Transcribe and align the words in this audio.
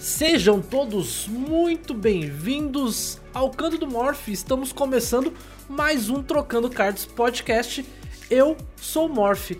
Sejam 0.00 0.62
todos 0.62 1.28
muito 1.28 1.92
bem-vindos 1.92 3.20
ao 3.34 3.50
Canto 3.50 3.76
do 3.76 3.86
Morph. 3.86 4.28
Estamos 4.28 4.72
começando 4.72 5.30
mais 5.68 6.08
um 6.08 6.22
Trocando 6.22 6.70
Cards 6.70 7.04
podcast. 7.04 7.84
Eu 8.30 8.56
sou 8.78 9.08
o 9.08 9.08
Morph. 9.10 9.50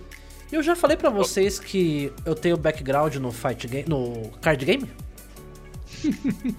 Eu 0.50 0.62
já 0.62 0.74
falei 0.74 0.96
para 0.96 1.10
vocês 1.10 1.58
que 1.58 2.10
eu 2.24 2.34
tenho 2.34 2.56
background 2.56 3.16
no 3.16 3.30
fight 3.30 3.68
game, 3.68 3.86
no 3.86 4.30
card 4.40 4.64
game. 4.64 4.90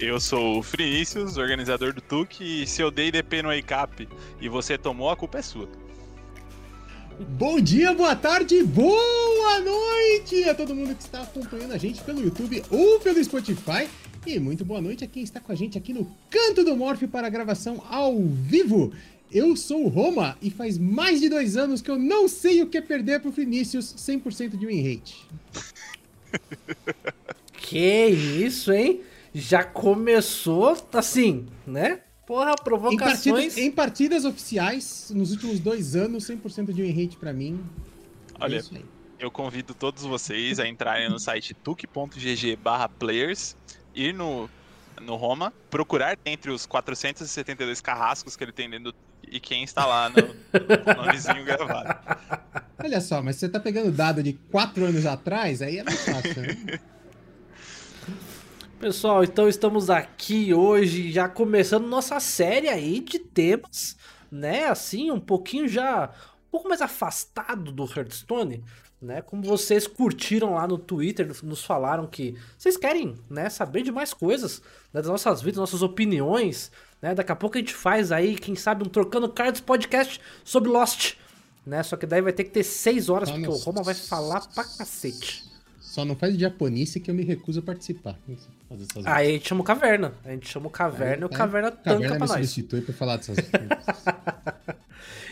Eu 0.00 0.18
sou 0.18 0.58
o 0.58 0.62
Frinícius, 0.62 1.36
organizador 1.36 1.92
do 1.92 2.00
TUC, 2.00 2.62
e 2.62 2.66
se 2.66 2.82
eu 2.82 2.90
dei 2.90 3.12
DP 3.12 3.42
no 3.42 3.50
ACAP 3.50 4.08
e 4.40 4.48
você 4.48 4.76
tomou, 4.76 5.08
a 5.08 5.16
culpa 5.16 5.38
é 5.38 5.42
sua. 5.42 5.68
Bom 7.20 7.60
dia, 7.60 7.94
boa 7.94 8.16
tarde, 8.16 8.60
boa 8.64 9.60
noite 9.60 10.48
a 10.48 10.54
todo 10.54 10.74
mundo 10.74 10.96
que 10.96 11.02
está 11.02 11.22
acompanhando 11.22 11.72
a 11.72 11.78
gente 11.78 12.02
pelo 12.02 12.20
YouTube 12.20 12.60
ou 12.68 12.98
pelo 12.98 13.22
Spotify. 13.22 13.88
E 14.26 14.40
muito 14.40 14.64
boa 14.64 14.80
noite 14.80 15.04
a 15.04 15.06
quem 15.06 15.22
está 15.22 15.38
com 15.38 15.52
a 15.52 15.54
gente 15.54 15.78
aqui 15.78 15.92
no 15.92 16.10
Canto 16.28 16.64
do 16.64 16.74
Morph 16.76 17.04
para 17.04 17.28
a 17.28 17.30
gravação 17.30 17.80
ao 17.88 18.20
vivo. 18.20 18.92
Eu 19.30 19.54
sou 19.54 19.84
o 19.84 19.88
Roma 19.88 20.36
e 20.42 20.50
faz 20.50 20.76
mais 20.76 21.20
de 21.20 21.28
dois 21.28 21.56
anos 21.56 21.80
que 21.80 21.90
eu 21.90 21.98
não 21.98 22.26
sei 22.26 22.62
o 22.62 22.66
que 22.66 22.78
é 22.78 22.80
perder 22.80 23.20
pro 23.20 23.30
Vinícius 23.30 23.94
100% 23.94 24.56
de 24.56 24.66
win 24.66 24.82
rate. 24.82 25.24
Que 27.56 28.06
isso, 28.08 28.72
hein? 28.72 29.00
Já 29.32 29.64
começou 29.64 30.76
assim, 30.92 31.46
né? 31.66 32.00
Porra, 32.26 32.54
provocações. 32.54 33.26
Em 33.26 33.30
partidas, 33.30 33.58
em 33.58 33.70
partidas 33.70 34.24
oficiais, 34.24 35.12
nos 35.14 35.30
últimos 35.30 35.60
dois 35.60 35.94
anos, 35.94 36.26
100% 36.28 36.72
de 36.72 36.82
win 36.82 37.02
rate 37.02 37.16
pra 37.16 37.32
mim. 37.32 37.62
É 38.40 38.44
Olha, 38.44 38.58
é 38.58 38.82
eu 39.18 39.30
convido 39.30 39.74
todos 39.74 40.02
vocês 40.02 40.58
a 40.58 40.66
entrarem 40.66 41.08
no 41.08 41.18
site 41.18 41.54
tuc.gg 41.54 42.58
players, 42.98 43.56
ir 43.94 44.12
no, 44.12 44.48
no 45.00 45.16
Roma, 45.16 45.52
procurar 45.70 46.18
entre 46.24 46.50
os 46.50 46.66
472 46.66 47.80
carrascos 47.80 48.36
que 48.36 48.44
ele 48.44 48.52
tem 48.52 48.68
dentro 48.68 48.92
do 48.92 48.98
e 49.26 49.40
quem 49.40 49.64
está 49.64 49.86
lá 49.86 50.10
no, 50.10 50.16
no 50.16 51.04
nomezinho 51.04 51.44
gravado. 51.44 51.98
Olha 52.78 53.00
só, 53.00 53.22
mas 53.22 53.36
você 53.36 53.48
tá 53.48 53.58
pegando 53.58 53.90
dado 53.90 54.22
de 54.22 54.34
quatro 54.50 54.84
anos 54.84 55.06
atrás, 55.06 55.62
aí 55.62 55.78
é 55.78 55.82
mais 55.82 56.04
fácil, 56.04 56.42
né? 56.42 56.78
Pessoal, 58.84 59.24
então 59.24 59.48
estamos 59.48 59.88
aqui 59.88 60.52
hoje 60.52 61.10
já 61.10 61.26
começando 61.26 61.86
nossa 61.86 62.20
série 62.20 62.68
aí 62.68 63.00
de 63.00 63.18
temas, 63.18 63.96
né? 64.30 64.66
Assim, 64.66 65.10
um 65.10 65.18
pouquinho 65.18 65.66
já 65.66 66.10
um 66.46 66.50
pouco 66.50 66.68
mais 66.68 66.82
afastado 66.82 67.72
do 67.72 67.84
Hearthstone, 67.84 68.62
né? 69.00 69.22
Como 69.22 69.42
vocês 69.42 69.86
curtiram 69.86 70.52
lá 70.52 70.68
no 70.68 70.76
Twitter, 70.76 71.34
nos 71.42 71.64
falaram 71.64 72.06
que 72.06 72.36
vocês 72.58 72.76
querem, 72.76 73.14
né, 73.30 73.48
saber 73.48 73.80
de 73.80 73.90
mais 73.90 74.12
coisas 74.12 74.60
né, 74.92 75.00
das 75.00 75.06
nossas 75.06 75.40
vidas, 75.40 75.56
nossas 75.56 75.80
opiniões, 75.80 76.70
né? 77.00 77.14
Daqui 77.14 77.32
a 77.32 77.36
pouco 77.36 77.56
a 77.56 77.60
gente 77.60 77.72
faz 77.72 78.12
aí, 78.12 78.36
quem 78.36 78.54
sabe, 78.54 78.84
um 78.84 78.90
trocando 78.90 79.30
cards 79.30 79.62
podcast 79.62 80.20
sobre 80.44 80.68
Lost, 80.68 81.14
né? 81.64 81.82
Só 81.82 81.96
que 81.96 82.04
daí 82.04 82.20
vai 82.20 82.34
ter 82.34 82.44
que 82.44 82.50
ter 82.50 82.62
seis 82.62 83.08
horas 83.08 83.30
porque 83.30 83.48
o 83.48 83.56
Roma 83.56 83.82
vai 83.82 83.94
falar 83.94 84.46
pra 84.48 84.62
cacete. 84.62 85.53
Só 85.94 86.04
não 86.04 86.16
faz 86.16 86.36
diaponice 86.36 86.98
que 86.98 87.08
eu 87.08 87.14
me 87.14 87.22
recuso 87.22 87.60
a 87.60 87.62
participar. 87.62 88.18
Aí 89.04 89.28
a 89.28 89.30
gente 89.30 89.48
chama 89.48 89.60
o 89.60 89.64
Caverna. 89.64 90.12
A 90.24 90.32
gente 90.32 90.48
chama 90.48 90.66
o 90.66 90.70
Caverna 90.70 91.22
e 91.22 91.26
o 91.26 91.28
Caverna 91.28 91.70
tanca 91.70 91.84
Caverna 91.84 92.08
pra 92.16 92.26
me 92.26 92.32
nós. 92.32 92.50
substitui 92.50 92.80
pra 92.80 92.92
falar 92.92 93.16
dessas 93.18 93.36
coisas. 93.48 93.68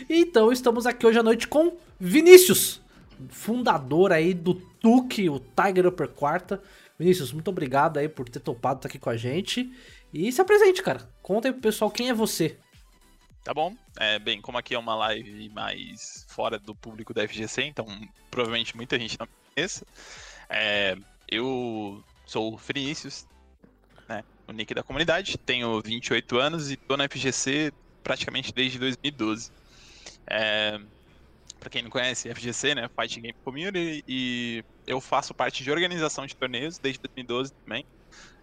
então 0.09 0.53
estamos 0.53 0.85
aqui 0.85 1.05
hoje 1.05 1.19
à 1.19 1.23
noite 1.23 1.49
com 1.49 1.75
Vinícius, 1.99 2.79
fundador 3.27 4.13
aí 4.13 4.33
do 4.33 4.53
Tuque, 4.53 5.29
o 5.29 5.37
Tiger 5.37 5.87
Upper 5.87 6.07
Quarta. 6.07 6.61
Vinícius, 6.97 7.33
muito 7.33 7.49
obrigado 7.49 7.97
aí 7.97 8.07
por 8.07 8.29
ter 8.29 8.39
topado 8.39 8.77
estar 8.77 8.87
aqui 8.87 8.97
com 8.97 9.09
a 9.09 9.17
gente. 9.17 9.69
E 10.13 10.31
se 10.31 10.39
apresente, 10.39 10.81
cara. 10.81 11.09
Conta 11.21 11.49
aí 11.49 11.51
pro 11.51 11.61
pessoal 11.61 11.91
quem 11.91 12.07
é 12.07 12.13
você. 12.13 12.57
Tá 13.43 13.53
bom. 13.53 13.75
É, 13.99 14.17
bem, 14.17 14.39
como 14.39 14.57
aqui 14.57 14.73
é 14.75 14.79
uma 14.79 14.95
live 14.95 15.49
mais 15.49 16.25
fora 16.29 16.57
do 16.57 16.73
público 16.73 17.13
da 17.13 17.27
FGC, 17.27 17.63
então 17.63 17.85
provavelmente 18.31 18.77
muita 18.77 18.97
gente 18.97 19.19
não 19.19 19.27
conhece. 19.53 19.83
É, 20.49 20.95
eu 21.29 22.03
sou 22.25 22.53
o 22.53 22.57
Vinícius, 22.57 23.25
né, 24.07 24.23
o 24.47 24.51
nick 24.51 24.73
da 24.73 24.83
comunidade, 24.83 25.37
tenho 25.37 25.81
28 25.81 26.37
anos 26.37 26.71
e 26.71 26.77
tô 26.77 26.97
na 26.97 27.07
FGC 27.07 27.71
praticamente 28.03 28.53
desde 28.53 28.77
2012. 28.79 29.51
É, 30.29 30.79
para 31.59 31.69
quem 31.69 31.81
não 31.81 31.89
conhece, 31.89 32.33
FGC, 32.33 32.75
né, 32.75 32.89
Fighting 32.99 33.21
Game 33.21 33.37
Community, 33.43 34.03
e 34.07 34.63
eu 34.85 34.99
faço 34.99 35.33
parte 35.33 35.63
de 35.63 35.71
organização 35.71 36.25
de 36.25 36.35
torneios 36.35 36.77
desde 36.77 36.99
2012 37.01 37.53
também. 37.63 37.85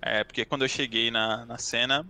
É, 0.03 0.25
porque 0.25 0.45
quando 0.47 0.63
eu 0.63 0.69
cheguei 0.69 1.11
na, 1.11 1.45
na 1.45 1.59
cena, 1.59 2.05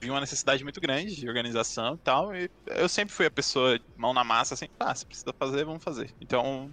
vi 0.00 0.10
uma 0.10 0.20
necessidade 0.20 0.62
muito 0.62 0.80
grande 0.80 1.16
de 1.16 1.26
organização 1.28 1.94
e 1.94 1.98
tal, 1.98 2.34
e 2.34 2.50
eu 2.66 2.88
sempre 2.88 3.14
fui 3.14 3.26
a 3.26 3.30
pessoa 3.30 3.80
mão 3.96 4.12
na 4.12 4.22
massa, 4.22 4.54
assim, 4.54 4.66
ah, 4.78 4.94
se 4.94 5.06
precisa 5.06 5.32
fazer, 5.38 5.64
vamos 5.64 5.82
fazer. 5.82 6.14
Então, 6.20 6.70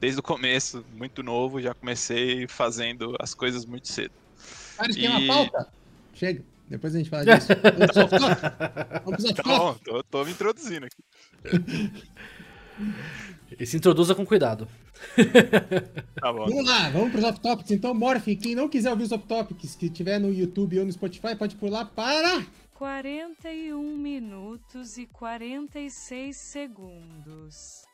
desde 0.00 0.20
o 0.20 0.22
começo, 0.22 0.84
muito 0.94 1.22
novo, 1.22 1.60
já 1.60 1.74
comecei 1.74 2.46
fazendo 2.46 3.16
as 3.20 3.34
coisas 3.34 3.64
muito 3.64 3.88
cedo. 3.88 4.12
Para 4.76 4.88
de 4.88 5.00
e... 5.00 5.08
uma 5.08 5.26
pauta. 5.26 5.68
Chega, 6.14 6.44
depois 6.68 6.94
a 6.94 6.98
gente 6.98 7.10
fala 7.10 7.24
disso. 7.24 7.48
Vamos 9.04 9.24
Tá 9.34 9.42
bom, 9.42 9.74
tô, 9.84 10.02
tô 10.04 10.24
me 10.24 10.32
introduzindo 10.32 10.86
aqui. 10.86 11.02
E 13.58 13.64
se 13.64 13.76
introduza 13.76 14.14
com 14.14 14.26
cuidado. 14.26 14.68
Tá 16.20 16.32
bom. 16.32 16.46
Vamos 16.46 16.66
lá, 16.66 16.90
vamos 16.90 17.10
para 17.10 17.18
os 17.18 17.24
off-topics. 17.24 17.70
Então, 17.70 17.94
Morph, 17.94 18.26
quem 18.40 18.54
não 18.54 18.68
quiser 18.68 18.90
ouvir 18.90 19.04
os 19.04 19.12
off-topics, 19.12 19.76
que 19.76 19.88
tiver 19.88 20.18
no 20.18 20.32
YouTube 20.32 20.78
ou 20.78 20.84
no 20.84 20.92
Spotify, 20.92 21.36
pode 21.36 21.56
pular 21.56 21.84
para... 21.86 22.44
41 22.74 23.96
minutos 23.96 24.98
e 24.98 25.06
46 25.06 26.36
segundos. 26.36 27.85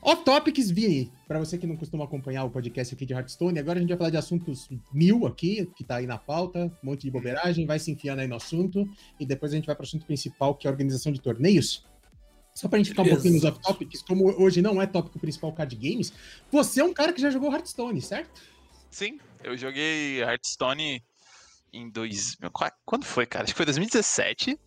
Off 0.00 0.24
Topics, 0.24 0.70
Vini, 0.70 1.12
para 1.26 1.38
você 1.38 1.58
que 1.58 1.66
não 1.66 1.76
costuma 1.76 2.04
acompanhar 2.04 2.44
o 2.44 2.50
podcast 2.50 2.94
aqui 2.94 3.04
de 3.04 3.12
Hearthstone, 3.12 3.58
agora 3.58 3.78
a 3.78 3.80
gente 3.80 3.88
vai 3.88 3.98
falar 3.98 4.10
de 4.10 4.16
assuntos 4.16 4.68
mil 4.92 5.26
aqui, 5.26 5.68
que 5.76 5.82
tá 5.82 5.96
aí 5.96 6.06
na 6.06 6.16
pauta, 6.16 6.72
um 6.82 6.86
monte 6.86 7.02
de 7.02 7.10
bobeiragem, 7.10 7.66
vai 7.66 7.78
se 7.78 7.90
enfiando 7.90 8.20
aí 8.20 8.28
no 8.28 8.36
assunto, 8.36 8.88
e 9.18 9.26
depois 9.26 9.52
a 9.52 9.56
gente 9.56 9.66
vai 9.66 9.74
para 9.74 9.82
o 9.82 9.86
assunto 9.86 10.06
principal, 10.06 10.54
que 10.54 10.66
é 10.66 10.70
a 10.70 10.72
organização 10.72 11.12
de 11.12 11.20
torneios. 11.20 11.84
Só 12.54 12.68
pra 12.68 12.78
gente 12.78 12.90
ficar 12.90 13.02
um 13.02 13.08
pouquinho 13.08 13.34
nos 13.34 13.44
off 13.44 13.60
topics, 13.60 14.02
como 14.02 14.30
hoje 14.40 14.62
não 14.62 14.80
é 14.80 14.86
tópico 14.86 15.18
principal 15.18 15.52
card 15.52 15.74
games, 15.74 16.12
você 16.50 16.80
é 16.80 16.84
um 16.84 16.94
cara 16.94 17.12
que 17.12 17.20
já 17.20 17.30
jogou 17.30 17.52
Hearthstone, 17.52 18.00
certo? 18.00 18.40
Sim, 18.90 19.18
eu 19.42 19.56
joguei 19.56 20.20
Hearthstone 20.20 21.02
em 21.72 21.90
dois. 21.90 22.36
Quando 22.84 23.04
foi, 23.04 23.26
cara? 23.26 23.44
Acho 23.44 23.52
que 23.52 23.56
foi 23.56 23.66
2017. 23.66 24.58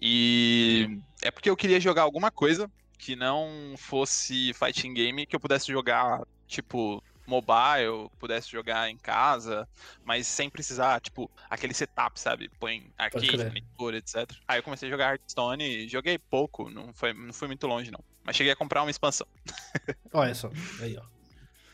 E 0.00 0.98
é 1.22 1.30
porque 1.30 1.48
eu 1.48 1.56
queria 1.56 1.78
jogar 1.78 2.02
alguma 2.02 2.30
coisa 2.30 2.70
que 3.00 3.16
não 3.16 3.74
fosse 3.78 4.52
fighting 4.52 4.92
game 4.92 5.24
que 5.24 5.34
eu 5.34 5.40
pudesse 5.40 5.72
jogar, 5.72 6.20
tipo, 6.46 7.02
mobile, 7.26 8.10
pudesse 8.18 8.50
jogar 8.50 8.90
em 8.90 8.98
casa, 8.98 9.66
mas 10.04 10.26
sem 10.26 10.50
precisar, 10.50 11.00
tipo, 11.00 11.30
aquele 11.48 11.72
setup, 11.72 12.20
sabe? 12.20 12.50
Põe 12.60 12.92
arcade, 12.98 13.36
monitor, 13.36 13.94
etc. 13.94 14.30
Aí 14.46 14.58
eu 14.58 14.62
comecei 14.62 14.88
a 14.88 14.90
jogar 14.90 15.12
Hearthstone 15.12 15.64
e 15.64 15.88
joguei 15.88 16.18
pouco, 16.18 16.68
não, 16.68 16.92
foi, 16.92 17.14
não 17.14 17.32
fui 17.32 17.48
muito 17.48 17.66
longe, 17.66 17.90
não. 17.90 18.04
Mas 18.22 18.36
cheguei 18.36 18.52
a 18.52 18.56
comprar 18.56 18.82
uma 18.82 18.90
expansão. 18.90 19.26
Olha 20.12 20.34
só, 20.34 20.50
aí, 20.80 20.98
ó. 20.98 21.02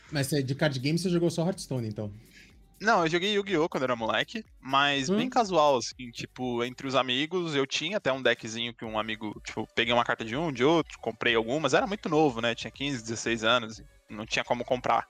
Mas 0.09 0.29
de 0.29 0.55
card 0.55 0.79
game 0.79 0.97
você 0.97 1.09
jogou 1.09 1.29
só 1.29 1.45
Hearthstone, 1.45 1.89
então? 1.89 2.09
Não, 2.79 3.03
eu 3.03 3.09
joguei 3.09 3.33
Yu-Gi-Oh! 3.33 3.67
quando 3.67 3.83
era 3.83 3.95
moleque, 3.95 4.45
mas 4.59 5.09
hum. 5.09 5.17
bem 5.17 5.29
casual, 5.29 5.77
assim, 5.77 6.11
tipo, 6.11 6.63
entre 6.63 6.87
os 6.87 6.95
amigos, 6.95 7.55
eu 7.55 7.65
tinha 7.65 7.97
até 7.97 8.11
um 8.11 8.21
deckzinho 8.21 8.73
que 8.73 8.85
um 8.85 8.99
amigo, 8.99 9.39
tipo, 9.43 9.67
peguei 9.73 9.93
uma 9.93 10.03
carta 10.03 10.23
de 10.23 10.35
um, 10.35 10.51
de 10.51 10.63
outro, 10.63 10.99
comprei 10.99 11.33
algumas, 11.35 11.73
era 11.73 11.87
muito 11.87 12.07
novo, 12.07 12.39
né, 12.39 12.53
tinha 12.53 12.69
15, 12.69 13.01
16 13.01 13.43
anos, 13.43 13.81
não 14.09 14.25
tinha 14.25 14.43
como 14.43 14.63
comprar. 14.63 15.07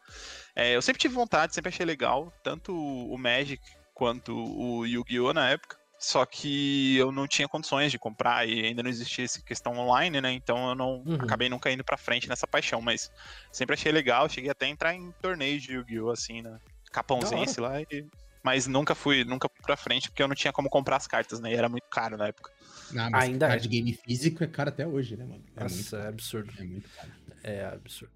É, 0.56 0.76
eu 0.76 0.82
sempre 0.82 1.00
tive 1.00 1.14
vontade, 1.14 1.54
sempre 1.54 1.70
achei 1.70 1.86
legal, 1.86 2.34
tanto 2.42 2.74
o 2.74 3.18
Magic 3.18 3.62
quanto 3.94 4.34
o 4.34 4.86
Yu-Gi-Oh! 4.86 5.34
na 5.34 5.50
época, 5.50 5.78
só 6.00 6.26
que 6.26 6.96
eu 6.96 7.12
não 7.12 7.28
tinha 7.28 7.48
condições 7.48 7.92
de 7.92 7.98
comprar 7.98 8.48
e 8.48 8.66
ainda 8.66 8.84
não 8.84 8.90
existia 8.90 9.26
essa 9.26 9.42
questão 9.42 9.76
online, 9.78 10.22
né? 10.22 10.32
Então 10.32 10.70
eu 10.70 10.76
não 10.76 11.04
uhum. 11.06 11.16
acabei 11.16 11.50
nunca 11.50 11.72
indo 11.72 11.84
pra 11.84 11.98
frente 11.98 12.30
nessa 12.30 12.46
paixão, 12.46 12.80
mas 12.82 13.12
sempre 13.52 13.74
achei 13.74 13.92
legal, 13.92 14.30
cheguei 14.30 14.52
até 14.52 14.68
a 14.68 14.70
entrar 14.70 14.94
em 14.94 15.12
torneios 15.14 15.64
de 15.64 15.74
Yu-Gi-Oh! 15.74 16.12
assim, 16.12 16.42
né? 16.44 16.60
Capãozinho, 16.98 17.46
lá. 17.60 17.82
E... 17.82 18.06
Mas 18.44 18.66
nunca 18.66 18.96
fui, 18.96 19.24
nunca 19.24 19.50
fui 19.50 19.62
pra 19.62 19.76
frente, 19.78 20.10
porque 20.10 20.24
eu 20.24 20.28
não 20.28 20.36
tinha 20.36 20.54
como 20.54 20.70
comprar 20.70 20.96
as 20.96 21.08
cartas, 21.08 21.40
né? 21.40 21.52
E 21.52 21.56
era 21.56 21.68
muito 21.68 21.88
caro 21.90 22.18
na 22.18 22.28
época. 22.28 22.52
Não, 22.92 23.10
mas 23.10 23.26
Ainda 23.26 23.48
card 23.48 23.68
é. 23.68 23.70
game 23.70 23.94
físico 23.94 24.44
é 24.44 24.48
caro 24.48 24.70
até 24.70 24.88
hoje, 24.88 25.18
né, 25.18 25.26
mano? 25.26 25.44
É 25.56 25.64
Nossa, 25.64 25.98
é 25.98 26.08
absurdo. 26.08 26.52
É 26.58 26.64
muito 26.64 26.90
caro. 26.90 27.12
É 27.44 27.66
absurdo. 27.66 28.14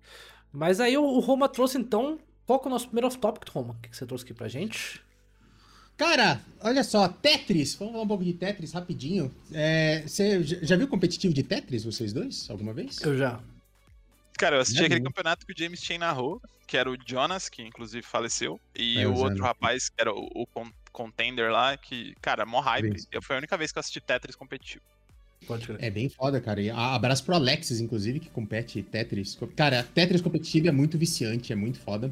Mas 0.51 0.79
aí 0.79 0.97
o 0.97 1.19
Roma 1.19 1.47
trouxe, 1.49 1.77
então, 1.77 2.19
qual 2.45 2.59
que 2.59 2.67
é 2.67 2.69
o 2.69 2.71
nosso 2.71 2.87
primeiro 2.87 3.07
off-topic, 3.07 3.49
Roma? 3.49 3.73
O 3.73 3.81
que 3.81 3.95
você 3.95 4.05
trouxe 4.05 4.23
aqui 4.23 4.33
pra 4.33 4.47
gente? 4.47 5.01
Cara, 5.97 6.41
olha 6.61 6.83
só, 6.83 7.07
Tetris. 7.07 7.75
Vamos 7.75 7.93
falar 7.93 8.03
um 8.05 8.07
pouco 8.07 8.23
de 8.23 8.33
Tetris 8.33 8.71
rapidinho. 8.71 9.31
É, 9.53 10.03
você 10.07 10.41
já 10.43 10.75
viu 10.75 10.87
competitivo 10.87 11.33
de 11.33 11.43
Tetris, 11.43 11.83
vocês 11.83 12.11
dois, 12.11 12.49
alguma 12.49 12.73
vez? 12.73 12.99
Eu 13.01 13.17
já. 13.17 13.39
Cara, 14.41 14.55
eu 14.55 14.61
assisti 14.61 14.81
É 14.81 14.85
aquele 14.87 15.01
bom. 15.01 15.05
campeonato 15.05 15.45
que 15.45 15.53
o 15.53 15.55
James 15.55 15.79
Chain 15.83 15.99
narrou, 15.99 16.41
que 16.65 16.75
era 16.75 16.89
o 16.89 16.97
Jonas, 17.05 17.47
que 17.47 17.61
inclusive 17.61 18.01
faleceu, 18.01 18.59
e 18.75 18.97
É, 18.99 19.07
o 19.07 19.13
outro 19.13 19.43
rapaz, 19.43 19.87
que 19.87 20.01
era 20.01 20.11
o, 20.11 20.27
o 20.33 20.47
con- 20.47 20.71
contender 20.91 21.51
lá, 21.51 21.77
que, 21.77 22.15
cara, 22.19 22.43
mó 22.43 22.59
hype. 22.59 22.91
Eu, 23.11 23.21
foi 23.21 23.35
a 23.35 23.37
única 23.39 23.55
vez 23.55 23.71
que 23.71 23.77
eu 23.77 23.81
assisti 23.81 24.01
Tetris 24.01 24.35
competitivo. 24.35 24.83
Pode 25.47 25.67
crer. 25.67 25.77
É 25.79 25.91
bem 25.91 26.09
foda, 26.09 26.41
cara. 26.41 26.59
E 26.59 26.71
abraço 26.71 27.23
pro 27.23 27.35
Alexis, 27.35 27.79
inclusive, 27.79 28.19
que 28.19 28.29
compete 28.29 28.81
Tetris. 28.81 29.37
Cara, 29.55 29.83
Tetris 29.83 30.21
competitivo 30.21 30.67
é 30.67 30.71
muito 30.71 30.97
viciante, 30.97 31.53
é 31.53 31.55
muito 31.55 31.79
foda. 31.79 32.11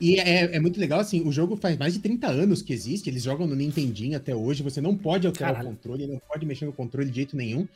E 0.00 0.18
é, 0.18 0.56
é 0.56 0.60
muito 0.60 0.80
legal, 0.80 0.98
assim, 0.98 1.26
o 1.26 1.30
jogo 1.30 1.56
faz 1.56 1.76
mais 1.78 1.94
de 1.94 2.00
30 2.00 2.26
anos 2.26 2.60
que 2.60 2.72
existe, 2.72 3.08
eles 3.08 3.22
jogam 3.22 3.46
no 3.46 3.54
Nintendinho 3.54 4.16
até 4.16 4.34
hoje, 4.34 4.64
você 4.64 4.80
não 4.80 4.96
pode 4.96 5.28
alterar 5.28 5.52
Caralho. 5.54 5.70
o 5.70 5.72
controle, 5.76 6.06
não 6.08 6.20
pode 6.28 6.44
mexer 6.44 6.64
no 6.66 6.72
controle 6.72 7.08
de 7.08 7.14
jeito 7.16 7.36
nenhum. 7.36 7.68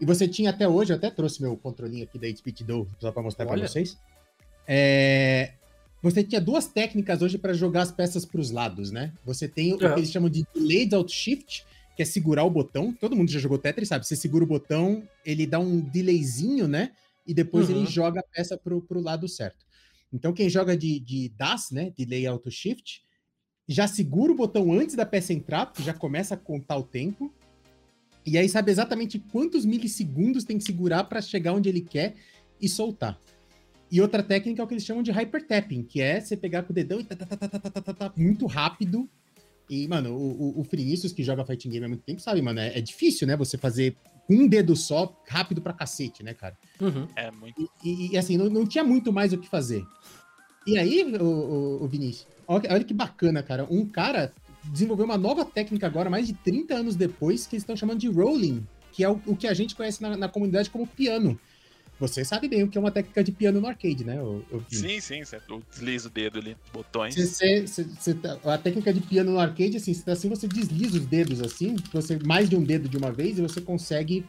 E 0.00 0.04
você 0.04 0.26
tinha 0.26 0.50
até 0.50 0.68
hoje, 0.68 0.92
eu 0.92 0.96
até 0.96 1.10
trouxe 1.10 1.40
meu 1.40 1.56
controlinho 1.56 2.04
aqui 2.04 2.18
da 2.18 2.28
Speed 2.34 2.62
Do, 2.62 2.88
só 2.98 3.12
pra 3.12 3.22
mostrar 3.22 3.46
pra 3.46 3.54
Olha. 3.54 3.68
vocês. 3.68 3.96
É, 4.66 5.52
Você 6.02 6.22
tinha 6.22 6.40
duas 6.40 6.66
técnicas 6.66 7.22
hoje 7.22 7.38
para 7.38 7.52
jogar 7.54 7.82
as 7.82 7.92
peças 7.92 8.24
pros 8.26 8.50
lados, 8.50 8.90
né? 8.90 9.12
Você 9.24 9.48
tem 9.48 9.72
o 9.72 9.78
que 9.78 9.84
Aham. 9.86 9.96
eles 9.98 10.10
chamam 10.10 10.28
de 10.28 10.44
Delayed 10.54 10.94
Alt 10.94 11.10
Shift, 11.10 11.64
que 11.96 12.02
é 12.02 12.04
segurar 12.04 12.44
o 12.44 12.50
botão. 12.50 12.92
Todo 12.92 13.16
mundo 13.16 13.30
já 13.30 13.38
jogou 13.38 13.56
Tetris, 13.56 13.88
sabe? 13.88 14.06
Você 14.06 14.16
segura 14.16 14.44
o 14.44 14.46
botão, 14.46 15.08
ele 15.24 15.46
dá 15.46 15.58
um 15.58 15.80
delayzinho, 15.80 16.68
né? 16.68 16.90
E 17.26 17.32
depois 17.32 17.68
Uhum. 17.70 17.76
ele 17.76 17.86
joga 17.86 18.20
a 18.20 18.22
peça 18.22 18.58
pro, 18.58 18.82
pro 18.82 19.00
lado 19.00 19.26
certo. 19.28 19.64
Então, 20.12 20.32
quem 20.32 20.50
joga 20.50 20.76
de, 20.76 21.00
de 21.00 21.30
DAS, 21.30 21.70
né? 21.70 21.90
Delay 21.96 22.26
Auto 22.26 22.50
Shift, 22.50 23.02
já 23.66 23.86
segura 23.88 24.30
o 24.30 24.36
botão 24.36 24.72
antes 24.72 24.94
da 24.94 25.06
peça 25.06 25.32
entrar, 25.32 25.66
porque 25.66 25.82
já 25.82 25.94
começa 25.94 26.34
a 26.34 26.38
contar 26.38 26.76
o 26.76 26.82
tempo. 26.82 27.32
E 28.26 28.38
aí 28.38 28.48
sabe 28.48 28.70
exatamente 28.70 29.18
quantos 29.18 29.64
milissegundos 29.64 30.44
tem 30.44 30.56
que 30.56 30.64
segurar 30.64 31.04
para 31.04 31.20
chegar 31.20 31.52
onde 31.52 31.68
ele 31.68 31.82
quer 31.82 32.14
e 32.60 32.68
soltar. 32.68 33.20
E 33.90 34.00
outra 34.00 34.22
técnica 34.22 34.62
é 34.62 34.64
o 34.64 34.66
que 34.66 34.74
eles 34.74 34.84
chamam 34.84 35.02
de 35.02 35.12
hypertapping, 35.12 35.82
que 35.82 36.00
é 36.00 36.20
você 36.20 36.36
pegar 36.36 36.62
com 36.62 36.72
o 36.72 36.74
dedão 36.74 37.00
e 37.00 37.04
tá, 37.04 37.14
tá, 37.14 37.92
tá, 37.94 38.12
muito 38.16 38.46
rápido. 38.46 39.08
E, 39.68 39.86
mano, 39.86 40.14
o, 40.14 40.58
o, 40.58 40.60
o 40.60 40.64
Frinícius, 40.64 41.12
que 41.12 41.22
joga 41.22 41.44
fighting 41.44 41.70
game 41.70 41.84
há 41.84 41.88
muito 41.88 42.02
tempo, 42.02 42.20
sabe, 42.20 42.42
mano, 42.42 42.60
é, 42.60 42.78
é 42.78 42.80
difícil, 42.80 43.26
né? 43.26 43.36
Você 43.36 43.56
fazer 43.56 43.96
com 44.26 44.34
um 44.34 44.48
dedo 44.48 44.74
só, 44.74 45.20
rápido 45.28 45.60
pra 45.60 45.72
cacete, 45.72 46.22
né, 46.22 46.34
cara? 46.34 46.56
Uhum. 46.80 47.06
É 47.14 47.30
muito. 47.30 47.70
E, 47.84 48.12
e 48.12 48.18
assim, 48.18 48.36
não, 48.36 48.48
não, 48.48 48.66
tinha 48.66 48.82
muito 48.82 49.12
mais 49.12 49.32
o 49.32 49.38
que 49.38 49.48
fazer. 49.48 49.84
E 50.66 50.78
aí, 50.78 51.04
o, 51.04 51.24
o, 51.24 51.84
o 51.84 51.88
Vinícius, 51.88 52.26
olha, 52.48 52.72
olha 52.72 52.84
que 52.84 52.94
bacana, 52.94 53.42
cara. 53.42 53.66
Um 53.70 53.86
cara 53.86 54.32
desenvolveu 54.70 55.04
uma 55.04 55.18
nova 55.18 55.44
técnica 55.44 55.86
agora, 55.86 56.08
mais 56.10 56.26
de 56.26 56.32
30 56.34 56.74
anos 56.74 56.96
depois, 56.96 57.46
que 57.46 57.54
eles 57.56 57.62
estão 57.62 57.76
chamando 57.76 57.98
de 57.98 58.08
rolling, 58.08 58.66
que 58.92 59.02
é 59.04 59.08
o, 59.08 59.20
o 59.26 59.36
que 59.36 59.46
a 59.46 59.54
gente 59.54 59.74
conhece 59.74 60.02
na, 60.02 60.16
na 60.16 60.28
comunidade 60.28 60.70
como 60.70 60.86
piano. 60.86 61.38
Você 62.00 62.24
sabe 62.24 62.48
bem 62.48 62.64
o 62.64 62.68
que 62.68 62.76
é 62.76 62.80
uma 62.80 62.90
técnica 62.90 63.22
de 63.22 63.30
piano 63.30 63.60
no 63.60 63.68
arcade, 63.68 64.04
né? 64.04 64.20
O, 64.20 64.44
o? 64.50 64.64
Sim, 64.68 65.00
sim, 65.00 65.24
certo. 65.24 65.54
Eu 65.54 65.62
deslizo 65.70 66.08
o 66.08 66.10
dedo 66.10 66.38
ali, 66.40 66.56
botões. 66.72 67.14
Você- 67.14 67.66
você- 67.66 67.84
você- 67.84 67.84
você 67.84 68.14
tá- 68.14 68.38
a 68.44 68.58
técnica 68.58 68.92
de 68.92 69.00
piano 69.00 69.30
no 69.32 69.38
arcade, 69.38 69.76
assim, 69.76 69.94
você- 69.94 70.10
assim, 70.10 70.28
você 70.28 70.48
desliza 70.48 70.98
os 70.98 71.06
dedos 71.06 71.40
assim, 71.40 71.76
você 71.92 72.18
mais 72.24 72.48
de 72.50 72.56
um 72.56 72.64
dedo 72.64 72.88
de 72.88 72.96
uma 72.96 73.12
vez, 73.12 73.38
e 73.38 73.42
você 73.42 73.60
consegue, 73.60 74.24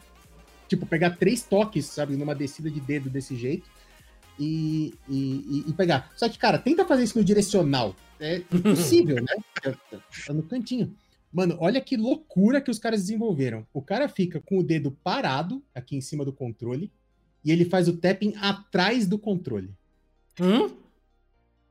tipo, 0.68 0.86
pegar 0.86 1.16
três 1.16 1.42
toques, 1.42 1.86
sabe, 1.86 2.16
numa 2.16 2.36
descida 2.36 2.70
de 2.70 2.78
dedo 2.80 3.10
desse 3.10 3.34
jeito 3.34 3.68
e, 4.38 4.94
e- 5.08 5.64
e 5.66 5.72
pegar. 5.72 6.12
Só 6.16 6.28
que, 6.28 6.38
cara, 6.38 6.58
tenta 6.58 6.84
fazer 6.84 7.02
isso 7.02 7.18
no 7.18 7.24
direcional. 7.24 7.96
É 8.18 8.36
impossível, 8.52 9.16
né? 9.16 9.36
Tá- 9.62 10.32
no 10.32 10.42
cantinho. 10.42 10.94
Mano, 11.32 11.56
olha 11.60 11.80
que 11.80 11.96
loucura 11.96 12.60
que 12.60 12.70
os 12.70 12.78
caras 12.78 13.00
desenvolveram. 13.02 13.66
O 13.72 13.82
cara 13.82 14.08
fica 14.08 14.40
com 14.40 14.58
o 14.58 14.62
dedo 14.62 14.90
parado 14.90 15.62
aqui 15.74 15.96
em 15.96 16.00
cima 16.00 16.24
do 16.24 16.32
controle 16.32 16.90
e 17.44 17.52
ele 17.52 17.64
faz 17.64 17.88
o 17.88 17.96
tapping 17.96 18.32
atrás 18.40 19.06
do 19.06 19.18
controle. 19.18 19.70
Hum? 20.40 20.74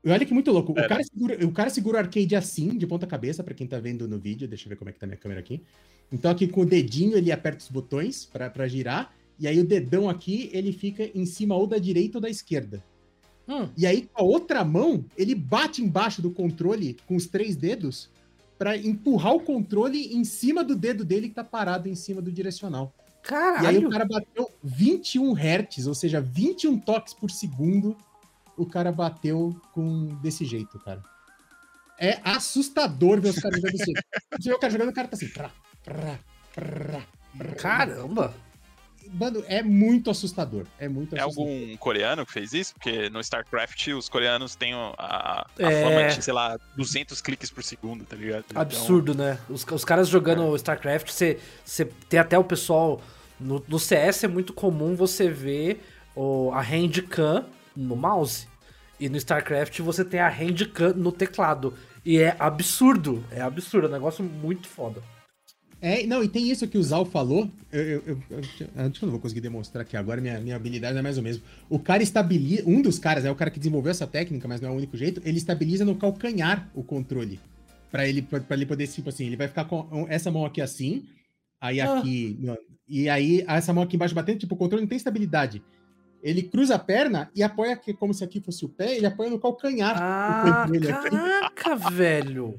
E 0.04 0.10
olha 0.10 0.24
que 0.24 0.32
muito 0.32 0.52
louco. 0.52 0.70
O 0.70 0.74
Pera. 0.74 0.88
cara, 0.88 1.02
segura, 1.02 1.46
o 1.46 1.52
cara 1.52 1.70
segura 1.70 1.96
o 1.96 2.00
arcade 2.00 2.36
assim, 2.36 2.78
de 2.78 2.86
ponta 2.86 3.06
cabeça, 3.06 3.42
pra 3.42 3.54
quem 3.54 3.66
tá 3.66 3.80
vendo 3.80 4.06
no 4.06 4.18
vídeo. 4.18 4.46
Deixa 4.46 4.66
eu 4.66 4.70
ver 4.70 4.76
como 4.76 4.88
é 4.88 4.92
que 4.92 5.00
tá 5.00 5.06
minha 5.06 5.16
câmera 5.16 5.40
aqui. 5.40 5.60
Então 6.12 6.30
aqui 6.30 6.46
com 6.46 6.60
o 6.60 6.66
dedinho 6.66 7.16
ele 7.16 7.32
aperta 7.32 7.64
os 7.64 7.70
botões 7.70 8.24
pra 8.24 8.68
girar. 8.68 9.12
E 9.38 9.48
aí 9.48 9.58
o 9.58 9.66
dedão 9.66 10.08
aqui, 10.08 10.48
ele 10.52 10.72
fica 10.72 11.10
em 11.12 11.26
cima 11.26 11.56
ou 11.56 11.66
da 11.66 11.76
direita 11.76 12.18
ou 12.18 12.22
da 12.22 12.30
esquerda. 12.30 12.82
Hum. 13.48 13.68
E 13.76 13.86
aí 13.86 14.08
com 14.12 14.22
a 14.22 14.24
outra 14.24 14.64
mão, 14.64 15.04
ele 15.16 15.34
bate 15.34 15.82
embaixo 15.82 16.20
do 16.20 16.30
controle 16.30 16.96
com 17.06 17.16
os 17.16 17.26
três 17.26 17.56
dedos 17.56 18.10
pra 18.58 18.76
empurrar 18.76 19.34
o 19.34 19.40
controle 19.40 20.14
em 20.14 20.24
cima 20.24 20.64
do 20.64 20.74
dedo 20.74 21.04
dele 21.04 21.28
que 21.28 21.34
tá 21.34 21.44
parado 21.44 21.88
em 21.88 21.94
cima 21.94 22.20
do 22.22 22.32
direcional. 22.32 22.92
E 22.96 23.34
aí 23.34 23.50
Caralho. 23.52 23.88
o 23.88 23.90
cara 23.90 24.04
bateu 24.04 24.50
21 24.62 25.34
Hz, 25.34 25.86
ou 25.86 25.94
seja, 25.94 26.20
21 26.20 26.78
toques 26.78 27.12
por 27.12 27.30
segundo. 27.30 27.96
O 28.56 28.64
cara 28.64 28.92
bateu 28.92 29.54
com 29.72 30.14
desse 30.22 30.44
jeito, 30.44 30.78
cara. 30.78 31.02
É 31.98 32.20
assustador 32.24 33.20
ver 33.20 33.30
os 33.30 33.38
caras 33.38 33.56
jogando 33.56 33.72
desse 33.72 33.84
jeito. 33.84 34.02
Você 34.40 34.48
vê 34.48 34.54
o 34.54 34.58
cara 34.58 34.72
jogando, 34.72 34.90
o 34.90 34.94
cara 34.94 35.08
tá 35.08 35.16
assim. 35.16 35.28
Prá, 35.28 35.50
prá, 35.82 36.18
prá. 36.56 37.02
Caramba. 37.56 38.34
Mano, 39.12 39.42
é 39.46 39.62
muito 39.62 40.10
assustador. 40.10 40.64
É 40.78 40.88
muito 40.88 41.14
É 41.16 41.20
assustador. 41.20 41.48
algum 41.52 41.76
coreano 41.76 42.24
que 42.26 42.32
fez 42.32 42.52
isso? 42.52 42.74
Porque 42.74 43.08
no 43.10 43.20
StarCraft 43.20 43.88
os 43.88 44.08
coreanos 44.08 44.54
têm 44.54 44.72
a, 44.74 44.94
a 44.98 45.46
É. 45.58 45.82
fama 45.82 46.08
de, 46.14 46.22
sei 46.24 46.32
lá, 46.34 46.58
200 46.76 47.20
cliques 47.20 47.50
por 47.50 47.62
segundo, 47.62 48.04
tá 48.04 48.16
ligado? 48.16 48.44
Então, 48.50 48.60
Absurdo, 48.62 49.14
né? 49.14 49.38
Os, 49.48 49.64
os 49.64 49.84
caras 49.84 50.08
jogando 50.08 50.54
StarCraft, 50.56 51.10
você, 51.10 51.38
você 51.64 51.84
tem 52.08 52.18
até 52.20 52.38
o 52.38 52.44
pessoal. 52.44 53.00
No, 53.38 53.62
no 53.68 53.78
CS 53.78 54.24
é 54.24 54.28
muito 54.28 54.52
comum 54.52 54.94
você 54.96 55.28
ver 55.28 55.82
o, 56.14 56.50
a 56.52 56.60
handcam 56.62 57.44
no 57.76 57.94
mouse. 57.96 58.48
E 58.98 59.08
no 59.10 59.16
StarCraft 59.18 59.78
você 59.80 60.04
tem 60.04 60.20
a 60.20 60.28
handcam 60.28 60.94
no 60.94 61.12
teclado. 61.12 61.74
E 62.04 62.18
é 62.18 62.34
absurdo. 62.38 63.22
É 63.30 63.42
absurdo. 63.42 63.86
É 63.86 63.90
um 63.90 63.92
negócio 63.92 64.24
muito 64.24 64.66
foda. 64.68 65.02
É, 65.88 66.04
não, 66.04 66.24
e 66.24 66.28
tem 66.28 66.50
isso 66.50 66.66
que 66.66 66.76
o 66.76 66.82
Zal 66.82 67.04
falou. 67.04 67.48
Eu, 67.70 67.80
eu, 67.82 68.02
eu, 68.06 68.18
eu- 68.30 68.40
eu 68.76 68.92
não 69.02 69.10
vou 69.10 69.20
conseguir 69.20 69.40
demonstrar 69.40 69.82
aqui 69.82 69.96
agora, 69.96 70.20
minha, 70.20 70.40
minha 70.40 70.56
habilidade 70.56 70.98
é 70.98 71.02
mais 71.02 71.16
ou 71.16 71.22
menos. 71.22 71.40
O 71.70 71.78
cara 71.78 72.02
estabiliza. 72.02 72.64
Um 72.66 72.82
dos 72.82 72.98
caras, 72.98 73.24
é 73.24 73.30
o 73.30 73.34
cara 73.36 73.50
que 73.52 73.58
desenvolveu 73.60 73.90
essa 73.92 74.06
técnica, 74.06 74.48
mas 74.48 74.60
não 74.60 74.70
é 74.70 74.72
o 74.72 74.76
único 74.76 74.96
jeito, 74.96 75.20
ele 75.24 75.38
estabiliza 75.38 75.84
no 75.84 75.94
calcanhar 75.94 76.68
o 76.74 76.82
controle. 76.82 77.38
Pra 77.90 78.08
ele, 78.08 78.20
pra, 78.22 78.40
pra 78.40 78.56
ele 78.56 78.66
poder, 78.66 78.88
tipo 78.88 79.08
assim, 79.10 79.26
ele 79.26 79.36
vai 79.36 79.46
ficar 79.46 79.64
com 79.66 80.06
essa 80.08 80.28
mão 80.28 80.44
aqui 80.44 80.60
assim, 80.60 81.04
aí 81.60 81.80
Ah. 81.80 81.98
aqui. 81.98 82.36
no- 82.40 82.58
e 82.88 83.08
aí, 83.08 83.44
essa 83.46 83.72
mão 83.72 83.84
aqui 83.84 83.94
embaixo 83.94 84.14
batendo, 84.14 84.38
tipo, 84.40 84.54
o 84.54 84.58
controle 84.58 84.82
não 84.82 84.88
tem 84.88 84.96
estabilidade. 84.96 85.62
Ele 86.22 86.42
cruza 86.42 86.74
a 86.74 86.78
perna 86.78 87.30
e 87.34 87.42
apoia 87.42 87.72
aqui, 87.74 87.92
como 87.94 88.12
se 88.12 88.24
aqui 88.24 88.40
fosse 88.40 88.64
o 88.64 88.68
pé, 88.68 88.96
ele 88.96 89.06
apoia 89.06 89.30
no 89.30 89.38
calcanhar. 89.38 89.96
Ah, 90.00 90.66
caraca, 91.10 91.76
velho. 91.76 92.54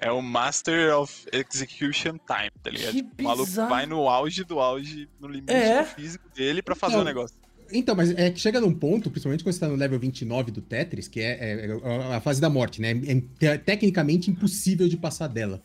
É 0.00 0.10
o 0.10 0.22
Master 0.22 0.96
of 0.96 1.26
Execution 1.32 2.12
Time, 2.26 2.50
tá 2.62 2.70
ligado? 2.70 2.92
Que 2.92 3.02
o 3.20 3.24
maluco 3.24 3.46
bizarro. 3.46 3.68
vai 3.68 3.84
no 3.86 4.08
auge 4.08 4.44
do 4.44 4.58
auge, 4.58 5.08
no 5.20 5.28
limite 5.28 5.52
É. 5.52 5.82
do 5.82 5.88
físico 5.88 6.24
dele 6.34 6.62
pra 6.62 6.74
fazer 6.74 6.92
Então, 6.94 7.02
o 7.02 7.04
negócio. 7.04 7.36
Então, 7.72 7.94
mas 7.94 8.10
é 8.12 8.30
que 8.30 8.40
chega 8.40 8.60
num 8.60 8.74
ponto, 8.74 9.10
principalmente 9.10 9.44
quando 9.44 9.52
você 9.54 9.60
tá 9.60 9.68
no 9.68 9.76
level 9.76 9.98
29 9.98 10.50
do 10.50 10.60
Tetris, 10.62 11.06
que 11.06 11.20
é, 11.20 11.38
é- 11.38 11.66
é 11.66 12.14
a 12.14 12.20
fase 12.20 12.40
da 12.40 12.48
morte, 12.50 12.80
né? 12.80 12.90
É, 12.92 13.20
te- 13.56 13.58
tecnicamente 13.64 14.30
impossível 14.30 14.88
de 14.88 14.96
passar 14.96 15.28
dela. 15.28 15.60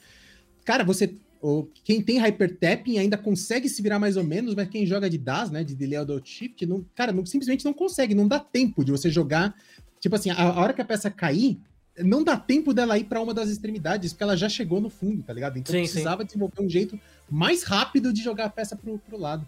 Cara, 0.66 0.84
você. 0.84 1.16
O- 1.48 1.70
quem 1.84 2.02
tem 2.02 2.18
hyper 2.18 2.58
tapping 2.58 2.98
ainda 2.98 3.18
consegue 3.18 3.70
se 3.70 3.82
virar 3.82 4.00
mais 4.00 4.18
ou 4.18 4.24
menos, 4.24 4.56
mas 4.56 4.68
quem 4.70 4.86
joga 4.86 5.10
de 5.10 5.18
DAS, 5.18 5.52
né? 5.52 5.64
De 5.64 5.76
delay 5.76 5.98
out 5.98 6.30
shift, 6.30 6.66
não, 6.66 6.84
cara, 6.96 7.12
não, 7.12 7.26
simplesmente 7.26 7.64
não 7.66 7.74
consegue, 7.74 8.16
não 8.16 8.28
dá 8.28 8.40
tempo 8.40 8.84
de 8.84 8.92
você 8.92 9.10
jogar. 9.10 9.56
Tipo 10.00 10.16
assim, 10.16 10.30
a, 10.32 10.36
a 10.42 10.60
hora 10.60 10.74
que 10.74 10.82
a 10.82 10.86
peça 10.86 11.10
cair, 11.12 11.58
não 12.00 12.24
dá 12.24 12.36
tempo 12.38 12.74
dela 12.74 12.98
ir 12.98 13.06
pra 13.06 13.22
uma 13.22 13.34
das 13.34 13.50
extremidades, 13.50 14.12
porque 14.12 14.24
ela 14.24 14.36
já 14.36 14.50
chegou 14.50 14.82
no 14.82 14.90
fundo, 14.90 15.24
tá 15.24 15.32
ligado? 15.34 15.58
Então 15.58 15.74
Sim, 15.74 15.82
precisava 15.82 16.26
desenvolver 16.26 16.62
um 16.62 16.70
jeito 16.70 17.00
mais 17.30 17.64
rápido 17.64 18.12
de 18.12 18.22
jogar 18.24 18.46
a 18.46 18.50
peça 18.50 18.76
pro, 18.76 18.98
pro 19.00 19.18
lado. 19.18 19.48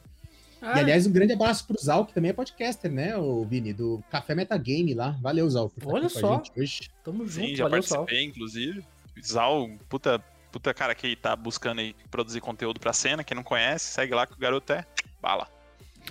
Ah, 0.61 0.77
E 0.77 0.79
aliás, 0.79 1.05
um 1.05 1.11
grande 1.11 1.33
abraço 1.33 1.65
pro 1.67 1.79
Zal, 1.79 2.05
que 2.05 2.13
também 2.13 2.29
é 2.29 2.33
podcaster, 2.33 2.91
né, 2.91 3.15
o 3.17 3.43
Vini, 3.45 3.73
do 3.73 4.03
Café 4.09 4.33
Metagame 4.33 4.93
lá. 4.93 5.11
Valeu, 5.21 5.47
Zal, 5.49 5.69
por 5.69 5.81
estar 5.83 5.93
Olha 5.93 6.09
só. 6.09 6.33
a 6.33 6.37
gente 6.37 6.51
hoje. 6.59 6.79
tamo 7.03 7.27
junto, 7.27 7.47
Sim, 7.49 7.55
já 7.55 7.63
valeu 7.67 7.83
participei, 7.83 8.23
inclusive. 8.23 8.83
Zal, 9.23 9.69
puta, 9.89 10.23
puta 10.51 10.73
cara 10.73 10.93
que 10.95 11.15
tá 11.15 11.35
buscando 11.35 11.79
aí 11.79 11.95
produzir 12.09 12.39
conteúdo 12.41 12.79
pra 12.79 12.93
cena. 12.93 13.23
Quem 13.23 13.35
não 13.35 13.43
conhece, 13.43 13.93
segue 13.93 14.13
lá 14.13 14.25
que 14.25 14.33
o 14.33 14.37
garoto 14.37 14.73
é 14.73 14.85
bala. 15.21 15.47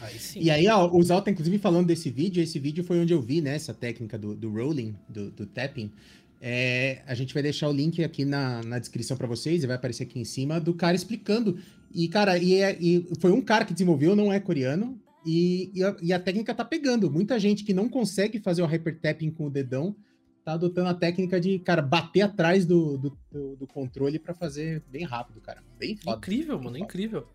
Aí 0.00 0.18
sim. 0.18 0.40
E 0.40 0.50
aí, 0.50 0.68
ó, 0.68 0.88
o 0.90 1.02
Zal 1.02 1.22
tá 1.22 1.30
inclusive 1.30 1.58
falando 1.58 1.86
desse 1.86 2.10
vídeo. 2.10 2.42
Esse 2.42 2.58
vídeo 2.58 2.84
foi 2.84 3.00
onde 3.00 3.12
eu 3.12 3.20
vi, 3.20 3.40
né, 3.40 3.54
essa 3.54 3.72
técnica 3.72 4.18
do, 4.18 4.34
do 4.34 4.50
rolling, 4.50 4.94
do, 5.08 5.30
do 5.30 5.46
tapping. 5.46 5.90
É, 6.40 7.02
a 7.06 7.14
gente 7.14 7.32
vai 7.32 7.42
deixar 7.42 7.68
o 7.68 7.72
link 7.72 8.04
aqui 8.04 8.24
na, 8.24 8.62
na 8.62 8.78
descrição 8.78 9.16
pra 9.16 9.26
vocês 9.26 9.64
e 9.64 9.66
vai 9.66 9.76
aparecer 9.76 10.02
aqui 10.02 10.18
em 10.20 10.24
cima 10.24 10.60
do 10.60 10.74
cara 10.74 10.94
explicando. 10.94 11.58
E, 11.94 12.08
cara, 12.08 12.36
e, 12.36 12.60
é- 12.60 12.76
e 12.78 13.08
foi 13.20 13.32
um 13.32 13.40
cara 13.40 13.64
que 13.64 13.72
desenvolveu, 13.72 14.14
não 14.14 14.32
é 14.32 14.38
coreano. 14.38 15.00
E, 15.24 15.70
e, 15.74 15.82
a, 15.82 15.96
e 16.02 16.12
a 16.12 16.20
técnica 16.20 16.54
tá 16.54 16.64
pegando. 16.64 17.10
Muita 17.10 17.40
gente 17.40 17.64
que 17.64 17.72
não 17.72 17.88
consegue 17.88 18.38
fazer 18.38 18.62
o 18.62 18.66
hyper 18.66 19.00
tapping 19.00 19.30
com 19.30 19.46
o 19.46 19.50
dedão 19.50 19.96
tá 20.46 20.52
adotando 20.52 20.88
a 20.88 20.94
técnica 20.94 21.40
de, 21.40 21.58
cara, 21.58 21.82
bater 21.82 22.20
atrás 22.22 22.64
do, 22.64 22.96
do, 22.96 23.18
do- 23.32 23.56
do 23.56 23.66
controle 23.66 24.16
pra 24.16 24.32
fazer 24.32 24.80
bem 24.88 25.04
rápido, 25.04 25.40
cara. 25.40 25.60
Bem 25.76 25.96
foda. 25.96 26.18
Incrível, 26.18 26.62
mano, 26.62 26.78
incrível. 26.78 27.26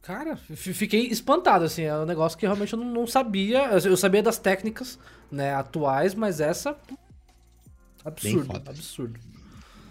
Cara, 0.00 0.34
fiquei 0.34 1.08
espantado, 1.08 1.66
assim, 1.66 1.82
é 1.82 1.94
um 1.94 2.06
negócio 2.06 2.38
que 2.38 2.46
realmente 2.46 2.72
eu 2.72 2.78
não, 2.78 3.06
sabia. 3.06 3.66
Eu 3.84 3.98
sabia 3.98 4.22
das 4.22 4.38
técnicas, 4.38 4.98
né, 5.30 5.52
atuais, 5.54 6.14
mas 6.14 6.40
essa. 6.40 6.74
Absurdo, 8.02 8.46
foda. 8.46 8.70
absurdo. 8.70 9.20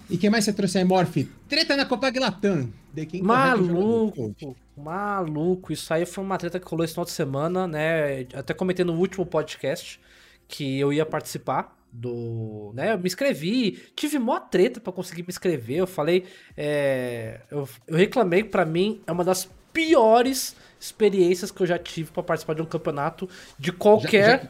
E 0.10 0.17
quem 0.17 0.31
mais 0.31 0.46
você 0.46 0.53
trouxe 0.53 0.79
aí, 0.79 0.84
Morph? 0.84 1.17
Treta 1.48 1.77
na 1.77 1.86
Copa 1.86 2.12
Latam. 2.19 2.74
Jogador. 2.96 3.24
Maluco, 3.24 4.55
maluco. 4.75 5.72
Isso 5.72 5.93
aí 5.93 6.07
foi 6.07 6.24
uma 6.24 6.39
treta 6.39 6.60
que 6.60 6.65
rolou 6.67 6.84
esse 6.84 6.96
final 6.96 7.05
de 7.05 7.12
semana, 7.12 7.67
né? 7.67 8.22
Até 8.34 8.55
comentei 8.55 8.84
no 8.84 8.93
último 8.93 9.27
podcast 9.27 10.00
que 10.48 10.80
eu 10.80 10.92
ia 10.94 11.06
participar 11.06 11.77
do. 11.92 12.72
né? 12.74 12.94
Eu 12.94 13.00
me 13.00 13.08
inscrevi, 13.08 13.84
tive 13.96 14.20
mó 14.20 14.39
treta 14.39 14.80
pra 14.80 14.94
conseguir 14.94 15.24
me 15.24 15.30
inscrever. 15.30 15.77
Eu 15.77 15.88
falei. 15.88 16.25
é, 16.56 17.42
eu, 17.50 17.68
eu 17.88 17.98
reclamei 17.98 18.44
que 18.44 18.50
pra 18.50 18.66
mim 18.66 19.01
é 19.08 19.12
uma 19.12 19.24
das 19.24 19.50
piores 19.74 20.56
experiências 20.80 21.51
que 21.51 21.62
eu 21.62 21.68
já 21.68 21.77
tive 21.77 22.12
pra 22.12 22.24
participar 22.24 22.54
de 22.54 22.62
um 22.62 22.66
campeonato 22.66 23.30
de 23.60 23.72
qualquer. 23.72 24.50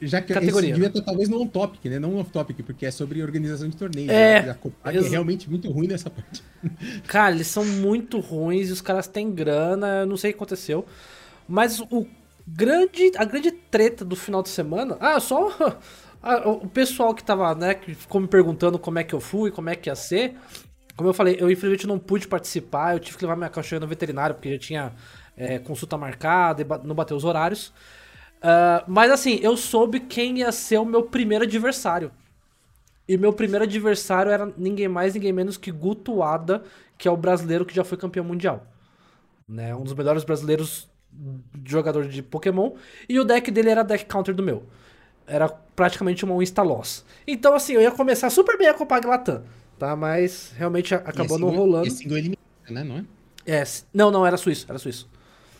Já, 0.00 0.18
já 0.18 0.22
que 0.22 0.34
categoria. 0.34 0.70
esse 0.70 0.74
devia 0.74 0.88
estar 0.88 1.02
talvez 1.02 1.28
no 1.28 1.40
on-topic, 1.40 1.84
né? 1.86 1.98
Não 1.98 2.16
off-topic, 2.18 2.62
porque 2.64 2.84
é 2.84 2.90
sobre 2.90 3.22
organização 3.22 3.68
de 3.68 3.76
torneios. 3.76 4.10
É, 4.10 4.42
né? 4.42 4.50
A 4.50 4.54
Copag 4.54 4.96
é 4.96 5.00
realmente 5.00 5.48
muito 5.48 5.70
ruim 5.70 5.86
nessa 5.86 6.10
parte. 6.10 6.42
Cara, 7.06 7.34
eles 7.34 7.46
são 7.46 7.64
muito 7.64 8.20
ruins 8.20 8.68
e 8.68 8.72
os 8.72 8.80
caras 8.80 9.06
têm 9.06 9.32
grana, 9.32 10.00
eu 10.00 10.06
não 10.06 10.16
sei 10.16 10.30
o 10.30 10.34
que 10.34 10.38
aconteceu. 10.38 10.84
Mas 11.48 11.80
o 11.80 12.06
grande, 12.46 13.12
a 13.16 13.24
grande 13.24 13.50
treta 13.50 14.04
do 14.04 14.14
final 14.14 14.42
de 14.42 14.48
semana. 14.48 14.96
Ah, 15.00 15.18
só 15.18 15.50
o 16.44 16.68
pessoal 16.68 17.14
que 17.14 17.24
tava, 17.24 17.54
né, 17.54 17.74
que 17.74 17.94
ficou 17.94 18.20
me 18.20 18.28
perguntando 18.28 18.78
como 18.78 18.98
é 18.98 19.04
que 19.04 19.14
eu 19.14 19.20
fui, 19.20 19.50
como 19.50 19.70
é 19.70 19.74
que 19.74 19.90
ia 19.90 19.96
ser. 19.96 20.36
Como 20.96 21.08
eu 21.08 21.14
falei, 21.14 21.36
eu 21.38 21.50
infelizmente 21.50 21.86
não 21.86 21.98
pude 21.98 22.26
participar, 22.26 22.94
eu 22.94 23.00
tive 23.00 23.18
que 23.18 23.24
levar 23.24 23.36
minha 23.36 23.50
cachorra 23.50 23.80
no 23.80 23.86
veterinário, 23.86 24.34
porque 24.34 24.52
já 24.52 24.58
tinha 24.58 24.92
é, 25.36 25.58
consulta 25.58 25.98
marcada 25.98 26.62
e 26.62 26.86
não 26.86 26.94
bateu 26.94 27.16
os 27.16 27.24
horários. 27.24 27.72
Ah, 28.42 28.84
mas 28.86 29.10
assim, 29.10 29.38
eu 29.42 29.56
soube 29.56 30.00
quem 30.00 30.38
ia 30.38 30.52
ser 30.52 30.78
o 30.78 30.84
meu 30.84 31.02
primeiro 31.02 31.44
adversário. 31.44 32.10
E 33.08 33.16
meu 33.16 33.32
primeiro 33.32 33.64
adversário 33.64 34.32
era 34.32 34.52
ninguém 34.56 34.88
mais, 34.88 35.14
ninguém 35.14 35.32
menos 35.32 35.56
que 35.56 35.70
Guto 35.70 36.22
Ada, 36.22 36.64
que 36.98 37.06
é 37.06 37.10
o 37.10 37.16
brasileiro 37.16 37.64
que 37.64 37.74
já 37.74 37.84
foi 37.84 37.96
campeão 37.96 38.24
mundial. 38.24 38.66
Né? 39.48 39.74
Um 39.74 39.84
dos 39.84 39.94
melhores 39.94 40.24
brasileiros 40.24 40.88
jogador 41.64 42.06
de 42.08 42.22
Pokémon. 42.22 42.72
E 43.08 43.18
o 43.18 43.24
deck 43.24 43.50
dele 43.50 43.70
era 43.70 43.82
deck 43.82 44.04
counter 44.06 44.34
do 44.34 44.42
meu. 44.42 44.64
Era 45.26 45.48
praticamente 45.48 46.24
uma 46.24 46.42
insta-loss. 46.42 47.04
Então, 47.26 47.54
assim, 47.54 47.72
eu 47.74 47.80
ia 47.82 47.90
começar 47.90 48.30
super 48.30 48.56
bem 48.56 48.68
a 48.68 48.74
Copag 48.74 49.06
Latam, 49.06 49.42
tá? 49.78 49.96
Mas 49.96 50.52
realmente 50.56 50.94
acabou 50.94 51.38
não 51.38 51.50
rolando. 51.50 51.88
E 51.88 52.04
eliminado, 52.04 52.38
né? 52.70 52.84
Não 52.84 52.98
é? 52.98 53.04
É, 53.46 53.64
não, 53.92 54.10
não, 54.10 54.26
era 54.26 54.36
suíço, 54.36 54.66
era 54.68 54.78
suíço. 54.78 55.08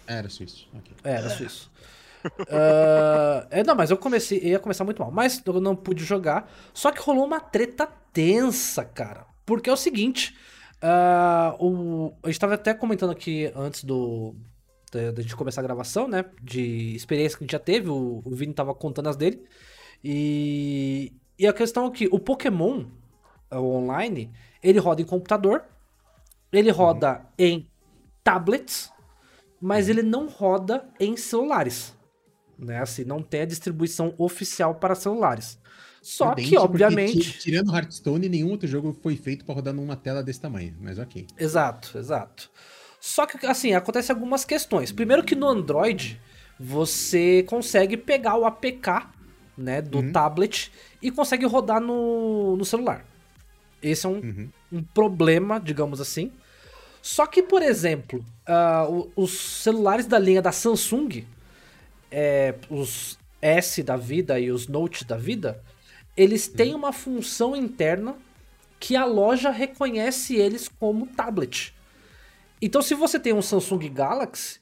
Ah, 0.09 0.15
Era 0.15 0.29
suíço. 0.29 0.69
ok. 0.75 0.93
É, 1.05 1.13
era 1.15 1.29
suíço. 1.31 1.71
Ah, 2.49 3.47
é, 3.51 3.65
não, 3.65 3.75
mas 3.75 3.91
eu 3.91 3.97
comecei, 3.97 4.39
ia 4.41 4.59
começar 4.59 4.85
muito 4.85 5.01
mal. 5.01 5.11
Mas 5.11 5.43
eu 5.45 5.61
não 5.61 5.75
pude 5.77 6.05
jogar. 6.05 6.51
Só 6.75 6.91
que 6.93 7.01
rolou 7.01 7.25
uma 7.25 7.41
treta 7.41 7.89
tensa, 8.13 8.85
cara. 8.85 9.27
Porque 9.45 9.71
é 9.71 9.73
o 9.73 9.77
seguinte. 9.77 10.37
ah, 10.83 11.55
o, 11.59 12.13
a 12.23 12.29
gente 12.29 12.39
tava 12.41 12.55
até 12.55 12.75
comentando 12.75 13.11
aqui 13.11 13.51
antes 13.55 13.85
do. 13.85 14.35
Da, 14.93 15.11
da 15.11 15.23
gente 15.23 15.37
começar 15.37 15.61
a 15.61 15.65
gravação, 15.65 16.07
né? 16.09 16.25
De 16.43 16.95
experiência 16.95 17.37
que 17.37 17.45
a 17.45 17.47
gente 17.47 17.53
já 17.53 17.59
teve. 17.59 17.89
O, 17.91 18.23
o 18.25 18.31
Vini 18.35 18.53
tava 18.55 18.75
contando 18.75 19.09
as 19.09 19.17
dele. 19.17 19.43
E, 20.03 21.13
e 21.39 21.47
a 21.47 21.53
questão 21.53 21.87
é 21.87 21.91
que 21.91 22.07
o 22.13 22.19
Pokémon 22.19 22.85
o 23.51 23.75
online, 23.77 24.31
ele 24.63 24.79
roda 24.79 25.01
em 25.03 25.05
computador, 25.05 25.65
ele 26.53 26.71
roda 26.71 27.25
em 27.39 27.67
tablets, 28.23 28.91
mas 29.61 29.89
ele 29.89 30.03
não 30.03 30.29
roda 30.29 30.89
em 30.99 31.17
celulares. 31.17 31.95
Né? 32.59 32.81
Assim, 32.81 33.05
não 33.05 33.23
tem 33.23 33.43
a 33.43 33.47
distribuição 33.47 34.15
oficial 34.19 34.75
para 34.77 34.95
celulares. 34.95 35.59
Só 36.03 36.27
Prudente, 36.27 36.49
que, 36.51 36.55
porque 36.57 36.71
obviamente. 36.71 37.19
ti- 37.21 37.39
Tirando 37.41 37.75
Hearthstone, 37.75 38.29
nenhum 38.29 38.51
outro 38.51 38.69
jogo 38.69 38.97
foi 39.03 39.17
feito 39.17 39.45
pra 39.45 39.55
rodar 39.55 39.75
numa 39.75 39.97
tela 39.97 40.23
desse 40.23 40.41
tamanho. 40.41 40.77
Mas 40.81 40.99
ok. 40.99 41.27
Exato, 41.37 41.99
exato. 41.99 42.51
Só 43.07 43.25
que, 43.25 43.47
assim, 43.47 43.73
acontece 43.73 44.11
algumas 44.11 44.45
questões. 44.45 44.91
Primeiro 44.91 45.23
que 45.23 45.37
no 45.37 45.47
Android, 45.47 46.21
você 46.59 47.45
consegue 47.45 47.97
pegar 47.97 48.37
o 48.37 48.45
APK, 48.45 49.07
né, 49.57 49.81
do 49.81 50.11
tablet 50.11 50.73
e 51.01 51.09
consegue 51.13 51.47
rodar 51.47 51.81
no, 51.81 52.57
no 52.57 52.65
celular. 52.65 53.07
Esse 53.81 54.07
é 54.07 54.09
um, 54.09 54.15
Uhum. 54.19 54.49
um 54.73 54.83
problema, 54.83 55.61
digamos 55.61 56.01
assim. 56.01 56.33
Só 57.01 57.27
que, 57.27 57.45
por 57.45 57.63
exemplo, 57.63 58.25
o- 58.91 59.09
os 59.15 59.39
celulares 59.63 60.07
da 60.07 60.19
linha 60.19 60.43
da 60.43 60.51
Samsung, 60.51 61.25
é, 62.11 62.57
os 62.69 63.17
S 63.41 63.85
da 63.85 63.97
vida 63.97 64.41
e 64.41 64.51
os 64.51 64.67
Note 64.67 65.05
da 65.05 65.17
vida, 65.17 65.63
eles 66.17 66.49
têm 66.49 66.75
uma 66.75 66.93
função 66.93 67.55
interna 67.55 68.17
que 68.81 68.97
a 68.97 69.05
loja 69.05 69.51
reconhece 69.51 70.35
eles 70.35 70.69
como 70.69 71.07
tablet. 71.07 71.73
Então, 72.61 72.81
se 72.81 72.95
você 72.95 73.19
tem 73.21 73.33
um 73.33 73.43
Samsung 73.43 73.89
Galaxy, 73.91 74.61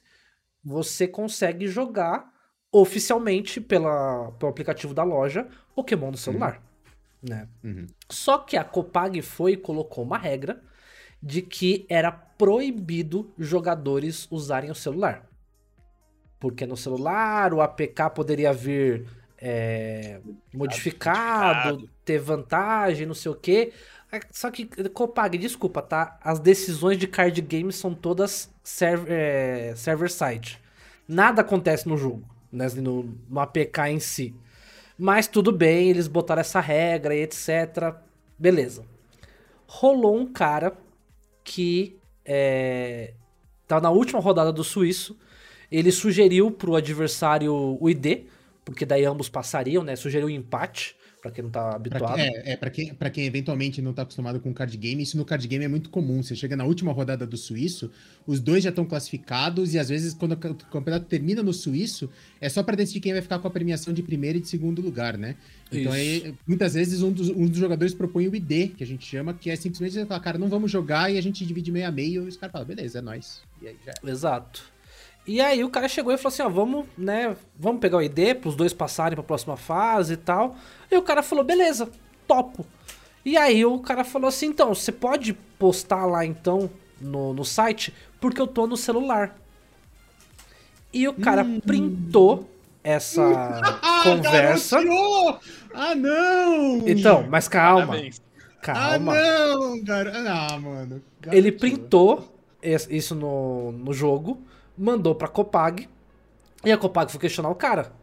você 0.63 1.07
consegue 1.07 1.67
jogar 1.67 2.33
oficialmente 2.71 3.61
pela, 3.61 4.31
pelo 4.33 4.49
aplicativo 4.49 4.93
da 4.93 5.03
loja 5.03 5.47
Pokémon 5.73 6.11
no 6.11 6.17
celular. 6.17 6.61
Né? 7.21 7.47
Uhum. 7.63 7.87
Só 8.09 8.37
que 8.39 8.57
a 8.57 8.63
Copag 8.63 9.21
foi 9.21 9.53
e 9.53 9.57
colocou 9.57 10.03
uma 10.03 10.17
regra 10.17 10.61
de 11.21 11.41
que 11.41 11.85
era 11.89 12.11
proibido 12.11 13.33
jogadores 13.37 14.27
usarem 14.29 14.69
o 14.69 14.75
celular. 14.75 15.27
Porque 16.39 16.65
no 16.65 16.75
celular 16.75 17.53
o 17.53 17.61
APK 17.61 18.09
poderia 18.13 18.53
vir 18.53 19.07
é, 19.37 20.19
modificado, 20.53 21.75
modificado. 21.75 21.89
ter 22.03 22.19
vantagem, 22.19 23.07
não 23.07 23.15
sei 23.15 23.31
o 23.31 23.35
quê. 23.35 23.73
É, 24.11 24.19
Só 24.31 24.49
que, 24.51 24.65
Copag, 24.89 25.37
desculpa, 25.37 25.81
tá? 25.81 26.19
As 26.23 26.39
decisões 26.39 26.97
de 26.97 27.07
card 27.07 27.41
games 27.41 27.75
são 27.75 27.93
todas 27.93 28.49
server, 28.63 29.07
é, 29.11 29.73
server-side. 29.75 30.59
Nada 31.07 31.41
acontece 31.41 31.87
no 31.87 31.97
jogo, 31.97 32.23
né? 32.51 32.67
no, 32.75 33.15
no 33.29 33.39
APK 33.39 33.89
em 33.89 33.99
si. 33.99 34.35
Mas 34.97 35.27
tudo 35.27 35.51
bem, 35.51 35.89
eles 35.89 36.07
botaram 36.07 36.41
essa 36.41 36.59
regra 36.59 37.15
e 37.15 37.21
etc. 37.21 37.95
Beleza. 38.39 38.85
Rolou 39.67 40.17
um 40.17 40.31
cara 40.31 40.73
que 41.43 41.97
é, 42.23 43.13
tá 43.67 43.79
na 43.79 43.91
última 43.91 44.19
rodada 44.19 44.51
do 44.51 44.63
suíço. 44.63 45.17
Ele 45.71 45.91
sugeriu 45.91 46.49
pro 46.49 46.75
adversário 46.75 47.53
o 47.53 47.89
ID, 47.89 48.25
porque 48.63 48.85
daí 48.85 49.03
ambos 49.03 49.27
passariam, 49.27 49.83
né? 49.83 49.95
Sugeriu 49.95 50.27
um 50.27 50.31
empate, 50.31 50.95
pra 51.25 51.31
quem 51.31 51.43
não 51.43 51.49
tá 51.49 51.69
Pra 51.69 51.75
habituado. 51.77 52.19
é, 52.19 52.51
é 52.53 52.55
pra, 52.55 52.69
quem, 52.69 52.93
pra 52.93 53.09
quem 53.09 53.25
eventualmente 53.25 53.81
não 53.81 53.93
tá 53.93 54.03
acostumado 54.03 54.39
com 54.39 54.53
card 54.53 54.77
game, 54.77 55.01
isso 55.01 55.17
no 55.17 55.25
card 55.25 55.47
game 55.47 55.65
é 55.65 55.67
muito 55.67 55.89
comum. 55.89 56.21
Você 56.21 56.35
chega 56.35 56.55
na 56.55 56.63
última 56.65 56.91
rodada 56.91 57.25
do 57.25 57.35
suíço, 57.35 57.89
os 58.27 58.39
dois 58.39 58.63
já 58.63 58.69
estão 58.69 58.85
classificados, 58.85 59.73
e 59.73 59.79
às 59.79 59.89
vezes, 59.89 60.13
quando 60.13 60.33
o 60.33 60.37
ca- 60.37 60.51
o 60.51 60.55
campeonato 60.55 61.05
termina 61.07 61.41
no 61.41 61.51
suíço, 61.51 62.07
é 62.39 62.47
só 62.47 62.61
pra 62.61 62.75
decidir 62.75 62.99
quem 62.99 63.11
vai 63.13 63.23
ficar 63.23 63.39
com 63.39 63.47
a 63.47 63.51
premiação 63.51 63.91
de 63.91 64.03
primeiro 64.03 64.37
e 64.37 64.41
de 64.41 64.47
segundo 64.47 64.83
lugar, 64.83 65.17
né? 65.17 65.35
Então, 65.71 65.95
Isso. 65.95 66.25
aí, 66.25 66.35
muitas 66.45 66.75
vezes, 66.75 67.01
um 67.01 67.11
dos, 67.11 67.29
um 67.29 67.47
dos 67.47 67.57
jogadores 67.57 67.93
propõe 67.95 68.27
o 68.27 68.35
ID, 68.35 68.75
que 68.77 68.83
a 68.83 68.87
gente 68.87 69.03
chama, 69.03 69.33
que 69.33 69.49
é 69.49 69.55
simplesmente 69.55 69.93
você 69.93 70.05
falar, 70.05 70.19
cara, 70.19 70.37
não 70.37 70.47
vamos 70.47 70.69
jogar, 70.69 71.11
e 71.11 71.17
a 71.17 71.21
gente 71.21 71.43
divide 71.43 71.71
meio 71.71 71.87
a 71.87 71.91
meio, 71.91 72.25
e 72.25 72.27
os 72.27 72.37
caras 72.37 72.51
falam, 72.51 72.67
beleza, 72.67 72.99
é 72.99 73.01
nóis. 73.01 73.41
E 73.61 73.67
aí 73.67 73.75
já. 73.83 73.93
Exato. 74.07 74.74
E 75.27 75.41
aí 75.41 75.63
o 75.63 75.69
cara 75.69 75.87
chegou 75.87 76.13
e 76.13 76.17
falou 76.17 76.33
assim, 76.33 76.43
ó, 76.43 76.49
vamos, 76.49 76.85
né, 76.97 77.35
vamos 77.57 77.79
pegar 77.81 77.97
o 77.97 78.01
ID 78.01 78.35
pros 78.39 78.55
dois 78.55 78.73
passarem 78.73 79.15
pra 79.15 79.23
próxima 79.23 79.57
fase 79.57 80.13
e 80.13 80.17
tal. 80.17 80.55
E 80.91 80.95
o 80.97 81.01
cara 81.01 81.23
falou, 81.23 81.43
beleza, 81.43 81.89
topo. 82.27 82.65
E 83.23 83.35
aí 83.35 83.65
o 83.65 83.79
cara 83.79 84.03
falou 84.03 84.27
assim, 84.27 84.47
então, 84.47 84.73
você 84.73 84.91
pode 84.91 85.33
postar 85.57 86.05
lá 86.05 86.23
então 86.23 86.69
no, 87.01 87.33
no 87.33 87.43
site, 87.43 87.91
porque 88.21 88.39
eu 88.39 88.45
tô 88.45 88.67
no 88.67 88.77
celular. 88.77 89.35
E 90.93 91.07
o 91.07 91.13
cara 91.13 91.43
printou 91.65 92.47
essa 92.83 93.21
conversa. 94.03 94.77
garoto, 94.77 94.89
tirou! 94.93 95.39
Ah, 95.73 95.95
não! 95.95 96.87
Então, 96.87 97.25
mas 97.27 97.47
calma, 97.47 97.87
Parabéns. 97.87 98.21
Ah, 98.47 98.51
calma. 98.61 99.13
não, 99.15 99.83
cara. 99.83 100.11
Ah, 100.15 100.59
mano. 100.59 101.01
Ele 101.31 101.51
Garoto. 101.51 101.59
printou 101.59 102.31
isso 102.89 103.13
no, 103.15 103.71
no 103.71 103.91
jogo, 103.93 104.39
mandou 104.77 105.15
pra 105.15 105.27
Copag, 105.27 105.87
e 106.63 106.71
a 106.71 106.77
Copag 106.77 107.11
foi 107.11 107.19
questionar 107.19 107.49
o 107.49 107.55
cara. 107.55 107.93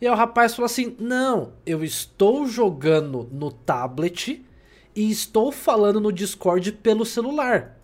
E 0.00 0.06
aí 0.06 0.12
o 0.12 0.16
rapaz 0.16 0.54
falou 0.54 0.66
assim: 0.66 0.96
Não, 0.98 1.52
eu 1.64 1.82
estou 1.82 2.46
jogando 2.46 3.28
no 3.32 3.50
tablet 3.50 4.44
e 4.94 5.10
estou 5.10 5.50
falando 5.50 6.00
no 6.00 6.12
Discord 6.12 6.72
pelo 6.72 7.06
celular. 7.06 7.78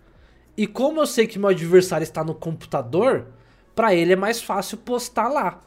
E 0.57 0.67
como 0.67 1.01
eu 1.01 1.07
sei 1.07 1.27
que 1.27 1.39
meu 1.39 1.49
adversário 1.49 2.05
está 2.05 2.23
no 2.23 2.35
computador, 2.35 3.29
pra 3.75 3.95
ele 3.95 4.13
é 4.13 4.17
mais 4.17 4.43
fácil 4.43 4.77
postar 4.79 5.29
lá. 5.29 5.61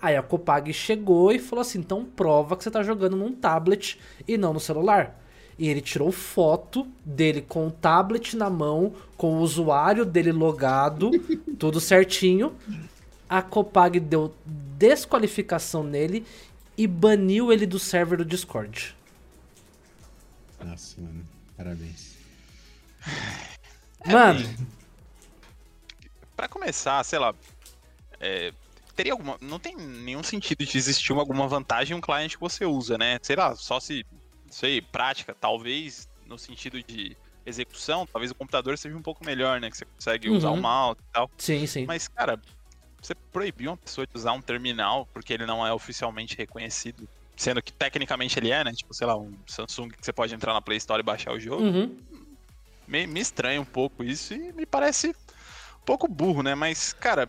Aí 0.00 0.16
a 0.16 0.22
Copag 0.22 0.70
chegou 0.72 1.32
e 1.32 1.38
falou 1.38 1.62
assim: 1.62 1.78
então 1.78 2.04
prova 2.04 2.56
que 2.56 2.62
você 2.62 2.70
tá 2.70 2.82
jogando 2.82 3.16
num 3.16 3.32
tablet 3.32 3.98
e 4.28 4.36
não 4.36 4.52
no 4.52 4.60
celular. 4.60 5.18
E 5.58 5.68
ele 5.68 5.80
tirou 5.80 6.10
foto 6.10 6.86
dele 7.04 7.40
com 7.40 7.68
o 7.68 7.70
tablet 7.70 8.36
na 8.36 8.50
mão, 8.50 8.94
com 9.16 9.34
o 9.34 9.40
usuário 9.40 10.04
dele 10.04 10.32
logado, 10.32 11.10
tudo 11.58 11.80
certinho. 11.80 12.54
A 13.28 13.40
Copag 13.40 13.98
deu 14.00 14.34
desqualificação 14.44 15.82
nele 15.82 16.26
e 16.76 16.86
baniu 16.86 17.52
ele 17.52 17.66
do 17.66 17.78
server 17.78 18.18
do 18.18 18.24
Discord. 18.24 18.94
Nossa, 20.62 21.00
mano. 21.00 21.24
Parabéns. 21.56 22.14
Mano, 24.06 24.40
Pra 26.36 26.48
começar, 26.48 27.02
sei 27.04 27.18
lá. 27.18 27.32
é, 28.20 28.52
teria 28.96 29.12
alguma. 29.12 29.38
Não 29.40 29.58
tem 29.58 29.76
nenhum 29.76 30.22
sentido 30.22 30.64
de 30.64 30.76
existir 30.76 31.12
alguma 31.12 31.46
vantagem 31.46 31.94
em 31.94 31.98
um 31.98 32.00
cliente 32.00 32.36
que 32.36 32.40
você 32.40 32.64
usa, 32.64 32.98
né? 32.98 33.18
Sei 33.22 33.36
lá, 33.36 33.54
só 33.54 33.78
se. 33.78 34.04
Sei, 34.50 34.80
prática, 34.80 35.34
talvez 35.34 36.08
no 36.26 36.38
sentido 36.38 36.82
de 36.82 37.16
execução, 37.46 38.06
talvez 38.06 38.30
o 38.30 38.34
computador 38.34 38.78
seja 38.78 38.96
um 38.96 39.02
pouco 39.02 39.24
melhor, 39.24 39.60
né? 39.60 39.70
Que 39.70 39.76
você 39.76 39.84
consegue 39.84 40.30
usar 40.30 40.50
Uhum. 40.50 40.58
o 40.58 40.62
mouse 40.62 40.98
e 41.00 41.12
tal. 41.12 41.30
sim, 41.36 41.66
sim. 41.66 41.84
Mas, 41.86 42.08
cara, 42.08 42.40
você 43.02 43.14
proibir 43.14 43.68
uma 43.68 43.76
pessoa 43.76 44.06
de 44.06 44.12
usar 44.16 44.32
um 44.32 44.40
terminal 44.40 45.06
porque 45.12 45.32
ele 45.32 45.44
não 45.44 45.66
é 45.66 45.72
oficialmente 45.72 46.36
reconhecido, 46.36 47.06
sendo 47.36 47.60
que 47.62 47.72
tecnicamente 47.72 48.38
ele 48.38 48.50
é, 48.50 48.64
né? 48.64 48.72
Tipo, 48.72 48.94
sei 48.94 49.06
lá, 49.06 49.16
um 49.16 49.36
Samsung 49.46 49.88
que 49.90 50.04
você 50.04 50.12
pode 50.12 50.34
entrar 50.34 50.54
na 50.54 50.62
Play 50.62 50.78
Store 50.78 51.00
e 51.00 51.02
baixar 51.04 51.32
o 51.32 51.40
jogo. 51.40 51.62
Uhum. 51.62 51.96
Me, 52.86 53.06
me 53.06 53.20
estranha 53.20 53.60
um 53.60 53.64
pouco 53.64 54.02
isso 54.04 54.32
e 54.34 54.52
me 54.52 54.64
parece 54.64 55.08
um 55.08 55.84
pouco 55.84 56.06
burro, 56.08 56.42
né? 56.42 56.54
Mas, 56.54 56.92
cara, 56.94 57.28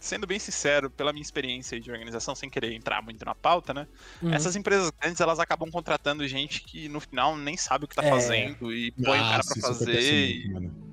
sendo 0.00 0.26
bem 0.26 0.38
sincero, 0.38 0.90
pela 0.90 1.12
minha 1.12 1.22
experiência 1.22 1.78
de 1.78 1.92
organização, 1.92 2.34
sem 2.34 2.48
querer 2.50 2.72
entrar 2.72 3.02
muito 3.02 3.24
na 3.24 3.34
pauta, 3.34 3.72
né? 3.74 3.86
uhum. 4.22 4.32
Essas 4.32 4.56
empresas 4.56 4.90
grandes, 4.98 5.20
elas 5.20 5.38
acabam 5.38 5.70
contratando 5.70 6.26
gente 6.26 6.62
que 6.62 6.88
no 6.88 6.98
final 6.98 7.36
nem 7.36 7.56
sabe 7.56 7.84
o 7.84 7.88
que 7.88 7.94
tá 7.94 8.02
É. 8.02 8.10
fazendo 8.10 8.72
e 8.72 8.90
põe 8.92 9.18
o 9.18 9.22
cara 9.22 9.36
Nossa, 9.36 9.48
pra 9.50 9.58
isso 9.58 9.68
fazer 9.68 10.00
e 10.00 10.46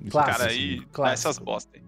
o 0.06 0.10
Clássico, 0.10 0.12
cara 0.12 0.30
acontece 0.34 0.58
aí 0.58 0.86
dá 0.96 1.10
essas 1.10 1.38
bosta 1.38 1.70
aí. 1.74 1.82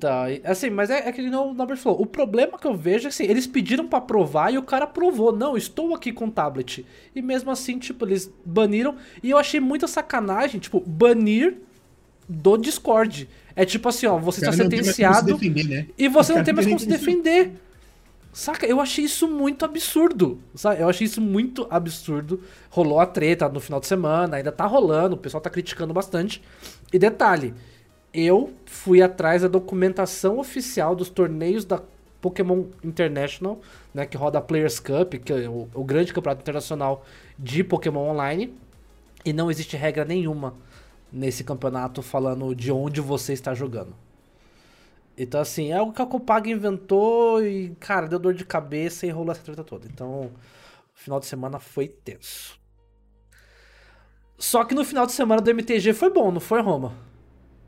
Tá, 0.00 0.26
assim, 0.44 0.70
mas 0.70 0.90
é, 0.90 1.08
é 1.08 1.12
que 1.12 1.20
o 1.20 1.52
Norbert 1.52 1.76
falou. 1.76 2.00
O 2.00 2.06
problema 2.06 2.56
que 2.56 2.66
eu 2.66 2.76
vejo 2.76 3.06
é 3.06 3.08
assim, 3.08 3.24
eles 3.24 3.48
pediram 3.48 3.88
pra 3.88 4.00
provar 4.00 4.52
e 4.54 4.58
o 4.58 4.62
cara 4.62 4.86
provou. 4.86 5.32
Não, 5.32 5.56
estou 5.56 5.92
aqui 5.92 6.12
com 6.12 6.26
o 6.26 6.30
tablet. 6.30 6.86
E 7.14 7.20
mesmo 7.20 7.50
assim, 7.50 7.80
tipo, 7.80 8.06
eles 8.06 8.32
baniram. 8.44 8.96
E 9.22 9.30
eu 9.30 9.36
achei 9.36 9.58
muita 9.58 9.88
sacanagem, 9.88 10.60
tipo, 10.60 10.78
banir 10.80 11.56
do 12.28 12.56
Discord. 12.56 13.28
É 13.58 13.64
tipo 13.64 13.88
assim, 13.88 14.06
ó, 14.06 14.16
você 14.16 14.38
está 14.38 14.52
sentenciado 14.52 15.32
defender, 15.32 15.64
né? 15.64 15.86
e 15.98 16.08
você 16.08 16.32
não 16.32 16.44
tem 16.44 16.54
mais 16.54 16.64
como 16.64 16.78
se 16.78 16.86
defender. 16.86 17.50
Saca? 18.32 18.64
Eu 18.64 18.80
achei 18.80 19.04
isso 19.04 19.26
muito 19.26 19.64
absurdo. 19.64 20.38
Sabe? 20.54 20.80
Eu 20.80 20.88
achei 20.88 21.04
isso 21.08 21.20
muito 21.20 21.66
absurdo. 21.68 22.40
Rolou 22.70 23.00
a 23.00 23.06
treta 23.06 23.48
no 23.48 23.58
final 23.58 23.80
de 23.80 23.88
semana, 23.88 24.36
ainda 24.36 24.52
tá 24.52 24.64
rolando, 24.64 25.16
o 25.16 25.18
pessoal 25.18 25.40
tá 25.40 25.50
criticando 25.50 25.92
bastante. 25.92 26.40
E 26.92 27.00
detalhe, 27.00 27.52
eu 28.14 28.52
fui 28.64 29.02
atrás 29.02 29.42
da 29.42 29.48
documentação 29.48 30.38
oficial 30.38 30.94
dos 30.94 31.10
torneios 31.10 31.64
da 31.64 31.82
Pokémon 32.20 32.66
International, 32.84 33.60
né, 33.92 34.06
que 34.06 34.16
roda 34.16 34.38
a 34.38 34.40
Players 34.40 34.78
Cup, 34.78 35.14
que 35.14 35.32
é 35.32 35.48
o, 35.48 35.68
o 35.74 35.82
grande 35.82 36.12
campeonato 36.12 36.42
internacional 36.42 37.04
de 37.36 37.64
Pokémon 37.64 38.08
Online, 38.08 38.54
e 39.24 39.32
não 39.32 39.50
existe 39.50 39.76
regra 39.76 40.04
nenhuma 40.04 40.54
nesse 41.12 41.44
campeonato 41.44 42.02
falando 42.02 42.54
de 42.54 42.70
onde 42.70 43.00
você 43.00 43.32
está 43.32 43.54
jogando. 43.54 43.94
Então, 45.16 45.40
assim, 45.40 45.72
é 45.72 45.76
algo 45.76 45.92
que 45.92 46.00
a 46.00 46.06
Copag 46.06 46.48
inventou 46.48 47.44
e, 47.44 47.74
cara, 47.80 48.06
deu 48.06 48.20
dor 48.20 48.34
de 48.34 48.44
cabeça 48.44 49.04
e 49.04 49.10
rolou 49.10 49.32
essa 49.32 49.42
treta 49.42 49.64
toda. 49.64 49.86
Então, 49.86 50.26
o 50.26 50.30
final 50.94 51.18
de 51.18 51.26
semana 51.26 51.58
foi 51.58 51.88
tenso. 51.88 52.58
Só 54.38 54.64
que 54.64 54.74
no 54.74 54.84
final 54.84 55.04
de 55.04 55.12
semana 55.12 55.42
do 55.42 55.50
MTG 55.50 55.92
foi 55.92 56.10
bom, 56.10 56.30
não 56.30 56.40
foi, 56.40 56.62
Roma? 56.62 56.94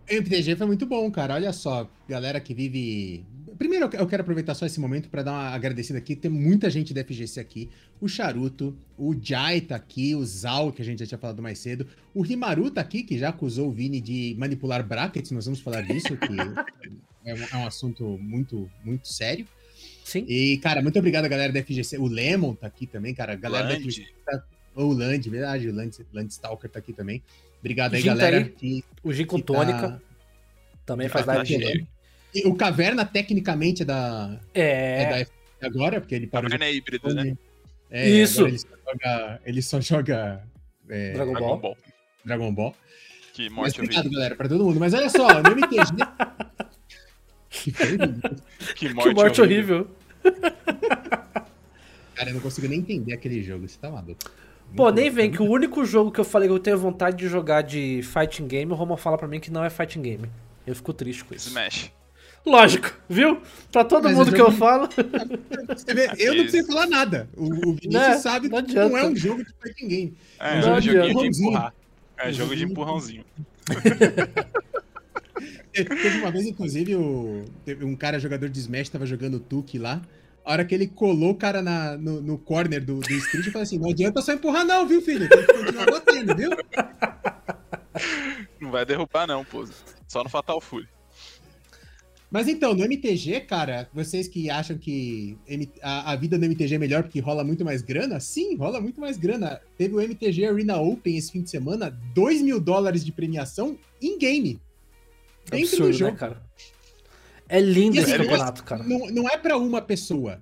O 0.09 0.13
MTG 0.13 0.55
foi 0.55 0.67
muito 0.67 0.87
bom, 0.87 1.11
cara. 1.11 1.35
Olha 1.35 1.53
só, 1.53 1.89
galera 2.09 2.41
que 2.41 2.55
vive. 2.55 3.27
Primeiro, 3.59 3.89
eu 3.95 4.07
quero 4.07 4.23
aproveitar 4.23 4.55
só 4.55 4.65
esse 4.67 4.79
momento 4.81 5.09
para 5.09 5.23
dar 5.23 5.33
uma 5.33 5.49
agradecida 5.51 5.99
aqui. 5.99 6.15
Tem 6.17 6.31
muita 6.31 6.71
gente 6.71 6.93
da 6.95 7.03
FGC 7.05 7.41
aqui. 7.41 7.69
O 8.01 8.09
Charuto, 8.09 8.77
o 8.97 9.15
Jai 9.21 9.61
tá 9.61 9.77
aqui, 9.77 10.15
o 10.15 10.25
Zal, 10.25 10.73
que 10.73 10.81
a 10.83 10.85
gente 10.85 11.01
já 11.01 11.07
tinha 11.07 11.19
falado 11.19 11.43
mais 11.43 11.59
cedo. 11.59 11.87
O 12.15 12.23
Rimaru 12.23 12.71
tá 12.71 12.81
aqui, 12.81 13.03
que 13.03 13.19
já 13.19 13.29
acusou 13.31 13.69
o 13.69 13.73
Vini 13.73 14.01
de 14.01 14.35
manipular 14.39 14.87
brackets. 14.87 15.31
Nós 15.31 15.45
vamos 15.45 15.61
falar 15.61 15.83
disso, 15.83 16.17
que 16.17 16.27
é 17.25 17.35
um, 17.35 17.39
é 17.53 17.57
um 17.57 17.67
assunto 17.67 18.05
muito, 18.21 18.71
muito 18.85 19.09
sério. 19.09 19.47
Sim. 20.05 20.25
E, 20.29 20.59
cara, 20.59 20.83
muito 20.83 20.99
obrigado, 20.99 21.29
galera 21.29 21.53
da 21.53 21.63
FGC. 21.63 21.99
O 21.99 22.07
Lemon 22.07 22.55
tá 22.55 22.67
aqui 22.67 22.87
também, 22.87 23.15
cara. 23.15 23.33
A 23.35 23.37
galera 23.37 23.69
da 23.69 23.77
FGC. 23.77 24.07
Land, 24.27 24.45
O 24.75 24.93
Land, 24.93 25.31
verdade, 25.31 25.69
o 25.69 25.75
Land, 25.75 25.97
Landstalker 26.13 26.71
tá 26.71 26.79
aqui 26.79 26.93
também. 26.93 27.23
Obrigado 27.61 27.95
aí, 27.95 28.01
Gin 28.01 28.09
tá 28.09 28.15
galera. 28.15 28.39
aí. 28.39 28.49
que- 28.49 28.85
O 29.03 29.13
Gin 29.13 29.25
com 29.27 29.37
que 29.37 29.43
tá- 29.43 29.53
tônica 29.55 30.03
também 30.87 31.09
faz 31.09 31.27
tá 31.27 31.35
live 31.35 31.87
O 32.45 32.55
Caverna, 32.55 33.05
tecnicamente, 33.05 33.83
é 33.83 33.85
da, 33.85 34.39
é. 34.55 35.03
É, 35.03 35.27
da 35.61 35.67
agora, 35.67 36.01
porque 36.01 36.15
ele 36.15 36.27
parou 36.27 36.49
Caverna 36.49 36.67
é 36.67 36.75
híbrido, 36.75 37.15
né? 37.15 37.37
É, 37.91 38.09
Isso. 38.09 38.47
Ele 38.47 38.59
só 38.59 38.69
joga, 38.87 39.41
ele 39.45 39.63
só 39.63 39.81
joga 39.81 40.43
é, 40.89 41.13
Dragon 41.13 41.35
Ball. 41.35 41.59
Ball. 41.59 41.77
Dragon 42.25 42.55
Ball. 42.55 42.75
Que 43.33 43.49
Mas 43.49 43.57
morte 43.57 43.81
obrigado, 43.81 44.01
horrível. 44.01 44.19
galera, 44.19 44.37
pra 44.37 44.49
todo 44.49 44.65
mundo. 44.65 44.81
Mas 44.81 44.95
olha 44.95 45.09
só, 45.09 45.29
MTG. 45.41 45.97
que 47.51 47.71
foi, 47.73 47.87
Vini? 47.97 48.21
Que 48.77 48.89
que 48.89 48.95
morte, 48.95 49.15
morte 49.15 49.41
horrível. 49.41 49.89
Cara, 52.15 52.31
eu 52.31 52.35
não 52.35 52.41
consigo 52.41 52.69
nem 52.69 52.81
entender 52.81 53.15
aquele 53.15 53.43
jogo. 53.43 53.67
Você 53.67 53.79
tá 53.79 53.91
maluco. 53.91 54.31
Pô, 54.77 54.85
Muito 54.85 54.97
nem 54.97 55.11
vem 55.11 55.31
que 55.31 55.43
o 55.43 55.51
único 55.51 55.85
jogo 55.85 56.13
que 56.13 56.21
eu 56.21 56.25
falei 56.25 56.49
que 56.49 56.55
eu 56.55 56.59
tenho 56.59 56.79
vontade 56.79 57.17
de 57.17 57.29
jogar 57.29 57.63
de 57.63 58.03
fighting 58.05 58.47
game, 58.47 58.71
o 58.71 58.75
Roma 58.75 58.97
fala 58.97 59.19
pra 59.19 59.27
mim 59.27 59.41
que 59.41 59.51
não 59.51 59.65
é 59.65 59.71
fighting 59.71 60.03
game. 60.03 60.31
Eu 60.67 60.77
fico 60.77 60.93
triste 60.93 61.25
com 61.25 61.35
isso. 61.35 61.49
Smash. 61.49 61.91
Lógico, 62.47 62.91
viu? 63.09 63.41
Pra 63.71 63.85
todo 63.85 64.05
Mas 64.05 64.17
mundo 64.17 64.29
o 64.29 64.33
que 64.33 64.41
eu 64.41 64.47
jogo- 64.47 64.57
falo. 64.59 64.89
Você 65.77 65.95
vê, 65.95 66.11
eu 66.19 66.35
não 66.35 66.43
preciso 66.45 66.67
falar 66.69 66.87
nada. 66.87 67.29
O, 67.37 67.45
o 67.45 67.75
Vinícius 67.75 67.93
Né? 67.93 68.17
sabe 68.19 68.49
Não 68.49 68.63
que 68.63 68.75
não 68.75 68.97
é 68.97 69.07
um 69.07 69.15
jogo 69.15 69.45
de 69.45 69.53
fighting 69.63 69.89
game. 69.89 70.17
É, 70.39 70.55
Não 70.57 70.63
jogo 70.63 70.81
joguinho 70.81 71.31
de 71.33 71.39
empurrar. 71.43 71.75
É 72.17 72.33
jogo 72.33 72.57
de 72.57 72.65
empurrãozinho. 72.65 73.25
Te- 75.73 75.85
Teve 75.85 76.19
uma 76.19 76.31
vez, 76.31 76.47
inclusive, 76.47 76.97
o, 76.97 77.45
teve 77.65 77.85
um 77.85 77.95
cara 77.95 78.19
jogador 78.19 78.49
de 78.49 78.59
Smash 78.59 78.89
tava 78.89 79.07
jogando 79.07 79.39
Tuque 79.39 79.79
lá. 79.79 80.03
A 80.45 80.53
hora 80.53 80.65
que 80.65 80.75
ele 80.75 80.89
colou 80.89 81.31
o 81.31 81.35
cara 81.35 81.63
na, 81.63 81.97
no, 81.97 82.21
no 82.21 82.39
corner 82.39 82.83
do, 82.85 82.99
do 83.01 83.13
street, 83.13 83.47
eu 83.47 83.53
falei 83.53 83.63
assim: 83.65 83.79
não 83.79 83.91
adianta 83.91 84.21
só 84.23 84.33
empurrar, 84.33 84.65
não, 84.65 84.87
viu, 84.89 85.01
filho? 85.03 85.29
Tem 85.29 85.47
que 85.47 85.53
continuar 85.53 85.87
batendo, 85.87 86.35
viu? 86.35 86.51
Não 88.61 88.71
vai 88.71 88.85
derrubar, 88.85 89.27
não, 89.27 89.45
pô. 89.45 89.65
Só 90.09 90.25
no 90.25 90.31
Fatal 90.31 90.61
Fury. 90.61 90.89
Mas 92.31 92.47
então, 92.47 92.75
no 92.75 92.85
MTG, 92.85 93.41
cara, 93.41 93.89
vocês 93.93 94.29
que 94.29 94.49
acham 94.49 94.79
que 94.79 95.37
a, 95.83 96.13
a 96.13 96.17
vida 96.17 96.39
no 96.39 96.45
MTG 96.45 96.77
é 96.77 96.79
melhor 96.79 97.03
porque 97.03 97.19
rola 97.19 97.43
muito 97.43 97.65
mais 97.65 97.83
grana? 97.83 98.21
Sim, 98.21 98.55
rola 98.55 98.81
muito 98.81 99.01
mais 99.01 99.19
grana. 99.19 99.61
Teve 99.77 99.97
o 99.97 100.01
MTG 100.01 100.47
Arena 100.47 100.77
Open 100.81 101.17
esse 101.17 101.33
fim 101.33 101.43
de 101.43 101.51
semana, 101.51 101.91
2 102.15 102.41
mil 102.43 102.61
dólares 102.61 103.05
de 103.05 103.11
premiação 103.11 103.77
em 104.01 104.17
game. 104.17 104.61
Dentro 105.51 105.59
do 105.59 105.65
Absurdo, 105.85 105.93
jogo. 105.93 106.13
né, 106.13 106.19
cara? 106.19 106.43
É 107.49 107.59
lindo 107.61 107.97
E 107.97 107.99
esse 107.99 108.13
assim, 108.13 108.23
campeonato, 108.23 108.63
cara. 108.63 108.85
Não, 108.85 109.11
não 109.11 109.29
é 109.29 109.37
pra 109.37 109.57
uma 109.59 109.83
pessoa. 109.83 110.41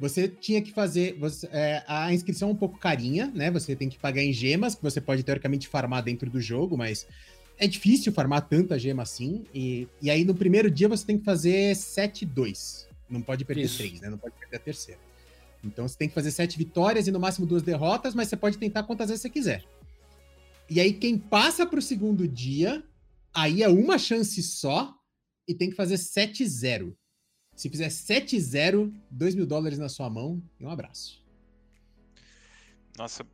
Você 0.00 0.26
tinha 0.28 0.60
que 0.60 0.72
fazer. 0.72 1.16
você- 1.18 1.48
é, 1.52 1.84
a 1.86 2.12
inscrição 2.12 2.48
é 2.48 2.52
um 2.52 2.56
pouco 2.56 2.78
carinha, 2.78 3.30
né? 3.32 3.48
Você 3.52 3.76
tem 3.76 3.88
que 3.88 3.98
pagar 3.98 4.22
em 4.24 4.32
gemas, 4.32 4.74
que 4.74 4.82
você 4.82 5.00
pode 5.00 5.22
teoricamente 5.22 5.68
farmar 5.68 6.02
dentro 6.02 6.28
do 6.28 6.40
jogo, 6.40 6.76
mas 6.76 7.06
é 7.58 7.66
difícil 7.66 8.12
farmar 8.12 8.48
tanta 8.48 8.78
gema 8.78 9.02
assim. 9.02 9.44
E, 9.54 9.88
e 10.00 10.10
aí 10.10 10.24
no 10.24 10.34
primeiro 10.34 10.70
dia 10.70 10.88
você 10.88 11.04
tem 11.04 11.18
que 11.18 11.24
fazer 11.24 11.74
7-2. 11.74 12.86
Não 13.08 13.20
pode 13.20 13.44
perder 13.44 13.64
Isso. 13.64 13.78
3, 13.78 14.00
né? 14.00 14.10
Não 14.10 14.18
pode 14.18 14.34
perder 14.38 14.56
a 14.56 14.60
terceira. 14.60 15.00
Então 15.64 15.86
você 15.88 15.96
tem 15.98 16.08
que 16.08 16.14
fazer 16.14 16.30
7 16.30 16.56
vitórias 16.56 17.08
e 17.08 17.10
no 17.10 17.18
máximo 17.18 17.46
duas 17.46 17.62
derrotas, 17.62 18.14
mas 18.14 18.28
você 18.28 18.36
pode 18.36 18.58
tentar 18.58 18.84
quantas 18.84 19.08
vezes 19.08 19.22
você 19.22 19.30
quiser. 19.30 19.64
E 20.70 20.78
aí 20.80 20.92
quem 20.92 21.18
passa 21.18 21.66
pro 21.66 21.82
segundo 21.82 22.28
dia, 22.28 22.82
aí 23.34 23.62
é 23.62 23.68
uma 23.68 23.98
chance 23.98 24.40
só 24.42 24.94
e 25.48 25.54
tem 25.54 25.70
que 25.70 25.76
fazer 25.76 25.96
7-0. 25.96 26.94
Se 27.56 27.68
fizer 27.68 27.88
7-0, 27.88 28.92
2 29.10 29.34
mil 29.34 29.46
dólares 29.46 29.78
na 29.78 29.88
sua 29.88 30.08
mão 30.08 30.40
e 30.60 30.64
um 30.64 30.70
abraço. 30.70 31.20
Nossa. 32.96 33.26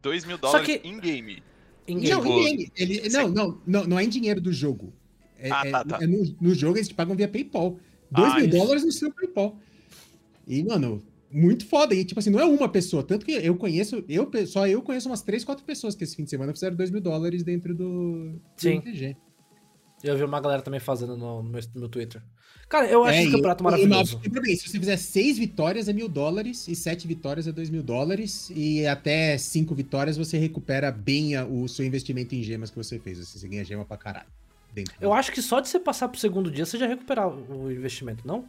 2 0.00 0.24
mil 0.24 0.38
dólares 0.38 0.66
que- 0.66 0.86
em 0.86 1.00
game. 1.00 1.42
Em 1.86 2.00
Não, 2.08 2.46
em. 2.46 2.70
Ele, 2.76 3.08
não, 3.08 3.28
não, 3.28 3.60
não, 3.66 3.84
não 3.84 3.98
é 3.98 4.04
em 4.04 4.08
dinheiro 4.08 4.40
do 4.40 4.52
jogo. 4.52 4.92
É, 5.38 5.50
Ah, 5.50 5.62
é- 5.66 5.70
tá, 5.70 5.84
tá. 5.84 5.98
é 6.02 6.06
no, 6.06 6.22
no 6.40 6.54
jogo 6.54 6.76
eles 6.78 6.88
te 6.88 6.94
pagam 6.94 7.16
via 7.16 7.26
PayPal. 7.28 7.78
2 8.10 8.32
Ah, 8.32 8.36
mil 8.36 8.46
isso. 8.48 8.56
dólares 8.58 8.84
no 8.84 8.92
seu 8.92 9.12
PayPal. 9.12 9.58
E, 10.46 10.62
mano, 10.62 11.02
muito 11.30 11.66
foda. 11.66 11.94
E, 11.94 12.04
tipo 12.04 12.20
assim, 12.20 12.30
não 12.30 12.38
é 12.38 12.44
uma 12.44 12.68
pessoa. 12.68 13.02
Tanto 13.02 13.24
que 13.26 13.32
eu 13.32 13.56
conheço, 13.56 14.04
eu, 14.08 14.30
só 14.46 14.66
eu 14.68 14.82
conheço 14.82 15.08
umas 15.08 15.22
3, 15.22 15.44
4 15.44 15.64
pessoas 15.64 15.94
que 15.94 16.04
esse 16.04 16.14
fim 16.14 16.24
de 16.24 16.30
semana 16.30 16.52
fizeram 16.52 16.76
2 16.76 16.90
mil 16.90 17.00
dólares 17.00 17.42
dentro 17.42 17.74
do, 17.74 18.32
do 18.32 18.40
Sim. 18.56 18.76
MTG. 18.76 19.16
Eu 20.02 20.16
vi 20.16 20.24
uma 20.24 20.40
galera 20.40 20.62
também 20.62 20.80
fazendo 20.80 21.16
no, 21.16 21.42
no 21.42 21.48
meu, 21.50 21.60
no 21.74 21.80
meu 21.80 21.88
Twitter. 21.88 22.20
Cara, 22.68 22.86
eu 22.86 23.04
acho 23.04 23.18
É, 23.18 23.22
esse 23.22 23.30
campeonato 23.32 23.62
e 23.62 23.64
maravilhoso. 23.64 24.14
não, 24.14 24.20
tem 24.22 24.30
problema, 24.30 24.56
Se 24.58 24.68
você 24.68 24.78
fizer 24.78 24.96
seis 24.96 25.38
vitórias 25.38 25.88
é 25.88 25.92
mil 25.92 26.08
dólares 26.08 26.66
e 26.68 26.74
sete 26.74 27.06
vitórias 27.06 27.46
é 27.46 27.52
dois 27.52 27.68
mil 27.68 27.82
dólares 27.82 28.50
e 28.54 28.86
até 28.86 29.36
cinco 29.38 29.74
vitórias 29.74 30.16
você 30.16 30.38
recupera 30.38 30.90
bem 30.90 31.36
a- 31.36 31.44
o 31.44 31.68
seu 31.68 31.84
investimento 31.84 32.34
em 32.34 32.42
gemas 32.42 32.70
que 32.70 32.76
você 32.76 32.98
fez. 32.98 33.20
Assim, 33.20 33.38
você 33.38 33.48
ganha 33.48 33.64
gema 33.64 33.84
pra 33.84 33.96
caralho. 33.96 34.26
Eu 35.00 35.12
acho 35.12 35.30
que 35.32 35.42
só 35.42 35.60
de 35.60 35.68
você 35.68 35.78
passar 35.78 36.08
pro 36.08 36.18
segundo 36.18 36.50
dia, 36.50 36.64
você 36.64 36.78
já 36.78 36.86
recuperar 36.86 37.28
o 37.28 37.70
investimento, 37.70 38.26
não? 38.26 38.46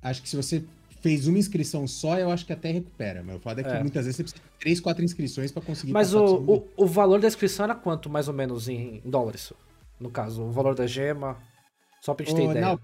Acho 0.00 0.22
que 0.22 0.28
se 0.28 0.36
você 0.36 0.62
fez 1.00 1.26
uma 1.26 1.36
inscrição 1.38 1.86
só, 1.88 2.16
eu 2.16 2.30
acho 2.30 2.46
que 2.46 2.52
até 2.52 2.70
recupera. 2.70 3.24
Mas 3.24 3.36
o 3.36 3.40
foda 3.40 3.60
é 3.60 3.64
que 3.64 3.70
É. 3.70 3.80
muitas 3.80 4.04
vezes 4.04 4.16
você 4.16 4.22
precisa 4.22 4.42
de 4.42 4.58
três, 4.60 4.78
quatro 4.80 5.04
inscrições 5.04 5.50
pra 5.50 5.60
conseguir 5.62 5.92
Mas 5.92 6.14
o, 6.14 6.24
o, 6.24 6.68
o 6.76 6.86
valor 6.86 7.20
da 7.20 7.26
inscrição 7.26 7.64
era 7.64 7.74
quanto, 7.74 8.08
mais 8.08 8.28
ou 8.28 8.34
menos, 8.34 8.68
em, 8.68 9.02
em 9.04 9.10
dólares? 9.10 9.52
No 10.00 10.10
caso, 10.10 10.42
o 10.42 10.50
valor 10.52 10.74
da 10.74 10.86
gema. 10.86 11.36
Só 12.00 12.14
pra 12.14 12.24
gente 12.26 12.36
ter 12.36 12.42
Ô, 12.42 12.50
ideia. 12.50 12.66
não, 12.66 12.80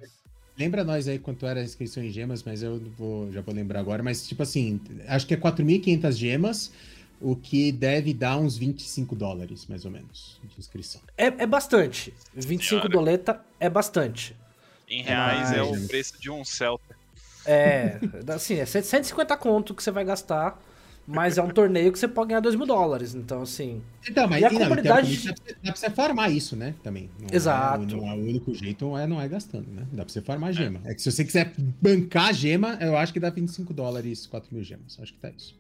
Lembra 0.59 0.85
nós 0.85 1.09
aí 1.09 1.19
quanto 1.19 1.47
era 1.47 1.61
a 1.61 1.65
inscrição 1.65 2.03
em 2.05 2.11
gemas, 2.11 2.43
mas 2.43 2.63
eu 2.63 2.79
vou, 2.99 3.33
já 3.33 3.41
vou 3.41 3.55
lembrar 3.55 3.81
agora. 3.81 4.03
Mas, 4.03 4.27
tipo 4.27 4.43
assim, 4.43 4.79
acho 5.09 5.27
que 5.27 5.33
é 5.33 5.37
4.500 5.37 6.13
gemas, 6.13 6.73
o 7.21 7.35
que 7.35 7.73
deve 7.73 8.13
dar 8.13 8.37
uns 8.37 8.59
25 8.59 9.17
dólares, 9.17 9.67
mais 9.67 9.87
ou 9.87 9.91
menos, 9.91 10.39
de 10.45 10.59
inscrição. 10.59 11.01
É, 11.17 11.27
é 11.27 11.47
bastante. 11.47 12.13
25 12.35 12.65
Senhora. 12.69 12.89
doleta 12.91 13.41
é 13.59 13.71
bastante. 13.71 14.37
Em 14.89 15.03
reais 15.03 15.53
é 15.53 15.63
Mas- 15.63 15.85
o 15.85 15.89
preço 15.89 16.21
de 16.21 16.31
um 16.31 16.45
Celta. 16.45 16.95
É, 17.47 17.99
assim, 18.35 18.57
é 18.57 18.67
150 18.67 19.35
conto 19.39 19.75
que 19.75 19.83
você 19.83 19.91
vai 19.91 20.05
gastar, 20.05 20.61
mas 21.07 21.37
é 21.39 21.43
um 21.43 21.49
torneio 21.51 21.91
que 21.93 21.99
você 21.99 22.07
pode 22.09 22.29
ganhar 22.29 22.41
2 22.41 22.55
mil 22.55 22.67
dólares. 22.67 23.15
Então, 23.15 23.43
assim. 23.43 23.83
Então, 24.09 24.27
mas 24.29 24.41
E 24.43 24.45
a 24.45 24.51
não, 24.51 24.61
comunidade- 24.61 25.09
teoricamente, 25.19 25.27
dá, 25.29 25.35
pra 25.35 25.45
você, 25.45 25.55
dá 25.55 25.73
pra 25.73 25.81
você 25.81 25.91
farmar 25.91 26.33
isso, 26.33 26.57
né? 26.57 26.75
Também. 26.83 27.11
Não 27.21 27.29
é- 27.31 27.37
Exato. 27.37 27.97
não 27.97 28.09
é 28.11 28.15
o 28.15 28.21
único 28.21 28.55
jeito, 28.55 28.85
não 28.85 28.99
é, 28.99 29.07
não 29.07 29.21
é 29.21 29.29
gastando, 29.29 29.67
né? 29.71 29.87
Dá 29.93 30.05
pra 30.05 30.13
você 30.13 30.21
farmar 30.23 30.53
gema. 30.53 30.81
É 30.85 30.95
que 30.95 31.03
se 31.03 31.11
você 31.11 31.25
quiser 31.25 31.53
bancar 31.81 32.33
gema, 32.33 32.79
eu 32.81 32.97
acho 32.97 33.13
que 33.13 33.21
dá 33.21 33.31
25 33.31 33.75
dólares, 33.75 34.27
4 34.27 34.55
mil 34.55 34.63
gemas. 34.65 34.99
Acho 35.01 35.13
que 35.13 35.19
tá 35.19 35.31
isso. 35.31 35.55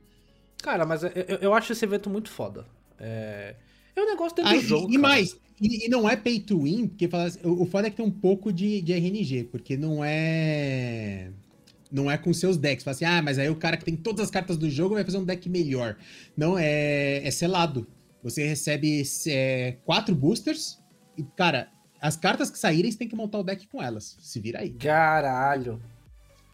Cara, 0.62 0.87
mas 0.87 1.02
eu, 1.02 1.11
eu- 1.40 1.55
acho 1.55 1.72
esse 1.72 1.85
evento 1.85 2.09
muito 2.09 2.31
foda. 2.31 2.64
É, 3.00 3.57
é 3.96 4.00
um 4.00 4.07
negócio 4.07 4.37
dentro 4.37 4.52
Ah, 4.52 4.55
do 4.55 4.61
jogo. 4.61 4.90
e, 4.90 4.94
e 4.94 4.98
mais, 4.98 5.37
e, 5.61 5.87
e 5.87 5.88
não 5.88 6.09
é 6.09 6.14
pay 6.16 6.38
to 6.38 6.62
win, 6.62 6.87
porque 6.87 7.09
fala 7.09 7.24
assim, 7.24 7.40
o, 7.42 7.62
o 7.62 7.66
foda 7.66 7.88
é 7.88 7.90
que 7.90 7.96
tem 7.96 8.07
um 8.07 8.11
pouco 8.12 8.52
de, 8.52 8.81
de 8.81 8.92
RNG, 8.92 9.44
porque 9.50 9.76
não 9.76 10.05
é. 10.05 11.31
Não 11.92 12.11
é 12.11 12.16
com 12.16 12.33
seus 12.33 12.57
decks. 12.57 12.83
Fala 12.85 12.94
assim, 12.94 13.05
ah, 13.05 13.20
mas 13.22 13.38
aí 13.38 13.50
o 13.50 13.57
cara 13.57 13.76
que 13.76 13.85
tem 13.85 13.94
todas 13.94 14.24
as 14.24 14.31
cartas 14.31 14.57
do 14.57 14.70
jogo 14.70 14.94
vai 14.94 15.05
fazer 15.05 15.18
um 15.18 15.24
deck 15.24 15.48
melhor. 15.48 15.96
Não, 16.37 16.59
é, 16.59 17.18
é 17.26 17.31
selado. 17.31 17.87
Você 18.22 18.46
recebe 18.46 19.02
é, 19.28 19.76
quatro 19.85 20.14
boosters 20.14 20.81
e, 21.18 21.22
cara, 21.37 21.68
as 22.00 22.16
cartas 22.16 22.50
que 22.50 22.59
saírem, 22.59 22.90
você 22.90 22.96
tem 22.98 23.09
que 23.09 23.14
montar 23.14 23.38
o 23.38 23.44
deck 23.44 23.66
com 23.68 23.83
elas. 23.83 24.16
Se 24.20 24.40
vira 24.40 24.61
aí. 24.61 24.70
Caralho. 24.70 25.83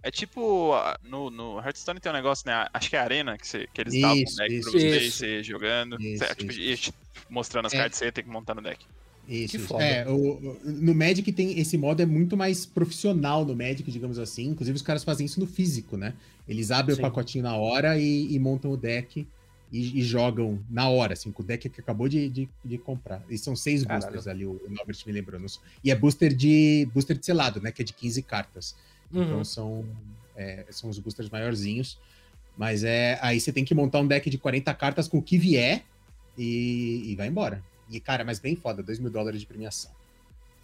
É 0.03 0.11
tipo, 0.11 0.73
no, 1.03 1.29
no 1.31 1.59
Hearthstone 1.59 2.01
tem 2.01 2.11
um 2.11 2.15
negócio, 2.15 2.45
né? 2.47 2.67
Acho 2.73 2.89
que 2.91 2.97
é 2.97 3.01
a 3.01 3.05
Arena 3.05 3.37
que, 3.37 3.47
você, 3.47 3.67
que 3.73 3.81
eles 3.81 4.01
davam 4.01 4.17
Isso, 4.17 4.33
um 4.35 4.37
deck 4.37 4.55
isso, 4.55 4.71
pra 4.71 4.81
você 4.81 4.99
isso. 4.99 5.19
você 5.19 5.43
jogando. 5.43 6.01
Isso, 6.01 6.25
Você, 6.25 6.35
tipo, 6.35 6.53
e 6.53 6.95
mostrando 7.29 7.67
as 7.67 7.75
É. 7.75 7.79
cartas 7.79 7.99
você 7.99 8.11
tem 8.13 8.25
que 8.25 8.31
montar 8.31 8.55
no 8.55 8.63
deck. 8.63 8.85
Isso, 9.29 9.59
Que 9.59 9.59
foda. 9.59 9.85
É, 9.85 10.09
o, 10.09 10.15
o- 10.17 10.61
no 10.65 10.95
Magic 10.95 11.31
tem 11.33 11.59
esse 11.59 11.77
modo 11.77 12.01
é 12.01 12.07
muito 12.07 12.37
mais 12.37 12.65
profissional 12.65 13.45
no 13.45 13.55
Magic, 13.55 13.91
digamos 13.91 14.19
assim. 14.19 14.47
Inclusive 14.49 14.77
os 14.77 14.83
caras 14.83 15.05
fazem 15.05 15.27
isso 15.27 15.39
no 15.39 15.47
físico, 15.47 15.97
né? 15.97 16.15
Eles 16.49 16.71
abrem 16.71 16.97
Sim. 16.97 17.03
o 17.03 17.05
pacotinho 17.05 17.45
na 17.45 17.55
hora 17.55 17.99
e, 17.99 18.33
e 18.35 18.39
montam 18.39 18.71
o 18.73 18.77
deck 18.77 19.27
e, 19.71 19.99
e 19.99 20.03
jogam 20.03 20.59
na 20.71 20.89
hora, 20.89 21.13
assim, 21.13 21.31
com 21.31 21.43
o 21.43 21.47
deck 21.47 21.69
que 21.69 21.79
acabou 21.81 22.09
de, 22.09 22.27
de, 22.31 22.49
de 22.65 22.79
comprar. 22.79 23.23
E 23.29 23.37
são 23.37 23.55
seis 23.55 23.83
Caralho. 23.85 24.01
boosters 24.03 24.27
ali, 24.27 24.47
o, 24.47 24.53
o 24.53 24.71
Norbert 24.71 24.97
me 25.07 25.13
lembrou. 25.13 25.39
não 25.39 25.47
sou- 25.49 25.63
E 25.85 25.91
é 25.91 25.95
booster 25.95 26.35
de 26.35 26.89
booster 26.95 27.19
de 27.19 27.27
selado, 27.27 27.61
né? 27.61 27.71
Que 27.71 27.83
é 27.83 27.85
de 27.85 27.93
15 27.93 28.23
cartas. 28.23 28.75
Uhum. 29.13 29.23
Então 29.25 29.45
são, 29.45 29.85
é, 30.35 30.65
são 30.71 30.89
os 30.89 30.99
boosters 30.99 31.29
maiorzinhos. 31.29 31.99
Mas 32.57 32.83
é. 32.83 33.19
Aí 33.21 33.39
você 33.39 33.53
tem 33.53 33.63
que 33.65 33.75
montar 33.75 34.01
um 34.01 34.07
deck 34.07 34.31
de 34.31 34.39
40 34.39 34.73
cartas 34.73 35.07
com 35.07 35.19
o 35.19 35.23
que 35.23 35.37
vier 35.37 35.85
e, 36.37 37.05
e 37.13 37.15
vai 37.15 37.29
embora. 37.29 37.63
E, 37.91 38.01
cara, 38.01 38.25
mas 38.25 38.39
bem 38.39 38.55
foda, 38.57 38.83
2 38.83 38.99
mil 38.99 39.11
dólares 39.11 39.41
de 39.41 39.47
premiação. 39.47 39.91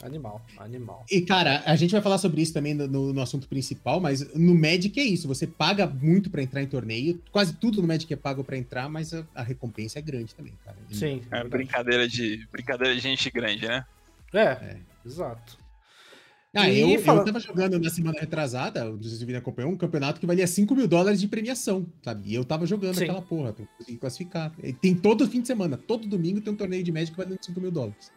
Animal, 0.02 0.44
animal. 0.58 1.06
E, 1.10 1.20
cara, 1.22 1.62
a 1.64 1.76
gente 1.76 1.92
vai 1.92 2.02
falar 2.02 2.18
sobre 2.18 2.42
isso 2.42 2.52
também 2.52 2.74
no, 2.74 3.12
no- 3.12 3.22
assunto 3.22 3.48
principal, 3.48 4.00
mas 4.00 4.34
no 4.34 4.54
Magic 4.54 4.98
é 5.00 5.04
isso. 5.04 5.26
Você 5.28 5.46
paga 5.46 5.86
muito 5.86 6.28
pra 6.28 6.42
entrar 6.42 6.60
em 6.62 6.66
torneio. 6.66 7.22
Quase 7.30 7.54
tudo 7.54 7.80
no 7.80 7.88
Magic 7.88 8.12
é 8.12 8.16
pago 8.16 8.42
pra 8.44 8.56
entrar, 8.56 8.88
mas 8.88 9.14
a, 9.14 9.24
a 9.34 9.42
recompensa 9.42 9.98
é 10.00 10.02
grande 10.02 10.34
também, 10.34 10.52
cara. 10.64 10.76
E- 10.90 10.96
Sim. 10.96 11.22
É 11.30 11.36
verdade. 11.36 11.48
brincadeira 11.48 12.08
de, 12.08 12.46
brincadeira 12.52 12.94
de 12.94 13.00
gente 13.00 13.30
grande, 13.30 13.66
né? 13.66 13.86
É, 14.32 14.40
É. 14.42 14.76
exato. 15.06 15.56
Ah, 16.54 16.68
E 16.68 16.80
eu, 16.80 16.88
eu 16.90 17.00
fala- 17.02 17.24
tava 17.24 17.40
jogando 17.40 17.78
na 17.80 17.90
semana 17.90 18.18
retrasada, 18.20 18.84
não 18.84 19.02
sei 19.02 19.10
se 19.18 19.24
o 19.24 19.26
Vini 19.26 19.38
acompanhou, 19.38 19.72
um 19.72 19.76
campeonato 19.76 20.20
que 20.20 20.26
valia 20.26 20.46
5 20.46 20.74
mil 20.76 20.86
dólares 20.86 21.20
de 21.20 21.26
premiação, 21.26 21.84
sabe? 22.02 22.30
E 22.30 22.34
eu 22.34 22.44
tava 22.44 22.64
jogando 22.64 22.94
Sim. 22.94 23.04
aquela 23.04 23.20
porra, 23.22 23.52
pra 23.52 23.66
conseguir 23.76 23.98
classificar. 23.98 24.52
E 24.62 24.72
Tem 24.72 24.94
todo 24.94 25.28
fim 25.28 25.40
de 25.40 25.48
semana, 25.48 25.76
todo 25.76 26.06
domingo 26.06 26.40
tem 26.40 26.52
um 26.52 26.56
torneio 26.56 26.84
de 26.84 26.92
Magic 26.92 27.16
valendo 27.16 27.38
5 27.44 27.60
mil 27.60 27.72
dólares. 27.72 28.12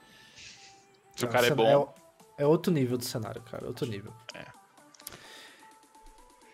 Se 1.16 1.26
o 1.26 1.28
cara 1.28 1.48
é 1.48 1.52
bom. 1.56 1.94
É, 2.38 2.46
outro 2.46 2.72
nível 2.72 2.96
do 2.98 3.04
cenário, 3.04 3.42
cara. 3.42 3.66
Outro 3.66 3.88
nível. 3.88 4.14
É. 4.36 4.46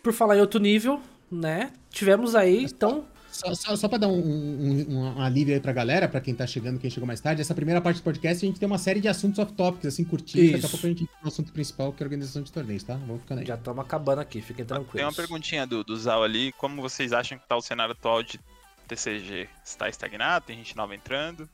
Por 0.02 0.14
falar 0.14 0.38
em 0.38 0.42
outro 0.42 0.60
nível, 0.60 1.02
né? 1.32 1.72
Tivemos 1.90 2.36
aí, 2.36 2.64
então. 2.64 3.06
Só, 3.34 3.54
só, 3.56 3.76
só 3.76 3.88
pra 3.90 3.98
dar 3.98 4.08
um, 4.08 4.14
um, 4.20 4.86
um- 4.90 4.98
um 5.18 5.22
alívio 5.22 5.56
aí 5.56 5.60
pra 5.60 5.74
galera, 5.74 6.08
pra 6.08 6.22
quem 6.22 6.36
tá 6.36 6.46
chegando, 6.46 6.80
quem 6.80 6.90
chegou 6.90 7.08
mais 7.08 7.20
tarde, 7.20 7.42
essa 7.42 7.56
primeira 7.56 7.82
parte 7.82 7.98
do 7.98 8.04
podcast 8.04 8.46
a 8.46 8.48
gente 8.48 8.60
tem 8.60 8.68
uma 8.68 8.78
série 8.78 9.02
de 9.02 9.08
assuntos 9.08 9.40
off-topics, 9.40 9.88
assim, 9.88 10.04
curtinhos. 10.04 10.52
Daqui 10.52 10.66
a 10.68 10.70
pouco 10.70 10.86
a 10.86 10.90
gente 10.90 11.04
entra 11.04 11.16
no 11.22 11.28
assunto 11.28 11.52
principal, 11.52 11.92
que 11.92 12.02
é 12.02 12.06
a 12.06 12.08
organização 12.08 12.44
de 12.44 12.52
torneios, 12.52 12.84
tá? 12.84 12.94
Vamos 12.96 13.22
ficando 13.22 13.40
aí. 13.42 13.46
Já 13.48 13.56
estamos 13.56 13.84
acabando 13.84 14.20
aqui, 14.20 14.40
fiquem 14.40 14.58
Tem 14.64 14.78
tranquilos. 14.78 15.02
uma 15.08 15.14
perguntinha 15.14 15.66
do, 15.66 15.84
do 15.84 15.98
Zal 15.98 16.24
ali. 16.24 16.52
Como 16.54 16.80
vocês 16.82 17.12
acham 17.12 17.38
que 17.40 17.48
tá 17.48 17.58
o 17.58 17.62
cenário 17.62 17.94
atual 17.94 18.22
de 18.22 18.40
TCG? 18.88 19.50
Está 19.66 19.90
estagnado? 19.90 20.46
Tem 20.46 20.56
gente 20.58 20.78
nova 20.78 20.94
entrando? 20.94 21.50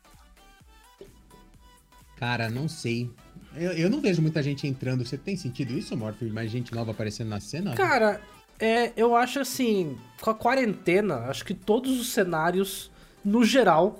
Cara, 2.18 2.50
não 2.50 2.68
sei. 2.68 3.10
Eu, 3.56 3.72
eu 3.72 3.90
não 3.90 4.02
vejo 4.02 4.22
muita 4.22 4.44
gente 4.44 4.68
entrando. 4.68 5.06
Você 5.06 5.18
tem 5.18 5.38
sentido 5.38 5.72
isso, 5.72 5.96
Morph? 5.96 6.22
Mais 6.24 6.52
gente 6.52 6.74
nova 6.74 6.92
aparecendo 6.92 7.30
na 7.30 7.40
cena? 7.40 7.74
Cara, 7.76 8.20
é, 8.60 8.92
eu 8.98 9.16
acho 9.16 9.40
assim, 9.40 9.98
com 10.22 10.30
a 10.30 10.36
quarentena, 10.36 11.26
acho 11.30 11.46
que 11.46 11.54
todos 11.54 12.00
os 12.00 12.12
cenários, 12.12 12.92
no 13.24 13.44
geral, 13.44 14.00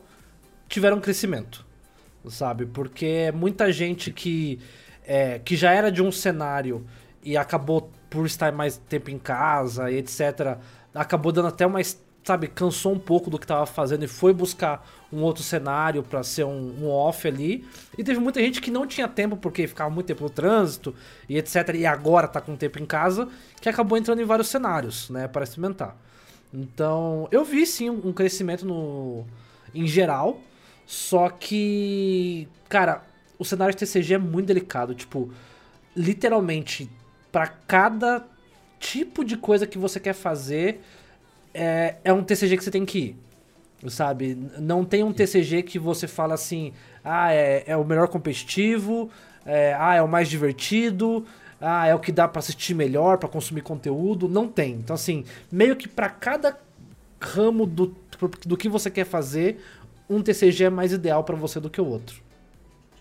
tiveram 0.68 1.00
crescimento, 1.00 1.66
sabe? 2.28 2.66
Porque 2.66 3.32
muita 3.34 3.72
gente 3.72 4.12
que, 4.12 4.60
é, 5.06 5.40
que 5.40 5.56
já 5.56 5.72
era 5.72 5.92
de 5.92 6.04
um 6.04 6.12
cenário 6.12 6.86
e 7.24 7.38
acabou 7.38 7.90
por 8.10 8.26
estar 8.26 8.52
mais 8.52 8.78
tempo 8.78 9.10
em 9.10 9.18
casa 9.18 9.90
e 9.90 9.98
etc, 9.98 10.58
acabou 10.94 11.32
dando 11.32 11.48
até 11.48 11.66
mais, 11.66 12.02
sabe, 12.24 12.48
cansou 12.48 12.94
um 12.94 13.00
pouco 13.00 13.30
do 13.30 13.40
que 13.40 13.48
tava 13.48 13.66
fazendo 13.66 14.04
e 14.04 14.08
foi 14.08 14.34
buscar 14.34 14.88
um 15.12 15.22
outro 15.22 15.44
cenário 15.44 16.04
pra 16.04 16.24
ser 16.24 16.44
um, 16.44 16.84
um 16.84 16.88
off 16.88 17.28
ali. 17.28 17.68
E 17.98 18.04
teve 18.04 18.20
muita 18.20 18.40
gente 18.40 18.62
que 18.62 18.70
não 18.70 18.86
tinha 18.86 19.08
tempo 19.08 19.36
porque 19.36 19.68
ficava 19.68 19.90
muito 19.90 20.08
tempo 20.08 20.24
no 20.24 20.30
trânsito 20.30 20.94
e 21.28 21.38
etc, 21.38 21.76
e 21.76 21.86
agora 21.86 22.28
tá 22.28 22.40
com 22.40 22.56
tempo 22.56 22.80
em 22.80 22.86
casa, 22.86 23.28
que 23.60 23.68
acabou 23.68 23.98
entrando 23.98 24.22
em 24.22 24.26
vários 24.26 24.48
cenários, 24.50 25.10
né, 25.10 25.28
para 25.28 25.44
experimentar. 25.44 25.96
Então, 26.54 27.28
eu 27.32 27.44
vi 27.44 27.66
sim 27.66 27.90
um 27.90 28.12
crescimento 28.12 28.66
no 28.66 29.26
em 29.74 29.86
geral, 29.86 30.42
só 30.86 31.30
que, 31.30 32.48
cara, 32.68 33.04
o 33.38 33.46
cenário 33.46 33.74
de 33.74 33.80
TCG 33.80 34.16
é 34.16 34.18
muito 34.18 34.48
delicado, 34.48 34.96
tipo, 34.96 35.32
literalmente 35.96 36.90
para 37.32 37.48
cada 37.48 38.26
tipo 38.80 39.24
de 39.24 39.38
coisa 39.38 39.68
que 39.68 39.78
você 39.78 40.00
quer 40.00 40.14
fazer, 40.14 40.82
é, 41.60 41.98
é 42.06 42.14
um 42.14 42.24
TCG 42.24 42.56
que 42.56 42.64
você 42.64 42.72
tem 42.72 42.86
que 42.86 43.00
ir. 43.00 43.90
Sabe? 43.90 44.38
Não 44.58 44.86
tem 44.86 45.04
um 45.04 45.12
TCG 45.12 45.64
que 45.64 45.78
você 45.78 46.08
fala 46.08 46.34
assim, 46.34 46.74
ah, 47.04 47.34
é, 47.34 47.64
é 47.68 47.78
o 47.78 47.84
melhor 47.84 48.08
competitivo, 48.08 49.10
é, 49.46 49.76
ah, 49.78 49.96
é 49.96 50.02
o 50.02 50.08
mais 50.08 50.30
divertido, 50.30 51.26
ah, 51.60 51.86
é 51.86 51.94
o 51.94 52.00
que 52.00 52.12
dá 52.12 52.28
pra 52.28 52.40
assistir 52.40 52.74
melhor, 52.74 53.18
pra 53.18 53.28
consumir 53.28 53.62
conteúdo. 53.62 54.28
Não 54.28 54.48
tem. 54.48 54.74
Então, 54.76 54.94
assim, 54.94 55.26
meio 55.52 55.76
que 55.76 55.88
pra 55.88 56.10
cada 56.10 56.58
ramo 57.22 57.66
do, 57.66 57.96
do 58.46 58.58
que 58.58 58.70
você 58.70 58.90
quer 58.90 59.06
fazer, 59.06 59.62
um 60.10 60.22
TCG 60.22 60.66
é 60.66 60.70
mais 60.70 60.94
ideal 60.94 61.24
pra 61.24 61.36
você 61.36 61.60
do 61.60 61.70
que 61.70 61.80
o 61.80 61.86
outro. 61.86 62.22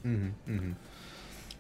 Uhum, 0.04 0.30
uhum. 0.46 0.74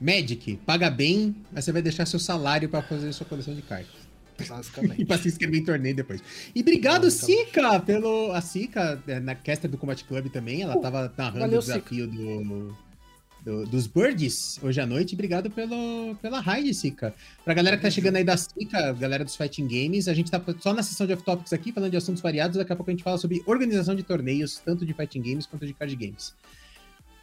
Magic, 0.00 0.56
paga 0.64 0.90
bem, 0.90 1.34
mas 1.52 1.64
você 1.64 1.72
vai 1.72 1.82
deixar 1.82 2.06
seu 2.06 2.20
salário 2.20 2.68
pra 2.68 2.82
fazer 2.82 3.12
sua 3.12 3.26
coleção 3.26 3.54
de 3.54 3.62
cartas. 3.62 3.97
Basicamente. 4.48 5.02
E 5.02 5.04
pra 5.04 5.18
se 5.18 5.28
inscrever 5.28 5.60
em 5.60 5.64
torneio 5.64 5.94
depois. 5.96 6.22
E 6.54 6.60
obrigado. 6.60 7.10
Sica, 7.10 7.80
pelo. 7.80 8.32
A 8.32 8.40
Sica, 8.40 9.02
é, 9.06 9.18
na 9.20 9.34
caster 9.34 9.70
do 9.70 9.76
Combat 9.78 10.02
Club 10.04 10.28
também, 10.30 10.62
ela 10.62 10.76
Uh, 10.76 10.80
tava 10.80 11.12
narrando 11.16 11.40
valeu, 11.40 11.58
o 11.58 11.60
desafio 11.62 12.06
do, 12.06 12.76
do- 13.44 13.66
dos 13.66 13.86
Birds 13.86 14.58
hoje 14.62 14.80
à 14.80 14.86
noite. 14.86 15.14
Obrigado 15.14 15.50
pelo, 15.50 16.14
pela 16.22 16.40
raid, 16.40 16.72
Sica. 16.74 17.14
Pra 17.44 17.54
galera 17.54 17.76
que 17.76 17.82
tá 17.82 17.90
chegando 17.90 18.16
aí 18.16 18.24
da 18.24 18.36
Sica, 18.36 18.92
galera 18.92 19.24
dos 19.24 19.34
Fighting 19.36 19.66
Games, 19.66 20.06
a 20.08 20.14
gente 20.14 20.30
tá 20.30 20.40
só 20.60 20.72
na 20.74 20.82
sessão 20.82 21.06
de 21.06 21.12
off-topics 21.14 21.52
aqui, 21.52 21.72
falando 21.72 21.90
de 21.90 21.96
assuntos 21.96 22.22
variados. 22.22 22.56
Daqui 22.56 22.72
a 22.72 22.76
pouco 22.76 22.90
a 22.90 22.92
gente 22.94 23.02
fala 23.02 23.18
sobre 23.18 23.42
organização 23.46 23.94
de 23.94 24.02
torneios, 24.02 24.58
tanto 24.64 24.84
de 24.86 24.92
Fighting 24.92 25.22
Games 25.22 25.46
quanto 25.46 25.66
de 25.66 25.72
card 25.74 25.94
games. 25.96 26.34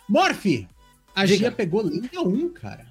Morph! 0.07 0.45
A. 1.15 1.25
Gia 1.25 1.49
pegou 1.51 1.81
Lenda 1.81 2.21
1, 2.21 2.49
cara. 2.49 2.85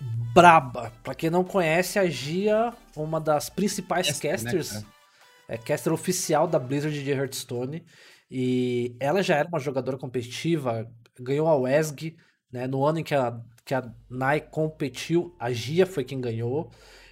Braba. 0.00 0.92
Pra 1.02 1.14
quem 1.14 1.30
não 1.30 1.42
conhece, 1.44 1.98
a 1.98 2.06
Gia, 2.06 2.72
uma 2.96 3.20
das 3.20 3.48
principais 3.50 4.06
né, 4.08 4.30
casters, 4.30 4.72
cara? 4.72 4.86
é 5.48 5.56
caster 5.58 5.92
oficial 5.92 6.46
da 6.46 6.58
Blizzard 6.58 7.02
de 7.02 7.10
Hearthstone. 7.10 7.84
E 8.30 8.94
ela 9.00 9.22
já 9.22 9.36
era 9.36 9.48
uma 9.48 9.58
jogadora 9.58 9.96
competitiva, 9.96 10.90
ganhou 11.18 11.48
a 11.48 11.56
WESG, 11.56 12.16
né? 12.52 12.66
No 12.66 12.84
ano 12.84 12.98
em 13.00 13.02
que 13.04 13.14
a, 13.14 13.40
que 13.64 13.74
a 13.74 13.90
Nai 14.08 14.40
competiu, 14.40 15.34
a 15.38 15.50
Gia 15.50 15.86
foi 15.86 16.04
quem 16.04 16.20
ganhou. 16.20 16.70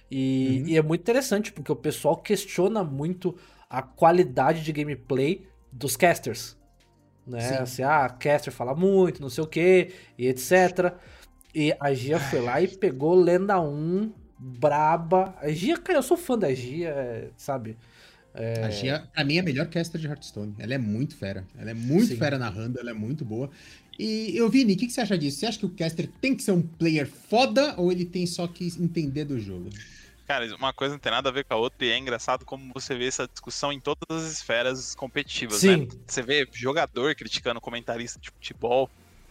E, 0.09 0.61
Uhum. 0.63 0.67
e 0.69 0.77
é 0.77 0.81
muito 0.81 1.01
interessante, 1.01 1.51
porque 1.51 1.71
o 1.71 1.75
pessoal 1.75 2.15
questiona 2.15 2.83
muito 2.83 3.35
a 3.69 3.81
qualidade 3.81 4.63
de 4.63 4.71
gameplay 4.71 5.45
dos 5.71 5.97
casters. 5.97 6.55
Né? 7.25 7.41
Sim. 7.41 7.55
Assim, 7.55 7.83
ah, 7.83 8.07
caster 8.07 8.53
fala 8.53 8.73
muito, 8.73 9.21
não 9.21 9.29
sei 9.29 9.43
o 9.43 9.47
que, 9.47 9.91
e 10.17 10.27
etc. 10.27 10.93
E 11.57 11.75
a 11.79 11.91
Gia 11.91 12.19
foi 12.19 12.39
lá 12.39 12.61
e 12.61 12.67
pegou 12.67 13.15
Lenda 13.15 13.59
1, 13.59 14.13
braba. 14.37 15.33
A 15.41 15.49
Gia, 15.49 15.75
cara, 15.75 15.97
eu 15.97 16.03
sou 16.03 16.15
fã 16.15 16.37
da 16.37 16.53
Gia, 16.53 16.89
é, 16.89 17.29
sabe? 17.35 17.75
A 18.63 18.69
Gia, 18.69 18.99
pra 19.11 19.23
mim, 19.23 19.37
é 19.37 19.39
a 19.39 19.43
melhor 19.43 19.65
caster 19.65 19.99
de 19.99 20.05
Hearthstone. 20.05 20.53
Ela 20.59 20.75
é 20.75 20.77
muito 20.77 21.15
fera. 21.15 21.47
Ela 21.57 21.71
é 21.71 21.73
muito 21.73 22.09
Sim. 22.09 22.17
fera 22.17 22.37
narrando, 22.37 22.79
ela 22.79 22.91
é 22.91 22.93
muito 22.93 23.25
boa. 23.25 23.49
E, 23.97 24.37
eu 24.37 24.47
Vini, 24.51 24.73
o 24.73 24.77
que, 24.77 24.85
que 24.85 24.93
você 24.93 25.01
acha 25.01 25.17
disso? 25.17 25.39
Você 25.39 25.47
acha 25.47 25.57
que 25.57 25.65
o 25.65 25.69
caster 25.69 26.07
tem 26.21 26.35
que 26.35 26.43
ser 26.43 26.51
um 26.51 26.61
player 26.61 27.07
foda 27.07 27.73
ou 27.75 27.91
ele 27.91 28.05
tem 28.05 28.27
só 28.27 28.45
que 28.45 28.67
entender 28.79 29.25
do 29.25 29.39
jogo? 29.39 29.71
Cara, 30.27 30.55
uma 30.57 30.71
coisa 30.71 30.93
não 30.93 30.99
tem 30.99 31.11
nada 31.11 31.29
a 31.29 31.31
ver 31.31 31.43
com 31.43 31.55
a 31.55 31.57
outra 31.57 31.83
e 31.83 31.89
é 31.89 31.97
engraçado 31.97 32.45
como 32.45 32.71
você 32.71 32.93
vê 32.93 33.07
essa 33.07 33.27
discussão 33.27 33.73
em 33.73 33.79
todas 33.79 34.05
as 34.11 34.31
esferas 34.31 34.93
competitivas, 34.93 35.57
Sim. 35.57 35.77
né? 35.77 35.87
Você 36.05 36.21
vê 36.21 36.47
jogador 36.53 37.15
criticando 37.15 37.59
comentarista 37.59 38.19
de 38.19 38.29
futebol, 38.29 38.87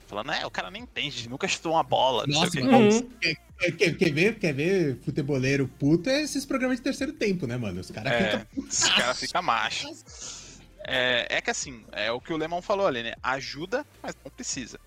falando, 0.07 0.33
é, 0.33 0.47
o 0.47 0.51
cara 0.51 0.71
nem 0.71 0.83
entende, 0.83 1.29
nunca 1.29 1.47
chutou 1.49 1.73
uma 1.73 1.83
bola, 1.83 2.25
Nossa, 2.27 2.40
mas 2.40 2.51
quê. 2.53 2.61
Uhum. 2.62 3.11
Quer, 3.21 3.73
quer- 3.73 3.97
quer 3.97 4.12
ver, 4.12 4.38
quer 4.38 4.53
ver 4.53 4.99
futeboleiro 5.05 5.66
puto? 5.79 6.09
É 6.11 6.23
esses 6.23 6.45
programas 6.45 6.77
de 6.79 6.83
terceiro 6.85 7.12
tempo, 7.12 7.47
né, 7.47 7.57
mano? 7.57 7.81
Os 7.81 7.90
caras 7.90 8.12
É, 8.12 8.38
ficam 8.38 8.64
Os 8.64 8.79
caras 8.88 9.21
ficam 9.21 9.42
machos. 9.42 10.59
É, 10.88 11.27
é 11.38 11.40
que 11.40 11.51
assim, 11.51 11.85
é 11.92 12.12
o 12.12 12.21
que 12.21 12.33
o 12.33 12.37
Lemon 12.37 12.62
falou 12.62 12.87
ali, 12.87 13.03
né? 13.03 13.14
Ajuda, 13.23 13.85
mas 14.03 14.14
não 14.25 14.31
precisa. 14.31 14.79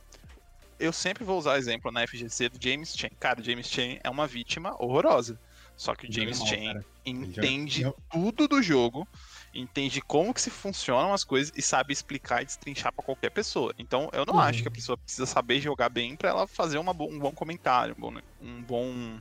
Eu 0.79 0.93
sempre 0.93 1.25
vou 1.25 1.37
usar 1.37 1.53
o 1.53 1.57
exemplo 1.57 1.91
na 1.91 2.07
FGC 2.07 2.47
do 2.47 2.57
James 2.61 2.95
Chen. 2.95 3.11
Cara, 3.19 3.41
o 3.41 3.43
James 3.43 3.67
Chen 3.67 3.99
é 4.01 4.09
uma 4.09 4.25
vítima 4.25 4.75
horrorosa. 4.81 5.37
Só 5.75 5.93
que 5.95 6.07
o 6.07 6.11
James 6.11 6.39
Chen 6.39 6.79
entende 7.05 7.85
tudo 8.11 8.47
do 8.47 8.61
jogo, 8.61 9.07
entende 9.53 10.01
como 10.01 10.33
que 10.33 10.41
se 10.41 10.49
funcionam 10.51 11.13
as 11.13 11.23
coisas 11.23 11.51
e 11.55 11.61
sabe 11.61 11.93
explicar 11.93 12.41
e 12.41 12.45
destrinchar 12.45 12.93
pra 12.93 13.03
qualquer 13.05 13.31
pessoa. 13.31 13.73
Então, 13.77 14.09
eu 14.13 14.25
não 14.25 14.33
Uhum. 14.33 14.39
acho 14.39 14.61
que 14.61 14.67
a 14.67 14.71
pessoa 14.71 14.97
precisa 14.97 15.25
saber 15.25 15.61
jogar 15.61 15.89
bem 15.89 16.15
pra 16.17 16.29
ela 16.29 16.47
fazer 16.47 16.77
uma 16.77 16.91
um 16.91 17.19
bom 17.19 17.33
comentário, 17.33 17.95
um 17.97 18.01
bom, 18.01 18.19
um 18.39 18.63
bom 18.65 19.19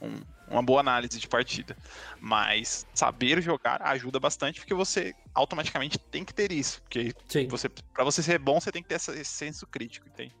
um- 0.00 0.20
uma 0.46 0.62
boa 0.62 0.80
análise 0.80 1.18
de 1.18 1.28
partida. 1.28 1.76
Mas 2.20 2.84
saber 2.94 3.40
jogar 3.42 3.82
ajuda 3.82 4.20
bastante 4.20 4.60
porque 4.60 4.74
você 4.74 5.14
automaticamente 5.34 5.98
tem 6.10 6.24
que 6.24 6.34
ter 6.34 6.52
isso, 6.52 6.80
porque 6.82 7.12
Sim. 7.30 7.50
você 7.50 7.68
para 7.94 8.04
você 8.04 8.22
ser 8.22 8.38
bom, 8.38 8.60
você 8.60 8.72
tem 8.72 8.82
que 8.82 8.88
ter 8.88 8.96
esse 8.96 9.24
senso 9.24 9.66
crítico, 9.70 10.08
entende? 10.08 10.34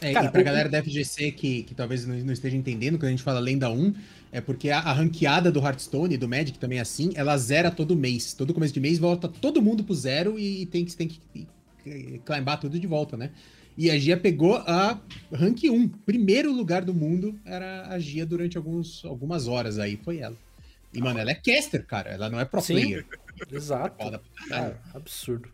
É, 0.00 0.12
Cara, 0.12 0.26
e 0.26 0.30
pra 0.30 0.40
o- 0.40 0.44
galera 0.44 0.68
da 0.68 0.78
FGC 0.82 1.30
que, 1.32 1.62
que 1.62 1.74
talvez 1.74 2.06
não, 2.06 2.14
não 2.16 2.32
esteja 2.32 2.56
entendendo, 2.56 2.96
quando 2.98 3.06
a 3.06 3.10
gente 3.10 3.22
fala 3.22 3.40
Lenda 3.40 3.70
1, 3.70 3.94
é 4.32 4.40
porque 4.40 4.70
a, 4.70 4.78
a 4.80 4.92
ranqueada 4.92 5.50
do 5.50 5.60
Hearthstone, 5.60 6.16
do 6.16 6.28
Magic 6.28 6.58
também 6.58 6.78
é 6.78 6.82
assim, 6.82 7.12
ela 7.14 7.36
zera 7.38 7.70
todo 7.70 7.96
mês. 7.96 8.34
Todo 8.34 8.52
começo 8.52 8.74
de 8.74 8.80
mês 8.80 8.98
volta 8.98 9.28
todo 9.28 9.62
mundo 9.62 9.82
pro 9.84 9.94
zero 9.94 10.38
e, 10.38 10.62
e 10.62 10.66
tem, 10.66 10.84
que- 10.84 10.96
tem 10.96 11.08
que 11.08 11.20
e- 11.86 12.20
climbar 12.24 12.58
tudo 12.60 12.78
de 12.78 12.86
volta, 12.86 13.16
né? 13.16 13.30
E 13.76 13.90
a 13.90 13.98
Gia 13.98 14.16
pegou 14.16 14.56
a 14.56 15.00
rank 15.32 15.64
1. 15.64 15.88
Primeiro 15.88 16.52
lugar 16.52 16.84
do 16.84 16.94
mundo 16.94 17.38
era 17.44 17.88
a 17.88 17.98
Gia 17.98 18.24
durante 18.24 18.56
alguns, 18.56 19.04
algumas 19.04 19.48
horas 19.48 19.78
aí, 19.80 19.98
foi 20.04 20.18
ela. 20.18 20.36
E, 20.92 21.00
mano, 21.00 21.18
ela 21.18 21.32
é 21.32 21.34
caster, 21.34 21.84
cara. 21.84 22.10
Ela 22.10 22.30
não 22.30 22.38
é 22.38 22.44
pro 22.44 22.60
Sim. 22.60 22.74
player. 22.74 23.04
Exato. 23.52 23.96
Caralho. 23.98 24.20
Cara, 24.48 24.80
absurdo. 24.94 25.48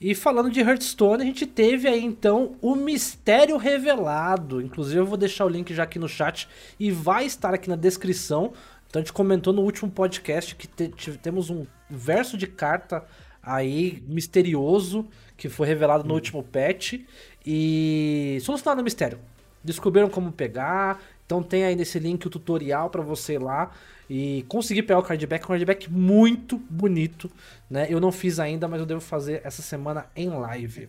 E 0.00 0.14
falando 0.14 0.50
de 0.50 0.60
Hearthstone, 0.60 1.22
a 1.22 1.26
gente 1.26 1.44
teve 1.44 1.88
aí 1.88 2.04
então 2.04 2.54
o 2.62 2.76
mistério 2.76 3.56
revelado. 3.56 4.60
Inclusive, 4.60 5.00
eu 5.00 5.06
vou 5.06 5.16
deixar 5.16 5.44
o 5.44 5.48
link 5.48 5.74
já 5.74 5.82
aqui 5.82 5.98
no 5.98 6.08
chat 6.08 6.48
e 6.78 6.90
vai 6.90 7.26
estar 7.26 7.52
aqui 7.52 7.68
na 7.68 7.74
descrição. 7.74 8.52
Então, 8.88 9.00
a 9.00 9.04
gente 9.04 9.12
comentou 9.12 9.52
no 9.52 9.62
último 9.62 9.90
podcast 9.90 10.54
que 10.54 10.68
te- 10.68 10.88
temos 11.18 11.50
um 11.50 11.66
verso 11.90 12.38
de 12.38 12.46
carta 12.46 13.04
aí 13.42 14.02
misterioso 14.06 15.06
que 15.36 15.48
foi 15.48 15.66
revelado 15.66 16.04
no 16.06 16.14
último 16.14 16.44
patch. 16.44 17.00
E 17.44 18.38
solucionaram 18.42 18.82
o 18.82 18.84
mistério. 18.84 19.18
Descobriram 19.64 20.08
como 20.08 20.30
pegar. 20.30 21.02
Então, 21.26 21.42
tem 21.42 21.64
aí 21.64 21.74
nesse 21.74 21.98
link 21.98 22.24
o 22.24 22.30
tutorial 22.30 22.88
pra 22.88 23.02
você 23.02 23.34
ir 23.34 23.42
lá 23.42 23.72
e 24.08 24.44
conseguir 24.48 24.82
pegar 24.82 24.98
o 24.98 25.02
cardback. 25.02 25.44
Um 25.44 25.48
cardback 25.48 25.90
muito 25.90 26.58
bonito 26.58 27.30
né? 27.70 27.86
Eu 27.90 28.00
não 28.00 28.10
fiz 28.10 28.38
ainda, 28.38 28.66
mas 28.66 28.80
eu 28.80 28.86
devo 28.86 29.00
fazer 29.00 29.40
essa 29.44 29.62
semana 29.62 30.06
em 30.16 30.28
live. 30.28 30.88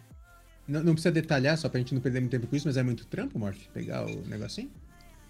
Não, 0.67 0.83
não 0.83 0.93
precisa 0.93 1.11
detalhar, 1.11 1.57
só 1.57 1.67
pra 1.67 1.79
gente 1.79 1.93
não 1.93 2.01
perder 2.01 2.19
muito 2.19 2.31
tempo 2.31 2.47
com 2.47 2.55
isso, 2.55 2.67
mas 2.67 2.77
é 2.77 2.83
muito 2.83 3.05
trampo, 3.07 3.37
Morph, 3.37 3.67
pegar 3.73 4.05
o 4.05 4.21
negocinho? 4.27 4.71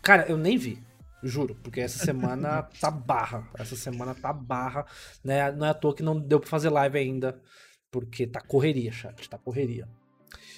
Cara, 0.02 0.26
eu 0.28 0.38
nem 0.38 0.58
vi. 0.58 0.82
Juro, 1.22 1.56
porque 1.64 1.82
essa 1.82 2.04
semana 2.06 2.64
tá 2.80 2.92
barra. 2.92 3.48
Essa 3.58 3.76
semana 3.76 4.14
tá 4.14 4.32
barra, 4.32 4.86
né? 5.24 5.52
Não 5.52 5.66
é 5.66 5.70
à 5.70 5.74
toa 5.74 5.94
que 5.94 6.04
não 6.04 6.20
deu 6.20 6.40
pra 6.40 6.50
fazer 6.50 6.70
live 6.70 6.98
ainda, 6.98 7.40
porque 7.92 8.28
tá 8.28 8.42
correria, 8.42 8.92
chat, 8.92 9.30
tá 9.30 9.38
correria. 9.38 9.88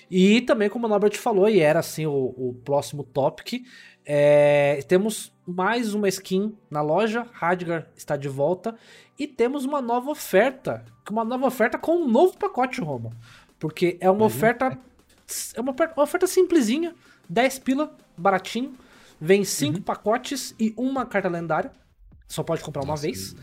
E 0.10 0.42
também, 0.42 0.70
como 0.70 0.88
o 0.88 0.90
Norbert 0.90 1.18
falou, 1.18 1.48
e 1.48 1.62
era 1.62 1.80
assim 1.80 2.06
o, 2.06 2.34
o 2.38 2.54
próximo 2.66 3.04
topic, 3.04 3.66
é, 4.06 4.84
temos 4.88 5.32
mais 5.56 5.94
uma 5.94 6.08
skin 6.08 6.56
na 6.70 6.82
loja, 6.82 7.28
Radgar 7.34 7.88
está 7.96 8.16
de 8.16 8.28
volta, 8.30 8.76
e 9.18 9.28
temos 9.28 9.66
uma 9.66 9.82
nova 9.82 10.10
oferta, 10.12 10.84
uma 11.10 11.24
nova 11.24 11.48
oferta 11.48 11.78
com 11.78 11.98
um 12.04 12.08
novo 12.08 12.38
pacote, 12.38 12.82
Roma. 12.82 13.12
Porque 13.60 13.98
é 14.00 14.10
uma 14.10 14.22
Uhum. 14.22 14.26
oferta, 14.26 14.78
é 15.56 15.62
uma, 15.62 15.72
uma 15.96 16.04
oferta 16.04 16.26
simplesinha, 16.28 16.96
10 17.30 17.60
pila, 17.60 17.96
baratinho, 18.18 18.74
vem 19.20 19.44
5 19.44 19.78
Uhum. 19.78 19.84
pacotes 19.84 20.56
e 20.60 20.74
uma 20.78 21.06
carta 21.06 21.30
lendária, 21.30 21.72
só 22.28 22.42
pode 22.44 22.64
comprar 22.64 22.82
uma 22.84 22.94
Nossa, 22.94 23.04
vez. 23.04 23.36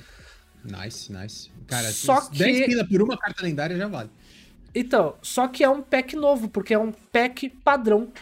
Nice, 0.64 1.12
nice. 1.12 1.50
Cara, 1.66 1.90
Só 1.92 2.28
10 2.30 2.58
que- 2.58 2.64
pila 2.66 2.84
por 2.86 3.02
uma 3.02 3.16
carta 3.16 3.42
lendária 3.44 3.76
já 3.76 3.86
vale. 3.86 4.10
Então, 4.74 5.14
só 5.22 5.46
que 5.48 5.62
é 5.62 5.68
um 5.68 5.80
pack 5.80 6.14
novo, 6.16 6.48
porque 6.48 6.74
é 6.74 6.78
um 6.78 6.90
pack 6.92 7.48
padrão. 7.48 8.12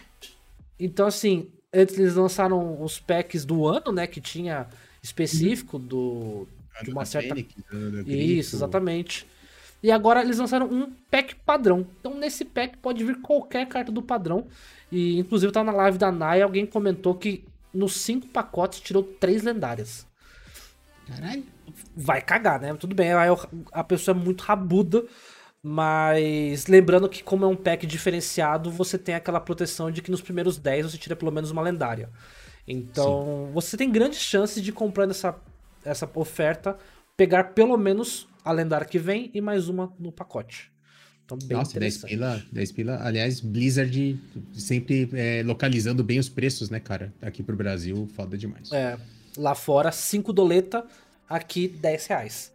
Então, 0.79 1.07
assim, 1.07 1.51
antes 1.77 1.99
eles 1.99 2.15
lançaram 2.15 2.83
os 2.83 2.99
packs 2.99 3.45
do 3.45 3.67
ano, 3.67 3.93
né? 3.93 4.07
Que 4.07 4.21
tinha 4.21 4.67
específico 5.03 5.79
do. 5.79 6.47
De 6.83 6.91
uma 6.91 7.05
certa. 7.05 7.35
Isso, 8.07 8.57
exatamente. 8.57 9.27
E 9.83 9.91
agora 9.91 10.23
eles 10.23 10.39
lançaram 10.39 10.67
um 10.67 10.91
pack 11.11 11.35
padrão. 11.37 11.87
Então, 12.01 12.19
nesse 12.19 12.45
pack 12.45 12.77
pode 12.79 13.05
vir 13.05 13.21
qualquer 13.21 13.67
carta 13.67 13.93
do 13.93 14.03
padrão. 14.03 14.47
E, 14.91 15.19
inclusive, 15.19 15.53
tá 15.53 15.63
na 15.63 15.73
live 15.73 15.99
da 15.99 16.11
Nai, 16.11 16.43
alguém 16.43 16.67
comentou 16.67 17.15
que 17.15 17.45
nos 17.73 17.95
cinco 17.95 18.27
pacotes 18.29 18.81
tirou 18.81 19.03
três 19.03 19.43
lendárias. 19.43 20.07
Caralho. 21.07 21.45
vai 21.97 22.21
cagar, 22.21 22.61
né? 22.61 22.75
Tudo 22.75 22.95
bem, 22.95 23.11
a 23.73 23.85
pessoa 23.85 24.17
é 24.17 24.19
muito 24.19 24.43
rabuda, 24.43 25.05
mas 25.69 26.69
lembrando 26.69 27.09
que 27.09 27.25
como 27.25 27.45
é 27.45 27.49
um 27.49 27.57
pack 27.57 27.89
diferenciado, 27.89 28.71
você 28.71 28.97
tem 28.97 29.17
aquela 29.17 29.41
proteção 29.41 29.91
de 29.91 30.01
que 30.01 30.13
nos 30.13 30.21
primeiros 30.23 30.59
10 30.59 30.93
você 30.93 30.97
tira 30.97 31.17
pelo 31.17 31.33
menos 31.33 31.51
uma 31.51 31.61
lendária. 31.61 32.09
Então, 32.69 33.51
você 33.53 33.77
tem 33.77 33.91
grandes 33.91 34.21
chances 34.21 34.63
de 34.63 34.71
comprando 34.71 35.11
essa, 35.11 35.37
essa 35.85 36.09
oferta, 36.15 36.79
pegar 37.17 37.53
pelo 37.53 37.77
menos 37.77 38.29
a 38.45 38.53
lendária 38.53 38.87
que 38.87 38.97
vem 38.97 39.29
e 39.35 39.41
mais 39.41 39.69
uma 39.69 39.93
no 39.99 40.13
pacote. 40.13 40.71
Então, 41.25 41.37
bem 41.37 41.57
Nossa, 41.57 41.81
10 41.81 41.97
interessante. 41.97 42.11
pila, 42.11 42.43
10 42.53 42.73
pila. 42.73 43.01
Aliás, 43.03 43.41
Blizzard 43.41 44.21
sempre 44.53 45.11
é, 45.15 45.43
localizando 45.45 46.05
bem 46.05 46.21
os 46.21 46.29
preços, 46.29 46.71
né, 46.71 46.79
cara? 46.79 47.13
Aqui 47.21 47.43
pro 47.43 47.57
Brasil, 47.57 48.09
foda 48.15 48.39
demais. 48.39 48.71
É, 48.71 48.97
lá 49.37 49.57
fora, 49.57 49.91
5 49.91 50.33
doleta, 50.33 50.87
aqui 51.29 51.67
10 51.67 52.07
reais. 52.07 52.53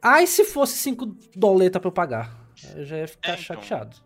Ah, 0.00 0.22
e 0.22 0.28
se 0.28 0.44
fosse 0.44 0.78
5 0.78 1.16
doleta 1.34 1.80
pra 1.80 1.88
eu 1.88 1.92
pagar? 1.92 2.41
Eu 2.74 2.84
já 2.84 2.96
ia 2.98 3.08
ficar 3.08 3.30
É, 3.30 3.32
então. 3.34 3.44
chateado. 3.44 3.96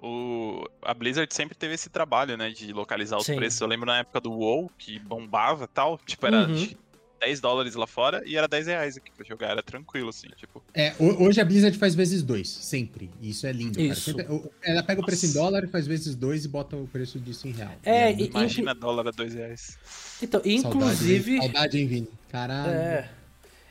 O, 0.00 0.64
a 0.82 0.94
Blizzard 0.94 1.32
sempre 1.34 1.56
teve 1.56 1.74
esse 1.74 1.88
trabalho, 1.90 2.36
né, 2.36 2.50
de 2.50 2.72
localizar 2.72 3.16
os 3.16 3.26
Sim. 3.26 3.34
preços. 3.36 3.60
Eu 3.60 3.66
lembro 3.66 3.86
na 3.86 3.98
época 3.98 4.20
do 4.20 4.30
WoW, 4.32 4.70
que 4.78 4.98
bombava 5.00 5.64
e 5.64 5.68
tal, 5.68 5.98
tipo, 6.06 6.24
era 6.24 6.46
Uhum. 6.46 6.54
acho 6.54 6.68
que 6.68 6.76
10 7.20 7.40
dólares 7.40 7.74
lá 7.74 7.84
fora 7.84 8.22
e 8.24 8.36
era 8.36 8.46
10 8.46 8.68
reais 8.68 8.96
aqui 8.96 9.10
pra 9.10 9.24
jogar, 9.26 9.48
era 9.50 9.60
tranquilo, 9.60 10.10
assim, 10.10 10.28
tipo. 10.36 10.62
É, 10.72 10.94
ho- 11.00 11.24
hoje 11.24 11.40
a 11.40 11.44
Blizzard 11.44 11.76
faz 11.76 11.96
vezes 11.96 12.22
dois, 12.22 12.48
sempre. 12.48 13.10
E 13.20 13.30
isso 13.30 13.44
é 13.44 13.50
lindo, 13.50 13.80
Isso. 13.80 14.14
cara. 14.14 14.28
Sempre- 14.28 14.50
ela 14.62 14.82
pega 14.84 15.00
o 15.00 15.04
preço 15.04 15.26
em 15.26 15.32
dólar, 15.32 15.66
faz 15.66 15.84
vezes 15.88 16.14
dois 16.14 16.44
e 16.44 16.48
bota 16.48 16.76
o 16.76 16.86
preço 16.86 17.18
disso 17.18 17.48
em 17.48 17.50
real. 17.50 17.72
É, 17.82 18.10
muito 18.14 18.22
e- 18.22 18.28
Imagina 18.30 18.72
dólar 18.72 19.08
a 19.08 19.10
2 19.10 19.34
reais. 19.34 19.76
Então, 20.22 20.40
Saudade, 20.40 20.54
inclusive. 20.60 21.32
hein? 21.34 21.42
Saudade, 21.42 21.76
hein, 21.80 21.86
Vini? 21.88 22.08
Caralho. 22.28 22.70
É. 22.70 23.10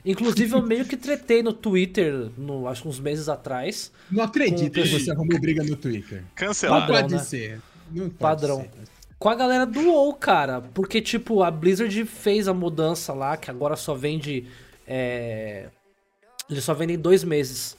Inclusive, 0.09 0.53
eu 0.53 0.61
meio 0.61 0.85
que 0.85 0.95
tretei 0.95 1.43
no 1.43 1.51
Twitter, 1.51 2.29
no, 2.37 2.67
acho 2.67 2.81
que 2.83 2.87
uns 2.87 2.99
meses 2.99 3.27
atrás. 3.27 3.91
Não 4.09 4.23
acredito 4.23 4.73
Com- 4.75 4.81
que 4.81 4.87
você 4.87 5.11
arrumou 5.11 5.39
briga 5.39 5.63
no 5.63 5.75
Twitter. 5.75 6.23
Cancelado. 6.33 6.81
Padrão, 6.87 7.01
pode 7.01 7.13
né? 7.15 7.19
ser. 7.21 7.61
Não 7.91 8.09
pode 8.09 8.17
Padrão. 8.17 8.61
ser. 8.61 8.69
Com 9.19 9.29
a 9.29 9.35
galera 9.35 9.65
do 9.65 9.79
WoW, 9.81 10.13
cara. 10.13 10.61
Porque, 10.61 11.01
tipo, 11.01 11.43
a 11.43 11.51
Blizzard 11.51 12.05
fez 12.05 12.47
a 12.47 12.53
mudança 12.53 13.13
lá, 13.13 13.35
que 13.35 13.49
agora 13.51 13.75
só 13.75 13.93
vende. 13.95 14.45
É... 14.87 15.69
Eles 16.49 16.63
só 16.63 16.73
vendem 16.73 16.97
dois 16.97 17.23
meses. 17.23 17.75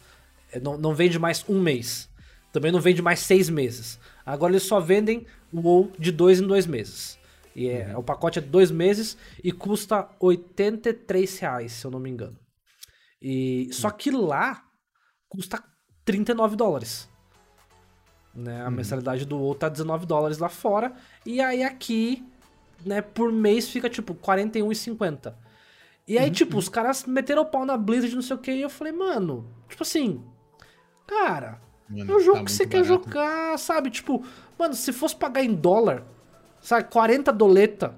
É, 0.52 0.60
Não, 0.60 0.76
não 0.76 0.94
vende 0.94 1.18
mais 1.18 1.44
um 1.48 1.60
mês. 1.60 2.08
Também 2.52 2.70
não 2.72 2.80
vende 2.80 3.00
mais 3.00 3.20
seis 3.20 3.48
meses. 3.48 3.98
Agora 4.26 4.52
eles 4.52 4.64
só 4.64 4.80
vendem 4.80 5.26
o 5.52 5.60
WoW 5.60 5.92
de 5.98 6.10
dois 6.12 6.40
em 6.40 6.46
dois 6.46 6.66
meses. 6.66 7.17
E 7.58 7.68
é, 7.68 7.96
o 7.96 8.04
pacote 8.04 8.38
é 8.38 8.42
de 8.42 8.46
dois 8.46 8.70
meses 8.70 9.18
e 9.42 9.50
custa 9.50 10.08
83 10.20 11.38
reais, 11.40 11.72
se 11.72 11.84
eu 11.84 11.90
não 11.90 11.98
me 11.98 12.08
engano. 12.08 12.38
E, 13.20 13.68
só 13.72 13.90
que 13.90 14.12
lá 14.12 14.64
custa 15.28 15.60
39 16.04 16.54
dólares. 16.54 17.08
Né? 18.32 18.62
A 18.64 18.70
mensalidade 18.70 19.24
do 19.24 19.36
WoW 19.36 19.56
tá 19.56 19.68
19 19.68 20.06
dólares 20.06 20.38
lá 20.38 20.48
fora. 20.48 20.92
E 21.26 21.40
aí 21.40 21.64
aqui, 21.64 22.24
né, 22.86 23.02
por 23.02 23.32
mês 23.32 23.68
fica 23.68 23.90
tipo 23.90 24.14
41,50. 24.14 25.34
E 26.06 26.16
aí, 26.16 26.30
tipo, 26.30 26.56
os 26.58 26.68
caras 26.68 27.06
meteram 27.06 27.42
o 27.42 27.46
pau 27.46 27.66
na 27.66 27.76
Blizzard, 27.76 28.14
não 28.14 28.22
sei 28.22 28.36
o 28.36 28.38
que, 28.38 28.52
e 28.52 28.62
eu 28.62 28.70
falei, 28.70 28.92
mano, 28.92 29.52
tipo 29.68 29.82
assim, 29.82 30.24
cara, 31.08 31.60
Mano, 31.88 32.12
é 32.12 32.14
o 32.14 32.20
jogo 32.20 32.38
tá 32.38 32.44
que 32.44 32.52
você 32.52 32.62
muito 32.62 32.70
quer 32.70 32.84
barato. 32.84 33.04
jogar, 33.04 33.58
sabe? 33.58 33.90
Tipo, 33.90 34.24
mano, 34.56 34.74
se 34.74 34.92
fosse 34.92 35.16
pagar 35.16 35.42
em 35.42 35.52
dólar, 35.52 36.06
sabe, 36.60 36.88
40 36.90 37.32
doleta 37.32 37.94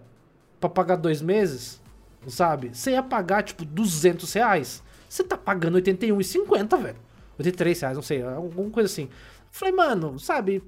pra 0.61 0.69
pagar 0.69 0.97
dois 0.97 1.23
meses, 1.23 1.81
sabe? 2.29 2.71
Você 2.73 2.93
ia 2.93 3.03
pagar, 3.03 3.43
tipo, 3.43 3.65
200 3.65 4.33
reais. 4.33 4.83
Você 5.09 5.25
tá 5.25 5.37
pagando 5.37 5.79
81,50, 5.79 6.79
velho. 6.81 6.97
83 7.39 7.81
reais, 7.81 7.97
não 7.97 8.03
sei, 8.03 8.23
alguma 8.23 8.71
coisa 8.71 8.87
assim. 8.87 9.09
Falei, 9.51 9.75
mano, 9.75 10.19
sabe? 10.19 10.63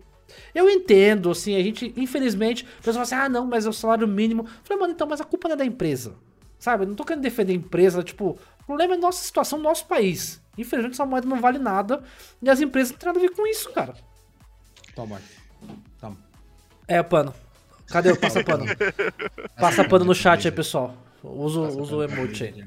Eu 0.54 0.68
entendo, 0.68 1.30
assim, 1.30 1.54
a 1.56 1.62
gente, 1.62 1.92
infelizmente, 1.96 2.64
o 2.64 2.82
pessoal 2.82 3.04
fala 3.04 3.22
assim, 3.22 3.26
ah, 3.26 3.28
não, 3.28 3.46
mas 3.46 3.66
é 3.66 3.68
o 3.68 3.72
salário 3.72 4.08
mínimo. 4.08 4.46
Falei, 4.64 4.80
mano, 4.80 4.94
então, 4.94 5.06
mas 5.06 5.20
a 5.20 5.24
culpa 5.24 5.48
não 5.48 5.54
é 5.54 5.58
da 5.58 5.64
empresa. 5.64 6.14
Sabe? 6.58 6.84
Eu 6.84 6.88
não 6.88 6.94
tô 6.94 7.04
querendo 7.04 7.22
defender 7.22 7.52
a 7.52 7.56
empresa, 7.56 8.02
tipo, 8.02 8.38
o 8.62 8.64
problema 8.64 8.94
é 8.94 8.96
a 8.96 9.00
nossa 9.00 9.22
situação 9.22 9.58
no 9.58 9.64
nosso 9.64 9.86
país. 9.86 10.40
Infelizmente, 10.56 10.94
essa 10.94 11.06
moeda 11.06 11.26
não 11.26 11.40
vale 11.40 11.58
nada 11.58 12.02
e 12.40 12.48
as 12.48 12.60
empresas 12.60 12.92
não 12.92 12.98
têm 12.98 13.06
nada 13.06 13.18
a 13.18 13.22
ver 13.22 13.30
com 13.30 13.46
isso, 13.46 13.70
cara. 13.72 13.94
Toma. 14.94 15.20
Toma. 16.00 16.16
É, 16.86 17.02
pano. 17.02 17.34
Cadê 17.92 18.10
o 18.12 18.16
passa 18.18 18.42
pano? 18.42 18.64
Passa 19.60 19.84
pano 19.84 20.04
no 20.04 20.14
chat 20.14 20.46
aí, 20.48 20.52
pessoal. 20.52 20.96
Usa, 21.22 21.60
o- 21.60 21.80
usa 21.82 21.96
o 21.96 22.02
emote 22.02 22.44
aí. 22.44 22.64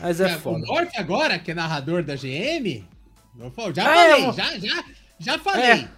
Mas 0.00 0.20
é 0.20 0.32
É, 0.32 0.36
o 0.36 0.40
foda. 0.40 0.66
Mork 0.66 0.96
agora, 0.98 1.38
que 1.38 1.52
é 1.52 1.54
narrador 1.54 2.02
da 2.02 2.16
GM, 2.16 2.84
já 3.38 3.46
Ah, 3.46 3.50
falei, 3.94 4.26
eu- 4.28 4.32
já, 4.32 4.58
já, 4.58 4.84
já 5.18 5.38
falei. 5.38 5.64
É. 5.64 5.88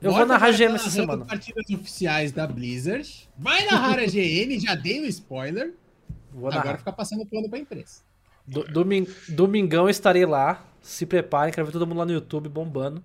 Eu 0.00 0.12
vou 0.12 0.24
narrar 0.24 0.52
GM 0.52 0.76
essa 0.76 0.88
semana. 0.90 1.24
partidas 1.24 1.68
oficiais 1.70 2.30
da 2.30 2.46
Blizzard. 2.46 3.28
Vai 3.36 3.66
narrar 3.66 3.98
a 3.98 4.06
GM, 4.06 4.58
já 4.60 4.76
dei 4.76 5.00
um 5.00 5.04
spoiler. 5.06 5.74
Vou 6.32 6.46
agora 6.48 6.64
narrar. 6.64 6.78
fica 6.78 6.92
passando 6.92 7.26
pano 7.26 7.50
pra 7.50 7.58
imprensa. 7.58 8.02
Do- 8.46 8.62
domin- 8.64 9.06
Domingão 9.28 9.88
estarei 9.90 10.24
lá. 10.24 10.64
Se 10.80 11.04
preparem, 11.04 11.52
quero 11.52 11.66
ver 11.66 11.72
todo 11.72 11.86
mundo 11.86 11.98
lá 11.98 12.06
no 12.06 12.12
YouTube 12.12 12.48
bombando. 12.48 13.04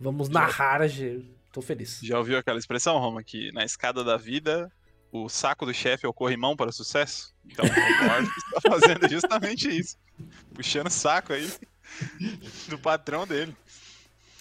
Vamos 0.00 0.28
narrar 0.28 0.82
a 0.82 0.88
G. 0.88 1.22
Tô 1.52 1.60
feliz. 1.60 2.00
Já 2.02 2.18
ouviu 2.18 2.38
aquela 2.38 2.58
expressão, 2.58 2.98
Roma, 2.98 3.22
que 3.22 3.52
na 3.52 3.64
escada 3.64 4.02
da 4.02 4.16
vida 4.16 4.72
o 5.12 5.28
saco 5.28 5.66
do 5.66 5.74
chefe 5.74 6.06
é 6.06 6.08
o 6.08 6.12
corrimão 6.12 6.56
para 6.56 6.70
o 6.70 6.72
sucesso? 6.72 7.34
Então 7.44 7.66
o 7.66 7.68
Morph 7.68 8.36
está 8.38 8.60
fazendo 8.70 9.08
justamente 9.08 9.68
isso. 9.68 9.96
Puxando 10.54 10.86
o 10.86 10.90
saco 10.90 11.34
aí 11.34 11.52
do 12.68 12.78
patrão 12.78 13.26
dele. 13.26 13.54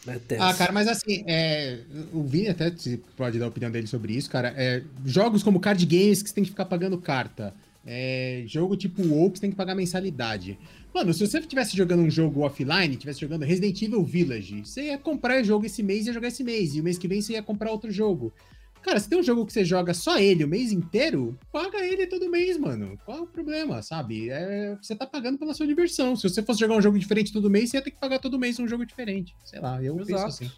É. 0.08 0.38
Ah, 0.40 0.54
cara, 0.54 0.72
mas 0.72 0.88
assim, 0.88 1.24
é, 1.28 1.82
o 2.12 2.24
Vini 2.24 2.48
até 2.48 2.74
pode 3.16 3.38
dar 3.38 3.46
a 3.46 3.50
opinião 3.50 3.70
dele 3.70 3.86
sobre 3.86 4.14
isso, 4.14 4.30
cara. 4.30 4.54
É, 4.58 4.82
jogos 5.06 5.44
como 5.44 5.60
card 5.60 5.86
games 5.86 6.24
que 6.24 6.30
você 6.30 6.36
tem 6.36 6.44
que 6.44 6.50
ficar 6.50 6.66
pagando 6.66 6.98
carta. 6.98 7.54
É, 7.86 8.44
jogo 8.48 8.78
tipo 8.78 9.02
WoW 9.02 9.30
que 9.32 9.38
você 9.38 9.42
tem 9.42 9.52
que 9.52 9.58
pagar 9.58 9.76
mensalidade. 9.76 10.58
Mano, 10.94 11.14
se 11.14 11.26
você 11.26 11.40
estivesse 11.40 11.76
jogando 11.76 12.02
um 12.02 12.10
jogo 12.10 12.42
offline, 12.42 12.94
estivesse 12.94 13.22
jogando 13.22 13.44
Resident 13.46 13.82
Evil 13.82 14.04
Village, 14.04 14.62
você 14.66 14.88
ia 14.88 14.98
comprar 14.98 15.42
jogo 15.44 15.66
esse 15.66 15.82
mês 15.82 16.04
e 16.06 16.10
ia 16.10 16.14
jogar 16.14 16.28
esse 16.28 16.44
mês. 16.44 16.76
E 16.76 16.82
o 16.82 16.84
mês 16.84 16.98
que 16.98 17.08
vem 17.08 17.22
você 17.22 17.34
ia 17.34 17.44
comprar 17.44 17.72
outro 17.72 17.90
jogo. 17.90 18.34
Cara, 18.82 19.00
se 19.00 19.08
tem 19.08 19.18
um 19.18 19.24
jogo 19.24 19.46
que 19.46 19.54
você 19.54 19.64
joga 19.64 19.94
só 19.94 20.18
ele 20.18 20.44
o 20.44 20.48
mês 20.48 20.72
inteiro, 20.72 21.38
paga 21.52 21.78
ele 21.86 22.08
todo 22.08 22.30
mês, 22.30 22.58
mano. 22.58 22.98
Qual 23.06 23.20
é 23.20 23.22
o 23.22 23.28
problema, 23.28 23.82
sabe? 23.84 24.30
É, 24.30 24.76
você 24.82 24.96
tá 24.96 25.06
pagando 25.06 25.38
pela 25.38 25.54
sua 25.54 25.68
diversão. 25.68 26.16
Se 26.16 26.28
você 26.28 26.42
fosse 26.42 26.60
jogar 26.60 26.76
um 26.76 26.82
jogo 26.82 26.98
diferente 26.98 27.32
todo 27.32 27.50
mês, 27.50 27.70
você 27.70 27.78
ia 27.78 27.82
ter 27.84 27.92
que 27.92 28.00
pagar 28.00 28.18
todo 28.20 28.40
mês 28.40 28.60
um 28.60 28.68
jogo 28.68 28.86
diferente. 28.86 29.36
Sei 29.46 29.60
lá, 29.60 29.82
eu 29.84 29.96
penso 29.98 30.12
Exato. 30.12 30.28
assim. 30.28 30.52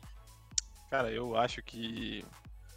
Cara, 0.90 1.12
eu 1.12 1.36
acho 1.36 1.62
que 1.64 2.24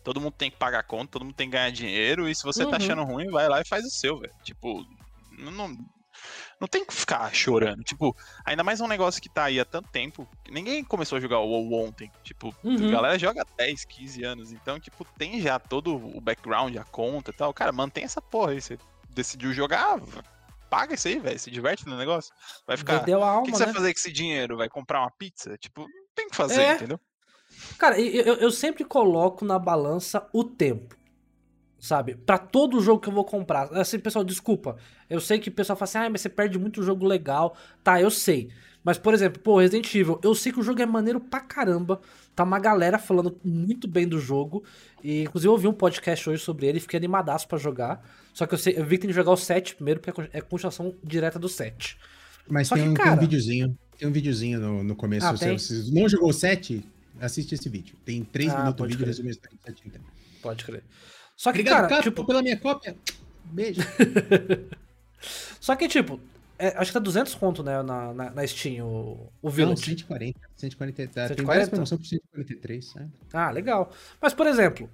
todo 0.02 0.20
mundo 0.20 0.34
tem 0.36 0.50
que 0.50 0.56
pagar 0.56 0.82
conta, 0.82 1.12
todo 1.12 1.24
mundo 1.24 1.34
tem 1.34 1.48
que 1.48 1.52
ganhar 1.52 1.70
dinheiro, 1.70 2.28
e 2.28 2.34
se 2.34 2.42
você 2.42 2.64
Uhum. 2.64 2.70
tá 2.70 2.76
achando 2.78 3.04
ruim, 3.04 3.28
vai 3.30 3.48
lá 3.48 3.60
e 3.60 3.64
faz 3.68 3.84
o 3.84 3.90
seu, 3.90 4.18
velho. 4.18 4.32
Tipo, 4.42 4.84
não, 5.38 5.76
não, 6.60 6.66
tem 6.68 6.84
que 6.84 6.94
ficar 6.94 7.32
chorando. 7.34 7.82
Tipo, 7.84 8.16
ainda 8.44 8.64
mais 8.64 8.80
um 8.80 8.86
negócio 8.86 9.20
que 9.20 9.28
tá 9.28 9.44
aí 9.44 9.60
há 9.60 9.64
tanto 9.64 9.88
tempo. 9.90 10.26
Ninguém 10.50 10.82
começou 10.84 11.18
a 11.18 11.20
jogar 11.20 11.38
o 11.40 11.46
WoW 11.48 11.86
ontem. 11.86 12.10
Tipo, 12.22 12.54
Uhum. 12.64 12.88
a 12.88 12.90
galera 12.90 13.18
joga 13.18 13.42
há 13.42 13.46
10, 13.56 13.84
15 13.84 14.24
anos. 14.24 14.52
Então, 14.52 14.78
tipo, 14.80 15.04
tem 15.18 15.40
já 15.40 15.58
todo 15.58 15.94
o 15.96 16.20
background, 16.20 16.76
a 16.76 16.84
conta 16.84 17.30
e 17.30 17.34
tal. 17.34 17.52
Cara, 17.52 17.72
mantém 17.72 18.04
essa 18.04 18.20
porra 18.22 18.52
aí. 18.52 18.60
Você 18.60 18.78
decidiu 19.10 19.52
jogar, 19.52 20.00
paga 20.70 20.94
isso 20.94 21.08
aí, 21.08 21.18
velho. 21.18 21.38
Se 21.38 21.50
diverte 21.50 21.86
no 21.86 21.96
negócio. 21.96 22.32
Vai 22.66 22.76
ficar. 22.76 22.98
Vendeu 23.00 23.22
a 23.22 23.26
O 23.26 23.28
alma, 23.28 23.42
que, 23.44 23.52
que 23.52 23.56
você 23.58 23.66
né? 23.66 23.72
vai 23.72 23.80
fazer 23.80 23.92
com 23.94 23.98
esse 23.98 24.12
dinheiro? 24.12 24.56
Vai 24.56 24.68
comprar 24.68 25.00
uma 25.00 25.10
pizza? 25.10 25.56
Tipo, 25.58 25.82
não 25.82 25.88
tem 26.14 26.26
o 26.26 26.30
que 26.30 26.36
fazer, 26.36 26.62
É. 26.62 26.74
entendeu? 26.74 27.00
Cara, 27.78 27.98
eu- 28.00 28.34
eu 28.36 28.50
sempre 28.50 28.84
coloco 28.84 29.44
na 29.44 29.58
balança 29.58 30.26
o 30.32 30.42
tempo. 30.44 30.96
Sabe? 31.86 32.16
Pra 32.16 32.36
todo 32.36 32.80
jogo 32.80 33.00
que 33.00 33.08
eu 33.08 33.12
vou 33.12 33.24
comprar. 33.24 33.68
Assim, 33.72 33.96
pessoal, 34.00 34.24
desculpa. 34.24 34.76
Eu 35.08 35.20
sei 35.20 35.38
que 35.38 35.48
o 35.50 35.52
pessoal 35.52 35.76
fala 35.76 35.84
assim, 35.88 35.98
ah, 35.98 36.10
mas 36.10 36.20
você 36.20 36.28
perde 36.28 36.58
muito 36.58 36.82
jogo 36.82 37.06
legal. 37.06 37.56
Tá, 37.84 38.00
eu 38.02 38.10
sei. 38.10 38.48
Mas, 38.82 38.98
por 38.98 39.14
exemplo, 39.14 39.40
pô, 39.40 39.60
Resident 39.60 39.94
Evil, 39.94 40.18
eu 40.24 40.34
sei 40.34 40.50
que 40.50 40.58
o 40.58 40.64
jogo 40.64 40.82
é 40.82 40.86
maneiro 40.86 41.20
pra 41.20 41.38
caramba. 41.38 42.00
Tá 42.34 42.42
uma 42.42 42.58
galera 42.58 42.98
falando 42.98 43.38
muito 43.44 43.86
bem 43.86 44.04
do 44.08 44.18
jogo. 44.18 44.64
E, 45.00 45.22
inclusive, 45.22 45.46
eu 45.46 45.52
ouvi 45.52 45.68
um 45.68 45.72
podcast 45.72 46.28
hoje 46.28 46.42
sobre 46.42 46.66
ele 46.66 46.78
e 46.78 46.80
fiquei 46.80 46.96
animadaço 46.98 47.46
pra 47.46 47.56
jogar. 47.56 48.04
Só 48.34 48.48
que 48.48 48.54
eu, 48.54 48.58
sei, 48.58 48.74
eu 48.76 48.84
vi 48.84 48.96
que 48.96 49.02
tem 49.02 49.10
que 49.10 49.14
jogar 49.14 49.30
o 49.30 49.36
7 49.36 49.76
primeiro, 49.76 50.00
porque 50.00 50.20
é 50.22 50.38
é 50.38 50.40
continuação 50.40 50.92
direta 51.04 51.38
do 51.38 51.48
7. 51.48 51.96
Mas 52.48 52.68
tem 52.68 52.78
que, 52.78 52.88
um, 52.88 52.94
tem 52.94 53.02
um 53.02 53.06
cara- 53.06 53.20
videozinho. 53.20 53.78
Tem 53.96 54.08
um 54.08 54.12
videozinho 54.12 54.58
no, 54.58 54.82
no 54.82 54.96
começo. 54.96 55.24
Ah, 55.24 55.36
se 55.36 55.56
você 55.58 55.92
não 55.92 56.08
jogou 56.08 56.30
o 56.30 56.32
7, 56.32 56.84
assiste 57.20 57.54
esse 57.54 57.68
vídeo. 57.68 57.94
Tem 58.04 58.24
3 58.24 58.52
Ah, 58.52 58.58
minutos 58.58 58.86
de 58.88 58.92
vídeo 58.92 59.06
resumindo 59.06 59.30
a 59.30 59.34
história 59.36 59.56
do 59.56 59.66
7 59.66 59.86
inteiro. 59.86 60.04
Pode 60.42 60.64
crer. 60.64 60.82
Só 61.36 61.52
que, 61.52 61.60
Obrigado, 61.60 61.88
cara, 61.88 62.02
tipo, 62.02 62.24
pela 62.24 62.42
minha 62.42 62.56
cópia. 62.56 62.96
Beijo. 63.44 63.82
Só 65.60 65.76
que, 65.76 65.86
tipo, 65.88 66.18
é, 66.58 66.68
acho 66.76 66.90
que 66.90 66.94
tá 66.94 67.00
200 67.00 67.34
conto, 67.34 67.62
né, 67.62 67.82
na, 67.82 68.14
na, 68.14 68.30
na 68.30 68.46
Steam, 68.46 68.86
o, 68.86 69.30
o 69.42 69.46
Não, 69.46 69.50
Village. 69.50 69.84
140. 69.84 70.40
140 70.56 71.02
tá, 71.08 71.12
Tem 71.12 71.28
140? 71.28 71.44
várias 71.44 71.68
promoções 71.68 72.00
por 72.00 72.06
143. 72.06 72.94
né? 72.94 73.08
Ah, 73.32 73.50
legal. 73.50 73.92
Mas, 74.20 74.32
por 74.32 74.46
exemplo, 74.46 74.88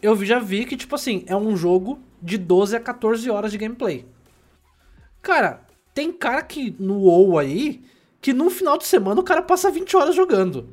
eu 0.00 0.24
já 0.24 0.38
vi 0.38 0.64
que, 0.64 0.76
tipo 0.76 0.94
assim, 0.94 1.24
é 1.26 1.34
um 1.34 1.56
jogo 1.56 2.00
de 2.22 2.38
12 2.38 2.76
a 2.76 2.80
14 2.80 3.28
horas 3.30 3.50
de 3.50 3.58
gameplay. 3.58 4.06
Cara, 5.20 5.60
tem 5.92 6.12
cara 6.12 6.42
que 6.42 6.76
no 6.78 7.00
WoW 7.00 7.38
aí, 7.38 7.82
que 8.20 8.32
no 8.32 8.48
final 8.50 8.78
de 8.78 8.86
semana 8.86 9.20
o 9.20 9.24
cara 9.24 9.42
passa 9.42 9.70
20 9.70 9.96
horas 9.96 10.14
jogando. 10.14 10.68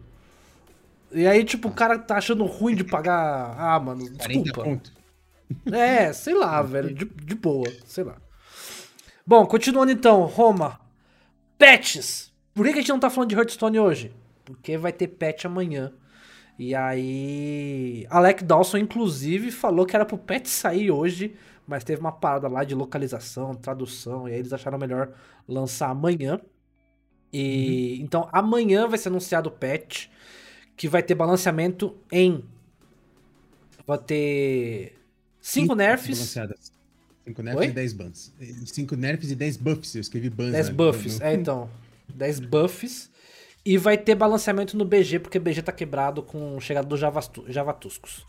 E 1.12 1.26
aí, 1.26 1.44
tipo, 1.44 1.70
o 1.70 1.74
cara 1.74 1.98
tá 1.98 2.18
achando 2.18 2.44
ruim 2.46 2.76
de 2.76 2.84
pagar. 2.84 3.56
Ah, 3.58 3.80
mano, 3.80 4.06
40 4.18 4.44
desculpa. 4.44 4.82
É, 5.72 6.12
sei 6.14 6.34
lá, 6.34 6.62
velho. 6.62 6.94
De, 6.94 7.06
de 7.06 7.36
boa, 7.36 7.72
sei 7.86 8.04
lá. 8.04 8.18
Bom, 9.26 9.46
continuando 9.46 9.92
então, 9.92 10.24
Roma. 10.26 10.80
Patches. 11.58 12.32
Por 12.54 12.66
que 12.66 12.72
a 12.72 12.76
gente 12.76 12.90
não 12.90 13.00
tá 13.00 13.10
falando 13.10 13.30
de 13.30 13.36
Hearthstone 13.36 13.80
hoje? 13.80 14.14
Porque 14.44 14.78
vai 14.78 14.94
ter 14.94 15.08
patch 15.08 15.46
amanhã. 15.46 15.92
E 16.58 16.74
aí. 16.74 18.06
Alec 18.10 18.44
Dawson, 18.44 18.78
inclusive, 18.78 19.52
falou 19.52 19.86
que 19.86 19.96
era 19.96 20.06
pro 20.06 20.18
patch 20.18 20.48
sair 20.48 20.92
hoje, 20.92 21.36
mas 21.68 21.84
teve 21.84 22.00
uma 22.00 22.12
parada 22.12 22.48
lá 22.48 22.64
de 22.64 22.76
localização, 22.76 23.54
tradução, 23.56 24.28
e 24.30 24.34
aí 24.34 24.40
eles 24.40 24.54
acharam 24.54 24.78
melhor 24.78 25.12
lançar 25.48 25.90
amanhã. 25.90 26.40
E 27.34 28.00
então 28.02 28.30
amanhã 28.32 28.88
vai 28.88 28.98
ser 28.98 29.10
anunciado 29.10 29.50
o 29.50 29.52
patch 29.52 30.08
que 30.78 30.88
vai 30.88 31.04
ter 31.04 31.16
balanceamento 31.16 31.98
em. 32.12 32.44
Vai 33.86 33.98
ter. 33.98 34.98
5 35.48 35.76
nerfs. 35.76 36.10
balanceadas. 36.18 36.72
5 37.28 37.42
nerfs 37.44 37.62
Oi? 37.62 37.68
e 37.68 37.72
10 37.72 37.94
bans. 37.94 38.34
5 38.66 38.96
nerfs 38.96 39.32
e 39.32 39.36
10 39.36 39.58
buffs. 39.58 39.96
Eu 39.96 40.02
escrevi 40.02 40.30
bans. 40.30 40.52
10 40.52 40.68
né? 40.70 40.74
buffs, 40.74 41.20
No- 41.20 41.26
é 41.26 41.34
então. 41.34 41.70
10 42.14 42.40
buffs. 42.40 43.10
E 43.66 43.78
vai 43.78 43.98
ter 43.98 44.14
balanceamento 44.16 44.78
no 44.78 44.86
BG, 44.86 45.20
porque 45.20 45.38
o 45.40 45.42
BG 45.42 45.62
tá 45.64 45.72
quebrado 45.72 46.22
com 46.22 46.60
chegada 46.60 46.88
dos 46.88 47.00
Javatuscos. 47.00 48.26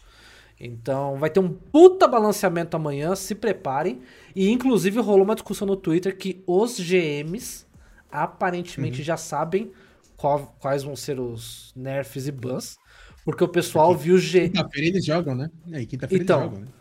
Então 0.58 1.18
vai 1.18 1.28
ter 1.28 1.40
um 1.40 1.48
puta 1.50 2.08
balanceamento 2.08 2.74
amanhã, 2.76 3.14
se 3.14 3.34
preparem. 3.34 4.00
E 4.34 4.48
inclusive 4.50 4.98
rolou 5.00 5.24
uma 5.24 5.34
discussão 5.34 5.66
no 5.66 5.76
Twitter 5.76 6.16
que 6.16 6.42
os 6.46 6.78
GMs 6.80 7.66
aparentemente 8.10 9.02
já 9.02 9.16
sabem 9.18 9.70
qual- 10.16 10.56
quais 10.58 10.82
vão 10.82 10.96
ser 10.96 11.20
os 11.20 11.72
nerfs 11.76 12.26
e 12.26 12.32
bans. 12.32 12.78
Porque 13.24 13.44
o 13.44 13.48
pessoal 13.48 13.88
Porque 13.90 14.04
viu 14.04 14.18
G. 14.18 14.48
Quinta-feira 14.48 14.86
eles 14.88 15.04
jogam, 15.04 15.34
né? 15.34 15.50
É, 15.72 15.84
quinta-feira 15.84 16.24
Então, 16.24 16.40
eles 16.40 16.50
jogam, 16.50 16.64
né? 16.64 16.72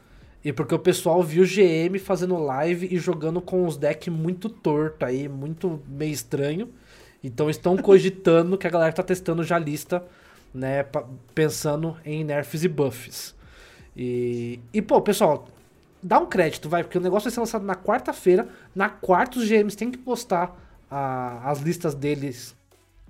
E 0.45 0.53
porque 0.53 0.75
o 0.75 0.79
pessoal 0.79 1.23
viu 1.23 1.43
GM 1.43 1.97
fazendo 1.99 2.37
live 2.37 2.87
e 2.91 2.99
jogando 2.99 3.41
com 3.41 3.65
os 3.65 3.77
decks 3.77 4.13
muito 4.13 4.47
torto 4.47 5.03
aí, 5.03 5.27
muito 5.27 5.81
meio 5.87 6.11
estranho. 6.13 6.69
Então 7.23 7.49
estão 7.49 7.75
cogitando 7.81 8.55
que 8.57 8.67
a 8.67 8.69
galera 8.69 8.93
tá 8.93 9.01
testando 9.01 9.43
já 9.43 9.55
a 9.55 9.59
lista, 9.59 10.03
né? 10.53 10.85
Pensando 11.33 11.97
em 12.05 12.23
nerfs 12.23 12.63
e 12.63 12.67
buffs. 12.67 13.33
E, 13.97 14.59
e 14.71 14.81
pô, 14.83 15.01
pessoal, 15.01 15.47
dá 16.03 16.19
um 16.19 16.27
crédito, 16.27 16.69
vai, 16.69 16.83
porque 16.83 16.99
o 16.99 17.01
negócio 17.01 17.23
vai 17.25 17.33
ser 17.33 17.39
lançado 17.39 17.65
na 17.65 17.75
quarta-feira. 17.75 18.47
Na 18.75 18.87
quarta, 18.87 19.39
os 19.39 19.47
GMs 19.47 19.75
têm 19.75 19.89
que 19.89 19.97
postar 19.97 20.55
a- 20.91 21.49
as 21.49 21.59
listas 21.59 21.95
deles 21.95 22.55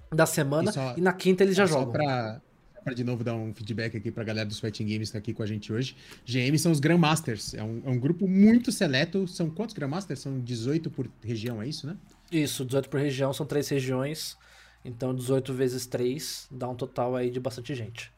da 0.09 0.25
semana. 0.25 0.69
E 0.69 0.73
só- 0.73 0.93
e 0.95 1.01
na 1.01 1.11
quinta 1.11 1.43
eles 1.43 1.57
já 1.57 1.67
Só 1.67 1.79
jogam. 1.79 1.91
pra, 1.91 2.41
pra 2.85 2.93
de 2.93 3.03
novo 3.03 3.23
dar 3.23 3.33
um 3.33 3.51
feedback 3.51 3.97
aqui 3.97 4.11
pra 4.11 4.23
galera 4.23 4.47
dos 4.47 4.59
Fighting 4.59 4.85
Games 4.85 5.09
que 5.09 5.13
tá 5.13 5.17
aqui 5.17 5.33
com 5.33 5.41
a 5.41 5.45
gente 5.47 5.73
hoje. 5.73 5.95
GM 6.23 6.55
são 6.59 6.71
os 6.71 6.79
Grandmasters. 6.79 7.55
É 7.55 7.63
um, 7.63 7.81
é 7.83 7.89
um 7.89 7.99
grupo 7.99 8.27
muito 8.27 8.71
seleto. 8.71 9.27
São 9.27 9.49
quantos 9.49 9.73
Grandmasters? 9.73 10.19
São 10.19 10.39
18 10.39 10.91
por 10.91 11.09
região, 11.23 11.59
é 11.59 11.67
isso, 11.67 11.87
né? 11.87 11.97
Isso, 12.31 12.63
18 12.63 12.87
por 12.87 12.99
região, 12.99 13.33
são 13.33 13.43
três 13.45 13.67
regiões. 13.67 14.37
Então 14.85 15.15
18 15.15 15.51
vezes 15.51 15.87
3 15.87 16.47
dá 16.51 16.69
um 16.69 16.75
total 16.75 17.15
aí 17.15 17.31
de 17.31 17.39
bastante 17.39 17.73
gente. 17.73 18.13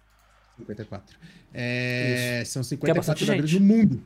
54. 0.57 1.17
É, 1.53 2.43
são 2.45 2.59
bastante 2.59 2.81
54 2.81 3.25
jogadores 3.25 3.49
gente. 3.49 3.61
no 3.61 3.67
mundo. 3.73 4.05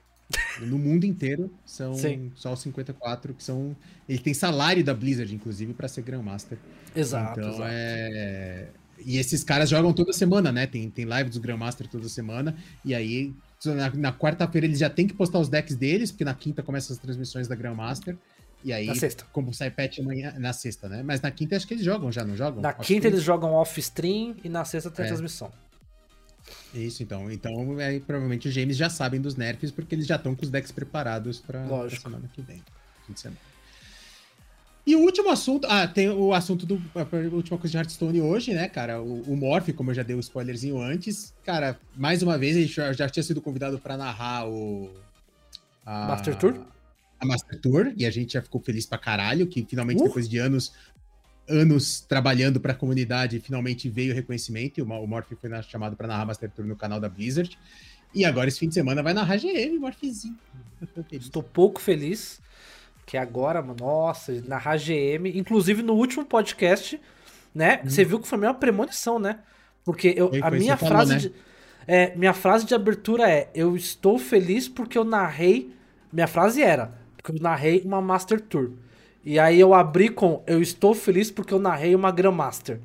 No 0.62 0.78
mundo 0.78 1.06
inteiro 1.06 1.52
são 1.66 1.94
Sim. 1.96 2.32
só 2.36 2.54
os 2.54 2.62
54 2.62 3.34
que 3.34 3.44
são. 3.44 3.76
Ele 4.08 4.20
tem 4.20 4.34
salário 4.34 4.84
da 4.84 4.94
Blizzard, 4.94 5.34
inclusive, 5.34 5.74
pra 5.74 5.88
ser 5.88 6.04
Grandmaster. 6.04 6.58
Exato, 6.96 7.40
então 7.40 7.52
exato. 7.52 7.70
é. 7.70 8.68
E 9.06 9.18
esses 9.18 9.44
caras 9.44 9.70
jogam 9.70 9.94
toda 9.94 10.14
semana, 10.14 10.52
né? 10.52 10.66
Tem, 10.68 10.90
tem 10.90 11.06
live 11.06 11.30
dos 11.30 11.38
Grandmaster 11.40 11.88
toda 11.88 12.08
semana. 12.10 12.56
E 12.86 12.94
aí, 12.96 13.34
na, 13.66 13.90
na 13.92 14.14
quarta-feira, 14.14 14.66
eles 14.68 14.80
já 14.80 14.90
têm 14.90 15.08
que 15.08 15.14
postar 15.14 15.40
os 15.40 15.50
decks 15.50 15.76
deles, 15.76 16.12
porque 16.12 16.26
na 16.26 16.34
quinta 16.34 16.62
começam 16.64 16.94
as 16.96 17.02
transmissões 17.02 17.48
da 17.48 17.56
Grandmaster. 17.56 18.18
E 18.64 18.72
aí, 18.72 18.86
Na 18.86 18.94
sexta. 18.96 19.26
como 19.34 19.52
sai 19.54 19.72
patch 19.72 20.00
amanhã, 20.00 20.36
na 20.38 20.54
sexta, 20.54 20.88
né? 20.88 21.02
Mas 21.04 21.20
na 21.20 21.32
quinta 21.32 21.56
acho 21.56 21.68
que 21.68 21.74
eles 21.74 21.84
jogam 21.84 22.12
já, 22.12 22.24
não 22.24 22.36
jogam? 22.36 22.62
Na 22.62 22.70
Acho 22.70 22.82
quinta 22.82 23.08
eles 23.08 23.24
jogam 23.24 23.54
off-stream 23.54 24.36
e 24.44 24.50
na 24.50 24.64
sexta 24.66 24.92
tem 24.92 25.04
a 25.04 25.08
É. 25.08 25.10
transmissão. 25.10 25.52
Isso, 26.74 27.02
então. 27.04 27.32
Então, 27.32 27.78
aí, 27.80 28.00
provavelmente 28.00 28.48
os 28.48 28.54
James 28.54 28.78
já 28.78 28.90
sabem 28.90 29.20
dos 29.20 29.36
nerfs, 29.36 29.72
porque 29.72 29.96
eles 29.96 30.06
já 30.06 30.16
estão 30.16 30.36
com 30.36 30.44
os 30.44 30.50
decks 30.52 30.72
preparados 30.72 31.44
Lógico. 31.68 32.02
semana 32.04 32.30
que 32.34 32.42
vem. 32.42 32.62
fim 33.08 33.14
de 33.14 33.20
semana. 33.20 33.40
E 34.86 34.96
o 34.96 35.00
último 35.00 35.30
assunto. 35.30 35.68
Ah, 35.70 35.88
tem 35.88 36.10
o 36.10 36.34
assunto 36.34 36.66
do. 36.66 36.82
A 36.96 37.36
última 37.36 37.58
coisa 37.58 37.72
de 37.72 37.78
Hearthstone 37.78 38.22
hoje, 38.22 38.54
né, 38.54 38.68
cara? 38.68 39.02
O, 39.02 39.22
o 39.22 39.38
Morph, 39.38 39.70
como 39.76 39.92
eu 39.92 39.96
já 39.96 40.04
dei 40.04 40.16
o 40.16 40.20
spoilerzinho 40.20 40.82
antes. 40.82 41.34
Cara, 41.44 41.80
mais 41.96 42.24
uma 42.24 42.38
vez, 42.38 42.56
ele 42.56 42.66
já, 42.66 42.92
já 42.92 43.08
tinha 43.08 43.22
sido 43.24 43.42
convidado 43.42 43.78
pra 43.80 43.96
narrar 43.96 44.48
o. 44.48 44.90
a- 45.86 46.08
Master 46.08 46.36
Tour? 46.36 46.66
A 47.20 47.26
Master 47.26 47.60
Tour. 47.60 47.94
E 47.96 48.06
a 48.06 48.10
gente 48.12 48.34
já 48.34 48.42
ficou 48.42 48.60
feliz 48.60 48.86
pra 48.86 48.98
caralho, 48.98 49.46
que 49.46 49.64
finalmente, 49.70 50.02
Uh! 50.02 50.06
depois 50.06 50.28
de 50.28 50.38
anos. 50.38 50.74
Anos 51.50 52.00
trabalhando 52.00 52.62
pra 52.62 52.74
comunidade, 52.74 53.40
finalmente 53.40 53.90
veio 53.90 54.14
o 54.14 54.16
reconhecimento. 54.16 54.80
E 54.80 54.84
o, 54.84 54.86
Morph 54.86 55.32
foi 55.40 55.50
chamado 55.64 55.98
pra 55.98 56.08
narrar 56.08 56.26
Master 56.26 56.50
Tour 56.50 56.66
no 56.66 56.76
canal 56.78 57.00
da 57.00 57.10
Blizzard. 57.10 57.58
E 58.14 58.24
agora, 58.24 58.48
esse 58.48 58.60
fim 58.60 58.68
de 58.70 58.74
semana, 58.74 59.04
vai 59.04 59.14
narrar 59.14 59.38
GM, 59.38 59.78
Morphzinho. 59.80 60.38
Estou 61.12 61.44
pouco 61.44 61.82
feliz 61.82 62.40
que 63.12 63.18
agora, 63.18 63.62
mano, 63.62 63.76
nossa, 63.78 64.42
narrar 64.48 64.78
GM, 64.78 65.28
inclusive 65.36 65.82
no 65.84 65.96
último 65.96 66.24
podcast, 66.24 66.98
né? 67.54 67.82
Você 67.84 68.06
viu 68.06 68.22
que 68.22 68.26
foi 68.26 68.38
meio 68.38 68.54
uma 68.54 68.58
premonição, 68.58 69.20
né? 69.20 69.40
Porque 69.84 70.14
eu, 70.16 70.32
a 70.42 70.50
minha 70.50 70.78
frase 70.78 71.14
né? 71.16 71.20
de, 71.20 71.34
é, 71.86 72.16
minha 72.16 72.32
frase 72.32 72.66
de 72.66 72.74
abertura 72.74 73.30
é: 73.30 73.50
eu 73.54 73.76
estou 73.76 74.18
feliz 74.18 74.70
porque 74.70 74.98
eu 74.98 75.04
narrei. 75.04 75.76
Minha 76.10 76.26
frase 76.26 76.64
era 76.64 76.94
porque 77.18 77.38
eu 77.38 77.44
narrei 77.44 77.82
uma 77.84 78.02
Master 78.02 78.40
Tour. 78.40 78.72
E 79.26 79.38
aí 79.38 79.60
eu 79.60 79.74
abri 79.74 80.08
com: 80.08 80.42
eu 80.48 80.62
estou 80.62 80.94
feliz 80.94 81.30
porque 81.30 81.54
eu 81.54 81.60
narrei 81.60 81.94
uma 81.94 82.12
Grandmaster. 82.12 82.80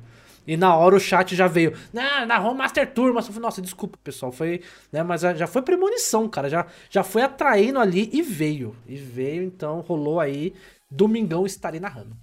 E 0.47 0.55
na 0.55 0.73
hora 0.75 0.95
o 0.95 0.99
chat 0.99 1.35
já 1.35 1.45
veio, 1.45 1.77
não, 1.91 2.25
narrou 2.25 2.53
Master 2.55 2.89
Tour, 2.93 3.13
mas 3.13 3.25
eu 3.27 3.33
falei, 3.33 3.45
nossa, 3.45 3.61
desculpa, 3.61 3.97
pessoal, 4.01 4.31
foi, 4.31 4.61
né, 4.93 5.03
mas 5.03 5.21
já 5.21 5.45
foi 5.45 5.61
premonição, 5.61 6.29
cara, 6.29 6.49
já, 6.49 6.65
já 6.89 7.03
foi 7.03 7.21
atraindo 7.21 7.77
ali 7.79 8.09
e 8.13 8.21
veio, 8.21 8.73
e 8.87 8.95
veio, 8.95 9.43
então 9.43 9.81
rolou 9.81 10.21
aí, 10.21 10.53
domingão 10.89 11.45
estarei 11.45 11.81
narrando. 11.81 12.15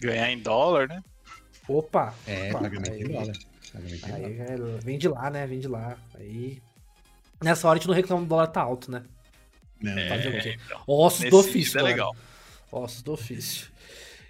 Ganhar 0.00 0.32
em 0.32 0.38
dólar, 0.38 0.88
né? 0.88 1.02
Opa! 1.68 2.14
É, 2.26 2.48
opa, 2.50 2.60
pagamento 2.62 2.90
em 2.90 3.02
aí- 3.04 3.08
dólar. 3.08 3.32
Pagamento 3.72 4.08
em 4.08 4.12
Aí, 4.12 4.34
dólar. 4.56 4.70
é, 4.74 4.78
vem 4.82 4.98
de 4.98 5.08
lá, 5.08 5.30
né, 5.30 5.46
vem 5.46 5.58
de 5.60 5.68
lá, 5.68 5.96
aí... 6.14 6.62
Nessa 7.42 7.66
hora 7.68 7.76
a 7.76 7.78
gente 7.80 7.88
não 7.88 7.94
reclama 7.94 8.22
do 8.22 8.28
dólar 8.28 8.46
tá 8.46 8.62
alto, 8.62 8.90
né? 8.90 9.02
Não, 9.82 9.92
o 9.92 9.98
É, 9.98 10.40
quê? 10.40 10.56
então, 10.64 10.80
Ossos 10.86 11.28
do 11.28 11.38
ofício, 11.38 11.78
é 11.78 11.82
legal. 11.82 12.14
Ossos 12.70 13.02
do 13.02 13.12
ofício. 13.12 13.66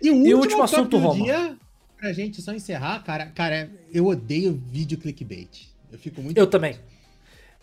E 0.00 0.08
o 0.10 0.14
último, 0.14 0.26
E 0.30 0.34
o 0.34 0.38
último 0.38 0.62
assunto, 0.62 0.96
Roma? 0.96 1.22
dia, 1.22 1.56
pra 2.02 2.12
gente 2.12 2.42
só 2.42 2.52
encerrar, 2.52 2.98
cara, 3.04 3.26
cara, 3.26 3.70
eu 3.94 4.06
odeio 4.06 4.60
vídeo 4.72 4.98
clickbait. 4.98 5.68
Eu 5.92 5.96
fico 5.96 6.20
muito. 6.20 6.36
Eu 6.36 6.48
também. 6.48 6.74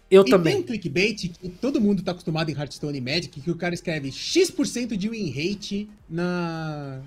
Eu 0.09 0.21
e 0.21 0.25
tem 0.25 0.33
um 0.33 0.37
também. 0.37 0.63
clickbait 0.63 1.27
que 1.27 1.49
todo 1.49 1.81
mundo 1.81 2.01
tá 2.01 2.11
acostumado 2.11 2.49
em 2.49 2.55
Hearthstone 2.55 2.97
e 2.97 3.01
Magic, 3.01 3.41
que 3.41 3.51
o 3.51 3.55
cara 3.55 3.73
escreve 3.73 4.09
X% 4.13 4.95
de 4.95 5.09
win 5.09 5.29
rate 5.29 5.89
na. 6.09 7.01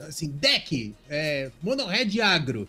Assim, 0.00 0.28
deck, 0.28 0.94
é, 1.10 1.50
mono 1.62 1.84
red 1.84 2.22
agro, 2.22 2.66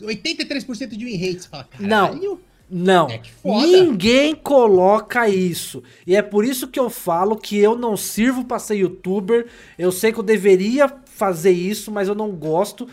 83% 0.00 0.96
de 0.96 1.04
win 1.04 1.16
rate. 1.16 1.42
Você 1.42 1.48
fala, 1.48 1.64
caralho, 1.64 2.40
Não, 2.70 3.08
foda. 3.42 3.66
ninguém 3.66 4.36
coloca 4.36 5.28
isso. 5.28 5.82
E 6.06 6.14
é 6.14 6.22
por 6.22 6.44
isso 6.44 6.68
que 6.68 6.78
eu 6.78 6.88
falo 6.88 7.36
que 7.36 7.58
eu 7.58 7.76
não 7.76 7.96
sirvo 7.96 8.44
pra 8.44 8.60
ser 8.60 8.76
youtuber. 8.76 9.48
Eu 9.76 9.90
sei 9.90 10.12
que 10.12 10.18
eu 10.20 10.22
deveria 10.22 10.94
fazer 11.06 11.50
isso, 11.50 11.90
mas 11.90 12.06
eu 12.06 12.14
não 12.14 12.30
gosto. 12.30 12.86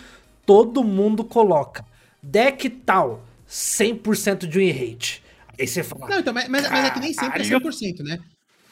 Todo 0.45 0.83
mundo 0.83 1.23
coloca. 1.23 1.85
Deck 2.21 2.69
tal, 2.69 3.25
100% 3.49 4.47
de 4.47 4.57
win 4.59 4.71
rate. 4.71 5.23
Aí 5.59 5.67
você 5.67 5.83
fala, 5.83 6.07
Não, 6.09 6.19
então, 6.19 6.33
mas, 6.33 6.47
mas, 6.47 6.69
mas 6.69 6.85
é 6.85 6.89
que 6.91 6.99
nem 6.99 7.13
sempre 7.13 7.41
é 7.41 7.49
Caralho. 7.49 7.71
100%, 7.71 7.99
né? 8.03 8.19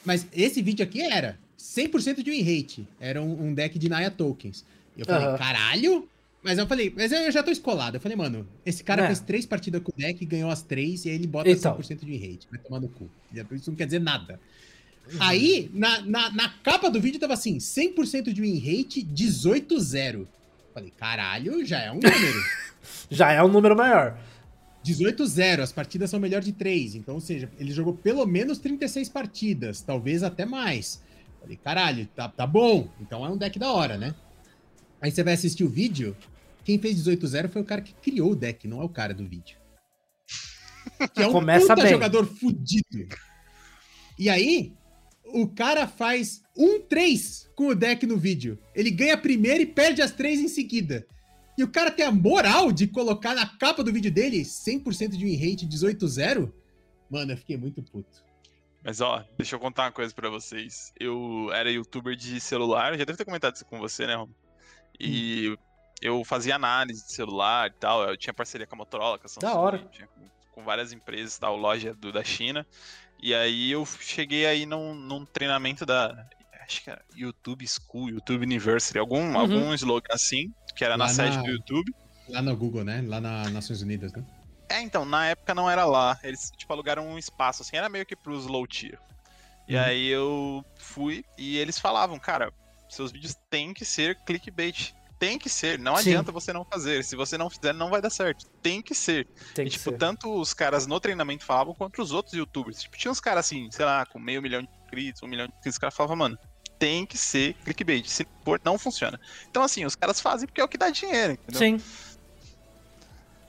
Mas 0.05 0.27
esse 0.33 0.61
vídeo 0.61 0.83
aqui 0.83 1.01
era 1.01 1.37
100% 1.57 2.21
de 2.23 2.31
win 2.31 2.41
rate. 2.41 2.87
Era 2.99 3.21
um, 3.21 3.47
um 3.47 3.53
deck 3.53 3.77
de 3.79 3.87
Naya 3.89 4.11
Tokens. 4.11 4.65
E 4.97 5.01
eu 5.01 5.05
falei, 5.05 5.37
caralho? 5.37 6.07
Mas 6.43 6.57
eu 6.57 6.67
falei, 6.67 6.93
mas 6.95 7.11
eu 7.11 7.31
já 7.31 7.41
tô 7.41 7.51
escolado. 7.51 7.95
Eu 7.95 8.01
falei, 8.01 8.17
mano, 8.17 8.45
esse 8.65 8.83
cara 8.83 9.03
É. 9.03 9.05
fez 9.07 9.21
três 9.21 9.45
partidas 9.45 9.81
com 9.81 9.91
o 9.91 9.95
deck, 9.95 10.25
ganhou 10.25 10.49
as 10.51 10.61
três, 10.61 11.05
e 11.05 11.09
aí 11.09 11.15
ele 11.15 11.25
bota 11.25 11.49
Então. 11.49 11.77
100% 11.77 11.99
de 11.99 12.05
win 12.05 12.17
rate. 12.17 12.47
Vai 12.51 12.59
tomar 12.59 12.81
no 12.81 12.89
cu. 12.89 13.09
Isso 13.53 13.69
não 13.71 13.77
quer 13.77 13.85
dizer 13.85 13.99
nada. 13.99 14.39
Aí, 15.19 15.69
na, 15.73 16.01
na, 16.01 16.29
na 16.31 16.49
capa 16.61 16.89
do 16.89 16.99
vídeo 16.99 17.19
tava 17.19 17.33
assim, 17.33 17.57
100% 17.57 18.31
de 18.33 18.41
win 18.41 18.57
rate, 18.59 19.03
18-0. 19.03 20.27
Falei, 20.73 20.91
caralho, 20.91 21.65
já 21.65 21.79
é 21.79 21.91
um 21.91 21.95
número. 21.95 22.43
já 23.09 23.31
é 23.31 23.43
um 23.43 23.47
número 23.47 23.75
maior. 23.75 24.17
18-0, 24.83 25.59
as 25.59 25.71
partidas 25.71 26.09
são 26.09 26.19
melhor 26.19 26.41
de 26.41 26.51
3. 26.51 26.95
Então, 26.95 27.15
ou 27.15 27.21
seja, 27.21 27.49
ele 27.57 27.71
jogou 27.71 27.93
pelo 27.93 28.25
menos 28.25 28.57
36 28.57 29.07
partidas, 29.09 29.81
talvez 29.81 30.23
até 30.23 30.45
mais. 30.45 31.01
Falei, 31.39 31.57
caralho, 31.57 32.07
tá, 32.15 32.27
tá 32.27 32.45
bom. 32.47 32.89
Então 32.99 33.25
é 33.25 33.29
um 33.29 33.37
deck 33.37 33.57
da 33.57 33.71
hora, 33.71 33.97
né? 33.97 34.13
Aí 35.01 35.11
você 35.11 35.23
vai 35.23 35.33
assistir 35.33 35.63
o 35.63 35.69
vídeo. 35.69 36.15
Quem 36.63 36.79
fez 36.79 37.03
18-0 37.05 37.49
foi 37.49 37.61
o 37.61 37.65
cara 37.65 37.81
que 37.81 37.93
criou 37.93 38.31
o 38.31 38.35
deck, 38.35 38.67
não 38.67 38.81
é 38.81 38.85
o 38.85 38.89
cara 38.89 39.13
do 39.13 39.27
vídeo. 39.27 39.57
Que 41.13 41.23
é 41.23 41.27
um 41.27 41.31
Começa 41.31 41.75
jogador 41.87 42.25
fudido. 42.25 43.07
E 44.17 44.29
aí, 44.29 44.73
o 45.33 45.47
cara 45.47 45.87
faz 45.87 46.41
um 46.55 46.79
3 46.81 47.51
com 47.55 47.67
o 47.67 47.75
deck 47.75 48.05
no 48.05 48.17
vídeo. 48.17 48.57
Ele 48.75 48.91
ganha 48.91 49.15
a 49.15 49.17
primeira 49.17 49.61
e 49.61 49.65
perde 49.65 50.01
as 50.01 50.11
três 50.11 50.39
em 50.39 50.47
seguida. 50.47 51.05
E 51.57 51.63
o 51.63 51.67
cara 51.71 51.91
tem 51.91 52.05
a 52.05 52.11
moral 52.11 52.71
de 52.71 52.87
colocar 52.87 53.35
na 53.35 53.45
capa 53.45 53.83
do 53.83 53.91
vídeo 53.93 54.11
dele 54.11 54.41
100% 54.41 55.09
de 55.09 55.23
win 55.25 55.35
rate 55.35 55.67
18-0? 55.67 56.51
Mano, 57.09 57.31
eu 57.33 57.37
fiquei 57.37 57.57
muito 57.57 57.81
puto. 57.83 58.23
Mas 58.83 58.99
ó, 59.01 59.23
deixa 59.37 59.55
eu 59.55 59.59
contar 59.59 59.83
uma 59.85 59.91
coisa 59.91 60.13
pra 60.13 60.29
vocês. 60.29 60.91
Eu 60.99 61.49
era 61.53 61.71
youtuber 61.71 62.15
de 62.15 62.39
celular, 62.39 62.97
já 62.97 63.05
devo 63.05 63.17
ter 63.17 63.25
comentado 63.25 63.55
isso 63.55 63.65
com 63.65 63.77
você, 63.79 64.05
né, 64.07 64.15
Rom? 64.15 64.27
E 64.99 65.49
Hum. 65.49 65.57
eu 66.01 66.23
fazia 66.25 66.55
análise 66.55 67.05
de 67.05 67.11
celular 67.13 67.69
e 67.69 67.73
tal. 67.79 68.03
Eu 68.03 68.17
tinha 68.17 68.33
parceria 68.33 68.65
com 68.67 68.75
a 68.75 68.77
Motorola, 68.79 69.17
com 69.19 69.25
a 69.25 69.29
Samsung, 69.29 69.47
hora. 69.57 69.87
tinha 69.91 70.07
com, 70.07 70.21
com 70.51 70.63
várias 70.63 70.91
empresas, 70.91 71.37
tal, 71.37 71.55
loja 71.55 71.93
do, 71.93 72.11
da 72.11 72.23
China. 72.23 72.65
E 73.25 73.33
aí 73.33 73.71
eu 73.71 73.85
cheguei 73.85 74.45
aí 74.45 74.65
num, 74.65 74.93
num 74.93 75.25
treinamento 75.25 75.85
da. 75.85 76.27
Acho 76.61 76.83
que 76.83 76.89
era 76.89 77.01
YouTube 77.15 77.65
School, 77.65 78.09
YouTube 78.09 78.43
University, 78.43 78.99
algum, 78.99 79.17
Uhum. 79.29 79.37
algum 79.37 79.73
slogan 79.73 80.09
assim, 80.11 80.53
que 80.75 80.83
era 80.83 80.97
na, 80.97 81.05
Lá 81.05 81.09
sede 81.13 81.37
na- 81.37 81.43
do 81.43 81.49
YouTube. 81.49 81.95
Lá 82.27 82.41
no 82.41 82.57
Google, 82.57 82.83
né? 82.83 83.01
Lá 83.07 83.21
nas 83.21 83.49
Nações 83.53 83.81
Unidas, 83.81 84.11
né? 84.11 84.25
É, 84.67 84.81
então, 84.81 85.05
na 85.05 85.27
época 85.27 85.55
não 85.55 85.71
era 85.71 85.85
lá. 85.85 86.19
Eles, 86.21 86.51
tipo, 86.57 86.73
alugaram 86.73 87.07
um 87.07 87.17
espaço, 87.17 87.61
assim, 87.61 87.77
era 87.77 87.87
meio 87.87 88.05
que 88.05 88.15
pros 88.15 88.45
low 88.45 88.67
tier. 88.67 88.99
E 89.69 89.75
Uhum. 89.77 89.81
aí 89.81 90.07
eu 90.07 90.65
fui 90.75 91.23
e 91.37 91.57
eles 91.57 91.79
falavam, 91.79 92.19
cara, 92.19 92.51
seus 92.89 93.09
vídeos 93.09 93.37
têm 93.49 93.73
que 93.73 93.85
ser 93.85 94.17
clickbait. 94.25 94.93
Tem 95.25 95.37
que 95.39 95.49
ser. 95.49 95.79
Não 95.79 95.95
Sim. 95.95 96.09
adianta 96.09 96.31
você 96.31 96.51
não 96.51 96.65
fazer. 96.65 97.03
Se 97.03 97.15
você 97.15 97.37
não 97.37 97.49
fizer, 97.49 97.73
não 97.73 97.89
vai 97.89 98.01
dar 98.01 98.09
certo. 98.09 98.45
Tem 98.61 98.81
que 98.81 98.93
ser. 98.93 99.27
Tem 99.55 99.65
E, 99.65 99.69
que 99.69 99.77
tipo, 99.77 99.91
ser. 99.91 99.97
tanto 99.97 100.33
os 100.39 100.53
caras 100.53 100.85
no 100.85 100.99
treinamento 100.99 101.45
falavam 101.45 101.73
quanto 101.73 102.01
os 102.01 102.11
outros 102.11 102.33
youtubers. 102.33 102.81
Tipo, 102.81 102.97
tinha 102.97 103.11
uns 103.11 103.19
caras 103.21 103.45
assim, 103.45 103.69
sei 103.71 103.85
lá, 103.85 104.05
com 104.05 104.19
meio 104.19 104.41
milhão 104.41 104.61
de 104.61 104.69
inscritos, 104.83 105.23
um 105.23 105.27
milhão 105.27 105.47
de 105.47 105.53
inscritos, 105.53 105.75
os 105.75 105.79
caras 105.79 105.95
falavam, 105.95 106.15
mano, 106.17 106.37
tem 106.77 107.05
que 107.05 107.17
ser 107.17 107.53
clickbait. 107.63 108.05
Se 108.09 108.23
não 108.23 108.43
for, 108.43 108.61
não 108.65 108.77
funciona. 108.77 109.19
Então, 109.49 109.63
assim, 109.63 109.85
os 109.85 109.95
caras 109.95 110.19
fazem 110.19 110.45
porque 110.47 110.59
é 110.59 110.63
o 110.63 110.67
que 110.67 110.77
dá 110.77 110.89
dinheiro, 110.89 111.33
entendeu? 111.33 111.59
Sim. 111.59 111.81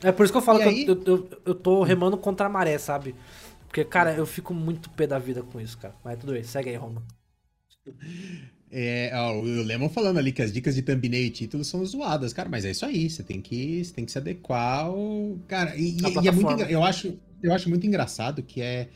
É 0.03 0.13
por 0.13 0.23
isso 0.25 0.33
que 0.33 0.37
eu 0.37 0.43
falo 0.43 0.61
E 0.61 0.63
que 0.63 0.69
aí- 0.69 0.87
eu, 0.87 0.95
eu, 0.95 1.05
eu, 1.07 1.43
eu 1.47 1.55
tô 1.55 1.83
remando 1.83 2.17
contra 2.17 2.47
a 2.47 2.49
maré, 2.49 2.79
sabe? 2.79 3.15
Porque, 3.67 3.85
cara, 3.85 4.13
eu 4.15 4.27
fico 4.27 4.55
muito 4.55 4.89
pé 4.91 5.07
da 5.07 5.19
vida 5.19 5.43
com 5.43 5.61
isso, 5.61 5.77
cara. 5.79 5.95
Mas 6.05 6.19
tudo 6.21 6.33
bem, 6.35 6.45
segue 6.45 6.71
aí, 6.71 6.77
Roma. 6.77 7.03
É, 8.77 9.13
ó, 9.15 9.37
o 9.39 9.63
Lemon 9.63 9.89
falando 9.89 10.19
ali 10.19 10.33
que 10.33 10.43
as 10.43 10.53
dicas 10.53 10.75
de 10.75 10.83
thumbnail 10.83 11.27
e 11.27 11.31
título 11.31 11.63
são 11.63 11.85
zoadas, 11.87 12.33
cara, 12.33 12.49
mas 12.49 12.65
é 12.65 12.73
isso 12.73 12.85
aí, 12.85 13.09
você 13.09 13.23
tem 13.23 13.41
que, 13.41 13.85
você 13.85 13.93
tem 13.95 14.05
que 14.05 14.11
se 14.11 14.19
adequar 14.19 14.87
ao... 14.87 15.39
Cara, 15.47 15.77
e, 15.77 15.91
e- 15.97 16.25
e 16.25 16.27
é 16.29 16.33
muito, 16.33 16.61
eu 16.65 16.83
acho, 16.83 17.17
eu 17.41 17.53
acho 17.55 17.69
muito 17.69 17.87
engraçado 17.87 18.43
que 18.43 18.61
é... 18.61 18.89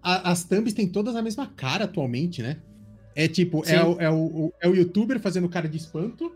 a- 0.00 0.30
as 0.30 0.44
thumbs 0.44 0.72
têm 0.74 0.86
todas 0.88 1.16
a 1.16 1.22
mesma 1.22 1.44
cara 1.48 1.86
atualmente, 1.86 2.40
né? 2.40 2.58
É 3.16 3.26
tipo, 3.26 3.64
Sim. 3.66 3.72
é 3.74 3.84
o, 3.84 4.00
é, 4.00 4.10
o, 4.10 4.52
é 4.60 4.68
o 4.68 4.76
youtuber 4.76 5.18
fazendo 5.18 5.48
cara 5.48 5.68
de 5.68 5.76
espanto 5.76 6.32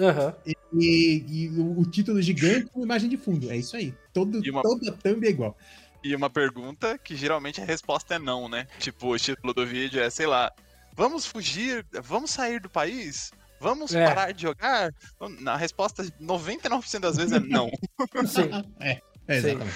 Aham. 0.00 0.34
e, 0.72 1.24
e 1.28 1.48
o, 1.50 1.80
o 1.80 1.84
título 1.84 2.22
gigante 2.22 2.70
com 2.72 2.82
imagem 2.82 3.10
de 3.10 3.18
fundo. 3.18 3.50
É 3.50 3.58
isso 3.58 3.76
aí. 3.76 3.92
Todo, 4.10 4.42
E 4.42 4.50
uma- 4.50 4.62
Toda 4.62 4.90
thumb 4.92 5.26
é 5.26 5.28
igual. 5.30 5.54
E 6.02 6.16
uma 6.16 6.30
pergunta 6.30 6.96
que 6.96 7.14
geralmente 7.14 7.60
a 7.60 7.64
resposta 7.66 8.14
é 8.14 8.18
não, 8.18 8.48
né? 8.48 8.66
Tipo, 8.78 9.08
o 9.12 9.18
título 9.18 9.52
do 9.52 9.66
vídeo 9.66 10.00
é, 10.00 10.08
sei 10.08 10.26
lá, 10.26 10.50
vamos 10.96 11.26
fugir, 11.26 11.84
vamos 12.02 12.30
sair 12.30 12.60
do 12.60 12.68
país? 12.68 13.30
Vamos 13.60 13.94
É. 13.94 14.04
parar 14.06 14.32
de 14.32 14.42
jogar? 14.42 14.92
Na 15.40 15.56
resposta, 15.56 16.04
99% 16.20 16.98
das 17.00 17.16
vezes 17.16 17.32
é 17.32 17.38
não. 17.40 17.70
Sim. 18.26 18.50
É, 18.80 18.94
Sim. 18.94 19.00
exatamente. 19.48 19.72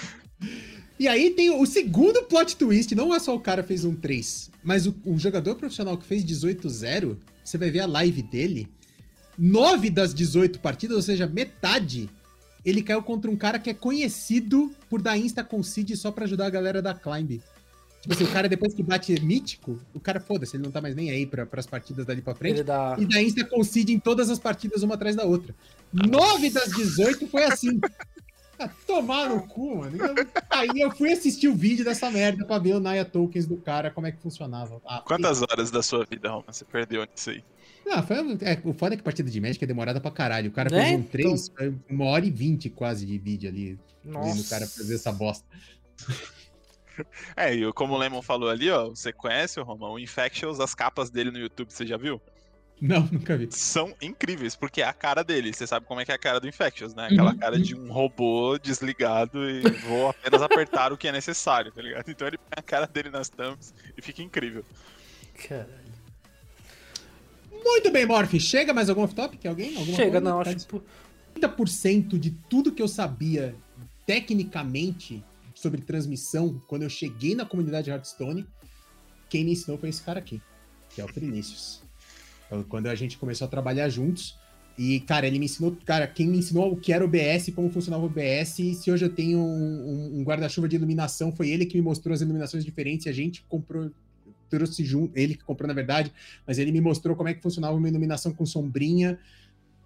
E 0.99 1.07
aí 1.07 1.31
tem 1.31 1.51
o 1.51 1.64
segundo 1.67 2.23
plot 2.25 2.57
twist, 2.57 2.95
não 2.95 3.14
é 3.14 3.19
só 3.19 3.35
o 3.35 3.41
cara 3.41 3.62
fez 3.62 3.85
um 3.85 3.95
3, 3.95 4.51
mas 4.64 4.87
o, 4.87 4.97
o 5.05 5.19
jogador 5.19 5.55
profissional 5.55 5.97
que 5.97 6.07
fez 6.07 6.25
18-0, 6.25 7.19
você 7.45 7.59
vai 7.59 7.71
ver 7.71 7.81
a 7.81 7.87
live 7.87 8.23
dele, 8.23 8.67
9 9.39 9.91
das 9.91 10.14
18 10.14 10.59
partidas, 10.61 10.97
ou 10.97 11.03
seja, 11.03 11.27
metade, 11.27 12.09
ele 12.64 12.83
caiu 12.83 13.03
contra 13.03 13.31
um 13.31 13.37
cara 13.37 13.59
que 13.59 13.69
é 13.71 13.75
conhecido 13.75 14.75
por 14.89 15.03
dar 15.03 15.17
insta 15.19 15.45
concede 15.45 15.95
só 15.97 16.11
pra 16.11 16.25
ajudar 16.25 16.47
a 16.47 16.51
galera 16.51 16.81
da 16.83 16.95
Climb. 16.95 17.41
Tipo 18.03 18.14
assim, 18.14 18.24
o 18.24 18.28
cara 18.32 18.49
depois 18.49 18.72
que 18.72 18.82
bate 18.82 19.20
mítico, 19.20 19.78
o 19.92 19.99
cara 19.99 20.20
foda-se, 20.20 20.57
ele 20.57 20.62
não 20.62 20.70
tá 20.70 20.80
mais 20.80 20.94
nem 20.94 21.11
aí 21.11 21.26
pra, 21.26 21.44
pras 21.44 21.66
partidas 21.66 22.07
dali 22.07 22.22
pra 22.22 22.34
frente. 22.34 22.62
Dá. 22.62 22.94
E 22.99 23.05
da 23.05 23.20
Insta 23.20 23.44
concede 23.44 23.92
em 23.92 23.99
todas 23.99 24.30
as 24.30 24.38
partidas, 24.38 24.82
uma 24.82 24.94
atrás 24.94 25.16
da 25.16 25.24
outra. 25.24 25.55
Nove 25.92 26.51
das 26.51 26.70
18 26.72 27.26
foi 27.26 27.44
assim. 27.44 27.80
Ah, 28.59 28.70
tomar 28.86 29.28
no 29.28 29.42
cu, 29.47 29.76
mano. 29.80 29.99
Eu- 29.99 30.26
aí 30.49 30.70
eu 30.80 30.90
fui 30.90 31.12
assistir 31.12 31.47
o 31.47 31.55
vídeo 31.55 31.84
dessa 31.84 32.11
merda 32.11 32.42
pra 32.42 32.59
ver 32.59 32.74
o 32.74 32.80
Naya 32.80 33.05
Tokens 33.05 33.44
do 33.47 33.59
cara, 33.59 33.90
como 33.90 34.07
é 34.07 34.12
que 34.12 34.18
funcionava. 34.22 34.80
Ah, 34.86 35.03
Quantas 35.05 35.42
horas 35.42 35.70
da 35.70 35.82
sua 35.82 36.07
vida, 36.11 36.30
Roma, 36.30 36.44
você 36.51 36.64
perdeu 36.64 37.03
nisso 37.03 37.28
aí? 37.28 37.44
Não, 37.84 38.03
foi, 38.03 38.16
é, 38.40 38.59
o 38.64 38.72
foda 38.72 38.94
é 38.94 38.97
que 38.97 39.03
partida 39.03 39.28
de 39.30 39.38
Magic 39.42 39.62
é 39.62 39.66
demorada 39.66 40.01
pra 40.01 40.11
caralho. 40.11 40.49
O 40.49 40.53
cara 40.55 40.70
Né? 40.70 40.84
fez 40.86 40.99
um 40.99 41.03
3, 41.03 41.49
foi 41.55 41.74
uma 41.90 42.07
hora 42.07 42.24
e 42.24 42.30
vinte 42.30 42.70
quase 42.70 43.05
de 43.05 43.18
vídeo 43.18 43.47
ali, 43.51 43.78
vendo 44.03 44.14
Nossa. 44.14 44.40
o 44.40 44.44
cara 44.49 44.66
fazer 44.66 44.94
essa 44.94 45.12
bosta. 45.12 45.44
É, 47.36 47.55
e 47.55 47.72
como 47.72 47.94
o 47.94 47.99
Lemon 47.99 48.22
falou 48.22 48.49
ali, 48.49 48.70
ó, 48.70 48.88
você 48.90 49.12
conhece 49.12 49.61
o 49.61 49.64
Roma, 49.64 49.88
o 49.90 49.99
Infectious, 49.99 50.61
as 50.61 50.74
capas 50.74 51.11
dele 51.11 51.30
no 51.30 51.38
YouTube, 51.38 51.72
você 51.72 51.86
já 51.86 51.97
viu? 51.97 52.22
Não, 52.80 53.07
nunca 53.12 53.36
vi. 53.36 53.49
São 53.49 53.97
incríveis, 54.03 54.57
porque 54.57 54.82
é 54.82 54.84
a 54.84 54.92
cara 54.92 55.22
dele. 55.22 55.53
Você 55.55 55.66
sabe 55.66 55.86
como 55.86 56.01
é 56.01 56.05
que 56.05 56.11
é 56.12 56.14
a 56.14 56.18
cara 56.18 56.40
do 56.40 56.49
Infectious, 56.49 56.94
né? 56.94 57.07
Aquela 57.07 57.32
Uhum, 57.32 57.38
cara 57.38 57.61
de 57.61 57.76
um 57.76 57.92
robô 57.92 58.59
desligado 58.59 59.49
e 59.49 59.72
vou 59.76 60.09
apenas 60.09 60.42
apertar 60.42 60.92
o 60.92 60.99
que 60.99 61.07
é 61.09 61.12
necessário, 61.12 61.72
tá 61.72 61.80
ligado? 61.80 62.11
Então 62.11 62.26
ele 62.26 62.38
põe 62.38 62.49
a 62.59 62.62
cara 62.62 62.86
dele 62.88 63.09
nas 63.11 63.28
thumbs 63.30 63.72
e 63.97 64.03
fica 64.03 64.20
incrível. 64.22 64.64
Caralho. 65.34 65.97
Muito 67.51 67.90
bem, 67.90 68.07
Morph. 68.07 68.34
Chega 68.38 68.72
mais 68.74 68.88
algum 68.88 69.03
off-topic? 69.03 69.44
Alguém? 69.47 69.76
Alguma 69.76 69.97
Chega, 69.97 70.20
coisa? 70.20 70.20
não, 70.20 70.40
Tá 70.42 70.51
acho 70.51 70.57
que. 70.57 70.66
30% 71.34 72.18
de 72.18 72.30
tudo 72.30 72.72
que 72.74 72.82
eu 72.82 72.88
sabia 72.88 73.61
tecnicamente 74.07 75.24
sobre 75.57 75.81
transmissão, 75.81 76.63
quando 76.69 76.83
eu 76.83 76.91
cheguei 76.91 77.35
na 77.35 77.45
comunidade 77.47 77.91
Hearthstone, 77.91 78.47
quem 79.29 79.45
me 79.45 79.53
ensinou 79.53 79.79
foi 79.79 79.89
esse 79.89 80.03
cara 80.03 80.19
aqui, 80.21 80.41
que 80.91 81.01
é 81.01 81.05
o 81.05 81.09
Vinícius. 81.09 81.83
Então, 82.47 82.63
Quando 82.63 82.87
a 82.87 82.95
gente 82.95 83.17
começou 83.19 83.47
a 83.47 83.49
trabalhar 83.49 83.89
juntos, 83.89 84.39
e, 84.79 85.01
cara, 85.01 85.27
ele 85.27 85.39
me 85.39 85.47
ensinou, 85.47 85.75
cara, 85.87 86.07
quem 86.07 86.27
me 86.29 86.37
ensinou 86.39 86.71
o 86.71 86.77
que 86.77 86.93
era 86.93 87.03
o 87.03 87.09
BS, 87.09 87.51
como 87.53 87.71
funcionava 87.71 88.05
o 88.05 88.09
BS, 88.11 88.59
e 88.63 88.75
se 88.75 88.91
hoje 88.91 89.07
eu 89.07 89.09
tenho 89.09 89.39
um, 89.39 89.89
um- 90.13 90.21
um 90.21 90.23
guarda-chuva 90.23 90.69
de 90.69 90.77
iluminação, 90.77 91.33
foi 91.35 91.49
ele 91.49 91.65
que 91.65 91.77
me 91.79 91.83
mostrou 91.83 92.15
as 92.15 92.21
iluminações 92.21 92.63
diferentes, 92.63 93.07
a 93.07 93.13
gente 93.13 93.43
comprou, 93.49 93.91
trouxe 94.51 94.85
junto, 94.85 95.17
ele 95.19 95.35
que 95.35 95.43
comprou 95.43 95.67
na 95.67 95.73
verdade, 95.73 96.13
mas 96.47 96.59
ele 96.59 96.71
me 96.71 96.81
mostrou 96.83 97.17
como 97.17 97.31
é 97.31 97.35
que 97.35 97.43
funcionava 97.43 97.75
uma 97.75 97.89
iluminação 97.89 98.33
com 98.35 98.45
sombrinha, 98.45 99.19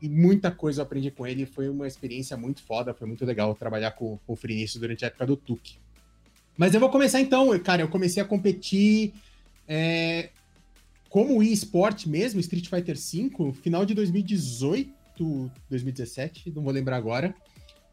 e 0.01 0.09
muita 0.09 0.51
coisa 0.51 0.81
eu 0.81 0.85
aprendi 0.85 1.11
com 1.11 1.27
ele. 1.27 1.47
Foi 1.47 1.69
uma 1.69 1.87
experiência 1.87 2.37
muito 2.37 2.63
foda, 2.63 2.95
foi 2.95 3.07
muito 3.07 3.25
legal 3.25 3.55
trabalhar 3.55 3.93
com, 3.93 4.19
com 4.27 4.33
o 4.33 4.37
Frinício 4.37 4.81
durante 4.81 5.05
a 5.05 5.09
época 5.09 5.27
do 5.27 5.37
Tuque. 5.37 5.75
Mas 6.57 6.75
eu 6.75 6.81
vou 6.81 6.91
começar 6.91 7.21
então, 7.21 7.59
cara. 7.61 7.83
Eu 7.83 7.89
comecei 7.89 8.23
a 8.23 8.27
competir 8.27 9.13
é, 9.67 10.31
como 11.09 11.43
eSport 11.43 12.07
mesmo, 12.07 12.41
Street 12.41 12.69
Fighter 12.69 12.97
V, 12.97 13.53
final 13.53 13.85
de 13.85 13.95
2018, 13.95 15.51
2017, 15.69 16.53
não 16.55 16.63
vou 16.63 16.73
lembrar 16.73 16.97
agora. 16.97 17.35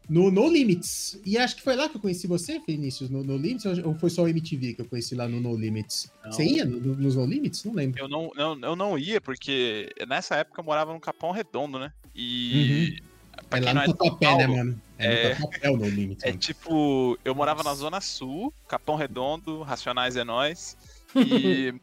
No 0.08 0.30
No 0.30 0.48
Limits. 0.48 1.20
E 1.24 1.36
acho 1.36 1.56
que 1.56 1.62
foi 1.62 1.76
lá 1.76 1.88
que 1.88 1.96
eu 1.96 2.00
conheci 2.00 2.26
você, 2.26 2.58
Vinícius, 2.66 3.10
no 3.10 3.22
No 3.22 3.36
Limits, 3.36 3.66
ou 3.84 3.94
foi 3.94 4.08
só 4.08 4.22
o 4.22 4.28
MTV 4.28 4.74
que 4.74 4.80
eu 4.80 4.86
conheci 4.86 5.14
lá 5.14 5.28
no 5.28 5.38
No 5.40 5.54
Limits? 5.54 6.10
Não. 6.24 6.32
Você 6.32 6.44
ia 6.44 6.64
no- 6.64 6.80
no- 6.80 6.96
nos 6.96 7.14
No 7.16 7.26
Limits? 7.26 7.62
Não 7.64 7.74
lembro. 7.74 8.00
Eu 8.00 8.08
não, 8.08 8.30
não, 8.34 8.58
eu 8.62 8.74
não 8.76 8.98
ia, 8.98 9.20
porque 9.20 9.92
nessa 10.08 10.36
época 10.36 10.60
eu 10.60 10.64
morava 10.64 10.92
no 10.92 11.00
Capão 11.00 11.30
Redondo, 11.30 11.78
né? 11.78 11.92
E. 12.14 12.98
Pra 13.50 13.58
É 13.58 13.62
lá 13.62 13.70
é 13.70 13.74
no 13.74 13.80
São 13.84 13.94
Tatuapé, 13.94 14.36
né, 14.36 14.46
mano? 14.46 14.82
É, 14.98 15.12
é- 15.26 15.34
Tatuapé 15.34 15.70
o 15.70 15.76
No 15.76 15.88
Limits. 15.88 16.24
É 16.24 16.32
tipo, 16.32 17.18
eu 17.24 17.34
morava 17.34 17.62
na 17.62 17.74
Zona 17.74 18.00
Sul, 18.00 18.52
Capão 18.66 18.96
Redondo, 18.96 19.62
Racionais 19.62 20.16
é 20.16 20.24
Nós, 20.24 20.76
e 21.16 21.74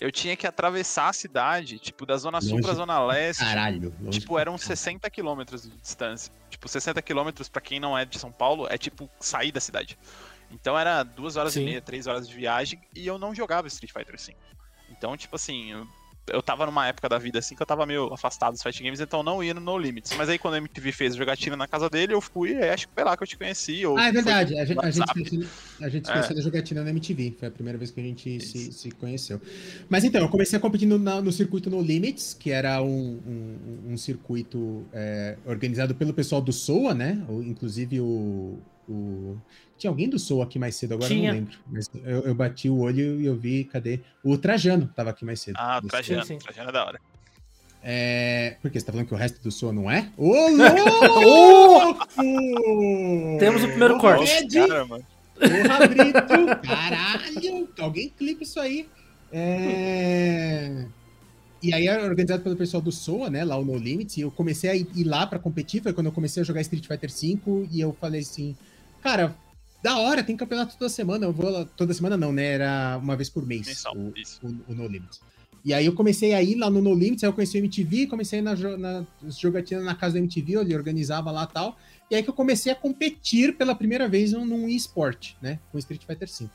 eu 0.00 0.12
tinha 0.12 0.36
que 0.36 0.46
atravessar 0.46 1.08
a 1.08 1.12
cidade, 1.12 1.78
tipo, 1.78 2.04
da 2.04 2.16
Zona 2.16 2.40
Sul 2.40 2.52
Longe 2.52 2.62
pra 2.64 2.74
Zona 2.74 3.04
Leste. 3.06 3.42
Caralho. 3.42 3.94
longe 4.00 4.20
Tipo, 4.20 4.38
eram 4.38 4.58
60 4.58 5.08
quilômetros 5.08 5.62
de 5.62 5.76
distância. 5.76 6.32
Tipo, 6.50 6.68
60 6.68 7.00
quilômetros 7.00 7.48
pra 7.48 7.62
quem 7.62 7.80
não 7.80 7.96
é 7.96 8.04
de 8.04 8.18
São 8.18 8.30
Paulo 8.30 8.66
é 8.68 8.76
tipo 8.76 9.08
sair 9.18 9.52
da 9.52 9.60
cidade. 9.60 9.98
Então 10.50 10.78
era 10.78 11.02
duas 11.02 11.36
horas 11.36 11.54
Sim. 11.54 11.62
e 11.62 11.64
meia, 11.64 11.80
três 11.80 12.06
horas 12.06 12.28
de 12.28 12.34
viagem 12.34 12.80
e 12.94 13.06
eu 13.06 13.18
não 13.18 13.34
jogava 13.34 13.66
Street 13.68 13.92
Fighter 13.92 14.16
V. 14.16 14.36
Então, 14.90 15.16
tipo 15.16 15.34
assim, 15.34 15.72
eu, 16.32 16.42
tava 16.42 16.66
numa 16.66 16.86
época 16.88 17.08
da 17.08 17.18
vida 17.18 17.38
assim 17.38 17.54
que 17.54 17.62
eu 17.62 17.66
tava 17.66 17.86
meio 17.86 18.12
afastado 18.12 18.52
dos 18.52 18.62
fight 18.62 18.82
games, 18.82 19.00
então 19.00 19.22
não 19.22 19.42
ia 19.42 19.54
no 19.54 19.60
No 19.60 19.78
Limits. 19.78 20.14
Mas 20.16 20.28
aí 20.28 20.38
quando 20.38 20.54
a 20.54 20.58
MTV 20.58 20.92
fez 20.92 21.14
jogatina 21.16 21.56
na 21.56 21.66
casa 21.68 21.88
dele, 21.88 22.14
eu 22.14 22.20
fui, 22.20 22.52
e 22.52 22.68
acho 22.68 22.88
que 22.88 22.94
foi 22.94 23.04
lá 23.04 23.16
que 23.16 23.22
eu 23.22 23.26
te 23.26 23.36
conheci. 23.36 23.84
Ou 23.86 23.96
Ah, 23.96 24.08
é 24.08 24.12
verdade. 24.12 24.58
A 24.58 24.64
gente, 24.64 24.84
a 24.84 24.90
gente, 24.90 25.12
conheceu- 25.12 25.46
a 25.80 25.88
gente 25.88 26.06
se 26.06 26.12
É. 26.32 26.34
da 26.34 26.40
jogatina 26.40 26.82
na 26.84 26.90
MTV. 26.90 27.36
Foi 27.38 27.48
a 27.48 27.50
primeira 27.50 27.78
vez 27.78 27.90
que 27.90 28.00
a 28.00 28.02
gente 28.02 28.40
se, 28.40 28.72
se 28.72 28.90
conheceu. 28.92 29.40
Mas 29.88 30.04
então, 30.04 30.20
eu 30.20 30.28
comecei 30.28 30.56
a 30.56 30.60
competir 30.60 30.86
no, 30.88 30.98
no 30.98 31.32
circuito 31.32 31.70
No 31.70 31.80
Limits, 31.80 32.34
que 32.38 32.50
era 32.50 32.82
um, 32.82 33.20
um, 33.26 33.92
um 33.92 33.96
circuito 33.96 34.84
é, 34.92 35.36
organizado 35.44 35.94
pelo 35.94 36.12
pessoal 36.12 36.40
do 36.40 36.52
SOA, 36.52 36.94
né? 36.94 37.18
Inclusive 37.44 38.00
o, 38.00 38.58
o- 38.88 39.36
Tinha 39.78 39.90
alguém 39.90 40.08
do 40.08 40.18
SOA 40.18 40.44
aqui 40.44 40.58
mais 40.58 40.74
cedo, 40.76 40.94
agora 40.94 41.12
eu 41.12 41.16
Tinha. 41.16 41.32
não 41.32 41.38
lembro. 41.40 41.58
Mas 41.70 41.90
eu, 42.04 42.20
eu 42.22 42.34
bati 42.34 42.68
o 42.70 42.78
olho 42.78 43.20
e 43.20 43.26
eu 43.26 43.36
vi, 43.36 43.64
cadê? 43.64 44.00
O 44.24 44.38
Trajano 44.38 44.90
tava 44.94 45.10
aqui 45.10 45.24
mais 45.24 45.40
cedo. 45.40 45.56
Ah, 45.58 45.80
do 45.80 45.88
Trajano. 45.88 46.22
Sim, 46.22 46.34
sim. 46.34 46.38
Trajano 46.38 46.70
é 46.70 46.72
da 46.72 46.84
hora. 46.84 47.00
É... 47.82 48.56
Por 48.60 48.70
quê? 48.70 48.80
Você 48.80 48.86
tá 48.86 48.92
falando 48.92 49.06
que 49.06 49.14
o 49.14 49.16
resto 49.16 49.40
do 49.42 49.50
SOA 49.52 49.72
não 49.72 49.88
é? 49.90 50.10
Ô, 50.16 50.32
louco! 51.22 52.08
Temos 53.38 53.62
o 53.62 53.68
primeiro 53.68 53.96
Ô, 53.96 54.00
corte. 54.00 54.24
Red! 54.32 54.48
Cara, 54.66 54.84
mano. 54.86 55.04
Porra, 55.38 55.86
Brito! 55.86 56.66
Caralho! 56.66 57.68
Alguém 57.78 58.08
clipa 58.08 58.42
isso 58.42 58.58
aí. 58.58 58.88
É... 59.30 60.86
E 61.62 61.72
aí 61.72 61.86
é 61.86 62.02
organizado 62.04 62.42
pelo 62.42 62.56
pessoal 62.56 62.80
do 62.82 62.90
SOA, 62.92 63.30
né? 63.30 63.44
Lá 63.44 63.56
o 63.56 63.64
No 63.64 63.76
Limits. 63.76 64.16
E 64.16 64.20
eu 64.22 64.30
comecei 64.30 64.70
a 64.70 64.74
ir 64.76 64.86
ir 64.94 65.04
lá 65.04 65.26
pra 65.26 65.38
competir. 65.38 65.82
Foi 65.82 65.92
quando 65.92 66.06
eu 66.06 66.12
comecei 66.12 66.42
a 66.42 66.46
jogar 66.46 66.60
Street 66.62 66.86
Fighter 66.86 67.10
V. 67.10 67.68
E 67.70 67.80
eu 67.80 67.96
falei 68.00 68.20
assim, 68.20 68.56
cara, 69.06 69.36
da 69.84 69.98
hora, 69.98 70.24
tem 70.24 70.36
campeonato 70.36 70.76
toda 70.76 70.88
semana. 70.88 71.26
Eu 71.26 71.32
vou 71.32 71.48
lá. 71.48 71.64
Toda 71.64 71.94
semana 71.94 72.16
não, 72.16 72.32
né? 72.32 72.44
Era 72.44 72.98
uma 73.00 73.14
vez 73.14 73.30
por 73.30 73.46
mês 73.46 73.68
Mensal, 73.68 73.96
o, 73.96 74.12
o, 74.42 74.48
o 74.68 74.74
No 74.74 74.88
Limits. 74.88 75.20
E 75.64 75.72
aí 75.72 75.86
eu 75.86 75.94
comecei 75.94 76.34
a 76.34 76.42
ir 76.42 76.56
lá 76.56 76.68
no 76.68 76.82
No 76.82 76.94
Limits, 76.94 77.22
aí 77.22 77.28
eu 77.28 77.32
conheci 77.32 77.56
o 77.56 77.60
MTV, 77.60 78.06
comecei 78.06 78.40
na, 78.40 78.54
na 78.54 79.04
jogatina 79.28 79.80
na 79.80 79.94
casa 79.94 80.14
da 80.14 80.20
MTV, 80.20 80.56
ele 80.56 80.74
organizava 80.74 81.30
lá 81.30 81.46
e 81.48 81.54
tal. 81.54 81.78
E 82.10 82.16
aí 82.16 82.22
que 82.22 82.30
eu 82.30 82.34
comecei 82.34 82.72
a 82.72 82.74
competir 82.74 83.56
pela 83.56 83.74
primeira 83.74 84.08
vez 84.08 84.32
num, 84.32 84.44
num 84.44 84.68
eSport, 84.68 85.34
né? 85.40 85.60
Com 85.70 85.78
Street 85.78 86.02
Fighter 86.04 86.28
V. 86.28 86.48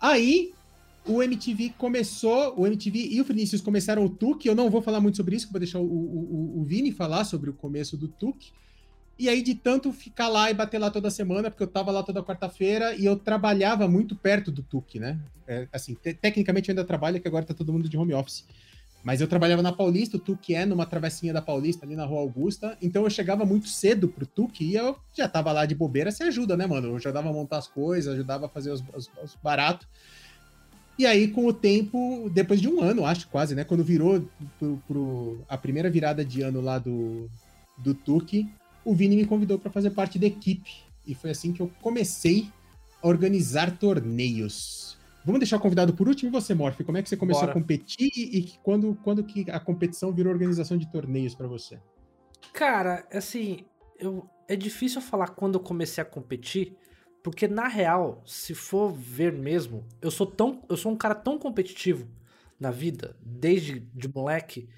Aí, 0.00 0.52
o 1.06 1.22
MTV 1.22 1.74
começou, 1.78 2.54
o 2.56 2.66
MTV 2.66 3.08
e 3.10 3.20
o 3.20 3.24
Vinícius 3.24 3.60
começaram 3.60 4.04
o 4.04 4.08
TUC. 4.08 4.46
Eu 4.46 4.54
não 4.54 4.70
vou 4.70 4.82
falar 4.82 5.00
muito 5.00 5.16
sobre 5.16 5.34
isso, 5.34 5.50
vou 5.50 5.58
deixar 5.58 5.78
o, 5.78 5.84
o, 5.84 6.60
o 6.60 6.64
Vini 6.64 6.92
falar 6.92 7.24
sobre 7.24 7.50
o 7.50 7.54
começo 7.54 7.96
do 7.96 8.06
TUC. 8.06 8.52
E 9.18 9.28
aí, 9.28 9.42
de 9.42 9.54
tanto 9.54 9.92
ficar 9.92 10.28
lá 10.28 10.50
e 10.50 10.54
bater 10.54 10.78
lá 10.78 10.90
toda 10.90 11.10
semana, 11.10 11.50
porque 11.50 11.62
eu 11.62 11.68
tava 11.68 11.92
lá 11.92 12.02
toda 12.02 12.22
quarta-feira 12.22 12.94
e 12.96 13.04
eu 13.04 13.16
trabalhava 13.16 13.86
muito 13.86 14.16
perto 14.16 14.50
do 14.50 14.62
TUC, 14.62 14.98
né? 14.98 15.18
É, 15.46 15.68
assim, 15.72 15.94
te 15.94 16.14
tecnicamente 16.14 16.68
eu 16.68 16.72
ainda 16.72 16.84
trabalho, 16.84 17.20
que 17.20 17.28
agora 17.28 17.44
tá 17.44 17.54
todo 17.54 17.72
mundo 17.72 17.88
de 17.88 17.96
home 17.96 18.12
office. 18.12 18.44
Mas 19.04 19.20
eu 19.20 19.28
trabalhava 19.28 19.62
na 19.62 19.70
Paulista, 19.70 20.16
o 20.16 20.20
TUC 20.20 20.54
é 20.54 20.64
numa 20.64 20.86
travessinha 20.86 21.32
da 21.32 21.42
Paulista, 21.42 21.84
ali 21.84 21.94
na 21.94 22.06
Rua 22.06 22.22
Augusta. 22.22 22.76
Então 22.80 23.04
eu 23.04 23.10
chegava 23.10 23.44
muito 23.44 23.68
cedo 23.68 24.08
pro 24.08 24.26
TUC 24.26 24.64
e 24.64 24.74
eu 24.74 24.96
já 25.12 25.28
tava 25.28 25.52
lá 25.52 25.66
de 25.66 25.74
bobeira, 25.74 26.10
você 26.10 26.24
ajuda, 26.24 26.56
né, 26.56 26.66
mano? 26.66 26.88
Eu 26.88 26.96
ajudava 26.96 27.28
a 27.28 27.32
montar 27.32 27.58
as 27.58 27.68
coisas, 27.68 28.14
ajudava 28.14 28.46
a 28.46 28.48
fazer 28.48 28.70
os, 28.70 28.82
os, 28.94 29.10
os 29.22 29.36
baratos. 29.42 29.86
E 30.98 31.04
aí, 31.04 31.28
com 31.28 31.46
o 31.46 31.52
tempo, 31.52 32.30
depois 32.32 32.60
de 32.60 32.68
um 32.68 32.80
ano, 32.80 33.04
acho 33.04 33.28
quase, 33.28 33.54
né? 33.54 33.62
Quando 33.62 33.84
virou 33.84 34.26
pro, 34.58 34.82
pro 34.88 35.44
a 35.48 35.58
primeira 35.58 35.90
virada 35.90 36.24
de 36.24 36.40
ano 36.40 36.62
lá 36.62 36.78
do, 36.78 37.28
do 37.76 37.92
TUC, 37.92 38.48
o 38.84 38.94
Vini 38.94 39.16
me 39.16 39.26
convidou 39.26 39.58
para 39.58 39.70
fazer 39.70 39.90
parte 39.90 40.18
da 40.18 40.26
equipe. 40.26 40.70
E 41.06 41.14
foi 41.14 41.30
assim 41.30 41.52
que 41.52 41.60
eu 41.60 41.70
comecei 41.80 42.48
a 43.02 43.08
organizar 43.08 43.76
torneios. 43.78 44.96
Vamos 45.24 45.40
deixar 45.40 45.56
o 45.56 45.60
convidado 45.60 45.94
por 45.94 46.06
último 46.06 46.30
e 46.30 46.32
você, 46.32 46.54
Morph, 46.54 46.82
como 46.84 46.98
é 46.98 47.02
que 47.02 47.08
você 47.08 47.16
começou 47.16 47.42
Bora. 47.42 47.52
a 47.52 47.54
competir 47.54 48.10
e 48.14 48.52
quando, 48.62 48.94
quando 49.02 49.24
que 49.24 49.50
a 49.50 49.58
competição 49.58 50.12
virou 50.12 50.32
organização 50.32 50.76
de 50.76 50.90
torneios 50.90 51.34
para 51.34 51.46
você? 51.46 51.80
Cara, 52.52 53.06
assim, 53.10 53.64
eu, 53.98 54.28
é 54.46 54.54
difícil 54.54 55.00
falar 55.00 55.28
quando 55.28 55.54
eu 55.54 55.60
comecei 55.60 56.02
a 56.02 56.04
competir, 56.04 56.76
porque 57.22 57.48
na 57.48 57.68
real, 57.68 58.22
se 58.26 58.54
for 58.54 58.92
ver 58.92 59.32
mesmo, 59.32 59.86
eu 60.02 60.10
sou 60.10 60.26
tão, 60.26 60.62
eu 60.68 60.76
sou 60.76 60.92
um 60.92 60.96
cara 60.96 61.14
tão 61.14 61.38
competitivo 61.38 62.06
na 62.60 62.70
vida, 62.70 63.16
desde 63.24 63.80
de 63.80 64.08
moleque, 64.08 64.68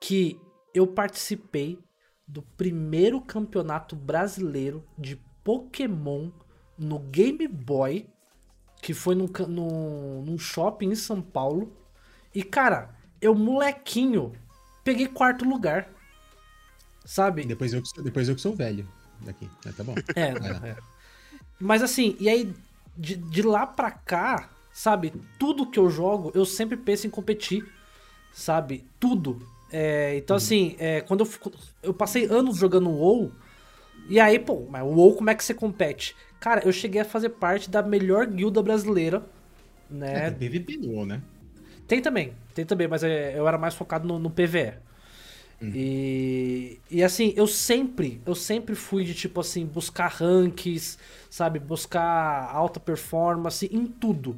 que 0.00 0.36
eu 0.74 0.88
participei 0.88 1.78
do 2.26 2.42
primeiro 2.42 3.20
campeonato 3.20 3.94
brasileiro 3.94 4.84
de 4.98 5.16
Pokémon 5.42 6.30
no 6.76 6.98
Game 6.98 7.46
Boy, 7.46 8.08
que 8.80 8.94
foi 8.94 9.14
num, 9.14 9.28
num, 9.48 10.22
num 10.22 10.38
shopping 10.38 10.90
em 10.90 10.94
São 10.94 11.20
Paulo. 11.20 11.72
E, 12.34 12.42
cara, 12.42 12.94
eu, 13.20 13.34
molequinho, 13.34 14.32
peguei 14.82 15.06
quarto 15.08 15.44
lugar. 15.44 15.88
Sabe? 17.04 17.44
Depois 17.44 17.72
eu, 17.72 17.82
depois 18.02 18.28
eu 18.28 18.34
que 18.34 18.40
sou 18.40 18.54
velho 18.54 18.88
daqui. 19.20 19.48
tá 19.76 19.84
bom. 19.84 19.94
É, 20.16 20.70
é. 20.70 20.76
Mas 21.60 21.82
assim, 21.82 22.16
e 22.18 22.28
aí, 22.28 22.54
de, 22.96 23.16
de 23.16 23.42
lá 23.42 23.66
pra 23.66 23.90
cá, 23.90 24.50
sabe? 24.72 25.12
Tudo 25.38 25.70
que 25.70 25.78
eu 25.78 25.90
jogo, 25.90 26.32
eu 26.34 26.44
sempre 26.44 26.76
penso 26.76 27.06
em 27.06 27.10
competir. 27.10 27.66
Sabe? 28.32 28.84
Tudo. 28.98 29.46
É, 29.76 30.16
então, 30.18 30.34
uhum. 30.34 30.38
assim, 30.38 30.76
é, 30.78 31.00
quando 31.00 31.24
eu, 31.24 31.52
eu 31.82 31.92
passei 31.92 32.26
anos 32.26 32.56
jogando 32.56 32.88
WoW, 32.88 33.32
e 34.08 34.20
aí, 34.20 34.38
pô, 34.38 34.64
mas 34.70 34.84
o 34.84 34.86
WoW 34.86 35.16
como 35.16 35.30
é 35.30 35.34
que 35.34 35.44
você 35.44 35.52
compete? 35.52 36.14
Cara, 36.38 36.62
eu 36.64 36.72
cheguei 36.72 37.00
a 37.00 37.04
fazer 37.04 37.30
parte 37.30 37.68
da 37.68 37.82
melhor 37.82 38.24
guilda 38.28 38.62
brasileira, 38.62 39.26
né? 39.90 40.28
É, 40.28 40.30
tem 40.30 40.48
PVP 40.48 40.76
no 40.76 40.92
WoW, 40.92 41.06
né? 41.06 41.20
Tem 41.88 42.00
também, 42.00 42.34
tem 42.54 42.64
também, 42.64 42.86
mas 42.86 43.02
é, 43.02 43.36
eu 43.36 43.48
era 43.48 43.58
mais 43.58 43.74
focado 43.74 44.06
no, 44.06 44.16
no 44.16 44.30
PVE. 44.30 44.74
Uhum. 45.60 45.72
E, 45.74 46.78
e 46.88 47.02
assim, 47.02 47.34
eu 47.36 47.48
sempre, 47.48 48.20
eu 48.24 48.36
sempre 48.36 48.76
fui 48.76 49.04
de 49.04 49.12
tipo 49.12 49.40
assim, 49.40 49.66
buscar 49.66 50.06
ranks, 50.06 51.00
sabe? 51.28 51.58
Buscar 51.58 52.48
alta 52.48 52.78
performance 52.78 53.68
em 53.72 53.86
tudo. 53.86 54.36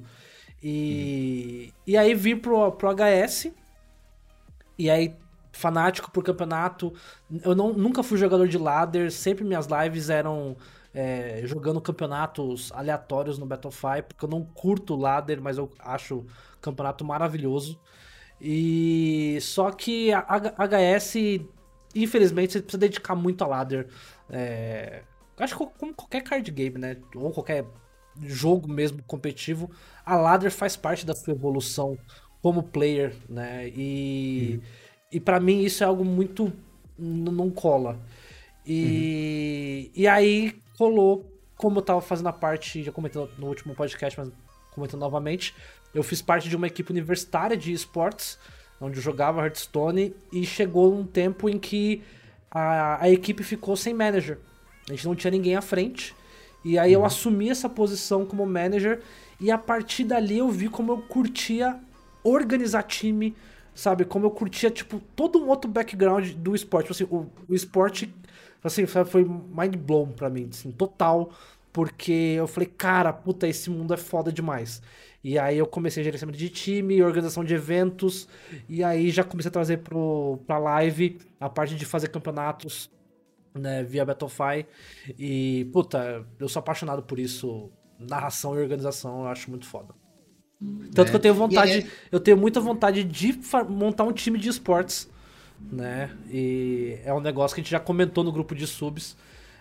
E, 0.63 1.67
uhum. 1.67 1.83
e 1.89 1.97
aí 1.99 2.15
vim 2.15 2.39
pro, 2.39 2.73
pro 2.73 2.89
HS, 2.89 3.51
e 4.79 4.89
aí 4.89 5.15
fanático 5.57 6.11
por 6.11 6.23
campeonato. 6.23 6.93
Eu 7.43 7.55
não, 7.55 7.73
nunca 7.73 8.03
fui 8.03 8.19
jogador 8.19 8.47
de 8.47 8.59
ladder, 8.59 9.11
sempre 9.11 9.45
minhas 9.45 9.67
lives 9.67 10.11
eram 10.11 10.57
é, 10.95 11.43
jogando 11.45 11.81
campeonatos 11.81 12.73
aleatórios 12.73 13.39
no 13.39 13.47
Battlefy, 13.47 14.03
porque 14.07 14.25
eu 14.25 14.29
não 14.29 14.45
curto 14.45 14.97
ladder, 14.97 15.41
mas 15.41 15.59
eu 15.59 15.71
acho 15.79 16.25
campeonato 16.61 17.05
maravilhoso. 17.05 17.79
E 18.41 19.39
só 19.41 19.71
que 19.71 20.13
a 20.13 20.25
HS, 20.59 21.45
infelizmente, 21.95 22.53
você 22.53 22.61
precisa 22.61 22.79
dedicar 22.79 23.15
muito 23.15 23.43
a 23.43 23.47
ladder. 23.47 23.89
É, 24.29 25.03
acho 25.39 25.57
que 25.57 25.67
como 25.79 25.95
qualquer 25.95 26.23
card 26.23 26.51
game, 26.51 26.79
né? 26.79 26.97
Ou 27.15 27.31
qualquer 27.31 27.65
jogo 28.23 28.69
mesmo 28.69 29.03
competitivo, 29.03 29.71
a 30.05 30.17
ladder 30.17 30.51
faz 30.51 30.77
parte 30.77 31.05
da 31.05 31.15
sua 31.15 31.35
evolução 31.35 31.99
como 32.43 32.63
player, 32.63 33.15
né? 33.29 33.69
E, 33.69 34.55
uhum. 34.55 34.63
E 35.17 35.21
para 35.21 35.41
mim 35.41 35.63
isso 35.63 35.83
é 35.83 35.87
algo 35.87 36.05
muito. 36.05 36.53
não 36.99 37.51
cola. 37.51 37.99
E, 38.67 39.87
uhum. 39.87 40.03
e 40.03 40.07
aí 40.07 40.55
colou, 40.77 41.25
como 41.57 41.79
eu 41.79 41.83
tava 41.83 42.03
fazendo 42.03 42.27
a 42.27 42.35
parte, 42.35 42.83
já 42.83 42.93
comentando 42.93 43.31
no 43.39 43.47
último 43.47 43.75
podcast, 43.75 44.19
mas 44.19 44.31
comentando 44.73 45.01
novamente, 45.01 45.55
eu 45.95 46.03
fiz 46.03 46.21
parte 46.21 46.51
de 46.51 46.57
uma 46.57 46.67
equipe 46.67 46.93
universitária 46.93 47.57
de 47.57 47.73
esportes, 47.73 48.39
onde 48.79 48.99
eu 48.99 49.03
jogava 49.03 49.41
Hearthstone, 49.41 50.15
e 50.31 50.45
chegou 50.45 50.95
um 50.95 51.07
tempo 51.07 51.49
em 51.49 51.59
que 51.59 52.03
a, 52.51 53.03
a 53.03 53.09
equipe 53.09 53.43
ficou 53.43 53.75
sem 53.75 53.95
manager. 53.95 54.39
A 54.87 54.93
gente 54.93 55.07
não 55.07 55.15
tinha 55.15 55.31
ninguém 55.31 55.57
à 55.57 55.63
frente. 55.63 56.15
E 56.63 56.79
aí 56.79 56.95
uhum. 56.95 57.01
eu 57.01 57.07
assumi 57.07 57.49
essa 57.49 57.71
posição 57.71 58.27
como 58.27 58.45
manager, 58.45 59.01
e 59.41 59.51
a 59.51 59.57
partir 59.57 60.05
dali 60.05 60.37
eu 60.37 60.51
vi 60.51 60.69
como 60.69 60.93
eu 60.93 60.99
curtia 60.99 61.81
organizar 62.23 62.83
time, 62.83 63.35
sabe? 63.77 64.05
Como 64.05 64.27
eu 64.27 64.31
curtia, 64.31 64.71
tipo, 64.71 65.01
todo 65.15 65.39
um 65.39 65.49
outro 65.49 65.71
background 65.71 66.33
do 66.33 66.55
esporte. 66.55 66.93
Tipo 66.93 66.95
assim, 66.95 67.15
o, 67.15 67.31
o 67.49 67.55
esporte, 67.55 68.13
assim, 68.65 68.87
foi 68.87 69.25
mind 69.25 69.77
blown 69.77 70.11
pra 70.13 70.31
mim, 70.31 70.49
assim, 70.51 70.73
total. 70.73 71.31
Porque 71.73 72.35
eu 72.39 72.49
falei, 72.49 72.69
cara, 72.69 73.13
puta, 73.13 73.47
esse 73.47 73.69
mundo 73.69 73.93
é 73.93 73.99
foda 73.99 74.33
demais. 74.33 74.83
E 75.23 75.39
aí 75.39 75.59
eu 75.59 75.67
comecei 75.67 76.03
gerenciamento 76.03 76.39
de 76.39 76.49
time, 76.49 77.03
organização 77.03 77.45
de 77.45 77.53
eventos, 77.53 78.29
e 78.69 78.83
aí 78.83 79.11
já 79.11 79.25
comecei 79.25 79.49
a 79.49 79.53
trazer 79.53 79.79
pro, 79.79 80.39
pra 80.47 80.57
live 80.57 81.19
a 81.41 81.51
parte 81.51 81.75
de 81.75 81.85
fazer 81.85 82.09
campeonatos, 82.09 82.91
né, 83.55 83.83
via 83.83 84.05
Battlefy. 84.05 84.67
E, 85.19 85.69
puta, 85.73 86.25
eu 86.39 86.49
sou 86.49 86.61
apaixonado 86.61 87.03
por 87.03 87.19
isso. 87.19 87.71
Narração 87.99 88.57
e 88.57 88.63
organização, 88.63 89.23
eu 89.23 89.29
acho 89.29 89.51
muito 89.51 89.67
foda. 89.67 89.95
Tanto 90.95 91.09
é. 91.09 91.11
que 91.11 91.17
eu 91.17 91.21
tenho 91.21 91.35
vontade, 91.35 91.73
é... 91.73 91.87
eu 92.11 92.19
tenho 92.19 92.37
muita 92.37 92.61
vontade 92.61 93.05
de 93.05 93.39
montar 93.69 94.05
um 94.05 94.13
time 94.13 94.39
de 94.39 94.49
esportes, 94.49 95.09
né? 95.71 96.11
E 96.31 96.99
é 97.05 97.13
um 97.13 97.21
negócio 97.21 97.55
que 97.55 97.61
a 97.61 97.63
gente 97.63 97.71
já 97.71 97.81
comentou 97.81 98.25
no 98.25 98.33
grupo 98.33 98.55
de 98.55 98.67
subs, 98.67 99.17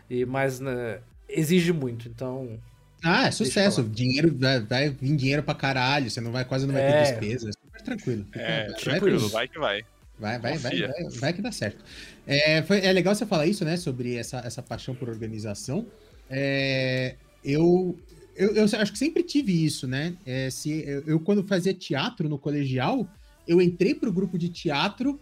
e 0.10 0.26
mas 0.26 0.60
né, 0.60 1.00
exige 1.28 1.74
muito, 1.74 2.08
então. 2.08 2.60
Ah, 3.04 3.28
é 3.28 3.32
sucesso. 3.32 3.84
Dinheiro 3.84 4.36
vai, 4.38 4.60
vai, 4.62 4.89
vir 4.89 5.16
dinheiro 5.16 5.43
pra 5.43 5.54
caralho, 5.54 6.10
você 6.10 6.22
não 6.22 6.32
vai 6.32 6.46
quase 6.46 6.66
não 6.66 6.74
vai 6.74 6.84
é. 6.84 6.91
ter 6.91 7.12
despesa, 7.12 7.50
é 7.50 7.52
super 7.52 7.82
tranquilo. 7.82 8.26
É, 8.34 8.66
vai, 8.66 8.76
tranquilo, 8.76 9.30
vai 9.30 9.48
que 9.48 9.60
vai. 9.60 9.86
Vai, 10.18 10.39
vai, 10.39 10.58
vai, 10.58 10.80
vai, 10.80 11.10
vai, 11.20 11.34
que 11.34 11.41
dá 11.41 11.52
certo. 11.52 11.84
É, 12.26 12.64
foi, 12.64 12.80
é 12.80 12.91
legal 12.93 13.14
você 13.14 13.26
falar 13.26 13.48
isso, 13.48 13.66
né? 13.66 13.76
Sobre 13.76 14.16
essa, 14.16 14.38
essa 14.38 14.62
paixão 14.62 14.96
por 14.96 15.10
organização. 15.10 15.86
É, 16.30 17.16
eu, 17.43 17.98
eu, 18.36 18.53
eu, 18.53 18.63
acho 18.65 18.91
que 18.91 18.97
sempre 18.97 19.23
tive 19.23 19.63
isso, 19.63 19.88
né? 19.88 20.15
É, 20.25 20.49
se, 20.49 20.83
eu, 20.86 21.03
eu, 21.07 21.19
quando 21.19 21.43
fazia 21.47 21.73
teatro 21.73 22.27
no 22.27 22.38
colegial, 22.38 23.07
eu 23.47 23.61
entrei 23.61 23.95
pro 23.95 24.11
grupo 24.11 24.38
de 24.38 24.49
teatro 24.49 25.19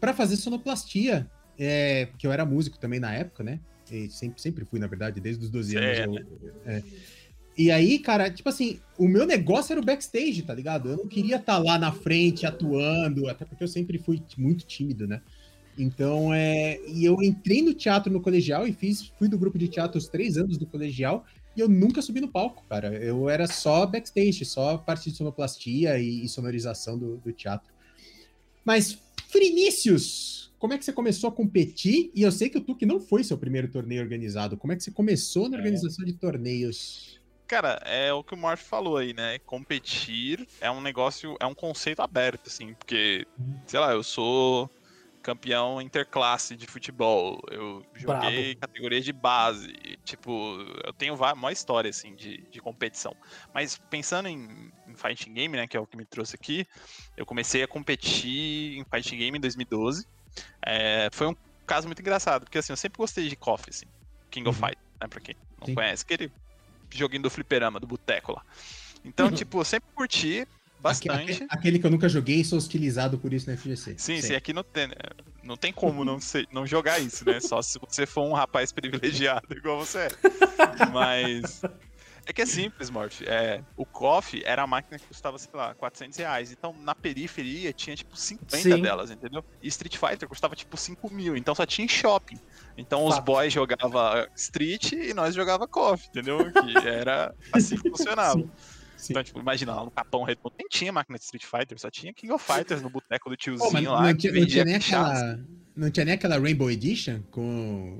para 0.00 0.12
fazer 0.12 0.36
sonoplastia, 0.36 1.30
é, 1.58 2.06
porque 2.06 2.26
eu 2.26 2.32
era 2.32 2.44
músico 2.44 2.78
também 2.78 2.98
na 2.98 3.12
época, 3.12 3.44
né? 3.44 3.60
E 3.90 4.08
sempre, 4.10 4.40
sempre 4.40 4.64
fui, 4.64 4.80
na 4.80 4.88
verdade, 4.88 5.20
desde 5.20 5.44
os 5.44 5.50
12 5.50 5.76
anos. 5.76 5.98
Eu, 5.98 6.12
né? 6.12 6.24
é. 6.66 6.82
E 7.56 7.70
aí, 7.70 7.98
cara, 7.98 8.30
tipo 8.30 8.48
assim, 8.48 8.80
o 8.98 9.08
meu 9.08 9.24
negócio 9.24 9.72
era 9.72 9.80
o 9.80 9.84
backstage, 9.84 10.42
tá 10.42 10.52
ligado? 10.52 10.90
Eu 10.90 10.96
não 10.98 11.06
queria 11.06 11.36
estar 11.36 11.54
tá 11.54 11.58
lá 11.58 11.78
na 11.78 11.90
frente 11.90 12.44
atuando, 12.44 13.28
até 13.28 13.44
porque 13.46 13.64
eu 13.64 13.68
sempre 13.68 13.96
fui 13.98 14.20
muito 14.36 14.66
tímido, 14.66 15.06
né? 15.06 15.22
Então, 15.78 16.34
é. 16.34 16.78
E 16.86 17.04
eu 17.04 17.22
entrei 17.22 17.62
no 17.62 17.72
teatro 17.72 18.12
no 18.12 18.20
colegial 18.20 18.66
e 18.66 18.72
fiz, 18.72 19.06
fui 19.18 19.28
do 19.28 19.38
grupo 19.38 19.56
de 19.56 19.68
teatro 19.68 19.98
os 19.98 20.08
três 20.08 20.36
anos 20.36 20.58
do 20.58 20.66
colegial 20.66 21.24
e 21.56 21.60
eu 21.60 21.68
nunca 21.68 22.02
subi 22.02 22.20
no 22.20 22.28
palco, 22.28 22.64
cara. 22.68 22.94
Eu 22.94 23.28
era 23.28 23.46
só 23.46 23.86
backstage, 23.86 24.44
só 24.44 24.76
parte 24.76 25.10
de 25.10 25.16
sonoplastia 25.16 25.98
e, 25.98 26.24
e 26.24 26.28
sonorização 26.28 26.98
do, 26.98 27.16
do, 27.16 27.32
teatro. 27.32 27.72
Mas, 28.64 28.98
Frinícius, 29.28 30.52
como 30.58 30.74
é 30.74 30.78
que 30.78 30.84
você 30.84 30.92
começou 30.92 31.28
a 31.28 31.32
competir? 31.32 32.10
E 32.14 32.22
eu 32.22 32.30
sei 32.30 32.50
que 32.50 32.58
o 32.58 32.60
Tuque 32.60 32.84
não 32.84 33.00
foi 33.00 33.24
seu 33.24 33.38
primeiro 33.38 33.68
torneio 33.68 34.02
organizado. 34.02 34.56
Como 34.56 34.72
é 34.72 34.76
que 34.76 34.82
você 34.82 34.90
começou 34.90 35.48
na 35.48 35.56
é. 35.56 35.58
organização 35.60 36.04
é. 36.04 36.06
de 36.06 36.12
torneios? 36.12 37.18
Cara, 37.46 37.80
é 37.84 38.12
o 38.12 38.24
que 38.24 38.34
o 38.34 38.36
Morph 38.36 38.62
falou 38.62 38.96
aí, 38.96 39.14
né? 39.14 39.38
Competir 39.38 40.46
é 40.60 40.70
um 40.70 40.80
negócio, 40.80 41.36
é 41.38 41.46
um 41.46 41.54
conceito 41.54 42.00
aberto, 42.00 42.48
assim, 42.48 42.74
porque, 42.74 43.24
uhum. 43.38 43.54
sei 43.66 43.78
lá, 43.78 43.92
eu 43.92 44.02
sou 44.02 44.68
campeão 45.26 45.82
interclasse 45.82 46.54
de 46.54 46.68
futebol. 46.68 47.40
Eu 47.50 47.84
joguei 47.96 48.54
Bravo. 48.54 48.60
categoria 48.60 49.00
de 49.00 49.12
base. 49.12 49.74
Tipo, 50.04 50.56
eu 50.84 50.92
tenho 50.92 51.16
uma 51.16 51.50
história, 51.50 51.90
assim, 51.90 52.14
de, 52.14 52.48
de 52.48 52.60
competição. 52.60 53.12
Mas 53.52 53.76
pensando 53.90 54.28
em, 54.28 54.70
em 54.86 54.94
fighting 54.94 55.34
game, 55.34 55.56
né, 55.56 55.66
que 55.66 55.76
é 55.76 55.80
o 55.80 55.86
que 55.86 55.96
me 55.96 56.04
trouxe 56.04 56.36
aqui. 56.36 56.64
Eu 57.16 57.26
comecei 57.26 57.64
a 57.64 57.66
competir 57.66 58.78
em 58.78 58.84
fighting 58.84 59.18
game 59.18 59.36
em 59.36 59.40
2012. 59.40 60.06
É, 60.64 61.08
foi 61.12 61.26
um 61.26 61.34
caso 61.66 61.88
muito 61.88 62.00
engraçado, 62.00 62.44
porque 62.44 62.58
assim, 62.58 62.72
eu 62.72 62.76
sempre 62.76 62.98
gostei 62.98 63.28
de 63.28 63.34
KOF, 63.34 63.68
assim, 63.68 63.86
King 64.30 64.48
of 64.48 64.60
Uhum. 64.60 64.68
Fight, 64.68 64.78
né, 65.02 65.08
pra 65.08 65.20
quem 65.20 65.34
não 65.60 65.66
Sim. 65.66 65.74
conhece, 65.74 66.04
aquele 66.04 66.30
joguinho 66.94 67.22
do 67.24 67.30
fliperama, 67.30 67.80
do 67.80 67.86
boteco 67.86 68.32
lá. 68.32 68.42
Então, 69.04 69.26
Uhum. 69.26 69.32
tipo, 69.32 69.58
eu 69.58 69.64
sempre 69.64 69.88
curti 69.92 70.46
bastante. 70.80 71.32
aque- 71.32 71.46
Aquele 71.50 71.78
que 71.78 71.86
eu 71.86 71.90
nunca 71.90 72.08
joguei 72.08 72.40
e 72.40 72.44
sou 72.44 72.58
hostilizado 72.58 73.18
por 73.18 73.32
isso 73.32 73.48
na 73.50 73.56
FGC. 73.56 73.92
Sim, 73.98 74.20
Sei. 74.20 74.22
sim, 74.22 74.34
aqui 74.34 74.52
não 74.52 74.62
tem, 74.62 74.88
né? 74.88 74.94
não 75.42 75.56
tem 75.56 75.72
como 75.72 76.04
não, 76.04 76.18
ser, 76.20 76.46
não 76.52 76.66
jogar 76.66 76.98
isso, 76.98 77.24
né? 77.24 77.38
Só 77.40 77.62
se 77.62 77.78
você 77.78 78.04
for 78.04 78.22
um 78.28 78.32
rapaz 78.32 78.72
privilegiado 78.72 79.46
igual 79.56 79.78
você 79.78 79.98
é. 80.00 80.10
Mas 80.92 81.62
é 82.26 82.32
que 82.32 82.42
é 82.42 82.46
simples, 82.46 82.90
Morph. 82.90 83.22
É, 83.22 83.62
o 83.76 83.86
KOF 83.86 84.42
era 84.44 84.62
a 84.62 84.66
máquina 84.66 84.98
que 84.98 85.06
custava, 85.06 85.38
sei 85.38 85.50
lá, 85.54 85.72
400 85.74 86.18
reais. 86.18 86.50
Então 86.50 86.74
na 86.80 86.94
periferia 86.94 87.72
tinha 87.72 87.94
tipo 87.94 88.16
50 88.16 88.56
Sim. 88.58 88.82
delas, 88.82 89.10
entendeu? 89.12 89.44
E 89.62 89.68
Street 89.68 89.96
Fighter 89.96 90.28
custava 90.28 90.56
tipo 90.56 90.76
5 90.76 91.12
mil, 91.14 91.36
então 91.36 91.54
só 91.54 91.64
tinha 91.64 91.84
em 91.84 91.88
shopping. 91.88 92.38
Então 92.76 93.04
os 93.06 93.14
Fato. 93.14 93.24
boys 93.24 93.52
jogavam 93.52 94.26
Street 94.34 94.92
e 94.92 95.14
nós 95.14 95.34
jogava 95.34 95.68
KOF, 95.68 96.08
entendeu? 96.08 96.38
Que 96.52 96.88
era 96.88 97.32
assim 97.52 97.76
que 97.76 97.88
funcionava. 97.88 98.40
Sim. 98.40 98.50
Sim. 98.96 99.12
Então, 99.12 99.22
tipo, 99.22 99.38
imagina, 99.40 99.74
lá 99.74 99.84
no 99.84 99.90
Capão 99.90 100.24
Redondo 100.24 100.54
nem 100.58 100.66
tinha 100.68 100.92
máquina 100.92 101.18
de 101.18 101.24
Street 101.24 101.44
Fighter, 101.44 101.78
só 101.78 101.90
tinha 101.90 102.12
King 102.12 102.32
of 102.32 102.44
Fighters 102.44 102.82
no 102.82 102.90
boteco 102.90 103.28
do 103.30 103.36
tiozinho 103.36 103.92
lá. 103.92 104.02
não, 104.02 104.16
tinha, 104.16 104.32
não 104.32 104.46
tinha 104.46 104.64
nem 104.64 104.74
aquela. 104.76 105.38
Não 105.76 105.90
tinha 105.90 106.06
nem 106.06 106.14
aquela 106.14 106.38
Rainbow 106.38 106.70
Edition 106.70 107.20
com 107.30 107.42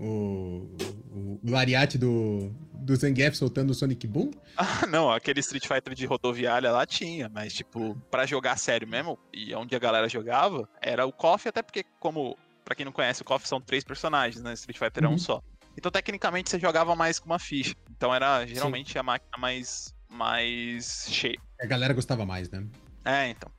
o, 0.01 0.77
o, 1.15 1.41
o 1.45 1.51
lariate 1.51 1.99
do, 1.99 2.51
do 2.73 2.97
Zangief 2.97 3.37
soltando 3.37 3.71
o 3.71 3.75
Sonic 3.75 4.07
Boom? 4.07 4.31
Ah, 4.57 4.87
não, 4.87 5.11
aquele 5.11 5.41
Street 5.41 5.67
Fighter 5.67 5.95
de 5.95 6.07
rodoviária 6.07 6.71
lá 6.73 6.87
tinha, 6.87 7.29
mas, 7.29 7.53
tipo, 7.53 7.95
pra 8.11 8.25
jogar 8.25 8.57
sério 8.57 8.89
mesmo, 8.89 9.19
e 9.31 9.55
onde 9.55 9.77
a 9.77 9.79
galera 9.79 10.09
jogava, 10.09 10.67
era 10.81 11.05
o 11.05 11.13
KOF, 11.13 11.47
até 11.49 11.61
porque, 11.63 11.85
como, 12.01 12.39
pra 12.65 12.75
quem 12.75 12.87
não 12.87 12.93
conhece, 12.93 13.21
o 13.21 13.25
KOF 13.27 13.47
são 13.47 13.61
três 13.61 13.85
personagens, 13.85 14.43
né? 14.43 14.55
Street 14.55 14.79
Fighter 14.79 15.05
é 15.05 15.09
Uhum. 15.09 15.13
um 15.15 15.19
só. 15.19 15.43
Então, 15.77 15.93
tecnicamente, 15.93 16.49
você 16.49 16.59
jogava 16.59 16.97
mais 16.97 17.19
com 17.19 17.27
uma 17.27 17.39
ficha. 17.39 17.75
Então, 17.91 18.15
era 18.15 18.47
geralmente 18.47 18.99
a 18.99 19.03
máquina 19.03 19.37
mais, 19.39 19.95
mais 20.09 21.07
cheia. 21.11 21.39
A 21.61 21.67
galera 21.67 21.95
gostava 21.95 22.25
mais, 22.27 22.51
né? 22.51 22.67
É, 23.05 23.29
então. 23.29 23.51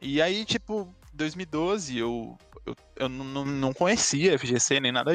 E 0.00 0.20
aí, 0.20 0.44
tipo, 0.44 0.92
2012, 1.12 1.96
eu, 1.98 2.36
eu, 2.66 2.74
eu 2.96 3.08
não- 3.08 3.44
não, 3.44 3.72
conhecia 3.72 4.34
FGC 4.34 4.80
nem 4.80 4.90
nada. 4.92 5.14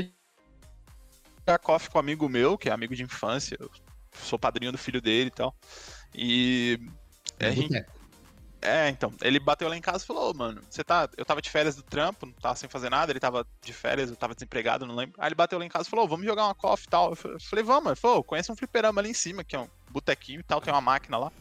Jogar 1.45 1.59
KOF 1.59 1.89
com 1.89 1.97
um 1.97 2.01
amigo 2.01 2.27
meu, 2.29 2.57
que 2.57 2.69
é 2.69 2.71
amigo 2.71 2.95
de 2.95 3.03
infância, 3.03 3.57
eu 3.59 3.69
sou 4.13 4.37
padrinho 4.37 4.71
do 4.71 4.77
filho 4.77 5.01
dele 5.01 5.27
e 5.27 5.31
tal. 5.31 5.55
E 6.13 6.79
a 7.39 7.49
gente 7.51 7.69
Boteco. 7.69 7.91
é, 8.61 8.89
então, 8.89 9.13
ele 9.21 9.39
bateu 9.39 9.67
lá 9.69 9.77
em 9.77 9.81
casa 9.81 10.03
e 10.03 10.07
falou, 10.07 10.31
"Ô, 10.31 10.33
mano, 10.33 10.61
você 10.69 10.83
tá. 10.83 11.09
Eu 11.17 11.23
tava 11.25 11.41
de 11.41 11.49
férias 11.49 11.75
do 11.75 11.83
trampo, 11.83 12.25
não 12.25 12.33
tava 12.33 12.55
sem 12.55 12.67
fazer 12.69 12.89
nada, 12.89 13.11
ele 13.11 13.19
tava 13.19 13.45
de 13.63 13.71
férias, 13.73 14.09
eu 14.09 14.15
tava 14.15 14.33
desempregado, 14.35 14.85
não 14.85 14.95
lembro. 14.95 15.15
Aí 15.19 15.27
ele 15.29 15.35
bateu 15.35 15.57
lá 15.59 15.65
em 15.65 15.69
casa 15.69 15.87
e 15.87 15.89
falou, 15.89 16.05
"Ô, 16.05 16.07
vamos 16.07 16.25
jogar 16.25 16.45
uma 16.45 16.55
coffee 16.55 16.85
e 16.87 16.89
tal. 16.89 17.09
Eu 17.11 17.15
fa- 17.15 17.29
eu 17.29 17.39
falei, 17.39 17.63
vamos, 17.63 17.87
ele 17.87 17.95
falou, 17.95 18.17
"Ô, 18.19 18.23
conhece 18.23 18.51
um 18.51 18.55
fliperama 18.55 18.99
ali 19.01 19.09
em 19.11 19.13
cima, 19.13 19.43
que 19.43 19.55
é 19.55 19.59
um 19.59 19.67
botequinho 19.89 20.39
e 20.39 20.43
tal, 20.43 20.61
tem 20.61 20.73
uma 20.73 20.81
máquina 20.81 21.17
lá. 21.17 21.31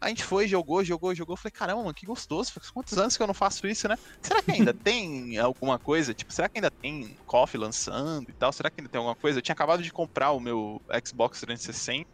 A 0.00 0.08
gente 0.08 0.24
foi, 0.24 0.48
jogou, 0.48 0.82
jogou, 0.82 1.14
jogou. 1.14 1.36
Falei, 1.36 1.52
caramba, 1.52 1.82
mano, 1.82 1.94
que 1.94 2.06
gostoso. 2.06 2.52
Quantos 2.72 2.98
anos 2.98 3.16
que 3.16 3.22
eu 3.22 3.26
não 3.26 3.34
faço 3.34 3.66
isso, 3.66 3.86
né? 3.86 3.96
Será 4.22 4.42
que 4.42 4.50
ainda 4.50 4.72
tem 4.74 5.38
alguma 5.38 5.78
coisa? 5.78 6.14
Tipo, 6.14 6.32
será 6.32 6.48
que 6.48 6.58
ainda 6.58 6.70
tem 6.70 7.16
coffee 7.26 7.60
lançando 7.60 8.30
e 8.30 8.34
tal? 8.34 8.52
Será 8.52 8.70
que 8.70 8.80
ainda 8.80 8.90
tem 8.90 8.98
alguma 8.98 9.16
coisa? 9.16 9.38
Eu 9.38 9.42
tinha 9.42 9.52
acabado 9.52 9.82
de 9.82 9.92
comprar 9.92 10.32
o 10.32 10.40
meu 10.40 10.80
Xbox 11.06 11.40
360 11.40 12.06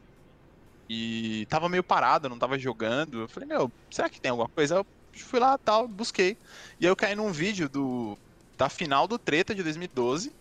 e 0.88 1.46
tava 1.48 1.68
meio 1.68 1.82
parado, 1.84 2.28
não 2.28 2.38
tava 2.38 2.58
jogando. 2.58 3.22
Eu 3.22 3.28
falei, 3.28 3.48
meu, 3.48 3.72
será 3.90 4.08
que 4.08 4.20
tem 4.20 4.30
alguma 4.30 4.48
coisa? 4.48 4.76
Eu 4.76 4.86
fui 5.24 5.40
lá 5.40 5.56
tal, 5.58 5.88
busquei. 5.88 6.36
E 6.80 6.86
aí 6.86 6.90
eu 6.90 6.96
caí 6.96 7.14
num 7.14 7.32
vídeo 7.32 7.68
do 7.68 8.18
da 8.56 8.68
final 8.70 9.06
do 9.06 9.18
Treta 9.18 9.54
de 9.54 9.62
2012, 9.62 10.32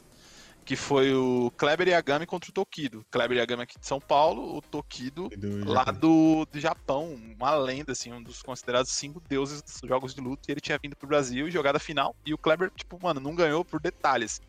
que 0.66 0.76
foi 0.76 1.14
o 1.14 1.52
Kleber 1.56 1.88
Yagami 1.88 2.26
contra 2.26 2.50
o 2.50 2.54
Tokido. 2.54 3.06
Kleber 3.12 3.38
Yagami 3.38 3.62
aqui 3.64 3.80
de 3.80 3.86
São 3.86 4.00
Paulo, 4.00 4.58
o 4.58 4.62
Tokido 4.62 5.30
Do 5.30 5.64
lá 5.64 5.84
do, 5.86 6.46
do 6.52 6.60
Japão, 6.60 7.14
uma 7.38 7.54
lenda, 7.56 7.92
assim, 7.92 8.12
um 8.12 8.22
dos 8.22 8.42
considerados 8.42 8.92
cinco 8.92 9.22
deuses 9.30 9.62
dos 9.62 9.80
jogos 9.88 10.16
de 10.16 10.22
luta, 10.22 10.42
e 10.48 10.52
ele 10.54 10.60
tinha 10.60 10.80
vindo 10.82 10.96
pro 10.96 11.08
Brasil 11.08 11.48
e 11.48 11.52
jogado 11.52 11.76
a 11.76 11.80
final, 11.80 12.16
e 12.26 12.34
o 12.34 12.38
Kleber, 12.38 12.72
tipo, 12.76 13.00
mano, 13.02 13.20
não 13.20 13.36
ganhou 13.36 13.64
por 13.64 13.80
detalhes. 13.80 14.42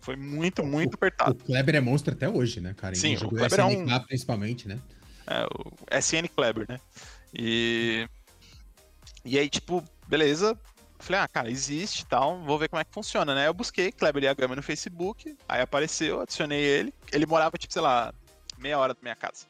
Foi 0.00 0.14
muito, 0.16 0.64
muito 0.64 0.92
O 0.92 0.96
apertado. 0.96 1.34
Kleber 1.34 1.74
é 1.74 1.80
monstro 1.80 2.14
até 2.14 2.28
hoje, 2.28 2.60
né, 2.60 2.72
cara? 2.74 2.94
Sim, 2.94 3.16
o 3.16 3.28
Kleber 3.28 3.60
é 3.60 3.64
um- 3.64 3.70
SNK, 3.84 4.06
principalmente, 4.06 4.68
né? 4.68 4.80
É, 5.26 5.44
o 5.46 5.72
SN 5.90 6.28
Kleber, 6.28 6.66
né? 6.68 6.80
E. 7.34 8.08
E 9.24 9.38
aí, 9.38 9.48
tipo, 9.48 9.82
beleza. 10.08 10.58
Falei, 11.02 11.20
ah, 11.20 11.26
cara, 11.26 11.50
existe 11.50 12.02
e 12.02 12.06
tal, 12.06 12.40
vou 12.44 12.56
ver 12.56 12.68
como 12.68 12.80
é 12.80 12.84
que 12.84 12.92
funciona, 12.92 13.34
né? 13.34 13.48
Eu 13.48 13.52
busquei 13.54 13.90
Kleber 13.90 14.22
Yagami 14.22 14.54
no 14.54 14.62
Facebook, 14.62 15.36
aí 15.48 15.60
apareceu, 15.60 16.20
adicionei 16.20 16.62
ele. 16.62 16.94
Ele 17.12 17.26
morava, 17.26 17.58
tipo, 17.58 17.72
sei 17.72 17.82
lá, 17.82 18.14
meia 18.56 18.78
hora 18.78 18.94
da 18.94 19.00
minha 19.02 19.16
casa. 19.16 19.46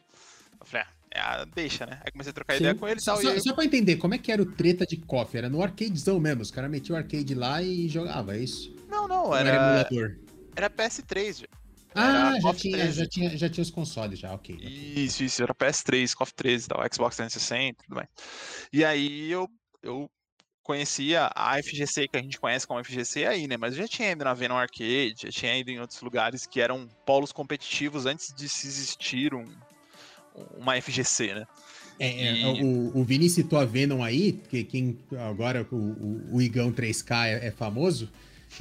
Eu 0.58 0.64
falei, 0.64 0.86
ah, 0.86 0.92
é, 1.10 1.20
ah, 1.20 1.44
deixa, 1.54 1.84
né? 1.84 2.00
Aí 2.02 2.10
comecei 2.10 2.30
a 2.30 2.34
trocar 2.34 2.56
ideia 2.56 2.72
Sim. 2.72 2.78
com 2.80 2.88
ele 2.88 3.00
e 3.00 3.02
só, 3.02 3.12
tal. 3.12 3.22
só, 3.22 3.28
e 3.28 3.32
aí, 3.34 3.40
só 3.42 3.52
pra 3.52 3.66
entender, 3.66 3.96
como 3.96 4.14
é 4.14 4.18
que 4.18 4.32
era 4.32 4.40
o 4.40 4.46
treta 4.46 4.86
de 4.86 4.96
coffee? 4.96 5.36
Era 5.36 5.50
no 5.50 5.62
arcadezão 5.62 6.18
mesmo, 6.18 6.40
os 6.40 6.50
caras 6.50 6.70
metiam 6.70 6.94
o 6.94 6.98
arcade 6.98 7.34
lá 7.34 7.60
e 7.60 7.86
jogava, 7.86 8.34
é 8.34 8.38
isso? 8.38 8.74
Não, 8.88 9.06
não, 9.06 9.26
Ou 9.26 9.36
era 9.36 9.50
era, 9.50 9.58
emulador? 9.58 10.16
era 10.56 10.70
PS3, 10.70 11.40
já. 11.40 11.46
Ah, 11.94 12.40
já 12.40 12.54
tinha, 12.54 12.78
13. 12.78 12.98
já, 12.98 13.06
tinha, 13.06 13.36
já 13.36 13.50
tinha 13.50 13.62
os 13.62 13.70
consoles, 13.70 14.18
já, 14.18 14.32
ok. 14.32 14.54
ok. 14.56 14.66
Isso, 14.66 15.22
isso, 15.22 15.42
era 15.42 15.54
PS3, 15.54 16.14
KOF 16.14 16.32
13 16.32 16.64
e 16.64 16.68
tal, 16.68 16.80
Xbox 16.90 17.16
360 17.16 17.60
e 17.60 17.86
tudo 17.86 17.96
mais. 17.96 18.08
E 18.72 18.82
aí 18.82 19.30
eu, 19.30 19.46
eu 19.82 20.10
conhecia 20.62 21.30
a 21.34 21.60
FGC, 21.62 22.08
que 22.08 22.16
a 22.16 22.22
gente 22.22 22.38
conhece 22.38 22.66
como 22.66 22.82
FGC 22.82 23.26
aí, 23.26 23.46
né? 23.46 23.56
Mas 23.56 23.74
eu 23.74 23.82
já 23.82 23.88
tinha 23.88 24.10
ido 24.12 24.24
na 24.24 24.34
Venom 24.34 24.56
Arcade, 24.56 25.14
já 25.24 25.30
tinha 25.30 25.56
ido 25.58 25.70
em 25.70 25.80
outros 25.80 26.00
lugares 26.00 26.46
que 26.46 26.60
eram 26.60 26.88
polos 27.04 27.32
competitivos 27.32 28.06
antes 28.06 28.32
de 28.34 28.48
se 28.48 28.66
existir 28.66 29.34
um, 29.34 29.44
uma 30.58 30.80
FGC, 30.80 31.34
né? 31.34 31.46
É, 31.98 32.06
é, 32.08 32.32
E- 32.34 32.64
o, 32.64 32.98
o 32.98 33.04
Vini 33.04 33.28
citou 33.28 33.58
a 33.58 33.64
Venom 33.64 34.02
aí, 34.02 34.32
porque 34.32 34.64
quem 34.64 34.98
agora 35.18 35.66
o, 35.70 35.76
o, 35.76 36.36
o 36.36 36.42
Igão 36.42 36.72
3K 36.72 37.26
é, 37.26 37.46
é 37.48 37.50
famoso, 37.50 38.08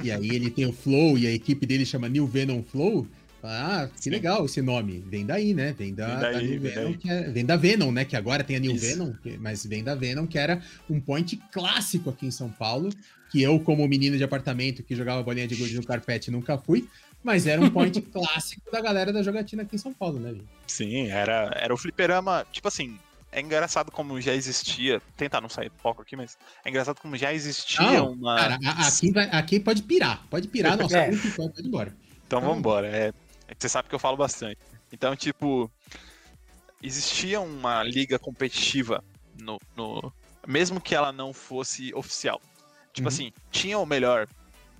e 0.02 0.10
aí 0.10 0.28
ele 0.30 0.50
tem 0.50 0.66
o 0.66 0.72
Flow 0.72 1.18
e 1.18 1.26
a 1.26 1.30
equipe 1.32 1.66
dele 1.66 1.84
chama 1.84 2.08
New 2.08 2.26
Venom 2.26 2.62
Flow. 2.62 3.06
Ah, 3.44 3.88
que 4.00 4.08
legal 4.08 4.44
esse 4.46 4.62
nome. 4.62 5.04
Vem 5.08 5.26
daí, 5.26 5.52
né? 5.52 5.72
Vem 5.76 5.92
da, 5.94 6.06
Vem 6.06 6.14
da 6.16 6.30
daí, 6.32 6.48
New 6.48 6.60
vem 6.60 6.70
Venom, 6.72 6.84
daí. 6.90 6.96
que 6.98 7.10
é- 7.10 7.22
vem 7.30 7.44
da 7.44 7.56
Venom, 7.56 7.90
né? 7.90 8.04
Que 8.04 8.16
agora 8.16 8.44
tem 8.44 8.56
a 8.56 8.60
New 8.60 8.72
Isso. 8.72 8.86
Venom, 8.86 9.12
mas 9.40 9.66
vem 9.66 9.82
da 9.82 9.94
Venom, 9.94 10.26
que 10.26 10.38
era 10.38 10.62
um 10.88 11.00
point 11.00 11.36
clássico 11.50 12.10
aqui 12.10 12.26
em 12.26 12.30
São 12.30 12.48
Paulo, 12.50 12.90
que 13.30 13.42
eu, 13.42 13.58
como 13.60 13.86
menino 13.88 14.16
de 14.16 14.22
apartamento 14.24 14.82
que 14.82 14.94
jogava 14.94 15.22
bolinha 15.22 15.48
de 15.48 15.56
gude 15.56 15.74
no 15.74 15.84
carpete, 15.84 16.30
nunca 16.30 16.56
fui, 16.58 16.88
mas 17.24 17.46
era 17.46 17.60
um 17.60 17.70
point 17.70 18.00
clássico 18.12 18.70
da 18.70 18.80
galera 18.80 19.12
da 19.12 19.22
jogatina 19.22 19.62
aqui 19.62 19.74
em 19.76 19.78
São 19.78 19.92
Paulo, 19.92 20.18
né, 20.20 20.32
Vini? 20.32 20.46
Sim, 20.66 21.08
era, 21.08 21.50
era 21.56 21.72
o 21.72 21.76
fliperama, 21.76 22.46
tipo 22.52 22.68
assim, 22.68 22.98
é 23.32 23.40
engraçado 23.40 23.90
como 23.90 24.20
já 24.20 24.34
existia, 24.34 25.00
tentar 25.16 25.40
não 25.40 25.48
sair 25.48 25.70
do 25.70 25.74
foco 25.82 26.02
aqui, 26.02 26.14
mas 26.14 26.36
é 26.64 26.68
engraçado 26.68 27.00
como 27.00 27.16
já 27.16 27.32
existia 27.32 27.80
Não, 27.90 28.12
uma... 28.12 28.36
Cara, 28.36 28.58
aqui, 28.76 29.10
vai- 29.10 29.30
aqui 29.30 29.58
pode 29.58 29.82
pirar. 29.82 30.22
Pode 30.28 30.46
pirar, 30.48 30.76
nossa, 30.78 30.98
É. 30.98 31.10
pode, 31.10 31.30
pode 31.30 31.60
ir 31.62 31.66
embora. 31.66 31.96
Então 32.26 32.38
Então- 32.38 32.40
vamos 32.42 32.58
embora. 32.58 32.86
É, 32.88 33.12
você 33.58 33.68
sabe 33.68 33.88
que 33.88 33.94
eu 33.94 33.98
falo 33.98 34.16
bastante. 34.16 34.58
Então, 34.92 35.14
tipo, 35.16 35.70
existia 36.82 37.40
uma 37.40 37.82
liga 37.82 38.18
competitiva 38.18 39.02
no, 39.38 39.58
no- 39.76 40.12
mesmo 40.46 40.80
que 40.80 40.94
ela 40.94 41.12
não 41.12 41.32
fosse 41.32 41.94
oficial. 41.94 42.40
Tipo 42.92 43.08
Uhum. 43.08 43.14
assim, 43.14 43.32
tinha 43.50 43.78
o 43.78 43.86
melhor, 43.86 44.28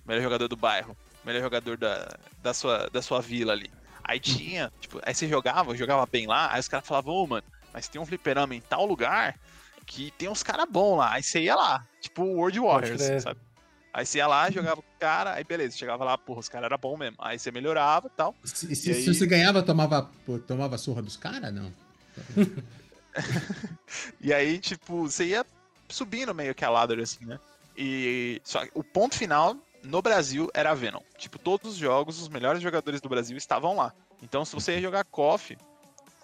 melhor 0.05 0.23
jogador 0.23 0.49
do 0.49 0.57
bairro, 0.57 0.97
melhor 1.25 1.41
jogador 1.43 1.77
da, 1.77 2.09
da, 2.43 2.53
sua, 2.53 2.89
da 2.91 3.01
sua 3.01 3.21
vila 3.21 3.53
ali. 3.53 3.71
Aí 4.05 4.17
Uhum. 4.19 4.23
tinha, 4.23 4.73
tipo, 4.81 5.01
aí 5.05 5.15
você 5.15 5.29
jogava, 5.29 5.77
jogava 5.77 6.05
bem 6.07 6.27
lá, 6.27 6.53
aí 6.53 6.61
os 6.61 6.69
caras 6.69 6.87
falavam, 6.87 7.15
ô, 7.15 7.27
mano, 7.27 7.45
mas 7.73 7.89
tem 7.89 8.01
um 8.01 8.07
fliperama 8.07 8.55
em 8.55 8.61
tal 8.61 8.85
lugar 8.85 9.39
que 9.87 10.11
tem 10.13 10.29
uns 10.29 10.43
caras 10.43 10.67
bons 10.69 10.97
lá. 10.99 11.13
Aí 11.13 11.23
você 11.23 11.41
ia 11.41 11.55
lá, 11.55 11.87
tipo 12.01 12.23
World 12.23 12.59
Warriors, 12.61 13.01
sabe? 13.23 13.41
Aí 13.95 14.07
você 14.07 14.19
ia 14.19 14.27
lá, 14.27 14.51
jogava 14.51 14.77
com 14.77 14.83
o 14.83 14.99
cara, 14.99 15.35
aí 15.35 15.45
beleza, 15.45 15.77
chegava 15.77 16.03
lá, 16.05 16.17
porra, 16.17 16.41
os 16.41 16.49
caras 16.49 16.67
eram 16.67 16.79
bons 16.79 16.97
mesmo. 16.99 17.17
Aí 17.21 17.39
você 17.39 17.51
melhorava 17.51 18.07
e 18.07 18.11
tal. 18.17 18.35
Se, 18.45 18.57
se- 18.57 18.73
E 18.73 18.77
se 18.77 18.91
aí- 18.91 19.05
você 19.15 19.27
ganhava, 19.27 19.63
tomava, 19.63 20.11
tomava 20.47 20.79
surra 20.79 21.03
dos 21.03 21.17
caras? 21.17 21.53
Não. 21.53 21.73
E 24.21 24.33
aí, 24.33 24.59
tipo, 24.59 25.03
você 25.03 25.27
ia 25.27 25.45
subindo 25.89 26.35
meio 26.35 26.55
que 26.55 26.65
a 26.65 26.71
ladder, 26.71 26.99
assim, 27.01 27.25
né? 27.27 27.39
E 27.77 28.41
só 28.45 28.65
que 28.65 28.71
o 28.75 28.83
ponto 28.83 29.15
final 29.17 29.57
no 29.83 30.01
Brasil 30.01 30.49
era 30.55 30.71
a 30.71 30.75
Venom. 30.75 31.01
Tipo, 31.19 31.39
todos 31.39 31.73
os 31.73 31.77
jogos, 31.77 32.21
os 32.21 32.29
melhores 32.29 32.63
jogadores 32.63 33.01
do 33.01 33.09
Brasil 33.09 33.37
estavam 33.37 33.77
lá. 33.77 33.93
Então, 34.23 34.45
se 34.45 34.55
você 34.55 34.73
ia 34.77 34.81
jogar 34.81 35.05
KOF, 35.05 35.59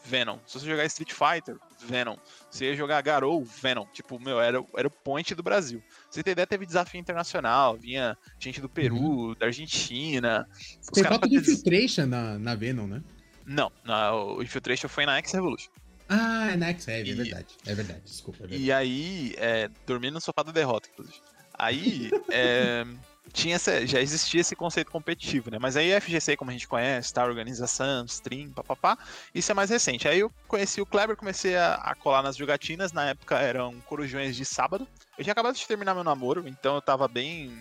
Venom. 0.09 0.39
Se 0.47 0.59
você 0.59 0.67
jogar 0.67 0.85
Street 0.87 1.13
Fighter, 1.13 1.57
Venom. 1.87 2.17
Se 2.51 2.59
você 2.61 2.75
jogar 2.77 3.01
Garou, 3.03 3.45
Venom. 3.45 3.85
Tipo, 3.93 4.19
meu, 4.19 4.41
era, 4.41 4.61
o- 4.61 4.69
era 4.77 4.89
o 4.89 4.91
point 4.91 5.35
do 5.35 5.43
Brasil. 5.43 5.83
Você 6.11 6.23
ter 6.23 6.31
ideia, 6.33 6.47
teve 6.47 6.65
desafio 6.65 6.99
internacional. 6.99 7.77
Vinha 7.77 8.17
gente 8.39 8.61
do 8.61 8.69
Peru, 8.69 9.35
da 9.35 9.47
Argentina. 9.47 10.49
Tem 10.93 11.05
foto 11.05 11.29
de 11.29 11.37
Infiltration 11.37 12.07
na, 12.07 12.39
na 12.39 12.55
Venom, 12.55 12.87
né? 12.87 13.03
Não, 13.47 13.71
na- 13.85 14.15
o 14.15 14.43
Infiltration 14.43 14.89
foi 14.89 15.05
na 15.07 15.17
X 15.19 15.33
Revolution. 15.33 15.71
Ah, 16.09 16.53
é 16.53 16.57
na 16.57 16.69
X-Heavy, 16.69 17.11
é 17.11 17.13
E- 17.13 17.17
verdade. 17.17 17.47
É 17.67 17.75
verdade, 17.75 18.01
desculpa. 18.05 18.39
É 18.39 18.47
verdade. 18.47 18.63
E 18.65 18.73
aí, 18.73 19.35
é, 19.37 19.69
dormi 19.87 20.11
no 20.11 20.21
sofá 20.23 20.43
da 20.43 20.53
derrota, 20.53 20.89
inclusive. 20.91 21.19
Aí, 21.53 22.11
é, 22.33 22.87
tinha 23.33 23.57
essa, 23.57 23.87
já 23.87 24.01
existia 24.01 24.41
esse 24.41 24.57
conceito 24.57 24.91
competitivo, 24.91 25.51
né? 25.51 25.59
Mas 25.61 25.77
aí 25.77 25.95
a 25.95 26.01
FGC, 26.01 26.37
como 26.37 26.51
a 26.51 26.53
gente 26.53 26.67
conhece, 26.69 27.13
tá, 27.13 27.25
organização, 27.25 28.05
stream, 28.07 28.51
papapá, 28.51 28.97
isso 29.35 29.51
é 29.51 29.55
mais 29.55 29.71
recente. 29.71 30.09
Aí 30.09 30.21
eu 30.21 30.31
conheci 30.47 30.81
o 30.81 30.87
Kleber, 30.87 31.17
comecei 31.17 31.57
a, 31.57 31.75
a 31.75 31.95
colar 31.95 32.23
nas 32.23 32.37
jogatinas, 32.37 32.93
na 32.93 33.11
época 33.11 33.39
eram 33.39 33.75
corujões 33.87 34.35
de 34.37 34.45
sábado. 34.45 34.87
Eu 35.17 35.25
tinha 35.25 35.33
acabado 35.33 35.55
de 35.57 35.67
terminar 35.67 35.95
meu 35.95 36.05
namoro, 36.05 36.45
então 36.47 36.75
eu 36.75 36.83
tava 36.83 37.07
bem... 37.09 37.53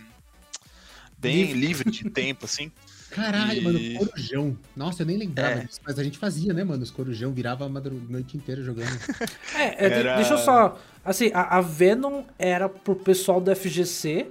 Bem 1.20 1.46
Livre. 1.52 1.60
livre 1.60 1.92
de 1.92 2.10
tempo, 2.12 2.46
assim. 2.46 2.72
Caralho, 3.10 3.60
E- 3.60 3.62
mano, 3.64 3.80
corujão. 4.06 4.58
Nossa, 4.76 5.02
eu 5.02 5.06
nem 5.08 5.18
lembrava 5.18 5.62
É. 5.62 5.66
disso, 5.66 5.80
mas 5.84 5.98
a 5.98 6.04
gente 6.04 6.18
fazia, 6.20 6.54
né, 6.54 6.64
mano? 6.64 6.84
Os 6.84 6.92
corujão 6.92 7.32
virava 7.32 7.66
a 7.66 7.70
noite 7.70 8.38
inteira 8.38 8.62
jogando. 8.62 8.88
É, 9.56 9.86
é, 9.86 10.00
Era- 10.00 10.16
deixa 10.18 10.34
eu 10.36 10.38
só. 10.38 10.78
Assim, 11.04 11.32
a, 11.34 11.58
a 11.58 11.62
Venom 11.62 12.24
era 12.38 12.70
pro 12.70 12.96
pessoal 12.96 13.42
do 13.42 13.50
FGC, 13.56 14.28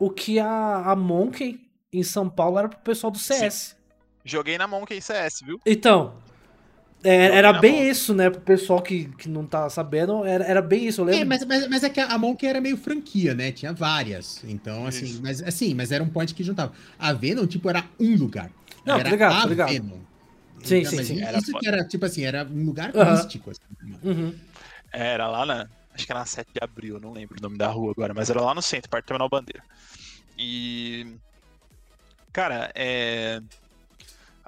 o 0.00 0.10
que 0.10 0.40
a, 0.40 0.82
a 0.86 0.96
Monkey 0.96 1.60
em 1.92 2.02
São 2.02 2.28
Paulo 2.28 2.58
era 2.58 2.68
pro 2.68 2.78
pessoal 2.80 3.10
do 3.12 3.18
CS. 3.18 3.76
Joguei 4.24 4.58
na 4.58 4.66
Monkey 4.66 5.00
CS, 5.00 5.40
viu? 5.44 5.60
Então. 5.64 6.14
é, 7.02 7.36
era 7.36 7.52
bem 7.54 7.72
Monkey. 7.72 7.88
isso, 7.90 8.14
né? 8.14 8.28
Pro 8.30 8.40
pessoal 8.40 8.82
que, 8.82 9.04
que 9.16 9.28
não 9.28 9.46
tá 9.46 9.68
sabendo, 9.70 10.24
era, 10.24 10.44
era 10.44 10.60
bem 10.62 10.86
isso. 10.86 11.00
Eu 11.00 11.04
lembro. 11.06 11.20
É, 11.22 11.24
mas, 11.24 11.44
mas, 11.44 11.68
mas 11.68 11.84
é 11.84 11.88
que 11.90 12.00
a 12.00 12.18
Monkey 12.18 12.46
era 12.46 12.60
meio 12.60 12.76
franquia, 12.76 13.34
né? 13.34 13.52
Tinha 13.52 13.72
várias. 13.72 14.42
Então, 14.44 14.86
assim, 14.86 15.04
Isso. 15.06 15.22
mas 15.22 15.42
assim, 15.42 15.74
mas 15.74 15.90
era 15.92 16.02
um 16.04 16.08
point 16.08 16.34
que 16.34 16.42
juntava. 16.44 16.72
A 16.98 17.12
Venom, 17.12 17.46
tipo, 17.46 17.68
era 17.70 17.84
um 17.98 18.16
lugar. 18.16 18.50
Não, 18.84 18.94
era 18.96 19.04
tô 19.04 19.10
ligado, 19.10 19.34
a 19.34 19.46
ligado. 19.46 19.68
Venom. 19.70 19.98
Sim, 20.62 20.76
Então, 20.80 20.90
sim, 20.90 21.04
sim. 21.04 21.22
Era 21.22 21.38
Isso 21.38 21.46
foda. 21.52 21.58
que 21.60 21.68
era, 21.68 21.84
tipo 21.84 22.04
assim, 22.04 22.22
era 22.24 22.44
um 22.44 22.64
lugar 22.66 22.94
Aham. 22.94 23.12
místico, 23.12 23.50
assim, 23.50 23.60
mano. 23.82 23.98
Uhum. 24.04 24.34
Era 24.92 25.26
lá 25.28 25.46
na. 25.46 25.68
Acho 25.94 26.06
que 26.06 26.12
era 26.12 26.20
na 26.20 26.26
7 26.26 26.48
de 26.52 26.62
abril, 26.62 26.94
eu 26.94 27.00
não 27.00 27.12
lembro 27.12 27.38
o 27.38 27.42
nome 27.42 27.58
da 27.58 27.68
rua 27.68 27.92
agora, 27.92 28.14
mas 28.14 28.30
era 28.30 28.40
lá 28.40 28.54
no 28.54 28.62
centro, 28.62 28.90
perto 28.90 29.04
do 29.04 29.08
Terminal 29.08 29.28
Bandeira. 29.28 29.62
E. 30.38 31.16
Cara, 32.32 32.70
é. 32.74 33.40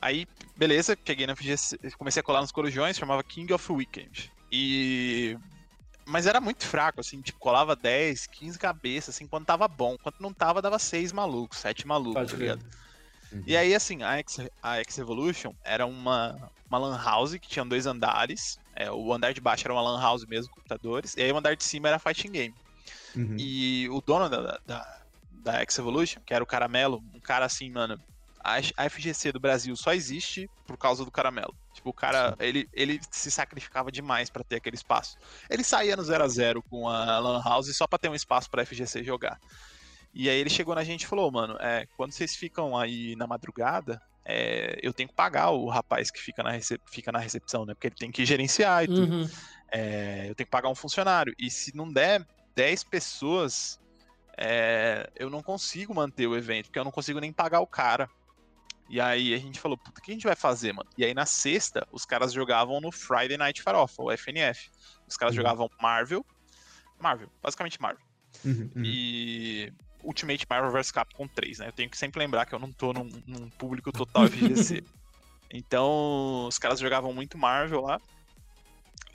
Aí, 0.00 0.26
beleza, 0.56 0.96
cheguei 1.04 1.26
na 1.26 1.36
FGC, 1.36 1.78
comecei 1.96 2.20
a 2.20 2.24
colar 2.24 2.40
nos 2.40 2.52
corujões, 2.52 2.96
chamava 2.96 3.22
King 3.22 3.52
of 3.52 3.72
Weekend. 3.72 4.32
E. 4.50 5.36
Mas 6.04 6.26
era 6.26 6.40
muito 6.40 6.66
fraco, 6.66 7.00
assim, 7.00 7.20
tipo, 7.20 7.38
colava 7.38 7.76
10, 7.76 8.26
15 8.26 8.58
cabeças, 8.58 9.14
assim, 9.14 9.26
quando 9.26 9.46
tava 9.46 9.68
bom. 9.68 9.96
Quando 10.02 10.16
não 10.18 10.32
tava, 10.32 10.60
dava 10.60 10.78
6 10.78 11.12
malucos, 11.12 11.58
7 11.58 11.86
malucos, 11.86 12.14
Pode 12.14 12.30
tá 12.32 12.36
crer. 12.36 12.58
Ligado? 13.36 13.48
E 13.48 13.56
aí, 13.56 13.74
assim, 13.74 14.02
a 14.02 14.16
X, 14.18 14.40
a 14.62 14.76
X 14.78 14.98
Evolution 14.98 15.52
era 15.64 15.86
uma, 15.86 16.50
uma 16.68 16.78
lan 16.78 16.96
house 17.02 17.32
que 17.34 17.48
tinha 17.48 17.64
dois 17.64 17.86
andares. 17.86 18.58
É, 18.74 18.90
o 18.90 19.12
andar 19.12 19.32
de 19.32 19.40
baixo 19.40 19.66
era 19.66 19.74
uma 19.74 19.82
lan 19.82 20.00
house 20.00 20.24
mesmo, 20.26 20.52
computadores. 20.52 21.14
E 21.16 21.22
aí 21.22 21.32
o 21.32 21.36
andar 21.36 21.56
de 21.56 21.64
cima 21.64 21.88
era 21.88 21.98
fighting 21.98 22.32
game. 22.32 22.54
Uhum. 23.14 23.36
E 23.38 23.88
o 23.90 24.00
dono 24.00 24.28
da, 24.28 24.58
da, 24.66 24.98
da 25.30 25.54
X 25.60 25.78
Evolution, 25.78 26.20
que 26.24 26.32
era 26.32 26.42
o 26.42 26.46
Caramelo, 26.46 27.02
um 27.14 27.20
cara 27.20 27.44
assim, 27.44 27.70
mano. 27.70 28.00
A, 28.44 28.60
FGC 28.90 29.30
do 29.30 29.38
Brasil 29.38 29.76
só 29.76 29.92
existe 29.92 30.50
por 30.66 30.76
causa 30.76 31.04
do 31.04 31.12
Caramelo. 31.12 31.54
Tipo, 31.72 31.90
o 31.90 31.92
cara, 31.92 32.34
ele, 32.40 32.68
ele 32.72 33.00
se 33.10 33.30
sacrificava 33.30 33.92
demais 33.92 34.30
pra 34.30 34.42
ter 34.42 34.56
aquele 34.56 34.74
espaço. 34.74 35.16
Ele 35.48 35.62
saía 35.62 35.96
no 35.96 36.02
0 36.02 36.24
a 36.24 36.28
0 36.28 36.62
com 36.62 36.88
a 36.88 37.20
Lan 37.20 37.40
House 37.40 37.76
só 37.76 37.86
pra 37.86 37.98
ter 37.98 38.08
um 38.08 38.14
espaço 38.14 38.50
pra 38.50 38.66
FGC 38.66 39.04
jogar. 39.04 39.38
E 40.14 40.28
aí 40.28 40.36
ele 40.38 40.50
chegou 40.50 40.74
na 40.74 40.84
gente 40.84 41.02
e 41.02 41.06
falou, 41.06 41.30
mano, 41.30 41.56
é, 41.60 41.86
quando 41.96 42.12
vocês 42.12 42.36
ficam 42.36 42.76
aí 42.76 43.16
na 43.16 43.26
madrugada, 43.26 44.00
é, 44.24 44.78
eu 44.82 44.92
tenho 44.92 45.08
que 45.08 45.14
pagar 45.14 45.50
o 45.50 45.68
rapaz 45.68 46.10
que 46.10 46.20
fica 46.20 46.42
na, 46.42 46.50
recep- 46.50 46.82
fica 46.90 47.10
na 47.10 47.18
recepção, 47.18 47.64
né? 47.64 47.74
Porque 47.74 47.88
ele 47.88 47.96
tem 47.96 48.10
que 48.12 48.24
gerenciar 48.26 48.84
e 48.84 48.86
tudo. 48.88 49.12
Uhum. 49.14 49.28
É, 49.72 50.22
eu 50.28 50.34
tenho 50.34 50.46
que 50.46 50.50
pagar 50.50 50.68
um 50.68 50.74
funcionário. 50.74 51.34
E 51.38 51.50
se 51.50 51.74
não 51.74 51.90
der 51.90 52.26
10 52.54 52.84
pessoas, 52.84 53.80
é, 54.36 55.10
eu 55.16 55.30
não 55.30 55.42
consigo 55.42 55.94
manter 55.94 56.26
o 56.26 56.36
evento, 56.36 56.66
porque 56.66 56.78
eu 56.78 56.84
não 56.84 56.90
consigo 56.92 57.18
nem 57.18 57.32
pagar 57.32 57.60
o 57.60 57.66
cara. 57.66 58.08
E 58.88 59.00
aí 59.00 59.32
a 59.32 59.38
gente 59.38 59.58
falou, 59.58 59.78
puta, 59.78 59.98
o 60.00 60.02
que 60.02 60.10
a 60.10 60.14
gente 60.14 60.26
vai 60.26 60.36
fazer, 60.36 60.72
mano? 60.74 60.90
E 60.98 61.04
aí 61.04 61.14
na 61.14 61.24
sexta, 61.24 61.86
os 61.90 62.04
caras 62.04 62.32
jogavam 62.32 62.80
no 62.80 62.92
Friday 62.92 63.38
Night 63.38 63.62
Farofa, 63.62 64.02
o 64.02 64.10
FNF. 64.12 64.70
Os 65.08 65.16
caras 65.16 65.34
Uhum. 65.34 65.36
jogavam 65.42 65.70
Marvel. 65.80 66.24
Marvel, 67.00 67.30
basicamente 67.42 67.80
Marvel. 67.80 68.04
Uhum, 68.44 68.70
uhum. 68.76 68.82
E 68.84 69.72
Ultimate 70.02 70.46
Marvel 70.48 70.72
vs 70.72 70.90
Capcom 70.90 71.26
3, 71.28 71.58
né? 71.58 71.68
Eu 71.68 71.72
tenho 71.72 71.90
que 71.90 71.96
sempre 71.96 72.18
lembrar 72.18 72.46
que 72.46 72.54
eu 72.54 72.58
não 72.58 72.72
tô 72.72 72.92
num, 72.92 73.08
num 73.26 73.48
público 73.50 73.92
total 73.92 74.28
FGC. 74.28 74.82
então, 75.52 76.46
os 76.46 76.58
caras 76.58 76.80
jogavam 76.80 77.12
muito 77.12 77.38
Marvel 77.38 77.82
lá. 77.82 78.00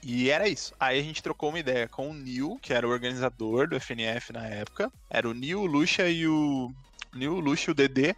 E 0.04 0.30
era 0.30 0.48
isso. 0.48 0.74
Aí 0.80 1.00
a 1.00 1.04
gente 1.04 1.24
trocou 1.24 1.50
uma 1.50 1.60
ideia 1.60 1.88
com 1.88 2.10
o 2.10 2.14
Neil, 2.14 2.58
que 2.62 2.74
era 2.74 2.88
o 2.88 2.92
organizador 2.92 3.68
do 3.68 3.80
FNF 3.80 4.32
na 4.32 4.46
época. 4.46 4.92
Era 5.10 5.28
o 5.28 5.34
Neil, 5.34 5.62
o 5.62 5.66
Lucha 5.66 6.08
e 6.08 6.28
o. 6.28 6.72
Neil, 7.14 7.34
o 7.34 7.40
Lucha, 7.40 7.72
o 7.72 7.74
DD 7.74 8.16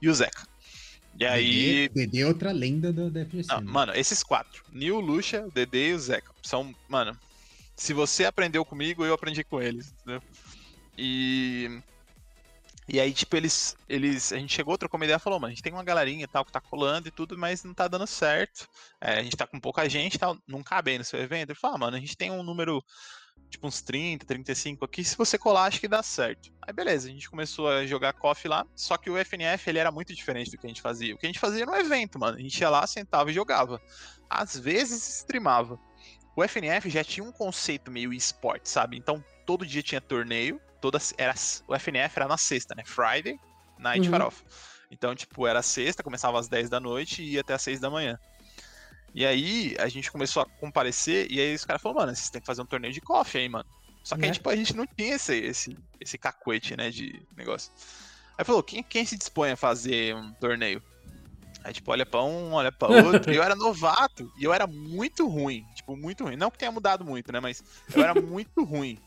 e 0.00 0.08
o 0.08 0.14
Zeca. 0.14 0.48
E 1.18 1.26
aí. 1.26 1.88
DD, 1.88 2.06
DD 2.06 2.20
é 2.22 2.26
outra 2.26 2.52
lenda 2.52 2.92
do, 2.92 3.10
da 3.10 3.24
FGC. 3.24 3.48
Não, 3.48 3.60
né? 3.60 3.70
mano, 3.70 3.94
esses 3.94 4.22
quatro. 4.22 4.64
Neil, 4.72 4.98
Lucha, 4.98 5.44
o 5.46 5.50
DD 5.50 5.90
e 5.90 5.94
o 5.94 5.98
Zeca. 5.98 6.32
São, 6.42 6.74
mano. 6.88 7.16
Se 7.76 7.92
você 7.92 8.24
aprendeu 8.24 8.64
comigo, 8.64 9.04
eu 9.04 9.14
aprendi 9.14 9.44
com 9.44 9.60
eles, 9.60 9.92
entendeu? 9.92 10.22
E. 10.96 11.80
E 12.92 12.98
aí, 12.98 13.12
tipo, 13.12 13.36
eles. 13.36 13.76
eles 13.88 14.32
a 14.32 14.36
gente 14.36 14.52
chegou, 14.52 14.76
trocou 14.76 14.98
uma 14.98 15.04
ideia 15.04 15.16
e 15.16 15.20
falou, 15.20 15.38
mano, 15.38 15.52
a 15.52 15.54
gente 15.54 15.62
tem 15.62 15.72
uma 15.72 15.84
galerinha 15.84 16.24
e 16.24 16.26
tal 16.26 16.44
que 16.44 16.50
tá 16.50 16.60
colando 16.60 17.06
e 17.06 17.10
tudo, 17.12 17.38
mas 17.38 17.62
não 17.62 17.72
tá 17.72 17.86
dando 17.86 18.04
certo. 18.04 18.68
É, 19.00 19.20
a 19.20 19.22
gente 19.22 19.36
tá 19.36 19.46
com 19.46 19.60
pouca 19.60 19.88
gente 19.88 20.14
e 20.14 20.18
tal, 20.18 20.36
não 20.44 20.60
cabe 20.60 20.90
aí 20.90 20.98
no 20.98 21.04
seu 21.04 21.20
evento. 21.20 21.50
Ele 21.50 21.58
falou, 21.58 21.76
ah, 21.76 21.78
mano, 21.78 21.96
a 21.96 22.00
gente 22.00 22.16
tem 22.16 22.32
um 22.32 22.42
número, 22.42 22.84
tipo, 23.48 23.64
uns 23.64 23.80
30, 23.80 24.26
35 24.26 24.84
aqui, 24.84 25.04
se 25.04 25.16
você 25.16 25.38
colar, 25.38 25.66
acho 25.66 25.78
que 25.78 25.86
dá 25.86 26.02
certo. 26.02 26.52
Aí, 26.62 26.74
beleza, 26.74 27.06
a 27.06 27.12
gente 27.12 27.30
começou 27.30 27.68
a 27.68 27.86
jogar 27.86 28.12
KOF 28.12 28.48
lá, 28.48 28.66
só 28.74 28.96
que 28.96 29.08
o 29.08 29.16
FNF, 29.16 29.70
ele 29.70 29.78
era 29.78 29.92
muito 29.92 30.12
diferente 30.12 30.50
do 30.50 30.58
que 30.58 30.66
a 30.66 30.68
gente 30.68 30.82
fazia. 30.82 31.14
O 31.14 31.18
que 31.18 31.26
a 31.26 31.28
gente 31.28 31.38
fazia 31.38 31.62
era 31.62 31.70
um 31.70 31.76
evento, 31.76 32.18
mano. 32.18 32.38
A 32.38 32.40
gente 32.40 32.60
ia 32.60 32.70
lá, 32.70 32.84
sentava 32.88 33.30
e 33.30 33.34
jogava. 33.34 33.80
Às 34.28 34.58
vezes, 34.58 35.20
streamava. 35.20 35.78
O 36.34 36.42
FNF 36.42 36.90
já 36.90 37.04
tinha 37.04 37.22
um 37.22 37.30
conceito 37.30 37.88
meio 37.88 38.12
esporte, 38.12 38.68
sabe? 38.68 38.96
Então, 38.96 39.22
todo 39.46 39.66
dia 39.66 39.82
tinha 39.82 40.00
torneio, 40.00 40.60
toda 40.80 40.98
era 41.18 41.34
o 41.66 41.74
FNF 41.74 42.16
era 42.16 42.28
na 42.28 42.36
sexta, 42.36 42.74
né? 42.74 42.82
Friday 42.84 43.38
Night 43.78 44.06
Uhum. 44.06 44.10
Farofa. 44.10 44.44
Então, 44.90 45.14
tipo, 45.14 45.46
era 45.46 45.62
sexta, 45.62 46.02
começava 46.02 46.38
às 46.38 46.48
10 46.48 46.68
da 46.68 46.80
noite 46.80 47.22
e 47.22 47.34
ia 47.34 47.40
até 47.40 47.54
às 47.54 47.62
6 47.62 47.80
da 47.80 47.88
manhã. 47.88 48.18
E 49.14 49.24
aí, 49.24 49.74
a 49.78 49.88
gente 49.88 50.10
começou 50.10 50.42
a 50.42 50.46
comparecer, 50.46 51.30
e 51.30 51.40
aí 51.40 51.54
os 51.54 51.64
caras 51.64 51.82
falaram, 51.82 52.02
mano, 52.02 52.16
vocês 52.16 52.30
têm 52.30 52.40
que 52.40 52.46
fazer 52.46 52.62
um 52.62 52.66
torneio 52.66 52.92
de 52.92 53.00
coffee 53.00 53.40
aí, 53.42 53.48
mano. 53.48 53.64
Só 54.04 54.16
que 54.16 54.22
aí, 54.24 54.28
Né? 54.28 54.34
tipo, 54.34 54.48
a 54.48 54.56
gente 54.56 54.74
não 54.76 54.86
tinha 54.86 55.14
esse, 55.14 55.36
esse, 55.36 55.76
esse 56.00 56.18
cacuete, 56.18 56.76
né, 56.76 56.90
de 56.90 57.22
negócio. 57.36 57.72
Aí 58.38 58.44
falou, 58.44 58.62
quem, 58.62 58.82
quem 58.82 59.04
se 59.04 59.16
dispõe 59.16 59.50
a 59.50 59.56
fazer 59.56 60.14
um 60.14 60.32
torneio? 60.34 60.82
Aí, 61.62 61.72
tipo, 61.72 61.90
olha 61.90 62.06
pra 62.06 62.22
um, 62.22 62.52
olha 62.52 62.72
pra 62.72 62.88
outro. 62.88 63.30
e 63.32 63.36
eu 63.36 63.42
era 63.42 63.54
novato, 63.54 64.30
e 64.38 64.44
eu 64.44 64.52
era 64.52 64.66
muito 64.66 65.28
ruim. 65.28 65.64
Tipo, 65.74 65.96
muito 65.96 66.24
ruim. 66.24 66.36
Não 66.36 66.50
que 66.50 66.58
tenha 66.58 66.72
mudado 66.72 67.04
muito, 67.04 67.32
né, 67.32 67.40
mas 67.40 67.62
eu 67.94 68.02
era 68.02 68.14
muito 68.14 68.64
ruim. 68.64 68.98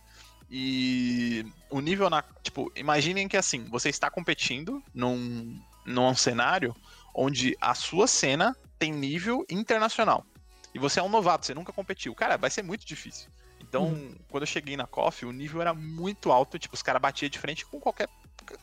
E 0.55 1.43
o 1.67 1.81
nível 1.81 2.11
na. 2.11 2.21
Tipo, 2.43 2.71
imaginem 2.75 3.27
que 3.27 3.35
assim, 3.35 3.65
você 3.71 3.89
está 3.89 4.07
competindo 4.11 4.83
num, 4.93 5.59
num 5.83 6.13
cenário 6.13 6.75
onde 7.11 7.57
a 7.59 7.73
sua 7.73 8.05
cena 8.05 8.55
tem 8.77 8.91
nível 8.91 9.43
internacional. 9.49 10.23
E 10.71 10.77
você 10.77 10.99
é 10.99 11.03
um 11.03 11.09
novato, 11.09 11.47
você 11.47 11.55
nunca 11.55 11.73
competiu. 11.73 12.13
Cara, 12.13 12.37
vai 12.37 12.51
ser 12.51 12.61
muito 12.61 12.85
difícil. 12.85 13.31
Então, 13.59 13.85
Uhum. 13.85 14.15
quando 14.29 14.43
eu 14.43 14.47
cheguei 14.47 14.77
na 14.77 14.85
KOF, 14.85 15.25
o 15.25 15.31
nível 15.31 15.59
era 15.59 15.73
muito 15.73 16.31
alto. 16.31 16.59
Tipo, 16.59 16.75
os 16.75 16.83
caras 16.83 17.01
batiam 17.01 17.29
de 17.29 17.39
frente 17.39 17.65
com 17.65 17.79
qualquer 17.79 18.07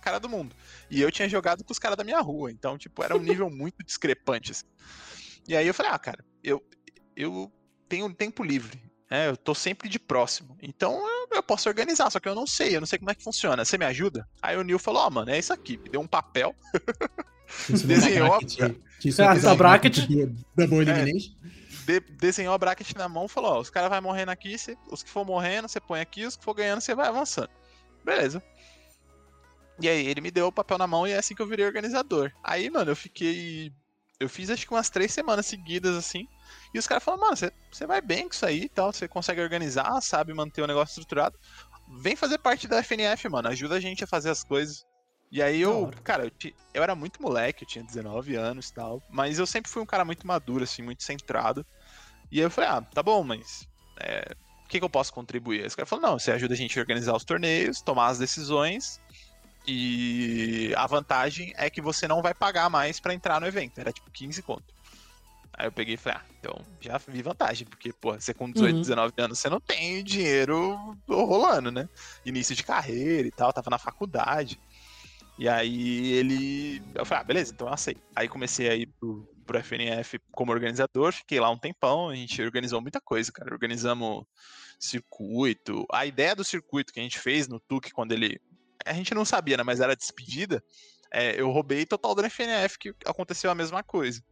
cara 0.00 0.20
do 0.20 0.28
mundo. 0.28 0.54
E 0.88 1.00
eu 1.00 1.10
tinha 1.10 1.28
jogado 1.28 1.64
com 1.64 1.72
os 1.72 1.78
caras 1.80 1.96
da 1.96 2.04
minha 2.04 2.20
rua. 2.20 2.52
Então, 2.52 2.78
tipo, 2.78 3.02
era 3.02 3.16
um 3.16 3.20
nível 3.20 3.50
muito 3.50 3.82
discrepante. 3.82 4.52
assim. 4.52 4.66
E 5.48 5.56
aí 5.56 5.66
eu 5.66 5.74
falei, 5.74 5.90
ah, 5.90 5.98
cara, 5.98 6.24
eu, 6.44 6.62
eu 7.16 7.50
tenho 7.88 8.14
tempo 8.14 8.44
livre. 8.44 8.80
Né? 9.10 9.28
eu 9.28 9.36
tô 9.36 9.54
sempre 9.54 9.88
de 9.88 9.98
próximo. 9.98 10.56
Então 10.62 10.94
eu, 11.08 11.28
eu 11.36 11.42
posso 11.42 11.68
organizar, 11.68 12.10
só 12.10 12.20
que 12.20 12.28
eu 12.28 12.34
não 12.34 12.46
sei, 12.46 12.76
eu 12.76 12.80
não 12.80 12.86
sei 12.86 12.98
como 12.98 13.10
é 13.10 13.14
que 13.14 13.24
funciona. 13.24 13.64
Você 13.64 13.76
me 13.76 13.84
ajuda? 13.84 14.28
Aí 14.40 14.56
o 14.56 14.62
Neil 14.62 14.78
falou, 14.78 15.02
ó, 15.02 15.10
mano, 15.10 15.30
é 15.30 15.38
isso 15.38 15.52
aqui. 15.52 15.76
Me 15.78 15.88
deu 15.88 16.00
um 16.00 16.06
papel. 16.06 16.54
Ensinou 17.68 17.86
desenhou 17.86 18.38
ensinou 19.04 19.28
a 19.28 19.32
essa 19.32 19.42
fazer 19.42 19.56
bracket. 19.56 19.98
Double 20.56 20.78
É. 20.78 20.82
Elimination. 20.82 21.34
de- 21.86 22.00
desenhou 22.00 22.54
a 22.54 22.58
bracket 22.58 22.94
na 22.94 23.08
mão 23.08 23.24
e 23.26 23.28
falou: 23.28 23.54
Ó, 23.54 23.60
os 23.60 23.70
caras 23.70 23.90
vão 23.90 24.00
morrendo 24.02 24.30
aqui, 24.30 24.56
cê- 24.56 24.76
os 24.90 25.02
que 25.02 25.10
for 25.10 25.24
morrendo, 25.24 25.68
você 25.68 25.80
põe 25.80 26.00
aqui, 26.00 26.24
os 26.24 26.36
que 26.36 26.44
for 26.44 26.54
ganhando, 26.54 26.80
você 26.80 26.94
vai 26.94 27.08
avançando. 27.08 27.50
Beleza. 28.04 28.42
E 29.80 29.88
aí, 29.88 30.06
ele 30.06 30.20
me 30.20 30.30
deu 30.30 30.46
o 30.46 30.52
papel 30.52 30.76
na 30.78 30.86
mão 30.86 31.06
e 31.06 31.10
é 31.12 31.16
assim 31.18 31.34
que 31.34 31.40
eu 31.42 31.46
virei 31.46 31.64
organizador. 31.66 32.30
Aí, 32.44 32.68
mano, 32.70 32.90
eu 32.90 32.96
fiquei. 32.96 33.72
Eu 34.20 34.28
fiz 34.28 34.50
acho 34.50 34.66
que 34.66 34.72
umas 34.74 34.90
três 34.90 35.10
semanas 35.12 35.46
seguidas, 35.46 35.96
assim. 35.96 36.28
E 36.74 36.78
os 36.78 36.86
caras 36.86 37.02
falaram, 37.02 37.24
mano, 37.24 37.36
você, 37.36 37.86
vai 37.86 38.00
bem 38.00 38.28
com 38.28 38.34
isso 38.34 38.46
aí 38.46 38.62
e 38.62 38.68
tal, 38.68 38.92
você 38.92 39.08
consegue 39.08 39.40
organizar, 39.40 40.00
sabe 40.00 40.32
manter 40.34 40.62
o 40.62 40.66
negócio 40.66 40.92
estruturado. 40.92 41.38
Vem 42.00 42.16
fazer 42.16 42.38
parte 42.38 42.68
da 42.68 42.82
FNF, 42.82 43.28
mano. 43.28 43.48
Ajuda 43.48 43.76
a 43.76 43.80
gente 43.80 44.04
a 44.04 44.06
fazer 44.06 44.30
as 44.30 44.44
coisas. 44.44 44.84
E 45.32 45.42
aí 45.42 45.60
eu, 45.60 45.86
hora. 45.86 45.96
cara, 46.02 46.24
eu, 46.24 46.52
eu 46.74 46.82
era 46.82 46.94
muito 46.94 47.22
moleque, 47.22 47.64
eu 47.64 47.68
tinha 47.68 47.84
19 47.84 48.36
anos 48.36 48.68
e 48.68 48.74
tal. 48.74 49.02
Mas 49.10 49.38
eu 49.38 49.46
sempre 49.46 49.70
fui 49.70 49.82
um 49.82 49.86
cara 49.86 50.04
muito 50.04 50.26
maduro, 50.26 50.64
assim, 50.64 50.82
muito 50.82 51.02
centrado. 51.02 51.64
E 52.30 52.38
aí 52.38 52.44
eu 52.44 52.50
falei, 52.50 52.70
ah, 52.70 52.80
tá 52.80 53.02
bom, 53.02 53.24
mas 53.24 53.66
é, 54.00 54.34
o 54.64 54.68
que, 54.68 54.78
que 54.78 54.84
eu 54.84 54.90
posso 54.90 55.12
contribuir? 55.12 55.64
Esse 55.64 55.76
cara 55.76 55.86
falou, 55.86 56.02
não, 56.02 56.18
você 56.18 56.30
ajuda 56.30 56.54
a 56.54 56.56
gente 56.56 56.78
a 56.78 56.82
organizar 56.82 57.14
os 57.14 57.24
torneios, 57.24 57.82
tomar 57.82 58.06
as 58.06 58.18
decisões, 58.18 59.00
e 59.66 60.72
a 60.76 60.86
vantagem 60.86 61.52
é 61.56 61.68
que 61.68 61.80
você 61.80 62.08
não 62.08 62.22
vai 62.22 62.34
pagar 62.34 62.70
mais 62.70 62.98
para 62.98 63.14
entrar 63.14 63.40
no 63.40 63.46
evento. 63.46 63.78
Era 63.78 63.92
tipo 63.92 64.10
15 64.10 64.42
conto. 64.42 64.74
Aí 65.52 65.66
eu 65.66 65.72
peguei 65.72 65.94
e 65.94 65.96
falei, 65.96 66.18
ah, 66.18 66.26
então 66.38 66.64
já 66.80 66.98
vi 66.98 67.22
vantagem, 67.22 67.66
porque, 67.66 67.92
pô, 67.92 68.14
você 68.14 68.32
com 68.32 68.50
18, 68.50 68.74
uhum. 68.74 68.80
19 68.80 69.12
anos, 69.18 69.38
você 69.38 69.48
não 69.48 69.60
tem 69.60 70.02
dinheiro 70.02 70.96
rolando, 71.08 71.70
né? 71.70 71.88
Início 72.24 72.54
de 72.54 72.62
carreira 72.62 73.28
e 73.28 73.30
tal, 73.30 73.52
tava 73.52 73.70
na 73.70 73.78
faculdade. 73.78 74.58
E 75.38 75.48
aí 75.48 76.12
ele. 76.12 76.82
Eu 76.94 77.04
falei, 77.06 77.22
ah, 77.22 77.24
beleza, 77.24 77.52
então 77.52 77.66
eu 77.66 77.72
aceito. 77.72 78.00
Aí 78.14 78.28
comecei 78.28 78.68
a 78.68 78.74
ir 78.74 78.86
pro, 79.00 79.26
pro 79.46 79.58
FNF 79.58 80.20
como 80.30 80.52
organizador, 80.52 81.12
fiquei 81.12 81.40
lá 81.40 81.50
um 81.50 81.58
tempão, 81.58 82.10
a 82.10 82.14
gente 82.14 82.42
organizou 82.42 82.80
muita 82.80 83.00
coisa, 83.00 83.32
cara. 83.32 83.52
Organizamos 83.52 84.24
circuito. 84.78 85.86
A 85.92 86.04
ideia 86.04 86.36
do 86.36 86.44
circuito 86.44 86.92
que 86.92 87.00
a 87.00 87.02
gente 87.02 87.18
fez 87.18 87.48
no 87.48 87.58
TUC 87.58 87.90
quando 87.90 88.12
ele. 88.12 88.40
A 88.84 88.92
gente 88.92 89.14
não 89.14 89.24
sabia, 89.24 89.56
né? 89.56 89.62
Mas 89.62 89.80
era 89.80 89.96
despedida. 89.96 90.62
É, 91.12 91.40
eu 91.40 91.50
roubei 91.50 91.84
total 91.84 92.14
do 92.14 92.22
FNF 92.22 92.78
que 92.78 92.94
aconteceu 93.04 93.50
a 93.50 93.54
mesma 93.54 93.82
coisa. 93.82 94.22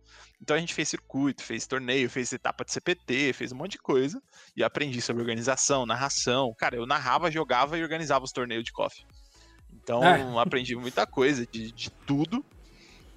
Então 0.41 0.57
a 0.57 0.61
gente 0.61 0.73
fez 0.73 0.89
circuito, 0.89 1.43
fez 1.43 1.67
torneio, 1.67 2.09
fez 2.09 2.33
etapa 2.33 2.65
de 2.65 2.73
CPT, 2.73 3.33
fez 3.33 3.51
um 3.53 3.57
monte 3.57 3.73
de 3.73 3.79
coisa. 3.79 4.23
E 4.57 4.63
aprendi 4.63 5.01
sobre 5.01 5.23
organização, 5.23 5.85
narração. 5.85 6.55
Cara, 6.57 6.77
eu 6.77 6.87
narrava, 6.87 7.31
jogava 7.31 7.77
e 7.77 7.83
organizava 7.83 8.25
os 8.25 8.33
torneios 8.33 8.65
de 8.65 8.73
coffee. 8.73 9.05
Então 9.73 10.03
é. 10.05 10.41
aprendi 10.41 10.77
muita 10.77 11.07
coisa 11.07 11.47
de, 11.47 11.73
de 11.73 11.91
tudo. 11.91 12.37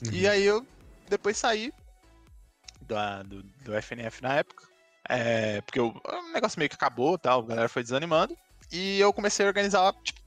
Uhum. 0.05 0.11
E 0.11 0.27
aí 0.27 0.43
eu 0.43 0.65
depois 1.07 1.37
saí 1.37 1.71
da, 2.81 3.21
do, 3.23 3.43
do 3.43 3.81
FNF 3.81 4.21
na 4.21 4.35
época. 4.35 4.65
É, 5.07 5.61
porque 5.61 5.79
o, 5.79 5.89
o 5.89 6.31
negócio 6.33 6.57
meio 6.57 6.69
que 6.69 6.75
acabou 6.75 7.17
tal, 7.17 7.41
a 7.41 7.45
galera 7.45 7.69
foi 7.69 7.83
desanimando. 7.83 8.35
E 8.71 8.99
eu 8.99 9.11
comecei 9.11 9.45
a 9.45 9.49
organizar, 9.49 9.93
tipo, 10.03 10.20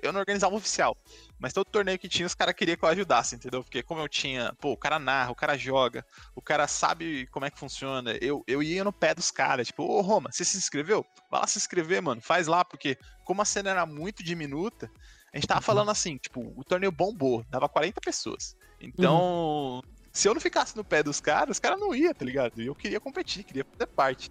eu 0.00 0.12
não 0.12 0.20
organizava 0.20 0.54
oficial. 0.54 0.96
Mas 1.38 1.52
todo 1.52 1.66
torneio 1.66 1.98
que 1.98 2.08
tinha, 2.08 2.26
os 2.26 2.34
caras 2.34 2.54
queriam 2.54 2.76
que 2.76 2.84
eu 2.84 2.88
ajudasse, 2.88 3.36
entendeu? 3.36 3.62
Porque 3.62 3.82
como 3.82 4.00
eu 4.00 4.08
tinha, 4.08 4.52
pô, 4.60 4.72
o 4.72 4.76
cara 4.76 4.98
narra, 4.98 5.30
o 5.30 5.34
cara 5.34 5.56
joga, 5.56 6.04
o 6.34 6.42
cara 6.42 6.66
sabe 6.66 7.26
como 7.28 7.46
é 7.46 7.50
que 7.50 7.58
funciona. 7.58 8.12
Eu, 8.20 8.42
eu 8.46 8.62
ia 8.62 8.84
no 8.84 8.92
pé 8.92 9.14
dos 9.14 9.30
caras, 9.30 9.68
tipo, 9.68 9.84
ô 9.84 10.00
Roma, 10.00 10.30
você 10.32 10.44
se 10.44 10.56
inscreveu? 10.56 11.04
Vai 11.30 11.40
lá 11.40 11.46
se 11.46 11.58
inscrever, 11.58 12.02
mano, 12.02 12.20
faz 12.20 12.46
lá, 12.46 12.64
porque 12.64 12.96
como 13.24 13.42
a 13.42 13.44
cena 13.44 13.70
era 13.70 13.86
muito 13.86 14.22
diminuta, 14.22 14.90
a 15.32 15.36
gente 15.36 15.46
tava 15.46 15.60
uhum. 15.60 15.64
falando 15.64 15.90
assim, 15.90 16.16
tipo, 16.16 16.52
o 16.56 16.64
torneio 16.64 16.90
bombou, 16.90 17.44
dava 17.50 17.68
40 17.68 18.00
pessoas. 18.00 18.56
Então, 18.80 19.76
uhum. 19.76 19.82
se 20.12 20.28
eu 20.28 20.34
não 20.34 20.40
ficasse 20.40 20.76
no 20.76 20.84
pé 20.84 21.02
dos 21.02 21.20
caras, 21.20 21.56
os 21.56 21.60
caras 21.60 21.78
não 21.78 21.94
iam, 21.94 22.14
tá 22.14 22.24
ligado? 22.24 22.62
E 22.62 22.66
eu 22.66 22.74
queria 22.74 23.00
competir, 23.00 23.44
queria 23.44 23.64
fazer 23.64 23.86
parte. 23.86 24.30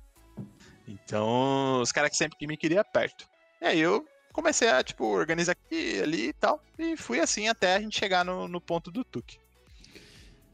Então, 0.87 1.81
os 1.81 1.91
caras 1.91 2.11
que 2.11 2.17
sempre 2.17 2.37
que 2.37 2.47
me 2.47 2.57
queriam 2.57 2.83
perto. 2.83 3.27
E 3.61 3.65
aí 3.65 3.79
eu 3.79 4.05
comecei 4.37 4.69
a, 4.69 4.83
tipo, 4.83 5.03
organizar 5.03 5.53
aqui, 5.53 5.99
ali 5.99 6.27
e 6.27 6.33
tal. 6.33 6.63
E 6.77 6.95
fui 6.95 7.19
assim 7.19 7.47
até 7.47 7.75
a 7.75 7.81
gente 7.81 7.97
chegar 7.97 8.23
no, 8.23 8.47
no 8.47 8.61
ponto 8.61 8.91
do 8.91 9.03
Tuque. 9.03 9.39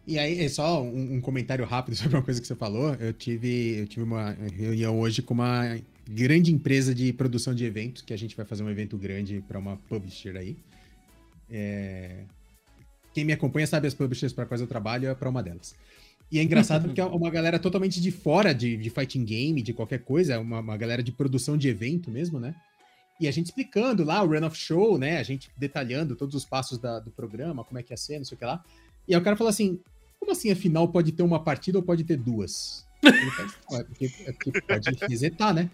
E 0.07 0.17
aí, 0.17 0.39
é 0.39 0.47
só 0.47 0.81
um, 0.81 1.15
um, 1.15 1.21
comentário 1.21 1.65
rápido 1.65 1.95
sobre 1.97 2.15
uma 2.15 2.23
coisa 2.23 2.39
que 2.39 2.47
você 2.47 2.55
falou. 2.55 2.95
Eu 2.95 3.11
tive, 3.11 3.79
eu 3.79 3.88
tive 3.88 4.03
uma 4.03 4.31
reunião 4.31 4.97
hoje 4.97 5.21
com 5.21 5.34
uma 5.34 5.77
grande 6.09 6.53
empresa 6.53 6.95
de 6.95 7.11
produção 7.11 7.53
de 7.53 7.65
eventos, 7.65 8.01
que 8.01 8.13
a 8.13 8.17
gente 8.17 8.38
vai 8.38 8.45
fazer 8.45 8.63
um 8.63 8.69
evento 8.69 8.97
grande 8.97 9.43
para 9.45 9.59
uma 9.59 9.75
publisher 9.89 10.38
aí. 10.38 10.55
É... 11.51 12.23
Quem 13.13 13.25
me 13.25 13.34
acompanha 13.34 13.67
sabe 13.67 13.86
as 13.86 13.93
publishers 13.93 14.31
para 14.31 14.45
quais 14.45 14.61
eu 14.61 14.67
trabalho, 14.67 15.09
é 15.09 15.13
para 15.13 15.29
uma 15.29 15.43
delas. 15.43 15.75
E 16.31 16.39
é 16.39 16.43
engraçado 16.43 16.86
porque 16.88 17.01
é 17.01 17.05
uma 17.05 17.29
galera 17.29 17.59
totalmente 17.59 18.01
de 18.01 18.11
fora 18.11 18.53
de, 18.53 18.77
de 18.77 18.89
fighting 18.89 19.25
game, 19.25 19.61
de 19.61 19.73
qualquer 19.73 19.99
coisa, 19.99 20.39
uma, 20.39 20.61
uma 20.61 20.77
galera 20.77 21.03
de 21.03 21.11
produção 21.11 21.57
de 21.57 21.67
evento 21.67 22.09
mesmo, 22.09 22.39
né? 22.39 22.55
E 23.20 23.28
a 23.28 23.32
gente 23.32 23.47
explicando 23.47 24.03
lá 24.03 24.22
o 24.24 24.28
run 24.28 24.45
of 24.45 24.57
show, 24.57 24.97
né? 24.97 25.18
A 25.18 25.24
gente 25.24 25.49
detalhando 25.55 26.16
todos 26.16 26.36
os 26.36 26.45
passos 26.45 26.78
da, 26.78 26.99
do 26.99 27.11
programa, 27.11 27.64
como 27.64 27.80
é 27.80 27.84
que 27.84 27.93
ia 27.93 27.97
ser, 27.97 28.18
não 28.18 28.26
sei 28.26 28.36
o 28.36 28.39
que 28.39 28.45
lá. 28.45 28.64
E 29.07 29.14
aí 29.14 29.22
o 29.22 29.24
cara 29.24 29.36
falou 29.36 29.49
assim: 29.49 29.80
como 30.20 30.32
assim 30.32 30.51
a 30.51 30.55
final 30.55 30.88
pode 30.88 31.11
ter 31.11 31.24
uma 31.24 31.43
partida 31.43 31.78
ou 31.78 31.84
pode 31.84 32.03
ter 32.03 32.18
duas? 32.18 32.86
Faz, 33.01 33.82
é 33.82 33.84
porque, 33.84 34.05
é 34.26 34.32
porque 34.32 34.61
pode 34.61 34.89
resetar, 35.09 35.53
né? 35.53 35.70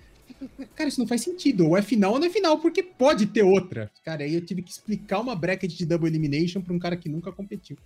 Cara, 0.76 0.90
isso 0.90 1.00
não 1.00 1.08
faz 1.08 1.22
sentido. 1.22 1.68
Ou 1.68 1.78
é 1.78 1.82
final 1.82 2.14
ou 2.14 2.20
não 2.20 2.28
é 2.28 2.30
final, 2.30 2.60
porque 2.60 2.82
pode 2.84 3.28
ter 3.28 3.44
outra. 3.44 3.92
Cara, 4.04 4.24
aí 4.24 4.34
eu 4.34 4.42
tive 4.42 4.62
que 4.62 4.72
explicar 4.72 5.20
uma 5.20 5.36
bracket 5.36 5.72
de 5.72 5.86
double 5.86 6.08
elimination 6.08 6.62
pra 6.62 6.74
um 6.74 6.80
cara 6.80 6.96
que 6.96 7.10
nunca 7.10 7.32
competiu. 7.32 7.78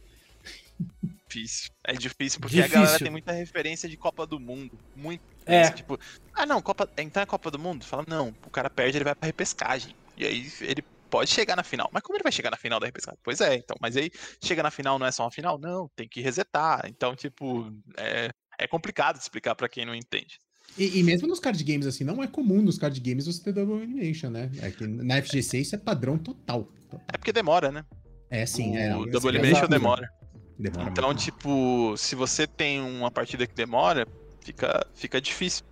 Difícil. 1.33 1.71
É 1.83 1.93
difícil 1.93 2.39
porque 2.39 2.55
difícil. 2.57 2.79
a 2.79 2.83
galera 2.83 2.99
tem 2.99 3.11
muita 3.11 3.31
referência 3.31 3.89
de 3.89 3.97
Copa 3.97 4.25
do 4.25 4.39
Mundo. 4.39 4.77
Muito. 4.95 5.21
É. 5.45 5.69
Tipo, 5.71 5.99
ah, 6.33 6.45
não, 6.45 6.61
Copa, 6.61 6.89
então 6.97 7.23
é 7.23 7.25
Copa 7.25 7.49
do 7.49 7.57
Mundo? 7.57 7.83
Fala, 7.83 8.05
não, 8.07 8.33
o 8.45 8.49
cara 8.49 8.69
perde, 8.69 8.97
ele 8.97 9.03
vai 9.03 9.15
pra 9.15 9.25
repescagem. 9.25 9.95
E 10.15 10.25
aí 10.25 10.51
ele 10.61 10.83
pode 11.09 11.31
chegar 11.31 11.55
na 11.55 11.63
final. 11.63 11.89
Mas 11.91 12.03
como 12.03 12.15
ele 12.15 12.23
vai 12.23 12.31
chegar 12.31 12.51
na 12.51 12.57
final 12.57 12.79
da 12.79 12.85
repescagem? 12.85 13.19
Pois 13.23 13.41
é, 13.41 13.55
então. 13.55 13.75
Mas 13.81 13.97
aí 13.97 14.11
chega 14.43 14.61
na 14.61 14.69
final, 14.69 14.99
não 14.99 15.07
é 15.07 15.11
só 15.11 15.23
uma 15.23 15.31
final? 15.31 15.57
Não, 15.57 15.89
tem 15.95 16.07
que 16.07 16.21
resetar. 16.21 16.85
Então, 16.87 17.15
tipo, 17.15 17.71
é, 17.97 18.29
é 18.59 18.67
complicado 18.67 19.17
de 19.17 19.23
explicar 19.23 19.55
para 19.55 19.67
quem 19.67 19.85
não 19.85 19.95
entende. 19.95 20.39
E, 20.77 20.99
e, 20.99 21.03
mesmo 21.03 21.27
nos 21.27 21.39
card 21.39 21.63
games, 21.63 21.85
assim, 21.85 22.03
não 22.03 22.23
é 22.23 22.27
comum 22.27 22.61
nos 22.61 22.79
card 22.79 22.99
games 22.99 23.27
você 23.27 23.43
ter 23.43 23.53
double 23.53 23.75
elimination, 23.75 24.29
né? 24.29 24.49
É 24.59 24.71
que 24.71 24.87
na 24.87 25.21
FGC 25.21 25.59
isso 25.59 25.75
é 25.75 25.77
padrão 25.77 26.17
total. 26.17 26.63
total. 26.89 27.05
É 27.13 27.17
porque 27.17 27.31
demora, 27.31 27.71
né? 27.71 27.85
É, 28.29 28.43
sim. 28.45 28.71
O 28.71 29.07
é, 29.07 29.11
double 29.11 29.29
elimination 29.29 29.67
demora. 29.67 30.09
Demora. 30.57 30.89
Então, 30.89 31.05
muito. 31.07 31.23
tipo, 31.23 31.95
se 31.97 32.15
você 32.15 32.47
tem 32.47 32.81
uma 32.81 33.11
partida 33.11 33.47
que 33.47 33.53
demora, 33.53 34.07
fica, 34.41 34.85
fica 34.93 35.21
difícil. 35.21 35.65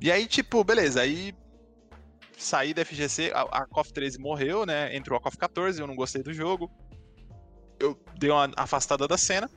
E 0.00 0.10
aí, 0.10 0.26
tipo, 0.26 0.64
beleza, 0.64 1.00
aí 1.00 1.34
saí 2.36 2.74
da 2.74 2.84
FGC, 2.84 3.32
a, 3.34 3.42
a 3.42 3.66
KOF 3.66 3.92
13 3.92 4.18
morreu, 4.18 4.66
né? 4.66 4.94
Entrou 4.96 5.16
a 5.16 5.20
KOF 5.20 5.36
14, 5.38 5.80
eu 5.80 5.86
não 5.86 5.94
gostei 5.94 6.22
do 6.22 6.32
jogo. 6.32 6.70
Eu 7.78 7.98
dei 8.18 8.30
uma 8.30 8.50
afastada 8.56 9.06
da 9.06 9.16
cena. 9.16 9.48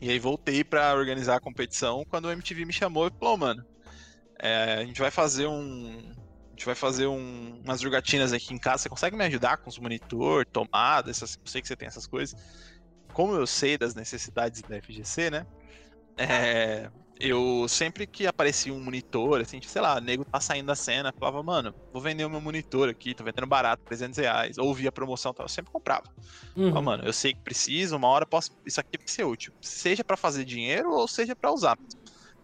E 0.00 0.10
aí 0.10 0.18
voltei 0.18 0.62
para 0.62 0.94
organizar 0.94 1.36
a 1.36 1.40
competição 1.40 2.04
quando 2.08 2.26
o 2.26 2.30
MTV 2.30 2.64
me 2.64 2.72
chamou 2.72 3.08
e 3.08 3.10
falou, 3.18 3.36
mano, 3.36 3.64
é, 4.38 4.74
a 4.74 4.84
gente 4.84 5.00
vai 5.00 5.10
fazer 5.10 5.46
um. 5.46 6.12
A 6.48 6.50
gente 6.50 6.66
vai 6.66 6.74
fazer 6.74 7.06
um, 7.06 7.60
umas 7.62 7.80
jogatinas 7.80 8.32
aqui 8.32 8.54
em 8.54 8.58
casa. 8.58 8.84
Você 8.84 8.88
consegue 8.88 9.16
me 9.16 9.24
ajudar 9.24 9.58
com 9.58 9.68
os 9.68 9.78
monitor, 9.78 10.46
tomada, 10.46 11.10
essas, 11.10 11.34
eu 11.34 11.50
sei 11.50 11.60
que 11.60 11.68
você 11.68 11.76
tem 11.76 11.88
essas 11.88 12.06
coisas. 12.06 12.38
Como 13.16 13.34
eu 13.34 13.46
sei 13.46 13.78
das 13.78 13.94
necessidades 13.94 14.60
da 14.60 14.76
FGC, 14.76 15.30
né? 15.30 15.46
É, 16.18 16.90
eu 17.18 17.66
sempre 17.66 18.06
que 18.06 18.26
aparecia 18.26 18.74
um 18.74 18.78
monitor, 18.78 19.40
assim, 19.40 19.58
sei 19.62 19.80
lá, 19.80 19.98
nego 20.02 20.22
tá 20.22 20.38
saindo 20.38 20.66
da 20.66 20.74
cena, 20.74 21.14
falava, 21.18 21.42
mano, 21.42 21.74
vou 21.90 22.02
vender 22.02 22.26
o 22.26 22.28
meu 22.28 22.42
monitor 22.42 22.90
aqui, 22.90 23.14
tô 23.14 23.24
vendendo 23.24 23.46
barato, 23.46 23.82
300 23.86 24.18
reais, 24.18 24.58
ou 24.58 24.74
via 24.74 24.92
promoção, 24.92 25.32
tal, 25.32 25.46
eu 25.46 25.48
sempre 25.48 25.72
comprava. 25.72 26.04
Uhum. 26.54 26.68
Falava, 26.68 26.82
mano, 26.82 27.04
eu 27.06 27.12
sei 27.14 27.32
que 27.32 27.40
precisa, 27.40 27.96
uma 27.96 28.08
hora 28.08 28.26
posso, 28.26 28.50
isso 28.66 28.78
aqui 28.78 28.98
vai 28.98 29.08
ser 29.08 29.24
útil, 29.24 29.50
seja 29.62 30.04
para 30.04 30.18
fazer 30.18 30.44
dinheiro 30.44 30.90
ou 30.90 31.08
seja 31.08 31.34
para 31.34 31.50
usar. 31.50 31.78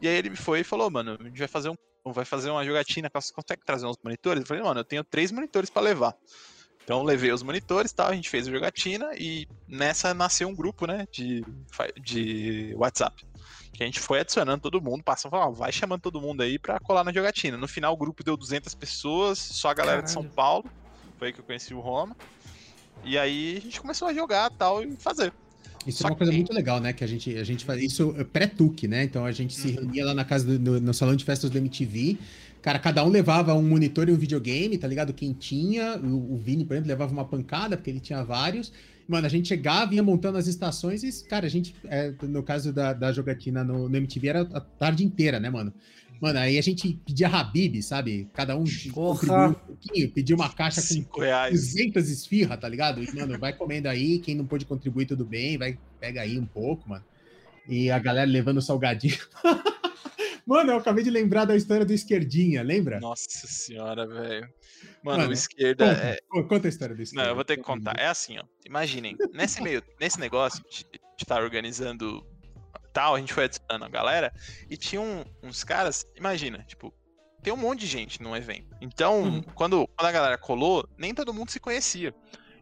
E 0.00 0.08
aí 0.08 0.16
ele 0.16 0.34
foi 0.34 0.60
e 0.60 0.64
falou, 0.64 0.90
mano, 0.90 1.18
a 1.20 1.24
gente 1.24 1.38
vai 1.38 1.48
fazer 1.48 1.68
um, 1.68 1.74
vai 2.14 2.24
fazer 2.24 2.48
uma 2.48 2.64
jogatina, 2.64 3.10
você 3.12 3.30
consegue 3.30 3.60
trazer 3.62 3.84
uns 3.84 3.98
monitores? 4.02 4.40
Eu 4.40 4.46
falei, 4.46 4.62
mano, 4.62 4.80
eu 4.80 4.84
tenho 4.84 5.04
três 5.04 5.30
monitores 5.30 5.68
para 5.68 5.82
levar. 5.82 6.16
Então 6.84 7.02
levei 7.02 7.32
os 7.32 7.42
monitores 7.42 7.92
tal, 7.92 8.08
a 8.08 8.14
gente 8.14 8.28
fez 8.28 8.48
a 8.48 8.50
jogatina 8.50 9.10
e 9.16 9.46
nessa 9.68 10.12
nasceu 10.12 10.48
um 10.48 10.54
grupo, 10.54 10.86
né, 10.86 11.06
de, 11.12 11.44
de 12.00 12.74
WhatsApp 12.76 13.24
que 13.72 13.82
a 13.82 13.86
gente 13.86 14.00
foi 14.00 14.20
adicionando 14.20 14.62
todo 14.62 14.82
mundo, 14.82 15.02
passando, 15.02 15.30
falando, 15.30 15.54
vai 15.54 15.72
chamando 15.72 16.02
todo 16.02 16.20
mundo 16.20 16.42
aí 16.42 16.58
pra 16.58 16.78
colar 16.78 17.02
na 17.02 17.12
jogatina. 17.12 17.56
No 17.56 17.66
final 17.66 17.94
o 17.94 17.96
grupo 17.96 18.22
deu 18.22 18.36
200 18.36 18.74
pessoas, 18.74 19.38
só 19.38 19.70
a 19.70 19.74
galera 19.74 20.02
Caralho. 20.02 20.06
de 20.06 20.12
São 20.12 20.24
Paulo, 20.24 20.66
foi 21.18 21.28
aí 21.28 21.32
que 21.32 21.40
eu 21.40 21.44
conheci 21.44 21.72
o 21.72 21.80
Roma. 21.80 22.14
E 23.04 23.18
aí 23.18 23.56
a 23.56 23.60
gente 23.60 23.80
começou 23.80 24.06
a 24.06 24.14
jogar 24.14 24.50
tal 24.50 24.82
e 24.82 24.94
fazer. 24.96 25.32
Isso 25.86 26.02
Só 26.02 26.08
é 26.08 26.10
uma 26.10 26.16
coisa 26.16 26.30
que... 26.30 26.38
muito 26.38 26.52
legal, 26.52 26.78
né? 26.78 26.92
Que 26.92 27.02
a 27.02 27.06
gente, 27.06 27.36
a 27.36 27.42
gente 27.42 27.64
faz 27.64 27.82
isso 27.82 28.14
pré-tuque, 28.32 28.86
né? 28.86 29.02
Então 29.02 29.24
a 29.24 29.32
gente 29.32 29.54
se 29.54 29.68
uhum. 29.68 29.74
reunia 29.74 30.04
lá 30.04 30.14
na 30.14 30.24
casa 30.24 30.46
do, 30.46 30.58
no, 30.58 30.80
no, 30.80 30.94
salão 30.94 31.16
de 31.16 31.24
festas 31.24 31.50
do 31.50 31.58
MTV. 31.58 32.18
Cara, 32.62 32.78
cada 32.78 33.04
um 33.04 33.08
levava 33.08 33.52
um 33.54 33.62
monitor 33.62 34.08
e 34.08 34.12
um 34.12 34.16
videogame, 34.16 34.78
tá 34.78 34.86
ligado? 34.86 35.12
Quem 35.12 35.32
tinha, 35.32 35.98
o, 35.98 36.34
o 36.34 36.36
Vini, 36.36 36.64
por 36.64 36.74
exemplo, 36.74 36.88
levava 36.88 37.12
uma 37.12 37.24
pancada, 37.24 37.76
porque 37.76 37.90
ele 37.90 37.98
tinha 37.98 38.22
vários. 38.22 38.72
Mano, 39.08 39.26
a 39.26 39.28
gente 39.28 39.48
chegava, 39.48 39.92
ia 39.92 40.02
montando 40.02 40.38
as 40.38 40.46
estações 40.46 41.02
e, 41.02 41.24
cara, 41.26 41.44
a 41.44 41.48
gente, 41.48 41.74
é, 41.84 42.14
no 42.22 42.40
caso 42.40 42.72
da, 42.72 42.92
da 42.92 43.12
jogatina 43.12 43.64
no, 43.64 43.88
no, 43.88 43.96
MTV, 43.96 44.28
era 44.28 44.42
a 44.42 44.60
tarde 44.60 45.04
inteira, 45.04 45.40
né, 45.40 45.50
mano? 45.50 45.74
Mano, 46.20 46.38
aí 46.38 46.56
a 46.56 46.62
gente 46.62 47.00
pedia 47.04 47.26
Habib, 47.26 47.82
sabe? 47.82 48.28
Cada 48.32 48.56
um 48.56 48.62
Porra. 48.94 49.48
um 49.48 49.54
pouquinho, 49.54 50.08
pedia 50.12 50.36
uma 50.36 50.48
caixa 50.48 50.80
com 51.10 51.20
reais. 51.20 51.74
200 51.74 52.08
esfirra, 52.08 52.56
tá 52.56 52.68
ligado? 52.68 53.02
E, 53.02 53.12
mano, 53.12 53.36
vai 53.40 53.52
comendo 53.52 53.88
aí, 53.88 54.20
quem 54.20 54.36
não 54.36 54.46
pôde 54.46 54.64
contribuir, 54.64 55.06
tudo 55.06 55.24
bem, 55.24 55.58
vai, 55.58 55.76
pega 55.98 56.20
aí 56.20 56.38
um 56.38 56.46
pouco, 56.46 56.88
mano. 56.88 57.04
E 57.68 57.90
a 57.90 57.98
galera 57.98 58.30
levando 58.30 58.62
salgadinho. 58.62 59.18
Mano, 60.46 60.72
eu 60.72 60.76
acabei 60.76 61.04
de 61.04 61.10
lembrar 61.10 61.44
da 61.44 61.54
história 61.56 61.84
do 61.84 61.92
Esquerdinha, 61.92 62.62
lembra? 62.62 62.98
Nossa 63.00 63.46
senhora, 63.46 64.06
velho. 64.06 64.48
Mano, 65.04 65.18
Mano, 65.18 65.30
o 65.30 65.32
esquerda 65.32 65.86
conta, 65.88 66.00
é. 66.02 66.18
Conta 66.48 66.66
a 66.66 66.70
história 66.70 66.94
do 66.96 67.02
esquerda. 67.02 67.22
Não, 67.24 67.30
eu 67.30 67.34
vou 67.36 67.44
ter 67.44 67.56
que 67.56 67.62
contar. 67.62 67.94
É 67.98 68.06
assim, 68.06 68.38
ó. 68.38 68.44
Imaginem, 68.66 69.16
nesse 69.32 69.62
meio, 69.62 69.82
nesse 70.00 70.18
negócio 70.18 70.62
de 70.68 70.84
estar 71.18 71.36
tá 71.36 71.40
organizando 71.42 72.26
tal, 72.92 73.14
a 73.14 73.20
gente 73.20 73.32
foi 73.32 73.44
adicionando 73.44 73.84
a 73.84 73.88
galera, 73.88 74.32
e 74.68 74.76
tinha 74.76 75.00
um- 75.00 75.24
uns 75.42 75.64
caras, 75.64 76.06
imagina, 76.16 76.58
tipo, 76.68 76.92
tem 77.42 77.52
um 77.52 77.56
monte 77.56 77.80
de 77.80 77.86
gente 77.86 78.22
num 78.22 78.36
evento. 78.36 78.76
Então, 78.80 79.22
Uhum. 79.22 79.42
quando, 79.54 79.88
quando 79.96 80.08
a 80.08 80.12
galera 80.12 80.36
colou, 80.38 80.86
nem 80.98 81.14
todo 81.14 81.32
mundo 81.32 81.50
se 81.50 81.58
conhecia. 81.58 82.14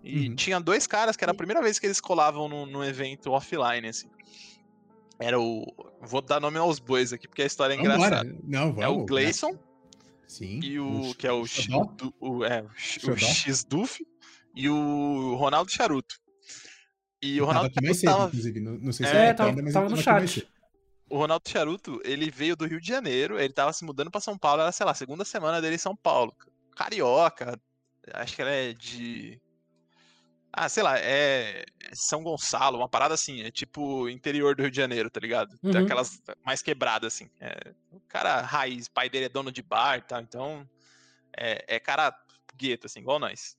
E 0.02 0.28
Uhum. 0.28 0.34
tinha 0.36 0.60
dois 0.60 0.86
caras 0.86 1.16
que 1.16 1.24
era 1.24 1.32
a 1.32 1.34
primeira 1.34 1.60
vez 1.60 1.78
que 1.78 1.86
eles 1.86 2.00
colavam 2.00 2.48
num, 2.48 2.64
num 2.64 2.82
evento 2.84 3.30
offline, 3.32 3.88
assim. 3.88 4.08
Era 5.20 5.38
o. 5.38 5.64
Vou 6.00 6.20
dar 6.22 6.40
nome 6.40 6.56
aos 6.58 6.78
bois 6.78 7.12
aqui, 7.12 7.28
porque 7.28 7.42
a 7.42 7.46
história 7.46 7.74
é 7.74 7.76
engraçada. 7.76 8.24
Não, 8.42 8.72
vamos. 8.72 8.82
É 8.82 8.88
o 8.88 9.04
Gleison 9.04 9.58
Sim. 10.26 10.60
e 10.62 10.80
o. 10.80 11.14
que 11.14 11.26
é 11.26 11.32
o, 11.32 11.46
X- 11.46 11.68
o, 12.20 12.44
é, 12.44 12.62
o 12.62 12.70
X- 12.74 13.04
o. 13.04 13.16
X-Duff 13.16 14.04
e 14.54 14.68
o 14.68 15.34
Ronaldo 15.36 15.70
Charuto. 15.70 16.16
E 17.22 17.38
o 17.40 17.44
Tava 17.46 17.58
Ronaldo 17.58 17.74
mais 17.82 17.84
Charuto 17.84 18.00
cedo, 18.00 18.10
tava 18.10 18.26
inclusive. 18.28 18.60
Não, 18.60 18.72
não 18.78 18.92
sei 18.92 19.06
se 19.06 19.12
É, 19.12 19.16
ele 19.24 19.28
tá 19.28 19.34
tava- 19.34 19.50
ainda, 19.50 19.62
mas 19.62 19.72
tava 19.74 19.88
no 19.90 19.96
chat. 19.96 20.48
O 21.10 21.18
Ronaldo 21.18 21.48
Charuto, 21.50 22.00
ele 22.04 22.30
veio 22.30 22.56
do 22.56 22.64
Rio 22.66 22.80
de 22.80 22.86
Janeiro, 22.88 23.38
ele 23.38 23.52
tava 23.52 23.72
se 23.72 23.84
mudando 23.84 24.10
pra 24.10 24.20
São 24.20 24.38
Paulo, 24.38 24.62
era, 24.62 24.72
sei 24.72 24.86
lá, 24.86 24.92
a 24.92 24.94
segunda 24.94 25.24
semana 25.24 25.60
dele 25.60 25.74
em 25.74 25.78
São 25.78 25.94
Paulo. 25.94 26.32
Carioca, 26.76 27.60
acho 28.14 28.34
que 28.36 28.40
ela 28.40 28.50
é 28.52 28.72
de. 28.72 29.38
Ah, 30.52 30.68
sei 30.68 30.82
lá, 30.82 30.98
é 30.98 31.64
é 31.90 31.94
São 31.94 32.22
Gonçalo, 32.22 32.78
uma 32.78 32.88
parada 32.88 33.14
assim, 33.14 33.42
é 33.42 33.50
tipo 33.50 34.08
interior 34.08 34.54
do 34.54 34.62
Rio 34.62 34.70
de 34.70 34.76
Janeiro, 34.76 35.10
tá 35.10 35.18
ligado? 35.18 35.58
Uhum. 35.62 35.72
Daquelas 35.72 36.22
mais 36.44 36.62
quebradas, 36.62 37.14
assim. 37.14 37.28
É, 37.40 37.72
o 37.90 38.00
cara 38.08 38.40
raiz, 38.40 38.88
pai 38.88 39.10
dele 39.10 39.26
é 39.26 39.28
dono 39.28 39.50
de 39.50 39.62
bar 39.62 39.98
e 39.98 40.02
tal, 40.02 40.20
então 40.20 40.68
é, 41.36 41.64
é 41.76 41.80
cara 41.80 42.14
gueto, 42.56 42.86
assim, 42.86 43.00
igual 43.00 43.18
nós. 43.18 43.56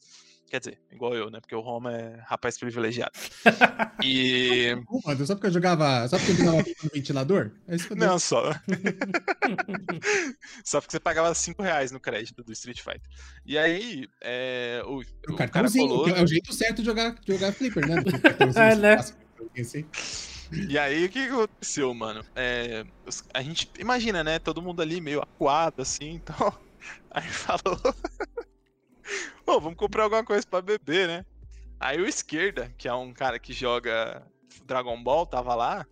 Quer 0.51 0.59
dizer, 0.59 0.77
igual 0.91 1.15
eu, 1.15 1.31
né? 1.31 1.39
Porque 1.39 1.55
o 1.55 1.61
Roma 1.61 1.95
é 1.95 2.19
rapaz 2.27 2.57
privilegiado. 2.59 3.13
E. 4.03 4.75
Pô, 4.87 4.99
mano, 5.05 5.25
só 5.25 5.35
porque 5.35 5.47
eu 5.47 5.51
jogava. 5.51 6.07
Só 6.09 6.17
porque 6.17 6.31
eu 6.31 6.35
jogava 6.37 6.57
no 6.83 6.89
ventilador? 6.93 7.51
É 7.67 7.75
isso 7.75 7.87
que 7.87 7.93
eu 7.93 7.97
Não, 7.97 8.17
só. 8.19 8.51
só 10.65 10.79
porque 10.81 10.91
você 10.91 10.99
pagava 10.99 11.33
5 11.33 11.61
reais 11.61 11.91
no 11.91 11.99
crédito 11.99 12.43
do 12.43 12.51
Street 12.51 12.79
Fighter. 12.81 13.01
E 13.45 13.57
aí, 13.57 14.07
é, 14.21 14.81
o, 14.85 15.01
O 15.29 15.33
o 15.33 15.35
cartãozinho, 15.35 15.87
colou. 15.87 16.09
é 16.09 16.23
o 16.23 16.27
jeito 16.27 16.53
certo 16.53 16.77
de 16.77 16.85
jogar, 16.85 17.13
de 17.13 17.33
jogar 17.33 17.51
flipper, 17.53 17.87
né? 17.87 18.03
Cartãozinho 18.21 18.63
É, 18.65 18.75
né? 18.75 18.97
fácil, 18.97 19.15
assim. 19.59 19.85
E 20.67 20.77
aí, 20.77 21.05
o 21.05 21.09
que 21.09 21.27
que 21.27 21.33
aconteceu, 21.33 21.93
mano? 21.93 22.25
É, 22.35 22.83
a 23.33 23.41
gente 23.41 23.69
imagina, 23.79 24.23
né? 24.23 24.39
Todo 24.39 24.61
mundo 24.61 24.81
ali 24.81 24.99
meio 24.99 25.21
acuado, 25.21 25.81
assim, 25.81 26.09
então. 26.09 26.53
Aí 27.11 27.27
falou. 27.29 27.79
Pô, 29.45 29.59
vamos 29.59 29.77
comprar 29.77 30.03
alguma 30.03 30.23
coisa 30.23 30.45
pra 30.47 30.61
beber, 30.61 31.07
né? 31.07 31.25
Aí 31.79 31.99
o 31.99 32.07
esquerda, 32.07 32.71
que 32.77 32.87
é 32.87 32.93
um 32.93 33.11
cara 33.13 33.39
que 33.39 33.53
joga 33.53 34.25
Dragon 34.65 35.01
Ball, 35.03 35.25
tava 35.25 35.55
lá. 35.55 35.85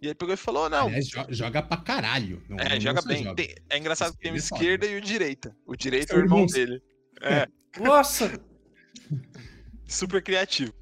E 0.00 0.06
ele 0.06 0.14
pegou 0.14 0.32
e 0.34 0.36
falou: 0.38 0.70
Não, 0.70 0.86
Aliás, 0.86 1.08
jo- 1.08 1.26
joga 1.30 1.60
pra 1.62 1.76
caralho. 1.76 2.42
Não, 2.48 2.58
É, 2.58 2.70
não 2.70 2.80
joga 2.80 3.02
bem. 3.02 3.24
joga. 3.24 3.34
Tem- 3.36 3.54
é 3.68 3.78
engraçado 3.78 4.12
que 4.12 4.20
tem 4.20 4.30
o 4.30 4.34
Ele 4.34 4.38
é 4.38 4.44
esquerda 4.44 4.86
e 4.86 4.96
o 4.96 5.00
direita. 5.00 5.56
O 5.66 5.76
direito 5.76 6.12
é 6.12 6.16
o 6.16 6.18
irmão 6.20 6.38
irmãos. 6.38 6.52
dele. 6.52 6.82
É, 7.20 7.46
Nossa! 7.80 8.40
super 9.86 10.22
criativo. 10.22 10.72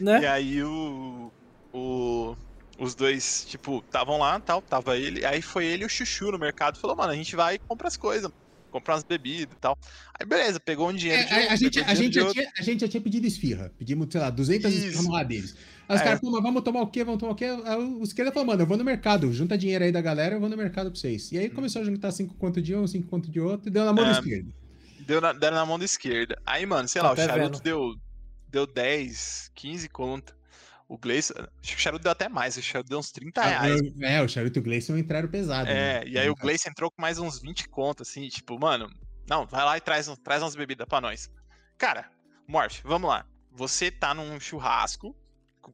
E 0.00 0.04
Né? 0.04 0.26
aí 0.26 0.62
o, 0.64 1.30
o- 1.72 2.36
os 2.78 2.94
dois, 2.94 3.44
tipo, 3.48 3.78
estavam 3.86 4.18
lá, 4.18 4.40
tal, 4.40 4.60
tava 4.62 4.96
ele. 4.96 5.24
Aí 5.24 5.42
foi 5.42 5.66
ele 5.66 5.82
e 5.84 5.86
o 5.86 5.88
Chuchu 5.90 6.32
no 6.32 6.38
mercado. 6.38 6.78
Falou, 6.78 6.96
mano, 6.96 7.12
a 7.12 7.16
gente 7.16 7.36
vai 7.36 7.56
e 7.56 7.58
compra 7.58 7.88
as 7.88 7.96
coisas. 7.96 8.30
Comprar 8.72 8.94
umas 8.94 9.04
bebidas 9.04 9.54
e 9.54 9.60
tal. 9.60 9.78
Aí 10.18 10.26
beleza, 10.26 10.58
pegou 10.58 10.88
um 10.88 10.90
É, 10.90 10.94
dinheiro 10.94 11.22
um, 11.22 11.50
a, 11.52 11.56
gente, 11.56 11.80
a, 11.80 11.94
gente 11.94 12.14
já 12.14 12.20
outro. 12.22 12.34
tinha, 12.34 12.52
a 12.58 12.62
gente 12.62 12.80
já 12.80 12.88
tinha 12.88 13.00
pedido 13.00 13.26
esfirra. 13.26 13.70
Pedimos, 13.78 14.08
sei 14.10 14.20
lá, 14.20 14.30
200 14.30 14.72
Isso. 14.72 14.78
esfirras 14.86 15.04
no 15.06 15.12
lado 15.12 15.28
deles. 15.28 15.54
Aí 15.88 15.94
os 15.96 16.00
É. 16.00 16.04
caras, 16.04 16.20
mas 16.22 16.42
vamos 16.42 16.62
tomar 16.62 16.80
o 16.80 16.86
quê? 16.86 17.04
Vamos 17.04 17.20
tomar 17.20 17.32
o 17.32 17.34
quê? 17.36 17.44
Aí 17.44 17.76
o 17.78 18.02
esquerda 18.02 18.32
falou, 18.32 18.46
mano, 18.46 18.62
eu 18.62 18.66
vou 18.66 18.76
no 18.78 18.84
mercado, 18.84 19.32
junta 19.32 19.56
dinheiro 19.58 19.84
aí 19.84 19.92
da 19.92 20.00
galera, 20.00 20.34
eu 20.36 20.40
vou 20.40 20.48
no 20.48 20.56
mercado 20.56 20.90
pra 20.90 20.98
vocês. 20.98 21.30
E 21.30 21.38
aí 21.38 21.50
começou 21.50 21.82
a 21.82 21.84
juntar 21.84 22.10
5 22.10 22.34
conto 22.36 22.60
de 22.62 22.74
um, 22.74 22.86
5 22.86 23.06
conto 23.08 23.30
de 23.30 23.38
outro, 23.38 23.68
e 23.68 23.70
deu 23.70 23.84
na 23.84 23.92
mão 23.92 24.06
É. 24.06 24.12
esquerdo. 24.12 24.52
Deu 25.00 25.20
na, 25.20 25.32
deram 25.32 25.56
na 25.56 25.66
mão 25.66 25.78
da 25.78 25.84
esquerda. 25.84 26.40
Aí, 26.46 26.64
mano, 26.64 26.88
sei 26.88 27.02
lá, 27.02 27.10
o 27.10 27.12
até 27.12 27.26
charuto 27.26 27.58
vendo. 27.58 27.62
deu, 27.62 27.94
deu 28.48 28.66
10, 28.66 29.50
15 29.54 29.88
conta. 29.88 30.34
O 30.92 30.98
Gleison, 30.98 31.32
acho 31.38 31.72
que 31.72 31.74
o 31.74 31.80
charuto 31.80 32.02
deu 32.02 32.12
até 32.12 32.28
mais, 32.28 32.54
o 32.58 32.62
charuto 32.62 32.90
deu 32.90 32.98
uns 32.98 33.10
30 33.10 33.40
Ah, 33.40 33.46
reais. 33.46 33.80
é, 34.02 34.20
o 34.20 34.28
Charuto 34.28 34.58
e 34.58 34.60
o 34.60 34.62
Gleison 34.62 34.98
entraram 34.98 35.26
pesado. 35.26 35.70
É, 35.70 36.04
né? 36.04 36.06
e 36.06 36.18
aí 36.18 36.28
o 36.28 36.34
Gleice 36.34 36.68
entrou 36.68 36.90
com 36.90 37.00
mais 37.00 37.18
uns 37.18 37.40
20 37.40 37.66
contas, 37.70 38.10
assim, 38.10 38.28
tipo, 38.28 38.58
mano, 38.60 38.90
não, 39.26 39.46
vai 39.46 39.64
lá 39.64 39.78
e 39.78 39.80
traz, 39.80 40.06
traz 40.22 40.42
umas 40.42 40.54
bebidas 40.54 40.86
pra 40.86 41.00
nós. 41.00 41.30
Cara, 41.78 42.10
Morph, 42.46 42.82
vamos 42.84 43.08
lá. 43.08 43.24
Você 43.52 43.90
tá 43.90 44.12
num 44.12 44.38
churrasco. 44.38 45.16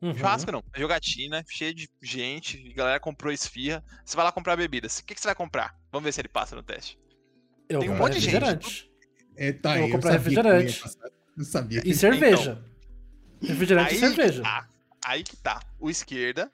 Uhum. 0.01 0.15
Churrasco 0.15 0.53
não, 0.53 0.63
jogatina, 0.77 1.45
cheio 1.49 1.75
de 1.75 1.89
gente, 2.01 2.71
a 2.71 2.77
galera 2.77 3.01
comprou 3.01 3.33
esfirra. 3.33 3.83
Você 4.05 4.15
vai 4.15 4.25
lá 4.25 4.31
comprar 4.31 4.55
bebidas. 4.55 4.99
O 5.01 5.05
que, 5.05 5.17
que 5.17 5.21
você 5.21 5.27
vai 5.27 5.35
comprar? 5.35 5.75
Vamos 5.91 6.05
ver 6.05 6.13
se 6.13 6.21
ele 6.21 6.29
passa 6.29 6.55
no 6.55 6.63
teste. 6.63 6.97
Eu 7.69 7.81
tem 7.81 7.91
um 7.91 7.97
monte 7.97 8.13
de 8.15 8.21
gente. 8.21 8.35
refrigerante. 8.35 8.89
É, 9.37 9.53
tá, 9.53 9.75
Eu 9.79 9.83
vou 9.83 9.91
comprar 9.97 10.11
eu 10.11 10.19
refrigerante. 10.19 10.81
Eu 11.37 11.45
sabia. 11.45 11.83
E 11.85 11.93
cerveja. 11.93 12.65
Refrigerante 13.43 13.97
e 13.97 13.99
cerveja. 13.99 14.43
tá, 14.43 14.69
aí 15.09 15.23
que 15.23 15.37
tá. 15.37 15.61
O 15.81 15.89
esquerda 15.91 16.51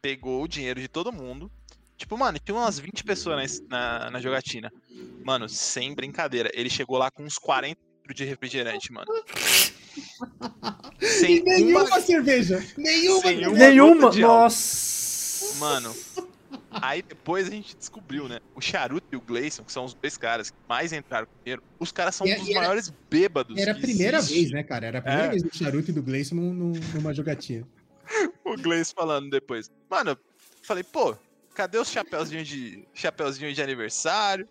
pegou 0.00 0.42
o 0.42 0.48
dinheiro 0.48 0.80
de 0.80 0.88
todo 0.88 1.12
mundo. 1.12 1.50
Tipo, 1.96 2.16
mano, 2.16 2.38
tinha 2.38 2.54
umas 2.56 2.78
20 2.78 3.04
pessoas 3.04 3.60
na, 3.68 3.98
na, 4.00 4.10
na 4.12 4.20
jogatina. 4.20 4.72
Mano, 5.22 5.48
sem 5.48 5.94
brincadeira. 5.94 6.50
Ele 6.54 6.70
chegou 6.70 6.96
lá 6.96 7.10
com 7.10 7.22
uns 7.24 7.36
40 7.36 7.78
litros 8.00 8.16
de 8.16 8.24
refrigerante, 8.24 8.90
mano. 8.92 9.06
E 11.00 11.06
Sem 11.06 11.42
nenhuma 11.42 11.84
uma... 11.84 12.00
cerveja! 12.00 12.62
Nenhuma! 12.76 13.22
Sem 13.22 13.46
uma 13.48 13.56
Nenhuma. 13.58 14.06
álcool. 14.08 14.20
Nossa. 14.20 15.54
Mano. 15.58 15.94
Aí 16.70 17.02
depois 17.02 17.48
a 17.48 17.50
gente 17.50 17.76
descobriu, 17.76 18.28
né? 18.28 18.38
O 18.54 18.60
Charuto 18.60 19.06
e 19.10 19.16
o 19.16 19.20
Gleison, 19.20 19.64
que 19.64 19.72
são 19.72 19.84
os 19.84 19.94
dois 19.94 20.16
caras 20.16 20.50
que 20.50 20.56
mais 20.68 20.92
entraram 20.92 21.26
com 21.26 21.32
dinheiro, 21.42 21.62
os 21.78 21.90
caras 21.90 22.14
são 22.14 22.26
E 22.26 22.30
um 22.30 22.32
era- 22.34 22.40
dos 22.40 22.50
era- 22.50 22.60
maiores 22.60 22.92
bêbados. 23.10 23.56
Era 23.58 23.72
a 23.72 23.74
primeira 23.74 24.18
existe. 24.18 24.34
vez, 24.34 24.50
né, 24.52 24.62
cara? 24.62 24.86
Era 24.86 24.98
a 24.98 25.02
primeira 25.02 25.26
É. 25.26 25.30
vez 25.30 25.42
do 25.42 25.54
Charuto 25.56 25.90
e 25.90 25.94
do 25.94 26.02
Gleison 26.02 26.34
num- 26.36 26.52
num- 26.54 26.80
numa 26.94 27.12
jogatina. 27.14 27.66
o 28.44 28.56
Gleice 28.56 28.92
falando 28.94 29.30
depois. 29.30 29.70
Mano, 29.88 30.16
falei, 30.62 30.82
pô, 30.84 31.16
cadê 31.54 31.78
os 31.78 31.90
chapeuzinhos 31.90 32.46
de 32.48 32.86
chapeuzinho 32.94 33.52
de 33.52 33.62
aniversário? 33.62 34.48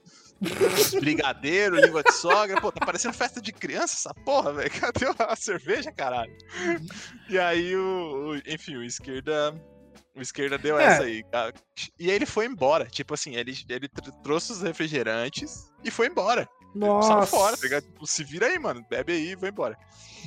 Brigadeiro, 1.01 1.75
língua 1.79 2.03
de 2.03 2.13
sogra. 2.13 2.59
Pô, 2.61 2.71
tá 2.71 2.85
parecendo 2.85 3.13
festa 3.13 3.41
de 3.41 3.51
criança 3.51 3.95
essa 3.95 4.13
porra, 4.13 4.53
velho. 4.53 4.71
Cadê 4.71 5.05
a 5.19 5.35
cerveja, 5.35 5.91
caralho? 5.91 6.35
E 7.29 7.37
aí 7.37 7.75
o, 7.75 8.31
o- 8.31 8.37
enfim, 8.51 8.75
o 8.77 8.83
esquerda 8.83 9.53
o 10.15 10.21
esquerda 10.21 10.57
deu 10.57 10.77
É. 10.79 10.83
essa 10.85 11.03
aí. 11.03 11.23
E 11.97 12.09
aí 12.09 12.15
ele 12.15 12.25
foi 12.25 12.45
embora. 12.45 12.85
Tipo 12.85 13.13
assim, 13.13 13.35
ele, 13.35 13.53
ele 13.69 13.87
tr- 13.87 14.11
trouxe 14.23 14.51
os 14.51 14.61
refrigerantes 14.61 15.71
e 15.83 15.91
foi 15.91 16.07
embora. 16.07 16.47
Nossa. 16.73 17.25
fora, 17.25 17.57
tá 17.57 17.63
ligado? 17.63 17.83
Tipo, 17.83 18.05
se 18.05 18.23
vira 18.23 18.47
aí, 18.47 18.59
mano. 18.59 18.85
Bebe 18.89 19.13
aí 19.13 19.31
e 19.31 19.35
vai 19.35 19.49
embora. 19.49 19.77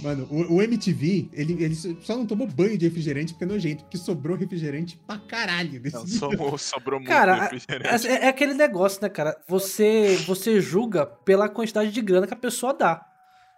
Mano, 0.00 0.26
o, 0.30 0.54
o 0.56 0.62
MTV, 0.62 1.28
ele, 1.32 1.62
ele 1.62 1.74
só 1.74 2.16
não 2.16 2.26
tomou 2.26 2.46
banho 2.46 2.76
de 2.78 2.86
refrigerante 2.86 3.32
porque 3.32 3.44
é 3.44 3.46
nojento, 3.46 3.84
porque 3.84 3.98
sobrou 3.98 4.36
refrigerante 4.36 4.98
pra 5.06 5.18
caralho 5.18 5.78
desse 5.80 5.96
Não, 5.96 6.58
sobrou 6.58 6.98
muito 6.98 7.08
Cara, 7.08 7.42
refrigerante. 7.44 8.08
É, 8.08 8.24
é 8.24 8.28
aquele 8.28 8.54
negócio, 8.54 9.00
né, 9.02 9.08
cara? 9.08 9.36
Você, 9.46 10.16
você 10.26 10.60
julga 10.60 11.06
pela 11.06 11.48
quantidade 11.48 11.90
de 11.90 12.00
grana 12.00 12.26
que 12.26 12.34
a 12.34 12.36
pessoa 12.36 12.72
dá, 12.72 13.04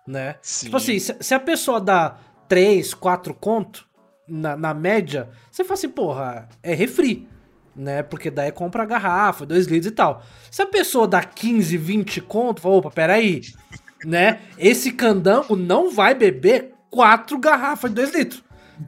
né? 0.07 0.37
Sim. 0.43 0.66
Tipo 0.66 0.76
assim, 0.76 0.99
se, 0.99 1.16
se 1.20 1.35
a 1.35 1.41
pessoa 1.41 1.80
dá 1.80 2.18
3, 2.49 2.95
4 2.95 3.35
conto 3.35 3.89
na, 4.28 4.57
na 4.57 4.74
média, 4.74 5.30
você 5.51 5.64
fala 5.64 5.74
assim, 5.74 5.89
porra, 5.89 6.49
é 6.62 6.74
refri, 6.74 7.28
né? 7.76 8.03
Porque 8.03 8.30
daí 8.30 8.53
compra 8.53 8.83
a 8.83 8.87
garrafa, 8.87 9.45
2 9.46 9.67
litros 9.67 9.91
e 9.92 9.95
tal. 9.95 10.22
Se 10.51 10.63
a 10.63 10.67
pessoa 10.67 11.07
dá 11.09 11.22
15, 11.22 11.76
20 11.76 12.21
conto, 12.21 12.61
fala, 12.61 12.76
opa, 12.76 12.91
peraí, 12.91 13.42
né? 14.05 14.41
Esse 14.59 14.92
candango 14.92 15.57
não 15.57 15.91
vai 15.91 16.14
beber 16.14 16.72
4 16.91 17.38
garrafas 17.38 17.91
de 17.91 17.96
2 17.96 18.14
litros, 18.14 18.45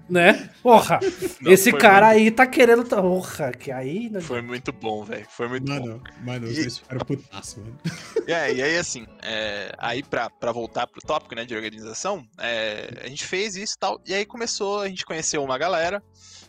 né? 0.08 0.50
Porra, 0.62 1.00
Não, 1.40 1.50
esse 1.52 1.72
cara 1.72 2.06
muito- 2.08 2.18
aí 2.20 2.30
tá 2.30 2.46
querendo... 2.46 2.84
Porra, 2.84 3.52
que 3.52 3.70
aí... 3.72 4.08
né? 4.10 4.20
Foi 4.20 4.40
muito 4.42 4.72
bom, 4.72 5.04
velho. 5.04 5.26
Foi 5.30 5.48
muito 5.48 5.64
bom. 5.64 5.74
Mano, 5.80 6.02
mano, 6.22 6.46
os 6.46 6.56
E- 6.56 6.60
dois 6.62 6.78
ficaram 6.78 7.04
putaço, 7.04 7.60
mano. 7.60 7.76
E, 8.26 8.30
é, 8.32 8.52
e 8.54 8.62
aí, 8.62 8.76
assim, 8.78 9.06
é, 9.22 9.72
aí 9.78 10.02
pra, 10.02 10.28
pra 10.30 10.52
voltar 10.52 10.86
pro 10.86 11.00
tópico, 11.00 11.34
né, 11.34 11.44
de 11.44 11.54
organização, 11.54 12.24
é, 12.38 13.00
a 13.04 13.08
gente 13.08 13.24
fez 13.24 13.56
isso 13.56 13.74
e 13.74 13.78
tal, 13.78 14.00
e 14.06 14.14
aí 14.14 14.24
começou, 14.24 14.80
a 14.82 14.88
gente 14.88 15.04
conheceu 15.04 15.42
uma 15.42 15.56
galera 15.58 16.02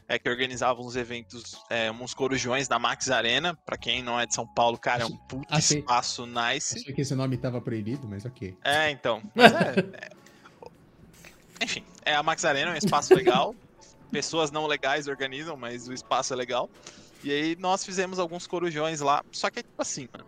é, 0.07 0.17
que 0.17 0.29
organizava 0.29 0.81
uns 0.81 0.95
eventos, 0.95 1.59
é, 1.69 1.91
uns 1.91 2.13
corujões 2.13 2.67
da 2.67 2.79
Max 2.79 3.09
Arena, 3.09 3.55
pra 3.65 3.77
quem 3.77 4.01
não 4.01 4.19
é 4.19 4.25
de 4.25 4.34
São 4.34 4.47
Paulo, 4.47 4.77
cara, 4.77 5.03
é 5.03 5.05
um 5.05 5.15
puta 5.17 5.55
Achei- 5.55 5.79
espaço 5.79 6.25
nice. 6.25 6.79
Achei 6.79 6.93
que 6.93 7.01
esse 7.01 7.13
nome 7.15 7.38
tava 7.38 7.59
proibido, 7.59 8.07
mas 8.07 8.23
ok. 8.25 8.55
É, 8.63 8.89
então, 8.89 9.21
mas 9.35 9.51
é, 9.53 9.73
é- 9.93 10.09
Enfim, 11.61 11.84
é 12.05 12.13
a 12.15 12.21
Max 12.23 12.45
Arena, 12.45 12.71
é 12.71 12.73
um 12.75 12.77
espaço 12.77 13.13
legal, 13.15 13.55
pessoas 14.11 14.51
não 14.51 14.67
legais 14.67 15.07
organizam, 15.07 15.57
mas 15.57 15.88
o 15.88 15.93
espaço 15.93 16.34
é 16.34 16.35
legal. 16.35 16.69
E 17.23 17.31
aí 17.31 17.55
nós 17.59 17.84
fizemos 17.84 18.19
alguns 18.19 18.45
corujões 18.45 19.01
lá, 19.01 19.23
só 19.31 19.49
que 19.49 19.59
é 19.59 19.63
tipo 19.63 19.81
assim, 19.81 20.07
mano, 20.13 20.25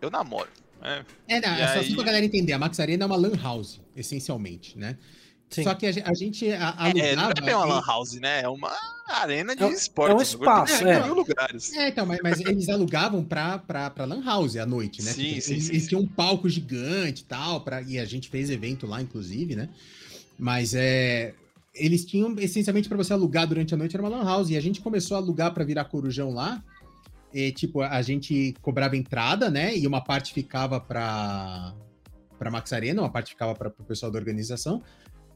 eu 0.00 0.10
namoro, 0.10 0.50
né? 0.80 1.06
É, 1.28 1.40
não, 1.40 1.56
E 1.56 1.60
é 1.60 1.66
só 1.68 1.72
aí- 1.74 1.80
assim 1.80 1.94
pra 1.94 2.04
galera 2.04 2.24
entender. 2.24 2.52
A 2.52 2.58
Max 2.58 2.80
Arena 2.80 3.04
é 3.04 3.06
uma 3.06 3.16
lan 3.16 3.36
house, 3.40 3.80
essencialmente, 3.96 4.76
né? 4.76 4.98
Sim. 5.52 5.62
Só 5.64 5.74
que 5.74 5.86
a, 5.86 5.90
a 5.90 6.14
gente 6.14 6.50
a- 6.50 6.74
É, 6.96 7.14
não 7.14 7.24
alugava. 7.24 7.32
é 7.38 7.40
bem 7.44 7.54
uma 7.54 7.64
lan 7.66 7.82
house, 7.86 8.14
né? 8.14 8.40
É 8.42 8.48
uma 8.48 8.72
arena 9.08 9.54
de 9.54 9.62
É 9.62 9.68
esporte. 9.70 10.12
é 10.12 10.14
um 10.16 10.22
espaço, 10.22 10.86
é. 10.86 11.04
mil 11.04 11.14
lugares. 11.14 11.72
É, 11.74 11.88
então, 11.90 12.06
mas, 12.06 12.18
mas 12.22 12.40
eles 12.40 12.68
alugavam 12.68 13.22
pra, 13.22 13.58
pra, 13.58 13.90
pra 13.90 14.04
Lan 14.06 14.24
House 14.24 14.56
à 14.56 14.64
noite, 14.64 15.02
né? 15.02 15.12
Sim, 15.12 15.22
Tipo, 15.34 15.40
sim, 15.42 15.52
eles, 15.52 15.64
sim, 15.64 15.70
eles 15.72 15.86
tinham 15.88 16.02
um 16.02 16.06
palco 16.06 16.48
gigante 16.48 17.22
e 17.22 17.24
tal, 17.26 17.60
pra, 17.60 17.82
e 17.82 17.98
a 17.98 18.04
gente 18.04 18.28
fez 18.30 18.48
evento 18.50 18.86
lá, 18.86 19.02
inclusive, 19.02 19.54
né? 19.54 19.68
Mas 20.38 20.72
é. 20.74 21.34
Eles 21.74 22.04
tinham, 22.04 22.34
essencialmente, 22.38 22.88
pra 22.88 22.96
você 22.98 23.12
alugar 23.12 23.46
durante 23.46 23.72
a 23.72 23.76
noite, 23.76 23.94
era 23.96 24.02
uma 24.02 24.08
Lan 24.16 24.24
House. 24.24 24.50
E 24.50 24.56
a 24.56 24.60
gente 24.60 24.80
começou 24.80 25.16
a 25.16 25.20
alugar 25.20 25.52
pra 25.54 25.64
virar 25.64 25.84
corujão 25.84 26.30
lá. 26.32 26.62
E, 27.32 27.50
tipo, 27.52 27.80
a 27.80 28.02
gente 28.02 28.54
cobrava 28.60 28.94
entrada, 28.96 29.50
né? 29.50 29.74
E 29.76 29.86
uma 29.86 30.02
parte 30.02 30.34
ficava 30.34 30.78
pra, 30.78 31.72
pra 32.38 32.50
Max 32.50 32.72
Arena, 32.74 33.00
uma 33.00 33.08
parte 33.10 33.30
ficava 33.30 33.54
para 33.54 33.68
o 33.68 33.84
pessoal 33.84 34.12
da 34.12 34.18
organização. 34.18 34.82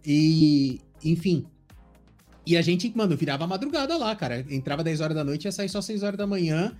E, 0.06 0.80
enfim. 1.02 1.46
E 2.46 2.56
a 2.56 2.62
gente, 2.62 2.96
mano, 2.96 3.16
virava 3.16 3.42
a 3.44 3.46
madrugada 3.46 3.96
lá, 3.96 4.14
cara. 4.14 4.46
Entrava 4.48 4.84
10 4.84 5.00
horas 5.00 5.16
da 5.16 5.24
noite 5.24 5.44
e 5.44 5.48
ia 5.48 5.52
sair 5.52 5.68
só 5.68 5.80
6 5.82 6.02
horas 6.04 6.16
da 6.16 6.26
manhã. 6.26 6.76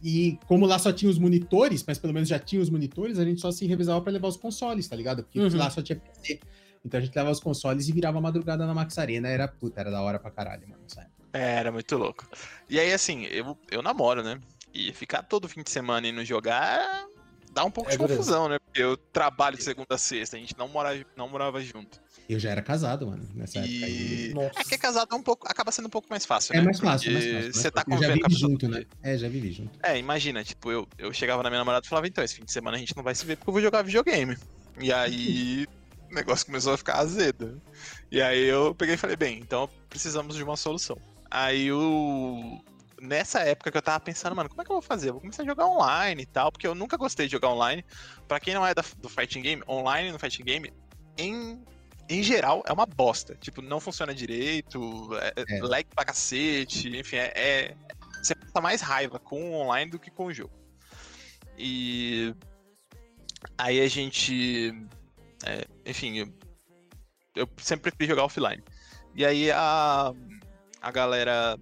E 0.00 0.38
como 0.46 0.64
lá 0.64 0.78
só 0.78 0.92
tinha 0.92 1.10
os 1.10 1.18
monitores, 1.18 1.84
mas 1.84 1.98
pelo 1.98 2.12
menos 2.14 2.28
já 2.28 2.38
tinha 2.38 2.62
os 2.62 2.70
monitores, 2.70 3.18
a 3.18 3.24
gente 3.24 3.40
só 3.40 3.50
se 3.50 3.66
revezava 3.66 4.00
pra 4.00 4.12
levar 4.12 4.28
os 4.28 4.36
consoles, 4.36 4.86
tá 4.86 4.94
ligado? 4.94 5.24
Porque 5.24 5.40
Uhum. 5.40 5.56
lá 5.56 5.68
só 5.70 5.82
tinha 5.82 5.96
PC. 5.98 6.38
Então 6.84 6.98
a 6.98 7.02
gente 7.02 7.10
levava 7.12 7.32
os 7.32 7.40
consoles 7.40 7.88
e 7.88 7.92
virava 7.92 8.18
a 8.18 8.20
madrugada 8.20 8.64
na 8.64 8.72
Max 8.72 8.96
Arena. 8.96 9.26
Era, 9.28 9.48
puta, 9.48 9.80
era 9.80 9.90
da 9.90 10.00
hora 10.00 10.20
pra 10.20 10.30
caralho, 10.30 10.68
mano. 10.68 10.82
Sabe? 10.86 11.08
É, 11.32 11.56
era 11.56 11.72
muito 11.72 11.96
louco. 11.96 12.24
E 12.70 12.78
aí, 12.78 12.92
assim, 12.92 13.24
eu, 13.24 13.58
eu 13.72 13.82
namoro, 13.82 14.22
né? 14.22 14.38
E 14.72 14.92
ficar 14.92 15.24
todo 15.24 15.48
fim 15.48 15.64
de 15.64 15.70
semana 15.70 16.06
indo 16.06 16.24
jogar 16.24 17.04
dá 17.52 17.64
um 17.64 17.70
pouco 17.70 17.90
É 17.90 17.92
de 17.92 17.98
dureza. 17.98 18.18
confusão, 18.18 18.48
né? 18.48 18.58
Porque 18.58 18.82
eu 18.82 18.96
trabalho 18.96 19.56
de 19.56 19.62
segunda 19.64 19.94
a 19.94 19.98
sexta, 19.98 20.36
a 20.36 20.40
gente 20.40 20.56
não 20.58 20.68
morava, 20.68 21.04
não 21.16 21.28
morava 21.28 21.60
junto. 21.62 22.00
Eu 22.28 22.38
já 22.38 22.50
era 22.50 22.60
casado, 22.60 23.06
mano, 23.06 23.26
nessa 23.34 23.58
época. 23.58 23.72
aí. 23.86 24.28
E. 24.30 24.34
Nossa. 24.34 24.60
É 24.60 24.64
que 24.64 24.74
é 24.74 24.78
casado 24.78 25.08
é 25.10 25.14
um 25.16 25.22
pouco, 25.22 25.48
acaba 25.48 25.72
sendo 25.72 25.86
um 25.86 25.90
pouco 25.90 26.08
mais 26.10 26.26
fácil, 26.26 26.52
É 26.54 26.58
né? 26.58 26.64
mais 26.64 26.78
fácil, 26.78 27.12
mais 27.12 27.24
fácil. 27.24 27.52
Você 27.54 27.70
tá 27.70 27.80
fácil. 27.82 27.94
Eu 27.94 28.00
já 28.00 28.06
convivendo 28.14 28.20
com 28.20 28.26
a 28.26 28.38
junto, 28.38 28.68
né? 28.68 28.84
É, 29.02 29.16
já 29.16 29.28
vivi 29.28 29.52
junto. 29.52 29.70
É, 29.82 29.98
imagina, 29.98 30.44
tipo, 30.44 30.70
eu, 30.70 30.86
eu 30.98 31.12
chegava 31.12 31.42
na 31.42 31.48
minha 31.48 31.60
namorada 31.60 31.86
e 31.86 31.88
falava, 31.88 32.06
então, 32.06 32.22
esse 32.22 32.34
fim 32.34 32.44
de 32.44 32.52
semana 32.52 32.76
a 32.76 32.80
gente 32.80 32.94
não 32.96 33.02
vai 33.02 33.14
se 33.14 33.24
ver 33.24 33.36
porque 33.36 33.48
eu 33.48 33.52
vou 33.54 33.62
jogar 33.62 33.80
videogame. 33.82 34.36
E 34.78 34.92
aí 34.92 35.66
o 36.10 36.14
negócio 36.14 36.44
começou 36.44 36.74
a 36.74 36.76
ficar 36.78 36.98
azedo. 36.98 37.60
E 38.12 38.20
aí 38.20 38.44
eu 38.44 38.74
peguei 38.74 38.94
e 38.96 38.98
falei, 38.98 39.16
bem, 39.16 39.38
então 39.38 39.68
precisamos 39.88 40.36
de 40.36 40.42
uma 40.42 40.56
solução. 40.56 40.98
Aí 41.30 41.72
o. 41.72 42.60
Nessa 43.00 43.40
época 43.40 43.70
que 43.70 43.78
eu 43.78 43.82
tava 43.82 44.00
pensando, 44.00 44.34
mano, 44.34 44.48
como 44.48 44.60
é 44.60 44.64
que 44.64 44.70
eu 44.70 44.74
vou 44.76 44.82
fazer? 44.82 45.08
Eu 45.10 45.14
vou 45.14 45.20
começar 45.20 45.42
a 45.42 45.46
jogar 45.46 45.66
online 45.66 46.22
e 46.22 46.26
tal, 46.26 46.50
porque 46.50 46.66
eu 46.66 46.74
nunca 46.74 46.96
gostei 46.96 47.26
de 47.26 47.32
jogar 47.32 47.48
online. 47.50 47.84
Pra 48.26 48.40
quem 48.40 48.54
não 48.54 48.66
é 48.66 48.74
da- 48.74 48.84
do 48.98 49.08
fighting 49.08 49.40
game, 49.42 49.62
online 49.68 50.10
no 50.10 50.18
fighting 50.18 50.42
game, 50.44 50.72
em, 51.16 51.62
em 52.08 52.22
geral, 52.22 52.62
é 52.66 52.72
uma 52.72 52.86
bosta. 52.86 53.34
Tipo, 53.36 53.62
não 53.62 53.78
funciona 53.80 54.12
direito, 54.14 55.10
é, 55.16 55.32
é 55.36 55.58
É. 55.58 55.62
lag 55.62 55.84
pra 55.94 56.04
cacete, 56.04 56.88
enfim, 56.96 57.16
é, 57.16 57.32
é- 57.34 57.76
Você 58.22 58.34
passa 58.34 58.60
mais 58.60 58.80
raiva 58.80 59.18
com 59.20 59.50
o 59.50 59.54
online 59.54 59.90
do 59.92 59.98
que 59.98 60.10
com 60.10 60.26
o 60.26 60.34
jogo. 60.34 60.52
E. 61.56 62.34
Aí 63.56 63.80
a 63.80 63.88
gente. 63.88 64.74
é, 65.46 65.64
enfim, 65.86 66.18
eu, 66.18 66.34
eu 67.36 67.48
sempre 67.58 67.90
preferi 67.90 68.08
jogar 68.08 68.24
offline. 68.24 68.62
E 69.14 69.24
aí 69.24 69.50
a, 69.52 70.12
a 70.80 70.90
galera. 70.90 71.56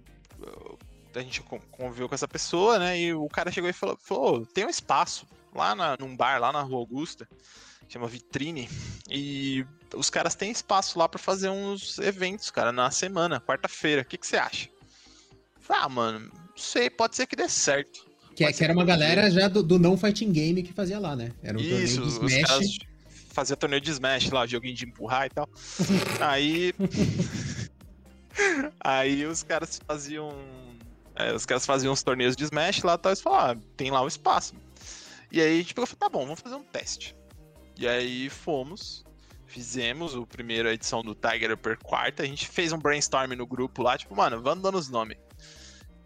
A 1.17 1.21
gente 1.23 1.41
con- 1.41 1.59
conviveu 1.71 2.07
com 2.07 2.15
essa 2.15 2.27
pessoa, 2.27 2.79
né? 2.79 2.99
E 2.99 3.13
o 3.13 3.27
cara 3.27 3.51
chegou 3.51 3.69
e 3.69 3.73
falou: 3.73 3.97
falou 4.01 4.41
"Ô, 4.41 4.45
tem 4.45 4.65
um 4.65 4.69
espaço 4.69 5.25
lá 5.53 5.75
na, 5.75 5.97
num 5.99 6.15
bar, 6.15 6.39
lá 6.39 6.51
na 6.51 6.61
Rua 6.61 6.79
Augusta, 6.79 7.27
chama 7.89 8.07
Vitrine. 8.07 8.69
E 9.09 9.65
os 9.95 10.09
caras 10.09 10.35
têm 10.35 10.51
espaço 10.51 10.99
lá 10.99 11.07
pra 11.09 11.19
fazer 11.19 11.49
uns 11.49 11.97
eventos, 11.99 12.51
cara, 12.51 12.71
na 12.71 12.91
semana, 12.91 13.41
quarta-feira. 13.41 14.01
O 14.01 14.05
que, 14.05 14.17
que 14.17 14.27
você 14.27 14.37
acha? 14.37 14.69
Falei, 15.59 15.83
ah, 15.83 15.89
mano, 15.89 16.19
não 16.31 16.57
sei, 16.57 16.89
pode 16.89 17.15
ser 17.15 17.25
que 17.25 17.35
dê 17.35 17.49
certo. 17.49 18.05
Que, 18.35 18.43
Pode 18.43 18.57
que 18.57 18.63
era 18.63 18.73
uma 18.73 18.83
que 18.83 18.87
galera 18.87 19.31
já 19.31 19.47
do, 19.47 19.63
do 19.63 19.79
não 19.79 19.97
fighting 19.97 20.31
game 20.31 20.61
que 20.61 20.71
fazia 20.71 20.99
lá, 20.99 21.15
né? 21.15 21.31
Era 21.41 21.57
um 21.57 21.61
Isso, 21.61 21.71
torneio 21.71 21.87
de 22.19 22.25
os 22.25 22.31
Smash. 22.31 22.47
caras 22.47 22.67
faziam 23.33 23.57
torneio 23.57 23.81
de 23.81 23.91
Smash 23.91 24.29
lá, 24.29 24.45
joguinho 24.45 24.75
de 24.75 24.85
empurrar 24.85 25.25
e 25.25 25.29
tal. 25.31 25.49
Aí. 26.21 26.73
Aí 28.79 29.25
os 29.25 29.43
caras 29.43 29.79
faziam. 29.87 30.31
É, 31.17 31.33
os 31.33 31.45
caras 31.45 31.65
faziam 31.65 31.91
uns 31.93 32.03
torneios 32.03 32.35
de 32.35 32.43
Smash 32.45 32.83
lá 32.83 32.93
e 32.93 32.97
tal, 32.97 33.09
e 33.09 33.13
eles 33.13 33.21
falaram, 33.21 33.59
ah, 33.59 33.65
tem 33.75 33.91
lá 33.91 34.01
o 34.01 34.07
espaço. 34.07 34.53
E 35.31 35.41
aí 35.41 35.55
a 35.55 35.57
gente 35.61 35.73
pegou 35.73 35.83
e 35.85 35.87
falou, 35.87 35.99
tá 35.99 36.09
bom, 36.09 36.23
vamos 36.25 36.39
fazer 36.39 36.55
um 36.55 36.63
teste. 36.63 37.15
E 37.77 37.87
aí 37.87 38.29
fomos, 38.29 39.03
fizemos 39.45 40.15
o 40.15 40.25
primeiro 40.25 40.69
edição 40.69 41.01
do 41.01 41.13
Tiger 41.13 41.51
Upper 41.53 41.77
Quarta, 41.79 42.23
a 42.23 42.25
gente 42.25 42.47
fez 42.47 42.71
um 42.71 42.77
brainstorm 42.79 43.31
no 43.33 43.45
grupo 43.45 43.81
lá, 43.83 43.97
tipo, 43.97 44.15
mano, 44.15 44.41
vamos 44.41 44.63
dando 44.63 44.77
os 44.77 44.89
nomes. 44.89 45.17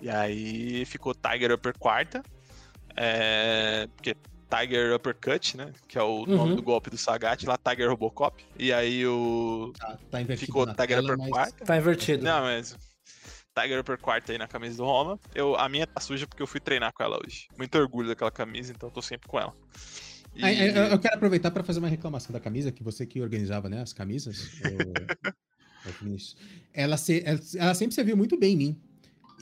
E 0.02 0.10
aí 0.10 0.84
ficou 0.86 1.14
Tiger 1.14 1.52
Upper 1.54 1.78
Quarta, 1.78 2.24
é, 2.96 3.88
porque 3.96 4.16
Tiger 4.50 4.94
Uppercut, 4.96 5.56
né? 5.56 5.72
Que 5.88 5.98
é 5.98 6.04
o 6.04 6.26
nome 6.26 6.50
Uhum. 6.52 6.56
do 6.58 6.62
golpe 6.62 6.90
do 6.90 6.98
Sagat, 6.98 7.46
lá 7.46 7.58
Tiger 7.58 7.90
Robocop. 7.90 8.44
E 8.60 8.74
aí 8.74 9.08
o. 9.08 9.72
Tá, 9.80 9.98
tá 10.12 10.22
invertido 10.22 10.46
Ficou 10.48 10.66
Tiger 10.68 10.88
tela, 10.88 11.02
Upper 11.04 11.18
mas- 11.20 11.30
Quarta. 11.30 11.66
Tá 11.66 11.78
invertido. 11.78 12.24
Não, 12.26 12.42
mas. 12.42 12.76
Tiger 13.58 13.80
Upper 13.82 13.98
Quarta 13.98 14.32
aí 14.32 14.38
na 14.38 14.48
camisa 14.48 14.78
do 14.78 14.86
Roma. 14.86 15.20
Eu, 15.36 15.56
a 15.56 15.68
minha 15.68 15.86
tá 15.86 16.00
suja 16.00 16.26
porque 16.26 16.42
eu 16.42 16.48
fui 16.48 16.60
treinar 16.60 16.94
com 16.94 17.04
ela 17.04 17.20
hoje. 17.26 17.48
Muito 17.58 17.78
orgulho 17.78 18.08
daquela 18.08 18.32
camisa, 18.32 18.72
então 18.72 18.88
eu 18.90 18.94
tô 18.94 19.02
sempre 19.02 19.28
com 19.28 19.40
ela. 19.40 19.54
E- 20.36 20.44
Aí, 20.44 20.70
eu, 20.70 20.84
eu 20.86 21.00
quero 21.00 21.16
aproveitar 21.16 21.52
para 21.52 21.64
fazer 21.64 21.80
uma 21.80 21.90
reclamação 21.90 22.32
da 22.32 22.40
camisa, 22.40 22.72
que 22.72 22.82
você 22.84 23.06
que 23.06 23.22
organizava, 23.22 23.68
né, 23.70 23.82
as 23.82 23.92
camisas. 23.92 24.50
Vinícius. 26.00 26.38
ela, 26.74 26.96
se- 26.96 27.24
ela, 27.26 27.40
ela 27.58 27.74
sempre 27.74 27.94
serviu 27.94 28.16
muito 28.16 28.38
bem 28.38 28.54
em 28.54 28.58
mim. 28.58 28.82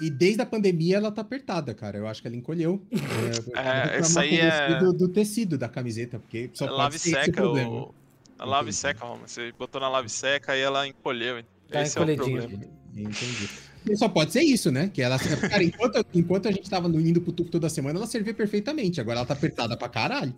E 0.01 0.09
desde 0.09 0.41
a 0.41 0.45
pandemia 0.45 0.95
ela 0.95 1.11
tá 1.11 1.21
apertada, 1.21 1.73
cara. 1.75 1.97
Eu 1.97 2.07
acho 2.07 2.21
que 2.21 2.27
ela 2.27 2.35
encolheu. 2.37 2.81
É, 2.91 3.37
eu 3.37 3.43
vou 3.43 3.53
É, 3.57 3.83
reclamar 3.83 3.99
isso 3.99 4.19
aí 4.19 4.39
é- 4.39 4.79
Do, 4.79 4.93
do 4.93 5.09
tecido 5.09 5.57
da 5.57 5.67
camiseta, 5.69 6.17
porque 6.17 6.49
só 6.53 6.65
lave 6.65 6.91
pode 6.97 6.99
ser 6.99 7.09
esse 7.09 7.19
o 7.19 7.23
seca, 7.25 7.41
problema. 7.41 7.69
o... 7.69 7.95
a 8.39 8.45
lave 8.45 8.69
Entendi. 8.69 8.77
seca, 8.77 9.05
Roma. 9.05 9.27
Você 9.27 9.51
botou 9.51 9.79
na 9.79 9.89
lave 9.89 10.09
seca 10.09 10.55
e 10.57 10.61
ela 10.61 10.87
encolheu. 10.87 11.43
Tá 11.69 11.81
Esse 11.81 11.99
é 11.99 12.01
o 12.01 12.15
problema. 12.15 12.63
Entendi. 12.95 13.49
Só 13.95 14.09
pode 14.09 14.31
ser 14.31 14.41
isso, 14.41 14.71
né? 14.71 14.89
Que 14.93 15.01
ela, 15.01 15.17
cara, 15.19 15.63
enquanto, 15.63 16.05
enquanto 16.13 16.47
a 16.47 16.51
gente 16.51 16.69
tava 16.69 16.87
indo 16.87 17.21
pro 17.21 17.31
tubo 17.31 17.49
toda 17.49 17.69
semana, 17.69 17.97
ela 17.97 18.07
servia 18.07 18.33
perfeitamente. 18.33 18.99
Agora 18.99 19.19
ela 19.19 19.25
tá 19.25 19.33
apertada 19.33 19.77
pra 19.77 19.89
caralho. 19.89 20.37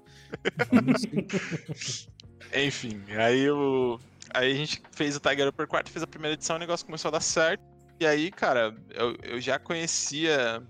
Enfim, 2.56 3.02
aí 3.18 3.50
o. 3.50 4.00
Aí 4.34 4.52
a 4.52 4.56
gente 4.56 4.82
fez 4.92 5.16
o 5.16 5.20
Tiger 5.20 5.50
Upper 5.50 5.68
Quarto, 5.68 5.92
fez 5.92 6.04
a 6.04 6.08
primeira 6.08 6.36
edição, 6.36 6.56
o 6.56 6.60
negócio 6.60 6.86
começou 6.86 7.10
a 7.10 7.12
dar 7.14 7.22
certo. 7.22 7.64
E 8.00 8.06
aí, 8.06 8.32
cara, 8.32 8.76
eu, 8.92 9.16
eu 9.24 9.42
já 9.42 9.60
conhecia. 9.60 10.62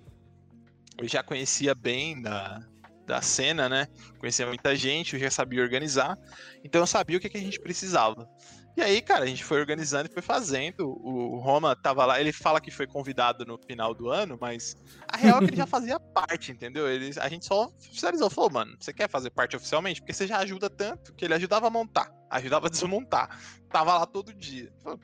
Eu 0.98 1.08
já 1.08 1.24
conhecia 1.24 1.74
bem 1.74 2.22
da, 2.22 2.66
da 3.06 3.22
cena, 3.22 3.68
né? 3.68 3.88
Conhecia 4.20 4.46
muita 4.48 4.76
gente, 4.76 5.14
eu 5.14 5.20
já 5.20 5.30
sabia 5.30 5.62
organizar. 5.62 6.18
Então 6.64 6.82
eu 6.82 6.88
sabia 6.88 7.18
o 7.18 7.20
que, 7.20 7.30
que 7.30 7.38
a 7.38 7.42
gente 7.42 7.60
precisava. 7.60 8.28
E 8.76 8.82
aí, 8.82 9.02
cara, 9.02 9.26
a 9.26 9.28
gente 9.28 9.44
foi 9.44 9.60
organizando 9.60 10.10
e 10.10 10.14
foi 10.14 10.22
fazendo. 10.22 10.98
O 11.04 11.38
Roma 11.40 11.76
tava 11.76 12.06
lá, 12.06 12.20
ele 12.20 12.32
fala 12.32 12.62
que 12.62 12.72
foi 12.72 12.88
convidado 12.88 13.46
no 13.46 13.58
final 13.58 13.94
do 13.94 14.10
ano, 14.10 14.38
mas 14.40 14.76
a 15.08 15.18
real 15.18 15.38
é 15.38 15.40
que 15.40 15.52
ele 15.52 15.58
já 15.58 15.66
fazia 15.68 16.00
parte, 16.00 16.52
entendeu? 16.52 16.88
Ele, 16.88 17.12
a 17.20 17.28
gente 17.28 17.46
só 17.46 17.66
oficializou, 17.66 18.30
falou, 18.30 18.52
mano, 18.52 18.76
você 18.80 18.94
quer 18.94 19.10
fazer 19.10 19.30
parte 19.30 19.56
oficialmente? 19.56 20.02
Porque 20.02 20.14
você 20.14 20.26
já 20.26 20.38
ajuda 20.38 20.70
tanto 20.70 21.14
que 21.14 21.26
ele 21.26 21.34
ajudava 21.34 21.68
a 21.68 21.70
montar, 21.70 22.12
ajudava 22.30 22.68
a 22.68 22.70
desmontar. 22.70 23.38
Tava 23.70 23.98
lá 23.98 24.06
todo 24.06 24.34
dia. 24.34 24.72
Falou, 24.82 25.00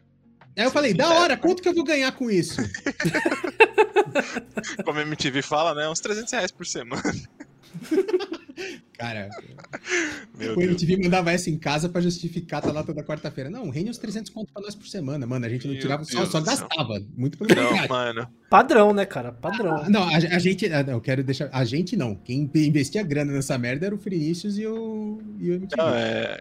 Aí 0.57 0.63
eu 0.63 0.71
falei, 0.71 0.91
da 0.91 1.13
É, 1.13 1.19
hora, 1.19 1.37
quanto 1.37 1.61
que 1.61 1.69
eu 1.69 1.73
vou 1.73 1.83
ganhar 1.83 2.11
com 2.13 2.31
isso? 2.31 2.59
Como 4.83 4.97
a 4.97 5.03
MTV 5.03 5.43
fala, 5.43 5.75
né? 5.75 5.87
Uns 5.87 5.99
300 5.99 6.33
reais 6.33 6.51
por 6.51 6.65
semana. 6.65 7.03
Cara, 8.97 9.29
Meu 10.37 10.53
o 10.53 10.55
Deus. 10.55 10.81
MTV 10.81 11.03
mandava 11.03 11.31
essa 11.31 11.49
em 11.49 11.57
casa 11.57 11.87
pra 11.87 12.01
justificar 12.01 12.61
tá 12.61 12.71
lá 12.71 12.83
toda 12.83 13.03
quarta-feira. 13.03 13.49
Não, 13.49 13.69
rende 13.69 13.89
uns 13.91 13.97
300 13.97 14.31
conto 14.31 14.51
pra 14.51 14.61
nós 14.61 14.73
por 14.75 14.87
semana, 14.87 15.25
mano. 15.27 15.45
A 15.45 15.49
gente 15.49 15.67
não 15.67 15.73
Meu 15.73 15.81
tirava, 15.81 16.03
só, 16.03 16.25
só 16.25 16.41
gastava. 16.41 16.99
Muito 17.15 17.37
pelo 17.37 17.53
Não, 17.55 17.87
mano. 17.87 18.27
Padrão, 18.49 18.93
né, 18.93 19.05
cara? 19.05 19.31
Padrão. 19.31 19.77
Ah, 19.83 19.89
Não, 19.89 20.03
a, 20.03 20.15
a 20.15 20.39
gente. 20.39 20.65
ah, 20.71 20.81
não, 20.83 20.93
Eu 20.93 21.01
quero 21.01 21.23
deixar. 21.23 21.49
A 21.53 21.63
gente 21.63 21.95
não. 21.95 22.15
Quem 22.15 22.49
investia 22.55 23.03
grana 23.03 23.31
nessa 23.33 23.57
merda 23.57 23.85
era 23.85 23.93
o 23.95 23.97
Vinícius 23.99 24.57
e 24.57 24.65
o, 24.65 25.21
e 25.39 25.51
o 25.51 25.53
MTV. 25.55 25.75
Não, 25.81 25.89
é. 25.95 26.39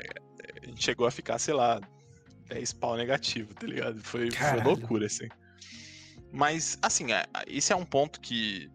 A 0.62 0.66
gente 0.66 0.82
chegou 0.82 1.06
a 1.06 1.10
ficar, 1.10 1.38
sei 1.38 1.52
lá, 1.54 1.80
10 2.48 2.72
pau 2.74 2.96
negativo, 2.96 3.52
tá 3.54 3.66
ligado? 3.66 4.00
Foi, 4.02 4.30
foi 4.30 4.62
loucura, 4.62 5.06
assim. 5.06 5.28
Mas, 6.32 6.78
assim, 6.82 7.12
é- 7.12 7.26
esse 7.46 7.72
é 7.72 7.76
um 7.76 7.84
ponto 7.84 8.20
que 8.20 8.68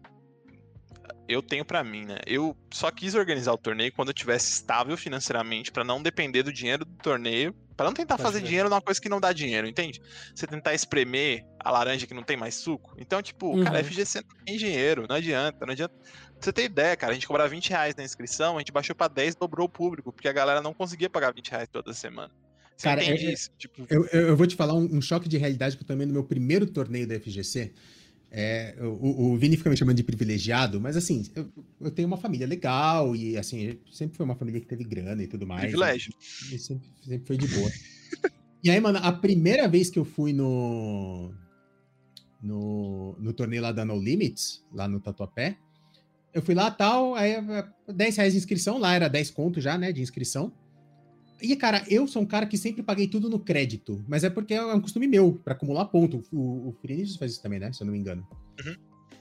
eu 1.32 1.42
tenho 1.42 1.64
pra 1.64 1.82
mim, 1.82 2.04
né? 2.04 2.18
Eu 2.26 2.56
só 2.72 2.90
quis 2.90 3.14
organizar 3.14 3.52
o 3.52 3.58
torneio 3.58 3.92
quando 3.92 4.08
eu 4.08 4.14
tivesse 4.14 4.50
estável 4.52 4.96
financeiramente, 4.96 5.70
pra 5.72 5.82
não 5.84 6.02
depender 6.02 6.42
do 6.42 6.52
dinheiro 6.52 6.84
do 6.84 6.94
torneio, 6.96 7.54
pra 7.76 7.86
não 7.86 7.92
tentar 7.92 8.16
Pode 8.16 8.22
fazer 8.26 8.38
crer. 8.38 8.48
dinheiro 8.48 8.68
numa 8.68 8.80
coisa 8.80 9.00
que 9.00 9.08
não 9.08 9.20
dá 9.20 9.32
dinheiro, 9.32 9.66
entende? 9.66 10.00
Você 10.34 10.46
tentar 10.46 10.74
espremer 10.74 11.44
a 11.58 11.70
laranja 11.70 12.06
que 12.06 12.14
não 12.14 12.22
tem 12.22 12.36
mais 12.36 12.54
suco. 12.54 12.94
Então, 12.98 13.20
tipo, 13.22 13.56
Uhum. 13.56 13.64
cara, 13.64 13.78
FGC 13.82 14.20
não 14.20 14.44
tem 14.44 14.56
dinheiro, 14.56 15.06
não 15.08 15.16
adianta, 15.16 15.64
não 15.66 15.72
adianta. 15.72 15.94
Pra 15.94 16.06
você 16.40 16.52
ter 16.52 16.64
ideia, 16.64 16.96
cara, 16.96 17.12
a 17.12 17.14
gente 17.14 17.26
cobrava 17.26 17.48
20 17.48 17.70
reais 17.70 17.94
na 17.94 18.02
inscrição, 18.04 18.56
a 18.56 18.58
gente 18.58 18.72
baixou 18.72 18.94
pra 18.96 19.08
10, 19.08 19.34
dobrou 19.36 19.66
o 19.66 19.68
público, 19.68 20.12
porque 20.12 20.28
a 20.28 20.32
galera 20.32 20.60
não 20.60 20.74
conseguia 20.74 21.08
pagar 21.08 21.32
20 21.32 21.50
reais 21.50 21.68
toda 21.70 21.92
semana. 21.94 22.30
Você 22.76 22.88
Cara, 22.88 23.04
entende 23.04 23.26
é- 23.26 23.32
isso? 23.32 23.50
Tipo, 23.56 23.86
Eu, 23.88 24.06
eu, 24.06 24.36
vou 24.36 24.46
te 24.46 24.56
falar 24.56 24.74
um, 24.74 24.96
um 24.96 25.00
choque 25.00 25.28
de 25.28 25.36
realidade 25.38 25.76
que 25.76 25.82
eu 25.82 25.86
tomei 25.86 26.04
no 26.06 26.12
meu 26.12 26.24
primeiro 26.24 26.66
torneio 26.66 27.06
da 27.06 27.14
FGC. 27.14 27.72
É, 28.34 28.74
o, 28.80 29.32
o 29.32 29.36
Vini 29.36 29.58
fica 29.58 29.68
me 29.68 29.76
chamando 29.76 29.98
de 29.98 30.02
privilegiado, 30.02 30.80
mas 30.80 30.96
assim, 30.96 31.22
eu, 31.36 31.46
eu 31.78 31.90
tenho 31.90 32.08
uma 32.08 32.16
família 32.16 32.46
legal 32.46 33.14
e 33.14 33.36
assim, 33.36 33.78
sempre 33.92 34.16
foi 34.16 34.24
uma 34.24 34.34
família 34.34 34.58
que 34.58 34.66
teve 34.66 34.84
grana 34.84 35.22
e 35.22 35.26
tudo 35.26 35.46
mais. 35.46 35.64
privilégio. 35.64 36.14
E 36.50 36.58
sempre, 36.58 36.88
sempre 37.04 37.26
foi 37.26 37.36
de 37.36 37.46
boa. 37.46 37.70
e 38.64 38.70
aí, 38.70 38.80
mano, 38.80 38.98
a 39.02 39.12
primeira 39.12 39.68
vez 39.68 39.90
que 39.90 39.98
eu 39.98 40.04
fui 40.06 40.32
no, 40.32 41.30
no, 42.42 43.14
no 43.18 43.34
torneio 43.34 43.60
lá 43.60 43.70
da 43.70 43.84
No 43.84 43.98
Limits, 43.98 44.64
lá 44.72 44.88
no 44.88 44.98
Tatuapé, 44.98 45.58
eu 46.32 46.40
fui 46.40 46.54
lá 46.54 46.70
tal, 46.70 47.14
aí 47.14 47.32
eh, 47.32 47.68
10 47.86 48.16
reais 48.16 48.32
de 48.32 48.38
inscrição, 48.38 48.78
lá 48.78 48.94
era 48.94 49.08
10 49.08 49.30
conto 49.30 49.60
já, 49.60 49.76
né, 49.76 49.92
de 49.92 50.00
inscrição. 50.00 50.50
E, 51.42 51.56
cara, 51.56 51.84
eu 51.88 52.06
sou 52.06 52.22
um 52.22 52.26
cara 52.26 52.46
que 52.46 52.56
sempre 52.56 52.82
paguei 52.82 53.08
tudo 53.08 53.28
no 53.28 53.38
crédito, 53.38 54.04
mas 54.08 54.22
é 54.22 54.30
porque 54.30 54.54
é 54.54 54.64
um 54.64 54.80
costume 54.80 55.08
meu, 55.08 55.40
pra 55.44 55.54
acumular 55.54 55.86
ponto. 55.86 56.22
O, 56.32 56.68
o 56.68 56.76
Firenze 56.80 57.18
faz 57.18 57.32
isso 57.32 57.42
também, 57.42 57.58
né, 57.58 57.72
se 57.72 57.82
eu 57.82 57.86
não 57.86 57.92
me 57.92 57.98
engano. 57.98 58.26
Uhum. 58.64 58.76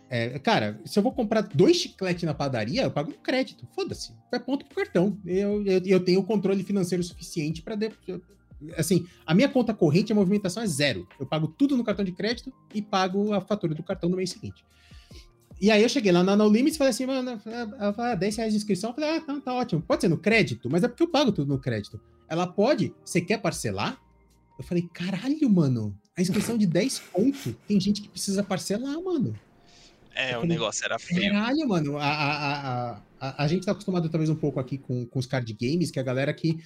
É, 0.07 0.37
cara, 0.39 0.79
se 0.83 0.99
eu 0.99 1.03
vou 1.03 1.13
comprar 1.13 1.41
dois 1.41 1.77
chicletes 1.77 2.23
na 2.23 2.33
padaria, 2.33 2.83
eu 2.83 2.91
pago 2.91 3.11
no 3.11 3.17
crédito. 3.17 3.65
Foda-se. 3.73 4.13
É 4.31 4.37
ponto 4.37 4.65
pro 4.65 4.75
cartão. 4.75 5.17
Eu, 5.25 5.65
eu, 5.65 5.81
eu 5.85 5.99
tenho 6.01 6.19
o 6.19 6.23
controle 6.23 6.63
financeiro 6.63 7.01
suficiente 7.01 7.61
para 7.61 7.77
Assim, 8.77 9.07
a 9.25 9.33
minha 9.33 9.47
conta 9.47 9.73
corrente, 9.73 10.11
a 10.11 10.15
movimentação 10.15 10.61
é 10.61 10.67
zero. 10.67 11.07
Eu 11.17 11.25
pago 11.25 11.47
tudo 11.47 11.77
no 11.77 11.83
cartão 11.83 12.03
de 12.03 12.11
crédito 12.11 12.53
e 12.75 12.81
pago 12.81 13.33
a 13.33 13.39
fatura 13.39 13.73
do 13.73 13.81
cartão 13.81 14.09
no 14.09 14.17
mês 14.17 14.31
seguinte. 14.31 14.65
E 15.61 15.69
aí 15.69 15.83
eu 15.83 15.89
cheguei 15.89 16.11
lá 16.11 16.23
na 16.23 16.35
No 16.35 16.49
Limits 16.49 16.75
e 16.75 16.77
falei 16.79 16.89
assim, 16.89 17.05
mano, 17.05 17.39
ela 17.45 17.93
falou, 17.93 18.11
ah, 18.11 18.15
10 18.15 18.35
reais 18.37 18.51
de 18.51 18.57
inscrição. 18.57 18.89
Eu 18.89 18.95
falei, 18.95 19.09
ah, 19.11 19.23
não, 19.27 19.39
tá 19.39 19.53
ótimo. 19.53 19.79
Pode 19.81 20.01
ser 20.01 20.07
no 20.07 20.17
crédito, 20.17 20.67
mas 20.69 20.83
é 20.83 20.87
porque 20.87 21.03
eu 21.03 21.07
pago 21.07 21.31
tudo 21.31 21.47
no 21.53 21.59
crédito. 21.59 22.01
Ela 22.27 22.47
pode, 22.47 22.93
você 23.05 23.21
quer 23.21 23.37
parcelar? 23.39 24.01
Eu 24.57 24.63
falei, 24.65 24.89
caralho, 24.91 25.47
mano, 25.49 25.95
a 26.17 26.21
inscrição 26.21 26.57
de 26.57 26.65
10 26.65 26.99
pontos, 27.13 27.53
tem 27.67 27.79
gente 27.79 28.01
que 28.01 28.09
precisa 28.09 28.43
parcelar, 28.43 28.99
mano. 29.03 29.35
É, 30.15 30.33
o 30.35 30.39
Aquele- 30.39 30.53
negócio 30.53 30.83
era 30.83 30.97
feio. 30.99 31.31
Caralho, 31.31 31.67
mano. 31.67 31.97
A, 31.97 32.05
a, 32.05 32.91
a, 32.91 33.01
a, 33.19 33.43
a 33.43 33.47
gente 33.47 33.65
tá 33.65 33.71
acostumado 33.71 34.09
talvez 34.09 34.29
um 34.29 34.35
pouco 34.35 34.59
aqui 34.59 34.77
com, 34.79 35.05
com 35.05 35.19
os 35.19 35.25
card 35.27 35.53
games, 35.53 35.91
que 35.91 35.99
a 35.99 36.03
galera 36.03 36.33
que 36.33 36.57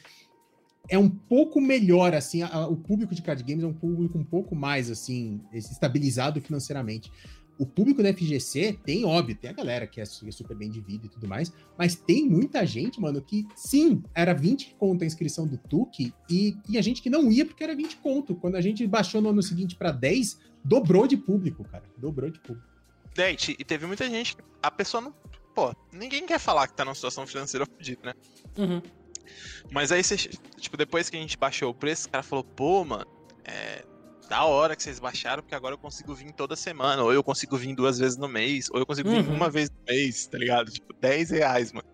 é 0.89 0.97
um 0.97 1.09
pouco 1.09 1.59
melhor, 1.59 2.13
assim, 2.13 2.43
a- 2.43 2.67
o 2.67 2.76
público 2.77 3.13
de 3.13 3.22
card 3.22 3.43
games 3.43 3.63
é 3.63 3.67
um 3.67 3.73
público 3.73 4.17
um 4.17 4.23
pouco 4.23 4.55
mais, 4.55 4.89
assim, 4.89 5.41
estabilizado 5.53 6.39
financeiramente. 6.41 7.11
O 7.57 7.65
público 7.65 8.03
da 8.03 8.14
FGC 8.14 8.80
tem, 8.86 9.06
óbvio, 9.06 9.36
tem 9.36 9.49
a 9.49 9.53
galera 9.53 9.88
que 9.88 10.02
é 10.02 10.06
su- 10.06 10.30
super 10.32 10.56
bem 10.57 10.69
de 10.69 10.82
vida 10.82 11.06
e 11.06 11.10
tudo 11.10 11.27
mais, 11.27 11.53
mas 11.77 11.95
tem 11.95 12.27
muita 12.30 12.65
gente, 12.65 12.99
mano, 12.99 13.22
que 13.22 13.48
sim, 13.56 14.03
era 14.14 14.34
20 14.34 14.76
conto 14.77 15.03
a 15.03 15.07
inscrição 15.07 15.48
do 15.48 15.57
Tuque 15.57 16.14
e 16.30 16.52
tinha 16.65 16.82
gente 16.82 17.02
que 17.02 17.10
não 17.10 17.32
ia 17.32 17.45
porque 17.45 17.64
era 17.64 17.73
20 17.76 17.98
conto. 17.98 18.36
Quando 18.36 18.56
a 18.56 18.61
gente 18.61 18.86
baixou 18.86 19.22
no 19.22 19.30
ano 19.30 19.41
seguinte 19.41 19.76
pra 19.76 19.91
10, 19.91 20.38
dobrou 20.64 21.07
de 21.07 21.15
público, 21.15 21.64
cara. 21.64 21.84
Dobrou 21.98 22.30
de 22.30 22.40
público. 22.40 22.68
Gente, 23.18 23.56
e 23.57 23.64
teve 23.64 23.86
muita 23.86 24.10
gente. 24.10 24.36
que 24.36 24.44
A 24.61 24.69
pessoa 24.69 24.99
não. 24.99 25.14
Pô, 25.56 25.73
ninguém 25.94 26.26
quer 26.26 26.38
falar 26.40 26.68
que 26.68 26.76
tá 26.76 26.84
numa 26.84 26.94
situação 26.95 27.26
financeira 27.26 27.65
fodida, 27.65 28.02
né? 28.03 28.14
Uhum. 28.57 28.82
Mas 29.72 29.91
aí 29.91 30.03
você. 30.03 30.18
Tipo, 30.18 30.76
depois 30.76 31.10
que 31.10 31.15
a 31.15 31.19
gente 31.22 31.38
baixou 31.38 31.69
o 31.72 31.73
preço, 31.73 32.07
o 32.07 32.11
cara 32.11 32.22
falou, 32.23 32.44
pô, 32.44 32.84
mano, 32.84 33.06
é. 33.45 33.86
Da 34.30 34.43
hora 34.45 34.76
que 34.76 34.81
vocês 34.84 34.99
baixaram, 34.99 35.43
porque 35.43 35.56
agora 35.56 35.73
eu 35.73 35.77
consigo 35.77 36.14
vir 36.15 36.31
toda 36.34 36.56
semana. 36.56 37.03
Ou 37.03 37.14
eu 37.14 37.23
consigo 37.23 37.56
vir 37.57 37.76
duas 37.76 37.99
vezes 37.99 38.18
no 38.18 38.27
mês. 38.27 38.69
Ou 38.72 38.80
eu 38.80 38.85
consigo 38.85 39.10
vir 39.10 39.26
Uhum. 39.27 39.35
uma 39.35 39.49
vez 39.49 39.69
no 39.69 39.77
mês, 39.88 40.26
tá 40.27 40.38
ligado? 40.38 40.72
Tipo, 40.72 40.93
10 40.99 41.30
reais, 41.30 41.72
mano. 41.72 41.88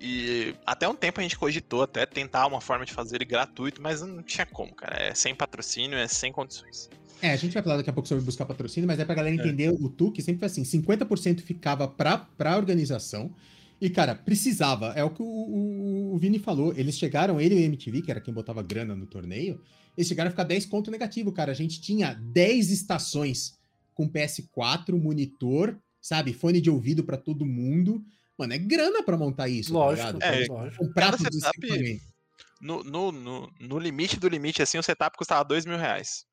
E 0.00 0.54
até 0.66 0.88
um 0.88 0.94
tempo 0.96 1.20
a 1.20 1.22
gente 1.22 1.38
cogitou 1.38 1.82
até 1.82 2.04
tentar 2.04 2.46
uma 2.46 2.60
forma 2.60 2.84
de 2.84 2.92
fazer 2.92 3.16
ele 3.16 3.24
gratuito, 3.24 3.80
mas 3.80 4.00
não 4.00 4.22
tinha 4.22 4.44
como, 4.44 4.74
cara. 4.74 4.96
É 5.00 5.14
sem 5.14 5.34
patrocínio, 5.34 5.96
é 5.96 6.08
sem 6.08 6.32
condições. 6.32 6.90
É, 7.20 7.30
a 7.30 7.36
gente 7.36 7.52
vai 7.54 7.62
falar 7.62 7.76
daqui 7.76 7.90
a 7.90 7.92
pouco 7.92 8.08
sobre 8.08 8.24
buscar 8.24 8.44
patrocínio, 8.44 8.88
mas 8.88 8.98
é 8.98 9.04
pra 9.04 9.14
galera 9.14 9.32
entender 9.32 9.70
o 9.70 9.88
TUC, 9.88 10.20
sempre 10.20 10.40
foi 10.40 10.46
assim, 10.46 10.64
50% 10.64 11.40
ficava 11.42 11.86
pra, 11.86 12.18
pra 12.18 12.56
organização, 12.56 13.32
e, 13.80 13.88
cara, 13.88 14.16
precisava, 14.16 14.92
é 14.96 15.04
o 15.04 15.10
que 15.10 15.22
o, 15.22 15.24
o, 15.24 16.14
o 16.14 16.18
Vini 16.18 16.40
falou, 16.40 16.72
eles 16.76 16.98
chegaram, 16.98 17.40
ele 17.40 17.54
e 17.54 17.58
o 17.58 17.64
MTV, 17.64 18.02
que 18.02 18.10
era 18.10 18.20
quem 18.20 18.34
botava 18.34 18.60
grana 18.60 18.96
no 18.96 19.06
torneio, 19.06 19.60
eles 19.96 20.08
chegaram 20.08 20.28
a 20.28 20.30
ficar 20.30 20.44
10 20.44 20.66
conto 20.66 20.90
negativo, 20.90 21.32
cara, 21.32 21.52
a 21.52 21.54
gente 21.54 21.80
tinha 21.80 22.14
10 22.14 22.70
estações 22.70 23.58
com 23.94 24.08
PS4, 24.08 24.98
monitor, 25.00 25.78
sabe, 26.00 26.32
fone 26.32 26.60
de 26.60 26.70
ouvido 26.70 27.04
pra 27.04 27.16
todo 27.16 27.44
mundo, 27.44 28.02
mano, 28.38 28.54
é 28.54 28.58
grana 28.58 29.02
pra 29.02 29.16
montar 29.16 29.48
isso, 29.48 29.72
Lógico, 29.72 30.18
tá 30.18 30.30
ligado? 30.30 30.44
É, 30.44 30.46
lógico. 30.46 30.94
Cada 30.94 31.16
tudo 31.16 31.28
esse 31.28 31.40
setup-. 31.40 32.00
No, 32.60 32.82
no, 32.84 33.12
no, 33.12 33.52
no 33.60 33.78
limite 33.78 34.18
do 34.18 34.28
limite, 34.28 34.62
assim, 34.62 34.78
o 34.78 34.82
setup 34.82 35.16
custava 35.18 35.44
dois 35.44 35.66
mil 35.66 35.76
reais. 35.76 36.24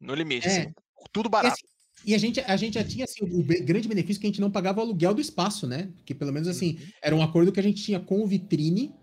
No 0.00 0.14
limite, 0.14 0.48
É. 0.48 0.50
assim. 0.50 0.74
Tudo 1.12 1.28
barato. 1.28 1.56
E 2.04 2.14
a 2.14 2.18
gente, 2.18 2.40
a 2.40 2.56
gente 2.56 2.74
já 2.74 2.84
tinha 2.84 3.04
assim, 3.04 3.24
o 3.24 3.42
grande 3.42 3.88
benefício 3.88 4.20
que 4.20 4.26
a 4.26 4.30
gente 4.30 4.40
não 4.40 4.50
pagava 4.50 4.78
o 4.80 4.82
aluguel 4.82 5.14
do 5.14 5.20
espaço, 5.20 5.66
né? 5.66 5.90
Que 6.04 6.14
pelo 6.14 6.32
menos 6.32 6.48
assim, 6.48 6.78
era 7.02 7.14
um 7.14 7.22
acordo 7.22 7.50
que 7.50 7.58
a 7.58 7.62
gente 7.62 7.82
tinha 7.82 7.98
com 7.98 8.22
o 8.22 8.26
Vitrine, 8.26 8.94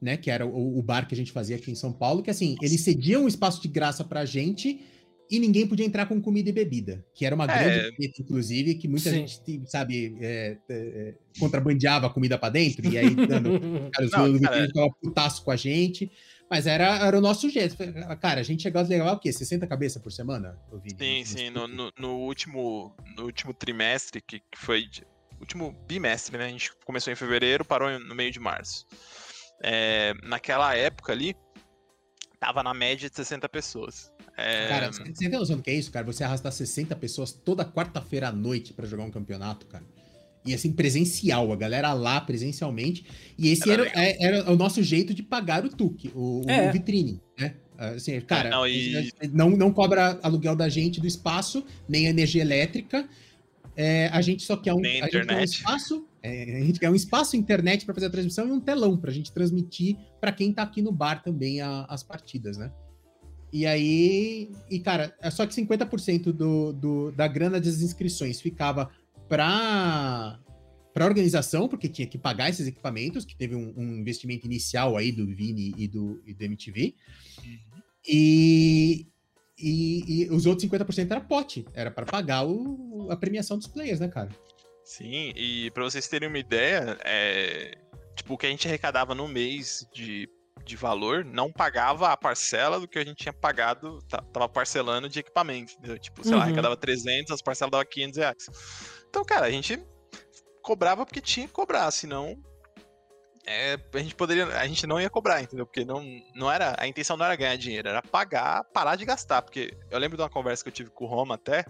né? 0.00 0.16
Que 0.16 0.30
era 0.30 0.46
o, 0.46 0.78
o 0.78 0.82
bar 0.82 1.06
que 1.06 1.14
a 1.14 1.16
gente 1.16 1.32
fazia 1.32 1.56
aqui 1.56 1.70
em 1.70 1.74
São 1.74 1.92
Paulo, 1.92 2.22
que 2.22 2.30
assim, 2.30 2.56
eles 2.62 2.80
cediam 2.80 3.24
um 3.24 3.28
espaço 3.28 3.60
de 3.62 3.68
graça 3.68 4.04
pra 4.04 4.24
gente 4.24 4.80
e 5.30 5.38
ninguém 5.38 5.66
podia 5.66 5.86
entrar 5.86 6.06
com 6.06 6.20
comida 6.20 6.50
e 6.50 6.52
bebida. 6.52 7.04
Que 7.14 7.24
era 7.24 7.34
uma 7.34 7.44
É. 7.44 7.46
grande 7.46 7.96
treta, 7.96 8.22
inclusive, 8.22 8.74
que 8.74 8.88
muita 8.88 9.10
Sim. 9.10 9.26
gente, 9.26 9.62
sabe, 9.70 10.16
é, 10.20 10.58
é, 10.68 10.74
é, 10.74 11.14
contrabandeava 11.38 12.08
a 12.08 12.10
comida 12.10 12.36
pra 12.36 12.48
dentro, 12.48 12.84
e 12.92 12.98
aí, 12.98 13.14
dando, 13.14 13.50
cara, 13.94 14.06
os 14.06 14.40
Não, 14.40 14.40
cara, 14.40 14.90
putaço 15.00 15.44
com 15.44 15.52
a 15.52 15.56
gente. 15.56 16.10
Mas 16.50 16.66
era, 16.66 17.06
era 17.06 17.16
o 17.16 17.20
nosso 17.20 17.48
jeito. 17.48 17.76
Cara, 18.20 18.40
a 18.40 18.42
gente 18.42 18.64
chegava 18.64 18.84
a 18.84 18.90
levar 18.90 19.12
o 19.12 19.20
quê? 19.20 19.32
60 19.32 19.68
cabeças 19.68 20.02
por 20.02 20.10
semana? 20.10 20.58
Vini? 20.82 21.24
Sim, 21.24 21.24
sim. 21.24 21.50
No, 21.50 21.68
no, 21.68 21.92
no 21.96 22.16
último, 22.16 22.92
no 23.16 23.26
último 23.26 23.54
trimestre, 23.54 24.20
que, 24.20 24.40
que 24.40 24.58
foi. 24.58 24.84
último 25.38 25.72
bimestre, 25.86 26.36
né? 26.36 26.46
A 26.46 26.48
gente 26.48 26.72
começou 26.84 27.12
em 27.12 27.14
fevereiro, 27.16 27.64
parou 27.64 27.96
no 28.00 28.16
meio 28.16 28.32
de 28.32 28.40
março. 28.40 28.84
É, 29.62 30.14
naquela 30.22 30.74
época 30.74 31.12
ali, 31.12 31.34
tava 32.38 32.62
na 32.62 32.72
média 32.72 33.08
de 33.08 33.14
60 33.16 33.48
pessoas. 33.48 34.10
É, 34.36 34.68
Cara, 34.68 34.90
você 34.92 35.02
tem 35.12 35.28
noção 35.28 35.56
do 35.56 35.62
que 35.62 35.70
é 35.70 35.74
isso, 35.74 35.90
cara? 35.90 36.06
Você 36.06 36.24
arrastar 36.24 36.50
60 36.50 36.96
pessoas 36.96 37.32
toda 37.32 37.64
quarta-feira 37.64 38.28
à 38.28 38.32
noite 38.32 38.72
pra 38.72 38.86
jogar 38.86 39.04
um 39.04 39.10
campeonato, 39.10 39.66
cara. 39.66 39.84
E 40.46 40.54
assim, 40.54 40.72
presencial, 40.72 41.52
a 41.52 41.56
galera 41.56 41.92
lá 41.92 42.18
presencialmente. 42.18 43.04
E 43.36 43.48
esse 43.50 43.70
Era 43.70 43.86
era, 43.86 44.00
é- 44.02 44.16
era 44.22 44.50
o 44.50 44.56
nosso 44.56 44.82
jeito 44.82 45.12
de 45.12 45.22
pagar 45.22 45.64
o 45.66 45.68
TUC, 45.68 46.10
o, 46.14 46.46
o 46.46 46.50
É. 46.50 46.72
vitrine, 46.72 47.20
né? 47.38 47.56
Assim, 47.76 48.18
cara, 48.22 48.48
não, 48.50 48.66
e- 48.66 49.10
não, 49.32 49.50
não 49.50 49.72
cobra 49.72 50.18
aluguel 50.22 50.56
da 50.56 50.68
gente 50.68 51.00
do 51.00 51.06
espaço, 51.06 51.64
nem 51.88 52.06
energia 52.06 52.40
elétrica. 52.42 53.06
É, 53.76 54.08
a 54.12 54.20
gente 54.22 54.42
só 54.42 54.56
quer 54.56 54.72
um, 54.74 54.80
a 54.80 54.84
gente 54.84 55.10
quer 55.26 55.34
um 55.36 55.40
espaço, 55.40 56.06
é, 56.22 56.56
a 56.56 56.64
gente 56.64 56.78
quer 56.78 56.90
um 56.90 56.94
espaço 56.94 57.36
internet 57.36 57.84
para 57.84 57.94
fazer 57.94 58.06
a 58.06 58.10
transmissão 58.10 58.46
e 58.46 58.52
um 58.52 58.60
telão 58.60 58.96
pra 58.96 59.10
gente 59.10 59.32
transmitir 59.32 59.96
para 60.20 60.32
quem 60.32 60.52
tá 60.52 60.62
aqui 60.62 60.82
no 60.82 60.92
bar 60.92 61.22
também 61.22 61.60
a- 61.60 61.86
as 61.88 62.02
partidas, 62.02 62.56
né? 62.56 62.70
E 63.52 63.66
aí, 63.66 64.50
e 64.70 64.78
cara, 64.78 65.14
é 65.20 65.30
só 65.30 65.44
que 65.46 65.54
50% 65.54 66.32
do, 66.32 66.72
do, 66.72 67.12
da 67.12 67.26
grana 67.26 67.60
das 67.60 67.80
inscrições 67.82 68.40
ficava 68.40 68.90
para 69.28 70.38
para 70.92 71.06
organização, 71.06 71.68
porque 71.68 71.88
tinha 71.88 72.06
que 72.06 72.18
pagar 72.18 72.50
esses 72.50 72.66
equipamentos, 72.66 73.24
que 73.24 73.36
teve 73.36 73.54
um, 73.54 73.72
um 73.76 73.96
investimento 73.98 74.44
inicial 74.44 74.96
aí 74.96 75.12
do 75.12 75.24
Vini 75.24 75.72
e 75.78 75.86
do, 75.86 76.20
e 76.26 76.34
do 76.34 76.44
MTV. 76.44 76.94
E, 78.06 79.06
e, 79.56 80.22
e 80.24 80.30
os 80.30 80.46
outros 80.46 80.68
50% 80.68 81.10
era 81.10 81.20
pote, 81.20 81.64
era 81.74 81.92
para 81.92 82.04
pagar 82.04 82.44
o, 82.44 83.08
a 83.08 83.16
premiação 83.16 83.56
dos 83.56 83.68
players, 83.68 84.00
né, 84.00 84.08
cara? 84.08 84.30
Sim, 84.90 85.32
e 85.36 85.70
pra 85.70 85.84
vocês 85.84 86.08
terem 86.08 86.28
uma 86.28 86.38
ideia, 86.38 86.98
é, 87.04 87.78
tipo, 88.16 88.34
o 88.34 88.36
que 88.36 88.44
a 88.44 88.50
gente 88.50 88.66
arrecadava 88.66 89.14
no 89.14 89.28
mês 89.28 89.86
de, 89.94 90.28
de 90.64 90.74
valor 90.74 91.24
não 91.24 91.52
pagava 91.52 92.08
a 92.08 92.16
parcela 92.16 92.80
do 92.80 92.88
que 92.88 92.98
a 92.98 93.04
gente 93.04 93.18
tinha 93.18 93.32
pagado, 93.32 94.00
tava 94.32 94.48
parcelando 94.48 95.08
de 95.08 95.20
equipamento, 95.20 95.74
entendeu? 95.74 95.96
Tipo, 95.96 96.24
sei 96.24 96.32
lá, 96.32 96.38
Uhum. 96.38 96.42
arrecadava 96.42 96.76
300, 96.76 97.30
as 97.30 97.40
parcelas 97.40 97.70
dava 97.70 97.84
500 97.84 98.18
reais. 98.18 98.46
Então, 99.08 99.24
cara, 99.24 99.46
a 99.46 99.50
gente 99.52 99.80
cobrava 100.60 101.06
porque 101.06 101.20
tinha 101.20 101.46
que 101.46 101.52
cobrar, 101.52 101.88
senão 101.92 102.36
é, 103.46 103.78
a 103.94 103.98
gente 103.98 104.16
poderia, 104.16 104.46
a 104.58 104.66
gente 104.66 104.88
não 104.88 105.00
ia 105.00 105.08
cobrar, 105.08 105.40
entendeu? 105.40 105.66
Porque 105.66 105.84
não, 105.84 106.04
não 106.34 106.50
era, 106.50 106.74
a 106.76 106.86
intenção 106.88 107.16
não 107.16 107.24
era 107.24 107.36
ganhar 107.36 107.56
dinheiro, 107.56 107.88
era 107.88 108.02
pagar, 108.02 108.64
parar 108.64 108.96
de 108.96 109.04
gastar, 109.04 109.40
porque 109.40 109.72
eu 109.88 109.98
lembro 110.00 110.16
de 110.16 110.22
uma 110.22 110.28
conversa 110.28 110.64
que 110.64 110.68
eu 110.68 110.72
tive 110.74 110.90
com 110.90 111.04
o 111.04 111.08
Roma 111.08 111.36
até, 111.36 111.64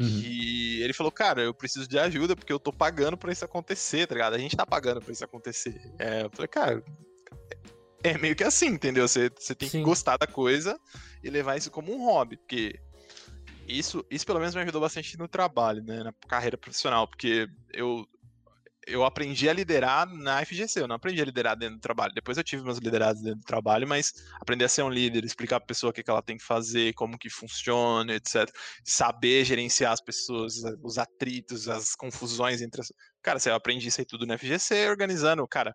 Uhum. 0.00 0.06
e 0.24 0.82
ele 0.82 0.92
falou, 0.92 1.12
cara, 1.12 1.42
eu 1.42 1.54
preciso 1.54 1.88
de 1.88 1.98
ajuda 1.98 2.34
porque 2.34 2.52
eu 2.52 2.58
tô 2.58 2.72
pagando 2.72 3.16
pra 3.16 3.32
isso 3.32 3.44
acontecer, 3.44 4.06
tá 4.06 4.14
ligado? 4.14 4.34
A 4.34 4.38
gente 4.38 4.56
tá 4.56 4.66
pagando 4.66 5.00
pra 5.00 5.12
isso 5.12 5.24
acontecer. 5.24 5.80
É, 5.98 6.22
eu 6.22 6.30
falei, 6.30 6.48
cara, 6.48 6.84
é 8.02 8.18
meio 8.18 8.36
que 8.36 8.44
assim, 8.44 8.66
entendeu? 8.66 9.08
Você, 9.08 9.30
você 9.38 9.54
tem 9.54 9.68
Sim. 9.68 9.78
que 9.78 9.84
gostar 9.84 10.16
da 10.16 10.26
coisa 10.26 10.78
e 11.22 11.30
levar 11.30 11.56
isso 11.56 11.70
como 11.70 11.92
um 11.92 12.04
hobby, 12.04 12.36
porque 12.36 12.78
isso, 13.66 14.04
isso 14.10 14.26
pelo 14.26 14.38
menos 14.38 14.54
me 14.54 14.60
ajudou 14.60 14.80
bastante 14.80 15.18
no 15.18 15.26
trabalho, 15.26 15.82
né? 15.82 16.02
Na 16.02 16.12
carreira 16.28 16.58
profissional, 16.58 17.08
porque 17.08 17.48
eu, 17.72 18.06
eu 18.86 19.04
aprendi 19.04 19.48
a 19.48 19.52
liderar 19.52 20.06
na 20.06 20.44
FGC, 20.44 20.80
eu 20.80 20.88
não 20.88 20.96
aprendi 20.96 21.20
a 21.20 21.24
liderar 21.24 21.56
dentro 21.56 21.76
do 21.76 21.80
trabalho. 21.80 22.12
Depois 22.14 22.36
eu 22.36 22.44
tive 22.44 22.62
meus 22.62 22.78
liderados 22.78 23.22
dentro 23.22 23.40
do 23.40 23.44
trabalho, 23.44 23.86
mas 23.86 24.12
aprender 24.40 24.64
a 24.64 24.68
ser 24.68 24.82
um 24.82 24.90
líder, 24.90 25.24
explicar 25.24 25.60
pra 25.60 25.66
pessoa 25.66 25.90
o 25.90 25.92
que, 25.92 26.02
que 26.02 26.10
ela 26.10 26.22
tem 26.22 26.36
que 26.36 26.44
fazer, 26.44 26.92
como 26.94 27.18
que 27.18 27.30
funciona, 27.30 28.14
etc. 28.14 28.48
Saber 28.84 29.44
gerenciar 29.44 29.92
as 29.92 30.00
pessoas, 30.00 30.54
os 30.82 30.98
atritos, 30.98 31.68
as 31.68 31.94
confusões 31.94 32.62
entre 32.62 32.80
as. 32.80 32.92
Cara, 33.22 33.38
você 33.38 33.50
aprende 33.50 33.88
isso 33.88 34.00
aí 34.00 34.06
tudo 34.06 34.26
na 34.26 34.36
FGC, 34.36 34.88
organizando, 34.88 35.46
cara. 35.48 35.74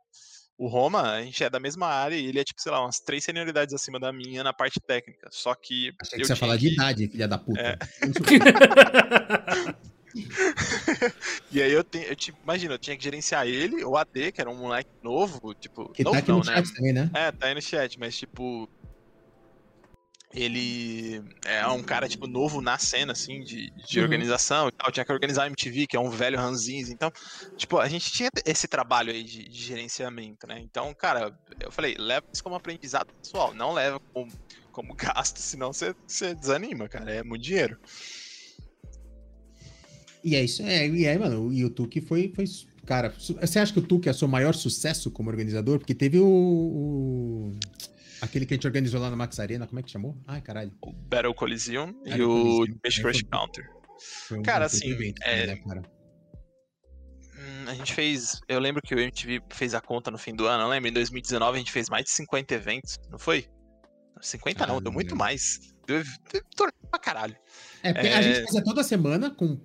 O 0.57 0.67
Roma, 0.67 1.13
a 1.13 1.21
gente 1.21 1.41
é 1.41 1.49
da 1.49 1.59
mesma 1.59 1.87
área 1.87 2.15
e 2.15 2.25
ele 2.25 2.39
é, 2.39 2.43
tipo, 2.43 2.61
sei 2.61 2.69
lá, 2.69 2.81
umas 2.81 2.99
três 2.99 3.23
senioridades 3.23 3.73
acima 3.73 3.97
da 3.97 4.11
minha 4.11 4.43
na 4.43 4.51
parte 4.51 4.77
técnica. 4.81 5.29
Só 5.31 5.55
que. 5.55 5.93
Achei 6.01 6.19
que 6.19 6.25
você 6.25 6.33
ia 6.33 6.35
falar 6.35 6.57
de 6.57 6.73
idade, 6.73 7.07
filha 7.07 7.29
da 7.29 7.37
puta. 7.37 7.61
É. 7.61 7.77
e 11.51 11.61
aí 11.61 11.71
eu 11.71 11.83
tenho, 11.83 12.05
eu, 12.05 12.15
imagina, 12.43 12.73
eu 12.73 12.79
tinha 12.79 12.97
que 12.97 13.03
gerenciar 13.03 13.47
ele, 13.47 13.83
o 13.83 13.95
AD, 13.95 14.31
que 14.31 14.41
era 14.41 14.49
um 14.49 14.57
moleque 14.57 14.89
novo, 15.03 15.39
tipo, 15.55 15.91
que 15.93 16.03
novo 16.03 16.15
tá 16.15 16.19
aqui 16.19 16.31
não, 16.31 16.39
no 16.39 16.45
né? 16.45 16.55
chat 16.55 16.73
também, 16.73 16.93
né? 16.93 17.09
É, 17.13 17.31
tá 17.31 17.47
aí 17.47 17.55
no 17.55 17.61
chat, 17.61 17.97
mas 17.99 18.17
tipo. 18.17 18.67
Ele 20.31 21.23
é 21.43 21.65
um 21.65 21.81
cara, 21.81 22.07
tipo, 22.07 22.27
novo 22.27 22.61
na 22.61 22.77
cena, 22.77 23.13
assim, 23.13 23.39
de, 23.39 23.71
de 23.71 23.97
Uhum. 23.97 24.03
organização 24.03 24.67
e 24.67 24.71
tal. 24.71 24.91
Tinha 24.91 25.03
que 25.03 25.11
organizar 25.11 25.45
a 25.45 25.47
MTV, 25.47 25.87
que 25.87 25.97
é 25.97 25.99
um 25.99 26.11
velho 26.11 26.37
ranzinhos. 26.37 26.91
Então, 26.91 27.11
tipo, 27.57 27.79
a 27.79 27.89
gente 27.89 28.11
tinha 28.11 28.29
esse 28.45 28.67
trabalho 28.67 29.11
aí 29.11 29.23
de, 29.23 29.49
de 29.49 29.59
gerenciamento, 29.59 30.45
né? 30.45 30.59
Então, 30.59 30.93
cara, 30.93 31.31
eu 31.59 31.71
falei, 31.71 31.95
leva 31.97 32.21
isso 32.31 32.43
como 32.43 32.55
aprendizado 32.55 33.07
pessoal, 33.23 33.55
não 33.55 33.73
leva 33.73 33.97
como, 34.13 34.31
como 34.71 34.93
gasto, 35.17 35.39
senão 35.39 35.73
você 35.73 35.95
desanima, 36.35 36.87
cara. 36.87 37.11
É 37.11 37.23
muito 37.23 37.41
dinheiro. 37.41 37.75
E 40.23 40.35
é 40.35 40.43
isso, 40.43 40.61
é, 40.63 40.87
e 40.87 41.07
aí, 41.07 41.17
mano, 41.17 41.51
e 41.53 41.63
o 41.63 41.69
Tuque 41.69 42.01
foi, 42.01 42.31
foi. 42.35 42.45
Cara, 42.85 43.13
você 43.17 43.59
acha 43.59 43.71
que 43.71 43.79
o 43.79 43.81
Tuque 43.81 44.09
é 44.09 44.11
o 44.11 44.15
seu 44.15 44.27
maior 44.27 44.53
sucesso 44.53 45.09
como 45.11 45.29
organizador? 45.29 45.79
Porque 45.79 45.93
teve 45.95 46.19
o. 46.19 46.25
o- 46.27 47.59
aquele 48.21 48.45
que 48.45 48.53
a 48.53 48.57
gente 48.57 48.67
organizou 48.67 48.99
lá 48.99 49.09
na 49.09 49.15
Max 49.15 49.39
Arena, 49.39 49.65
como 49.67 49.79
é 49.79 49.83
que 49.83 49.89
chamou? 49.91 50.17
Ai, 50.27 50.41
caralho. 50.41 50.71
O 50.81 50.91
Battle 50.91 51.33
Coliseum 51.33 51.93
e 52.05 52.21
o 52.21 52.65
é, 52.65 52.89
Crush 52.89 53.01
foi- 53.01 53.23
Counter. 53.23 53.69
Um 54.31 54.41
Cara, 54.41 54.65
assim, 54.65 54.89
evento 54.89 55.21
é- 55.23 55.47
né, 55.47 55.55
cara? 55.57 55.81
Hum, 57.35 57.65
a 57.69 57.73
gente 57.73 57.93
fez. 57.93 58.39
Eu 58.47 58.59
lembro 58.59 58.81
que 58.81 58.93
o 58.93 58.99
MTV 58.99 59.41
fez 59.49 59.73
a 59.73 59.81
conta 59.81 60.09
no 60.11 60.17
fim 60.17 60.33
do 60.35 60.45
ano, 60.47 60.63
eu 60.63 60.69
lembro? 60.69 60.89
Em 60.89 60.93
2019 60.93 61.55
a 61.55 61.59
gente 61.59 61.71
fez 61.71 61.89
mais 61.89 62.03
de 62.05 62.11
50 62.11 62.53
eventos, 62.53 62.97
não 63.09 63.17
foi? 63.19 63.47
50 64.21 64.65
não, 64.67 64.81
deu 64.81 64.91
muito 64.91 65.15
mais. 65.15 65.59
Deu, 65.87 66.03
deu 66.31 66.41
pra 66.91 66.99
caralho. 66.99 67.35
É, 67.81 67.93
porque 67.93 68.07
a 68.07 68.19
é- 68.19 68.21
gente 68.23 68.45
fazia 68.45 68.63
toda 68.63 68.83
semana 68.83 69.29
com 69.31 69.59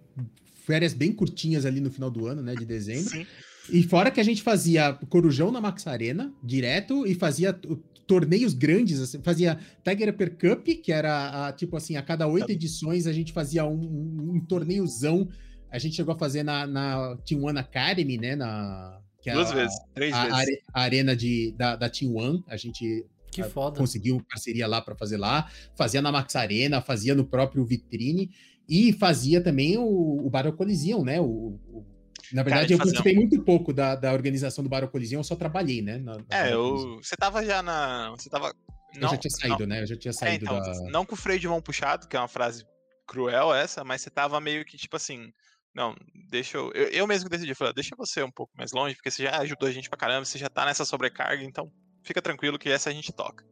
férias 0.64 0.94
bem 0.94 1.12
curtinhas 1.12 1.64
ali 1.66 1.80
no 1.80 1.90
final 1.90 2.10
do 2.10 2.26
ano, 2.26 2.42
né, 2.42 2.54
de 2.54 2.64
dezembro. 2.64 3.10
Sim. 3.10 3.26
E 3.70 3.82
fora 3.82 4.10
que 4.10 4.20
a 4.20 4.24
gente 4.24 4.42
fazia 4.42 4.92
Corujão 5.08 5.50
na 5.50 5.60
Max 5.60 5.86
Arena, 5.86 6.32
direto, 6.42 7.06
e 7.06 7.14
fazia 7.14 7.58
torneios 8.06 8.52
grandes, 8.52 9.00
assim, 9.00 9.22
fazia 9.22 9.58
Tiger 9.82 10.10
Upper 10.10 10.36
Cup, 10.36 10.66
que 10.82 10.92
era, 10.92 11.46
a, 11.48 11.52
tipo 11.52 11.76
assim, 11.76 11.96
a 11.96 12.02
cada 12.02 12.26
oito 12.26 12.50
edições 12.50 13.06
a 13.06 13.12
gente 13.12 13.32
fazia 13.32 13.64
um, 13.64 13.72
um, 13.74 14.32
um 14.34 14.40
torneiozão. 14.40 15.28
A 15.70 15.78
gente 15.78 15.96
chegou 15.96 16.14
a 16.14 16.18
fazer 16.18 16.42
na, 16.42 16.66
na 16.66 17.16
Team 17.26 17.42
One 17.42 17.58
Academy, 17.58 18.18
né, 18.18 18.36
na... 18.36 19.00
Que 19.22 19.30
é 19.30 19.32
Duas 19.32 19.50
a, 19.50 19.54
vezes, 19.54 19.74
três 19.94 20.12
A, 20.14 20.26
vezes. 20.40 20.58
a 20.72 20.80
arena 20.82 21.16
de, 21.16 21.52
da, 21.56 21.76
da 21.76 21.88
Team 21.88 22.14
One, 22.14 22.44
a 22.46 22.58
gente 22.58 23.06
Que 23.32 23.40
Ah, 23.40 23.48
foda. 23.48 23.78
conseguiu 23.78 24.22
parceria 24.28 24.66
lá 24.66 24.82
para 24.82 24.94
fazer 24.94 25.16
lá, 25.16 25.50
fazia 25.74 26.02
na 26.02 26.12
Max 26.12 26.36
Arena, 26.36 26.82
fazia 26.82 27.14
no 27.14 27.24
próprio 27.24 27.64
Vitrine 27.64 28.30
e 28.68 28.92
fazia 28.92 29.42
também 29.42 29.76
o, 29.78 30.26
o 30.26 30.30
Battle 30.30 30.52
Coliseum, 30.56 31.04
né? 31.04 31.20
O, 31.20 31.24
o- 31.24 31.86
na 32.32 32.42
verdade, 32.42 32.72
eu 32.72 32.78
fazia 32.78 32.94
participei 32.94 33.14
muito 33.14 33.42
pouco 33.44 33.72
da, 33.72 33.94
da 33.94 34.12
organização 34.12 34.64
do 34.64 34.70
Battle 34.70 34.90
Coliseum, 34.90 35.20
eu 35.20 35.24
só 35.24 35.36
trabalhei, 35.36 35.82
né? 35.82 35.98
na- 35.98 36.16
na 36.16 36.24
É, 36.30 36.52
eu, 36.54 36.98
você 37.02 37.16
tava 37.16 37.44
já 37.44 37.62
na. 37.62 38.10
Você 38.10 38.28
tava. 38.30 38.48
eu 38.94 39.00
Não, 39.00 39.10
já 39.10 39.16
tinha 39.16 39.30
saído, 39.30 39.66
né? 39.66 39.82
Eu 39.82 39.86
já 39.86 39.96
tinha 39.96 40.12
não, 40.12 40.28
é, 40.28 40.30
saído 40.30 40.44
então, 40.44 40.60
da. 40.60 40.90
não 40.90 41.04
com 41.06 41.14
o 41.14 41.18
freio 41.18 41.38
de 41.38 41.46
mão 41.48 41.60
puxado, 41.60 42.08
que 42.08 42.16
é 42.16 42.18
uma 42.18 42.26
frase 42.28 42.64
cruel 43.06 43.54
essa, 43.54 43.84
mas 43.84 44.00
você 44.02 44.10
tava 44.10 44.40
meio 44.40 44.64
que 44.64 44.76
tipo 44.76 44.96
assim. 44.96 45.30
Não, 45.74 45.94
deixa 46.30 46.56
eu. 46.56 46.70
Eu, 46.72 46.86
eu 46.88 47.06
mesmo 47.06 47.28
decidi, 47.28 47.54
falei, 47.54 47.74
deixa 47.74 47.94
você 47.96 48.22
um 48.22 48.30
pouco 48.30 48.52
mais 48.56 48.72
longe, 48.72 48.94
porque 48.94 49.10
você 49.10 49.24
já 49.24 49.38
ajudou 49.40 49.68
a 49.68 49.72
gente 49.72 49.88
pra 49.90 49.98
caramba, 49.98 50.24
você 50.24 50.38
já 50.38 50.48
tá 50.48 50.64
nessa 50.64 50.84
sobrecarga, 50.84 51.42
então 51.42 51.70
fica 52.04 52.22
tranquilo 52.22 52.58
que 52.58 52.68
essa 52.70 52.90
a 52.90 52.92
gente 52.92 53.12
toca. 53.12 53.44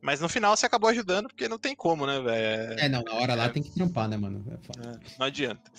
Mas 0.00 0.20
no 0.20 0.28
final 0.28 0.56
você 0.56 0.64
acabou 0.66 0.88
ajudando, 0.90 1.26
porque 1.28 1.48
não 1.48 1.58
tem 1.58 1.74
como, 1.74 2.06
né, 2.06 2.20
velho? 2.20 2.78
É, 2.80 2.88
não, 2.88 3.02
na 3.02 3.14
hora 3.14 3.34
lá 3.34 3.44
É. 3.46 3.48
tem 3.48 3.62
que 3.62 3.70
trampar, 3.70 4.08
né, 4.08 4.16
mano? 4.16 4.44
É. 4.48 4.88
É, 4.88 4.98
não 5.18 5.26
adianta. 5.26 5.70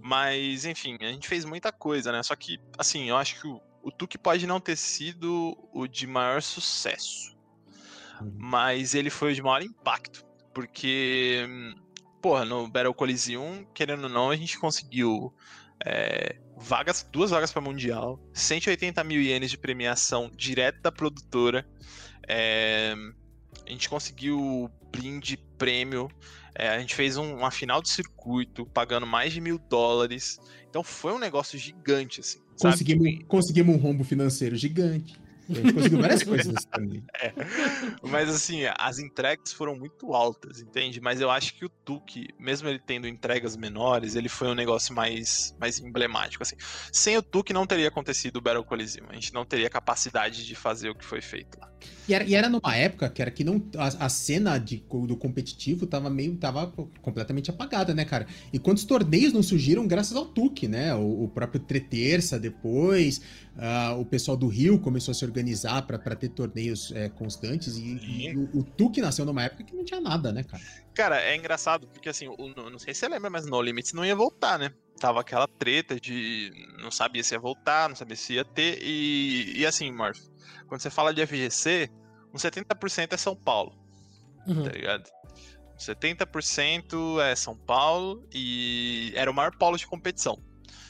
Mas, 0.00 0.64
enfim, 0.64 0.96
a 1.00 1.06
gente 1.06 1.28
fez 1.28 1.44
muita 1.44 1.70
coisa, 1.72 2.10
né? 2.12 2.22
Só 2.22 2.34
que, 2.36 2.58
assim, 2.76 3.08
eu 3.08 3.16
acho 3.16 3.40
que 3.40 3.46
o, 3.46 3.60
o 3.82 3.90
Tuque 3.92 4.18
pode 4.18 4.46
não 4.46 4.60
ter 4.60 4.76
sido 4.76 5.56
o 5.72 5.86
de 5.86 6.06
maior 6.06 6.42
sucesso. 6.42 7.36
Uhum. 8.20 8.32
Mas 8.36 8.94
ele 8.94 9.10
foi 9.10 9.32
o 9.32 9.34
de 9.34 9.42
maior 9.42 9.62
impacto. 9.62 10.24
Porque, 10.52 11.46
porra, 12.20 12.44
no 12.44 12.66
Battle 12.68 12.94
Coliseum, 12.94 13.64
querendo 13.72 14.04
ou 14.04 14.08
não, 14.08 14.30
a 14.30 14.36
gente 14.36 14.58
conseguiu 14.58 15.32
é, 15.84 16.36
vagas, 16.56 17.08
duas 17.12 17.30
vagas 17.30 17.52
para 17.52 17.62
Mundial, 17.62 18.18
180 18.32 19.04
mil 19.04 19.20
ienes 19.22 19.50
de 19.52 19.58
premiação 19.58 20.28
direto 20.34 20.80
da 20.82 20.90
produtora. 20.90 21.64
é, 22.26 22.94
a 23.66 23.70
gente 23.70 23.88
conseguiu 23.88 24.70
brinde, 24.90 25.36
prêmio. 25.58 26.10
é, 26.60 26.70
a 26.70 26.80
gente 26.80 26.92
fez 26.96 27.16
um- 27.16 27.36
uma 27.36 27.52
final 27.52 27.80
de 27.80 27.88
circuito, 27.88 28.66
pagando 28.66 29.06
mais 29.06 29.32
de 29.32 29.40
mil 29.40 29.58
dólares. 29.58 30.40
Então 30.68 30.82
foi 30.82 31.12
um 31.12 31.18
negócio 31.18 31.56
gigante, 31.56 32.18
assim. 32.20 32.40
sabe? 32.56 32.72
Conseguimos, 32.72 33.24
conseguimos 33.28 33.76
um 33.76 33.78
rombo 33.78 34.02
financeiro 34.02 34.56
gigante. 34.56 35.14
A 35.48 35.54
gente 35.54 35.72
conseguiu 35.72 36.00
várias 36.00 36.22
coisas 36.22 36.64
também. 36.66 37.02
Mas 38.02 38.28
assim, 38.28 38.62
as 38.78 38.98
entregas 38.98 39.52
foram 39.52 39.76
muito 39.76 40.12
altas, 40.14 40.60
entende? 40.60 41.00
Mas 41.00 41.20
eu 41.20 41.30
acho 41.30 41.54
que 41.54 41.64
o 41.64 41.68
Tuque, 41.68 42.28
mesmo 42.38 42.68
ele 42.68 42.78
tendo 42.78 43.08
entregas 43.08 43.56
menores, 43.56 44.14
ele 44.14 44.28
foi 44.28 44.48
um 44.48 44.54
negócio 44.54 44.94
mais, 44.94 45.54
mais 45.58 45.78
emblemático, 45.78 46.42
assim. 46.42 46.56
Sem 46.92 47.16
o 47.16 47.22
Tuque 47.22 47.52
não 47.52 47.66
teria 47.66 47.88
acontecido 47.88 48.36
o 48.36 48.40
Battle 48.40 48.64
Coliseum. 48.64 49.06
A 49.08 49.14
gente 49.14 49.32
não 49.32 49.44
teria 49.44 49.70
capacidade 49.70 50.44
de 50.44 50.54
fazer 50.54 50.90
o 50.90 50.94
que 50.94 51.04
foi 51.04 51.20
feito 51.20 51.58
lá. 51.58 51.68
E 52.08 52.14
era, 52.14 52.24
e 52.24 52.34
era 52.34 52.48
numa 52.48 52.74
época 52.74 53.08
que 53.10 53.20
era 53.20 53.30
que 53.30 53.44
não 53.44 53.62
a, 53.76 54.06
a 54.06 54.08
cena 54.08 54.58
de, 54.58 54.82
do 55.06 55.16
competitivo 55.16 55.86
tava 55.86 56.08
meio 56.08 56.34
tava 56.36 56.72
completamente 57.02 57.50
apagada, 57.50 57.94
né, 57.94 58.04
cara? 58.04 58.26
E 58.52 58.58
quantos 58.58 58.84
torneios 58.84 59.32
não 59.32 59.42
surgiram 59.42 59.86
graças 59.86 60.16
ao 60.16 60.24
Tuque, 60.24 60.66
né? 60.66 60.94
O, 60.94 61.24
o 61.24 61.28
próprio 61.28 61.60
Treterça 61.60 62.38
depois, 62.38 63.20
ah, 63.56 63.94
o 63.98 64.04
pessoal 64.04 64.36
do 64.36 64.48
Rio 64.48 64.78
começou 64.78 65.12
a 65.12 65.14
se 65.14 65.24
organizar 65.24 65.37
para 65.86 66.16
ter 66.16 66.28
torneios 66.30 66.92
é, 66.92 67.08
constantes 67.08 67.76
e, 67.76 67.96
e 67.96 68.36
o, 68.36 68.58
o 68.58 68.64
Tuque 68.64 69.00
nasceu 69.00 69.24
numa 69.24 69.44
época 69.44 69.64
que 69.64 69.74
não 69.74 69.84
tinha 69.84 70.00
nada, 70.00 70.32
né, 70.32 70.42
cara? 70.42 70.62
Cara, 70.94 71.20
é 71.20 71.36
engraçado, 71.36 71.86
porque 71.88 72.08
assim, 72.08 72.28
o, 72.28 72.48
não 72.70 72.78
sei 72.78 72.94
se 72.94 73.00
você 73.00 73.08
lembra, 73.08 73.30
mas 73.30 73.46
No 73.46 73.60
Limits 73.60 73.92
não 73.92 74.04
ia 74.04 74.16
voltar, 74.16 74.58
né? 74.58 74.72
Tava 74.98 75.20
aquela 75.20 75.46
treta 75.46 75.98
de 76.00 76.50
não 76.80 76.90
sabia 76.90 77.22
se 77.22 77.34
ia 77.34 77.38
voltar, 77.38 77.88
não 77.88 77.96
sabia 77.96 78.16
se 78.16 78.34
ia 78.34 78.44
ter. 78.44 78.78
E, 78.82 79.60
e 79.60 79.66
assim, 79.66 79.92
Morph, 79.92 80.18
quando 80.66 80.80
você 80.80 80.90
fala 80.90 81.14
de 81.14 81.24
FGC, 81.24 81.88
uns 82.34 82.42
70% 82.42 83.12
é 83.12 83.16
São 83.16 83.36
Paulo. 83.36 83.72
Uhum. 84.46 84.64
tá 84.64 84.70
ligado? 84.70 85.08
70% 85.78 87.20
é 87.20 87.36
São 87.36 87.56
Paulo 87.56 88.26
e 88.34 89.12
era 89.14 89.30
o 89.30 89.34
maior 89.34 89.54
polo 89.56 89.76
de 89.76 89.86
competição. 89.86 90.42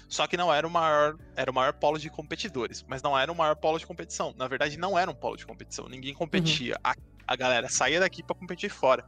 Só 0.08 0.26
que 0.26 0.36
não 0.36 0.52
era 0.52 0.66
o 0.66 0.70
maior, 0.70 1.16
era 1.36 1.50
o 1.50 1.54
maior 1.54 1.74
polo 1.74 1.98
de 1.98 2.08
competidores, 2.08 2.84
mas 2.88 3.02
não 3.02 3.18
era 3.18 3.30
o 3.30 3.34
maior 3.36 3.54
polo 3.54 3.78
de 3.78 3.86
competição. 3.86 4.34
Na 4.36 4.48
verdade, 4.48 4.78
não 4.78 4.98
era 4.98 5.10
um 5.10 5.14
polo 5.14 5.36
de 5.36 5.46
competição. 5.46 5.86
Ninguém 5.86 6.14
competia. 6.14 6.76
A, 6.82 6.94
a 7.26 7.36
galera 7.36 7.68
saía 7.68 8.00
daqui 8.00 8.22
pra 8.22 8.34
competir 8.34 8.70
fora. 8.70 9.04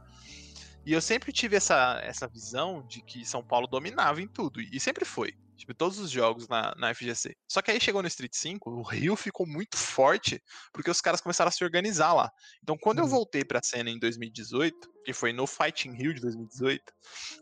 E 0.85 0.93
eu 0.93 1.01
sempre 1.01 1.31
tive 1.31 1.55
essa, 1.55 1.99
essa 2.03 2.27
visão 2.27 2.85
de 2.87 3.01
que 3.01 3.25
São 3.25 3.43
Paulo 3.43 3.67
dominava 3.67 4.21
em 4.21 4.27
tudo. 4.27 4.61
E 4.61 4.79
sempre 4.79 5.03
foi. 5.03 5.33
Tipo, 5.61 5.73
todos 5.73 5.99
os 5.99 6.09
jogos 6.11 6.47
na, 6.47 6.73
na 6.77 6.93
FGC. 6.93 7.35
Só 7.47 7.61
que 7.61 7.71
aí 7.71 7.79
chegou 7.79 8.01
no 8.01 8.07
Street 8.07 8.33
5, 8.35 8.69
o 8.69 8.81
Rio 8.81 9.15
ficou 9.15 9.45
muito 9.47 9.77
forte, 9.77 10.41
porque 10.73 10.89
os 10.91 10.99
caras 11.01 11.21
começaram 11.21 11.49
a 11.49 11.51
se 11.51 11.63
organizar 11.63 12.13
lá. 12.13 12.31
Então, 12.61 12.77
quando 12.77 12.99
eu 12.99 13.05
Uhum. 13.05 13.11
voltei 13.11 13.45
pra 13.45 13.61
cena 13.63 13.89
em 13.89 13.99
2018, 13.99 14.75
que 15.05 15.13
foi 15.13 15.31
no 15.33 15.45
Fighting 15.47 15.91
Rio 15.91 16.13
de 16.13 16.21
2018, 16.21 16.83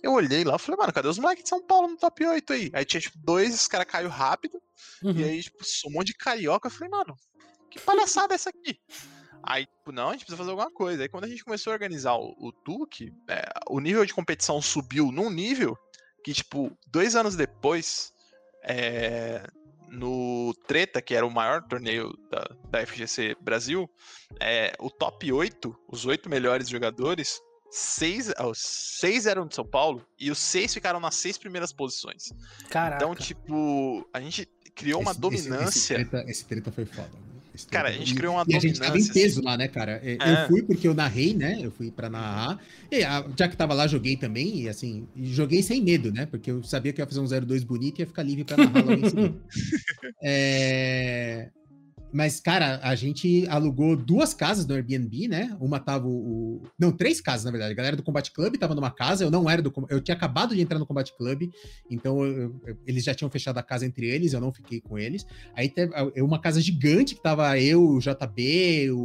eu 0.04 0.12
olhei 0.14 0.44
lá 0.44 0.56
e 0.56 0.60
falei, 0.60 0.78
mano, 0.80 0.94
cadê 0.94 1.08
os 1.08 1.18
moleques 1.18 1.44
de 1.44 1.50
São 1.50 1.66
Paulo 1.66 1.88
no 1.88 1.98
top 1.98 2.26
8 2.26 2.54
aí? 2.54 2.70
Aí 2.74 2.86
tinha, 2.86 3.02
tipo, 3.02 3.18
dois, 3.18 3.54
os 3.56 3.68
caras 3.68 3.88
caiu 3.88 4.10
rápido, 4.10 4.62
Uhum. 5.04 5.12
e 5.12 5.24
aí, 5.24 5.42
tipo, 5.44 5.58
um 5.88 5.92
monte 5.92 6.08
de 6.08 6.14
carioca. 6.16 6.68
Eu 6.68 6.72
falei, 6.72 6.90
mano, 6.90 7.16
que 7.72 7.80
palhaçada 7.80 8.34
é 8.34 8.36
essa 8.36 8.50
aqui? 8.50 8.80
Aí, 9.42 9.66
tipo, 9.66 9.92
não, 9.94 10.10
a 10.10 10.12
gente 10.12 10.22
precisa 10.26 10.38
fazer 10.38 10.50
alguma 10.52 10.70
coisa. 10.72 11.02
Aí, 11.04 11.10
quando 11.10 11.24
a 11.24 11.28
gente 11.28 11.44
começou 11.44 11.72
a 11.72 11.74
organizar 11.76 12.16
o, 12.16 12.36
o 12.38 12.52
Tuque, 12.52 13.14
é, 13.30 13.44
o 13.70 13.80
nível 13.80 14.06
de 14.06 14.14
competição 14.14 14.62
subiu 14.62 15.12
num 15.12 15.30
nível 15.30 15.78
que, 16.24 16.34
tipo, 16.34 16.72
dois 16.88 17.16
anos 17.16 17.36
depois, 17.36 18.12
é, 18.64 19.44
no 19.90 20.54
Treta, 20.68 21.02
que 21.02 21.16
era 21.16 21.26
o 21.26 21.32
maior 21.32 21.62
torneio 21.64 22.14
da, 22.30 22.50
da 22.70 22.86
FGC 22.86 23.36
Brasil, 23.42 23.90
é, 24.40 24.74
o 24.80 24.90
top 24.90 25.32
8, 25.32 25.76
os 25.92 26.06
oito 26.06 26.30
melhores 26.30 26.70
jogadores, 26.70 27.40
seis, 27.72 28.32
ah, 28.38 28.48
os 28.48 28.60
seis 28.60 29.26
eram 29.26 29.48
de 29.48 29.56
São 29.56 29.66
Paulo 29.66 30.06
e 30.20 30.30
os 30.32 30.38
seis 30.40 30.74
ficaram 30.74 31.00
nas 31.00 31.16
seis 31.16 31.38
primeiras 31.38 31.72
posições. 31.72 32.32
Caraca. 32.70 33.04
Então, 33.04 33.16
tipo, 33.16 34.08
a 34.14 34.20
gente 34.20 34.46
criou 34.76 35.02
uma 35.02 35.12
Esse- 35.12 35.20
dominância. 35.20 35.68
Esse, 35.70 35.94
esse, 36.02 36.10
treta, 36.10 36.32
esse 36.32 36.46
treta 36.46 36.72
foi 36.72 36.86
foda. 36.86 37.12
Cara, 37.70 37.90
a 37.90 37.92
gente 37.92 38.14
criou 38.16 38.34
uma 38.36 38.46
E 38.48 38.56
a 38.56 38.60
gente 38.60 38.80
tava 38.80 38.98
em 38.98 39.02
dominância, 39.02 39.14
peso 39.14 39.42
lá, 39.44 39.58
né, 39.58 39.68
cara? 39.68 40.00
É, 40.04 40.18
É. 40.20 40.44
Eu 40.44 40.48
fui 40.48 40.62
porque 40.64 40.88
eu 40.88 40.94
narrei, 40.94 41.34
né? 41.34 41.60
Eu 41.62 41.72
fui 41.72 41.92
pra 41.92 42.10
narrar. 42.10 42.60
E 42.92 43.02
já 43.38 43.48
que 43.48 43.58
tava 43.58 43.74
lá, 43.74 43.88
joguei 43.88 44.16
também. 44.16 44.62
E 44.62 44.70
assim, 44.70 45.08
joguei 45.16 45.62
sem 45.62 45.82
medo, 45.82 46.12
né? 46.12 46.26
Porque 46.26 46.52
eu 46.52 46.64
sabia 46.64 46.94
que 46.94 47.02
ia 47.02 47.08
fazer 47.08 47.20
um 47.20 47.26
0-2 47.26 47.64
bonito 47.64 48.00
e 48.00 48.02
ia 48.02 48.08
ficar 48.08 48.24
livre 48.24 48.44
pra 48.44 48.58
narrar 48.58 48.86
logo 48.86 49.06
em 49.06 49.10
seguida. 49.10 49.36
É, 50.22 51.50
Mas, 52.12 52.40
cara, 52.40 52.80
a 52.82 52.96
gente 52.96 53.46
alugou 53.48 53.96
duas 53.96 54.34
casas 54.34 54.66
no 54.66 54.74
Airbnb, 54.74 55.28
né? 55.28 55.56
Uma 55.60 55.80
tava 55.80 56.08
o. 56.08 56.64
Não, 56.78 56.92
três 56.92 57.22
casas, 57.22 57.46
na 57.46 57.52
verdade. 57.52 57.72
A 57.72 57.76
galera 57.76 57.96
do 57.96 58.02
Combat 58.04 58.32
Club 58.32 58.56
tava 58.58 58.74
numa 58.74 58.90
casa, 58.90 59.24
eu 59.24 59.30
não 59.30 59.48
era 59.50 59.62
do. 59.62 59.72
Eu 59.90 60.02
tinha 60.02 60.16
acabado 60.18 60.56
de 60.56 60.62
entrar 60.62 60.80
no 60.80 60.86
Combat 60.88 61.12
Club, 61.16 61.52
então 61.90 62.26
eu- 62.26 62.60
eu- 62.66 62.78
eles 62.88 63.04
já 63.04 63.14
tinham 63.14 63.30
fechado 63.30 63.58
a 63.60 63.64
casa 63.64 63.86
entre 63.86 64.08
eles, 64.08 64.34
eu 64.34 64.42
não 64.42 64.52
fiquei 64.52 64.82
com 64.82 64.98
eles. 64.98 65.26
Aí 65.54 65.70
teve 65.70 65.94
uma 66.22 66.40
casa 66.40 66.60
gigante 66.60 67.14
que 67.16 67.22
tava 67.22 67.60
eu, 67.60 67.84
o 67.88 68.00
JB, 68.00 68.90
o, 68.92 69.00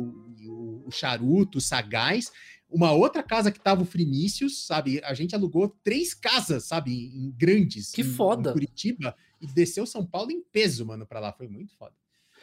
o, 0.49 0.85
o 0.87 0.91
Charuto, 0.91 1.59
o 1.59 1.61
Sagaz. 1.61 2.31
Uma 2.71 2.91
outra 2.93 3.23
casa 3.23 3.53
que 3.53 3.61
tava 3.61 3.83
o 3.83 3.87
Frinícius, 3.87 4.67
sabe? 4.67 5.01
A 5.05 5.15
gente 5.15 5.35
alugou 5.35 5.69
três 5.85 6.13
casas, 6.15 6.65
sabe? 6.65 6.91
Em 7.15 7.31
grandes. 7.37 7.91
Que 7.93 8.01
em- 8.01 8.05
foda. 8.05 8.51
Em 8.51 8.53
Curitiba. 8.55 9.15
E 9.41 9.47
desceu 9.47 9.85
São 9.87 10.05
Paulo 10.05 10.31
em 10.33 10.43
peso, 10.43 10.85
mano, 10.87 11.07
pra 11.07 11.21
lá. 11.21 11.33
Foi 11.33 11.47
muito 11.47 11.73
foda. 11.77 11.93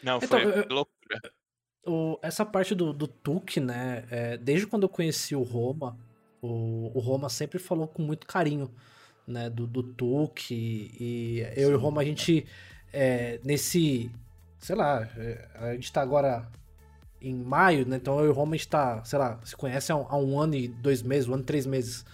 Não, 0.03 0.17
Então, 0.17 0.27
foi 0.39 0.59
eu- 0.59 0.65
loucura. 0.69 1.21
O- 1.85 2.19
essa 2.21 2.45
parte 2.45 2.75
do, 2.75 2.93
do 2.93 3.07
Tuque, 3.07 3.59
né? 3.59 4.05
é, 4.11 4.37
desde 4.37 4.67
quando 4.67 4.83
eu 4.83 4.89
conheci 4.89 5.35
o 5.35 5.41
Roma, 5.41 5.97
o, 6.41 6.91
o 6.95 6.99
Roma 6.99 7.27
sempre 7.29 7.57
falou 7.59 7.87
com 7.87 8.01
muito 8.03 8.27
carinho, 8.27 8.71
né? 9.27 9.49
Do, 9.49 9.65
do 9.65 9.81
Tuque. 9.83 10.91
E 10.99 11.39
eu 11.55 11.71
e 11.71 11.73
o 11.75 11.77
Roma, 11.79 12.01
a 12.01 12.05
gente, 12.05 12.45
é, 12.93 13.39
nesse. 13.43 14.11
Sei 14.59 14.75
lá, 14.75 15.07
é, 15.17 15.47
a 15.55 15.73
gente 15.73 15.91
tá 15.91 16.01
agora 16.01 16.47
em 17.19 17.33
maio, 17.35 17.87
né? 17.87 17.97
Então 17.97 18.19
eu 18.19 18.25
e 18.27 18.29
o 18.29 18.33
Roma, 18.33 18.53
a 18.53 18.57
gente 18.57 18.67
tá, 18.67 19.03
sei 19.03 19.17
lá, 19.17 19.39
se 19.43 19.55
conhece 19.55 19.91
há 19.91 19.95
um, 19.95 20.05
há 20.07 20.17
um 20.17 20.39
ano 20.39 20.55
e 20.55 20.67
dois 20.67 21.01
meses, 21.01 21.27
um 21.27 21.33
ano 21.33 21.43
e 21.43 21.45
três 21.45 21.65
meses. 21.65 22.05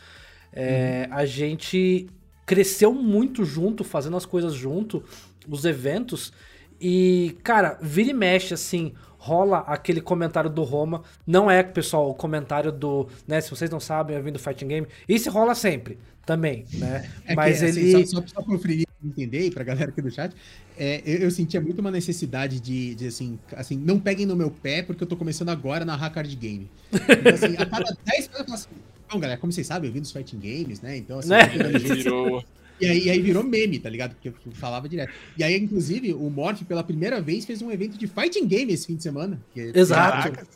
É, 0.53 1.07
A 1.11 1.26
gente 1.26 2.09
cresceu 2.45 2.93
muito 2.93 3.43
junto, 3.43 3.84
fazendo 3.84 4.15
as 4.15 4.26
coisas 4.26 4.53
junto, 4.53 5.03
os 5.47 5.65
eventos. 5.65 6.31
E, 6.80 7.38
cara, 7.44 7.78
vira 7.82 8.12
e 8.12 8.14
mexe, 8.14 8.54
assim, 8.54 8.94
rola 9.18 9.60
aquele 9.60 10.02
comentário 10.02 10.49
do 10.49 10.64
Roma. 10.64 11.04
Não 11.26 11.49
é, 11.49 11.64
pessoal, 11.64 12.10
o 12.10 12.14
comentário 12.14 12.72
do. 12.72 13.08
né, 13.28 13.41
se 13.41 13.49
vocês 13.49 13.70
não 13.70 13.80
sabem, 13.80 14.16
eu 14.16 14.24
vim 14.24 14.32
do 14.32 14.40
Fighting 14.40 14.68
Game. 14.68 14.88
Isso 15.08 15.30
rola 15.30 15.56
sempre, 15.56 15.98
também, 16.26 16.66
né? 16.74 17.10
É 17.26 17.36
Mas 17.36 17.60
que, 17.60 17.66
assim, 17.66 17.80
ele. 17.80 18.06
só, 18.08 18.22
só, 18.22 18.28
só 18.28 18.41
para 18.41 18.56
o 18.56 18.60
Felipe 18.60 18.88
entender 19.04 19.48
e 19.48 19.52
para 19.52 19.62
a 19.62 19.66
galera 19.66 19.91
aqui 19.91 20.02
do 20.02 20.12
chat, 20.12 20.36
é, 20.78 21.02
eu, 21.06 21.20
eu 21.20 21.32
sentia 21.32 21.62
muito 21.62 21.80
uma 21.80 21.91
necessidade 21.91 22.60
de, 22.60 22.95
de, 22.95 23.08
assim, 23.08 23.40
assim, 23.56 23.78
não 23.78 23.99
peguem 23.99 24.26
no 24.26 24.36
meu 24.36 24.49
pé, 24.49 24.82
porque 24.82 25.04
eu 25.04 25.08
tô 25.08 25.16
começando 25.16 25.49
agora 25.49 25.86
na 25.86 25.98
card 26.10 26.36
game. 26.36 26.70
Então, 26.91 27.34
assim, 27.34 27.56
a 27.58 27.66
cada 27.66 27.95
10 28.06 28.30
eu 28.34 28.44
falo 28.44 28.54
assim, 28.54 28.70
bom, 29.10 29.20
galera, 29.20 29.40
como 29.40 29.52
vocês 29.52 29.68
sabem, 29.68 29.90
eu 29.90 29.94
vim 29.94 30.02
dos 30.02 30.12
fighting 30.12 30.40
games, 30.40 30.82
né? 30.82 30.98
Então, 30.98 31.20
assim, 31.20 31.30
Né? 31.30 31.48
Virou. 31.80 32.44
E 32.80 32.86
aí, 32.86 33.06
e 33.06 33.10
aí 33.10 33.22
virou 33.22 33.44
meme, 33.44 33.80
tá 33.80 33.90
ligado? 33.90 34.14
Porque 34.16 34.30
eu 34.30 34.34
falava 34.54 34.88
direto. 34.88 35.12
E 35.38 35.44
aí, 35.44 35.56
inclusive, 35.58 36.14
o 36.14 36.30
Morph, 36.30 36.62
pela 36.64 36.84
primeira 36.84 37.20
vez, 37.20 37.44
fez 37.45 37.62
um 37.62 37.72
evento 37.72 37.98
de 37.98 38.06
fighting 38.08 38.45
game 38.48 38.72
esse 38.72 38.86
fim 38.86 38.95
de 38.95 39.04
semana. 39.04 39.41
que- 39.54 39.72
Exato. 39.74 40.32
Caraca. 40.32 40.48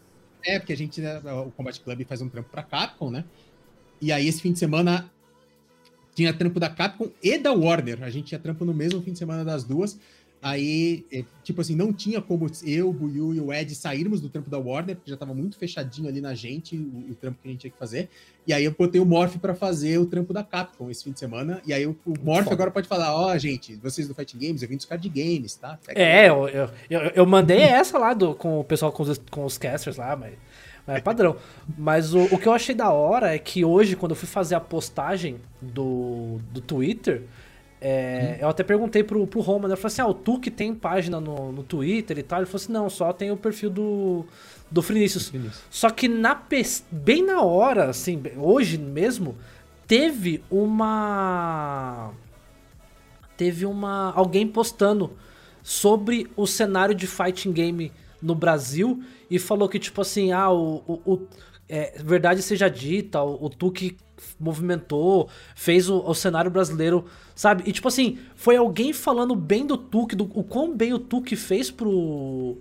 é, 0.45 0.59
porque 0.59 0.73
a 0.73 0.77
gente, 0.77 1.01
né, 1.01 1.19
o 1.45 1.51
Combat 1.51 1.79
Club 1.79 2.03
faz 2.05 2.21
um 2.21 2.29
trampo 2.29 2.49
pra 2.49 2.61
Capcom, 2.63 3.09
né? 3.11 3.23
E 3.99 4.11
aí, 4.11 4.27
esse 4.27 4.41
fim 4.41 4.51
de 4.51 4.59
semana, 4.59 5.09
tinha 6.13 6.33
trampo 6.33 6.59
da 6.59 6.69
Capcom 6.69 7.09
e 7.23 7.37
da 7.37 7.51
Warner. 7.53 8.03
A 8.03 8.09
gente 8.09 8.25
tinha 8.27 8.39
trampo 8.39 8.65
no 8.65 8.73
mesmo 8.73 9.01
fim 9.01 9.13
de 9.13 9.19
semana 9.19 9.43
das 9.45 9.63
duas. 9.63 9.97
Aí, 10.41 11.05
é, 11.13 11.23
tipo 11.43 11.61
assim, 11.61 11.75
não 11.75 11.93
tinha 11.93 12.19
como 12.19 12.49
eu, 12.65 12.89
o 12.89 12.93
Buiu 12.93 13.31
e 13.35 13.39
o 13.39 13.53
Ed 13.53 13.75
sairmos 13.75 14.19
do 14.19 14.27
trampo 14.27 14.49
da 14.49 14.57
Warner, 14.57 14.95
porque 14.95 15.11
já 15.11 15.15
tava 15.15 15.35
muito 15.35 15.55
fechadinho 15.55 16.09
ali 16.09 16.19
na 16.19 16.33
gente, 16.33 16.75
o, 16.75 17.11
o 17.11 17.15
trampo 17.15 17.37
que 17.43 17.47
a 17.47 17.51
gente 17.51 17.61
tinha 17.61 17.71
que 17.71 17.77
fazer. 17.77 18.09
E 18.47 18.51
aí 18.51 18.65
eu 18.65 18.71
botei 18.71 18.99
o 18.99 19.05
Morph 19.05 19.35
pra 19.37 19.53
fazer 19.53 19.99
o 19.99 20.05
trampo 20.07 20.33
da 20.33 20.43
Capcom 20.43 20.89
esse 20.89 21.03
fim 21.03 21.11
de 21.11 21.19
semana. 21.19 21.61
E 21.63 21.71
aí 21.71 21.85
o, 21.85 21.95
o 22.03 22.13
Morph 22.23 22.45
foda. 22.45 22.55
agora 22.55 22.71
pode 22.71 22.87
falar, 22.87 23.15
ó, 23.15 23.37
gente, 23.37 23.75
vocês 23.75 24.07
do 24.07 24.15
Fighting 24.15 24.39
Games, 24.39 24.63
eu 24.63 24.67
vim 24.67 24.77
dos 24.77 24.85
card 24.85 25.07
games, 25.09 25.55
tá? 25.55 25.77
É, 25.89 26.29
eu, 26.29 26.49
eu, 26.49 26.69
eu, 26.89 26.99
eu 27.01 27.25
mandei 27.27 27.59
essa 27.59 27.99
lá 27.99 28.15
do, 28.15 28.33
com 28.33 28.59
o 28.59 28.63
pessoal, 28.63 28.91
com 28.91 29.03
os, 29.03 29.19
com 29.29 29.45
os 29.45 29.59
casters 29.59 29.97
lá, 29.97 30.15
mas, 30.15 30.33
mas 30.87 30.97
é 30.97 31.01
padrão. 31.01 31.37
Mas 31.77 32.15
o, 32.15 32.23
o 32.33 32.39
que 32.39 32.47
eu 32.47 32.53
achei 32.53 32.73
da 32.73 32.89
hora 32.89 33.35
é 33.35 33.37
que 33.37 33.63
hoje, 33.63 33.95
quando 33.95 34.13
eu 34.13 34.15
fui 34.15 34.27
fazer 34.27 34.55
a 34.55 34.59
postagem 34.59 35.39
do, 35.61 36.39
do 36.51 36.61
Twitter, 36.61 37.27
é, 37.83 38.37
eu 38.39 38.47
até 38.47 38.63
perguntei 38.63 39.03
pro, 39.03 39.25
pro 39.25 39.41
Roma, 39.41 39.67
né? 39.67 39.73
Eu 39.73 39.77
falei 39.77 39.87
assim, 39.91 40.01
ah, 40.03 40.07
o 40.07 40.13
Tu 40.13 40.39
que 40.39 40.51
tem 40.51 40.73
página 40.75 41.19
no, 41.19 41.51
no 41.51 41.63
Twitter 41.63 42.19
e 42.19 42.23
tal? 42.23 42.39
Ele 42.39 42.45
falou 42.45 42.61
assim, 42.63 42.71
não, 42.71 42.87
só 42.91 43.11
tem 43.11 43.31
o 43.31 43.37
perfil 43.37 43.71
do, 43.71 44.25
do. 44.69 44.81
Vinícius. 44.83 45.33
Só 45.71 45.89
que 45.89 46.07
na 46.07 46.39
bem 46.91 47.25
na 47.25 47.41
hora, 47.41 47.89
assim, 47.89 48.21
hoje 48.37 48.77
mesmo, 48.77 49.35
teve 49.87 50.43
uma. 50.49 52.11
Teve 53.35 53.65
uma. 53.65 54.13
alguém 54.15 54.47
postando 54.47 55.11
sobre 55.63 56.29
o 56.35 56.45
cenário 56.45 56.93
de 56.93 57.07
fighting 57.07 57.51
game 57.51 57.91
no 58.21 58.35
Brasil 58.35 59.03
e 59.29 59.39
falou 59.39 59.67
que, 59.67 59.79
tipo 59.79 60.01
assim, 60.01 60.31
ah, 60.31 60.51
o. 60.51 60.83
o- 60.87 61.13
o- 61.13 61.27
é, 61.71 61.93
verdade 62.03 62.41
seja 62.41 62.69
dita, 62.69 63.23
o, 63.23 63.45
o 63.45 63.49
Tuque 63.49 63.95
movimentou, 64.37 65.29
fez 65.55 65.89
o, 65.89 65.99
o 65.99 66.13
cenário 66.13 66.51
brasileiro, 66.51 67.05
sabe? 67.33 67.63
E 67.65 67.71
tipo 67.71 67.87
assim, 67.87 68.19
foi 68.35 68.57
alguém 68.57 68.91
falando 68.91 69.33
bem 69.33 69.65
do 69.65 69.77
Tuque, 69.77 70.13
do 70.13 70.25
o 70.25 70.43
quão 70.43 70.75
bem 70.75 70.93
o 70.93 70.99
Tuque 70.99 71.37
fez 71.37 71.71
pro, 71.71 72.57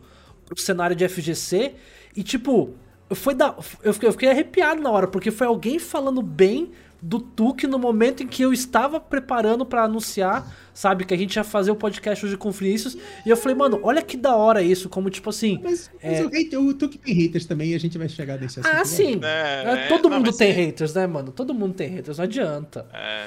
pro 0.47 0.61
cenário 0.61 0.95
de 0.95 1.09
FGC. 1.09 1.75
E 2.17 2.23
tipo, 2.23 2.73
foi 3.11 3.35
da, 3.35 3.57
eu, 3.83 3.93
fiquei, 3.93 4.09
eu 4.09 4.13
fiquei 4.13 4.31
arrepiado 4.31 4.81
na 4.81 4.91
hora, 4.91 5.09
porque 5.09 5.33
foi 5.33 5.49
alguém 5.49 5.81
falando 5.81 6.23
bem 6.23 6.71
do 7.03 7.19
Tuque 7.19 7.67
no 7.67 7.79
momento 7.79 8.23
em 8.23 8.27
que 8.27 8.43
eu 8.43 8.53
estava 8.53 9.01
preparando 9.01 9.65
pra 9.65 9.85
anunciar, 9.85 10.55
sabe, 10.75 11.05
que 11.05 11.15
a 11.15 11.17
gente 11.17 11.35
ia 11.37 11.45
fazer 11.45 11.71
o 11.71 11.77
podcast 11.77 12.27
hoje 12.27 12.37
com 12.37 12.49
o 12.51 12.53
Vinícius. 12.53 12.97
E 13.25 13.31
eu 13.31 13.37
falei, 13.37 13.57
mano, 13.57 13.81
olha 13.83 14.03
que 14.03 14.17
da 14.17 14.37
hora 14.37 14.63
isso, 14.63 14.89
como 14.89 15.09
tipo 15.09 15.31
assim. 15.31 15.59
Mas, 15.63 15.91
mas 16.03 16.19
É. 16.21 16.23
o, 16.25 16.27
hate, 16.29 16.57
o 16.57 16.75
Tuque 16.75 16.99
tem 16.99 17.15
haters 17.15 17.47
também 17.47 17.71
e 17.71 17.75
a 17.75 17.79
gente 17.81 17.97
vai 17.97 18.09
chegar 18.09 18.39
nesse 18.39 18.61
assunto. 18.61 18.75
Ah, 18.75 18.85
sim. 18.85 19.19
É, 19.23 19.63
É, 19.65 19.73
é, 19.85 19.89
todo 19.89 20.09
não, 20.09 20.19
mundo 20.19 20.33
tem 20.33 20.51
é- 20.51 20.53
haters, 20.53 20.93
né, 20.95 21.07
mano? 21.07 21.33
Todo 21.33 21.55
mundo 21.55 21.75
tem 21.75 21.89
haters, 21.89 22.19
não 22.19 22.25
adianta. 22.25 22.87
É, 22.93 23.27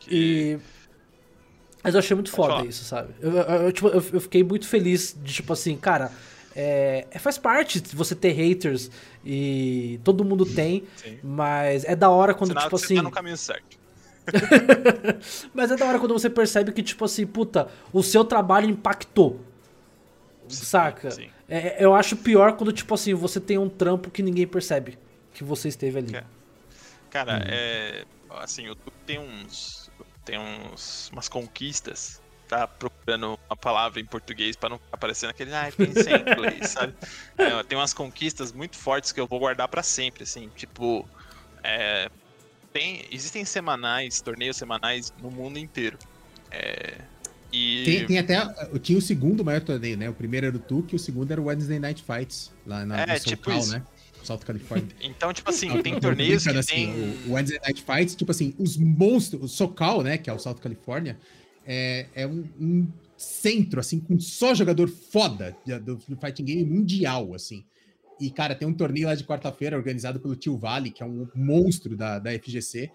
que- 0.00 0.14
E. 0.14 0.58
Mas 1.84 1.94
eu 1.94 1.98
achei 1.98 2.14
muito 2.14 2.30
Pode 2.30 2.36
foda 2.46 2.58
falar. 2.58 2.68
isso, 2.68 2.84
sabe? 2.84 3.12
Eu, 3.20 3.32
eu- 3.32 3.42
eu, 3.64 3.72
tipo, 3.72 3.88
eu- 3.88 4.04
eu 4.12 4.20
fiquei 4.20 4.44
muito 4.44 4.66
feliz 4.68 5.16
de, 5.22 5.34
tipo 5.34 5.52
assim, 5.52 5.76
cara. 5.76 6.12
É, 6.54 7.06
é- 7.10 7.18
faz 7.18 7.38
parte 7.38 7.80
de 7.80 7.94
você 7.96 8.14
ter 8.14 8.32
haters 8.32 8.90
e 9.24 9.98
todo 10.04 10.24
mundo 10.24 10.44
tem, 10.44 10.84
Sim. 10.96 11.18
mas 11.22 11.84
é 11.84 11.96
da 11.96 12.10
hora 12.10 12.34
quando, 12.34 12.54
tipo 12.54 12.68
que 12.68 12.74
assim. 12.74 12.86
você 12.88 12.94
tá 12.96 13.02
no 13.02 13.10
caminho 13.10 13.36
certo. 13.36 13.80
Mas 15.52 15.72
é 15.72 15.76
da 15.76 15.84
hora 15.84 15.98
quando 15.98 16.12
você 16.12 16.30
percebe 16.30 16.70
que, 16.70 16.80
tipo 16.80 17.04
assim, 17.04 17.26
puta, 17.26 17.68
o 17.92 18.04
seu 18.04 18.24
trabalho 18.24 18.70
impactou. 18.70 19.40
Sim, 20.48 20.64
saca? 20.64 21.10
sim. 21.10 21.28
É, 21.48 21.84
eu 21.84 21.92
acho 21.92 22.16
pior 22.16 22.52
quando, 22.56 22.72
tipo 22.72 22.94
assim, 22.94 23.14
você 23.14 23.40
tem 23.40 23.58
um 23.58 23.68
trampo 23.68 24.12
que 24.12 24.22
ninguém 24.22 24.46
percebe 24.46 24.96
que 25.34 25.42
você 25.42 25.66
esteve 25.66 25.98
ali. 25.98 26.14
É. 26.16 26.22
Cara, 27.10 27.34
Uhum. 27.34 27.40
é. 27.46 28.04
Assim, 28.30 28.68
o 28.68 28.76
Tuque 28.76 28.96
tem 29.04 29.18
uns. 29.18 29.90
Tem 30.24 30.38
uns. 30.38 31.10
umas 31.12 31.28
conquistas. 31.28 32.21
Tá 32.52 32.66
procurando 32.66 33.40
uma 33.48 33.56
palavra 33.56 33.98
em 33.98 34.04
português 34.04 34.56
pra 34.56 34.68
não 34.68 34.76
ficar 34.76 34.98
parecendo 34.98 35.30
aquele. 35.30 35.54
Ai, 35.54 35.72
pensei 35.72 36.12
em 36.12 36.20
inglês, 36.20 36.68
sabe? 36.68 36.92
É, 37.38 37.62
tem 37.62 37.78
umas 37.78 37.94
conquistas 37.94 38.52
muito 38.52 38.76
fortes 38.76 39.10
que 39.10 39.18
eu 39.18 39.26
vou 39.26 39.38
guardar 39.38 39.68
pra 39.68 39.82
sempre, 39.82 40.24
assim. 40.24 40.50
Tipo. 40.54 41.08
É, 41.64 42.10
tem, 42.70 43.06
existem 43.10 43.42
semanais, 43.46 44.20
torneios 44.20 44.58
semanais 44.58 45.14
no 45.22 45.30
mundo 45.30 45.58
inteiro. 45.58 45.96
É, 46.50 46.98
e. 47.50 47.84
Tem, 47.86 48.06
tem 48.06 48.18
até. 48.18 48.36
Eu 48.70 48.78
tinha 48.78 48.98
o 48.98 49.02
segundo 49.02 49.42
maior 49.42 49.62
torneio, 49.62 49.96
né? 49.96 50.10
O 50.10 50.14
primeiro 50.14 50.46
era 50.46 50.54
o 50.54 50.60
Tuque 50.60 50.94
e 50.94 50.96
o 50.96 50.98
segundo 50.98 51.32
era 51.32 51.40
o 51.40 51.44
Wednesday 51.44 51.78
Night 51.78 52.04
Fights, 52.04 52.52
lá 52.66 52.84
na, 52.84 53.00
É, 53.00 53.14
no 53.14 53.20
tipo 53.20 53.48
né? 53.50 53.82
Salto 54.22 54.44
Califórnia. 54.44 54.94
Então, 55.00 55.32
tipo 55.32 55.48
assim, 55.48 55.74
Eu 55.74 55.82
tem 55.82 55.98
torneios 55.98 56.42
que 56.42 56.50
brincando, 56.50 56.66
tem. 56.66 56.90
assim, 56.90 57.22
o 57.26 57.32
Wednesday 57.32 57.60
Night 57.64 57.82
Fights, 57.82 58.14
tipo 58.14 58.30
assim, 58.30 58.54
os 58.58 58.76
monstros, 58.76 59.42
o 59.42 59.48
SoCal, 59.48 60.02
né? 60.02 60.18
Que 60.18 60.28
é 60.28 60.32
o 60.34 60.38
Salto 60.38 60.60
Califórnia, 60.60 61.18
é, 61.66 62.06
é 62.14 62.26
um, 62.26 62.44
um 62.60 62.88
centro, 63.16 63.80
assim, 63.80 64.00
com 64.00 64.18
só 64.18 64.54
jogador 64.54 64.88
foda 64.88 65.56
do, 65.84 65.96
do 65.96 66.16
fighting 66.16 66.44
game 66.44 66.64
mundial, 66.64 67.34
assim. 67.34 67.64
E, 68.20 68.30
cara, 68.30 68.54
tem 68.54 68.66
um 68.68 68.74
torneio 68.74 69.06
lá 69.06 69.14
de 69.14 69.24
quarta-feira 69.24 69.76
organizado 69.76 70.20
pelo 70.20 70.36
Tio 70.36 70.56
Vale, 70.56 70.90
que 70.90 71.02
é 71.02 71.06
um 71.06 71.28
monstro 71.34 71.96
da, 71.96 72.18
da 72.18 72.30
FGC. 72.32 72.90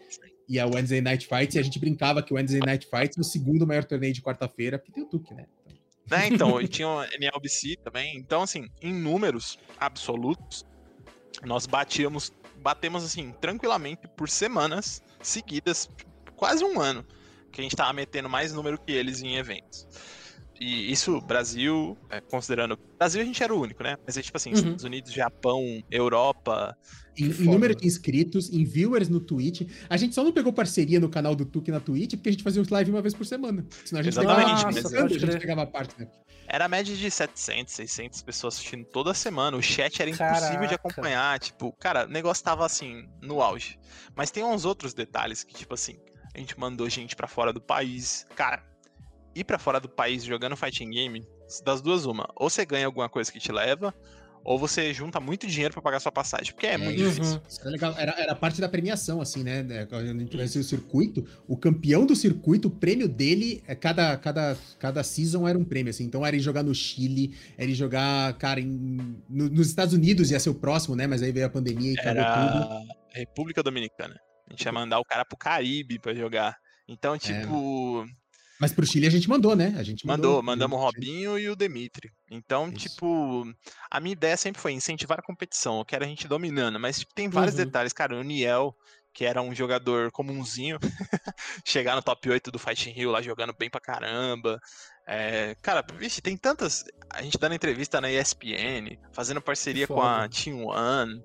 E 0.48 0.60
é 0.60 0.66
Wednesday 0.66 1.02
Night 1.02 1.28
Fights, 1.28 1.56
e 1.56 1.60
a 1.60 1.62
gente 1.62 1.78
brincava 1.78 2.24
que 2.24 2.32
o 2.32 2.38
Wednesday 2.38 2.62
Night 2.66 2.88
Fights 2.90 3.18
é 3.18 3.22
o 3.22 3.24
segundo 3.24 3.68
maior 3.68 3.84
torneio 3.84 4.14
de 4.14 4.22
quarta-feira, 4.22 4.80
porque 4.80 4.94
tem 4.94 5.04
o 5.04 5.08
Tuque, 5.08 5.34
né? 5.34 5.46
Né, 6.10 6.30
então, 6.30 6.62
e 6.62 6.70
tinha 6.70 6.88
o 6.88 7.04
NLBC 7.04 7.76
também. 7.84 8.16
Então, 8.18 8.42
assim, 8.42 8.70
em 8.82 8.94
números 8.94 9.60
absolutos, 9.78 10.66
nós 11.44 11.66
batíamos 11.66 12.32
batemos 12.62 13.04
assim, 13.04 13.34
tranquilamente 13.40 14.08
por 14.08 14.30
semanas 14.30 15.02
seguidas, 15.22 15.90
quase 16.36 16.64
um 16.64 16.80
ano, 16.82 17.06
que 17.52 17.62
a 17.62 17.64
gente 17.64 17.76
tava 17.76 17.94
metendo 17.94 18.30
mais 18.30 18.54
número 18.54 18.80
que 18.80 18.92
eles 18.92 19.22
em 19.22 19.36
eventos. 19.38 19.88
E 20.60 20.92
isso, 20.92 21.22
Brasil, 21.22 21.96
é, 22.10 22.20
considerando. 22.20 22.80
Brasil 22.98 23.22
a 23.22 23.26
gente 23.26 23.44
era 23.44 23.54
o 23.54 23.62
único, 23.62 23.84
né? 23.84 23.96
Mas 24.06 24.18
é 24.18 24.22
tipo 24.24 24.38
assim, 24.38 24.50
Uhum. 24.50 24.56
Estados 24.56 24.84
Unidos, 24.84 25.12
Japão, 25.14 25.84
Europa. 25.92 26.76
Em, 27.16 27.26
em 27.26 27.46
número 27.46 27.76
de 27.76 27.86
inscritos, 27.88 28.52
em 28.52 28.64
viewers 28.64 29.10
no 29.10 29.20
Twitch. 29.20 29.68
A 29.90 29.98
gente 29.98 30.14
só 30.16 30.24
não 30.24 30.32
pegou 30.32 30.52
parceria 30.54 31.00
no 31.00 31.10
canal 31.10 31.36
do 31.36 31.46
Tuque 31.46 31.72
na 31.72 31.80
Twitch 31.80 32.12
porque 32.16 32.30
a 32.30 32.32
gente 32.32 32.44
fazia 32.44 32.62
os 32.62 32.70
live 32.70 32.92
uma 32.92 33.02
vez 33.02 33.14
por 33.14 33.26
semana. 33.26 33.66
Senão 33.86 34.00
a 34.02 34.04
gente 34.04 34.14
Exatamente, 34.14 34.46
pegava 34.46 34.64
começando, 34.64 35.06
a 35.06 35.08
gente 35.20 35.40
pegava 35.40 35.66
parte, 35.68 36.00
né? 36.00 36.08
Era 36.48 36.66
a 36.66 36.68
média 36.70 36.96
de 36.96 37.12
700, 37.12 37.74
600 37.74 38.22
pessoas 38.22 38.56
assistindo 38.56 38.86
toda 38.86 39.14
semana. 39.14 39.58
O 39.58 39.62
chat 39.62 40.00
era 40.02 40.10
impossível 40.10 40.62
de 40.62 40.68
Caraca. 40.68 40.76
acompanhar. 40.76 41.40
Tipo, 41.40 41.74
cara, 41.74 42.06
o 42.06 42.10
negócio 42.10 42.44
tava 42.44 42.66
assim, 42.66 43.08
no 43.22 43.42
auge. 43.42 43.78
Mas 44.16 44.32
tem 44.32 44.44
uns 44.44 44.64
outros 44.64 44.94
detalhes 44.94 45.44
que, 45.44 45.54
tipo 45.54 45.74
assim, 45.74 45.98
a 46.38 46.40
gente 46.40 46.60
mandou 46.60 46.88
gente 46.90 47.16
pra 47.16 47.28
fora 47.28 47.52
do 47.52 47.60
país. 47.60 48.26
Cara, 48.36 48.64
ir 49.36 49.44
pra 49.44 49.58
fora 49.58 49.80
do 49.80 49.90
país 49.90 50.24
jogando 50.24 50.56
fighting 50.56 50.90
game, 50.92 51.26
das 51.66 51.82
duas, 51.82 52.06
uma. 52.06 52.30
Ou 52.36 52.50
você 52.50 52.66
ganha 52.66 52.86
alguma 52.86 53.10
coisa 53.10 53.32
que 53.32 53.40
te 53.40 53.52
leva, 53.52 53.94
ou 54.44 54.58
você 54.58 54.94
junta 54.94 55.20
muito 55.20 55.46
dinheiro 55.48 55.74
pra 55.74 55.82
pagar 55.82 56.00
sua 56.00 56.12
passagem. 56.12 56.54
Porque 56.54 56.68
é, 56.68 56.78
muito 56.78 57.02
Uhum. 57.02 57.10
difícil. 57.10 57.42
Era 57.62 57.70
legal. 57.72 57.96
Era, 57.98 58.12
era 58.22 58.36
parte 58.36 58.62
da 58.62 58.70
premiação, 58.70 59.20
assim, 59.20 59.44
né? 59.44 59.64
Quando 59.90 60.04
a 60.04 60.14
gente 60.14 60.26
tivesse 60.30 60.60
o 60.60 60.64
circuito, 60.64 61.26
o 61.48 61.58
campeão 61.58 62.06
do 62.06 62.16
circuito, 62.16 62.68
o 62.68 62.72
prêmio 62.72 63.10
dele, 63.10 63.64
é 63.68 63.74
cada, 63.76 64.16
cada, 64.18 64.56
cada 64.80 65.04
season 65.04 65.48
era 65.48 65.58
um 65.58 65.66
prêmio, 65.66 65.90
assim. 65.90 66.04
Então 66.06 66.26
era 66.26 66.36
ir 66.36 66.40
jogar 66.40 66.62
no 66.64 66.74
Chile, 66.76 67.36
era 67.58 67.70
ir 67.70 67.76
jogar, 67.76 68.38
cara, 68.38 68.60
em- 68.62 69.22
no- 69.28 69.50
nos 69.50 69.68
Estados 69.68 69.94
Unidos 69.94 70.30
ia 70.32 70.40
ser 70.40 70.50
o 70.52 70.56
próximo, 70.56 70.96
né? 70.96 71.08
Mas 71.08 71.24
aí 71.24 71.32
veio 71.32 71.48
a 71.48 71.50
pandemia 71.50 71.94
e 71.94 72.00
acabou 72.00 72.24
tudo. 72.24 72.64
Era 72.64 72.80
República 73.14 73.64
Dominicana. 73.64 74.16
A 74.48 74.52
gente 74.52 74.64
ia 74.66 74.72
mandar 74.72 75.00
o 75.00 75.06
cara 75.06 75.26
pro 75.26 75.38
Caribe 75.38 76.00
pra 76.00 76.14
jogar. 76.14 76.56
Então, 76.88 77.16
É. 77.16 77.18
tipo, 77.20 78.06
Mas 78.60 78.72
pro 78.72 78.86
Chile 78.88 79.06
a 79.06 79.12
gente 79.12 79.30
mandou, 79.30 79.56
né? 79.56 79.76
A 79.78 79.84
gente 79.84 80.08
Mandou, 80.08 80.42
mandou. 80.42 80.44
mandamos 80.44 80.80
o 80.80 80.82
Robinho 80.82 81.38
e 81.38 81.48
o 81.50 81.56
Demitri. 81.56 82.10
Então, 82.32 82.68
Isso. 82.70 82.90
tipo, 82.90 83.46
a 83.92 84.00
minha 84.00 84.14
ideia 84.14 84.36
sempre 84.36 84.60
foi 84.62 84.72
incentivar 84.74 85.20
a 85.20 85.24
competição. 85.24 85.78
Eu 85.80 85.86
quero 85.86 86.04
a 86.04 86.08
gente 86.08 86.28
dominando, 86.28 86.80
mas 86.80 87.00
tipo, 87.00 87.14
tem 87.14 87.30
vários 87.30 87.56
Uhum. 87.58 87.66
detalhes. 87.66 87.94
Cara, 87.94 88.16
o 88.18 88.24
Niel, 88.24 88.76
que 89.14 89.26
era 89.26 89.42
um 89.44 89.54
jogador 89.54 90.12
comunzinho, 90.12 90.80
chegar 91.66 91.96
no 91.96 92.02
top 92.02 92.30
8 92.30 92.50
do 92.52 92.58
Fighting 92.58 92.92
Rio 92.92 93.12
lá 93.12 93.22
jogando 93.22 93.54
bem 93.54 93.70
pra 93.70 93.80
caramba. 93.82 94.60
É, 95.08 95.56
cara, 95.62 95.86
vixe, 95.98 96.22
tem 96.22 96.36
tantas. 96.36 96.84
A 97.12 97.22
gente 97.22 97.38
dando 97.38 97.54
entrevista 97.56 98.02
na 98.02 98.12
ESPN, 98.12 98.98
fazendo 99.14 99.42
parceria 99.42 99.88
com 99.88 100.02
a. 100.02 100.28
Team 100.30 100.66
One. 100.66 101.22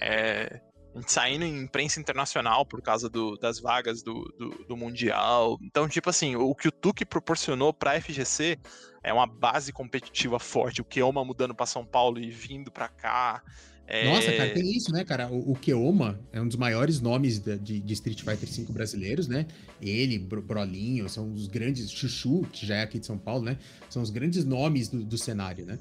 É, 0.00 0.60
saindo 1.06 1.44
em 1.44 1.62
imprensa 1.62 1.98
internacional 2.00 2.64
por 2.64 2.80
causa 2.82 3.08
do- 3.08 3.36
das 3.36 3.58
vagas 3.60 4.02
do, 4.02 4.24
do, 4.38 4.64
do 4.68 4.76
Mundial. 4.76 5.58
Então, 5.62 5.88
tipo 5.88 6.08
assim, 6.10 6.36
o 6.36 6.54
que 6.54 6.68
o 6.68 6.72
Tuque 6.72 7.04
proporcionou 7.04 7.72
pra 7.72 8.00
FGC 8.00 8.58
é 9.02 9.12
uma 9.12 9.26
base 9.26 9.72
competitiva 9.72 10.38
forte. 10.38 10.80
O 10.80 10.84
Keoma 10.84 11.24
mudando 11.24 11.54
pra 11.54 11.66
São 11.66 11.84
Paulo 11.84 12.18
e 12.18 12.30
vindo 12.30 12.70
pra 12.70 12.88
cá. 12.88 13.42
é, 13.86 14.04
Nossa, 14.08 14.32
cara, 14.32 14.54
tem 14.54 14.70
isso, 14.74 14.90
né, 14.92 15.04
cara? 15.04 15.28
O, 15.30 15.52
o 15.52 15.54
Keoma 15.56 16.18
é 16.32 16.40
um 16.40 16.46
dos 16.48 16.56
maiores 16.56 17.00
nomes 17.00 17.38
da- 17.38 17.56
de, 17.56 17.80
de 17.80 17.92
Street 17.92 18.20
Fighter 18.22 18.48
V 18.48 18.72
brasileiros, 18.72 19.28
né? 19.28 19.46
Ele, 19.82 20.18
Bro- 20.18 20.42
Brolinho, 20.42 21.08
são 21.08 21.32
os 21.32 21.46
grandes. 21.48 21.90
Chuchu, 21.90 22.46
que 22.52 22.64
já 22.64 22.76
é 22.76 22.82
aqui 22.82 22.98
de 22.98 23.04
São 23.06 23.18
Paulo, 23.18 23.42
né? 23.44 23.58
São 23.90 24.00
os 24.02 24.10
grandes 24.10 24.44
nomes 24.44 24.88
do, 24.88 25.04
do 25.04 25.18
cenário, 25.18 25.66
né? 25.66 25.78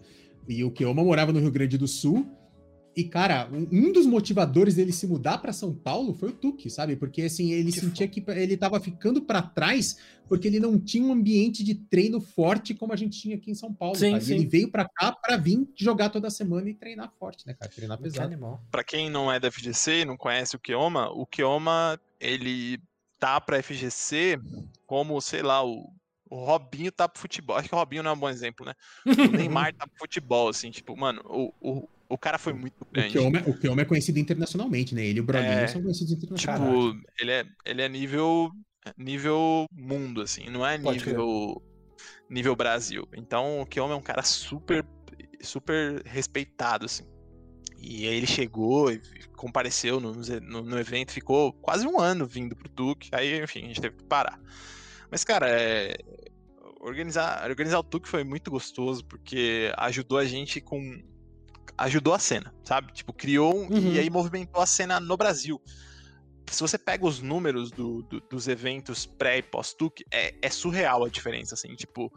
E 0.48 0.62
o 0.66 0.72
Keoma 0.72 1.02
morava 1.04 1.32
no 1.32 1.40
Rio 1.40 1.52
Grande 1.52 1.78
do 1.78 1.88
Sul. 1.88 2.28
E, 2.96 3.04
cara, 3.04 3.50
um, 3.52 3.92
dos 3.92 4.06
motivadores 4.06 4.76
dele 4.76 4.92
se 4.92 5.08
mudar 5.08 5.40
pra 5.40 5.52
São 5.52 5.74
Paulo 5.74 6.14
foi 6.14 6.30
o 6.30 6.34
Tuque, 6.34 6.70
sabe? 6.70 6.96
Porque, 6.96 7.24
assim, 7.24 7.52
ele 7.52 7.72
Que 7.72 7.80
sentia 7.80 8.08
que 8.08 8.24
ele 8.28 8.56
tava 8.56 8.80
ficando 8.80 9.22
pra 9.22 9.42
trás 9.42 9.98
porque 10.28 10.48
ele 10.48 10.60
não 10.60 10.80
tinha 10.80 11.04
um 11.04 11.12
ambiente 11.12 11.64
de 11.64 11.76
treino 11.76 12.22
forte 12.22 12.74
como 12.74 12.94
a 12.94 12.96
gente 12.96 13.20
tinha 13.20 13.36
aqui 13.36 13.52
em 13.52 13.56
São 13.56 13.74
Paulo. 13.74 13.96
Sim. 13.96 14.16
E 14.16 14.22
sim. 14.22 14.36
ele 14.36 14.48
veio 14.48 14.72
pra 14.72 14.88
cá 14.88 15.12
pra 15.12 15.38
vir 15.38 15.68
jogar 15.76 16.10
toda 16.10 16.30
semana 16.30 16.70
e 16.70 16.74
treinar 16.74 17.12
forte, 17.20 17.46
né, 17.46 17.54
cara? 17.54 17.72
Treinar 17.72 17.98
Que 17.98 18.04
pesado. 18.04 18.28
animal. 18.28 18.64
Pra 18.72 18.84
quem 18.84 19.10
não 19.10 19.32
é 19.32 19.40
da 19.40 19.52
FGC 19.52 20.02
e 20.02 20.06
não 20.06 20.18
conhece 20.18 20.56
o 20.56 20.60
Keoma, 20.60 21.10
o 21.10 21.26
Keoma, 21.26 22.00
ele 22.20 22.80
tá 23.20 23.40
pra 23.40 23.62
FGC 23.62 24.40
como, 24.86 25.20
sei 25.22 25.42
lá, 25.42 25.66
o, 25.66 25.90
o 26.30 26.44
Robinho 26.44 26.92
tá 26.92 27.08
pro 27.08 27.22
futebol. 27.22 27.56
Acho 27.56 27.70
que 27.70 27.76
o 27.76 27.78
Robinho 27.78 28.04
não 28.04 28.12
é 28.12 28.14
um 28.14 28.20
bom 28.20 28.30
exemplo, 28.30 28.66
né? 28.66 28.74
O 29.06 29.38
Neymar 29.38 29.74
tá 29.78 29.88
pro 29.88 30.00
futebol, 30.00 30.50
assim, 30.50 30.72
tipo, 30.72 30.96
mano, 30.98 31.22
o, 31.26 31.54
o, 31.62 31.90
o 32.14 32.18
cara 32.18 32.38
foi 32.38 32.54
muito 32.54 32.82
O 32.82 32.86
grande. 32.86 33.18
O 33.48 33.58
Keoma 33.58 33.82
é 33.82 33.86
conhecido 33.86 34.20
internacionalmente, 34.20 34.94
né? 34.94 35.04
Ele 35.06 35.18
e 35.18 35.22
o 35.22 35.24
Brolinho 35.24 35.52
É, 35.52 35.68
são 35.68 35.82
conhecidos 35.82 36.14
internacionalmente. 36.14 36.98
Tipo, 36.98 37.10
ele 37.20 37.32
é, 37.32 37.46
ele 37.66 37.82
é 37.82 37.90
nível, 37.90 38.52
nível 38.98 39.66
mundo, 39.72 40.22
assim, 40.22 40.50
não 40.50 40.66
é 40.66 40.78
nível, 40.78 41.62
nível 42.30 42.56
Brasil. 42.56 43.08
Então, 43.16 43.62
o 43.62 43.66
Keoma 43.66 43.94
é 43.94 43.98
um 43.98 44.02
cara 44.02 44.22
super, 44.22 44.86
super 45.42 46.04
respeitado, 46.06 46.86
assim. 46.86 47.04
E 47.80 48.08
aí 48.08 48.16
ele 48.16 48.28
chegou 48.28 48.92
e 48.92 49.02
compareceu 49.36 50.00
no, 50.00 50.14
no, 50.14 50.62
no 50.62 50.80
evento, 50.80 51.12
ficou 51.12 51.52
quase 51.52 51.86
um 51.86 52.00
ano 52.00 52.26
vindo 52.26 52.56
pro 52.56 52.70
Tuque. 52.70 53.10
Aí, 53.12 53.42
enfim, 53.42 53.66
a 53.66 53.68
gente 53.68 53.82
teve 53.82 53.98
que 53.98 54.06
parar. 54.06 54.40
Mas, 55.12 55.24
cara, 55.24 55.50
é, 55.50 55.96
organizar, 56.80 57.50
organizar 57.50 57.80
o 57.80 57.84
Tuque 57.84 58.08
foi 58.08 58.24
muito 58.24 58.52
gostoso, 58.52 59.04
porque 59.06 59.72
ajudou 59.78 60.18
a 60.18 60.26
gente 60.26 60.62
com. 60.62 61.02
Ajudou 61.78 62.14
a 62.14 62.20
cena, 62.20 62.54
sabe? 62.64 62.92
Tipo, 62.94 63.12
criou 63.14 63.56
um- 63.56 63.68
Uhum. 63.68 63.94
e 63.94 64.00
aí 64.00 64.10
movimentou 64.10 64.62
a 64.62 64.66
cena 64.66 65.00
no 65.00 65.18
Brasil. 65.18 65.62
Se 66.52 66.62
você 66.62 66.78
pega 66.78 67.06
os 67.06 67.20
números 67.20 67.72
do- 67.72 68.04
do- 68.04 68.20
dos 68.20 68.48
eventos 68.48 69.06
pré 69.06 69.38
e 69.40 69.42
pós-Tuque, 69.44 70.04
é, 70.12 70.36
é 70.42 70.50
surreal 70.50 71.04
a 71.04 71.10
diferença, 71.10 71.56
assim. 71.56 71.74
Tipo, 71.76 72.12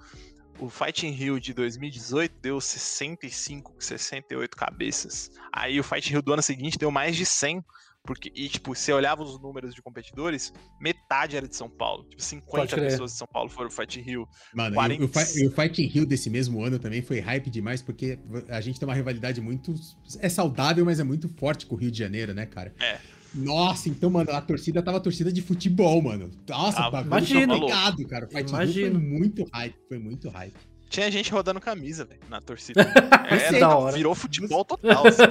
o 0.59 0.69
Fighting 0.69 1.11
Rio 1.11 1.41
de 1.41 1.55
2018 1.55 2.35
deu 2.43 2.61
65, 2.61 3.75
68 3.79 4.57
cabeças. 4.57 5.31
Aí 5.53 5.79
o 5.81 5.85
Fighting 5.85 6.11
Rio 6.11 6.23
do 6.23 6.33
ano 6.33 6.43
seguinte 6.43 6.77
deu 6.79 6.91
mais 6.91 7.17
de 7.17 7.25
100. 7.25 7.65
Porque, 8.07 8.33
e, 8.35 8.49
tipo, 8.49 8.75
você 8.75 8.93
olhava 8.93 9.23
os 9.23 9.39
números 9.41 9.75
de 9.75 9.83
competidores, 9.83 10.53
metade 10.81 11.37
era 11.37 11.47
de 11.49 11.57
São 11.57 11.69
Paulo. 11.69 12.05
Tipo, 12.09 12.23
50 12.23 12.67
crer. 12.77 12.91
pessoas 12.91 13.13
de 13.13 13.19
São 13.19 13.27
Paulo 13.27 13.51
foram 13.51 13.69
Fighting 13.71 14.01
Rio. 14.01 14.27
Mano, 14.55 14.71
e 14.71 14.73
o, 14.73 14.75
40. 14.77 15.05
o, 15.05 15.09
Fi- 15.09 15.41
e 15.43 15.47
o 15.47 15.51
Fighting 15.51 15.87
Rio 15.87 16.07
desse 16.07 16.31
mesmo 16.31 16.63
ano 16.65 16.79
também 16.79 17.03
foi 17.03 17.21
hype 17.21 17.51
demais, 17.51 17.83
porque 17.83 18.19
a 18.49 18.61
gente 18.61 18.79
tem 18.81 18.89
uma 18.89 18.95
rivalidade 18.95 19.41
muito. 19.41 19.75
É 20.21 20.29
saudável, 20.29 20.85
mas 20.85 21.01
é 21.01 21.05
muito 21.05 21.29
forte 21.37 21.67
com 21.67 21.75
o 21.75 21.79
Rio 21.79 21.91
de 21.91 21.99
Janeiro, 21.99 22.33
né, 22.33 22.47
cara? 22.47 22.73
É. 22.81 22.99
Nossa, 23.35 23.89
então, 23.89 24.09
mano, 24.09 24.31
a 24.31 24.41
torcida 24.41 24.83
tava 24.83 24.99
torcida 25.01 25.31
de 25.31 25.43
futebol, 25.43 26.01
mano. 26.01 26.31
Nossa, 26.49 26.81
Ah, 26.81 26.89
o 26.89 26.91
bagulho 26.91 27.11
tava 27.47 27.55
ligado, 27.61 28.07
cara. 28.07 28.25
O 28.27 28.31
Fighting 28.31 28.57
Rio 28.73 28.91
foi 28.93 29.01
muito 29.01 29.45
hype, 29.53 29.77
foi 29.89 29.99
muito 29.99 30.29
hype. 30.31 30.57
Tinha 30.89 31.11
gente 31.11 31.31
rodando 31.33 31.61
camisa, 31.61 32.05
velho, 32.05 32.21
na 32.31 32.41
torcida. 32.41 32.85
Sei, 33.51 33.59
da 33.61 33.77
hora. 33.77 33.97
virou 33.97 34.15
futebol 34.15 34.65
total. 34.65 35.07
assim. 35.07 35.23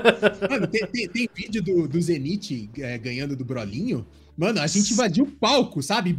Mano, 0.49 0.67
tem, 0.67 0.85
tem- 0.87 1.07
tem 1.07 1.29
vídeo 1.33 1.63
do, 1.63 1.87
do 1.87 2.01
Zenit 2.01 2.69
é, 2.77 2.97
ganhando 2.97 3.35
do 3.35 3.45
Brolinho. 3.45 4.05
Mano, 4.37 4.59
a 4.59 4.67
gente 4.67 4.91
invadiu 4.91 5.23
o 5.23 5.31
palco, 5.31 5.81
sabe? 5.81 6.17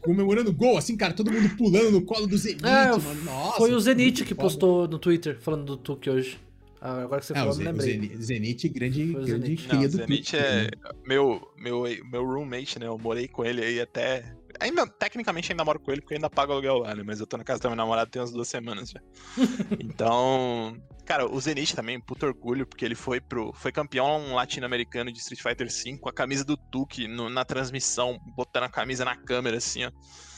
Comemorando 0.00 0.52
gol, 0.52 0.78
assim, 0.78 0.96
cara, 0.96 1.12
todo 1.12 1.30
mundo 1.30 1.54
pulando 1.56 1.90
no 1.90 2.02
colo 2.02 2.26
do 2.26 2.38
Zenit, 2.38 2.64
É, 2.64 2.90
mano. 2.90 3.24
Nossa, 3.24 3.58
Foi 3.58 3.72
o 3.74 3.80
Zenit 3.80 4.22
que 4.24 4.30
foda. 4.34 4.42
postou 4.42 4.88
no 4.88 4.98
Twitter 4.98 5.38
falando 5.40 5.64
do 5.64 5.76
Tuque 5.76 6.08
hoje. 6.08 6.38
Ah, 6.80 7.02
agora 7.02 7.20
que 7.20 7.26
você 7.26 7.34
É, 7.34 7.36
falou, 7.36 7.52
eu 7.52 7.58
não 7.58 7.64
o 7.64 7.74
lembrei. 7.74 7.92
Zenit, 7.94 8.22
Zenit 8.22 8.68
grande, 8.70 9.04
grande 9.12 9.30
Zenit. 9.32 9.62
cria 9.68 9.80
Não, 9.80 9.86
do 9.88 9.96
Zenit 9.98 10.22
Tuque, 10.30 10.36
é 10.36 10.62
né? 10.62 10.68
meu, 11.06 11.52
meu, 11.58 11.82
meu 12.10 12.24
roommate, 12.24 12.78
né? 12.78 12.86
Eu 12.86 12.96
morei 12.96 13.28
com 13.28 13.44
ele 13.44 13.62
aí 13.62 13.80
até. 13.80 14.24
Ainda, 14.60 14.86
tecnicamente 14.86 15.50
ainda 15.50 15.64
moro 15.64 15.80
com 15.80 15.90
ele 15.90 16.00
porque 16.00 16.14
eu 16.14 16.16
ainda 16.18 16.28
pago 16.30 16.52
aluguel 16.52 16.78
lá, 16.78 16.94
né? 16.94 17.02
Mas 17.04 17.18
eu 17.18 17.26
tô 17.26 17.36
na 17.36 17.44
casa 17.44 17.60
da 17.60 17.68
minha 17.68 17.76
namorada 17.76 18.10
tem 18.10 18.20
umas 18.20 18.30
duas 18.30 18.46
semanas 18.48 18.90
já. 18.90 19.00
Então. 19.80 20.76
Cara, 21.04 21.26
o 21.28 21.40
Zenit 21.40 21.74
também, 21.74 22.00
puto 22.00 22.24
orgulho, 22.26 22.64
porque 22.66 22.84
ele 22.84 22.94
foi 22.94 23.20
pro. 23.20 23.52
Foi 23.54 23.72
campeão 23.72 24.32
latino-americano 24.34 25.10
de 25.10 25.18
Street 25.18 25.40
Fighter 25.42 25.66
V 25.68 25.98
com 25.98 26.08
a 26.08 26.12
camisa 26.12 26.44
do 26.44 26.56
Tuque 26.56 27.08
no- 27.08 27.28
na 27.28 27.44
transmissão, 27.44 28.16
botando 28.36 28.64
a 28.64 28.68
camisa 28.68 29.04
na 29.04 29.16
câmera, 29.16 29.56
assim, 29.56 29.84
ó. 29.84 29.90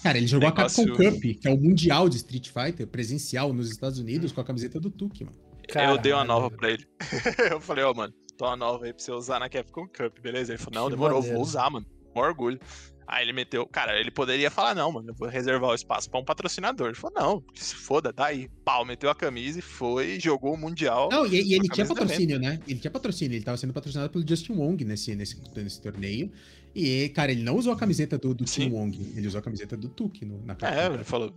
Cara, 0.03 0.17
ele 0.17 0.27
jogou 0.27 0.49
Negócio- 0.49 0.83
a 0.85 0.87
Capcom 0.97 1.11
Cup, 1.13 1.41
que 1.41 1.47
é 1.49 1.51
o 1.51 1.59
Mundial 1.59 2.09
de 2.09 2.17
Street 2.17 2.49
Fighter, 2.49 2.87
presencial 2.87 3.53
nos 3.53 3.71
Estados 3.71 3.99
Unidos, 3.99 4.33
com 4.33 4.41
a 4.41 4.45
camiseta 4.45 4.81
do 4.81 4.91
Tuque, 4.91 5.25
mano. 5.25 5.37
eu 5.75 5.99
dei 5.99 6.13
uma 6.13 6.25
nova 6.25 6.51
pra 6.51 6.71
ele. 6.71 6.87
eu 7.57 7.61
falei, 7.61 7.85
ó, 7.85 7.93
mano, 7.93 8.13
tô 8.39 8.47
uma 8.47 8.57
nova 8.57 8.87
aí 8.87 8.95
pra 8.95 9.03
você 9.03 9.13
usar 9.13 9.41
na 9.41 9.51
Capcom 9.51 9.87
Cup, 9.87 10.19
beleza? 10.21 10.53
Ele 10.53 10.59
falou, 10.63 10.81
não, 10.81 10.85
Que 10.89 10.95
demorou, 10.95 11.19
maneiro. 11.19 11.37
vou 11.37 11.47
usar, 11.47 11.69
mano. 11.71 11.85
Com 12.15 12.21
orgulho. 12.21 12.59
Aí 13.07 13.25
ele 13.25 13.33
meteu, 13.33 13.67
cara, 13.67 13.99
ele 13.99 14.11
poderia 14.11 14.51
falar, 14.51 14.75
não, 14.75 14.91
mano, 14.93 15.11
eu 15.11 15.15
vou 15.15 15.29
reservar 15.29 15.71
o 15.71 15.75
espaço 15.75 16.11
pra 16.11 16.21
um 16.21 16.25
patrocinador. 16.25 16.89
Ele 16.89 16.97
falou, 16.97 17.21
não, 17.21 17.41
que 17.41 17.63
se 17.63 17.75
foda, 17.75 18.13
tá 18.13 18.27
aí. 18.27 18.49
Pau, 18.65 18.85
meteu 18.85 19.11
a 19.11 19.15
camisa 19.15 19.59
e 19.59 19.63
foi, 19.63 20.19
jogou 20.21 20.55
o 20.55 20.57
Mundial. 20.57 21.09
Não, 21.11 21.27
e, 21.27 21.43
e 21.43 21.55
ele 21.55 21.69
tinha 21.69 21.87
patrocínio, 21.87 22.39
né? 22.39 22.61
Ele 22.67 22.79
tinha 22.79 22.91
patrocínio, 22.91 23.37
ele 23.37 23.45
tava 23.45 23.57
sendo 23.57 23.73
patrocinado 23.73 24.11
pelo 24.11 24.27
Justin 24.27 24.55
Wong 24.55 24.85
nesse, 24.85 25.15
nesse, 25.15 25.41
nesse 25.57 25.81
torneio. 25.81 26.31
E, 26.75 27.11
cara, 27.11 27.31
ele 27.33 27.43
não 27.43 27.57
usou 27.57 27.73
a 27.73 27.77
camiseta 27.77 28.17
do, 28.17 28.33
do. 28.35 28.45
Team 28.45 28.73
Wong, 28.73 29.13
ele 29.15 29.27
usou 29.27 29.39
a 29.39 29.43
camiseta 29.43 29.77
do 29.77 29.89
Tuque 29.89 30.25
no, 30.25 30.43
na 30.45 30.55
É, 30.55 30.57
Capcom 30.57 30.95
ele 30.95 31.05
falou, 31.05 31.35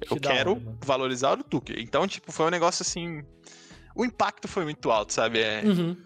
eu 0.00 0.16
Que 0.16 0.20
quero 0.20 0.52
hora, 0.52 0.76
valorizar 0.84 1.38
o 1.38 1.44
Tuque. 1.44 1.74
Então, 1.78 2.06
tipo, 2.08 2.32
foi 2.32 2.46
um 2.46 2.50
negócio 2.50 2.82
assim. 2.82 3.22
O 3.94 4.04
impacto 4.04 4.48
foi 4.48 4.64
muito 4.64 4.90
alto, 4.90 5.12
sabe? 5.12 5.40
É, 5.40 5.62
Uhum. 5.64 5.96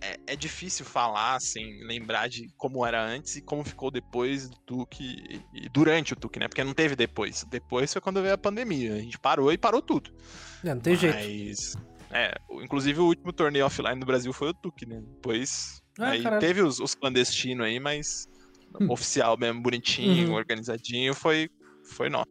É, 0.00 0.18
é 0.28 0.36
difícil 0.36 0.84
falar, 0.84 1.40
sem 1.40 1.84
lembrar 1.86 2.28
de 2.28 2.48
como 2.56 2.84
era 2.86 3.02
antes 3.04 3.36
e 3.36 3.42
como 3.42 3.64
ficou 3.64 3.90
depois 3.90 4.48
do 4.48 4.56
Tuque 4.66 5.42
e 5.52 5.68
durante 5.68 6.12
o 6.12 6.16
Tuque, 6.16 6.38
né? 6.38 6.48
Porque 6.48 6.62
não 6.64 6.74
teve 6.74 6.94
depois. 6.96 7.44
Depois 7.44 7.92
foi 7.92 8.00
quando 8.02 8.22
veio 8.22 8.34
a 8.34 8.38
pandemia. 8.38 8.94
A 8.94 8.98
gente 9.00 9.18
parou 9.18 9.52
e 9.52 9.58
parou 9.58 9.82
tudo. 9.82 10.10
É, 10.64 10.74
não 10.74 10.80
tem 10.80 10.94
jeito. 10.96 11.16
Mas. 11.16 11.72
É, 12.10 12.34
o- 12.48 12.62
inclusive 12.62 13.00
o 13.00 13.04
último 13.06 13.32
torneio 13.32 13.66
offline 13.66 13.98
no 14.00 14.06
Brasil 14.06 14.32
foi 14.32 14.48
o 14.50 14.54
Tuque, 14.54 14.86
né? 14.86 15.00
Depois. 15.16 15.80
Ah, 15.98 16.10
aí 16.10 16.22
caralho. 16.22 16.40
teve 16.40 16.62
os, 16.62 16.78
os 16.80 16.94
clandestinos 16.94 17.66
aí, 17.66 17.78
mas 17.80 18.26
Hum. 18.80 18.90
oficial 18.90 19.36
mesmo, 19.38 19.62
bonitinho, 19.62 20.28
Uhum. 20.28 20.34
organizadinho, 20.34 21.14
foi, 21.14 21.48
foi 21.96 22.08
nosso. 22.10 22.26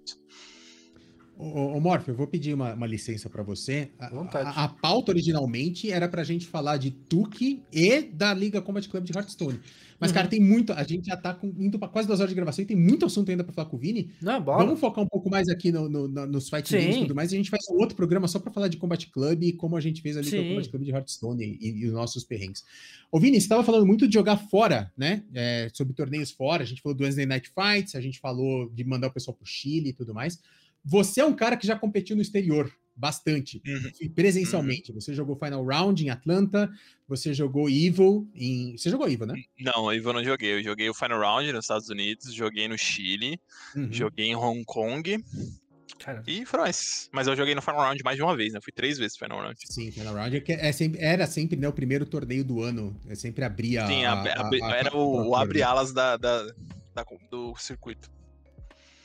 Ô, 1.40 1.78
ô, 1.78 1.96
eu 2.08 2.16
vou 2.16 2.26
pedir 2.28 2.54
uma, 2.54 2.74
uma 2.74 2.88
licença 2.88 3.30
pra 3.30 3.44
você. 3.44 3.92
A, 4.00 4.10
Vontade. 4.10 4.50
a- 4.50 4.64
a 4.64 4.68
pauta 4.68 5.12
originalmente 5.12 5.92
era 5.92 6.08
pra 6.10 6.24
gente 6.24 6.48
falar 6.48 6.78
de 6.78 6.90
Tuque 6.92 7.62
e 7.72 8.02
da 8.02 8.34
Liga 8.34 8.62
Combat 8.62 8.88
Club 8.90 9.04
de 9.04 9.14
Hearthstone. 9.16 9.60
Mas, 10.00 10.12
Uhum. 10.12 10.16
cara, 10.16 10.28
tem 10.28 10.40
muito. 10.40 10.74
A 10.74 10.84
gente 10.84 11.08
já 11.08 11.18
tá 11.18 11.34
com- 11.34 11.52
indo 11.58 11.80
pra 11.80 11.88
quase 11.88 12.08
duas 12.08 12.20
horas 12.20 12.30
de 12.30 12.36
gravação 12.36 12.62
e 12.64 12.68
tem 12.68 12.78
muito 12.78 13.04
assunto 13.06 13.30
ainda 13.32 13.44
pra 13.44 13.52
falar 13.54 13.68
com 13.68 13.78
o 13.78 13.80
Vini. 13.80 14.12
Não, 14.22 14.40
bora. 14.42 14.64
Vamos 14.64 14.80
focar 14.80 15.04
um 15.04 15.08
pouco 15.08 15.28
mais 15.30 15.48
aqui 15.50 15.72
no, 15.72 15.90
no- 15.90 16.08
na- 16.08 16.26
nos 16.28 16.50
fight 16.50 16.68
Sim. 16.70 16.78
games 16.78 16.96
e 16.96 17.00
tudo 17.02 17.16
mais. 17.16 17.32
E 17.32 17.36
a 17.36 17.38
gente 17.38 17.50
faz 17.50 17.64
um 17.72 17.78
outro 17.80 17.96
programa 17.96 18.28
só 18.28 18.38
pra 18.40 18.52
falar 18.52 18.68
de 18.68 18.78
Combat 18.78 19.08
Club 19.10 19.44
e 19.44 19.54
como 19.54 19.76
a 19.76 19.82
gente 19.82 20.02
fez 20.02 20.16
ali 20.18 20.26
com 20.30 20.38
Sim. 20.38 20.46
o 20.46 20.50
Combat 20.50 20.70
Club 20.70 20.84
de 20.84 20.92
Hearthstone 20.92 21.44
e, 21.60 21.80
e 21.82 21.86
os 21.88 21.94
nossos 21.94 22.24
perrengues. 22.24 22.64
Ô, 23.12 23.20
Vini, 23.20 23.42
você 23.42 23.48
tava 23.48 23.64
falando 23.64 23.86
muito 23.88 24.08
de 24.08 24.14
jogar 24.14 24.38
fora, 24.38 24.92
né? 24.96 25.24
É, 25.34 25.70
sobre 25.74 25.94
torneios 25.96 26.30
fora. 26.32 26.62
A 26.62 26.66
gente 26.66 26.82
falou 26.82 26.96
do 26.96 27.02
Wednesday 27.02 27.26
Night 27.26 27.50
Fights, 27.50 27.96
a 27.96 28.02
gente 28.02 28.20
falou 28.20 28.70
de 28.70 28.84
mandar 28.84 29.08
o 29.08 29.12
pessoal 29.14 29.36
pro 29.36 29.46
Chile 29.48 29.90
e 29.90 29.94
tudo 29.94 30.14
mais. 30.14 30.40
Você 30.86 31.22
é 31.22 31.26
um 31.26 31.36
cara 31.36 31.58
que 31.58 31.68
já 31.68 31.76
competiu 31.78 32.16
no 32.16 32.22
exterior 32.22 32.72
bastante, 33.00 33.62
Uhum. 33.68 33.92
e 34.02 34.10
presencialmente. 34.10 34.92
Você 34.92 35.14
jogou 35.14 35.36
Final 35.38 35.64
Round 35.64 36.04
em 36.04 36.10
Atlanta, 36.10 36.68
você 37.08 37.32
jogou 37.34 37.70
Evil 37.70 38.28
em. 38.34 38.76
Você 38.76 38.90
jogou 38.90 39.08
Evil, 39.08 39.28
né? 39.28 39.36
Não, 39.60 39.94
eu 39.94 40.14
não 40.14 40.24
joguei. 40.24 40.54
Eu 40.54 40.64
joguei 40.64 40.90
o 40.90 40.94
Final 40.96 41.20
Round 41.20 41.52
nos 41.54 41.66
Estados 41.66 41.90
Unidos, 41.90 42.34
joguei 42.34 42.68
no 42.68 42.76
Chile, 42.78 43.40
Uhum. 43.76 43.92
joguei 43.94 44.26
em 44.28 44.36
Hong 44.36 44.64
Kong 44.66 45.24
Cara, 46.00 46.24
e 46.28 46.44
foram 46.46 46.66
esses. 46.66 47.08
Mas 47.12 47.28
eu 47.28 47.36
joguei 47.36 47.54
no 47.54 47.62
Final 47.62 47.82
Round 47.82 48.02
mais 48.04 48.18
de 48.18 48.24
uma 48.24 48.36
vez, 48.36 48.54
né? 48.54 48.58
Eu 48.58 48.64
fui 48.64 48.74
três 48.74 48.98
vezes 48.98 49.16
no 49.20 49.26
Final 49.26 49.42
Round. 49.44 49.60
Sim, 49.66 49.92
Final 49.92 50.16
Round 50.16 50.36
é 50.38 50.40
que 50.40 50.52
é 50.54 50.72
sempre- 50.72 51.00
era 51.00 51.28
sempre 51.28 51.56
né, 51.58 51.68
o 51.68 51.74
primeiro 51.74 52.06
torneio 52.06 52.44
do 52.44 52.62
ano. 52.64 53.00
É 53.08 53.14
sempre 53.16 53.44
abria. 53.46 53.86
Sim, 53.88 54.06
a- 54.06 54.14
a- 54.14 54.50
a- 54.50 54.76
era 54.76 54.90
a- 54.90 54.96
o, 54.98 55.30
o 55.30 55.36
abre-alas 55.36 55.94
da, 55.94 56.18
da- 56.18 56.44
da- 56.96 57.06
do 57.32 57.56
circuito. 57.58 58.10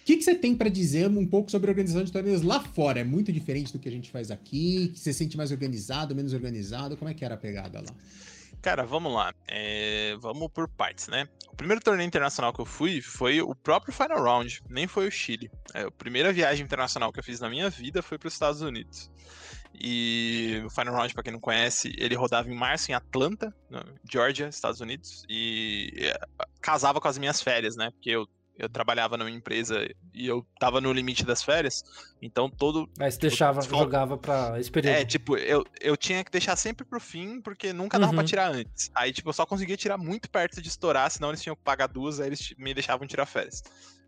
O 0.02 0.04
que, 0.04 0.16
que 0.16 0.24
você 0.24 0.34
tem 0.34 0.52
pra 0.52 0.68
dizer 0.68 1.08
um 1.08 1.26
pouco 1.26 1.48
sobre 1.48 1.70
a 1.70 1.70
organização 1.70 2.02
de 2.02 2.10
torneios 2.10 2.42
lá 2.42 2.60
fora? 2.60 2.98
É 2.98 3.04
muito 3.04 3.32
diferente 3.32 3.72
do 3.72 3.78
que 3.78 3.88
a 3.88 3.92
gente 3.92 4.10
faz 4.10 4.32
aqui? 4.32 4.92
Você 4.96 5.12
sente 5.12 5.36
mais 5.36 5.52
organizado, 5.52 6.12
menos 6.12 6.32
organizado? 6.32 6.96
Como 6.96 7.08
é 7.08 7.14
que 7.14 7.24
era 7.24 7.34
a 7.34 7.38
pegada 7.38 7.78
lá? 7.78 7.94
Cara, 8.60 8.84
vamos 8.84 9.12
lá. 9.12 9.32
É, 9.46 10.16
vamos 10.18 10.48
por 10.52 10.68
partes, 10.68 11.06
né? 11.06 11.28
O 11.52 11.56
primeiro 11.56 11.80
torneio 11.80 12.06
internacional 12.06 12.52
que 12.52 12.60
eu 12.60 12.64
fui 12.64 13.00
foi 13.00 13.40
o 13.40 13.54
próprio 13.54 13.92
Final 13.92 14.22
Round, 14.22 14.60
nem 14.68 14.88
foi 14.88 15.06
o 15.06 15.10
Chile. 15.10 15.48
É, 15.72 15.82
a 15.82 15.90
primeira 15.90 16.32
viagem 16.32 16.64
internacional 16.64 17.12
que 17.12 17.20
eu 17.20 17.24
fiz 17.24 17.38
na 17.38 17.48
minha 17.48 17.70
vida 17.70 18.02
foi 18.02 18.18
para 18.18 18.26
os 18.26 18.32
Estados 18.32 18.60
Unidos. 18.60 19.08
E 19.74 20.62
o 20.64 20.70
Final 20.70 20.94
Round, 20.94 21.14
para 21.14 21.22
quem 21.22 21.32
não 21.32 21.40
conhece, 21.40 21.92
ele 21.96 22.14
rodava 22.14 22.50
em 22.50 22.54
março 22.54 22.90
em 22.90 22.94
Atlanta, 22.94 23.54
Georgia, 24.08 24.48
Estados 24.48 24.80
Unidos, 24.80 25.24
e 25.28 25.92
é, 25.96 26.20
casava 26.60 27.00
com 27.00 27.08
as 27.08 27.18
minhas 27.18 27.40
férias, 27.40 27.76
né? 27.76 27.90
Porque 27.90 28.10
eu, 28.10 28.28
eu 28.58 28.68
trabalhava 28.68 29.16
numa 29.16 29.30
empresa 29.30 29.86
e 30.14 30.26
eu 30.26 30.46
tava 30.60 30.80
no 30.80 30.92
limite 30.92 31.24
das 31.24 31.42
férias, 31.42 31.82
então 32.20 32.48
todo 32.50 32.88
aí 33.00 33.10
você 33.10 33.18
deixava, 33.18 33.62
Fal- 33.62 33.80
jogava 33.80 34.16
pra 34.18 34.52
período. 34.72 34.94
é, 34.94 35.04
tipo, 35.04 35.36
eu, 35.36 35.64
eu 35.80 35.96
tinha 35.96 36.22
que 36.22 36.30
deixar 36.30 36.54
sempre 36.56 36.84
pro 36.86 37.00
fim, 37.00 37.40
porque 37.40 37.72
nunca 37.72 37.98
dava 37.98 38.12
pra 38.12 38.20
Uhum. 38.20 38.26
tirar 38.26 38.50
antes. 38.52 38.90
Aí, 38.94 39.12
tipo, 39.12 39.28
eu 39.28 39.32
só 39.32 39.46
conseguia 39.46 39.76
tirar 39.76 39.96
muito 39.98 40.30
perto 40.30 40.60
de 40.60 40.68
estourar, 40.68 41.10
senão 41.10 41.30
eles 41.30 41.42
tinham 41.42 41.56
que 41.56 41.62
pagar 41.62 41.86
duas, 41.88 42.20
aí 42.20 42.28
eles 42.28 42.54
me 42.58 42.74
deixavam 42.74 43.06
tirar 43.06 43.26
férias. 43.26 43.62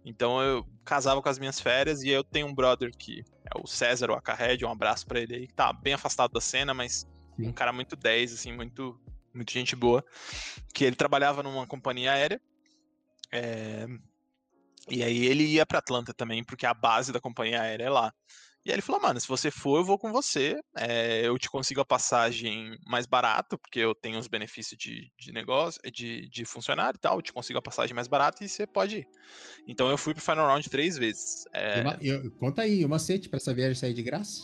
Então 0.04 0.42
eu 0.42 0.66
casava 0.84 1.22
com 1.22 1.28
as 1.30 1.38
minhas 1.38 1.58
férias 1.58 2.02
e 2.02 2.10
eu 2.10 2.22
tenho 2.22 2.46
um 2.46 2.54
brother 2.54 2.90
que 2.98 3.22
é 3.46 3.58
o 3.58 3.66
César, 3.66 4.10
o 4.10 4.14
Acarred, 4.14 4.62
um 4.64 4.70
abraço 4.70 5.06
pra 5.06 5.18
ele 5.18 5.34
aí, 5.34 5.46
que 5.46 5.54
tá 5.54 5.72
bem 5.72 5.94
afastado 5.94 6.32
da 6.32 6.40
cena, 6.42 6.74
mas 6.74 7.06
Sim. 7.36 7.48
um 7.48 7.52
cara 7.52 7.72
muito 7.72 7.96
10, 7.96 8.34
assim, 8.34 8.52
muito, 8.52 9.00
muito 9.32 9.50
gente 9.50 9.74
boa. 9.74 10.04
Que 10.74 10.84
ele 10.84 10.94
trabalhava 10.94 11.42
numa 11.42 11.66
companhia 11.66 12.12
aérea. 12.12 12.38
é, 13.32 13.86
E 14.90 15.02
aí 15.02 15.24
ele 15.26 15.44
ia 15.44 15.64
pra 15.64 15.78
Atlanta 15.78 16.12
também, 16.12 16.44
porque 16.44 16.66
a 16.66 16.74
base 16.74 17.12
da 17.12 17.20
companhia 17.20 17.62
aérea 17.62 17.84
é 17.84 17.90
lá. 17.90 18.12
E 18.66 18.70
aí 18.70 18.74
ele 18.76 18.82
falou, 18.82 19.00
mano, 19.02 19.20
se 19.20 19.28
você 19.28 19.50
for, 19.50 19.76
eu 19.78 19.84
vou 19.84 19.98
com 19.98 20.10
você. 20.10 20.58
é, 20.76 21.20
eu 21.26 21.38
te 21.38 21.50
consigo 21.50 21.82
a 21.82 21.84
passagem 21.84 22.76
mais 22.86 23.04
barato, 23.06 23.58
porque 23.58 23.78
eu 23.78 23.94
tenho 23.94 24.18
os 24.18 24.26
benefícios 24.26 24.78
de, 24.78 25.10
de 25.18 25.32
negócio, 25.32 25.78
de, 25.92 26.28
de 26.30 26.44
funcionário 26.46 26.96
e 26.96 27.00
tal. 27.00 27.16
Eu 27.16 27.22
te 27.22 27.32
consigo 27.32 27.58
a 27.58 27.62
passagem 27.62 27.94
mais 27.94 28.08
barata 28.08 28.42
e 28.42 28.48
você 28.48 28.66
pode 28.66 28.98
ir. 28.98 29.06
Então 29.68 29.90
eu 29.90 29.98
fui 29.98 30.14
pro 30.14 30.22
Final 30.22 30.46
Round 30.46 30.68
três 30.70 30.96
vezes. 30.96 31.44
é, 31.52 31.80
Uma- 31.82 31.98
eu- 32.00 32.30
conta 32.38 32.62
aí, 32.62 32.84
o 32.84 32.88
macete 32.88 33.28
pra 33.28 33.36
essa 33.36 33.52
viagem 33.52 33.74
sair 33.74 33.92
de 33.92 34.02
graça? 34.02 34.40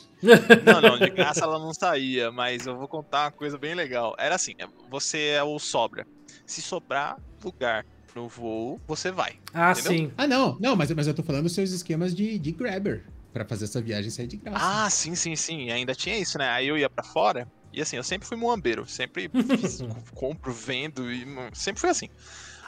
não, 0.65 0.81
não, 0.83 0.99
de 0.99 1.09
graça 1.11 1.45
ela 1.45 1.59
não 1.59 1.73
saía, 1.73 2.31
mas 2.31 2.67
eu 2.67 2.77
vou 2.77 2.89
contar 2.89 3.25
uma 3.25 3.33
coisa 3.33 3.57
bem 3.59 3.75
legal. 3.75 4.15
Era 4.19 4.35
assim, 4.35 4.53
é, 4.59 4.67
você 4.91 5.29
é 5.29 5.43
o 5.43 5.59
sobra. 5.59 6.07
Se 6.47 6.61
sobrar 6.61 7.17
lugar 7.43 7.87
no 8.15 8.29
voo, 8.29 8.81
você 8.87 9.11
vai. 9.11 9.39
ah, 9.55 9.73
entendeu? 9.73 9.93
sim. 9.93 10.13
Ah, 10.17 10.27
não, 10.27 10.57
não, 10.61 10.77
mas, 10.77 10.91
mas 10.93 11.07
eu 11.07 11.15
tô 11.15 11.23
falando 11.23 11.45
dos 11.45 11.55
seus 11.55 11.71
esquemas 11.71 12.15
de, 12.15 12.39
de 12.39 12.53
grabber 12.53 13.05
pra 13.33 13.45
fazer 13.45 13.65
essa 13.65 13.81
viagem 13.81 14.11
sair 14.11 14.27
de 14.27 14.37
graça. 14.37 14.59
Ah, 14.61 14.91
sim, 14.91 15.15
sim, 15.15 15.37
sim. 15.37 15.71
Ainda 15.71 15.95
tinha 15.95 16.19
isso, 16.19 16.37
né? 16.39 16.49
Aí 16.51 16.67
eu 16.69 16.77
ia 16.77 16.91
pra 16.91 17.05
fora. 17.05 17.47
E 17.73 17.81
assim, 17.81 17.97
eu 17.97 18.03
sempre 18.03 18.27
fui 18.27 18.37
muambeiro. 18.37 18.85
Sempre 18.89 19.31
fiz- 19.59 19.81
compro, 20.15 20.53
vendo 20.53 21.11
e 21.13 21.25
sempre 21.53 21.81
fui 21.81 21.91
assim. 21.91 22.09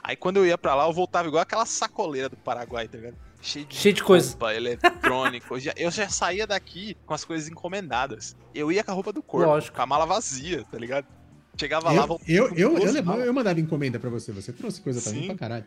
Aí 0.04 0.14
quando 0.16 0.36
eu 0.38 0.46
ia 0.46 0.56
pra 0.58 0.74
lá, 0.74 0.86
eu 0.86 0.92
voltava 0.92 1.26
igual 1.28 1.42
aquela 1.42 1.66
sacoleira 1.66 2.28
do 2.28 2.36
Paraguai, 2.36 2.86
tá 2.88 2.98
ligado? 2.98 3.16
Cheio 3.40 3.66
de, 3.66 3.74
Cheio 3.74 3.94
de 3.94 4.02
coisa. 4.04 4.30
roupa, 4.30 4.54
eletrônico. 4.54 5.54
Eu 5.56 5.60
já- 5.60 5.72
eu 5.76 5.90
já 5.90 6.08
saía 6.08 6.46
daqui 6.46 6.96
com 7.04 7.14
as 7.14 7.24
coisas 7.24 7.48
encomendadas. 7.48 8.36
Eu 8.54 8.70
ia 8.70 8.84
com 8.84 8.90
a 8.92 8.94
roupa 8.94 9.12
do 9.12 9.22
corpo, 9.22 9.48
Lógico. 9.48 9.74
com 9.76 9.82
a 9.82 9.86
mala 9.86 10.06
vazia, 10.06 10.64
tá 10.70 10.78
ligado? 10.78 11.06
Chegava 11.58 11.90
lá, 11.92 12.02
eu, 12.02 12.06
voltava 12.06 12.30
eu, 12.30 12.48
com 12.48 12.54
eu, 12.54 12.58
eu, 12.72 12.80
12 12.80 12.86
levava- 12.92 13.10
malas. 13.12 13.26
eu 13.26 13.32
mandava 13.34 13.60
encomenda 13.60 13.98
pra 13.98 14.08
você, 14.10 14.32
você 14.32 14.52
trouxe 14.52 14.80
coisa 14.80 15.00
pra 15.02 15.12
mim 15.12 15.20
Sim. 15.22 15.26
pra 15.26 15.36
caralho. 15.36 15.64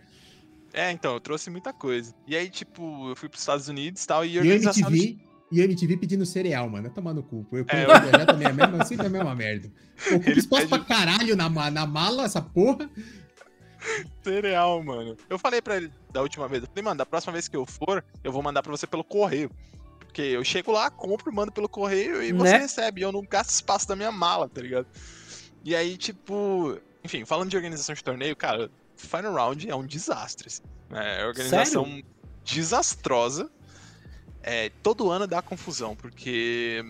É, 0.73 0.91
então, 0.91 1.13
eu 1.13 1.19
trouxe 1.19 1.49
muita 1.49 1.71
coisa. 1.71 2.13
E 2.27 2.35
aí, 2.35 2.49
tipo, 2.49 3.09
eu 3.09 3.15
fui 3.15 3.29
pros 3.29 3.41
Estados 3.41 3.67
Unidos 3.69 4.03
e 4.03 4.07
tal, 4.07 4.25
e 4.25 4.33
E 4.33 4.39
organização 4.39 4.89
de- 4.91 4.97
MTV, 4.97 5.17
e 5.51 5.61
MTV 5.61 5.97
pedindo 5.97 6.25
cereal, 6.25 6.67
mano. 6.69 6.89
Tomar 6.89 7.13
no 7.13 7.23
cu. 7.23 7.45
Eu, 7.51 7.65
É, 7.69 7.83
eu, 7.85 7.87
eu 7.89 8.11
já 8.19 8.25
também 8.25 8.47
é 8.47 8.49
a 8.49 8.53
mesma, 8.53 8.83
sempre 8.83 9.05
a 9.07 9.09
mesma 9.09 9.33
merda. 9.35 9.71
Ocupa 10.11 10.31
espaço 10.31 10.67
pede- 10.67 10.69
pra 10.69 10.79
caralho 10.97 11.35
na, 11.35 11.49
na 11.71 11.85
mala, 11.85 12.25
essa 12.25 12.41
porra. 12.41 12.89
Cereal, 14.23 14.83
mano. 14.83 15.15
Eu 15.29 15.37
falei 15.37 15.61
pra 15.61 15.77
ele 15.77 15.91
da 16.11 16.21
última 16.21 16.47
vez, 16.47 16.63
eu 16.63 16.67
falei, 16.69 16.83
mano, 16.83 16.97
da 16.97 17.05
próxima 17.05 17.33
vez 17.33 17.47
que 17.47 17.55
eu 17.55 17.65
for, 17.65 18.03
eu 18.23 18.31
vou 18.31 18.41
mandar 18.41 18.63
pra 18.63 18.71
você 18.71 18.87
pelo 18.87 19.03
correio. 19.03 19.49
Porque 19.99 20.21
eu 20.21 20.43
chego 20.43 20.71
lá, 20.71 20.89
compro, 20.89 21.31
mando 21.33 21.51
pelo 21.51 21.67
correio 21.69 22.23
e 22.23 22.31
você 22.31 22.53
Né? 22.53 22.57
recebe. 22.59 23.01
Eu 23.01 23.11
não 23.11 23.21
gasto 23.21 23.49
espaço 23.51 23.87
da 23.87 23.95
minha 23.95 24.11
mala, 24.11 24.47
tá 24.49 24.61
ligado? 24.61 24.87
E 25.65 25.75
aí, 25.75 25.97
tipo. 25.97 26.79
Enfim, 27.03 27.25
falando 27.25 27.49
de 27.49 27.55
organização 27.55 27.95
de 27.95 28.03
torneio, 28.03 28.35
cara, 28.35 28.69
Final 28.95 29.33
Round 29.33 29.67
é 29.67 29.75
um 29.75 29.85
desastre. 29.85 30.47
Assim. 30.47 30.61
É 30.91 31.25
organização 31.25 32.03
desastrosa. 32.43 33.49
É, 34.43 34.69
todo 34.83 35.09
ano 35.09 35.25
dá 35.25 35.41
confusão, 35.41 35.95
porque. 35.95 36.85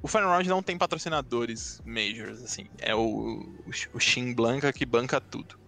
O 0.00 0.06
Final 0.06 0.30
Round 0.30 0.48
não 0.48 0.62
tem 0.62 0.78
patrocinadores 0.78 1.82
majors, 1.84 2.44
assim. 2.44 2.68
É 2.78 2.94
o, 2.94 3.00
o, 3.00 3.70
o 3.94 3.98
Shin 3.98 4.32
Blanca 4.32 4.72
que 4.72 4.86
banca 4.86 5.20
tudo. 5.20 5.58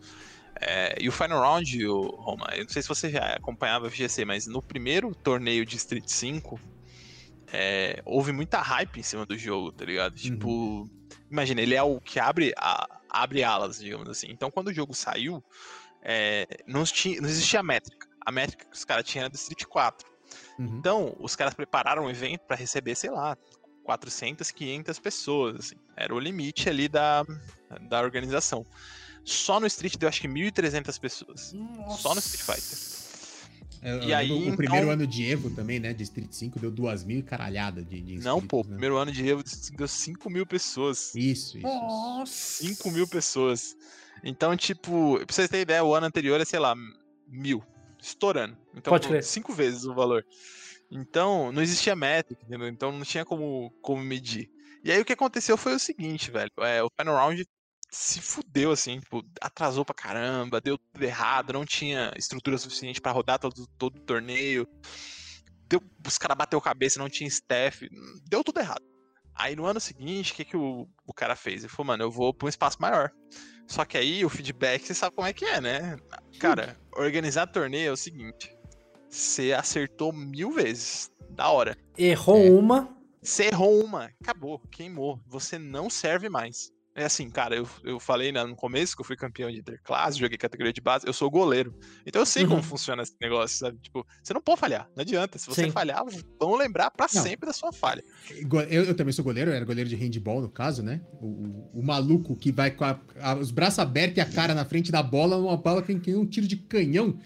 É, 0.60 0.97
e 1.01 1.09
o 1.09 1.12
Final 1.12 1.40
Round, 1.40 1.86
o 1.86 2.02
Roma, 2.10 2.47
eu 2.55 2.62
não 2.62 2.70
sei 2.70 2.82
se 2.82 2.89
você 2.89 3.10
já 3.10 3.35
acompanhava 3.35 3.89
a 3.89 3.90
FGC, 3.90 4.24
mas 4.24 4.47
no 4.47 4.62
primeiro 4.62 5.12
torneio 5.12 5.64
de 5.64 5.76
Street 5.76 6.09
5, 6.09 6.60
é, 7.52 8.01
houve 8.05 8.30
muita 8.30 8.60
hype 8.60 9.01
em 9.01 9.02
cima 9.02 9.26
do 9.26 9.36
jogo, 9.36 9.72
tá 9.72 9.85
ligado? 9.85 10.14
Tipo, 10.14 10.89
imagina, 11.30 11.60
ele 11.60 11.74
é 11.74 11.82
o 11.82 12.00
que 12.00 12.18
abre, 12.20 12.52
a- 12.56 12.86
abre 13.09 13.42
alas, 13.44 13.78
digamos 13.78 14.09
assim. 14.09 14.26
Então, 14.30 14.50
quando 14.50 14.68
o 14.68 14.72
jogo 14.72 14.94
saiu, 14.94 15.42
é, 16.02 16.46
não, 16.66 16.84
tinha, 16.84 17.20
não 17.20 17.28
existia 17.28 17.62
métrica. 17.62 18.06
A 18.24 18.30
métrica 18.30 18.64
que 18.66 18.76
os 18.76 18.84
caras 18.84 19.05
tinham 19.05 19.22
era 19.24 19.30
do 19.30 19.36
Street 19.36 19.64
4. 19.64 20.06
Uhum. 20.59 20.76
Então, 20.78 21.16
os 21.18 21.34
caras 21.34 21.55
prepararam 21.55 22.05
um 22.05 22.10
evento 22.10 22.40
para 22.46 22.56
receber, 22.56 22.94
sei 22.94 23.10
lá, 23.10 23.36
400, 23.84 24.50
500 24.50 24.98
pessoas. 24.98 25.56
assim. 25.56 25.76
Era 25.96 26.14
o 26.14 26.18
limite 26.20 26.68
ali 26.68 26.88
da, 26.88 27.24
da 27.88 28.00
organização. 28.02 28.66
Só 29.24 29.59
no 29.60 29.66
Street 29.66 29.96
deu 29.96 30.09
acho 30.09 30.20
que 30.20 30.28
1.300 30.28 30.98
pessoas. 31.00 31.55
Só 31.98 32.14
no 32.14 32.20
Street 32.20 32.42
Fighter. 32.42 33.07
Eu- 33.82 34.02
E 34.02 34.10
eu 34.10 34.16
aí, 34.16 34.30
o 34.32 34.36
então- 34.44 34.56
primeiro 34.56 34.90
ano 34.90 35.06
de 35.06 35.24
Evo 35.30 35.50
também, 35.50 35.78
né? 35.78 35.92
De 35.92 36.02
Street 36.02 36.32
5, 36.32 36.59
deu 36.59 36.70
duas 36.70 37.05
mil 37.05 37.18
e 37.18 37.22
caralhada 37.22 37.82
de, 37.82 38.00
de 38.00 38.18
Não, 38.18 38.40
pô, 38.40 38.59
inscritos, 38.59 38.66
né? 38.70 38.72
primeiro 38.76 38.96
ano 38.96 39.12
de 39.12 39.28
Evo 39.28 39.42
deu 39.76 39.88
5 39.88 40.28
mil 40.30 40.46
pessoas. 40.46 41.14
Isso, 41.14 41.59
isso. 41.59 41.66
Nossa. 41.66 42.32
5 42.64 42.90
mil 42.90 43.06
pessoas. 43.06 43.76
Então, 44.24 44.56
tipo, 44.56 45.16
pra 45.24 45.34
vocês 45.34 45.48
terem 45.48 45.62
ideia, 45.62 45.84
o 45.84 45.94
ano 45.94 46.06
anterior 46.06 46.40
é, 46.40 46.44
sei 46.44 46.59
lá, 46.59 46.74
mil. 47.28 47.62
Estourando. 48.00 48.56
Então, 48.74 48.92
Pode 48.92 49.09
crer. 49.09 49.22
cinco 49.24 49.52
vezes 49.52 49.84
o 49.84 49.94
valor. 49.94 50.24
Então, 50.90 51.52
não 51.52 51.60
existia 51.62 51.94
métrica, 51.94 52.42
entendeu? 52.44 52.68
Então 52.68 52.90
não 52.92 53.05
tinha 53.05 53.24
como, 53.24 53.70
como 53.82 54.02
medir. 54.02 54.48
E 54.84 54.90
aí 54.92 55.00
o 55.00 55.05
que 55.05 55.12
aconteceu 55.12 55.56
foi 55.56 55.74
o 55.74 55.78
seguinte, 55.78 56.30
velho. 56.30 56.50
É, 56.60 56.82
o 56.82 56.88
Final 56.98 57.16
Round 57.16 57.44
se 57.90 58.20
fudeu, 58.20 58.70
assim, 58.70 59.01
tipo, 59.01 59.24
atrasou 59.40 59.85
pra 59.85 59.94
caramba, 59.94 60.60
deu 60.60 60.78
tudo 60.78 61.02
errado, 61.02 61.52
não 61.52 61.65
tinha 61.65 62.12
estrutura 62.16 62.59
suficiente 62.59 63.01
para 63.01 63.12
rodar 63.12 63.39
todo, 63.39 63.66
todo 63.78 63.97
o 63.97 64.01
torneio. 64.05 64.69
Deu, 65.66 65.82
os 66.06 66.19
caras 66.19 66.36
bateu 66.36 66.60
cabeça, 66.60 66.98
não 66.98 67.09
tinha 67.09 67.28
staff, 67.28 67.89
deu 68.28 68.43
tudo 68.44 68.60
errado. 68.60 68.82
Aí 69.35 69.55
no 69.55 69.66
ano 69.66 69.81
seguinte, 69.81 70.32
o 70.32 70.35
que, 70.35 70.44
que 70.44 70.56
o, 70.56 70.89
o 71.06 71.15
cara 71.15 71.36
fez? 71.36 71.62
Ele 71.62 71.73
falou, 71.73 71.86
mano, 71.86 72.05
eu 72.05 72.10
vou 72.10 72.35
pra 72.35 72.47
um 72.47 72.48
espaço 72.48 72.77
maior. 72.81 73.12
Só 73.66 73.85
que 73.85 73.97
aí 73.97 74.24
o 74.24 74.28
feedback, 74.28 74.85
você 74.85 74.94
sabe 74.94 75.15
como 75.15 75.28
é 75.28 75.32
que 75.32 75.44
é, 75.44 75.60
né? 75.60 75.97
Cara, 76.40 76.77
organizar 76.97 77.47
torneio 77.47 77.90
é 77.90 77.93
o 77.93 77.97
seguinte: 77.97 78.51
você 79.09 79.52
acertou 79.52 80.12
mil 80.12 80.51
vezes, 80.51 81.10
da 81.31 81.48
hora. 81.51 81.77
Errou 81.97 82.39
É. 82.39 82.51
uma. 82.51 82.97
Você 83.23 83.44
errou 83.48 83.85
uma, 83.85 84.10
acabou, 84.23 84.59
queimou. 84.70 85.20
Você 85.27 85.59
não 85.59 85.90
serve 85.90 86.28
mais. 86.28 86.73
É 87.00 87.04
assim, 87.04 87.30
cara, 87.30 87.54
eu, 87.54 87.68
eu 87.84 88.00
falei 88.00 88.32
né, 88.32 88.42
no 88.42 88.56
começo 88.56 88.96
que 88.96 89.00
eu 89.02 89.04
fui 89.06 89.14
campeão 89.14 89.48
de 89.50 89.58
interclasse, 89.58 90.18
joguei 90.18 90.36
categoria 90.36 90.72
de 90.72 90.80
base, 90.80 91.06
eu 91.06 91.12
sou 91.12 91.30
goleiro. 91.30 91.72
Então 92.04 92.20
eu 92.20 92.26
sei 92.26 92.42
Uhum. 92.42 92.48
como 92.50 92.62
funciona 92.64 93.02
esse 93.02 93.14
negócio, 93.20 93.56
sabe? 93.56 93.78
Tipo, 93.80 94.04
você 94.20 94.34
não 94.34 94.40
pode 94.40 94.58
falhar, 94.58 94.90
não 94.96 95.02
adianta. 95.02 95.38
Se 95.38 95.46
você 95.46 95.64
Sim. 95.66 95.70
falhar, 95.70 96.02
vão 96.40 96.56
lembrar 96.56 96.90
pra 96.90 97.06
Não. 97.14 97.22
sempre 97.22 97.46
da 97.46 97.52
sua 97.52 97.72
falha. 97.72 98.02
Eu, 98.68 98.82
eu 98.84 98.96
também 98.96 99.12
sou 99.12 99.24
goleiro, 99.24 99.50
eu 99.52 99.54
era 99.54 99.64
goleiro 99.64 99.88
de 99.88 99.94
handball 99.94 100.40
no 100.40 100.48
caso, 100.48 100.82
né? 100.82 101.00
O, 101.20 101.26
o- 101.26 101.70
o 101.74 101.82
maluco 101.84 102.34
que 102.34 102.50
vai 102.50 102.72
com 102.72 102.84
a- 102.84 103.00
a- 103.20 103.36
os 103.36 103.52
braços 103.52 103.78
abertos 103.78 104.16
e 104.18 104.20
a 104.20 104.26
cara 104.26 104.52
na 104.52 104.64
frente 104.64 104.90
da 104.90 105.00
bola, 105.02 105.36
uma 105.36 105.56
bola 105.56 105.80
que 105.82 105.94
tem 105.94 106.16
um 106.16 106.26
tiro 106.26 106.48
de 106.48 106.56
canhão. 106.56 107.16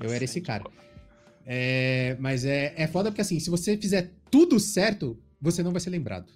Eu 0.00 0.10
era 0.10 0.24
esse 0.24 0.40
cara. 0.40 0.64
É, 1.46 2.16
mas 2.18 2.44
é, 2.44 2.74
é 2.76 2.86
foda 2.86 3.10
porque 3.10 3.20
assim, 3.20 3.38
se 3.38 3.48
você 3.50 3.76
fizer 3.76 4.10
tudo 4.30 4.58
certo, 4.58 5.16
você 5.40 5.62
não 5.62 5.70
vai 5.72 5.80
ser 5.80 5.90
lembrado. 5.90 6.32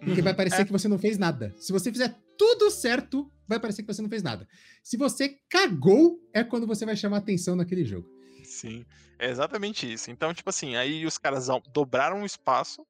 Porque 0.00 0.20
Uhum. 0.20 0.24
vai 0.24 0.34
parecer 0.34 0.62
É. 0.62 0.64
que 0.64 0.72
você 0.72 0.88
não 0.88 0.98
fez 0.98 1.18
nada. 1.18 1.54
Se 1.58 1.72
você 1.72 1.92
fizer 1.92 2.16
tudo 2.38 2.70
certo, 2.70 3.30
vai 3.46 3.60
parecer 3.60 3.82
que 3.82 3.92
você 3.92 4.00
não 4.00 4.08
fez 4.08 4.22
nada. 4.22 4.48
Se 4.82 4.96
você 4.96 5.38
cagou, 5.48 6.18
é 6.32 6.42
quando 6.42 6.66
você 6.66 6.86
vai 6.86 6.96
chamar 6.96 7.18
atenção 7.18 7.54
naquele 7.54 7.84
jogo. 7.84 8.08
Sim, 8.44 8.84
é 9.18 9.28
exatamente 9.30 9.90
isso. 9.92 10.10
Então, 10.10 10.32
tipo 10.32 10.48
assim, 10.48 10.74
aí 10.74 11.04
os 11.04 11.18
caras 11.18 11.48
dobraram 11.72 12.22
o 12.22 12.26
espaço 12.26 12.84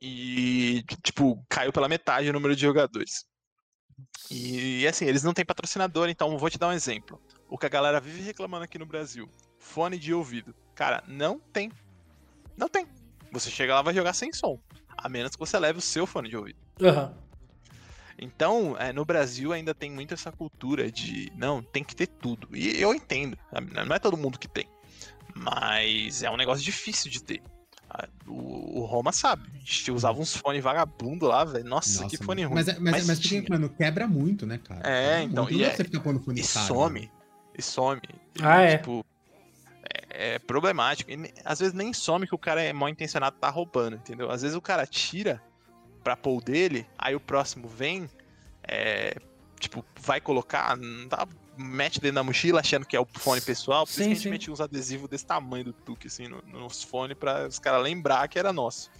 e, 0.00 0.84
tipo, 1.02 1.42
caiu 1.48 1.72
pela 1.72 1.88
metade 1.88 2.28
o 2.28 2.32
número 2.32 2.54
de 2.54 2.62
jogadores. 2.62 3.24
E, 4.30 4.86
assim, 4.86 5.04
eles 5.06 5.22
não 5.22 5.32
têm 5.34 5.44
patrocinador, 5.44 6.08
então 6.08 6.36
vou 6.38 6.48
te 6.50 6.58
dar 6.58 6.68
um 6.68 6.72
exemplo. 6.72 7.20
O 7.48 7.58
que 7.58 7.66
a 7.66 7.70
galera 7.70 8.00
vive 8.00 8.22
reclamando 8.22 8.64
aqui 8.64 8.78
no 8.78 8.86
Brasil: 8.86 9.28
fone 9.58 9.98
de 9.98 10.14
ouvido. 10.14 10.54
Cara, 10.74 11.02
não 11.08 11.38
tem. 11.38 11.70
Não 12.56 12.68
tem. 12.68 12.86
Você 13.32 13.50
chega 13.50 13.74
lá 13.74 13.82
vai 13.82 13.94
jogar 13.94 14.12
sem 14.12 14.32
som. 14.32 14.58
A 15.02 15.08
menos 15.08 15.32
que 15.32 15.38
você 15.38 15.58
leve 15.58 15.78
o 15.78 15.82
seu 15.82 16.06
fone 16.06 16.28
de 16.28 16.36
ouvido. 16.36 16.58
Aham. 16.82 17.14
Então, 18.18 18.76
é, 18.78 18.92
no 18.92 19.04
Brasil 19.04 19.52
ainda 19.52 19.74
tem 19.74 19.90
muito 19.90 20.12
essa 20.12 20.30
cultura 20.30 20.90
de 20.92 21.32
não, 21.36 21.62
tem 21.62 21.82
que 21.82 21.96
ter 21.96 22.06
tudo. 22.06 22.48
E 22.54 22.80
eu 22.80 22.92
entendo, 22.94 23.36
sabe? 23.50 23.72
não 23.72 23.94
é 23.96 23.98
todo 23.98 24.16
mundo 24.16 24.38
que 24.38 24.46
tem. 24.46 24.66
Mas 25.34 26.22
é 26.22 26.30
um 26.30 26.36
negócio 26.36 26.62
difícil 26.62 27.10
de 27.10 27.22
ter. 27.22 27.42
O, 28.26 28.80
o 28.80 28.84
Roma 28.84 29.10
sabe. 29.10 29.48
A 29.54 29.58
gente 29.58 29.90
usava 29.90 30.20
uns 30.20 30.36
fones 30.36 30.62
vagabundo 30.62 31.26
lá, 31.26 31.44
velho. 31.44 31.64
Nossa, 31.64 32.06
que 32.06 32.16
fone 32.16 32.42
mano. 32.42 32.54
ruim. 32.54 32.64
Mas, 32.64 32.68
é- 32.68 32.78
mas, 32.78 32.92
Mas 32.92 33.06
mas, 33.06 33.18
porque, 33.20 33.28
tinha. 33.42 33.44
mano, 33.50 33.68
quebra 33.70 34.06
muito, 34.06 34.46
né, 34.46 34.58
cara? 34.58 34.80
É, 34.88 35.10
Quebra 35.20 35.22
então, 35.24 35.44
muito. 35.44 35.58
E 35.58 35.64
é- 35.64 35.74
você 35.74 35.84
pondo 36.00 36.20
fone 36.20 36.40
E 36.40 36.46
caro, 36.46 36.66
some. 36.66 37.00
né? 37.00 37.08
E 37.58 37.62
some. 37.62 38.00
Ah, 38.42 38.60
é? 38.60 38.78
Tipo, 38.78 39.04
é, 40.10 40.38
problemático. 40.38 41.10
E 41.10 41.32
às 41.44 41.58
vezes 41.60 41.72
nem 41.74 41.92
some 41.92 42.26
que 42.26 42.34
o 42.34 42.38
cara 42.38 42.62
é 42.62 42.72
mal 42.72 42.88
intencionado 42.88 43.36
tá 43.40 43.48
roubando, 43.48 43.96
entendeu? 43.96 44.30
Às 44.30 44.42
vezes 44.42 44.56
o 44.56 44.60
cara 44.60 44.86
tira 44.86 45.42
pra 46.04 46.16
pôr 46.16 46.42
dele, 46.42 46.86
aí 46.98 47.14
o 47.14 47.20
próximo 47.20 47.68
vem, 47.68 48.08
é, 48.62 49.14
tipo, 49.58 49.84
vai 50.00 50.20
colocar, 50.20 50.76
não 50.76 51.06
dá, 51.08 51.26
mete 51.56 52.00
dentro 52.00 52.14
da 52.16 52.22
mochila 52.22 52.60
achando 52.60 52.86
que 52.86 52.96
é 52.96 53.00
o 53.00 53.06
fone 53.18 53.40
pessoal. 53.40 53.86
Por 53.86 53.92
Sim, 53.92 54.00
isso 54.00 54.08
que 54.08 54.12
a 54.12 54.14
gente 54.14 54.22
sim. 54.22 54.30
mete 54.30 54.50
uns 54.50 54.60
adesivos 54.60 55.08
desse 55.10 55.26
tamanho 55.26 55.64
do 55.64 55.72
Tuque, 55.72 56.06
assim, 56.06 56.26
no- 56.26 56.42
nos 56.46 56.82
fones 56.82 57.16
pra 57.18 57.46
os 57.46 57.58
caras 57.58 57.82
lembrar 57.82 58.26
que 58.28 58.38
era 58.38 58.52
nosso. 58.52 58.90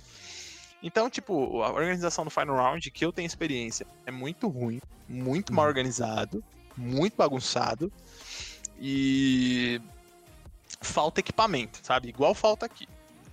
Então, 0.82 1.08
tipo, 1.10 1.62
a 1.62 1.70
organização 1.70 2.24
do 2.24 2.30
Final 2.30 2.56
Round, 2.56 2.90
que 2.90 3.04
eu 3.04 3.12
tenho 3.12 3.26
experiência, 3.26 3.86
é 4.06 4.10
muito 4.10 4.48
ruim, 4.48 4.80
muito 5.08 5.52
mal 5.52 5.64
Uhum. 5.64 5.68
organizado, 5.68 6.44
muito 6.76 7.16
bagunçado 7.16 7.92
e 8.78 9.80
falta 10.80 11.20
equipamento, 11.20 11.80
sabe? 11.82 12.08
Igual 12.08 12.34
falta 12.34 12.66
aqui. 12.66 12.86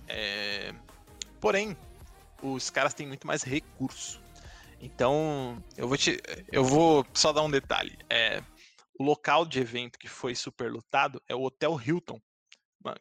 É, 0.06 0.72
Porém, 1.40 1.76
os 2.42 2.68
caras 2.70 2.94
têm 2.94 3.06
muito 3.06 3.26
mais 3.26 3.42
recurso. 3.42 4.20
Então, 4.80 5.62
eu 5.76 5.88
vou 5.88 5.96
te, 5.96 6.20
eu 6.50 6.64
vou 6.64 7.04
só 7.14 7.32
dar 7.32 7.42
um 7.42 7.50
detalhe. 7.50 7.96
É, 8.08 8.42
o 8.98 9.04
local 9.04 9.44
de 9.46 9.60
evento 9.60 9.98
que 9.98 10.08
foi 10.08 10.34
super 10.34 10.70
lotado 10.70 11.22
é 11.28 11.34
o 11.34 11.42
Hotel 11.42 11.80
Hilton. 11.80 12.20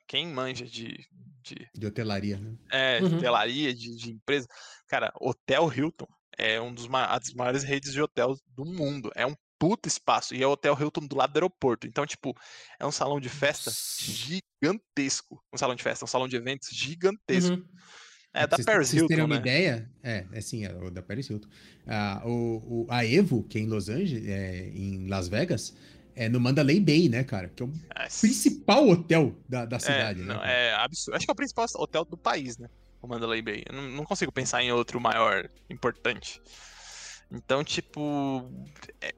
Quem 0.08 0.28
manja 0.28 0.66
de, 0.66 0.98
de 1.42 1.70
De 1.74 1.86
hotelaria, 1.86 2.38
né? 2.38 2.56
é, 2.72 3.00
de 3.02 3.06
Uhum. 3.06 3.16
hotelaria, 3.16 3.74
de, 3.74 3.96
de 3.96 4.12
empresa. 4.12 4.48
Cara, 4.88 5.12
Hotel 5.20 5.72
Hilton 5.72 6.08
é 6.38 6.60
um 6.60 6.74
dos 6.74 6.88
ma- 6.88 7.08
uma 7.08 7.20
das 7.20 7.34
maiores 7.34 7.64
redes 7.64 7.94
de 7.94 8.02
hotéis 8.02 8.40
do 8.48 8.66
mundo. 8.66 9.12
É 9.16 9.26
um 9.26 9.36
puta 9.60 9.88
espaço. 9.88 10.36
E 10.36 10.42
é 10.44 10.48
o 10.48 10.52
Hotel 10.52 10.78
Hilton 10.80 11.06
do 11.08 11.16
lado 11.16 11.34
do 11.34 11.38
aeroporto. 11.38 11.88
Então, 11.88 12.06
tipo, 12.06 12.36
é 12.80 12.86
um 12.86 12.92
salão 12.92 13.20
de 13.20 13.30
festa 13.30 13.72
gigantesco. 13.72 15.44
Um 15.54 15.58
salão 15.58 15.76
de 15.76 15.84
festa, 15.84 16.06
um 16.06 16.08
salão 16.08 16.28
de 16.28 16.36
eventos 16.36 16.70
gigantesco. 16.70 17.52
Uhum. 17.56 17.66
É 18.34 18.46
da 18.46 18.56
vocês- 18.56 18.66
Paris 18.66 18.90
pra 18.92 19.00
vocês 19.00 19.08
terem 19.08 19.24
Hilton, 19.24 19.26
uma 19.34 19.36
né? 19.36 19.42
ideia, 19.42 19.92
é, 20.04 20.26
é 20.32 20.42
sim, 20.42 20.64
é 20.66 20.72
o 20.76 20.92
da 20.92 21.02
Paris 21.02 21.28
Hilton. 21.30 21.48
Ah, 21.88 22.22
o, 22.26 22.84
o- 22.84 22.88
a 22.90 23.04
Evo, 23.06 23.44
que 23.44 23.58
é 23.58 23.62
em 23.62 23.66
Los 23.68 23.90
Angeles, 23.90 24.28
é, 24.28 24.68
em 24.70 25.08
Las 25.08 25.28
Vegas, 25.28 25.74
é 26.16 26.30
no 26.30 26.40
Mandalay 26.40 26.80
Bay, 26.80 27.10
né, 27.10 27.24
cara? 27.24 27.48
Que 27.50 27.64
é 27.64 27.66
o 27.66 27.74
É, 27.96 28.08
principal 28.22 28.88
hotel 28.90 29.36
da, 29.50 29.66
da 29.66 29.78
é, 29.78 29.80
cidade, 29.80 30.22
né? 30.22 30.34
não, 30.36 30.44
é 30.44 30.74
absurdo. 30.76 31.16
Acho 31.16 31.26
que 31.26 31.32
é 31.32 31.34
o 31.34 31.36
principal 31.36 31.66
hotel 31.78 32.06
do 32.06 32.18
país, 32.18 32.58
né? 32.60 32.70
O 33.02 33.08
Mandalay 33.08 33.42
Bay. 33.42 33.64
Eu 33.68 33.74
não, 33.76 33.90
não 33.90 34.04
consigo 34.06 34.32
pensar 34.32 34.62
em 34.62 34.72
outro 34.72 35.00
maior 35.00 35.50
importante. 35.70 36.40
Então, 37.32 37.64
tipo. 37.64 38.52
é- 39.02 39.08
é- 39.10 39.16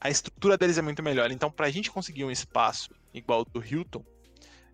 a 0.00 0.10
estrutura 0.10 0.56
deles 0.56 0.78
é 0.78 0.82
muito 0.82 1.02
melhor. 1.02 1.30
Então, 1.30 1.50
pra 1.50 1.70
gente 1.70 1.90
conseguir 1.90 2.24
um 2.24 2.30
espaço 2.30 2.90
igual 3.12 3.40
ao 3.40 3.44
do 3.44 3.64
Hilton, 3.64 4.04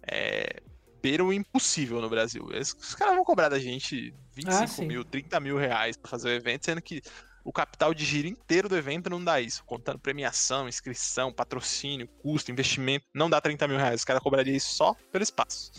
é. 0.06 0.60
Beira 1.02 1.24
o 1.24 1.32
impossível 1.32 1.98
no 2.02 2.10
Brasil. 2.10 2.46
Eles- 2.52 2.74
Os 2.78 2.94
caras 2.94 3.14
vão 3.14 3.24
cobrar 3.24 3.48
da 3.48 3.58
gente 3.58 4.12
25 4.34 4.82
Ah, 4.82 4.84
mil, 4.84 5.02
30 5.02 5.40
mil 5.40 5.56
reais 5.56 5.96
pra 5.96 6.10
fazer 6.10 6.28
o 6.28 6.32
evento, 6.32 6.66
sendo 6.66 6.82
que 6.82 7.00
o 7.44 7.52
capital 7.52 7.92
de 7.94 8.04
giro 8.04 8.28
inteiro 8.28 8.68
do 8.68 8.76
evento 8.76 9.08
não 9.10 9.22
dá 9.22 9.40
isso. 9.40 9.62
Contando 9.64 9.98
premiação, 9.98 10.68
inscrição, 10.68 11.32
patrocínio, 11.32 12.08
custo, 12.22 12.50
investimento, 12.50 13.04
não 13.14 13.28
dá 13.30 13.40
30 13.40 13.66
mil 13.68 13.76
reais. 13.76 14.00
Os 14.00 14.04
caras 14.04 14.22
cobrariam 14.22 14.54
isso 14.56 14.74
só 14.74 14.94
pelo 15.12 15.22
espaço. 15.24 15.72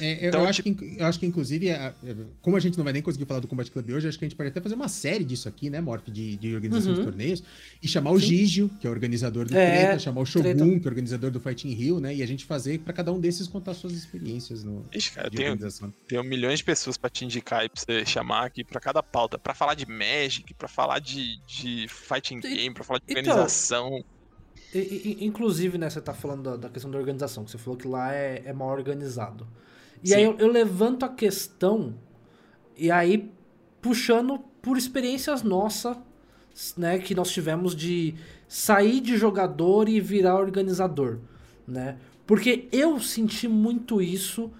É, 0.00 0.24
eu, 0.24 0.28
Então, 0.28 0.40
eu 0.42 0.46
acho 0.46 0.62
que, 0.62 0.68
inc- 0.70 0.96
eu 0.98 1.06
acho 1.06 1.18
que, 1.18 1.26
inclusive, 1.26 1.68
é, 1.68 1.92
é, 2.04 2.16
como 2.40 2.56
a 2.56 2.60
gente 2.60 2.76
não 2.78 2.84
vai 2.84 2.92
nem 2.92 3.02
conseguir 3.02 3.24
falar 3.26 3.40
do 3.40 3.48
Combat 3.48 3.70
Club 3.70 3.90
hoje, 3.90 4.08
acho 4.08 4.18
que 4.18 4.24
a 4.24 4.28
gente 4.28 4.36
pode 4.36 4.48
até 4.50 4.60
fazer 4.60 4.74
uma 4.76 4.88
série 4.88 5.24
disso 5.24 5.48
aqui, 5.48 5.68
né, 5.68 5.80
Morph, 5.80 6.06
de, 6.08 6.36
de 6.36 6.54
organização 6.54 6.92
de 6.92 7.00
Uhum. 7.00 7.04
torneios, 7.06 7.42
e 7.82 7.88
chamar 7.88 8.12
o 8.12 8.20
Sim. 8.20 8.26
Gigio, 8.26 8.68
que 8.80 8.86
é 8.86 8.90
o 8.90 8.92
organizador 8.92 9.44
do 9.46 9.56
É, 9.56 9.66
Treta, 9.86 9.98
chamar 9.98 10.20
o 10.20 10.26
Shogun, 10.26 10.42
Treta. 10.44 10.64
que 10.64 10.70
é 10.70 10.88
o 10.88 10.88
organizador 10.88 11.30
do 11.30 11.40
Fighting 11.40 11.72
Rio, 11.72 11.98
né, 12.00 12.14
e 12.14 12.22
a 12.22 12.26
gente 12.26 12.44
fazer 12.44 12.78
pra 12.80 12.92
cada 12.92 13.12
um 13.12 13.18
desses 13.20 13.48
contar 13.48 13.74
suas 13.74 13.92
experiências 13.92 14.62
no, 14.62 14.84
Ixi, 14.94 15.10
cara, 15.12 15.26
eu 15.26 15.30
de 15.30 15.36
tenho, 15.36 15.50
organização. 15.50 15.92
tenho 16.06 16.22
milhões 16.22 16.60
de 16.60 16.64
pessoas 16.64 16.96
pra 16.96 17.10
te 17.10 17.24
indicar 17.24 17.64
e 17.64 17.68
pra 17.68 17.80
você 17.80 18.06
chamar 18.06 18.44
aqui 18.46 18.62
pra 18.62 18.80
cada 18.80 19.02
pauta. 19.02 19.36
Pra 19.38 19.52
falar 19.54 19.74
de 19.74 19.84
Magic, 19.86 20.54
pra 20.54 20.68
falar 20.68 21.00
de, 21.00 21.17
de 21.46 21.86
fighting 21.88 22.38
E- 22.38 22.40
game, 22.56 22.74
pra 22.74 22.84
falar 22.84 22.98
de 23.00 23.04
então, 23.08 23.18
organização. 23.32 24.04
E- 24.74 25.16
e- 25.20 25.24
inclusive, 25.24 25.78
né, 25.78 25.88
você 25.88 26.00
tá 26.00 26.12
falando 26.12 26.42
da, 26.42 26.56
da 26.56 26.68
questão 26.68 26.90
da 26.90 26.98
organização, 26.98 27.44
que 27.44 27.50
você 27.50 27.58
falou 27.58 27.78
que 27.78 27.88
lá 27.88 28.12
é, 28.14 28.42
é 28.44 28.52
mal 28.52 28.68
organizado. 28.68 29.46
E 30.04 30.08
Sim. 30.08 30.14
aí 30.14 30.22
eu, 30.24 30.36
eu 30.38 30.48
levanto 30.48 31.04
a 31.04 31.08
questão, 31.08 31.94
e 32.76 32.90
aí 32.90 33.30
puxando 33.80 34.38
por 34.60 34.76
experiências 34.76 35.42
nossas, 35.42 35.96
né, 36.76 36.98
que 36.98 37.14
nós 37.14 37.30
tivemos 37.30 37.74
de 37.74 38.14
sair 38.48 39.00
de 39.00 39.16
jogador 39.16 39.88
e 39.88 40.00
virar 40.00 40.36
organizador, 40.36 41.18
né? 41.66 41.96
Porque 42.26 42.68
eu 42.72 42.98
senti 43.00 43.46
muito 43.48 44.02
isso, 44.02 44.50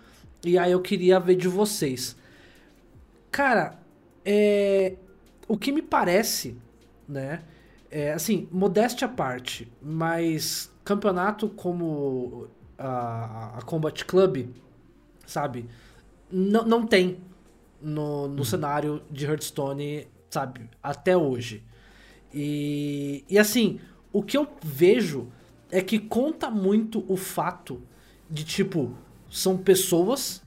e 0.44 0.56
aí 0.56 0.72
eu 0.72 0.80
queria 0.80 1.18
ver 1.20 1.34
de 1.36 1.48
vocês. 1.48 2.16
Cara, 3.30 3.78
é, 4.24 4.94
o 5.48 5.56
que 5.56 5.72
me 5.72 5.82
parece, 5.82 6.56
né? 7.08 7.42
É, 7.90 8.12
assim, 8.12 8.46
modéstia 8.52 9.06
à 9.06 9.08
parte, 9.08 9.72
mas 9.82 10.70
campeonato 10.84 11.48
como 11.48 12.48
a, 12.76 13.58
a 13.58 13.62
Combat 13.62 14.04
Club, 14.04 14.50
sabe? 15.26 15.66
Não, 16.30 16.64
não 16.64 16.86
tem 16.86 17.18
no, 17.80 18.28
no 18.28 18.44
cenário 18.44 19.02
de 19.10 19.24
Hearthstone, 19.24 20.06
sabe? 20.28 20.68
Até 20.82 21.16
hoje. 21.16 21.64
E, 22.32 23.24
e 23.28 23.38
assim, 23.38 23.80
o 24.12 24.22
que 24.22 24.36
eu 24.36 24.46
vejo 24.62 25.28
é 25.70 25.80
que 25.80 25.98
conta 25.98 26.50
muito 26.50 27.04
o 27.08 27.16
fato 27.16 27.82
de, 28.30 28.44
tipo, 28.44 28.94
são 29.30 29.56
pessoas 29.56 30.42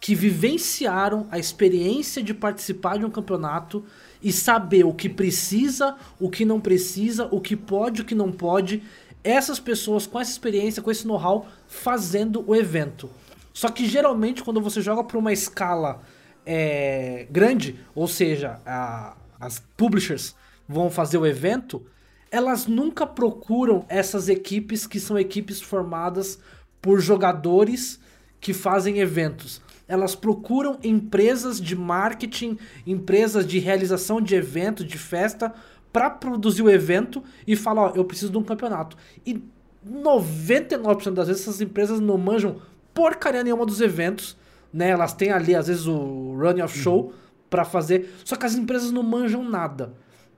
que 0.00 0.14
vivenciaram 0.14 1.26
a 1.30 1.38
experiência 1.38 2.22
de 2.22 2.32
participar 2.32 2.98
de 2.98 3.04
um 3.04 3.10
campeonato 3.10 3.84
e 4.22 4.32
saber 4.32 4.84
o 4.84 4.92
que 4.92 5.08
precisa, 5.08 5.96
o 6.18 6.28
que 6.28 6.44
não 6.44 6.60
precisa, 6.60 7.28
o 7.30 7.40
que 7.40 7.56
pode, 7.56 8.02
o 8.02 8.04
que 8.04 8.14
não 8.14 8.32
pode. 8.32 8.82
Essas 9.22 9.58
pessoas 9.58 10.06
com 10.06 10.18
essa 10.20 10.30
experiência, 10.30 10.82
com 10.82 10.90
esse 10.90 11.06
know-how, 11.06 11.46
fazendo 11.66 12.44
o 12.46 12.54
evento. 12.54 13.08
Só 13.52 13.68
que 13.68 13.86
geralmente 13.86 14.42
quando 14.42 14.60
você 14.60 14.80
joga 14.80 15.02
para 15.02 15.18
uma 15.18 15.32
escala 15.32 16.02
é, 16.46 17.26
grande, 17.30 17.78
ou 17.94 18.06
seja, 18.06 18.60
a, 18.64 19.16
as 19.40 19.62
publishers 19.76 20.34
vão 20.68 20.90
fazer 20.90 21.18
o 21.18 21.26
evento, 21.26 21.84
elas 22.30 22.66
nunca 22.66 23.06
procuram 23.06 23.84
essas 23.88 24.28
equipes 24.28 24.86
que 24.86 25.00
são 25.00 25.18
equipes 25.18 25.60
formadas 25.60 26.38
por 26.80 27.00
jogadores 27.00 27.98
que 28.40 28.52
fazem 28.52 28.98
eventos. 28.98 29.60
Elas 29.88 30.14
procuram 30.14 30.78
empresas 30.84 31.58
de 31.58 31.74
marketing, 31.74 32.58
empresas 32.86 33.46
de 33.46 33.58
realização 33.58 34.20
de 34.20 34.34
evento, 34.34 34.84
de 34.84 34.98
festa, 34.98 35.52
para 35.92 36.10
produzir 36.10 36.62
o 36.62 36.70
evento 36.70 37.24
e 37.46 37.56
falar: 37.56 37.82
Ó, 37.82 37.92
eu 37.96 38.04
preciso 38.04 38.30
de 38.30 38.38
um 38.38 38.44
campeonato. 38.44 38.96
E 39.26 39.42
99% 39.90 41.12
das 41.12 41.28
vezes 41.28 41.42
essas 41.42 41.60
empresas 41.60 42.00
não 42.00 42.18
manjam 42.18 42.60
porcaria 42.92 43.42
nenhuma 43.42 43.64
dos 43.64 43.80
eventos, 43.80 44.36
né? 44.72 44.90
Elas 44.90 45.12
têm 45.12 45.30
ali, 45.30 45.54
às 45.54 45.68
vezes, 45.68 45.86
o 45.86 46.34
running 46.36 46.62
of 46.62 46.76
show 46.76 47.06
uhum. 47.06 47.12
para 47.48 47.64
fazer, 47.64 48.12
só 48.24 48.36
que 48.36 48.44
as 48.44 48.54
empresas 48.54 48.90
não 48.90 49.02
manjam 49.02 49.42
nada. 49.42 49.94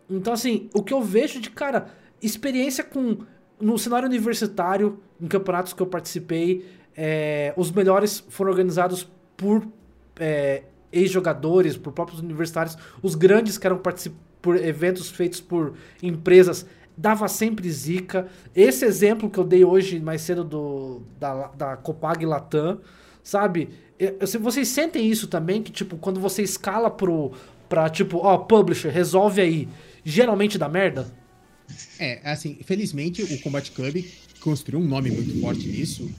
Então, 0.08 0.32
assim, 0.32 0.68
o 0.74 0.82
que 0.82 0.92
eu 0.92 1.02
vejo 1.02 1.40
de, 1.40 1.50
cara, 1.50 1.88
experiência 2.22 2.84
com. 2.84 3.18
No 3.60 3.78
cenário 3.78 4.08
universitário, 4.08 5.00
em 5.20 5.26
campeonatos 5.26 5.74
que 5.74 5.82
eu 5.82 5.86
participei, 5.86 6.64
é, 6.96 7.52
os 7.58 7.70
melhores 7.70 8.24
foram 8.30 8.50
organizados 8.50 9.06
por 9.40 9.66
é, 10.18 10.64
ex-jogadores, 10.92 11.78
por 11.78 11.92
próprios 11.94 12.20
universitários. 12.20 12.76
Os 13.02 13.14
grandes 13.14 13.56
que 13.56 13.66
eram 13.66 13.80
por 14.42 14.56
eventos 14.56 15.08
feitos 15.10 15.40
por 15.40 15.74
empresas 16.02 16.66
dava 16.94 17.26
sempre 17.26 17.70
zica. 17.70 18.28
Esse 18.54 18.84
exemplo 18.84 19.30
que 19.30 19.38
eu 19.38 19.44
dei 19.44 19.64
hoje 19.64 19.98
mais 19.98 20.20
cedo 20.20 20.44
do, 20.44 21.02
da, 21.18 21.46
da 21.48 21.76
Copag 21.78 22.26
Latam, 22.26 22.80
sabe? 23.24 23.70
Vocês 24.38 24.68
sentem 24.68 25.08
isso 25.10 25.26
também, 25.26 25.62
que 25.62 25.72
tipo, 25.72 25.96
quando 25.96 26.20
você 26.20 26.42
escala 26.42 26.90
pro, 26.90 27.32
pra 27.66 27.88
tipo, 27.88 28.18
ó, 28.18 28.36
publisher, 28.36 28.90
resolve 28.90 29.40
aí 29.40 29.68
geralmente 30.04 30.58
dá 30.58 30.68
merda? 30.68 31.10
É, 31.98 32.20
assim, 32.30 32.58
felizmente 32.62 33.22
o 33.22 33.40
Combat 33.40 33.70
Club 33.70 34.04
construiu 34.40 34.80
um 34.80 34.88
nome 34.88 35.10
muito 35.10 35.40
forte 35.40 35.66
nisso. 35.66 36.10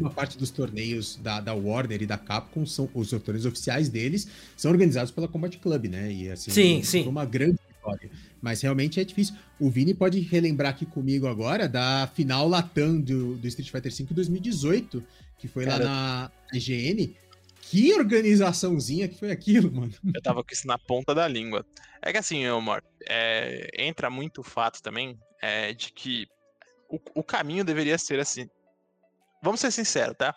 Uma 0.00 0.10
parte 0.10 0.38
dos 0.38 0.50
torneios 0.50 1.16
da, 1.16 1.40
da 1.40 1.54
Warner 1.54 2.02
e 2.02 2.06
da 2.06 2.16
Capcom 2.16 2.64
são 2.64 2.88
os 2.94 3.10
torneios 3.10 3.46
oficiais 3.46 3.88
deles 3.88 4.26
são 4.56 4.70
organizados 4.70 5.10
pela 5.10 5.28
Combat 5.28 5.56
Club, 5.58 5.86
né? 5.86 6.10
E 6.10 6.30
assim, 6.30 6.50
sim, 6.50 6.82
sim. 6.82 7.06
uma 7.06 7.24
grande 7.24 7.58
vitória. 7.68 8.10
Mas 8.40 8.60
realmente 8.62 8.98
é 8.98 9.04
difícil. 9.04 9.34
O 9.58 9.70
Vini 9.70 9.94
pode 9.94 10.20
relembrar 10.20 10.70
aqui 10.70 10.86
comigo 10.86 11.26
agora 11.26 11.68
da 11.68 12.10
final 12.14 12.48
Latam 12.48 13.00
do, 13.00 13.36
do 13.36 13.48
Street 13.48 13.70
Fighter 13.70 13.92
V 13.92 14.14
2018, 14.14 15.04
que 15.38 15.46
foi 15.46 15.64
Cara, 15.64 15.84
lá 15.84 15.90
na 15.90 16.58
IGN, 16.58 17.14
que 17.62 17.92
organizaçãozinha 17.94 19.08
que 19.08 19.18
foi 19.18 19.30
aquilo, 19.30 19.70
mano. 19.72 19.92
Eu 20.14 20.22
tava 20.22 20.42
com 20.42 20.52
isso 20.52 20.66
na 20.66 20.78
ponta 20.78 21.14
da 21.14 21.28
língua. 21.28 21.64
É 22.02 22.12
que 22.12 22.18
assim, 22.18 22.44
amor, 22.46 22.82
é, 23.08 23.70
entra 23.78 24.08
muito 24.08 24.40
o 24.40 24.44
fato 24.44 24.82
também 24.82 25.18
é, 25.40 25.72
de 25.72 25.92
que 25.92 26.26
o, 26.88 26.98
o, 27.14 27.22
caminho 27.22 27.64
deveria 27.64 27.96
ser 27.98 28.18
assim. 28.18 28.48
Vamos 29.42 29.60
ser 29.60 29.70
sinceros, 29.70 30.16
tá? 30.16 30.34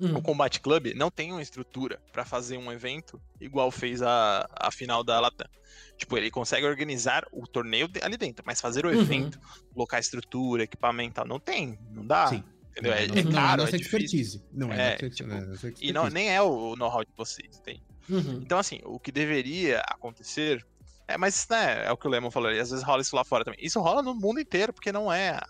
Hum. 0.00 0.16
O 0.16 0.22
Combat 0.22 0.60
Club 0.60 0.92
não 0.94 1.10
tem 1.10 1.32
uma 1.32 1.40
estrutura 1.40 1.98
para 2.12 2.24
fazer 2.24 2.58
um 2.58 2.70
evento 2.70 3.20
igual 3.40 3.70
fez 3.70 4.02
a, 4.02 4.46
a 4.54 4.70
final 4.70 5.02
da 5.02 5.18
Latam. 5.18 5.48
Tipo, 5.96 6.18
ele 6.18 6.30
consegue 6.30 6.66
organizar 6.66 7.26
o 7.32 7.46
torneio 7.46 7.88
ali 8.02 8.16
dentro, 8.16 8.44
mas 8.46 8.60
fazer 8.60 8.84
o 8.84 8.90
uhum. 8.90 9.00
evento, 9.00 9.40
colocar 9.72 9.98
estrutura, 9.98 10.64
equipamento, 10.64 11.24
não 11.24 11.40
tem, 11.40 11.78
não 11.90 12.06
dá. 12.06 12.26
Sim. 12.26 12.44
Entendeu? 12.72 12.92
É, 12.92 13.04
é, 13.04 13.32
caro, 13.32 13.62
não 13.62 13.68
é, 13.68 13.72
é 13.72 13.76
expertise. 13.76 14.44
Não 14.52 14.72
é, 14.72 14.92
é 14.92 15.08
tipo, 15.08 15.28
não 15.30 15.36
é 15.36 15.54
expertise. 15.54 15.86
E 15.86 15.92
não, 15.94 16.10
nem 16.10 16.30
é 16.30 16.42
o 16.42 16.76
know-how 16.76 17.02
de 17.02 17.10
vocês, 17.16 17.58
tem. 17.60 17.82
Uhum. 18.08 18.40
Então, 18.42 18.58
assim, 18.58 18.80
o 18.84 19.00
que 19.00 19.10
deveria 19.10 19.80
acontecer. 19.88 20.64
É, 21.08 21.16
mas 21.16 21.46
né, 21.48 21.86
é 21.86 21.92
o 21.92 21.96
que 21.96 22.06
o 22.06 22.10
Lemon 22.10 22.30
falou, 22.30 22.50
às 22.50 22.70
vezes 22.70 22.82
rola 22.82 23.00
isso 23.00 23.16
lá 23.16 23.24
fora 23.24 23.44
também. 23.44 23.60
Isso 23.62 23.80
rola 23.80 24.02
no 24.02 24.14
mundo 24.14 24.40
inteiro, 24.40 24.74
porque 24.74 24.92
não 24.92 25.10
é. 25.10 25.40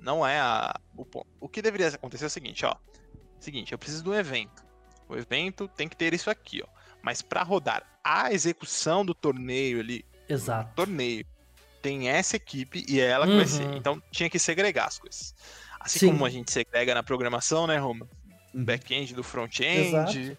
Não 0.00 0.26
é 0.26 0.40
a, 0.40 0.78
o 0.96 1.04
ponto. 1.04 1.26
O 1.38 1.48
que 1.48 1.62
deveria 1.62 1.88
acontecer 1.88 2.24
é 2.24 2.26
o 2.26 2.30
seguinte, 2.30 2.64
ó. 2.64 2.74
Seguinte, 3.38 3.72
eu 3.72 3.78
preciso 3.78 4.02
de 4.02 4.08
um 4.08 4.14
evento. 4.14 4.64
O 5.08 5.16
evento 5.16 5.68
tem 5.68 5.88
que 5.88 5.96
ter 5.96 6.14
isso 6.14 6.30
aqui, 6.30 6.62
ó. 6.62 6.68
Mas 7.02 7.22
para 7.22 7.42
rodar 7.42 7.84
a 8.02 8.32
execução 8.32 9.04
do 9.04 9.14
torneio 9.14 9.80
ali. 9.80 10.04
Exato. 10.28 10.74
Torneio. 10.74 11.24
Tem 11.82 12.08
essa 12.08 12.36
equipe 12.36 12.84
e 12.88 13.00
é 13.00 13.06
ela 13.06 13.26
que 13.26 13.32
uhum. 13.32 13.38
vai 13.38 13.46
ser. 13.46 13.64
Uhum. 13.64 13.76
Então 13.76 14.02
tinha 14.10 14.28
que 14.28 14.38
segregar 14.38 14.86
as 14.86 14.98
coisas. 14.98 15.34
Assim 15.78 15.98
Sim. 16.00 16.08
como 16.08 16.26
a 16.26 16.30
gente 16.30 16.52
segrega 16.52 16.94
na 16.94 17.02
programação, 17.02 17.66
né, 17.66 17.78
Roma? 17.78 18.06
Um 18.54 18.64
back-end 18.64 19.14
do 19.14 19.22
front-end. 19.22 19.96
A 19.96 20.06
gente, 20.06 20.38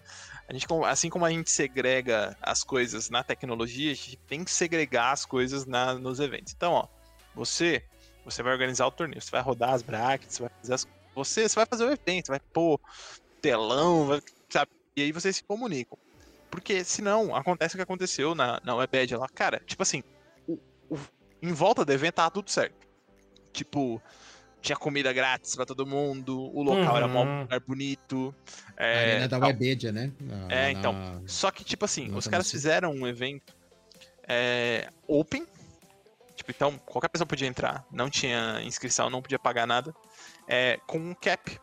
assim 0.86 1.08
como 1.08 1.24
a 1.24 1.30
gente 1.30 1.50
segrega 1.50 2.36
as 2.40 2.62
coisas 2.62 3.10
na 3.10 3.24
tecnologia, 3.24 3.90
a 3.90 3.94
gente 3.94 4.16
tem 4.18 4.44
que 4.44 4.50
segregar 4.50 5.12
as 5.12 5.26
coisas 5.26 5.66
na, 5.66 5.94
nos 5.94 6.20
eventos. 6.20 6.52
Então, 6.52 6.72
ó, 6.72 6.86
você, 7.34 7.84
você 8.24 8.42
vai 8.42 8.52
organizar 8.52 8.86
o 8.86 8.90
torneio, 8.90 9.20
você 9.20 9.30
vai 9.30 9.40
rodar 9.40 9.70
as 9.70 9.82
brackets, 9.82 10.36
você 10.36 10.42
vai 10.42 10.50
fazer 10.60 10.74
as, 10.74 10.88
você, 11.14 11.48
você 11.48 11.54
vai 11.54 11.66
fazer 11.66 11.84
o 11.84 11.90
evento, 11.90 12.28
vai 12.28 12.40
pôr 12.52 12.80
telão, 13.40 14.06
vai, 14.06 14.22
sabe? 14.48 14.70
E 14.96 15.02
aí 15.02 15.12
vocês 15.12 15.36
se 15.36 15.44
comunicam. 15.44 15.98
Porque 16.50 16.84
senão 16.84 17.34
acontece 17.34 17.74
o 17.74 17.78
que 17.78 17.82
aconteceu 17.82 18.34
na, 18.34 18.60
na 18.62 18.74
Webed 18.74 19.16
lá. 19.16 19.26
Cara, 19.28 19.60
tipo 19.66 19.82
assim, 19.82 20.02
o, 20.46 20.58
o, 20.90 20.98
em 21.40 21.52
volta 21.52 21.84
do 21.84 21.92
evento 21.92 22.14
tava 22.14 22.30
tudo 22.30 22.50
certo. 22.50 22.86
Tipo, 23.52 24.00
tinha 24.60 24.76
comida 24.76 25.12
grátis 25.12 25.56
para 25.56 25.66
todo 25.66 25.84
mundo, 25.84 26.50
o 26.54 26.62
local 26.62 26.92
uhum. 26.92 26.96
era 26.96 27.06
um 27.06 27.40
lugar 27.42 27.60
bonito. 27.60 28.34
É, 28.76 28.84
a 28.84 29.00
arena 29.00 29.28
da 29.28 29.38
Webedia, 29.38 29.92
né? 29.92 30.12
Na, 30.20 30.54
é, 30.54 30.70
então. 30.70 30.92
Na... 30.92 31.20
Só 31.26 31.50
que, 31.50 31.64
tipo 31.64 31.84
assim, 31.84 32.14
os 32.14 32.28
caras 32.28 32.50
fizeram 32.50 32.92
um 32.92 33.06
evento 33.06 33.54
é, 34.28 34.88
open. 35.06 35.46
Tipo, 36.34 36.50
então, 36.50 36.78
qualquer 36.78 37.08
pessoa 37.08 37.26
podia 37.26 37.46
entrar. 37.46 37.84
Não 37.90 38.08
tinha 38.08 38.60
inscrição, 38.64 39.10
não 39.10 39.22
podia 39.22 39.38
pagar 39.38 39.66
nada. 39.66 39.94
É, 40.48 40.78
com 40.86 40.98
um 40.98 41.14
cap. 41.14 41.58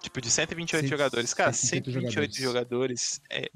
Tipo, 0.00 0.20
de 0.20 0.30
128 0.30 0.82
Cent... 0.82 0.90
jogadores. 0.90 1.32
Cara, 1.32 1.52
128 1.52 2.34
jogadores, 2.36 2.36
jogadores 2.36 3.20
é, 3.30 3.48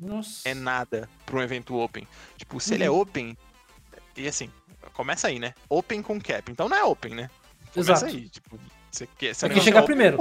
é 0.45 0.55
nada 0.55 1.09
para 1.27 1.36
um 1.36 1.43
evento 1.43 1.74
open. 1.77 2.07
Tipo, 2.36 2.59
se 2.59 2.70
uhum. 2.70 2.74
ele 2.77 2.85
é 2.85 2.90
uhum. 2.90 3.01
open. 3.01 3.36
E 4.16 4.27
assim, 4.27 4.51
começa 4.95 5.28
aí, 5.28 5.39
né? 5.39 5.55
Open 5.69 6.03
com 6.03 6.20
cap. 6.20 6.51
Então 6.51 6.69
não 6.69 6.77
é 6.77 6.85
open, 6.85 7.15
né? 7.15 7.31
Começa 7.73 7.93
Exato. 7.93 8.07
aí. 8.07 8.28
Tipo, 8.28 8.59
você 8.90 9.07
quer, 9.19 9.35
você 9.35 9.49
Tem 9.49 9.59
que 9.59 9.65
chegar 9.65 9.82
primeiro. 9.82 10.16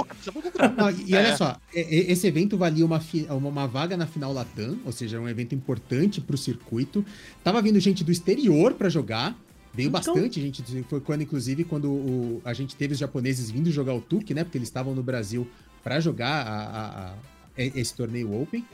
Não, 0.76 0.90
e 0.92 1.16
olha 1.16 1.28
é. 1.28 1.36
só, 1.36 1.58
esse 1.74 2.28
evento 2.28 2.58
valia 2.58 2.86
uma, 2.86 3.02
uma 3.30 3.68
vaga 3.68 3.96
na 3.96 4.06
final 4.06 4.34
Latam, 4.34 4.80
ou 4.86 4.92
seja, 4.92 5.20
um 5.20 5.28
evento 5.28 5.56
importante 5.56 6.20
pro 6.20 6.38
circuito. 6.38 7.06
Tava 7.44 7.62
vindo 7.62 7.80
gente 7.80 8.04
do 8.04 8.12
exterior 8.12 8.74
para 8.74 8.90
jogar. 8.90 9.36
Veio 9.78 9.90
então... 9.90 10.16
bastante 10.16 10.42
gente. 10.42 10.64
Foi 10.90 11.00
quando, 11.00 11.22
inclusive, 11.22 11.64
quando 11.64 11.92
o, 11.92 12.42
a 12.44 12.52
gente 12.52 12.76
teve 12.76 12.94
os 12.94 13.00
japoneses 13.00 13.52
vindo 13.52 13.70
jogar 13.70 13.94
o 13.94 14.02
Tuque, 14.02 14.34
né? 14.34 14.44
Porque 14.44 14.58
eles 14.58 14.68
estavam 14.68 14.96
no 14.96 15.04
Brasil 15.04 15.48
para 15.84 16.00
jogar 16.00 16.48
a, 16.48 16.64
a, 16.66 17.12
a, 17.12 17.16
esse 17.56 17.94
torneio 17.94 18.34
Open. 18.42 18.66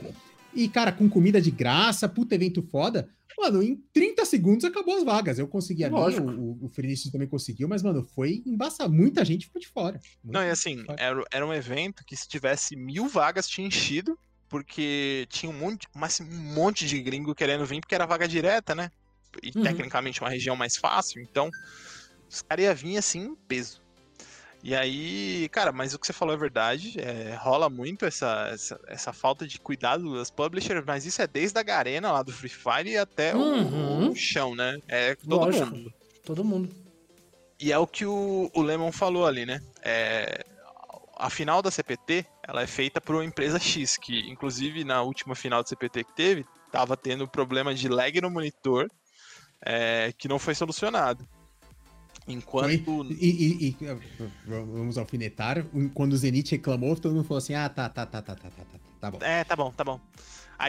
E, 0.54 0.66
cara, 0.66 0.90
com 0.90 1.06
comida 1.06 1.42
de 1.42 1.50
graça, 1.50 2.08
puta 2.08 2.34
evento 2.34 2.62
foda. 2.62 3.06
Mano, 3.36 3.62
em 3.62 3.76
30 3.92 4.24
segundos 4.24 4.64
acabou 4.64 4.96
as 4.96 5.04
vagas. 5.04 5.38
Eu 5.38 5.46
consegui 5.46 5.84
a 5.84 5.90
minha, 5.90 6.22
o, 6.22 6.64
o 6.64 6.68
Fenício 6.70 7.12
também 7.12 7.28
conseguiu, 7.28 7.68
mas, 7.68 7.82
mano, 7.82 8.02
foi 8.02 8.42
embaçar. 8.46 8.88
Muita 8.88 9.24
gente 9.26 9.46
ficou 9.46 9.60
de 9.60 9.68
fora. 9.68 10.00
Não, 10.24 10.42
e 10.42 10.48
assim, 10.48 10.84
era, 10.96 11.22
era 11.30 11.46
um 11.46 11.52
evento 11.52 12.02
que 12.06 12.16
se 12.16 12.26
tivesse 12.26 12.76
mil 12.76 13.08
vagas 13.08 13.46
tinha 13.46 13.66
enchido, 13.66 14.16
porque 14.48 15.26
tinha 15.28 15.50
um 15.50 15.58
monte, 15.58 15.86
um 15.94 16.54
monte 16.54 16.86
de 16.86 17.02
gringo 17.02 17.34
querendo 17.34 17.66
vir, 17.66 17.80
porque 17.80 17.94
era 17.94 18.06
vaga 18.06 18.26
direta, 18.26 18.74
né? 18.74 18.90
E 19.42 19.52
uhum. 19.56 19.62
tecnicamente 19.62 20.20
uma 20.20 20.30
região 20.30 20.56
mais 20.56 20.76
fácil, 20.76 21.22
então 21.22 21.50
os 22.28 22.42
caras 22.42 22.64
iam 22.64 22.74
vir 22.74 22.96
assim 22.96 23.20
em 23.20 23.34
peso. 23.34 23.84
E 24.62 24.74
aí, 24.74 25.46
cara, 25.50 25.72
mas 25.72 25.92
o 25.92 25.98
que 25.98 26.06
você 26.06 26.12
falou 26.14 26.34
é 26.34 26.38
verdade. 26.38 26.98
É, 26.98 27.36
rola 27.38 27.68
muito 27.68 28.06
essa, 28.06 28.48
essa, 28.50 28.80
essa, 28.86 29.12
falta 29.12 29.46
de 29.46 29.60
cuidado 29.60 30.16
das 30.16 30.30
publishers, 30.30 30.82
mas 30.86 31.04
isso 31.04 31.20
é 31.20 31.26
desde 31.26 31.58
a 31.58 31.62
Garena 31.62 32.10
lá 32.10 32.22
do 32.22 32.32
Free 32.32 32.48
Fire 32.48 32.96
até 32.96 33.36
uhum. 33.36 34.06
o, 34.06 34.10
o, 34.10 34.16
chão, 34.16 34.54
né? 34.54 34.80
É 34.88 35.16
todo 35.16 35.36
Lógico, 35.36 35.66
mundo. 35.66 35.94
Todo 36.24 36.42
mundo. 36.42 36.74
E 37.60 37.72
é 37.72 37.78
o 37.78 37.86
que 37.86 38.06
o, 38.06 38.50
o 38.54 38.62
Lemon 38.62 38.90
falou 38.90 39.26
ali, 39.26 39.44
né? 39.44 39.60
É, 39.82 40.42
a 41.14 41.28
final 41.28 41.60
da 41.60 41.70
CPT, 41.70 42.26
ela 42.42 42.62
é 42.62 42.66
feita 42.66 43.02
por 43.02 43.16
uma 43.16 43.24
empresa 43.24 43.58
X, 43.60 43.98
que 43.98 44.30
inclusive 44.30 44.82
na 44.82 45.02
última 45.02 45.34
final 45.34 45.62
da 45.62 45.68
CPT 45.68 46.04
que 46.04 46.12
teve, 46.14 46.46
tava 46.72 46.96
tendo 46.96 47.28
problema 47.28 47.74
de 47.74 47.86
lag 47.86 48.18
no 48.18 48.30
monitor, 48.30 48.90
é, 49.62 50.12
que 50.16 50.28
não 50.28 50.38
foi 50.38 50.54
solucionado. 50.54 51.26
Enquanto. 52.26 52.70
E, 53.10 53.14
e, 53.20 53.68
e, 53.68 53.76
vamos 54.46 54.96
alfinetar. 54.96 55.64
Quando 55.92 56.14
o 56.14 56.16
Zenit 56.16 56.52
reclamou, 56.52 56.96
todo 56.96 57.14
mundo 57.14 57.24
falou 57.24 57.38
assim: 57.38 57.54
ah, 57.54 57.68
tá, 57.68 57.88
tá, 57.88 58.06
tá, 58.06 58.22
tá, 58.22 58.34
tá, 58.34 58.50
tá, 58.50 58.64
tá, 58.64 58.78
tá 59.00 59.10
bom. 59.10 59.18
É, 59.20 59.44
tá 59.44 59.54
bom, 59.54 59.70
tá 59.70 59.84
bom. 59.84 60.00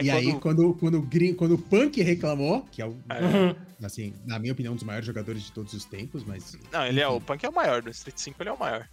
e 0.02 0.10
aí, 0.10 0.38
quando, 0.38 0.74
quando, 0.74 0.98
o 0.98 1.02
Green, 1.02 1.34
quando 1.34 1.52
o 1.54 1.58
Punk 1.58 2.02
reclamou, 2.02 2.62
que 2.70 2.82
é 2.82 2.86
o, 2.86 2.94
É. 3.08 3.86
assim, 3.86 4.14
na 4.26 4.38
minha 4.38 4.52
opinião, 4.52 4.74
um 4.74 4.76
dos 4.76 4.84
maiores 4.84 5.06
jogadores 5.06 5.44
de 5.44 5.52
todos 5.52 5.72
os 5.72 5.86
tempos, 5.86 6.24
mas. 6.24 6.58
Não, 6.70 6.84
ele 6.84 7.00
é 7.00 7.08
o. 7.08 7.20
Punk 7.20 7.42
é 7.44 7.48
o 7.48 7.54
maior, 7.54 7.80
do 7.80 7.90
Street 7.90 8.18
5 8.18 8.42
ele 8.42 8.50
é 8.50 8.52
o 8.52 8.58
maior. 8.58 8.86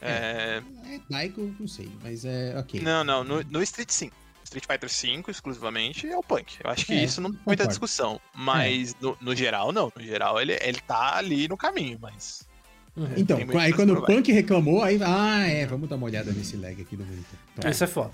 É, 0.00 0.62
É 0.86 1.00
Daiko, 1.10 1.54
não 1.60 1.68
sei, 1.68 1.90
mas 2.02 2.24
é 2.24 2.58
ok. 2.58 2.80
Não, 2.80 3.04
não, 3.04 3.22
no, 3.22 3.42
no 3.42 3.62
Street 3.62 3.90
5. 3.90 4.16
Street 4.44 4.64
Fighter 4.66 4.88
5 4.88 5.30
exclusivamente 5.30 6.08
é 6.08 6.16
o 6.16 6.22
Punk. 6.22 6.56
Eu 6.62 6.70
acho 6.70 6.86
que 6.86 6.92
É, 6.92 7.04
isso 7.04 7.20
não 7.20 7.30
tem 7.30 7.40
muita 7.46 7.66
discussão. 7.66 8.20
Mas 8.34 8.94
no, 9.00 9.16
no 9.20 9.34
geral, 9.34 9.72
não. 9.72 9.92
No 9.94 10.02
geral, 10.02 10.40
ele, 10.40 10.58
ele 10.60 10.80
tá 10.80 11.16
ali 11.16 11.48
no 11.48 11.56
caminho, 11.56 11.98
mas. 12.00 12.48
Uhum. 12.96 13.08
Então, 13.16 13.36
Tem 13.36 13.46
muito 13.46 13.58
aí 13.58 13.72
quando 13.72 13.94
o. 13.94 14.04
Punk 14.04 14.32
reclamou, 14.32 14.82
aí. 14.82 14.98
Ah, 15.02 15.46
é, 15.46 15.66
vamos 15.66 15.88
dar 15.88 15.96
uma 15.96 16.06
olhada 16.06 16.32
nesse 16.32 16.56
lag 16.56 16.80
aqui 16.80 16.96
do 16.96 17.04
monitor. 17.04 17.38
Pronto. 17.54 17.72
Isso 17.72 17.84
é 17.84 17.86
foda. 17.86 18.12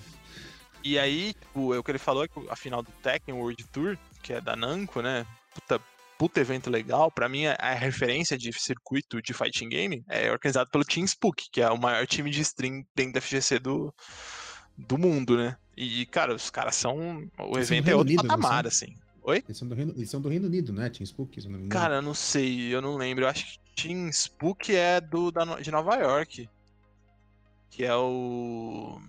E 0.85 0.99
aí, 0.99 1.33
tipo, 1.33 1.75
o 1.75 1.83
que 1.83 1.91
ele 1.91 1.99
falou 1.99 2.25
é 2.25 2.29
que 2.29 2.41
a 2.49 2.55
final 2.55 2.83
do 2.83 2.91
Tekken 3.03 3.35
World 3.35 3.65
Tour, 3.73 3.99
que 4.23 4.33
é 4.33 4.41
da 4.41 4.55
Namco, 4.55 5.01
né? 5.01 5.27
Puta, 5.55 5.81
puta 6.17 6.41
evento 6.41 6.71
legal. 6.71 7.11
Pra 7.11 7.29
mim, 7.29 7.47
a, 7.47 7.57
a 7.59 7.75
referência 7.75 8.37
de 8.39 8.53
circuito 8.53 9.21
de 9.21 9.33
fighting 9.33 9.69
game 9.69 10.05
é 10.09 10.31
organizado 10.31 10.71
pelo 10.71 10.85
Team 10.85 11.05
Spook, 11.05 11.49
que 11.51 11.61
é 11.61 11.71
o 11.71 11.79
maior 11.79 12.07
time 12.07 12.31
de 12.31 12.41
stream 12.43 12.85
dentro 12.95 13.15
da 13.15 13.21
FGC 13.21 13.59
do, 13.59 13.93
do 14.77 14.97
mundo, 14.97 15.37
né? 15.37 15.57
E, 15.77 16.07
cara, 16.07 16.35
os 16.35 16.49
caras 16.51 16.75
são. 16.77 17.29
O 17.39 17.57
Eles 17.59 17.69
são 17.69 17.77
evento 17.77 17.89
é 17.89 17.91
Reino 17.91 17.99
outro 17.99 18.13
Unido, 18.15 18.23
patamar, 18.29 18.63
são? 18.65 18.69
assim. 18.69 18.97
Oi? 19.23 19.43
Eles 19.45 19.59
são, 19.59 19.69
do 19.69 19.75
Reino, 19.75 19.93
eles 19.97 20.09
são 20.11 20.21
do 20.21 20.29
Reino 20.29 20.47
Unido, 20.47 20.73
né? 20.73 20.89
Team 20.89 21.05
Spook, 21.05 21.41
se 21.41 21.49
não 21.49 21.59
me 21.59 21.67
engano. 21.67 21.81
Cara, 21.83 21.97
eu 21.97 22.03
não 22.03 22.15
sei, 22.15 22.75
eu 22.75 22.81
não 22.81 22.97
lembro. 22.97 23.25
Eu 23.25 23.29
acho 23.29 23.45
que 23.75 23.83
Team 23.83 24.09
Spook 24.09 24.75
é 24.75 25.01
do, 25.01 25.31
da, 25.31 25.45
de 25.61 25.71
Nova 25.71 25.97
York. 25.97 26.49
Que 27.71 27.85
é 27.85 27.95
o. 27.95 29.01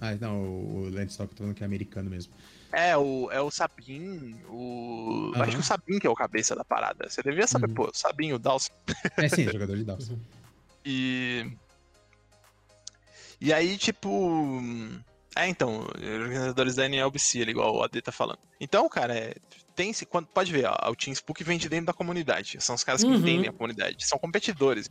Ah, 0.00 0.14
não, 0.16 0.42
o 0.42 0.88
Landstock 0.90 1.32
tô 1.32 1.44
falando 1.44 1.54
que 1.54 1.62
é 1.62 1.66
americano 1.66 2.10
mesmo. 2.10 2.32
É, 2.72 2.96
o, 2.96 3.30
é 3.30 3.40
o 3.40 3.50
Sabin, 3.50 4.34
o. 4.48 5.30
eu 5.36 5.42
Acho 5.42 5.52
que 5.52 5.60
o 5.60 5.62
Sabin 5.62 5.98
que 6.00 6.06
é 6.06 6.10
o 6.10 6.14
cabeça 6.14 6.56
da 6.56 6.64
parada. 6.64 7.08
Você 7.08 7.22
devia 7.22 7.46
saber, 7.46 7.68
Uhum. 7.68 7.74
pô, 7.74 7.84
o 7.84 7.90
Sabin, 7.94 8.32
o 8.32 8.38
Dawson. 8.38 8.72
É 9.18 9.28
sim, 9.28 9.46
é 9.46 9.52
jogador 9.52 9.76
de 9.76 9.84
Dawson. 9.84 10.18
E. 10.84 11.52
E 13.40 13.52
aí, 13.52 13.76
tipo. 13.78 14.10
É, 15.36 15.48
então, 15.48 15.80
organizadores 15.80 16.74
da 16.76 16.84
NLBC, 16.84 17.40
igual 17.42 17.74
o 17.76 17.82
AD 17.82 18.02
tá 18.02 18.12
falando. 18.12 18.38
Então, 18.60 18.88
cara, 18.88 19.16
é, 19.16 19.34
tem 19.74 19.92
se 19.92 20.04
quando 20.06 20.28
Pode 20.28 20.52
ver, 20.52 20.66
ó, 20.66 20.90
o 20.90 20.96
Team 20.96 21.14
Spook 21.14 21.42
vem 21.42 21.58
de 21.58 21.68
dentro 21.68 21.86
da 21.86 21.94
comunidade. 21.94 22.58
São 22.60 22.74
os 22.74 22.84
caras 22.84 23.02
que 23.02 23.10
Uhum. 23.10 23.14
entendem 23.14 23.48
a 23.48 23.52
comunidade, 23.52 23.96
são 24.06 24.18
competidores. 24.18 24.88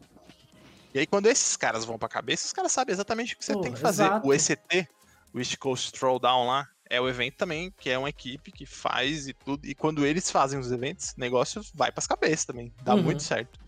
E 0.94 1.00
aí, 1.00 1.08
quando 1.08 1.28
esses 1.28 1.56
caras 1.58 1.86
vão 1.86 1.98
pra 2.00 2.10
cabeça, 2.10 2.46
os 2.46 2.54
caras 2.54 2.72
sabem 2.72 2.94
exatamente 2.94 3.34
o 3.36 3.38
que 3.38 3.46
você 3.46 3.56
Pô, 3.56 3.58
tem 3.58 3.74
que 3.74 3.80
fazer. 3.80 4.14
exato. 4.14 4.22
O 4.22 4.34
ECT, 4.34 4.88
o 5.34 5.40
East 5.40 5.58
Coast 5.58 5.92
Throwdown 5.94 6.48
lá, 6.48 6.68
é 6.90 7.00
o 7.02 7.08
evento 7.10 7.38
também, 7.38 7.74
que 7.80 7.90
é 7.90 7.98
uma 7.98 8.10
equipe 8.10 8.52
que 8.52 8.66
faz 8.66 9.28
e 9.28 9.34
tudo. 9.34 9.66
E 9.68 9.76
quando 9.76 10.06
eles 10.06 10.30
fazem 10.32 10.60
os 10.60 10.72
eventos, 10.72 11.10
o 11.18 11.20
negócio 11.22 11.62
vai 11.74 11.92
pras 11.92 12.08
cabeças 12.08 12.46
também. 12.46 12.74
Dá 12.82 12.96
Uhum. 12.96 12.98
muito 12.98 13.24
certo. 13.24 13.60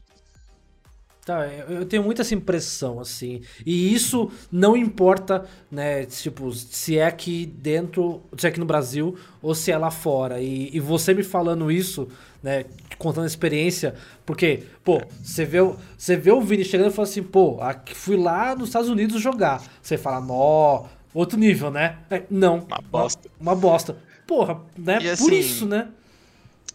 Tá, 1.25 1.47
eu 1.47 1.85
tenho 1.85 2.03
muita 2.03 2.21
essa 2.21 2.35
impressão, 2.35 2.99
assim. 2.99 3.41
E 3.65 3.93
isso 3.93 4.29
não 4.51 4.75
importa, 4.75 5.45
né? 5.71 6.05
Tipo, 6.05 6.51
se 6.51 6.97
é 6.97 7.05
aqui 7.05 7.45
dentro, 7.45 8.21
se 8.37 8.45
é 8.45 8.49
aqui 8.49 8.59
no 8.59 8.65
Brasil 8.65 9.15
ou 9.41 9.55
se 9.55 9.71
é 9.71 9.77
lá 9.77 9.89
fora. 9.89 10.41
E, 10.41 10.69
e 10.75 10.81
você 10.81 11.13
me 11.13 11.23
falando 11.23 11.71
isso, 11.71 12.09
né? 12.41 12.65
Contando 12.97 13.23
a 13.23 13.27
experiência, 13.27 13.95
porque, 14.25 14.63
pô, 14.83 15.01
você 15.23 15.45
vê, 15.45 15.61
o- 15.61 15.77
você 15.97 16.17
vê 16.17 16.29
o 16.31 16.41
Vini 16.41 16.65
chegando 16.65 16.89
e 16.91 16.93
fala 16.93 17.07
assim, 17.07 17.23
pô, 17.23 17.57
aqui, 17.61 17.95
fui 17.95 18.17
lá 18.17 18.53
nos 18.53 18.67
Estados 18.67 18.89
Unidos 18.89 19.21
jogar. 19.21 19.63
Você 19.81 19.97
fala, 19.97 20.19
nó, 20.19 20.85
outro 21.13 21.39
nível, 21.39 21.71
né? 21.71 21.99
É, 22.11 22.23
não. 22.29 22.65
Uma 22.67 22.81
bosta. 22.81 23.29
Uma, 23.39 23.53
uma 23.53 23.55
bosta. 23.61 23.97
Porra, 24.27 24.59
né? 24.77 24.97
E 25.01 25.03
Por 25.17 25.31
assim, 25.31 25.39
isso, 25.39 25.65
né? 25.65 25.87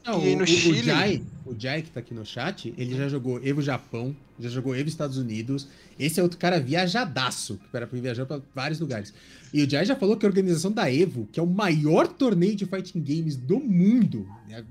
Não, 0.09 0.23
E 0.23 0.29
aí 0.29 0.35
o, 0.35 0.39
no 0.39 0.45
o- 0.45 0.47
Chile? 0.47 0.81
O 0.81 0.85
Jai, 0.85 1.23
o 1.47 1.55
Jai 1.59 1.83
que 1.83 1.91
tá 1.91 2.01
aqui 2.01 2.15
no 2.15 2.25
chat, 2.25 2.73
ele 2.79 2.97
já 2.97 3.09
jogou 3.09 3.45
Evo 3.47 3.61
Japão, 3.63 4.17
já 4.41 4.49
jogou 4.49 4.75
Evo 4.75 4.89
Estados 4.89 5.19
Unidos. 5.19 5.69
Esse 5.99 6.19
é 6.19 6.23
outro 6.23 6.39
cara 6.39 6.59
viajadaço, 6.59 7.59
que 7.71 7.77
era 7.77 7.87
pra 7.87 7.99
viajar 8.01 8.25
pra 8.27 8.41
vários 8.55 8.81
lugares. 8.81 9.13
E 9.53 9.63
o 9.63 9.69
Jai 9.71 9.85
já 9.85 9.95
falou 9.97 10.17
que 10.17 10.25
a 10.25 10.29
organização 10.29 10.73
da 10.73 10.91
Evo, 10.93 11.29
que 11.33 11.39
é 11.39 11.43
o 11.43 11.47
maior 11.47 12.07
torneio 12.09 12.57
de 12.57 12.65
fighting 12.67 13.01
games 13.01 13.37
do 13.37 13.61
mundo, 13.61 14.27
né, 14.49 14.65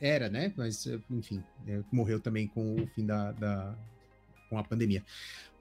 era, 0.00 0.28
né? 0.28 0.52
Mas, 0.56 0.86
enfim, 1.10 1.42
é, 1.66 1.80
morreu 1.90 2.20
também 2.20 2.46
com 2.48 2.74
o 2.74 2.86
fim 2.94 3.06
da, 3.06 3.32
da- 3.32 3.74
com 4.50 4.58
a 4.58 4.64
pandemia. 4.64 5.02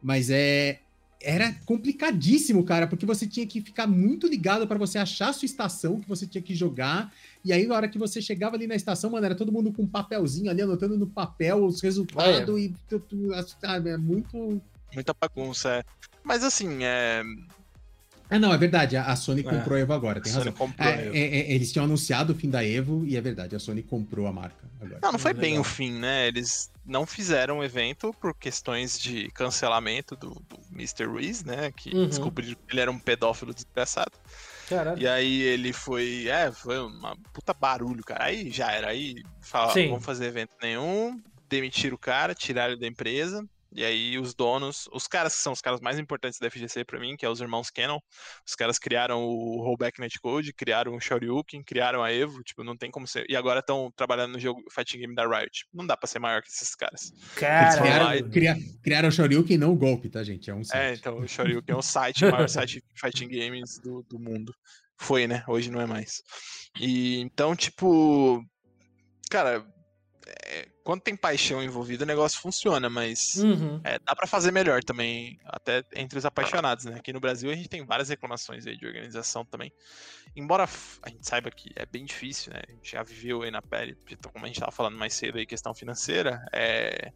Mas 0.02 0.30
é 0.30 0.80
era 1.24 1.54
complicadíssimo, 1.66 2.64
cara, 2.64 2.86
porque 2.86 3.06
você 3.06 3.26
tinha 3.26 3.48
que 3.48 3.62
ficar 3.62 3.88
muito 3.88 4.28
ligado 4.28 4.68
para 4.68 4.78
você 4.78 4.98
achar 4.98 5.30
a 5.30 5.34
sua 5.34 5.46
estação 5.46 6.00
que 6.00 6.08
você 6.10 6.28
tinha 6.28 6.42
que 6.42 6.54
jogar. 6.54 7.14
E 7.46 7.54
aí, 7.54 7.66
na 7.66 7.76
hora 7.76 7.88
que 7.88 7.98
você 7.98 8.22
chegava 8.22 8.56
ali 8.56 8.68
na 8.68 8.76
estação, 8.76 9.10
mano, 9.10 9.26
era 9.26 9.36
todo 9.36 9.52
mundo 9.52 9.72
com 9.72 9.84
um 9.84 9.88
papelzinho 9.88 10.52
ali, 10.52 10.62
anotando 10.62 10.98
no 10.98 11.08
papel 11.08 11.64
os 11.66 11.82
resultados 11.82 12.60
e 12.60 12.74
tu- 12.90 13.00
tu- 13.00 13.30
sabe, 13.62 13.90
é 13.90 13.98
muito. 13.98 14.62
Muita 14.94 15.14
bagunça, 15.20 15.70
é. 15.78 15.84
Mas 16.24 16.44
assim, 16.44 16.84
é. 16.84 17.24
Ah, 18.36 18.40
não, 18.40 18.54
é 18.54 18.58
verdade. 18.58 18.98
A 18.98 19.06
a 19.06 19.16
Sony 19.16 19.42
É. 19.42 19.44
comprou 19.44 19.78
a 19.78 19.80
Evo 19.80 19.94
agora, 19.94 20.20
tem 20.22 20.32
a 20.32 20.34
Sony 20.36 20.50
razão. 20.50 20.68
comprou 20.68 20.88
É, 20.88 20.94
a 20.94 21.02
Evo. 21.02 21.16
é, 21.16 21.20
é, 21.20 21.52
eles 21.54 21.72
tinham 21.72 21.86
anunciado 21.86 22.34
o 22.34 22.36
fim 22.36 22.50
da 22.50 22.66
Evo 22.66 23.06
e 23.06 23.16
é 23.16 23.22
verdade, 23.22 23.56
a 23.56 23.60
Sony 23.60 23.84
comprou 23.84 24.26
a 24.28 24.32
marca 24.34 24.68
agora. 24.82 25.00
Não, 25.02 25.12
não 25.14 25.20
foi 25.20 25.34
bem 25.34 25.52
Legal. 25.52 25.62
o 25.62 25.64
fim, 25.64 25.92
né? 25.94 26.28
Eles 26.28 26.72
não 26.86 27.06
fizeram 27.06 27.60
o 27.60 27.64
evento 27.64 28.14
por 28.20 28.34
questões 28.36 29.00
de 29.00 29.30
cancelamento 29.32 30.16
do, 30.16 30.30
do 30.32 30.60
Mr. 30.74 31.06
Ruiz, 31.06 31.44
né? 31.44 31.72
Que 31.72 31.96
Uhum. 31.96 32.08
descobriram 32.08 32.56
que 32.56 32.74
ele 32.74 32.82
era 32.82 32.92
um 32.92 33.00
pedófilo 33.00 33.54
desgraçado. 33.54 34.12
Caralho. 34.68 35.00
E 35.02 35.08
aí 35.08 35.42
ele 35.42 35.72
foi. 35.74 36.28
É, 36.28 36.52
foi 36.52 36.80
uma 36.80 37.16
puta 37.34 37.54
barulho, 37.54 38.04
cara. 38.04 38.26
Aí 38.26 38.50
já 38.50 38.72
era. 38.72 38.88
Aí 38.90 39.16
falaram, 39.42 39.90
vamos 39.90 40.06
fazer 40.06 40.26
evento 40.26 40.56
nenhum, 40.62 41.22
demitiram 41.50 41.96
o 41.96 42.00
cara, 42.00 42.34
tiraram 42.34 42.72
ele 42.74 42.82
da 42.82 42.88
empresa. 42.88 43.46
E 43.76 43.84
aí 43.84 44.20
os 44.20 44.36
donos, 44.36 44.88
os 44.94 45.08
caras 45.08 45.36
que 45.36 45.42
são 45.42 45.52
os 45.54 45.62
caras 45.62 45.82
mais 45.82 45.98
importantes 45.98 46.38
da 46.40 46.50
FGC 46.50 46.86
pra 46.86 47.00
mim, 47.00 47.16
que 47.18 47.26
é 47.26 47.30
os 47.30 47.42
irmãos 47.42 47.70
Canon, 47.72 47.98
os 48.48 48.54
caras 48.56 48.78
criaram 48.78 49.24
o 49.24 49.62
Rollback 49.64 50.00
Netcode, 50.00 50.54
criaram 50.54 50.96
o 50.96 51.00
Shoryuken, 51.02 51.64
criaram 51.64 52.04
a 52.04 52.12
Evo, 52.12 52.44
tipo, 52.44 52.64
não 52.64 52.78
tem 52.78 52.92
como 52.92 53.08
ser. 53.08 53.26
E 53.30 53.36
agora 53.36 53.62
estão 53.62 53.92
trabalhando 53.96 54.34
no 54.34 54.40
jogo 54.40 54.62
Fighting 54.72 55.00
Game 55.00 55.16
da 55.16 55.26
Riot. 55.28 55.66
Não 55.74 55.88
dá 55.88 55.98
pra 55.98 56.08
ser 56.08 56.20
maior 56.20 56.42
que 56.42 56.50
esses 56.50 56.76
caras. 56.76 57.12
Caralho. 57.36 57.82
criaram, 57.82 58.30
cria- 58.30 58.58
criaram 58.84 59.10
o 59.10 59.12
Shoryuken, 59.12 59.58
não 59.58 59.72
o 59.74 59.76
golpe, 59.76 60.10
tá, 60.10 60.24
gente? 60.24 60.50
É 60.50 60.54
um 60.54 60.62
É, 60.62 60.64
site. 60.64 61.00
então 61.00 61.18
o 61.20 61.28
Shoryuken 61.28 61.74
é 61.74 61.78
o 61.78 61.82
site, 61.82 62.26
o 62.26 62.32
maior 62.32 62.48
site 62.50 62.76
de 62.82 63.00
fighting 63.00 63.28
games 63.28 63.80
do, 63.80 64.04
do 64.10 64.20
mundo. 64.20 64.54
Foi, 65.00 65.26
né? 65.28 65.44
Hoje 65.48 65.72
não 65.72 65.82
é 65.82 65.86
mais. 65.88 66.22
E 66.80 67.18
então, 67.20 67.56
tipo. 67.56 68.44
Cara, 69.30 69.66
é, 70.28 70.68
quando 70.84 71.02
tem 71.02 71.16
paixão 71.16 71.62
envolvida, 71.64 72.04
o 72.04 72.08
negócio 72.08 72.40
funciona, 72.40 72.90
mas 72.90 73.36
Uhum. 73.36 73.80
é, 73.84 74.00
dá 74.00 74.16
pra 74.16 74.28
fazer 74.28 74.52
melhor 74.52 74.84
também, 74.84 75.40
até 75.46 75.84
entre 75.96 76.18
os 76.18 76.26
apaixonados, 76.26 76.86
né? 76.86 76.96
Aqui 76.98 77.12
no 77.14 77.20
Brasil 77.20 77.50
a 77.52 77.56
gente 77.56 77.70
tem 77.70 77.86
várias 77.86 78.10
reclamações 78.10 78.66
aí 78.66 78.78
de 78.78 78.86
organização 78.86 79.46
também. 79.46 79.72
Embora 80.36 80.68
a 81.02 81.10
gente 81.10 81.28
saiba 81.28 81.52
que 81.52 81.72
é 81.76 81.86
bem 81.86 82.06
difícil, 82.06 82.54
né? 82.54 82.62
A 82.68 82.72
gente 82.72 82.92
já 82.92 83.04
viveu 83.04 83.42
aí 83.44 83.52
na 83.52 83.62
pele, 83.62 83.98
como 84.32 84.46
a 84.46 84.48
gente 84.48 84.60
tava 84.60 84.72
falando 84.72 84.98
mais 84.98 85.14
cedo 85.14 85.38
aí, 85.38 85.46
questão 85.46 85.74
financeira, 85.74 86.44
é. 86.52 87.12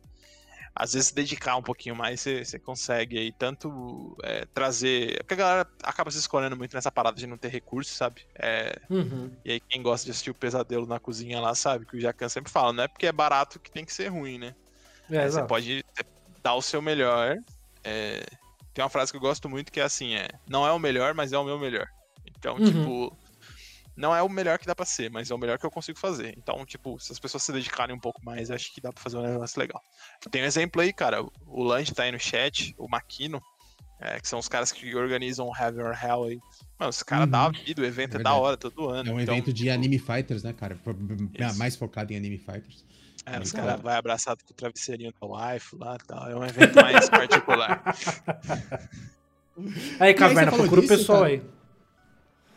Às 0.79 0.93
vezes 0.93 1.11
dedicar 1.11 1.55
um 1.55 1.63
pouquinho 1.63 1.95
mais, 1.95 2.21
você, 2.21 2.45
você 2.45 2.59
consegue 2.59 3.17
aí 3.17 3.31
tanto 3.31 4.15
é, 4.23 4.45
trazer. 4.53 5.17
Porque 5.23 5.33
a 5.33 5.37
galera 5.37 5.69
acaba 5.83 6.11
se 6.11 6.19
escolhendo 6.19 6.55
muito 6.55 6.73
nessa 6.75 6.91
parada 6.91 7.17
de 7.17 7.25
não 7.25 7.37
ter 7.37 7.47
recursos, 7.49 7.95
sabe? 7.95 8.21
É, 8.35 8.79
Uhum. 8.89 9.31
e 9.43 9.51
aí 9.53 9.59
quem 9.59 9.81
gosta 9.81 10.05
de 10.05 10.11
assistir 10.11 10.29
o 10.29 10.35
pesadelo 10.35 10.85
na 10.85 10.99
cozinha 10.99 11.39
lá 11.41 11.55
sabe 11.55 11.85
que 11.85 11.97
o 11.97 11.99
Jacan 11.99 12.29
sempre 12.29 12.51
fala, 12.51 12.71
não 12.71 12.83
é 12.83 12.87
porque 12.87 13.07
é 13.07 13.11
barato 13.11 13.59
que 13.59 13.71
tem 13.71 13.83
que 13.83 13.93
ser 13.93 14.07
ruim, 14.09 14.37
né? 14.37 14.53
É, 15.09 15.15
É, 15.17 15.21
você 15.21 15.25
exato. 15.27 15.47
pode 15.47 15.83
dar 16.43 16.53
o 16.55 16.61
seu 16.61 16.81
melhor. 16.81 17.35
é, 17.83 18.23
Tem 18.73 18.83
uma 18.83 18.89
frase 18.89 19.11
que 19.11 19.17
eu 19.17 19.21
gosto 19.21 19.49
muito 19.49 19.71
que 19.71 19.79
é 19.79 19.83
assim: 19.83 20.15
é, 20.15 20.27
não 20.47 20.65
é 20.67 20.71
o 20.71 20.79
melhor, 20.79 21.13
mas 21.15 21.33
é 21.33 21.37
o 21.37 21.43
meu 21.43 21.57
melhor. 21.57 21.87
Então, 22.37 22.57
Uhum. 22.57 22.63
tipo, 22.63 23.17
não 23.97 24.15
é 24.15 24.21
o 24.21 24.29
melhor 24.29 24.59
que 24.59 24.65
dá 24.67 24.75
pra 24.75 24.85
ser, 24.85 25.09
mas 25.11 25.29
é 25.31 25.33
o 25.33 25.37
melhor 25.37 25.57
que 25.57 25.65
eu 25.65 25.71
consigo 25.71 25.97
fazer. 25.97 26.33
Então, 26.37 26.63
tipo, 26.65 26.99
se 26.99 27.11
as 27.11 27.19
pessoas 27.19 27.43
se 27.43 27.51
dedicarem 27.51 27.95
um 27.95 27.99
pouco 27.99 28.23
mais, 28.23 28.51
acho 28.51 28.71
que 28.73 28.79
dá 28.79 28.93
pra 28.93 29.01
fazer 29.01 29.17
um 29.17 29.23
negócio 29.23 29.59
legal. 29.59 29.81
Tem 30.31 30.43
um 30.43 30.45
exemplo 30.45 30.81
aí, 30.81 30.93
cara. 30.93 31.23
O 31.45 31.63
Lange 31.63 31.93
tá 31.93 32.03
aí 32.03 32.11
no 32.11 32.19
chat, 32.19 32.73
o 32.77 32.87
Maquino, 32.87 33.41
é, 33.99 34.19
que 34.19 34.27
são 34.27 34.37
os 34.37 34.47
caras 34.47 34.71
que 34.71 34.95
organizam 34.95 35.47
o 35.47 35.55
Heaven 35.57 35.83
or 35.83 35.97
Hell 36.03 36.23
aí. 36.25 36.39
Mano, 36.79 36.89
os 36.91 37.01
caras 37.01 37.25
Uhum. 37.25 37.31
dão 37.31 37.41
a 37.41 37.49
vida, 37.49 37.81
o 37.81 37.85
evento 37.85 38.17
é, 38.17 38.19
É 38.19 38.23
da 38.23 38.33
hora 38.35 38.55
todo 38.55 38.87
ano. 38.89 39.09
É 39.09 39.13
um 39.13 39.19
Então, 39.19 39.33
evento 39.35 39.51
de 39.51 39.63
tipo, 39.63 39.73
anime 39.73 39.97
fighters, 39.97 40.43
né, 40.43 40.53
cara? 40.53 40.77
Isso. 41.39 41.57
Mais 41.57 41.75
focado 41.75 42.13
em 42.13 42.17
anime 42.17 42.37
fighters. 42.37 42.85
É, 43.25 43.39
os 43.39 43.51
caras 43.51 43.81
vão 43.81 43.91
abraçado 43.91 44.41
com 44.45 44.53
o 44.53 44.55
travesseirinho 44.55 45.11
da 45.19 45.27
wife 45.27 45.75
lá 45.75 45.95
e 46.01 46.05
tal. 46.07 46.29
É 46.29 46.35
um 46.35 46.45
evento 46.45 46.75
mais 46.75 47.09
particular. 47.09 47.83
Aí, 49.99 50.13
Caverna, 50.13 50.51
procura 50.51 50.79
o 50.79 50.83
disso, 50.83 50.97
pessoal 50.97 51.21
cara? 51.23 51.31
aí. 51.33 51.56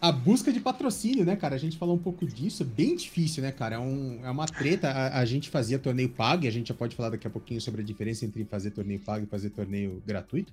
A 0.01 0.10
busca 0.10 0.51
de 0.52 0.60
patrocínio, 0.60 1.24
né, 1.27 1.36
cara? 1.36 1.55
A 1.55 1.59
gente 1.59 1.77
falou 1.77 1.94
um 1.94 1.98
pouco 1.98 2.24
disso, 2.27 2.64
bem 2.64 2.97
difícil, 2.97 3.43
né, 3.43 3.52
cara? 3.52 3.77
É, 3.77 3.78
um- 3.78 4.24
é 4.24 4.31
uma 4.31 4.47
treta. 4.47 4.89
A, 4.90 5.18
a 5.20 5.24
gente 5.27 5.51
fazia 5.51 5.78
torneio 5.78 6.09
pago, 6.09 6.44
e 6.44 6.48
a 6.48 6.51
gente 6.51 6.68
já 6.68 6.74
pode 6.74 6.97
falar 6.97 7.10
daqui 7.10 7.27
a 7.27 7.31
pouquinho 7.31 7.60
sobre 7.60 7.82
a 7.82 7.85
diferença 7.85 8.24
entre 8.24 8.44
fazer 8.44 8.70
torneio 8.70 9.01
pago 9.01 9.24
e 9.24 9.28
fazer 9.28 9.51
torneio 9.51 10.02
gratuito. 10.06 10.52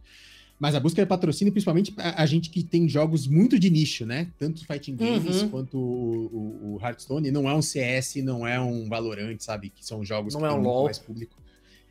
Mas 0.60 0.74
a 0.76 0.80
busca 0.80 1.02
de 1.02 1.07
patrocínio, 1.07 1.53
principalmente 1.53 1.94
a, 1.98 2.24
a 2.24 2.26
gente 2.26 2.49
que 2.49 2.61
tem 2.64 2.90
jogos 2.90 3.26
muito 3.28 3.57
de 3.60 3.69
nicho, 3.69 4.06
né? 4.06 4.28
Tanto 4.40 4.65
Fighting 4.65 4.95
Games 4.95 5.44
Uhum. 5.44 5.49
quanto 5.49 5.78
o, 5.78 6.26
o- 6.74 6.76
o 6.76 6.80
Hearthstone. 6.86 7.30
Não 7.32 7.48
é 7.48 7.53
um 7.56 7.61
CS, 7.61 8.15
não 8.24 8.45
é 8.45 8.60
um 8.60 8.90
Valorant, 8.90 9.38
sabe? 9.40 9.69
Que 9.69 9.86
são 9.86 10.03
jogos 10.03 10.34
Não 10.34 10.41
que 10.41 10.48
é 10.48 10.49
um 10.49 10.56
muito 10.56 10.68
LoL. 10.68 10.86
mais 10.86 10.98
público. 10.99 11.36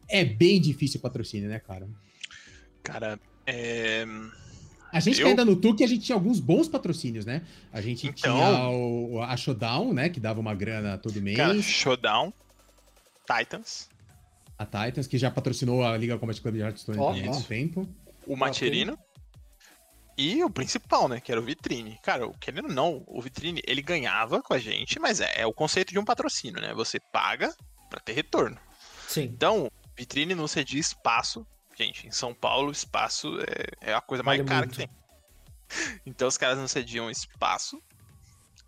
É 0.09 0.25
bem 0.25 0.61
difícil 0.61 0.99
o 0.99 1.03
patrocínio, 1.03 1.49
né, 1.49 1.59
cara? 1.61 1.89
Cara, 2.83 3.19
é. 3.47 4.05
A 4.97 5.01
gente 5.01 5.21
Eu- 5.21 5.29
ainda 5.29 5.45
no 5.45 5.55
Tuque, 5.57 5.85
a 5.85 5.87
gente 5.87 6.05
tinha 6.05 6.17
alguns 6.17 6.41
bons 6.41 6.69
patrocínios, 6.69 7.25
né? 7.27 7.43
A 7.73 7.81
gente 7.81 8.07
Então- 8.07 8.37
tinha 8.37 8.69
o, 8.71 9.23
a 9.23 9.37
Showdown, 9.37 9.93
né? 9.93 10.09
Que 10.09 10.19
dava 10.19 10.41
uma 10.41 10.55
grana 10.55 10.97
todo 10.99 11.21
mês. 11.21 11.37
Cara, 11.37 11.61
Showdown, 11.61 12.33
Titans, 13.27 13.89
A 14.59 14.65
Titans, 14.65 15.07
que 15.07 15.19
já 15.19 15.31
patrocinou 15.31 15.85
a 15.85 15.95
Liga 15.99 16.17
Combat 16.19 16.41
Club 16.41 16.55
de 16.55 16.61
Hearthstone 16.63 16.99
há 16.99 17.31
isso. 17.31 17.45
tempo. 17.47 17.87
o 18.27 18.35
Macherino. 18.37 18.99
E 20.19 20.43
o 20.43 20.49
principal, 20.49 21.09
né? 21.09 21.21
Que 21.21 21.31
era 21.31 21.39
o 21.41 21.45
Vitrine. 21.45 21.99
Cara, 22.03 22.27
o- 22.27 22.33
querendo 22.39 22.69
ou 22.69 22.73
não, 22.75 23.05
o 23.07 23.21
Vitrine, 23.21 23.61
ele 23.67 23.83
ganhava 23.83 24.43
com 24.43 24.55
a 24.55 24.59
gente, 24.59 24.99
mas 24.99 25.21
é, 25.21 25.43
é 25.43 25.47
o 25.47 25.53
conceito 25.53 25.93
de 25.93 25.99
um 25.99 26.05
patrocínio, 26.05 26.59
né? 26.61 26.73
Você 26.75 26.99
paga 27.13 27.55
pra 27.91 28.01
ter 28.01 28.15
retorno. 28.15 28.57
Sim. 29.07 29.25
Então, 29.25 29.71
Vitrine 29.97 30.35
não 30.35 30.49
cedia 30.49 30.81
espaço. 30.81 31.47
Gente, 31.77 32.07
em 32.07 32.11
São 32.11 32.33
Paulo, 32.33 32.73
espaço 32.73 33.39
é, 33.41 33.91
é 33.91 33.95
a 33.95 34.01
coisa 34.01 34.23
mais 34.23 34.39
Vale 34.39 34.49
cara 34.49 34.67
muito. 34.67 34.79
que 34.79 34.87
tem. 34.87 34.91
Então, 36.07 36.29
os 36.29 36.37
caras 36.39 36.59
não 36.59 36.69
cediam 36.69 37.11
espaço 37.11 37.83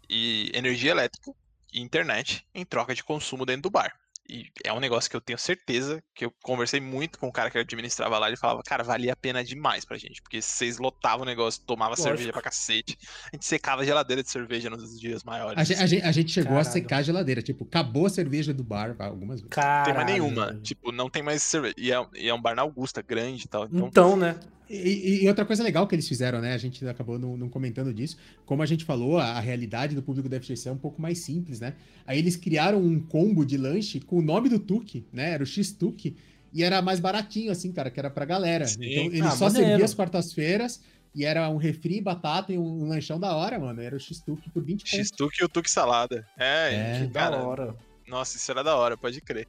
e 0.09 0.51
energia 0.53 0.91
elétrica 0.91 1.33
e 1.73 1.81
internet 1.81 2.47
em 2.55 2.65
troca 2.65 2.95
de 2.95 3.05
consumo 3.05 3.47
dentro 3.47 3.63
do 3.63 3.71
bar. 3.71 3.97
E 4.29 4.45
é 4.63 4.73
um 4.73 4.79
negócio 4.81 5.09
que 5.09 5.17
eu 5.17 5.21
tenho 5.21 5.39
certeza 5.39 6.03
que 6.15 6.25
eu 6.25 6.33
conversei 6.43 6.81
muito 6.81 7.19
com 7.19 7.29
o 7.29 7.33
cara 7.33 7.51
que 7.51 7.57
administrava 7.59 8.19
lá. 8.19 8.29
Ele 8.29 8.37
falava, 8.37 8.63
cara, 8.63 8.85
valia 8.85 9.13
a 9.13 9.17
pena 9.17 9.43
demais 9.43 9.85
pra 9.87 9.97
gente, 9.97 10.21
porque 10.21 10.43
vocês 10.43 10.79
lotavam 10.79 11.23
o 11.23 11.25
negócio, 11.25 11.63
tomava 11.65 11.91
Lógico. 11.93 12.09
cerveja 12.09 12.33
pra 12.33 12.43
cacete. 12.43 12.99
A 13.33 13.37
gente 13.37 13.47
secava 13.47 13.83
a 13.83 13.85
geladeira 13.87 14.23
de 14.23 14.31
cerveja 14.31 14.69
nos 14.69 15.01
dias 15.01 15.25
maiores. 15.25 15.59
A 15.59 15.65
gente, 15.65 15.83
a 15.83 15.87
gente- 15.87 16.03
a 16.05 16.13
gente 16.13 16.31
chegou 16.33 16.53
a 16.53 16.57
Caralho. 16.57 16.73
secar 16.73 16.97
a 16.99 17.03
geladeira. 17.03 17.41
Tipo, 17.43 17.65
acabou 17.65 18.05
a 18.07 18.11
cerveja 18.11 18.53
do 18.53 18.63
bar 18.63 18.95
algumas 18.99 19.41
vezes. 19.41 19.43
Não 19.45 19.49
Caralho. 19.49 19.85
tem 19.87 19.95
mais 19.95 20.07
nenhuma. 20.07 20.61
Tipo, 20.63 20.93
não 20.93 21.09
tem 21.09 21.23
mais 21.23 21.43
cerveja. 21.43 21.75
E 21.79 21.91
é, 21.91 22.07
e 22.15 22.29
é 22.29 22.35
um 22.35 22.41
bar 22.43 22.55
na 22.55 22.63
Augusta, 22.63 23.01
grande 23.01 23.45
e 23.45 23.49
tal. 23.49 23.65
Então, 23.65 23.87
Então, 23.89 24.17
né? 24.17 24.39
E, 24.71 25.23
e- 25.25 25.29
outra 25.29 25.45
coisa 25.45 25.63
legal 25.63 25.87
que 25.87 25.95
eles 25.95 26.07
fizeram, 26.07 26.41
né? 26.41 26.53
A 26.53 26.59
gente 26.59 26.87
acabou 26.87 27.19
não, 27.19 27.37
não 27.37 27.49
comentando 27.49 27.93
disso. 27.95 28.17
Como 28.45 28.63
a 28.63 28.67
gente 28.67 28.85
falou, 28.85 29.19
a, 29.19 29.25
a 29.33 29.41
realidade 29.41 29.95
do 29.95 30.03
público 30.03 30.29
da 30.29 30.39
FGC 30.41 30.69
é 30.69 30.73
um 30.73 30.77
pouco 30.79 31.01
mais 31.01 31.19
simples, 31.21 31.61
né? 31.61 31.75
Aí 32.07 32.19
eles 32.19 32.37
criaram 32.37 32.79
um 32.81 33.01
combo 33.01 33.45
de 33.47 33.57
lanche 33.57 34.01
com 34.01 34.19
o 34.19 34.23
nome 34.23 34.49
do 34.49 34.59
Tuque, 34.59 35.07
né? 35.13 35.31
Era 35.31 35.43
o 35.43 35.47
X-Tuque. 35.47 36.17
E 36.53 36.63
era 36.63 36.81
mais 36.83 36.99
baratinho, 37.01 37.51
assim, 37.53 37.71
cara, 37.73 37.91
que 37.91 37.99
era 37.99 38.11
pra 38.11 38.25
galera. 38.25 38.67
Sim. 38.67 38.79
Então 38.83 39.05
ele 39.07 39.21
Ah, 39.23 39.31
só 39.31 39.47
maneiro. 39.47 39.69
servia 39.69 39.85
às 39.85 39.95
quartas-feiras 39.95 40.81
e 41.15 41.25
era 41.25 41.49
um 41.51 41.57
refri, 41.57 42.01
batata 42.01 42.53
e 42.53 42.59
um, 42.59 42.85
um 42.85 42.89
lanchão 42.89 43.19
da 43.19 43.35
hora, 43.37 43.59
mano. 43.59 43.81
Era 43.81 43.97
o 43.97 44.01
X-Tuque 44.01 44.51
por 44.51 44.63
20 44.63 44.81
pontos. 44.81 44.93
X-Tuque 44.99 45.43
e 45.43 45.45
o 45.45 45.49
Tuque 45.49 45.71
Salada. 45.71 46.27
É, 46.39 46.75
É. 46.75 47.01
que, 47.01 47.07
Da 47.13 47.21
cara, 47.21 47.37
hora. 47.47 47.77
nossa, 48.07 48.37
isso 48.37 48.51
era 48.51 48.63
da 48.63 48.77
hora, 48.77 48.97
pode 48.97 49.21
crer. 49.21 49.47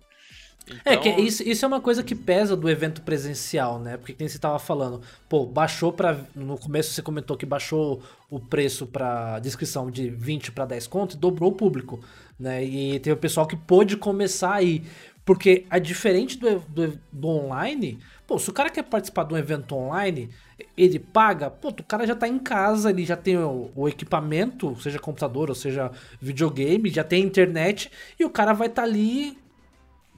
É, 0.86 0.94
Então, 0.94 1.02
que 1.02 1.10
isso, 1.22 1.44
isso 1.44 1.66
é 1.66 1.68
uma 1.68 1.82
coisa 1.82 2.04
que 2.04 2.16
pesa 2.16 2.56
do 2.56 2.70
evento 2.70 3.02
presencial, 3.02 3.80
né? 3.80 3.98
Porque 3.98 4.14
quem 4.14 4.28
você 4.28 4.38
tava 4.38 4.60
falando, 4.60 5.02
pô, 5.28 5.46
baixou 5.46 5.91
pra. 5.91 6.18
No 6.36 6.58
começo 6.58 6.91
você 6.94 7.02
comentou 7.02 7.38
que 7.38 7.46
baixou 7.46 8.02
o 8.30 8.40
preço 8.40 8.86
pra 8.86 9.40
descrição 9.40 9.90
de 9.90 10.10
20 10.10 10.52
pra 10.52 10.66
10 10.66 10.88
conto 10.88 11.16
e 11.16 11.18
dobrou 11.20 11.52
o 11.52 11.56
público, 11.56 12.00
né? 12.40 12.64
E 12.64 13.00
tem 13.00 13.12
o 13.14 13.18
pessoal 13.18 13.48
que 13.48 13.56
pôde 13.56 13.98
começar 13.98 14.54
aí. 14.54 14.84
Porque 15.26 15.66
a 15.70 15.78
diferente 15.78 16.40
do, 16.40 16.60
do, 16.62 17.00
do 17.12 17.28
online, 17.28 18.00
pô, 18.26 18.40
se 18.40 18.50
o 18.50 18.54
cara 18.54 18.70
quer 18.70 18.84
participar 18.84 19.26
de 19.26 19.34
um 19.34 19.38
evento 19.38 19.76
online, 19.76 20.30
ele 20.76 20.98
paga, 20.98 21.52
pô, 21.52 21.70
o 21.70 21.84
cara 21.84 22.08
já 22.08 22.16
tá 22.16 22.28
em 22.28 22.40
casa, 22.40 22.90
ele 22.90 23.06
já 23.06 23.16
tem 23.16 23.38
o, 23.38 23.70
o 23.76 23.88
equipamento, 23.88 24.76
seja 24.82 24.98
computador 24.98 25.50
ou 25.50 25.56
seja 25.56 25.91
videogame, 26.20 26.90
já 26.90 27.04
tem 27.04 27.24
internet, 27.24 27.91
e 28.20 28.26
o 28.26 28.30
cara 28.30 28.54
vai 28.54 28.68
estar 28.70 28.84
ali 28.84 29.38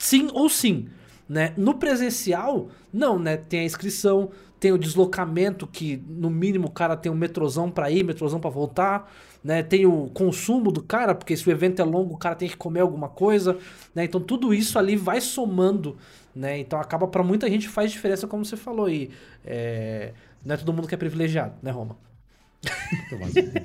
sim 0.02 0.30
ou 0.34 0.50
sim, 0.50 0.88
né? 1.30 1.54
No 1.58 1.76
presencial, 1.76 2.70
não, 2.92 3.18
né? 3.20 3.38
Tem 3.38 3.62
a 3.62 3.64
inscrição, 3.64 4.32
tem 4.60 4.72
o 4.72 4.78
deslocamento 4.78 5.66
que 5.68 6.02
no 6.08 6.30
mínimo 6.30 6.68
o 6.68 6.72
cara 6.72 6.96
tem 6.98 7.12
um 7.12 7.16
metrozão 7.16 7.70
pra 7.70 7.90
ir, 7.92 8.04
metrozão 8.04 8.40
pra 8.40 8.50
voltar, 8.50 9.12
né? 9.44 9.64
Tem 9.64 9.86
o 9.86 10.10
consumo 10.14 10.72
do 10.72 10.82
cara, 10.84 11.16
porque 11.16 11.36
se 11.38 11.48
o 11.48 11.52
evento 11.52 11.82
é 11.82 11.86
longo, 11.86 12.14
o 12.14 12.18
cara 12.18 12.36
tem 12.36 12.50
que 12.50 12.58
comer 12.58 12.82
alguma 12.82 13.10
coisa, 13.10 13.58
né? 13.96 14.04
Então 14.04 14.20
tudo 14.22 14.54
isso 14.54 14.78
ali 14.78 14.96
vai 14.96 15.22
somando, 15.22 15.98
né? 16.36 16.60
Então 16.60 16.80
acaba 16.80 17.08
pra 17.08 17.24
muita 17.24 17.50
gente 17.50 17.68
faz 17.70 17.92
diferença, 17.92 18.28
como 18.28 18.44
você 18.46 18.58
falou 18.58 18.86
aí. 18.88 19.10
É... 19.46 20.14
Não 20.44 20.56
é 20.56 20.58
todo 20.58 20.74
mundo 20.74 20.88
que 20.88 20.96
é 20.96 20.98
privilegiado, 20.98 21.54
né, 21.62 21.70
Roma? 21.72 21.96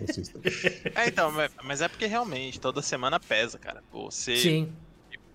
Vocês 0.07 0.29
também. 0.29 0.53
É, 0.95 1.09
então, 1.09 1.31
mas- 1.33 1.51
mas 1.65 1.81
é 1.81 1.89
porque 1.89 2.07
realmente 2.07 2.61
toda 2.61 2.81
semana 2.83 3.19
pesa, 3.21 3.59
cara. 3.59 3.83
Pô, 3.91 4.11
Você. 4.11 4.37
Sim. 4.37 4.69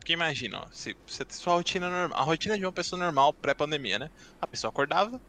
Porque 0.02 0.14
imagina, 0.14 0.64
ó, 0.66 0.68
se 0.72 0.98
você 1.06 1.24
sua 1.30 1.54
rotina 1.54 1.88
normal, 1.88 2.20
a 2.20 2.24
rotina 2.24 2.58
de 2.58 2.66
uma 2.66 2.72
pessoa 2.72 3.00
normal 3.00 3.32
pré-pandemia, 3.34 4.00
né? 4.00 4.10
A 4.42 4.48
pessoa 4.48 4.70
acordava, 4.70 5.22